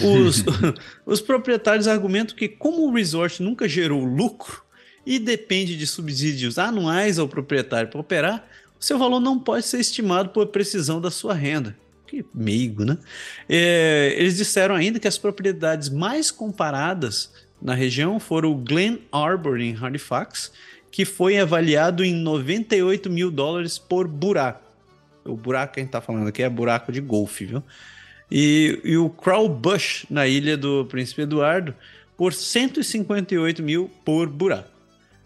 Os, 0.00 0.44
os 1.06 1.20
proprietários 1.20 1.88
argumentam 1.88 2.36
que, 2.36 2.48
como 2.48 2.86
o 2.86 2.92
resort 2.92 3.42
nunca 3.42 3.68
gerou 3.68 4.04
lucro 4.04 4.62
e 5.04 5.18
depende 5.18 5.76
de 5.76 5.86
subsídios 5.86 6.58
anuais 6.58 7.18
ao 7.18 7.28
proprietário 7.28 7.88
para 7.88 8.00
operar, 8.00 8.48
o 8.78 8.84
seu 8.84 8.98
valor 8.98 9.20
não 9.20 9.38
pode 9.38 9.66
ser 9.66 9.80
estimado 9.80 10.30
por 10.30 10.46
precisão 10.48 11.00
da 11.00 11.10
sua 11.10 11.34
renda. 11.34 11.76
Que 12.06 12.24
meigo, 12.34 12.84
né? 12.84 12.98
É, 13.48 14.14
eles 14.18 14.36
disseram 14.36 14.74
ainda 14.74 15.00
que 15.00 15.08
as 15.08 15.16
propriedades 15.16 15.88
mais 15.88 16.30
comparadas 16.30 17.32
na 17.60 17.74
região 17.74 18.20
foram 18.20 18.52
o 18.52 18.56
Glen 18.56 19.00
Arbor, 19.10 19.60
em 19.60 19.74
Halifax, 19.74 20.52
que 20.92 21.06
foi 21.06 21.38
avaliado 21.38 22.04
em 22.04 22.14
98 22.14 23.08
mil 23.08 23.30
dólares 23.30 23.78
por 23.78 24.06
buraco. 24.06 24.62
O 25.24 25.34
buraco 25.34 25.74
que 25.74 25.80
a 25.80 25.82
gente 25.82 25.88
está 25.88 26.02
falando 26.02 26.28
aqui 26.28 26.42
é 26.42 26.48
buraco 26.50 26.92
de 26.92 27.00
golfe, 27.00 27.46
viu? 27.46 27.62
E, 28.30 28.78
e 28.84 28.96
o 28.96 29.08
Crow 29.08 29.48
Bush, 29.48 30.04
na 30.10 30.26
ilha 30.26 30.56
do 30.56 30.84
Príncipe 30.84 31.22
Eduardo, 31.22 31.74
por 32.16 32.34
158 32.34 33.62
mil 33.62 33.90
por 34.04 34.28
buraco. 34.28 34.70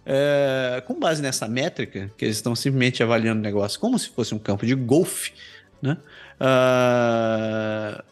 É, 0.05 0.83
com 0.87 0.95
base 0.95 1.21
nessa 1.21 1.49
métrica, 1.49 2.13
que 2.17 2.25
eles 2.25 2.37
estão 2.37 2.55
simplesmente 2.55 3.03
avaliando 3.03 3.41
o 3.41 3.43
negócio 3.43 3.81
como 3.81 3.99
se 3.99 4.09
fosse 4.09 4.35
um 4.37 4.39
campo 4.39 4.65
de 4.65 4.75
golfe, 4.77 5.33
né? 5.83 5.99
Uh, 6.41 8.03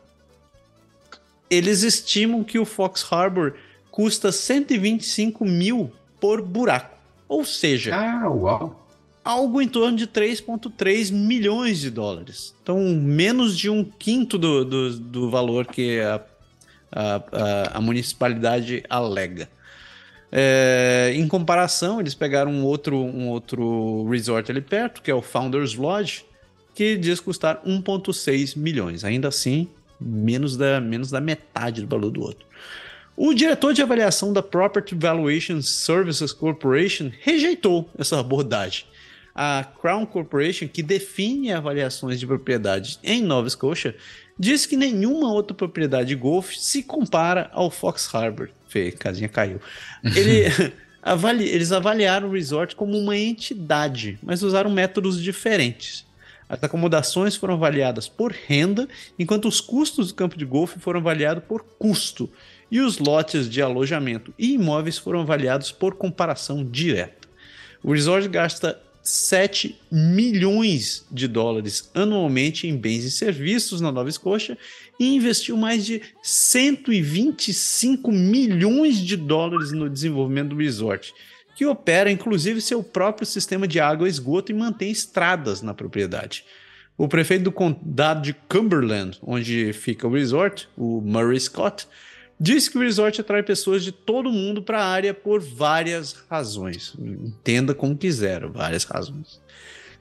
eles 1.48 1.84
estimam 1.84 2.42
que 2.42 2.58
o 2.58 2.64
Fox 2.64 3.06
Harbor 3.12 3.54
custa 3.92 4.32
125 4.32 5.44
mil 5.44 5.92
por 6.20 6.42
buraco. 6.42 6.93
Ou 7.34 7.44
seja, 7.44 7.96
ah, 7.96 8.30
uau. 8.30 8.86
algo 9.24 9.60
em 9.60 9.66
torno 9.66 9.96
de 9.96 10.06
3,3 10.06 11.12
milhões 11.12 11.80
de 11.80 11.90
dólares. 11.90 12.54
Então, 12.62 12.78
menos 12.78 13.58
de 13.58 13.68
um 13.68 13.82
quinto 13.82 14.38
do, 14.38 14.64
do, 14.64 14.96
do 15.00 15.30
valor 15.30 15.66
que 15.66 16.00
a, 16.00 16.20
a, 16.92 17.78
a, 17.78 17.80
municipalidade 17.80 18.84
alega. 18.88 19.50
É, 20.30 21.10
em 21.16 21.26
comparação, 21.26 21.98
eles 21.98 22.14
pegaram 22.14 22.52
um 22.52 22.62
outro, 22.62 22.96
um 22.96 23.28
outro 23.30 24.08
resort 24.08 24.48
ali 24.52 24.60
perto, 24.60 25.02
que 25.02 25.10
é 25.10 25.14
o 25.14 25.20
Founders 25.20 25.74
Lodge, 25.74 26.24
que 26.72 26.96
diz 26.96 27.18
custar 27.18 27.60
1,6 27.66 28.56
milhões. 28.56 29.02
Ainda 29.02 29.26
assim, 29.26 29.68
menos 30.00 30.56
da, 30.56 30.80
menos 30.80 31.10
da 31.10 31.20
metade 31.20 31.82
do 31.82 31.88
valor 31.88 32.12
do 32.12 32.22
outro. 32.22 32.46
O 33.16 33.32
diretor 33.32 33.72
de 33.72 33.80
avaliação 33.80 34.32
da 34.32 34.42
Property 34.42 34.92
Valuation 34.96 35.62
Services 35.62 36.32
Corporation 36.32 37.12
rejeitou 37.20 37.88
essa 37.96 38.18
abordagem. 38.18 38.86
A 39.32 39.64
Crown 39.80 40.04
Corporation, 40.04 40.66
que 40.66 40.82
define 40.82 41.52
avaliações 41.52 42.18
de 42.18 42.26
propriedade 42.26 42.98
em 43.04 43.22
Nova 43.22 43.48
Scotia, 43.48 43.96
diz 44.36 44.66
que 44.66 44.76
nenhuma 44.76 45.32
outra 45.32 45.54
propriedade 45.54 46.08
de 46.08 46.16
golfe 46.16 46.58
se 46.58 46.82
compara 46.82 47.50
ao 47.52 47.70
Fox 47.70 48.12
Harbor. 48.12 48.50
Fê, 48.68 48.90
casinha 48.90 49.28
caiu. 49.28 49.60
Ele, 50.04 50.72
avali, 51.00 51.48
eles 51.48 51.70
avaliaram 51.70 52.28
o 52.28 52.32
resort 52.32 52.74
como 52.74 52.98
uma 52.98 53.16
entidade, 53.16 54.18
mas 54.24 54.42
usaram 54.42 54.70
métodos 54.70 55.22
diferentes. 55.22 56.04
As 56.48 56.62
acomodações 56.62 57.36
foram 57.36 57.54
avaliadas 57.54 58.08
por 58.08 58.32
renda, 58.32 58.88
enquanto 59.16 59.46
os 59.46 59.60
custos 59.60 60.08
do 60.08 60.14
campo 60.14 60.36
de 60.36 60.44
golfe 60.44 60.80
foram 60.80 60.98
avaliados 60.98 61.44
por 61.44 61.64
custo 61.78 62.28
e 62.70 62.80
os 62.80 62.98
lotes 62.98 63.48
de 63.48 63.60
alojamento 63.62 64.32
e 64.38 64.54
imóveis 64.54 64.98
foram 64.98 65.20
avaliados 65.20 65.70
por 65.70 65.94
comparação 65.94 66.64
direta. 66.64 67.28
O 67.82 67.92
resort 67.92 68.28
gasta 68.28 68.80
7 69.04 69.78
milhões 69.92 71.06
de 71.10 71.28
dólares 71.28 71.90
anualmente 71.94 72.66
em 72.66 72.74
bens 72.74 73.04
e 73.04 73.10
serviços 73.10 73.82
na 73.82 73.92
Nova 73.92 74.08
Escócia 74.08 74.56
e 74.98 75.14
investiu 75.14 75.58
mais 75.58 75.84
de 75.84 76.00
125 76.22 78.10
milhões 78.10 78.98
de 78.98 79.14
dólares 79.16 79.72
no 79.72 79.90
desenvolvimento 79.90 80.50
do 80.50 80.56
resort, 80.56 81.12
que 81.54 81.66
opera 81.66 82.10
inclusive 82.10 82.62
seu 82.62 82.82
próprio 82.82 83.26
sistema 83.26 83.68
de 83.68 83.78
água 83.78 84.08
e 84.08 84.10
esgoto 84.10 84.50
e 84.50 84.54
mantém 84.54 84.90
estradas 84.90 85.60
na 85.60 85.74
propriedade. 85.74 86.44
O 86.96 87.06
prefeito 87.06 87.44
do 87.44 87.52
condado 87.52 88.22
de 88.22 88.32
Cumberland, 88.48 89.18
onde 89.20 89.72
fica 89.74 90.06
o 90.06 90.14
resort, 90.14 90.66
o 90.76 91.02
Murray 91.02 91.40
Scott, 91.40 91.86
Diz 92.38 92.68
que 92.68 92.76
o 92.76 92.80
resort 92.80 93.20
atrai 93.20 93.42
pessoas 93.42 93.84
de 93.84 93.92
todo 93.92 94.30
mundo 94.30 94.62
para 94.62 94.82
a 94.82 94.86
área 94.86 95.14
por 95.14 95.40
várias 95.40 96.12
razões. 96.28 96.94
Entenda 96.98 97.74
como 97.74 97.96
quiser, 97.96 98.46
várias 98.46 98.84
razões. 98.84 99.40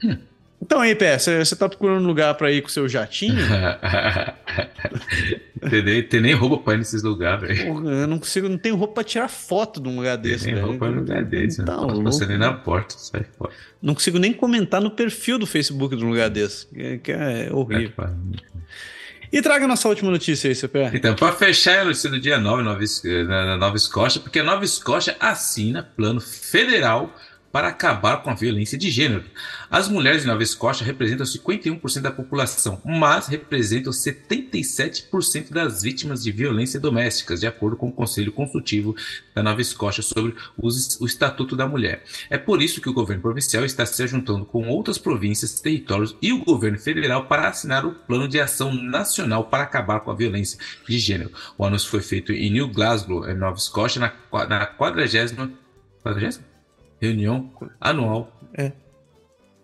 Hum. 0.04 0.18
Então 0.66 0.80
aí, 0.80 0.96
Pé, 0.96 1.20
você 1.20 1.42
está 1.42 1.68
procurando 1.68 2.02
um 2.02 2.08
lugar 2.08 2.34
para 2.36 2.50
ir 2.50 2.62
com 2.62 2.70
o 2.70 2.72
seu 2.72 2.88
jatinho? 2.88 3.36
tem, 5.70 5.84
nem, 5.84 6.04
tem 6.04 6.22
nem 6.22 6.34
roupa 6.34 6.58
para 6.58 6.76
ir 6.76 6.78
nesses 6.78 7.04
lugares, 7.04 7.42
velho. 7.42 7.90
Eu 7.90 8.08
não 8.08 8.18
consigo, 8.18 8.48
não 8.48 8.58
tenho 8.58 8.78
roupa 8.78 8.94
para 8.94 9.04
tirar 9.04 9.28
foto 9.28 9.82
de 9.82 9.90
um 9.90 9.98
lugar 9.98 10.16
desse, 10.16 10.46
Tem 10.46 10.58
roupa 10.58 10.90
num 10.90 11.02
lugar 11.02 11.26
desse. 11.26 11.66
Tá 11.66 11.76
não 11.76 12.06
posso 12.06 12.26
nem 12.26 12.38
na 12.38 12.54
porta, 12.54 12.96
sai 12.98 13.26
fora. 13.38 13.52
Não 13.82 13.94
consigo 13.94 14.18
nem 14.18 14.32
comentar 14.32 14.80
no 14.80 14.90
perfil 14.90 15.38
do 15.38 15.46
Facebook 15.46 15.98
de 15.98 16.06
um 16.06 16.12
lugar 16.12 16.30
desse, 16.30 16.66
que, 16.68 16.98
que 17.00 17.12
é 17.12 17.50
horrível. 17.52 17.92
É, 17.98 18.10
e 19.34 19.42
traga 19.42 19.68
nossa 19.68 19.90
última 19.90 20.12
notícia 20.12 20.48
aí, 20.48 20.54
CPR. 20.54 20.96
Então, 20.96 21.16
para 21.16 21.34
fechar 21.34 21.80
a 21.80 21.86
notícia 21.86 22.08
do 22.08 22.20
dia 22.20 22.38
9 22.38 22.62
Nova, 22.62 22.80
na 23.28 23.58
Nova 23.58 23.76
Escócia, 23.76 24.22
porque 24.22 24.38
a 24.38 24.44
Nova 24.44 24.64
Escócia 24.64 25.18
assina 25.20 25.82
plano 25.82 26.22
federal 26.22 27.12
para 27.54 27.68
acabar 27.68 28.24
com 28.24 28.32
a 28.32 28.34
violência 28.34 28.76
de 28.76 28.90
gênero. 28.90 29.26
As 29.70 29.88
mulheres 29.88 30.24
de 30.24 30.28
Nova 30.28 30.42
Escócia 30.42 30.84
representam 30.84 31.24
51% 31.24 32.02
da 32.02 32.12
população, 32.12 32.82
mas 32.84 33.28
representam 33.28 33.94
77% 33.94 35.52
das 35.52 35.84
vítimas 35.84 36.24
de 36.24 36.32
violência 36.32 36.80
doméstica, 36.80 37.36
de 37.38 37.46
acordo 37.46 37.78
com 37.78 37.90
o 37.90 37.92
Conselho 37.92 38.32
Consultivo 38.32 38.96
da 39.36 39.44
Nova 39.44 39.62
Escócia 39.62 40.02
sobre 40.02 40.34
o 40.58 41.06
Estatuto 41.06 41.56
da 41.56 41.68
Mulher. 41.68 42.04
É 42.28 42.40
por 42.40 42.60
isso 42.60 42.82
que 42.82 42.90
o 42.90 42.94
governo 42.94 43.22
provincial 43.22 43.64
está 43.64 43.86
se 43.86 44.08
juntando 44.08 44.46
com 44.46 44.68
outras 44.68 44.98
províncias, 44.98 45.60
territórios 45.60 46.18
e 46.20 46.34
o 46.34 46.44
governo 46.44 46.80
federal 46.80 47.28
para 47.28 47.48
assinar 47.50 47.86
o 47.86 47.94
Plano 47.94 48.28
de 48.28 48.40
Ação 48.40 48.74
Nacional 48.74 49.44
para 49.44 49.62
acabar 49.62 50.00
com 50.00 50.10
a 50.10 50.16
violência 50.16 50.58
de 50.90 50.98
gênero. 50.98 51.30
O 51.56 51.64
anúncio 51.64 51.88
foi 51.88 52.02
feito 52.02 52.32
em 52.32 52.50
New 52.50 52.70
Glasgow, 52.70 53.32
Nova 53.36 53.58
Escócia, 53.58 54.02
na, 54.02 54.12
na 54.48 54.66
40 54.66 55.06
reunião 57.04 57.52
anual. 57.80 58.32
É. 58.58 58.72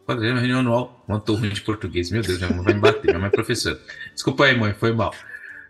Quadrigésima 0.06 0.40
reunião 0.40 0.60
anual. 0.60 1.04
Uma 1.08 1.20
turma 1.20 1.48
de 1.48 1.62
português. 1.62 2.12
Meu 2.12 2.22
Deus, 2.22 2.40
minha 2.40 2.50
mãe 2.50 2.64
vai 2.64 2.74
me 2.74 2.80
bater. 2.80 3.06
minha 3.06 3.20
mãe 3.20 3.28
é 3.28 3.32
professora. 3.32 3.80
Desculpa 4.14 4.46
aí, 4.46 4.58
mãe, 4.58 4.74
foi 4.74 4.92
mal. 4.92 5.14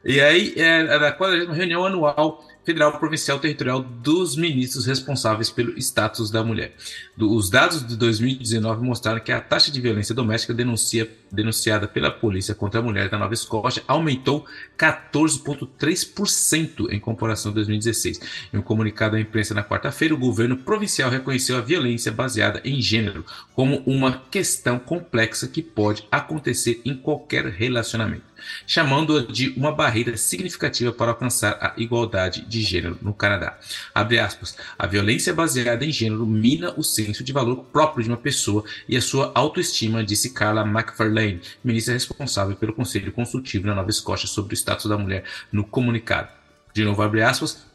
E 0.04 0.20
aí, 0.22 0.54
é, 0.56 0.86
é 0.86 0.96
a 0.96 1.12
40 1.12 1.52
reunião 1.54 1.86
anual 1.86 2.44
federal, 2.70 3.00
provincial, 3.00 3.40
territorial 3.40 3.82
dos 3.82 4.36
ministros 4.36 4.86
responsáveis 4.86 5.50
pelo 5.50 5.76
status 5.80 6.30
da 6.30 6.44
mulher. 6.44 6.76
Do, 7.18 7.34
os 7.34 7.50
dados 7.50 7.84
de 7.84 7.98
2019 7.98 8.84
mostraram 8.84 9.20
que 9.20 9.32
a 9.32 9.42
taxa 9.42 9.72
de 9.72 9.82
violência 9.82 10.14
doméstica 10.14 10.54
denuncia 10.54 11.10
denunciada 11.32 11.88
pela 11.88 12.12
polícia 12.12 12.54
contra 12.54 12.80
a 12.80 12.84
mulher 12.84 13.10
da 13.10 13.18
Nova 13.18 13.34
Escócia 13.34 13.82
aumentou 13.88 14.46
14,3% 14.78 16.92
em 16.92 17.00
comparação 17.00 17.52
a 17.52 17.56
2016. 17.56 18.22
Em 18.54 18.60
um 18.60 18.62
comunicado 18.62 19.16
à 19.16 19.20
imprensa 19.20 19.56
na 19.56 19.64
quarta-feira, 19.64 20.14
o 20.14 20.20
governo 20.20 20.58
provincial 20.58 21.10
reconheceu 21.10 21.58
a 21.58 21.62
violência 21.62 22.12
baseada 22.12 22.62
em 22.64 22.80
gênero 22.80 23.26
como 23.56 23.82
uma 23.88 24.22
questão 24.30 24.78
complexa 24.78 25.48
que 25.48 25.64
pode 25.64 26.08
acontecer 26.12 26.84
em 26.86 26.96
qualquer 26.96 27.48
relacionamento 27.48 28.29
chamando-a 28.66 29.22
de 29.22 29.50
uma 29.58 29.72
barreira 29.72 30.16
significativa 30.18 30.92
para 30.92 31.12
alcançar 31.12 31.58
a 31.62 31.74
igualdade 31.78 32.42
de 32.42 32.62
gênero 32.62 32.98
no 33.02 33.14
Canadá. 33.14 33.58
Abre 33.94 34.20
aspas, 34.20 34.56
a 34.78 34.86
violência 34.86 35.34
baseada 35.34 35.86
em 35.86 35.92
gênero 35.92 36.26
mina 36.26 36.74
o 36.78 36.84
senso 36.84 37.24
de 37.24 37.34
valor 37.34 37.66
próprio 37.72 38.04
de 38.04 38.10
uma 38.10 38.18
pessoa 38.18 38.64
e 38.88 38.96
a 38.96 39.02
sua 39.02 39.32
autoestima, 39.36 40.04
disse 40.04 40.32
Carla 40.32 40.62
McFarlane, 40.62 41.42
ministra 41.64 41.94
responsável 41.94 42.56
pelo 42.56 42.74
Conselho 42.74 43.12
Consultivo 43.12 43.68
na 43.68 43.76
Nova 43.76 43.90
Escócia 43.90 44.28
sobre 44.28 44.54
o 44.54 44.58
status 44.58 44.86
da 44.86 44.98
mulher 44.98 45.24
no 45.52 45.64
comunicado. 45.64 46.30
De 46.74 46.84
novo, 46.84 47.02
abre 47.02 47.22
aspas, 47.22 47.66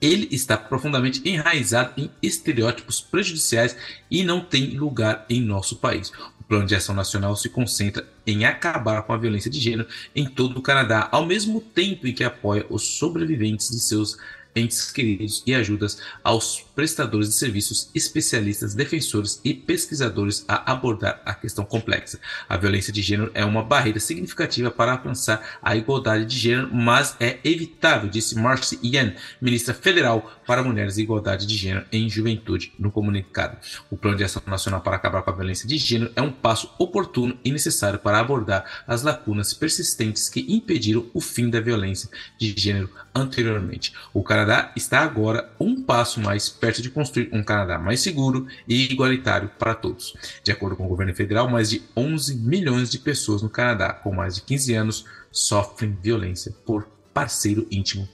ele 0.00 0.28
está 0.30 0.56
profundamente 0.56 1.20
enraizado 1.28 1.92
em 1.96 2.10
estereótipos 2.22 3.00
prejudiciais 3.00 3.76
e 4.10 4.22
não 4.22 4.40
tem 4.40 4.76
lugar 4.76 5.26
em 5.28 5.40
nosso 5.40 5.76
país. 5.76 6.12
Plano 6.48 6.66
de 6.66 6.74
Ação 6.74 6.94
Nacional 6.94 7.36
se 7.36 7.50
concentra 7.50 8.08
em 8.26 8.46
acabar 8.46 9.02
com 9.02 9.12
a 9.12 9.18
violência 9.18 9.50
de 9.50 9.60
gênero 9.60 9.86
em 10.16 10.26
todo 10.26 10.58
o 10.58 10.62
Canadá, 10.62 11.08
ao 11.12 11.26
mesmo 11.26 11.60
tempo 11.60 12.06
em 12.06 12.14
que 12.14 12.24
apoia 12.24 12.64
os 12.70 12.82
sobreviventes 12.98 13.70
de 13.70 13.78
seus 13.78 14.16
entes 14.56 14.90
queridos 14.90 15.42
e 15.46 15.54
ajudas 15.54 16.00
aos 16.24 16.66
prestadores 16.78 17.30
de 17.30 17.34
serviços, 17.34 17.90
especialistas, 17.92 18.72
defensores 18.72 19.40
e 19.44 19.52
pesquisadores 19.52 20.44
a 20.46 20.70
abordar 20.70 21.20
a 21.24 21.34
questão 21.34 21.64
complexa. 21.64 22.20
A 22.48 22.56
violência 22.56 22.92
de 22.92 23.02
gênero 23.02 23.32
é 23.34 23.44
uma 23.44 23.64
barreira 23.64 23.98
significativa 23.98 24.70
para 24.70 24.92
alcançar 24.92 25.58
a 25.60 25.74
igualdade 25.74 26.24
de 26.24 26.38
gênero, 26.38 26.72
mas 26.72 27.16
é 27.18 27.40
evitável, 27.42 28.08
disse 28.08 28.36
Marcy 28.38 28.78
Ian, 28.80 29.12
ministra 29.40 29.74
federal 29.74 30.32
para 30.46 30.62
Mulheres 30.62 30.98
e 30.98 31.02
Igualdade 31.02 31.48
de 31.48 31.56
Gênero 31.56 31.84
em 31.90 32.08
Juventude, 32.08 32.72
no 32.78 32.92
comunicado. 32.92 33.58
O 33.90 33.96
Plano 33.96 34.16
de 34.16 34.22
Ação 34.22 34.40
Nacional 34.46 34.80
para 34.80 34.94
acabar 34.94 35.22
com 35.22 35.30
a 35.30 35.34
violência 35.34 35.66
de 35.66 35.76
gênero 35.78 36.12
é 36.14 36.22
um 36.22 36.30
passo 36.30 36.72
oportuno 36.78 37.36
e 37.44 37.50
necessário 37.50 37.98
para 37.98 38.20
abordar 38.20 38.84
as 38.86 39.02
lacunas 39.02 39.52
persistentes 39.52 40.28
que 40.28 40.46
impediram 40.48 41.10
o 41.12 41.20
fim 41.20 41.50
da 41.50 41.60
violência 41.60 42.08
de 42.38 42.54
gênero 42.56 42.88
anteriormente. 43.12 43.92
O 44.14 44.22
Canadá 44.22 44.72
está 44.76 45.00
agora 45.00 45.50
um 45.58 45.82
passo 45.82 46.20
mais 46.20 46.48
perto 46.48 46.67
de 46.76 46.90
construir 46.90 47.30
um 47.32 47.42
Canadá 47.42 47.78
mais 47.78 48.00
seguro 48.00 48.46
e 48.66 48.84
igualitário 48.92 49.50
para 49.58 49.74
todos. 49.74 50.14
De 50.44 50.52
acordo 50.52 50.76
com 50.76 50.84
o 50.84 50.88
governo 50.88 51.14
federal, 51.14 51.48
mais 51.48 51.70
de 51.70 51.82
11 51.96 52.36
milhões 52.36 52.90
de 52.90 52.98
pessoas 52.98 53.42
no 53.42 53.48
Canadá 53.48 53.92
com 53.92 54.12
mais 54.12 54.36
de 54.36 54.42
15 54.42 54.74
anos 54.74 55.04
sofrem 55.32 55.96
violência 56.02 56.52
por 56.64 56.88
parceiro 57.12 57.66
íntimo 57.70 58.08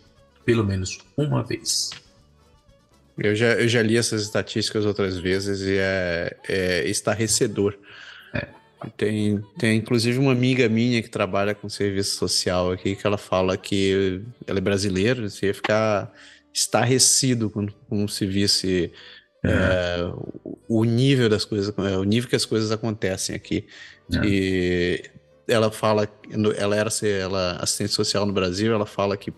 pelo 0.45 0.65
menos 0.65 0.99
uma 1.17 1.43
vez. 1.43 1.91
Eu 3.17 3.35
já, 3.35 3.53
eu 3.55 3.69
já 3.69 3.83
li 3.83 3.97
essas 3.97 4.23
estatísticas 4.23 4.85
outras 4.85 5.17
vezes 5.19 5.61
e 5.61 5.77
é, 5.79 6.37
é 6.49 6.89
estarrecedor. 6.89 7.77
É. 8.33 8.49
Tem, 8.97 9.43
tem 9.59 9.79
inclusive 9.79 10.19
uma 10.19 10.33
amiga 10.33 10.69
minha 10.69 11.01
que 11.01 11.09
trabalha 11.09 11.55
com 11.55 11.69
serviço 11.69 12.17
social 12.17 12.73
aqui 12.73 12.97
que 12.97 13.07
ela 13.07 13.17
fala 13.17 13.57
que 13.57 14.21
ela 14.47 14.59
é 14.59 14.61
brasileira, 14.61 15.29
você 15.29 15.47
ia 15.47 15.55
ficar 15.55 16.13
estarrecido 16.55 17.51
quando, 17.51 17.75
quando 17.89 18.09
se 18.09 18.25
visse 18.25 18.93
é. 19.45 19.49
É, 19.49 20.13
o 20.67 20.85
nível 20.85 21.29
das 21.29 21.45
coisas, 21.45 21.75
é, 21.77 21.99
o 21.99 22.05
nível 22.05 22.31
que 22.31 22.37
as 22.37 22.47
coisas 22.47 22.71
acontecem 22.71 23.35
aqui. 23.37 23.67
É. 24.11 24.27
E 24.27 25.03
ela 25.47 25.71
fala, 25.71 26.09
ela 26.57 26.77
era 26.77 26.91
ela, 27.03 27.59
assistente 27.61 27.93
social 27.93 28.25
no 28.25 28.33
Brasil, 28.33 28.73
ela 28.73 28.87
fala 28.87 29.17
que 29.17 29.31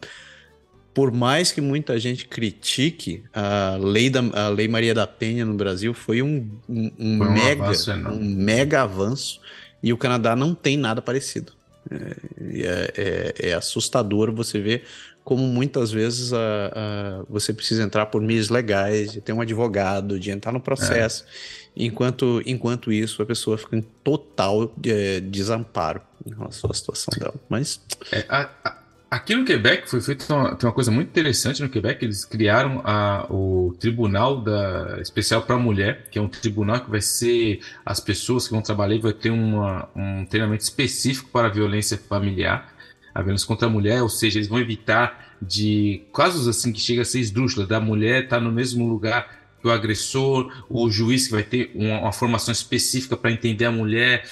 por 0.95 1.11
mais 1.11 1.53
que 1.53 1.61
muita 1.61 1.99
gente 1.99 2.27
critique, 2.27 3.25
a 3.35 3.77
lei, 3.79 4.09
da, 4.09 4.21
a 4.33 4.49
lei 4.49 4.69
Maria 4.69 4.95
da 4.95 5.07
Penha 5.07 5.45
no 5.45 5.55
Brasil 5.55 5.93
foi 5.93 6.23
um, 6.23 6.49
um, 6.69 6.91
um 6.99 7.19
foi 7.19 7.29
mega, 7.29 7.65
avanço, 7.65 7.93
um 7.93 8.25
mega 8.25 8.83
avanço 8.83 9.41
e 9.83 9.93
o 9.93 9.99
Canadá 9.99 10.37
não 10.37 10.55
tem 10.55 10.77
nada 10.77 11.03
parecido. 11.03 11.53
É, 11.91 12.93
é, 12.97 13.49
é 13.51 13.53
assustador 13.53 14.33
você 14.33 14.59
ver 14.59 14.85
como 15.27 15.45
muitas 15.45 15.91
vezes 15.91 16.33
a, 16.33 16.39
a, 16.39 17.23
você 17.29 17.53
precisa 17.53 17.83
entrar 17.83 18.07
por 18.07 18.23
meios 18.23 18.49
legais, 18.49 19.11
de 19.11 19.21
ter 19.21 19.33
um 19.33 19.41
advogado, 19.41 20.21
de 20.21 20.31
entrar 20.31 20.53
no 20.53 20.61
processo. 20.61 21.25
É. 21.77 21.85
Enquanto, 21.85 22.41
enquanto 22.47 22.93
isso, 22.93 23.21
a 23.21 23.27
pessoa 23.27 23.59
fica 23.59 23.77
em 23.77 23.83
total 23.83 24.73
é, 24.87 25.19
desamparo 25.19 26.01
em 26.25 26.33
relação 26.33 26.71
à 26.71 26.75
situação 26.75 27.13
dela. 27.19 27.35
Mas. 27.49 27.81
É, 28.13 28.25
a, 28.29 28.79
aqui 29.11 29.35
no 29.35 29.45
Quebec 29.45 29.91
foi 29.91 30.01
feita 30.01 30.33
uma, 30.33 30.55
tem 30.55 30.69
uma 30.69 30.73
coisa 30.73 30.93
muito 30.93 31.09
interessante 31.09 31.61
no 31.61 31.69
Quebec. 31.69 32.05
Eles 32.05 32.25
criaram 32.25 32.81
a, 32.85 33.27
o 33.29 33.75
Tribunal 33.81 34.41
da, 34.41 35.01
Especial 35.01 35.43
para 35.43 35.57
a 35.57 35.59
Mulher, 35.59 36.07
que 36.09 36.21
é 36.21 36.23
um 36.23 36.29
tribunal 36.29 36.83
que 36.83 36.91
vai 36.91 37.01
ser. 37.01 37.59
As 37.85 37.99
pessoas 37.99 38.47
que 38.47 38.53
vão 38.53 38.63
trabalhar 38.63 39.01
vai 39.01 39.13
ter 39.13 39.31
uma, 39.31 39.89
um 39.97 40.25
treinamento 40.25 40.63
específico 40.63 41.31
para 41.33 41.49
a 41.49 41.51
violência 41.51 41.99
familiar 41.99 42.76
a 43.17 43.23
violência 43.23 43.47
contra 43.47 43.67
a 43.67 43.71
mulher, 43.71 44.03
ou 44.03 44.11
seja, 44.11 44.39
eles 44.39 44.49
vão 44.49 44.59
evitar 44.59 45.35
de 45.41 46.03
casos 46.13 46.47
assim 46.47 46.71
que 46.71 46.81
chega 46.81 47.01
a 47.01 47.05
ser 47.05 47.21
esdrúxula, 47.21 47.67
da 47.67 47.81
mulher 47.81 48.25
estar 48.25 48.37
tá 48.37 48.43
no 48.43 48.53
mesmo 48.53 48.87
lugar 48.87 49.47
que 49.59 49.67
o 49.67 49.71
agressor, 49.71 50.53
o 50.69 50.91
juiz 50.91 51.27
que 51.27 51.33
vai 51.33 51.43
ter 51.43 51.71
uma, 51.75 52.01
uma 52.01 52.13
formação 52.13 52.53
específica 52.53 53.17
para 53.17 53.33
entender 53.33 53.65
a 53.65 53.71
mulher, 53.71 54.29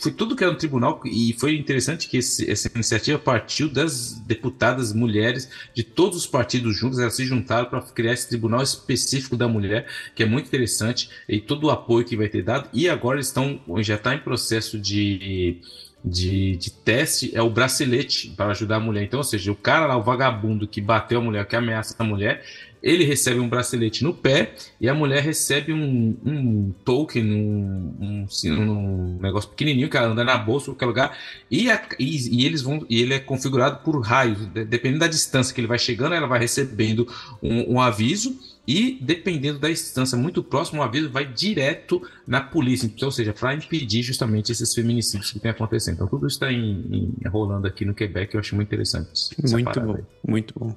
foi 0.00 0.10
tudo 0.10 0.34
que 0.34 0.42
era 0.42 0.52
no 0.52 0.58
tribunal 0.58 1.00
e 1.04 1.36
foi 1.38 1.56
interessante 1.56 2.08
que 2.08 2.16
esse, 2.16 2.50
essa 2.50 2.68
iniciativa 2.74 3.16
partiu 3.16 3.68
das 3.68 4.14
deputadas 4.26 4.92
mulheres 4.92 5.48
de 5.72 5.84
todos 5.84 6.18
os 6.18 6.26
partidos 6.26 6.76
juntos, 6.76 6.98
elas 6.98 7.14
se 7.14 7.24
juntaram 7.24 7.70
para 7.70 7.80
criar 7.80 8.12
esse 8.12 8.28
tribunal 8.28 8.60
específico 8.60 9.36
da 9.36 9.46
mulher, 9.46 9.86
que 10.16 10.24
é 10.24 10.26
muito 10.26 10.46
interessante 10.46 11.10
e 11.28 11.40
todo 11.40 11.68
o 11.68 11.70
apoio 11.70 12.04
que 12.04 12.16
vai 12.16 12.28
ter 12.28 12.42
dado 12.42 12.68
e 12.72 12.88
agora 12.88 13.18
eles 13.18 13.28
estão 13.28 13.60
já 13.78 13.94
está 13.94 14.16
em 14.16 14.18
processo 14.18 14.80
de 14.80 15.60
de, 16.04 16.56
de 16.56 16.70
teste 16.70 17.30
é 17.34 17.42
o 17.42 17.50
bracelete 17.50 18.30
para 18.30 18.50
ajudar 18.50 18.76
a 18.76 18.80
mulher. 18.80 19.02
Então, 19.02 19.18
ou 19.18 19.24
seja, 19.24 19.50
o 19.50 19.56
cara 19.56 19.86
lá, 19.86 19.96
o 19.96 20.02
vagabundo 20.02 20.68
que 20.68 20.80
bateu 20.80 21.18
a 21.18 21.22
mulher, 21.22 21.46
que 21.46 21.56
ameaça 21.56 21.94
a 21.98 22.04
mulher, 22.04 22.44
ele 22.82 23.04
recebe 23.04 23.40
um 23.40 23.48
bracelete 23.48 24.04
no 24.04 24.14
pé 24.14 24.54
e 24.80 24.88
a 24.88 24.94
mulher 24.94 25.20
recebe 25.20 25.72
um, 25.72 26.16
um 26.24 26.72
token, 26.84 27.24
um, 27.24 27.96
um, 28.00 28.26
um, 28.52 29.18
negócio 29.20 29.50
pequenininho 29.50 29.90
que 29.90 29.96
ela 29.96 30.06
anda 30.06 30.22
na 30.22 30.36
bolsa, 30.38 30.66
qualquer 30.66 30.86
lugar, 30.86 31.18
e, 31.50 31.68
a, 31.68 31.82
e, 31.98 32.40
e, 32.40 32.46
eles 32.46 32.62
vão, 32.62 32.86
e 32.88 33.02
ele 33.02 33.14
é 33.14 33.18
configurado 33.18 33.78
por 33.82 34.00
raios, 34.00 34.38
dependendo 34.46 35.00
da 35.00 35.08
distância 35.08 35.52
que 35.52 35.60
ele 35.60 35.66
vai 35.66 35.78
chegando, 35.78 36.14
ela 36.14 36.28
vai 36.28 36.38
recebendo 36.38 37.08
um, 37.42 37.74
um 37.74 37.80
aviso 37.80 38.38
e 38.66 38.98
dependendo 39.00 39.58
da 39.58 39.68
distância 39.68 40.18
muito 40.18 40.42
próxima, 40.42 40.80
o 40.80 40.82
aviso 40.82 41.08
vai 41.08 41.24
direto 41.24 42.02
na 42.26 42.40
polícia, 42.40 42.86
então, 42.86 43.06
ou 43.06 43.12
seja, 43.12 43.32
para 43.32 43.54
impedir 43.54 44.02
justamente 44.02 44.50
esses 44.50 44.74
feminicídios 44.74 45.30
que 45.30 45.38
estão 45.38 45.50
acontecendo. 45.50 45.94
Então, 45.94 46.08
tudo 46.08 46.26
isso 46.26 46.42
está 46.42 47.30
rolando 47.30 47.66
aqui 47.66 47.84
no 47.84 47.94
Quebec, 47.94 48.34
eu 48.34 48.40
acho 48.40 48.56
muito 48.56 48.68
interessante. 48.68 49.30
Muito 49.48 49.80
bom, 49.80 49.94
aí. 49.94 50.02
muito 50.26 50.54
bom. 50.58 50.74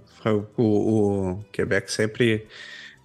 O, 0.56 0.62
o, 0.62 1.32
o, 1.32 1.46
Quebec 1.52 1.92
sempre, 1.92 2.46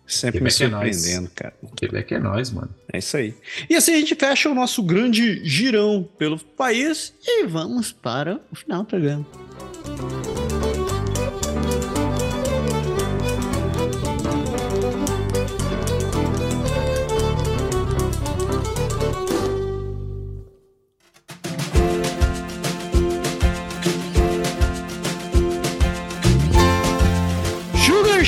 sempre 0.06 0.40
Quebec 0.40 0.42
me 0.42 0.48
é 0.48 0.70
surpreendendo, 0.70 1.26
é 1.28 1.34
cara. 1.34 1.54
Quebec 1.76 2.14
é 2.14 2.18
nós, 2.18 2.50
mano. 2.50 2.74
É 2.92 2.98
isso 2.98 3.16
aí. 3.16 3.34
E 3.70 3.74
assim 3.74 3.94
a 3.94 3.98
gente 3.98 4.14
fecha 4.14 4.50
o 4.50 4.54
nosso 4.54 4.82
grande 4.82 5.42
girão 5.48 6.06
pelo 6.18 6.38
país 6.38 7.14
e 7.26 7.46
vamos 7.46 7.90
para 7.90 8.38
o 8.52 8.56
final 8.56 8.82
do 8.82 8.86
programa. 8.86 9.26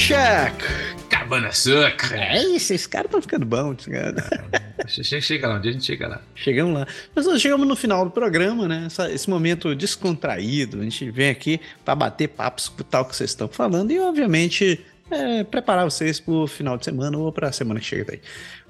Shack. 0.06 0.64
Cabana 1.10 1.50
Sucra. 1.50 2.16
É 2.16 2.38
isso, 2.38 2.72
esses 2.72 2.86
caras 2.86 3.06
estão 3.06 3.20
ficando 3.20 3.44
bons. 3.44 3.88
Chega, 4.86 5.20
chega 5.20 5.48
lá, 5.48 5.56
um 5.56 5.60
dia 5.60 5.72
a 5.72 5.74
gente 5.74 5.84
chega 5.84 6.06
lá. 6.06 6.22
Chegamos 6.32 6.74
lá. 6.74 6.86
Mas 7.12 7.26
nós 7.26 7.42
chegamos 7.42 7.66
no 7.66 7.74
final 7.74 8.04
do 8.04 8.12
programa, 8.12 8.68
né? 8.68 8.84
Essa, 8.86 9.10
esse 9.10 9.28
momento 9.28 9.74
descontraído. 9.74 10.78
A 10.78 10.84
gente 10.84 11.10
vem 11.10 11.28
aqui 11.28 11.60
para 11.84 11.96
bater 11.96 12.28
papo, 12.28 12.60
escutar 12.60 13.00
o 13.00 13.06
que 13.06 13.16
vocês 13.16 13.30
estão 13.30 13.48
falando 13.48 13.90
e, 13.90 13.98
obviamente, 13.98 14.80
é, 15.10 15.42
preparar 15.42 15.84
vocês 15.84 16.20
para 16.20 16.34
o 16.34 16.46
final 16.46 16.78
de 16.78 16.84
semana 16.84 17.18
ou 17.18 17.32
para 17.32 17.48
a 17.48 17.52
semana 17.52 17.80
que 17.80 17.86
chega 17.86 18.04
daí. 18.04 18.20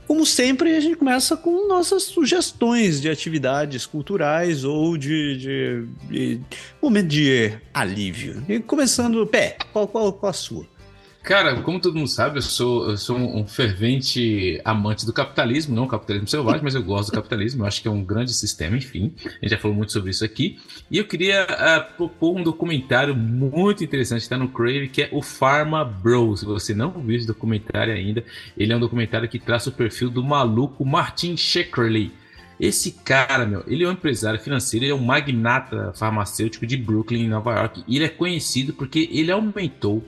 Como 0.06 0.24
sempre, 0.24 0.74
a 0.74 0.80
gente 0.80 0.96
começa 0.96 1.36
com 1.36 1.68
nossas 1.68 2.04
sugestões 2.04 2.98
de 2.98 3.10
atividades 3.10 3.84
culturais 3.84 4.64
ou 4.64 4.96
de, 4.96 5.36
de, 5.36 5.86
de 6.08 6.40
momento 6.80 7.08
de 7.08 7.52
alívio. 7.74 8.42
E 8.48 8.58
começando, 8.58 9.26
pé, 9.26 9.58
qual, 9.70 9.86
qual, 9.86 10.10
qual 10.14 10.30
a 10.30 10.32
sua? 10.32 10.75
Cara, 11.26 11.60
como 11.60 11.80
todo 11.80 11.96
mundo 11.96 12.06
sabe, 12.06 12.38
eu 12.38 12.42
sou, 12.42 12.90
eu 12.90 12.96
sou 12.96 13.16
um 13.18 13.44
fervente 13.48 14.60
amante 14.64 15.04
do 15.04 15.12
capitalismo, 15.12 15.74
não 15.74 15.88
capitalismo 15.88 16.28
selvagem, 16.28 16.60
mas 16.62 16.76
eu 16.76 16.84
gosto 16.84 17.10
do 17.10 17.16
capitalismo, 17.16 17.64
eu 17.64 17.66
acho 17.66 17.82
que 17.82 17.88
é 17.88 17.90
um 17.90 18.04
grande 18.04 18.32
sistema, 18.32 18.76
enfim. 18.76 19.12
A 19.24 19.28
gente 19.30 19.50
já 19.50 19.58
falou 19.58 19.76
muito 19.76 19.90
sobre 19.90 20.12
isso 20.12 20.24
aqui. 20.24 20.56
E 20.88 20.98
eu 20.98 21.04
queria 21.04 21.42
uh, 21.42 21.96
propor 21.96 22.36
um 22.36 22.44
documentário 22.44 23.12
muito 23.12 23.82
interessante, 23.82 24.22
está 24.22 24.38
no 24.38 24.50
Crave, 24.50 24.86
que 24.86 25.02
é 25.02 25.08
o 25.10 25.20
Pharma 25.20 25.84
Bro. 25.84 26.36
Se 26.36 26.44
você 26.44 26.72
não 26.72 26.92
viu 26.92 27.16
esse 27.16 27.26
documentário 27.26 27.92
ainda, 27.92 28.22
ele 28.56 28.72
é 28.72 28.76
um 28.76 28.80
documentário 28.80 29.28
que 29.28 29.40
traça 29.40 29.68
o 29.68 29.72
perfil 29.72 30.08
do 30.08 30.22
maluco 30.22 30.84
Martin 30.84 31.36
Shkreli. 31.36 32.12
Esse 32.60 32.92
cara, 32.92 33.44
meu, 33.44 33.64
ele 33.66 33.82
é 33.82 33.88
um 33.88 33.92
empresário 33.92 34.38
financeiro, 34.38 34.84
ele 34.84 34.92
é 34.92 34.94
um 34.94 35.04
magnata 35.04 35.92
farmacêutico 35.92 36.64
de 36.64 36.76
Brooklyn, 36.76 37.26
Nova 37.26 37.52
York, 37.52 37.82
e 37.88 37.96
ele 37.96 38.04
é 38.04 38.08
conhecido 38.08 38.72
porque 38.72 39.08
ele 39.10 39.32
aumentou 39.32 40.04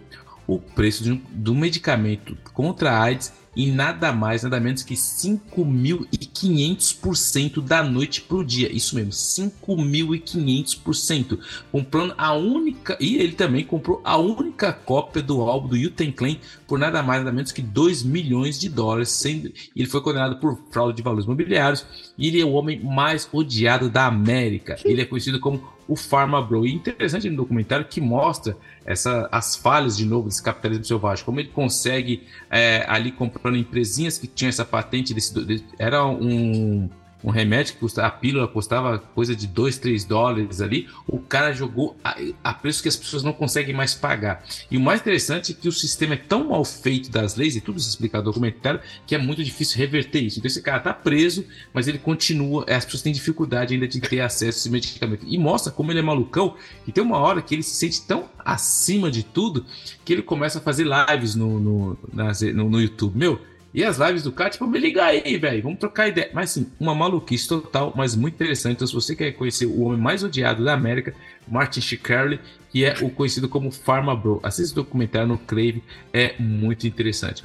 o 0.48 0.58
preço 0.58 1.04
de 1.04 1.12
um, 1.12 1.20
do 1.30 1.54
medicamento 1.54 2.36
contra 2.54 2.90
a 2.90 3.02
AIDS 3.02 3.32
em 3.58 3.70
nada 3.72 4.12
mais, 4.12 4.44
nada 4.44 4.60
menos 4.60 4.84
que 4.84 4.94
5.500% 4.94 7.60
da 7.60 7.82
noite 7.82 8.20
para 8.20 8.36
o 8.36 8.44
dia. 8.44 8.72
Isso 8.72 8.94
mesmo, 8.94 9.10
5.500%. 9.10 11.40
Comprando 11.72 12.14
a 12.16 12.34
única. 12.34 12.96
E 13.00 13.16
ele 13.16 13.32
também 13.32 13.64
comprou 13.64 14.00
a 14.04 14.16
única 14.16 14.72
cópia 14.72 15.20
do 15.20 15.40
álbum 15.40 15.66
do 15.68 15.74
Uten 15.74 16.12
Clan 16.12 16.36
por 16.68 16.78
nada 16.78 17.02
mais, 17.02 17.24
nada 17.24 17.34
menos 17.34 17.50
que 17.50 17.60
2 17.60 18.04
milhões 18.04 18.60
de 18.60 18.68
dólares. 18.68 19.08
Sendo... 19.08 19.52
Ele 19.74 19.88
foi 19.88 20.00
condenado 20.02 20.36
por 20.36 20.56
fraude 20.70 20.96
de 20.96 21.02
valores 21.02 21.24
imobiliários. 21.24 21.84
E 22.16 22.28
ele 22.28 22.40
é 22.40 22.44
o 22.44 22.52
homem 22.52 22.80
mais 22.80 23.28
odiado 23.32 23.90
da 23.90 24.06
América. 24.06 24.78
Ele 24.84 25.02
é 25.02 25.04
conhecido 25.04 25.40
como 25.40 25.76
o 25.88 25.96
Pharma 25.96 26.40
Bro. 26.42 26.66
E 26.66 26.74
interessante 26.74 27.28
no 27.30 27.36
documentário 27.36 27.86
que 27.86 28.00
mostra 28.00 28.56
essa, 28.84 29.28
as 29.32 29.56
falhas 29.56 29.96
de 29.96 30.04
novo 30.04 30.28
desse 30.28 30.42
capitalismo 30.42 30.84
selvagem, 30.84 31.24
como 31.24 31.40
ele 31.40 31.48
consegue 31.48 32.28
é, 32.50 32.84
ali 32.86 33.10
comprando 33.10 33.56
empresinhas 33.56 34.18
que 34.18 34.26
tinham 34.26 34.50
essa 34.50 34.64
patente 34.64 35.14
desse, 35.14 35.64
era 35.78 36.06
um 36.06 36.88
um 37.22 37.30
remédio 37.30 37.74
que 37.74 38.00
a 38.00 38.10
pílula 38.10 38.46
custava 38.46 38.98
coisa 38.98 39.34
de 39.34 39.46
2, 39.46 39.78
3 39.78 40.04
dólares 40.04 40.60
ali, 40.60 40.88
o 41.06 41.18
cara 41.18 41.52
jogou 41.52 41.96
a, 42.04 42.16
a, 42.44 42.54
preço 42.54 42.82
que 42.82 42.88
as 42.88 42.96
pessoas 42.96 43.22
não 43.22 43.32
conseguem 43.32 43.74
mais 43.74 43.94
pagar. 43.94 44.44
E 44.70 44.76
o 44.76 44.80
mais 44.80 45.00
interessante 45.00 45.52
é 45.52 45.54
que 45.54 45.68
o 45.68 45.72
sistema 45.72 46.14
é 46.14 46.16
tão 46.16 46.48
mal 46.48 46.64
feito 46.64 47.10
das 47.10 47.34
leis, 47.34 47.56
e 47.56 47.60
tudo 47.60 47.78
isso 47.78 47.88
explica 47.88 48.18
no 48.18 48.24
documentário, 48.24 48.80
que 49.06 49.14
é 49.14 49.18
muito 49.18 49.42
difícil 49.42 49.78
reverter 49.78 50.22
isso. 50.22 50.38
Então 50.38 50.48
esse 50.48 50.62
cara 50.62 50.80
tá 50.80 50.94
preso, 50.94 51.44
mas 51.72 51.88
ele 51.88 51.98
continua, 51.98 52.64
as 52.68 52.84
pessoas 52.84 53.02
têm 53.02 53.12
dificuldade 53.12 53.74
ainda 53.74 53.88
de 53.88 54.00
ter 54.00 54.20
acesso 54.20 54.58
a 54.58 54.60
esse 54.60 54.70
medicamento. 54.70 55.26
E 55.26 55.38
mostra 55.38 55.72
como 55.72 55.90
ele 55.90 55.98
é 55.98 56.02
malucão, 56.02 56.54
e 56.86 56.92
tem 56.92 57.02
uma 57.02 57.18
hora 57.18 57.42
que 57.42 57.54
ele 57.54 57.62
se 57.62 57.74
sente 57.74 58.02
tão 58.02 58.28
acima 58.44 59.10
de 59.10 59.22
tudo, 59.24 59.66
que 60.04 60.12
ele 60.12 60.22
começa 60.22 60.58
a 60.58 60.62
fazer 60.62 60.86
lives 60.86 61.34
no, 61.34 61.58
no, 61.58 61.98
no, 62.12 62.70
no 62.70 62.80
YouTube. 62.80 63.18
Meu, 63.18 63.40
e 63.78 63.84
as 63.84 63.96
lives 63.96 64.24
do 64.24 64.32
cara, 64.32 64.50
tipo, 64.50 64.66
me 64.66 64.76
liga 64.76 65.04
aí, 65.04 65.38
velho, 65.38 65.62
vamos 65.62 65.78
trocar 65.78 66.08
ideia. 66.08 66.28
Mas 66.32 66.50
sim, 66.50 66.66
uma 66.80 66.96
maluquice 66.96 67.46
total, 67.46 67.92
mas 67.94 68.16
muito 68.16 68.34
interessante. 68.34 68.72
Então, 68.72 68.86
se 68.88 68.92
você 68.92 69.14
quer 69.14 69.30
conhecer 69.30 69.66
o 69.66 69.82
homem 69.82 70.00
mais 70.00 70.24
odiado 70.24 70.64
da 70.64 70.74
América, 70.74 71.14
Martin 71.46 71.80
Shkreli, 71.80 72.40
que 72.70 72.84
é 72.84 72.96
o 73.00 73.08
conhecido 73.08 73.48
como 73.48 73.70
Pharma 73.70 74.16
Bro, 74.16 74.40
assista 74.42 74.80
o 74.80 74.82
documentário 74.82 75.28
no 75.28 75.38
Crave, 75.38 75.80
é 76.12 76.34
muito 76.40 76.88
interessante. 76.88 77.44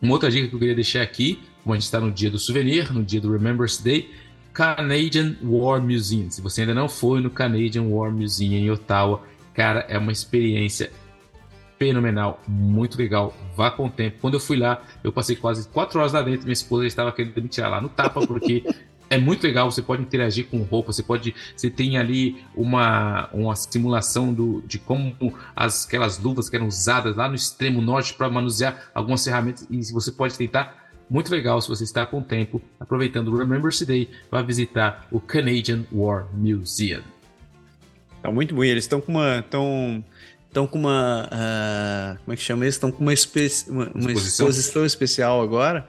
Uma 0.00 0.12
outra 0.12 0.30
dica 0.30 0.46
que 0.46 0.54
eu 0.54 0.60
queria 0.60 0.76
deixar 0.76 1.02
aqui, 1.02 1.40
como 1.64 1.74
a 1.74 1.76
gente 1.76 1.86
está 1.86 1.98
no 1.98 2.12
dia 2.12 2.30
do 2.30 2.38
souvenir, 2.38 2.92
no 2.92 3.02
dia 3.02 3.20
do 3.20 3.32
Remembrance 3.32 3.82
Day, 3.82 4.12
Canadian 4.52 5.34
War 5.42 5.82
Museum. 5.82 6.30
Se 6.30 6.40
você 6.40 6.60
ainda 6.60 6.74
não 6.74 6.88
foi 6.88 7.20
no 7.20 7.30
Canadian 7.30 7.82
War 7.82 8.12
Museum 8.12 8.52
em 8.52 8.70
Ottawa, 8.70 9.24
cara, 9.54 9.84
é 9.88 9.98
uma 9.98 10.12
experiência 10.12 10.92
fenomenal, 11.78 12.42
muito 12.46 12.98
legal. 12.98 13.34
Vá 13.56 13.70
com 13.70 13.86
o 13.86 13.90
tempo. 13.90 14.18
Quando 14.20 14.34
eu 14.34 14.40
fui 14.40 14.56
lá, 14.56 14.82
eu 15.02 15.12
passei 15.12 15.36
quase 15.36 15.68
quatro 15.68 16.00
horas 16.00 16.12
lá 16.12 16.20
dentro. 16.20 16.42
Minha 16.42 16.52
esposa 16.52 16.86
estava 16.86 17.12
querendo 17.12 17.40
me 17.40 17.48
tirar 17.48 17.68
lá 17.68 17.80
no 17.80 17.88
tapa, 17.88 18.26
porque 18.26 18.64
é 19.08 19.16
muito 19.16 19.44
legal. 19.44 19.70
Você 19.70 19.80
pode 19.80 20.02
interagir 20.02 20.46
com 20.46 20.58
roupa, 20.62 20.92
você 20.92 21.02
pode. 21.02 21.34
Você 21.56 21.70
tem 21.70 21.96
ali 21.96 22.42
uma, 22.54 23.28
uma 23.32 23.54
simulação 23.54 24.34
do, 24.34 24.62
de 24.66 24.78
como 24.78 25.14
as, 25.54 25.86
aquelas 25.86 26.18
luvas 26.18 26.48
que 26.48 26.56
eram 26.56 26.66
usadas 26.66 27.16
lá 27.16 27.28
no 27.28 27.34
extremo 27.34 27.80
norte 27.80 28.12
para 28.14 28.28
manusear 28.28 28.90
algumas 28.92 29.24
ferramentas. 29.24 29.66
E 29.70 29.80
você 29.92 30.10
pode 30.12 30.36
tentar. 30.36 30.88
Muito 31.10 31.30
legal 31.30 31.58
se 31.62 31.66
você 31.70 31.84
está 31.84 32.04
com 32.04 32.20
tempo, 32.20 32.60
aproveitando 32.78 33.28
o 33.28 33.38
Remembrance 33.38 33.86
Day, 33.86 34.10
para 34.28 34.42
visitar 34.42 35.08
o 35.10 35.18
Canadian 35.18 35.84
War 35.90 36.26
Museum. 36.34 37.00
Tá 38.20 38.30
muito 38.30 38.54
bom. 38.54 38.62
Eles 38.62 38.84
estão 38.84 39.00
com 39.00 39.12
uma. 39.12 39.42
Tão 39.48 40.04
estão 40.48 40.66
com 40.66 40.78
uma. 40.78 41.28
Uh, 41.32 42.18
como 42.24 42.32
é 42.32 42.36
que 42.36 42.42
chama 42.42 42.66
isso? 42.66 42.76
Estão 42.76 42.90
com 42.90 43.02
uma, 43.02 43.12
espe 43.12 43.48
uma, 43.68 43.90
uma 43.94 44.12
exposição 44.12 44.84
especial 44.84 45.40
agora 45.40 45.88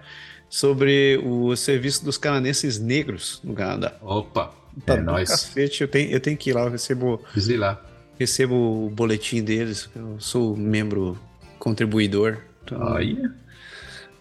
sobre 0.49 1.19
o 1.23 1.55
serviço 1.55 2.03
dos 2.03 2.17
canadenses 2.17 2.79
negros 2.79 3.39
no 3.43 3.53
Canadá. 3.53 3.95
Opa! 4.01 4.53
Tá 4.85 4.95
é 4.95 5.01
nóis. 5.01 5.29
Cacete, 5.29 5.81
eu 5.81 5.87
tenho, 5.87 6.11
eu 6.11 6.19
tenho 6.19 6.37
que 6.37 6.49
ir 6.49 6.53
lá, 6.53 6.61
eu 6.61 6.71
recebo. 6.71 7.21
ir 7.35 7.57
lá. 7.57 7.81
Recebo 8.17 8.85
o 8.85 8.89
boletim 8.89 9.41
deles, 9.41 9.89
eu 9.95 10.19
sou 10.19 10.55
membro 10.55 11.17
contribuidor. 11.57 12.39
Então, 12.63 12.95
Aí. 12.95 13.17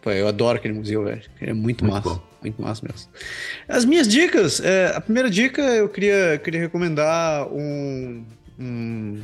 Pô, 0.00 0.10
eu 0.10 0.28
adoro 0.28 0.58
aquele 0.58 0.74
museu, 0.74 1.04
velho. 1.04 1.22
É 1.40 1.52
muito, 1.52 1.84
muito 1.84 1.86
massa. 1.86 2.08
Bom. 2.08 2.28
Muito 2.40 2.62
massa 2.62 2.86
mesmo. 2.86 3.08
As 3.66 3.84
minhas 3.84 4.06
dicas, 4.06 4.60
é, 4.60 4.92
a 4.94 5.00
primeira 5.00 5.28
dica 5.28 5.60
eu 5.60 5.88
queria, 5.88 6.38
queria 6.38 6.60
recomendar 6.60 7.48
um, 7.48 8.24
um 8.58 9.20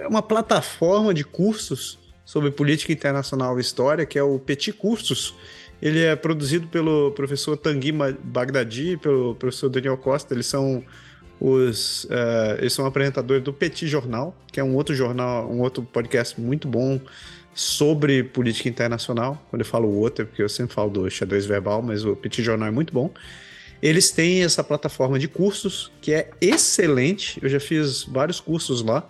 é 0.00 0.06
uma 0.06 0.22
plataforma 0.22 1.12
de 1.12 1.24
cursos 1.24 1.98
sobre 2.24 2.50
política 2.50 2.92
internacional 2.92 3.58
e 3.58 3.60
história, 3.60 4.06
que 4.06 4.18
é 4.18 4.22
o 4.22 4.38
Petit 4.38 4.72
Cursos. 4.72 5.34
Ele 5.82 6.00
é 6.00 6.14
produzido 6.14 6.68
pelo 6.68 7.10
professor 7.12 7.56
Tanguy 7.56 7.92
Bagdadi 8.22 8.92
e 8.92 8.96
pelo 8.96 9.34
professor 9.34 9.68
Daniel 9.68 9.96
Costa. 9.96 10.34
Eles 10.34 10.46
são 10.46 10.84
os 11.40 12.04
uh, 12.04 12.58
eles 12.58 12.72
são 12.72 12.84
apresentadores 12.84 13.42
do 13.42 13.52
Petit 13.52 13.88
Jornal, 13.88 14.36
que 14.52 14.60
é 14.60 14.64
um 14.64 14.76
outro 14.76 14.94
jornal, 14.94 15.50
um 15.50 15.60
outro 15.60 15.82
podcast 15.82 16.38
muito 16.38 16.68
bom 16.68 17.00
sobre 17.54 18.22
política 18.22 18.68
internacional. 18.68 19.42
Quando 19.48 19.62
eu 19.62 19.66
falo 19.66 19.88
o 19.88 19.98
outro, 19.98 20.22
é 20.22 20.26
porque 20.26 20.42
eu 20.42 20.48
sempre 20.48 20.74
falo 20.74 20.90
do 20.90 21.10
xadrez 21.10 21.46
verbal, 21.46 21.82
mas 21.82 22.04
o 22.04 22.14
Petit 22.14 22.42
Jornal 22.42 22.68
é 22.68 22.70
muito 22.70 22.92
bom. 22.92 23.10
Eles 23.82 24.10
têm 24.10 24.44
essa 24.44 24.62
plataforma 24.62 25.18
de 25.18 25.26
cursos 25.26 25.90
que 26.02 26.12
é 26.12 26.30
excelente. 26.40 27.38
Eu 27.42 27.48
já 27.48 27.58
fiz 27.58 28.04
vários 28.04 28.38
cursos 28.38 28.82
lá. 28.82 29.08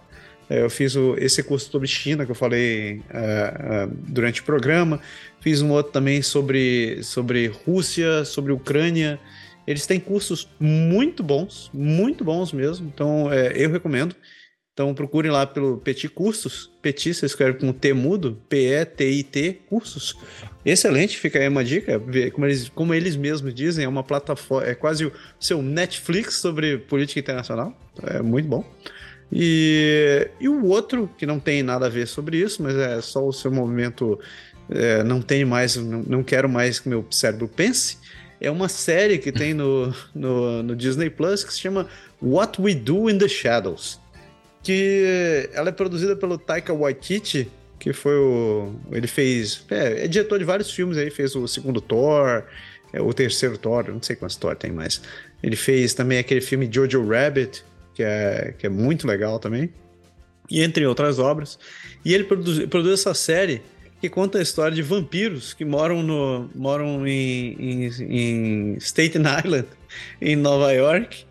É, 0.51 0.63
eu 0.63 0.69
fiz 0.69 0.97
o, 0.97 1.15
esse 1.17 1.45
curso 1.45 1.71
sobre 1.71 1.87
China 1.87 2.25
que 2.27 2.33
eu 2.33 2.35
falei 2.35 2.97
uh, 2.97 3.87
uh, 3.87 3.97
durante 4.09 4.41
o 4.41 4.45
programa. 4.45 5.01
Fiz 5.41 5.63
um 5.63 5.71
outro 5.71 5.93
também 5.93 6.21
sobre, 6.23 7.01
sobre 7.05 7.47
Rússia, 7.47 8.25
sobre 8.25 8.53
Ucrânia. 8.53 9.21
Eles 9.65 9.87
têm 9.87 10.01
cursos 10.01 10.49
muito 10.59 11.23
bons, 11.23 11.71
muito 11.73 12.25
bons 12.25 12.53
mesmo. 12.53 12.91
Então, 12.93 13.33
é, 13.33 13.53
eu 13.55 13.71
recomendo. 13.71 14.17
Então, 14.73 14.93
procurem 14.93 15.31
lá 15.31 15.47
pelo 15.47 15.79
Petit 15.79 16.09
Cursos. 16.09 16.71
Petit 16.83 17.15
você 17.15 17.27
escreve 17.27 17.59
com 17.59 17.73
T 17.73 17.93
mudo, 17.93 18.43
P-E-T-I-T, 18.49 19.61
cursos. 19.69 20.17
Excelente, 20.65 21.17
fica 21.17 21.39
aí 21.39 21.47
uma 21.47 21.63
dica. 21.63 22.01
Como 22.33 22.47
eles, 22.47 22.69
como 22.71 22.95
eles 22.95 23.15
mesmos 23.15 23.55
dizem, 23.55 23.85
é 23.85 23.89
uma 23.89 24.03
plataforma, 24.03 24.67
é 24.69 24.75
quase 24.75 25.07
o 25.07 25.13
seu 25.39 25.63
Netflix 25.63 26.37
sobre 26.37 26.79
política 26.79 27.21
internacional. 27.21 27.77
É 28.03 28.21
muito 28.21 28.49
bom. 28.49 28.65
E, 29.33 30.29
e 30.41 30.49
o 30.49 30.67
outro, 30.67 31.09
que 31.17 31.25
não 31.25 31.39
tem 31.39 31.63
nada 31.63 31.87
a 31.87 31.89
ver 31.89 32.07
sobre 32.07 32.39
isso, 32.39 32.63
mas 32.63 32.75
é 32.75 33.01
só 33.01 33.27
o 33.27 33.33
seu 33.33 33.51
movimento, 33.51 34.19
é, 34.69 35.05
não 35.05 35.23
tem 35.23 35.45
mais, 35.45 35.77
não, 35.77 36.03
não 36.03 36.23
quero 36.23 36.49
mais 36.49 36.81
que 36.81 36.89
meu 36.89 37.07
cérebro 37.11 37.47
pense, 37.47 37.99
é 38.41 38.51
uma 38.51 38.69
série 38.69 39.19
que 39.19 39.31
tem 39.31 39.55
no, 39.55 39.95
no, 40.15 40.63
no, 40.63 40.77
Disney 40.77 41.11
Plus 41.11 41.45
que 41.45 41.53
se 41.53 41.61
chama 41.61 41.87
What 42.21 42.61
We 42.61 42.75
Do 42.75 43.11
in 43.11 43.19
the 43.19 43.29
Shadows. 43.29 44.01
Que 44.63 45.49
ela 45.55 45.71
é 45.71 45.73
produzida 45.73 46.15
pelo 46.15 46.37
Taika 46.37 46.75
Waititi, 46.75 47.49
que 47.79 47.95
foi 47.95 48.15
o. 48.15 48.75
Ele 48.93 49.07
fez. 49.07 49.65
É, 49.71 50.05
é 50.05 50.09
diretor 50.09 50.39
de 50.39 50.45
vários 50.45 50.71
filmes 50.71 50.99
aí, 50.99 51.11
fez 51.11 51.35
o 51.35 51.49
segundo 51.49 51.81
Thor, 51.81 52.45
é, 52.93 53.01
o 53.01 53.13
terceiro 53.15 53.57
Thor, 53.57 53.89
não 53.89 54.03
sei 54.03 54.17
quantos 54.17 54.37
Thor 54.37 54.55
tem 54.55 54.71
mais. 54.71 55.01
Ele 55.43 55.57
fez 55.57 55.95
também 55.95 56.19
aquele 56.19 56.43
filme 56.43 56.69
Jojo 56.71 57.07
Rabbit, 57.09 57.65
que 58.01 58.05
é, 58.05 58.55
que 58.59 58.67
é 58.67 58.71
muito 58.71 59.07
legal 59.07 59.39
também, 59.39 59.71
e 60.51 60.63
entre 60.63 60.87
outras 60.87 61.19
obras. 61.19 61.59
E 62.03 62.15
ele 62.15 62.25
produz, 62.25 62.65
produz 62.67 63.01
essa 63.01 63.13
série 63.13 63.61
que 64.01 64.09
conta 64.09 64.39
a 64.39 64.43
história 64.43 64.75
de 64.75 64.81
vampiros 64.81 65.53
que 65.53 65.67
moram, 65.67 66.03
no, 66.03 66.51
moram 66.55 67.07
em, 67.07 67.57
em, 67.61 67.91
em 68.01 68.77
Staten 68.79 69.21
Island, 69.45 69.69
em 70.19 70.35
Nova 70.35 70.73
York, 70.73 71.27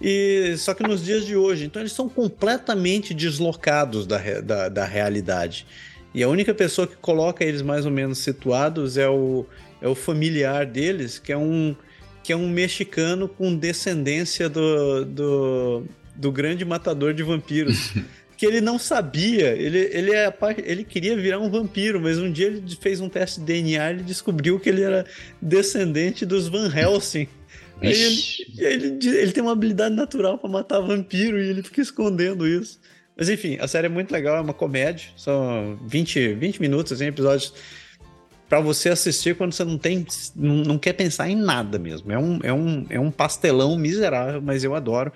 e 0.00 0.54
só 0.56 0.72
que 0.72 0.82
nos 0.82 1.04
dias 1.04 1.26
de 1.26 1.36
hoje. 1.36 1.66
Então 1.66 1.82
eles 1.82 1.92
são 1.92 2.08
completamente 2.08 3.12
deslocados 3.12 4.06
da, 4.06 4.18
da, 4.40 4.68
da 4.70 4.84
realidade. 4.86 5.66
E 6.14 6.22
a 6.22 6.28
única 6.28 6.54
pessoa 6.54 6.86
que 6.86 6.96
coloca 6.96 7.44
eles 7.44 7.60
mais 7.60 7.84
ou 7.84 7.92
menos 7.92 8.16
situados 8.18 8.96
é 8.96 9.10
o, 9.10 9.44
é 9.82 9.88
o 9.88 9.94
familiar 9.94 10.64
deles, 10.64 11.18
que 11.18 11.32
é 11.32 11.36
um, 11.36 11.76
que 12.22 12.32
é 12.32 12.36
um 12.36 12.48
mexicano 12.48 13.28
com 13.28 13.54
descendência 13.54 14.48
do, 14.48 15.04
do, 15.04 15.84
do 16.14 16.30
grande 16.32 16.64
matador 16.64 17.12
de 17.14 17.22
vampiros. 17.22 17.92
porque 18.34 18.46
ele 18.46 18.60
não 18.60 18.78
sabia. 18.78 19.52
Ele, 19.52 19.78
ele, 19.78 20.12
é, 20.12 20.32
ele 20.64 20.84
queria 20.84 21.16
virar 21.16 21.38
um 21.38 21.48
vampiro, 21.48 22.00
mas 22.00 22.18
um 22.18 22.30
dia 22.30 22.48
ele 22.48 22.62
fez 22.80 23.00
um 23.00 23.08
teste 23.08 23.40
de 23.40 23.46
DNA 23.46 23.92
e 23.92 24.02
descobriu 24.02 24.58
que 24.58 24.68
ele 24.68 24.82
era 24.82 25.06
descendente 25.40 26.26
dos 26.26 26.48
Van 26.48 26.70
Helsing. 26.74 27.28
Aí 27.80 27.92
ele, 27.92 28.22
ele, 28.58 29.18
ele, 29.18 29.32
tem 29.32 29.42
uma 29.42 29.52
habilidade 29.52 29.94
natural 29.94 30.38
para 30.38 30.48
matar 30.48 30.80
vampiro 30.80 31.40
e 31.40 31.48
ele 31.48 31.62
fica 31.62 31.80
escondendo 31.80 32.46
isso. 32.46 32.80
Mas 33.16 33.28
enfim, 33.28 33.56
a 33.60 33.68
série 33.68 33.86
é 33.86 33.90
muito 33.90 34.10
legal, 34.10 34.36
é 34.36 34.40
uma 34.40 34.54
comédia. 34.54 35.08
São 35.16 35.78
20, 35.86 36.34
20 36.34 36.60
minutos, 36.60 36.92
assim, 36.92 37.06
episódios 37.06 37.52
para 38.48 38.60
você 38.60 38.90
assistir 38.90 39.34
quando 39.36 39.52
você 39.52 39.64
não 39.64 39.78
tem, 39.78 40.06
não, 40.36 40.56
não, 40.56 40.78
quer 40.78 40.92
pensar 40.92 41.28
em 41.28 41.36
nada 41.36 41.78
mesmo. 41.78 42.12
É 42.12 42.18
um, 42.18 42.38
é, 42.42 42.52
um, 42.52 42.86
é 42.90 43.00
um 43.00 43.10
pastelão 43.10 43.76
miserável, 43.76 44.42
mas 44.42 44.62
eu 44.64 44.74
adoro. 44.74 45.12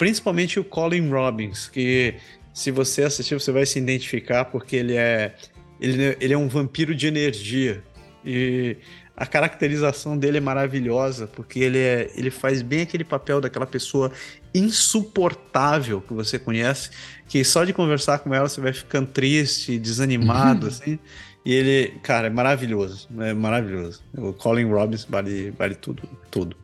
Principalmente 0.00 0.58
o 0.58 0.64
Colin 0.64 1.10
Robbins, 1.10 1.68
que 1.68 2.14
se 2.54 2.70
você 2.70 3.02
assistir, 3.02 3.34
você 3.34 3.52
vai 3.52 3.66
se 3.66 3.78
identificar 3.78 4.46
porque 4.46 4.74
ele 4.76 4.96
é, 4.96 5.34
ele, 5.78 6.16
ele 6.18 6.32
é 6.32 6.38
um 6.38 6.48
vampiro 6.48 6.94
de 6.94 7.06
energia. 7.06 7.84
E 8.24 8.78
a 9.14 9.26
caracterização 9.26 10.16
dele 10.16 10.38
é 10.38 10.40
maravilhosa, 10.40 11.26
porque 11.26 11.60
ele, 11.60 11.76
é, 11.76 12.10
ele 12.14 12.30
faz 12.30 12.62
bem 12.62 12.80
aquele 12.80 13.04
papel 13.04 13.42
daquela 13.42 13.66
pessoa 13.66 14.10
insuportável 14.54 16.00
que 16.00 16.14
você 16.14 16.38
conhece, 16.38 16.88
que 17.28 17.44
só 17.44 17.62
de 17.62 17.74
conversar 17.74 18.20
com 18.20 18.34
ela 18.34 18.48
você 18.48 18.58
vai 18.58 18.72
ficando 18.72 19.08
triste, 19.08 19.78
desanimado, 19.78 20.68
assim. 20.68 20.98
E 21.44 21.52
ele, 21.52 21.98
cara, 22.02 22.28
é 22.28 22.30
maravilhoso. 22.30 23.06
É 23.18 23.34
maravilhoso. 23.34 24.02
O 24.16 24.32
Colin 24.32 24.64
Robbins 24.64 25.04
vale, 25.04 25.50
vale 25.50 25.74
tudo, 25.74 26.04
tudo. 26.30 26.56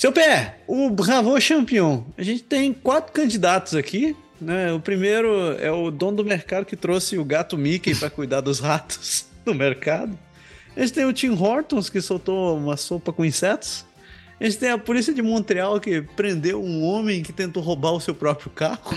Seu 0.00 0.10
pé, 0.10 0.56
o 0.66 0.88
Bravo 0.88 1.38
Champion. 1.38 2.02
A 2.16 2.22
gente 2.22 2.42
tem 2.44 2.72
quatro 2.72 3.12
candidatos 3.12 3.74
aqui. 3.74 4.16
Né? 4.40 4.72
O 4.72 4.80
primeiro 4.80 5.28
é 5.58 5.70
o 5.70 5.90
dono 5.90 6.16
do 6.16 6.24
mercado 6.24 6.64
que 6.64 6.74
trouxe 6.74 7.18
o 7.18 7.24
gato 7.24 7.58
Mickey 7.58 7.94
para 7.94 8.08
cuidar 8.08 8.40
dos 8.40 8.60
ratos 8.60 9.26
no 9.44 9.52
mercado. 9.52 10.18
A 10.74 10.80
gente 10.80 10.94
tem 10.94 11.04
o 11.04 11.12
Tim 11.12 11.32
Hortons 11.32 11.90
que 11.90 12.00
soltou 12.00 12.56
uma 12.56 12.78
sopa 12.78 13.12
com 13.12 13.26
insetos. 13.26 13.84
A 14.40 14.44
gente 14.44 14.56
tem 14.56 14.70
a 14.70 14.78
polícia 14.78 15.12
de 15.12 15.20
Montreal 15.20 15.78
que 15.78 16.00
prendeu 16.00 16.64
um 16.64 16.82
homem 16.82 17.22
que 17.22 17.30
tentou 17.30 17.62
roubar 17.62 17.92
o 17.92 18.00
seu 18.00 18.14
próprio 18.14 18.48
carro. 18.48 18.96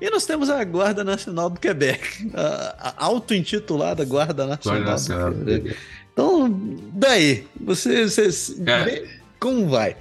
E 0.00 0.08
nós 0.08 0.24
temos 0.24 0.48
a 0.48 0.64
Guarda 0.64 1.04
Nacional 1.04 1.50
do 1.50 1.60
Quebec, 1.60 2.30
a, 2.32 2.94
a 2.96 3.04
auto-intitulada 3.04 4.06
Guarda 4.06 4.46
Nacional, 4.46 4.80
Guarda 4.80 4.90
Nacional 4.90 5.34
do 5.34 5.44
Quebec. 5.44 5.76
Então, 6.14 6.78
daí, 6.94 7.46
você, 7.60 8.08
você 8.08 8.30
é. 8.66 9.23
Como 9.38 9.68
vai? 9.68 9.96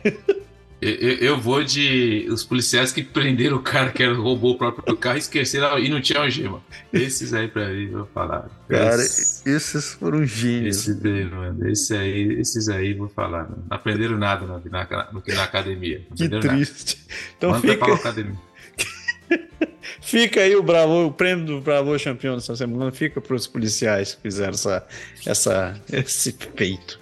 Eu, 0.83 1.11
eu, 1.19 1.39
vou 1.39 1.63
de 1.63 2.27
os 2.29 2.43
policiais 2.43 2.91
que 2.91 3.01
prenderam 3.01 3.55
o 3.55 3.61
cara 3.61 3.89
que 3.89 4.05
roubou 4.05 4.55
o 4.55 4.57
próprio 4.57 4.97
carro 4.97 5.15
e 5.15 5.19
esqueceram 5.19 5.79
e 5.79 5.87
não 5.87 6.01
tinha 6.01 6.19
algema. 6.19 6.61
Esses 6.91 7.33
aí 7.33 7.47
pra 7.47 7.69
mim, 7.69 7.89
vou 7.89 8.05
falar. 8.13 8.49
Cara, 8.67 9.01
esses, 9.01 9.45
esses 9.45 9.93
foram 9.93 10.25
gênios. 10.25 10.79
Esse 10.79 10.93
daí, 10.95 11.23
mano, 11.23 11.69
esse 11.69 11.95
aí, 11.95 12.33
esses 12.33 12.67
aí, 12.67 12.93
vou 12.93 13.07
falar. 13.07 13.49
Não 13.49 13.63
aprenderam 13.69 14.17
nada 14.17 14.45
na, 14.45 14.59
na, 14.69 15.09
na 15.11 15.43
academia. 15.43 16.01
que 16.17 16.27
triste. 16.27 16.97
Nada. 17.07 17.21
Então 17.37 17.51
Manda 17.51 17.67
fica... 17.67 17.93
academia. 17.93 18.39
Fica 20.01 20.41
aí 20.41 20.55
o 20.55 20.61
Bravo, 20.61 21.05
o 21.05 21.11
prêmio 21.11 21.45
do 21.45 21.61
Bravo 21.61 21.97
campeão 22.03 22.35
dessa 22.35 22.55
semana 22.55 22.91
fica 22.91 23.21
para 23.21 23.35
os 23.35 23.47
policiais 23.47 24.13
que 24.13 24.21
fizeram 24.21 24.51
essa, 24.51 24.85
essa, 25.25 25.81
esse 25.91 26.35
feito. 26.55 26.99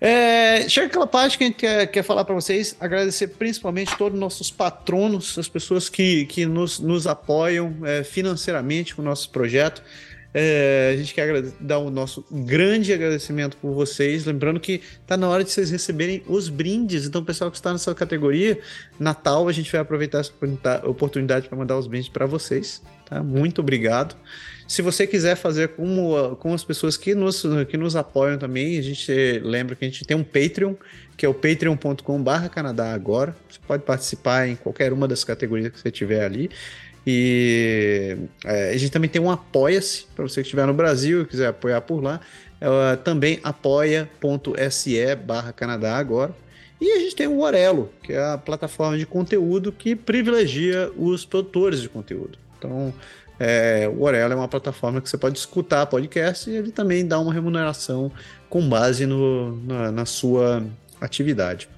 É, 0.00 0.68
chega 0.68 0.86
aquela 0.86 1.06
parte 1.06 1.38
que 1.38 1.44
a 1.44 1.46
gente 1.46 1.56
quer, 1.56 1.86
quer 1.86 2.02
falar 2.02 2.24
para 2.24 2.34
vocês, 2.34 2.76
agradecer 2.80 3.28
principalmente 3.28 3.96
todos 3.96 4.14
os 4.14 4.20
nossos 4.20 4.50
patronos, 4.50 5.38
as 5.38 5.48
pessoas 5.48 5.88
que, 5.88 6.26
que 6.26 6.44
nos, 6.46 6.78
nos 6.78 7.06
apoiam 7.06 7.74
é, 7.84 8.04
financeiramente 8.04 8.94
com 8.94 9.02
o 9.02 9.04
nosso 9.04 9.30
projeto. 9.30 9.82
É, 10.38 10.90
a 10.92 10.96
gente 10.98 11.14
quer 11.14 11.44
dar 11.58 11.78
o 11.78 11.88
nosso 11.88 12.22
grande 12.30 12.92
agradecimento 12.92 13.56
por 13.56 13.72
vocês. 13.72 14.26
Lembrando 14.26 14.60
que 14.60 14.82
está 15.00 15.16
na 15.16 15.26
hora 15.28 15.42
de 15.42 15.50
vocês 15.50 15.70
receberem 15.70 16.22
os 16.26 16.50
brindes. 16.50 17.06
Então, 17.06 17.24
pessoal 17.24 17.50
que 17.50 17.56
está 17.56 17.72
nessa 17.72 17.94
categoria, 17.94 18.58
Natal, 19.00 19.48
a 19.48 19.52
gente 19.52 19.72
vai 19.72 19.80
aproveitar 19.80 20.18
essa 20.18 20.32
oportunidade 20.84 21.48
para 21.48 21.56
mandar 21.56 21.78
os 21.78 21.86
brindes 21.86 22.10
para 22.10 22.26
vocês. 22.26 22.82
Tá? 23.06 23.22
Muito 23.22 23.62
obrigado. 23.62 24.14
Se 24.66 24.82
você 24.82 25.06
quiser 25.06 25.36
fazer 25.36 25.68
como, 25.68 26.36
com 26.36 26.52
as 26.52 26.64
pessoas 26.64 26.96
que 26.96 27.14
nos, 27.14 27.44
que 27.68 27.76
nos 27.76 27.94
apoiam 27.94 28.36
também, 28.36 28.78
a 28.78 28.82
gente 28.82 29.12
lembra 29.44 29.76
que 29.76 29.84
a 29.84 29.88
gente 29.88 30.04
tem 30.04 30.16
um 30.16 30.24
Patreon, 30.24 30.74
que 31.16 31.24
é 31.24 31.28
o 31.28 31.34
patreon.com.br 31.34 32.48
Canadá 32.50 32.92
agora. 32.92 33.36
Você 33.48 33.60
pode 33.66 33.84
participar 33.84 34.48
em 34.48 34.56
qualquer 34.56 34.92
uma 34.92 35.06
das 35.06 35.22
categorias 35.22 35.70
que 35.70 35.78
você 35.78 35.90
tiver 35.90 36.24
ali. 36.24 36.50
E 37.06 38.16
é, 38.44 38.70
a 38.70 38.76
gente 38.76 38.90
também 38.90 39.08
tem 39.08 39.22
um 39.22 39.30
Apoia-se, 39.30 40.06
para 40.16 40.24
você 40.24 40.40
que 40.40 40.48
estiver 40.48 40.66
no 40.66 40.74
Brasil 40.74 41.22
e 41.22 41.26
quiser 41.26 41.46
apoiar 41.46 41.80
por 41.82 42.02
lá. 42.02 42.20
É, 42.60 42.96
também 42.96 43.38
apoia.se 43.44 45.14
barra 45.14 45.52
Canadá 45.52 45.96
agora. 45.96 46.34
E 46.80 46.90
a 46.90 46.98
gente 46.98 47.14
tem 47.14 47.28
o 47.28 47.40
Orelo, 47.40 47.90
que 48.02 48.12
é 48.12 48.22
a 48.22 48.36
plataforma 48.36 48.98
de 48.98 49.06
conteúdo 49.06 49.70
que 49.70 49.94
privilegia 49.94 50.90
os 50.96 51.24
produtores 51.24 51.80
de 51.80 51.88
conteúdo. 51.88 52.36
Então, 52.58 52.92
é, 53.38 53.90
o 53.92 54.02
Orelo 54.02 54.32
é 54.32 54.36
uma 54.36 54.48
plataforma 54.48 55.00
que 55.00 55.08
você 55.08 55.18
pode 55.18 55.38
escutar 55.38 55.86
podcast 55.86 56.48
e 56.48 56.56
ele 56.56 56.72
também 56.72 57.06
dá 57.06 57.18
uma 57.18 57.32
remuneração 57.32 58.10
com 58.48 58.66
base 58.68 59.06
no, 59.06 59.56
na, 59.62 59.92
na 59.92 60.06
sua 60.06 60.64
atividade. 61.00 61.68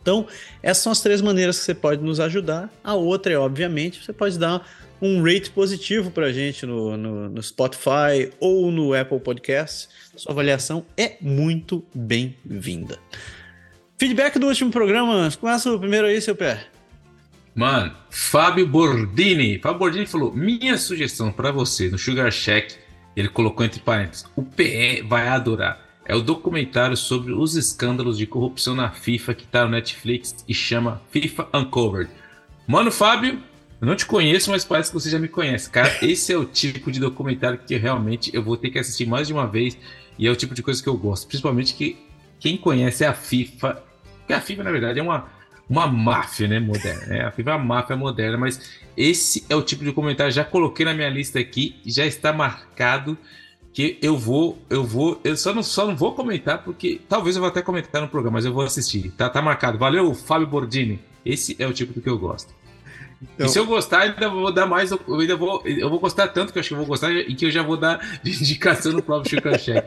Então, 0.00 0.26
essas 0.62 0.82
são 0.82 0.92
as 0.92 1.00
três 1.00 1.22
maneiras 1.22 1.58
que 1.58 1.64
você 1.64 1.74
pode 1.74 2.02
nos 2.02 2.20
ajudar. 2.20 2.70
A 2.84 2.94
outra 2.94 3.32
é, 3.32 3.38
obviamente, 3.38 4.04
você 4.04 4.12
pode 4.12 4.38
dar 4.38 4.66
um 5.00 5.22
rate 5.22 5.50
positivo 5.50 6.10
para 6.10 6.26
a 6.26 6.32
gente 6.32 6.66
no, 6.66 6.96
no, 6.96 7.28
no, 7.30 7.42
Spotify 7.42 8.30
ou 8.38 8.70
no 8.70 8.94
Apple 8.94 9.18
Podcast. 9.18 9.88
Sua 10.14 10.32
avaliação 10.32 10.84
é 10.96 11.16
muito 11.20 11.84
bem-vinda. 11.94 12.98
Feedback 13.98 14.38
do 14.38 14.46
último 14.46 14.70
programa. 14.70 15.28
Começa 15.40 15.72
o 15.72 15.78
primeiro 15.78 16.06
aí, 16.06 16.20
seu 16.20 16.36
pé. 16.36 16.73
Mano, 17.54 17.94
Fábio 18.10 18.66
Bordini. 18.66 19.58
Fábio 19.58 19.78
Bordini 19.78 20.06
falou: 20.06 20.32
minha 20.34 20.76
sugestão 20.76 21.30
para 21.30 21.52
você 21.52 21.88
no 21.88 21.98
Sugar 21.98 22.30
Shack, 22.32 22.74
ele 23.16 23.28
colocou 23.28 23.64
entre 23.64 23.80
parênteses, 23.80 24.26
o 24.34 24.42
PE 24.42 25.02
vai 25.02 25.28
adorar. 25.28 25.82
É 26.06 26.14
o 26.14 26.20
documentário 26.20 26.96
sobre 26.96 27.32
os 27.32 27.56
escândalos 27.56 28.18
de 28.18 28.26
corrupção 28.26 28.74
na 28.74 28.90
FIFA 28.90 29.34
que 29.34 29.46
tá 29.46 29.64
no 29.64 29.70
Netflix 29.70 30.44
e 30.46 30.52
chama 30.52 31.00
FIFA 31.10 31.48
Uncovered. 31.54 32.10
Mano, 32.66 32.90
Fábio, 32.90 33.40
eu 33.80 33.86
não 33.86 33.96
te 33.96 34.04
conheço, 34.04 34.50
mas 34.50 34.64
parece 34.64 34.90
que 34.90 34.94
você 34.94 35.08
já 35.08 35.18
me 35.18 35.28
conhece. 35.28 35.70
Cara, 35.70 35.90
esse 36.02 36.30
é 36.30 36.36
o 36.36 36.44
tipo 36.44 36.92
de 36.92 37.00
documentário 37.00 37.58
que 37.58 37.76
realmente 37.76 38.30
eu 38.34 38.42
vou 38.42 38.56
ter 38.56 38.70
que 38.70 38.78
assistir 38.78 39.06
mais 39.06 39.28
de 39.28 39.32
uma 39.32 39.46
vez 39.46 39.78
e 40.18 40.26
é 40.26 40.30
o 40.30 40.36
tipo 40.36 40.54
de 40.54 40.62
coisa 40.62 40.82
que 40.82 40.88
eu 40.88 40.96
gosto. 40.96 41.26
Principalmente 41.26 41.72
que 41.72 41.96
quem 42.38 42.56
conhece 42.56 43.04
a 43.04 43.14
FIFA, 43.14 43.82
que 44.26 44.32
a 44.32 44.40
FIFA 44.40 44.64
na 44.64 44.72
verdade 44.72 44.98
é 45.00 45.02
uma, 45.02 45.28
uma 45.68 45.86
máfia, 45.86 46.46
né, 46.46 46.60
moderna. 46.60 47.14
É, 47.14 47.24
a 47.24 47.30
FIFA 47.30 47.50
é 47.50 47.54
uma 47.54 47.64
máfia 47.64 47.96
moderna, 47.96 48.36
mas 48.36 48.60
esse 48.96 49.44
é 49.48 49.56
o 49.56 49.62
tipo 49.62 49.82
de 49.82 49.90
documentário. 49.90 50.32
Já 50.32 50.44
coloquei 50.44 50.84
na 50.84 50.94
minha 50.94 51.08
lista 51.08 51.38
aqui, 51.38 51.76
já 51.84 52.04
está 52.04 52.32
marcado 52.32 53.16
que 53.72 53.98
eu 54.00 54.16
vou, 54.16 54.62
eu 54.70 54.84
vou, 54.84 55.20
eu 55.24 55.36
só 55.36 55.52
não, 55.52 55.62
só 55.62 55.84
não 55.84 55.96
vou 55.96 56.14
comentar 56.14 56.62
porque 56.62 57.00
talvez 57.08 57.34
eu 57.34 57.40
vou 57.40 57.48
até 57.48 57.60
comentar 57.60 58.00
no 58.00 58.08
programa, 58.08 58.36
mas 58.36 58.44
eu 58.44 58.52
vou 58.52 58.62
assistir. 58.62 59.10
Tá, 59.16 59.28
tá 59.28 59.42
marcado. 59.42 59.78
Valeu, 59.78 60.14
Fábio 60.14 60.46
Bordini. 60.46 61.00
Esse 61.26 61.56
é 61.58 61.66
o 61.66 61.72
tipo 61.72 61.92
do 61.92 62.00
que 62.00 62.08
eu 62.08 62.18
gosto. 62.18 62.54
Então... 63.20 63.46
E 63.46 63.48
se 63.48 63.58
eu 63.58 63.66
gostar, 63.66 64.02
ainda 64.02 64.28
vou 64.28 64.52
dar 64.52 64.66
mais, 64.66 64.90
eu 64.90 65.00
ainda 65.18 65.34
vou, 65.34 65.62
eu 65.64 65.88
vou 65.90 65.98
gostar 65.98 66.28
tanto 66.28 66.52
que 66.52 66.58
eu 66.58 66.60
acho 66.60 66.68
que 66.68 66.74
eu 66.74 66.78
vou 66.78 66.86
gostar 66.86 67.10
e 67.12 67.34
que 67.34 67.46
eu 67.46 67.50
já 67.50 67.62
vou 67.62 67.76
dar 67.76 67.98
de 68.22 68.30
indicação 68.40 68.92
no 68.92 69.02
próprio 69.02 69.30
Chico. 69.58 69.82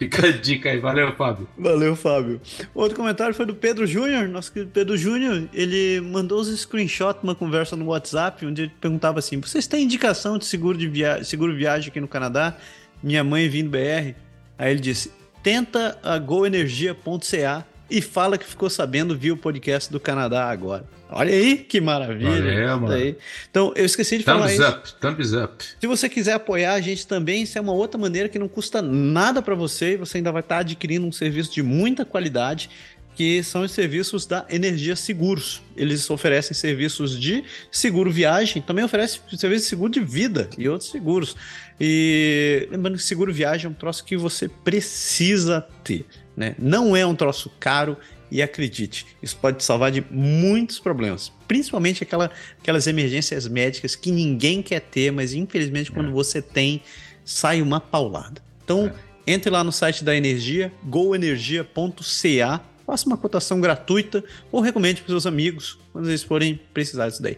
Fica 0.00 0.28
a 0.28 0.32
dica 0.32 0.70
aí, 0.70 0.78
valeu, 0.78 1.14
Fábio. 1.14 1.46
Valeu, 1.58 1.94
Fábio. 1.94 2.40
Outro 2.74 2.96
comentário 2.96 3.34
foi 3.34 3.44
do 3.44 3.54
Pedro 3.54 3.86
Júnior. 3.86 4.26
Nosso 4.28 4.50
querido 4.50 4.70
Pedro 4.72 4.96
Júnior, 4.96 5.46
ele 5.52 6.00
mandou 6.00 6.40
os 6.40 6.48
screenshots 6.58 7.22
uma 7.22 7.34
conversa 7.34 7.76
no 7.76 7.84
WhatsApp, 7.84 8.46
onde 8.46 8.62
ele 8.62 8.72
perguntava 8.80 9.18
assim: 9.18 9.38
vocês 9.38 9.66
têm 9.66 9.84
indicação 9.84 10.38
de 10.38 10.46
seguro 10.46 10.78
de 10.78 10.88
viagem, 10.88 11.24
seguro 11.24 11.54
viagem 11.54 11.90
aqui 11.90 12.00
no 12.00 12.08
Canadá? 12.08 12.56
Minha 13.02 13.22
mãe 13.22 13.46
vindo 13.46 13.68
BR. 13.68 14.14
Aí 14.56 14.70
ele 14.70 14.80
disse: 14.80 15.12
tenta 15.42 15.98
a 16.02 16.18
goenergia.ca 16.18 17.66
e 17.90 18.00
fala 18.00 18.38
que 18.38 18.46
ficou 18.46 18.70
sabendo, 18.70 19.16
viu 19.16 19.34
o 19.34 19.36
podcast 19.36 19.90
do 19.90 19.98
Canadá 19.98 20.48
agora. 20.48 20.84
Olha 21.10 21.34
aí 21.34 21.56
que 21.56 21.80
maravilha. 21.80 22.76
Valeu, 22.76 22.96
aí. 22.96 23.16
Então, 23.50 23.72
eu 23.74 23.84
esqueci 23.84 24.18
de 24.18 24.24
thumbs 24.24 24.56
falar 24.56 24.70
up, 24.70 24.86
isso. 24.86 24.96
Thumbs 25.00 25.32
up. 25.32 25.64
Se 25.80 25.86
você 25.86 26.08
quiser 26.08 26.34
apoiar 26.34 26.74
a 26.74 26.80
gente 26.80 27.06
também, 27.06 27.42
isso 27.42 27.58
é 27.58 27.60
uma 27.60 27.72
outra 27.72 28.00
maneira 28.00 28.28
que 28.28 28.38
não 28.38 28.48
custa 28.48 28.80
nada 28.80 29.42
para 29.42 29.56
você 29.56 29.94
e 29.94 29.96
você 29.96 30.18
ainda 30.18 30.30
vai 30.30 30.40
estar 30.40 30.56
tá 30.56 30.60
adquirindo 30.60 31.04
um 31.04 31.10
serviço 31.10 31.52
de 31.52 31.62
muita 31.62 32.04
qualidade 32.04 32.70
que 33.16 33.42
são 33.42 33.62
os 33.62 33.72
serviços 33.72 34.24
da 34.24 34.46
Energia 34.48 34.96
Seguros. 34.96 35.60
Eles 35.76 36.08
oferecem 36.08 36.54
serviços 36.54 37.18
de 37.18 37.44
seguro 37.70 38.10
viagem, 38.10 38.62
também 38.62 38.84
oferecem 38.84 39.20
serviços 39.36 39.64
de 39.64 39.68
seguro 39.68 39.92
de 39.92 40.00
vida 40.00 40.48
e 40.56 40.68
outros 40.68 40.90
seguros. 40.90 41.36
E 41.78 42.68
lembrando 42.70 42.96
que 42.96 43.02
seguro 43.02 43.32
viagem 43.32 43.66
é 43.66 43.68
um 43.68 43.74
troço 43.74 44.04
que 44.04 44.16
você 44.16 44.48
precisa 44.48 45.66
ter. 45.82 46.06
Né? 46.40 46.54
Não 46.58 46.96
é 46.96 47.04
um 47.04 47.14
troço 47.14 47.52
caro, 47.60 47.98
e 48.30 48.40
acredite, 48.40 49.06
isso 49.22 49.36
pode 49.36 49.58
te 49.58 49.64
salvar 49.64 49.90
de 49.90 50.04
muitos 50.10 50.78
problemas, 50.78 51.32
principalmente 51.48 52.02
aquela, 52.02 52.30
aquelas 52.58 52.86
emergências 52.86 53.48
médicas 53.48 53.96
que 53.96 54.12
ninguém 54.12 54.62
quer 54.62 54.80
ter, 54.80 55.10
mas 55.10 55.34
infelizmente 55.34 55.90
quando 55.90 56.08
é. 56.08 56.12
você 56.12 56.40
tem, 56.40 56.80
sai 57.24 57.60
uma 57.60 57.80
paulada. 57.80 58.40
Então, 58.64 58.86
é. 58.86 59.32
entre 59.32 59.50
lá 59.50 59.64
no 59.64 59.72
site 59.72 60.04
da 60.04 60.16
Energia, 60.16 60.72
goenergia.ca, 60.84 62.64
faça 62.86 63.06
uma 63.06 63.16
cotação 63.16 63.60
gratuita 63.60 64.24
ou 64.50 64.60
recomende 64.60 65.02
para 65.02 65.10
seus 65.10 65.26
amigos 65.26 65.78
quando 65.92 66.08
eles 66.08 66.22
forem 66.22 66.58
precisar 66.72 67.08
disso 67.08 67.22
daí. 67.22 67.36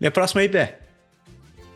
E 0.00 0.06
a 0.06 0.10
próxima 0.10 0.40
aí, 0.40 0.48
Pé. 0.48 0.80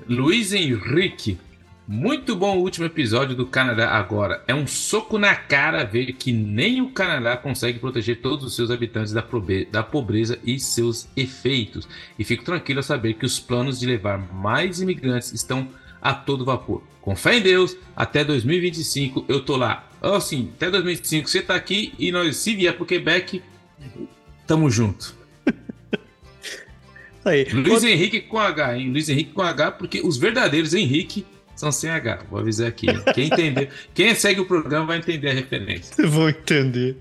Luiz 0.09 0.53
Henrique 0.53 1.39
muito 1.87 2.37
bom 2.37 2.57
o 2.57 2.61
último 2.61 2.87
episódio 2.87 3.35
do 3.35 3.45
Canadá 3.45 3.91
agora. 3.91 4.43
É 4.47 4.55
um 4.55 4.67
soco 4.67 5.19
na 5.19 5.35
cara 5.35 5.85
ver 5.85 6.13
que 6.13 6.33
nem 6.33 6.81
o 6.81 6.91
Canadá 6.91 7.37
consegue 7.37 7.81
proteger 7.81 8.21
todos 8.21 8.45
os 8.45 8.55
seus 8.55 8.71
habitantes 8.71 9.13
da, 9.13 9.83
pobreza 9.83 10.39
e 10.45 10.61
seus 10.61 11.09
efeitos. 11.17 11.89
E 12.19 12.25
fico 12.25 12.45
tranquilo 12.45 12.81
a 12.81 12.85
saber 12.85 13.15
que 13.15 13.27
os 13.27 13.41
planos 13.41 13.81
de 13.81 13.87
levar 13.87 14.19
mais 14.33 14.81
imigrantes 14.81 15.33
estão 15.33 15.69
a 16.01 16.15
todo 16.15 16.45
vapor. 16.45 16.83
Com 17.01 17.17
fé 17.17 17.39
em 17.39 17.43
Deus, 17.43 17.77
até 17.97 18.25
2025 18.25 19.25
eu 19.29 19.41
tô 19.41 19.57
lá. 19.57 19.89
Assim, 20.01 20.51
até 20.55 20.71
2025 20.71 21.29
você 21.29 21.43
tá 21.43 21.57
aqui 21.57 21.93
e 21.99 22.13
nós, 22.13 22.37
se 22.37 22.55
vier 22.55 22.77
pro 22.77 22.87
Quebec, 22.87 23.43
tamo 24.47 24.71
junto. 24.71 25.17
Aí. 27.25 27.45
Luiz 27.53 27.83
Henrique 27.83 28.21
com 28.21 28.39
H, 28.39 28.79
hein? 28.79 28.91
Luiz 28.91 29.09
Henrique 29.09 29.33
com 29.33 29.43
H, 29.43 29.73
porque 29.73 30.01
os 30.01 30.17
verdadeiros 30.17 30.75
Henrique 30.75 31.27
são 31.55 31.71
sem 31.71 31.91
H, 31.91 32.25
vou 32.31 32.41
avisar 32.41 32.69
aqui. 32.69 32.87
Quem 33.15 33.27
entender, 33.27 33.71
quem 33.95 34.15
segue 34.15 34.41
o 34.41 34.47
programa 34.47 34.87
vai 34.87 34.99
entender 34.99 35.31
a 35.31 35.35
referência. 35.35 35.95
Vou 36.09 36.29
entender. 36.29 36.97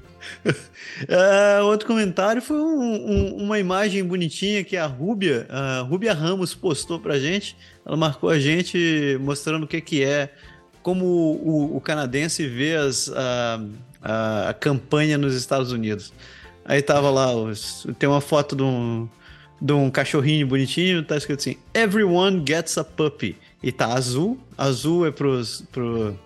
Uh, 1.09 1.63
outro 1.65 1.87
comentário 1.87 2.41
foi 2.41 2.57
um, 2.57 2.81
um, 2.81 3.35
uma 3.37 3.57
imagem 3.57 4.03
bonitinha 4.03 4.63
que 4.63 4.77
a 4.77 4.85
Rúbia, 4.85 5.47
a 5.49 5.81
Rúbia 5.81 6.13
Ramos 6.13 6.53
postou 6.53 6.99
pra 6.99 7.17
gente. 7.17 7.57
Ela 7.85 7.97
marcou 7.97 8.29
a 8.29 8.39
gente 8.39 9.17
mostrando 9.19 9.63
o 9.63 9.67
que, 9.67 9.81
que 9.81 10.03
é, 10.03 10.31
como 10.83 11.05
o, 11.05 11.77
o 11.77 11.81
canadense 11.81 12.47
vê 12.47 12.75
as, 12.75 13.09
a, 13.09 13.61
a, 14.01 14.49
a, 14.49 14.53
campanha 14.53 15.17
nos 15.17 15.35
Estados 15.35 15.71
Unidos. 15.71 16.13
Aí 16.65 16.81
tava 16.81 17.09
lá, 17.09 17.27
tem 17.97 18.07
uma 18.07 18.21
foto 18.21 18.55
de 18.55 18.63
um, 18.63 19.09
de 19.59 19.73
um 19.73 19.89
cachorrinho 19.89 20.45
bonitinho, 20.45 21.03
tá 21.03 21.17
escrito 21.17 21.39
assim: 21.39 21.57
Everyone 21.73 22.43
gets 22.47 22.77
a 22.77 22.83
puppy. 22.83 23.37
E 23.61 23.71
tá 23.71 23.93
azul. 23.93 24.39
Azul 24.57 25.05
é 25.05 25.11
pros. 25.11 25.63
Pro, 25.71 26.17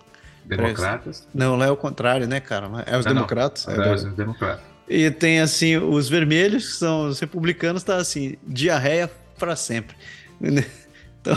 democratas? 0.44 1.26
Não, 1.34 1.56
lá 1.56 1.66
é 1.66 1.70
o 1.70 1.76
contrário, 1.76 2.26
né, 2.26 2.40
cara? 2.40 2.68
É 2.86 2.96
os 2.96 3.04
não, 3.04 3.14
democratas? 3.14 3.66
Não. 3.66 3.82
É, 3.82 3.88
é 3.88 3.94
os 3.94 4.04
democratas. 4.04 4.64
E 4.88 5.10
tem 5.10 5.40
assim, 5.40 5.76
os 5.76 6.08
vermelhos, 6.08 6.68
que 6.68 6.76
são 6.76 7.08
os 7.08 7.18
republicanos, 7.18 7.82
tá 7.82 7.96
assim, 7.96 8.36
diarreia 8.46 9.10
para 9.38 9.56
sempre. 9.56 9.96
Então. 11.26 11.36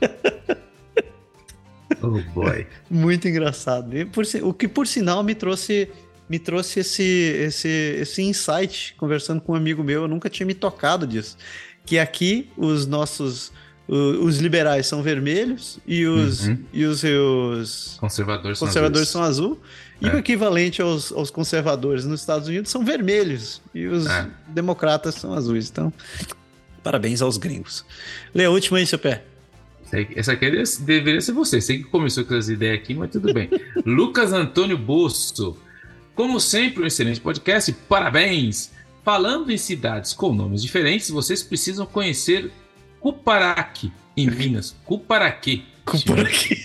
oh 2.00 2.20
boy. 2.32 2.64
Muito 2.88 3.26
engraçado. 3.26 3.90
Por, 4.12 4.24
o 4.44 4.54
que 4.54 4.68
por 4.68 4.86
sinal 4.86 5.24
me 5.24 5.34
trouxe 5.34 5.90
me 6.28 6.38
trouxe 6.38 6.80
esse, 6.80 7.02
esse, 7.02 7.68
esse 7.68 8.22
insight 8.22 8.94
conversando 8.96 9.40
com 9.40 9.52
um 9.52 9.56
amigo 9.56 9.82
meu, 9.82 10.02
eu 10.02 10.08
nunca 10.08 10.30
tinha 10.30 10.46
me 10.46 10.54
tocado 10.54 11.06
disso. 11.06 11.36
Que 11.84 11.98
aqui 11.98 12.50
os 12.56 12.86
nossos 12.86 13.52
os 13.86 14.38
liberais 14.38 14.86
são 14.86 15.02
vermelhos 15.02 15.78
e 15.86 16.06
os, 16.06 16.46
uhum. 16.46 16.58
e 16.72 16.84
os, 16.84 17.04
os 17.04 17.96
conservadores, 18.00 18.58
conservadores 18.58 19.08
são, 19.08 19.22
azul. 19.22 19.60
E 20.00 20.08
é. 20.08 20.14
o 20.14 20.18
equivalente 20.18 20.80
aos, 20.80 21.12
aos 21.12 21.30
conservadores 21.30 22.04
nos 22.04 22.20
Estados 22.20 22.48
Unidos 22.48 22.70
são 22.70 22.84
vermelhos 22.84 23.60
e 23.74 23.86
os 23.86 24.06
é. 24.06 24.26
democratas 24.48 25.16
são 25.16 25.34
azuis. 25.34 25.70
Então, 25.70 25.92
parabéns 26.82 27.20
aos 27.20 27.36
gringos. 27.36 27.84
Lê 28.34 28.46
a 28.46 28.50
última 28.50 28.78
aí, 28.78 28.86
seu 28.86 28.98
pé. 28.98 29.22
Essa 30.16 30.32
aqui 30.32 30.50
deveria 30.80 31.20
ser 31.20 31.32
você. 31.32 31.60
Sei 31.60 31.78
que 31.78 31.84
começou 31.84 32.24
com 32.24 32.34
as 32.34 32.48
ideias 32.48 32.78
aqui, 32.78 32.94
mas 32.94 33.10
tudo 33.10 33.32
bem. 33.32 33.48
Lucas 33.84 34.32
Antônio 34.32 34.78
Bosso. 34.78 35.56
Como 36.14 36.40
sempre, 36.40 36.82
um 36.82 36.86
excelente 36.86 37.20
podcast. 37.20 37.72
Parabéns! 37.88 38.72
Falando 39.04 39.50
em 39.50 39.58
cidades 39.58 40.14
com 40.14 40.32
nomes 40.32 40.62
diferentes, 40.62 41.10
vocês 41.10 41.42
precisam 41.42 41.84
conhecer 41.84 42.50
Cuparaque, 43.04 43.92
em 44.16 44.30
Minas. 44.30 44.74
Cuparaque. 44.82 45.62
Cuparaque. 45.84 46.64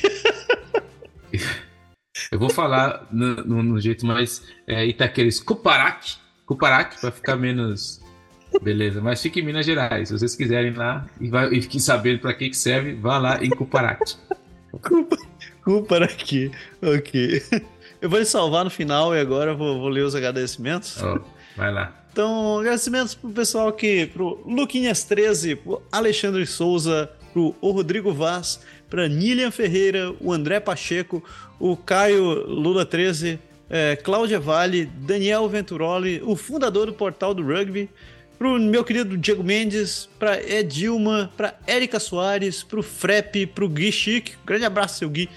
Eu 2.32 2.40
vou 2.40 2.50
falar 2.50 3.06
no, 3.12 3.36
no, 3.44 3.62
no 3.62 3.82
jeito 3.82 4.06
mais 4.06 4.42
é, 4.66 4.86
Itaqueres. 4.86 5.42
Cuparaque. 5.42 6.16
Cuparaque, 6.46 7.02
para 7.02 7.12
ficar 7.12 7.36
menos. 7.36 8.02
Beleza, 8.62 9.02
mas 9.02 9.22
fique 9.22 9.42
em 9.42 9.44
Minas 9.44 9.66
Gerais. 9.66 10.08
Se 10.08 10.18
vocês 10.18 10.34
quiserem 10.34 10.72
lá 10.72 11.06
e, 11.20 11.28
vai, 11.28 11.54
e 11.54 11.62
fiquem 11.62 11.82
sabendo 11.82 12.20
para 12.20 12.34
que, 12.34 12.50
que 12.50 12.58
serve, 12.58 12.94
vá 12.94 13.18
lá 13.18 13.44
em 13.44 13.50
Cuparaque. 13.50 14.16
Cuparaque. 15.62 16.52
Ok. 16.82 17.44
Eu 18.02 18.10
vou 18.10 18.18
lhe 18.18 18.24
salvar 18.24 18.64
no 18.64 18.72
final 18.72 19.14
e 19.14 19.20
agora 19.20 19.54
vou, 19.54 19.78
vou 19.78 19.90
ler 19.90 20.06
os 20.06 20.16
agradecimentos. 20.16 21.04
Oh, 21.04 21.20
vai 21.58 21.70
lá. 21.70 21.94
Então, 22.20 22.60
agradecimentos 22.60 23.16
pro 23.16 23.30
pessoal 23.30 23.70
aqui, 23.70 24.06
pro 24.08 24.44
Luquinhas13, 24.46 25.56
pro 25.56 25.82
Alexandre 25.90 26.46
Souza, 26.46 27.10
pro 27.32 27.56
o 27.62 27.72
Rodrigo 27.72 28.12
Vaz, 28.12 28.60
pra 28.90 29.08
Nilian 29.08 29.52
Ferreira, 29.52 30.14
o 30.20 30.34
André 30.34 30.60
Pacheco, 30.60 31.24
o 31.58 31.78
Caio 31.78 32.46
Lula13, 32.46 33.40
é, 33.70 33.96
Cláudia 33.96 34.38
Vale, 34.38 34.84
Daniel 34.86 35.48
Venturoli, 35.48 36.22
o 36.26 36.36
fundador 36.36 36.88
do 36.88 36.94
portal 36.94 37.34
do 37.34 37.42
rugby, 37.42 37.90
pro 38.38 38.60
meu 38.60 38.84
querido 38.84 39.18
Diego 39.18 39.42
Mendes, 39.42 40.10
pra 40.20 40.44
Edilma, 40.44 41.32
pra 41.38 41.58
Érica 41.66 42.02
Soares, 42.02 42.64
pro 42.64 42.84
Frep, 42.84 43.46
pro 43.46 43.70
Gui 43.70 43.94
Chique, 43.94 44.34
grande 44.46 44.66
abraço, 44.66 45.00
seu 45.00 45.10
Gui, 45.10 45.30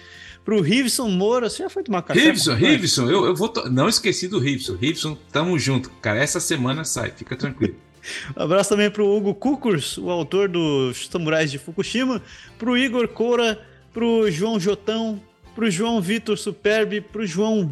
pro 0.45 0.61
Riveson 0.61 1.09
Moura. 1.09 1.49
Você 1.49 1.63
já 1.63 1.71
foi 1.71 1.83
tomar 1.83 2.03
café? 2.03 2.21
Riveson, 2.21 2.55
Riveson, 2.55 3.11
eu, 3.11 3.25
eu 3.27 3.35
vou. 3.35 3.49
To... 3.49 3.71
Não 3.71 3.89
esqueci 3.89 4.29
do 4.29 4.39
Riveson. 4.39 4.75
Riveson, 4.75 5.17
tamo 5.31 5.59
junto. 5.59 5.91
Cara, 6.01 6.19
essa 6.19 6.41
semana 6.41 6.85
sai, 6.85 7.11
fica 7.11 7.37
tranquilo. 7.37 7.75
Um 8.37 8.43
abraço 8.43 8.71
também 8.71 8.91
pro 8.91 9.07
Hugo 9.07 9.33
Kukurs, 9.33 9.97
o 9.97 10.11
autor 10.11 10.49
dos 10.49 11.07
Samurais 11.07 11.53
de 11.53 11.59
Fukushima, 11.59 12.21
pro 12.59 12.77
Igor 12.77 13.07
Coura, 13.07 13.65
pro 13.93 14.29
João 14.29 14.59
Jotão, 14.59 15.23
pro 15.55 15.71
João 15.71 16.01
Vitor 16.01 16.37
Superbe, 16.37 17.01
pro 17.01 17.25
João 17.25 17.65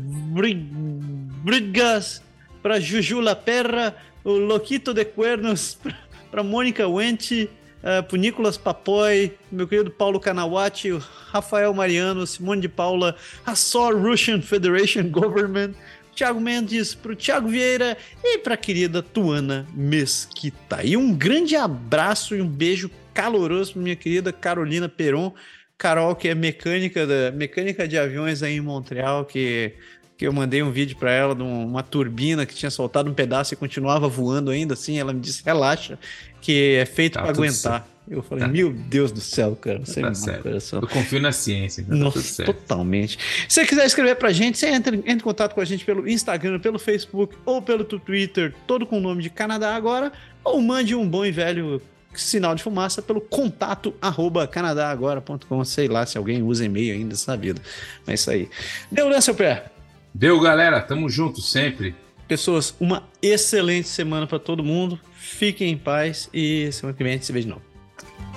Brigas, 1.43 2.23
pra 2.63 2.79
Juju 2.79 3.21
Laperra, 3.21 3.97
o 4.23 4.33
Loquito 4.33 4.93
de 4.93 5.05
Cuernos, 5.05 5.79
pra 6.31 6.43
Mônica 6.43 6.87
Wente, 6.87 7.51
uh, 7.83 8.03
pro 8.03 8.17
Nicolas 8.17 8.57
Papoy, 8.57 9.33
meu 9.51 9.67
querido 9.67 9.91
Paulo 9.91 10.21
Kanawati, 10.21 10.91
Rafael 11.31 11.73
Mariano, 11.75 12.27
Simone 12.27 12.61
de 12.61 12.69
Paula, 12.69 13.17
a 13.45 13.55
SOR 13.55 13.97
Russian 13.97 14.41
Federation 14.41 15.09
Government, 15.11 15.73
Thiago 16.15 16.41
Mendes, 16.41 16.95
pro 16.95 17.17
Thiago 17.17 17.49
Vieira 17.49 17.97
e 18.23 18.39
pra 18.39 18.57
querida 18.57 19.03
Tuana 19.03 19.67
Mesquita. 19.73 20.85
E 20.85 20.97
um 20.97 21.15
grande 21.15 21.57
abraço 21.57 22.35
e 22.35 22.43
um 22.43 22.49
beijo 22.49 22.91
caloroso 23.15 23.75
pra 23.75 23.83
minha 23.83 23.97
querida 23.97 24.33
Carolina 24.33 24.89
Peron, 24.89 25.33
Carol, 25.79 26.15
que 26.15 26.29
é 26.29 26.35
mecânica, 26.35 27.07
da, 27.07 27.33
mecânica 27.33 27.89
de 27.89 27.97
aviões 27.97 28.43
aí 28.43 28.57
em 28.57 28.61
Montreal, 28.61 29.25
que 29.25 29.73
que 30.21 30.27
eu 30.27 30.35
mandei 30.35 30.63
um 30.63 30.71
vídeo 30.71 30.99
para 30.99 31.11
ela 31.11 31.35
de 31.35 31.43
uma 31.43 31.83
turbina 31.83 32.45
que 32.45 32.55
tinha 32.55 32.71
soltado 32.71 33.11
um 33.11 33.15
pedaço 33.15 33.55
e 33.55 33.57
continuava 33.57 34.07
voando 34.07 34.51
ainda 34.51 34.75
assim. 34.75 34.99
Ela 34.99 35.15
me 35.15 35.21
disse: 35.21 35.43
relaxa, 35.43 35.99
que 36.43 36.75
é 36.75 36.85
feito 36.85 37.15
tá, 37.15 37.23
para 37.23 37.31
aguentar. 37.31 37.55
Certo. 37.55 37.87
Eu 38.07 38.23
falei, 38.23 38.45
tá. 38.45 38.51
meu 38.51 38.71
Deus 38.71 39.11
do 39.11 39.21
céu, 39.23 39.57
cara. 39.57 39.79
Você 39.79 40.03
tá 40.03 40.13
certo. 40.13 40.47
Eu 40.75 40.87
confio 40.87 41.23
na 41.23 41.33
ciência. 41.33 41.83
Tá 41.83 41.95
Nossa, 41.95 42.45
totalmente. 42.45 43.19
Se 43.49 43.55
você 43.55 43.67
quiser 43.67 43.87
escrever 43.87 44.15
pra 44.17 44.31
gente, 44.31 44.59
você 44.59 44.67
entra, 44.67 44.95
entra 44.95 45.11
em 45.11 45.19
contato 45.21 45.55
com 45.55 45.61
a 45.63 45.65
gente 45.65 45.87
pelo 45.87 46.07
Instagram, 46.07 46.61
pelo 46.61 46.79
Facebook 46.79 47.35
ou 47.47 47.63
pelo 47.63 47.83
Twitter, 47.83 48.55
todo 48.67 48.85
com 48.85 48.99
o 48.99 49.01
nome 49.01 49.23
de 49.23 49.31
Canadá 49.31 49.75
Agora, 49.75 50.13
ou 50.45 50.61
mande 50.61 50.95
um 50.95 51.09
bom 51.09 51.25
e 51.25 51.33
velho 51.33 51.81
sinal 52.13 52.55
de 52.55 52.63
fumaça 52.63 53.01
pelo 53.01 53.23
contato 53.23 53.95
arroba 54.03 54.47
canadagora.com. 54.47 55.65
Sei 55.65 55.89
lá 55.89 56.05
se 56.05 56.19
alguém 56.19 56.43
usa 56.43 56.67
e-mail 56.67 56.93
ainda 56.93 57.11
nessa 57.11 57.35
vida. 57.39 57.63
Mas 58.07 58.09
é 58.09 58.15
isso 58.15 58.31
aí. 58.31 58.51
Deu, 58.93 59.09
né, 59.09 59.19
seu 59.23 59.35
pé? 59.35 59.71
Deu, 60.15 60.41
galera. 60.41 60.81
Tamo 60.81 61.09
junto 61.09 61.41
sempre. 61.41 61.95
Pessoas, 62.27 62.75
uma 62.79 63.09
excelente 63.21 63.89
semana 63.89 64.27
para 64.27 64.39
todo 64.39 64.63
mundo. 64.63 64.99
Fiquem 65.15 65.71
em 65.73 65.77
paz 65.77 66.29
e 66.33 66.71
semana 66.73 66.97
que 66.97 67.03
vem 67.03 67.13
a 67.13 67.17
gente 67.17 67.27
se 67.27 67.33
vê 67.33 67.41
de 67.41 67.49
novo. 67.49 67.63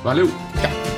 Valeu! 0.04 0.28
Tchau! 0.28 0.93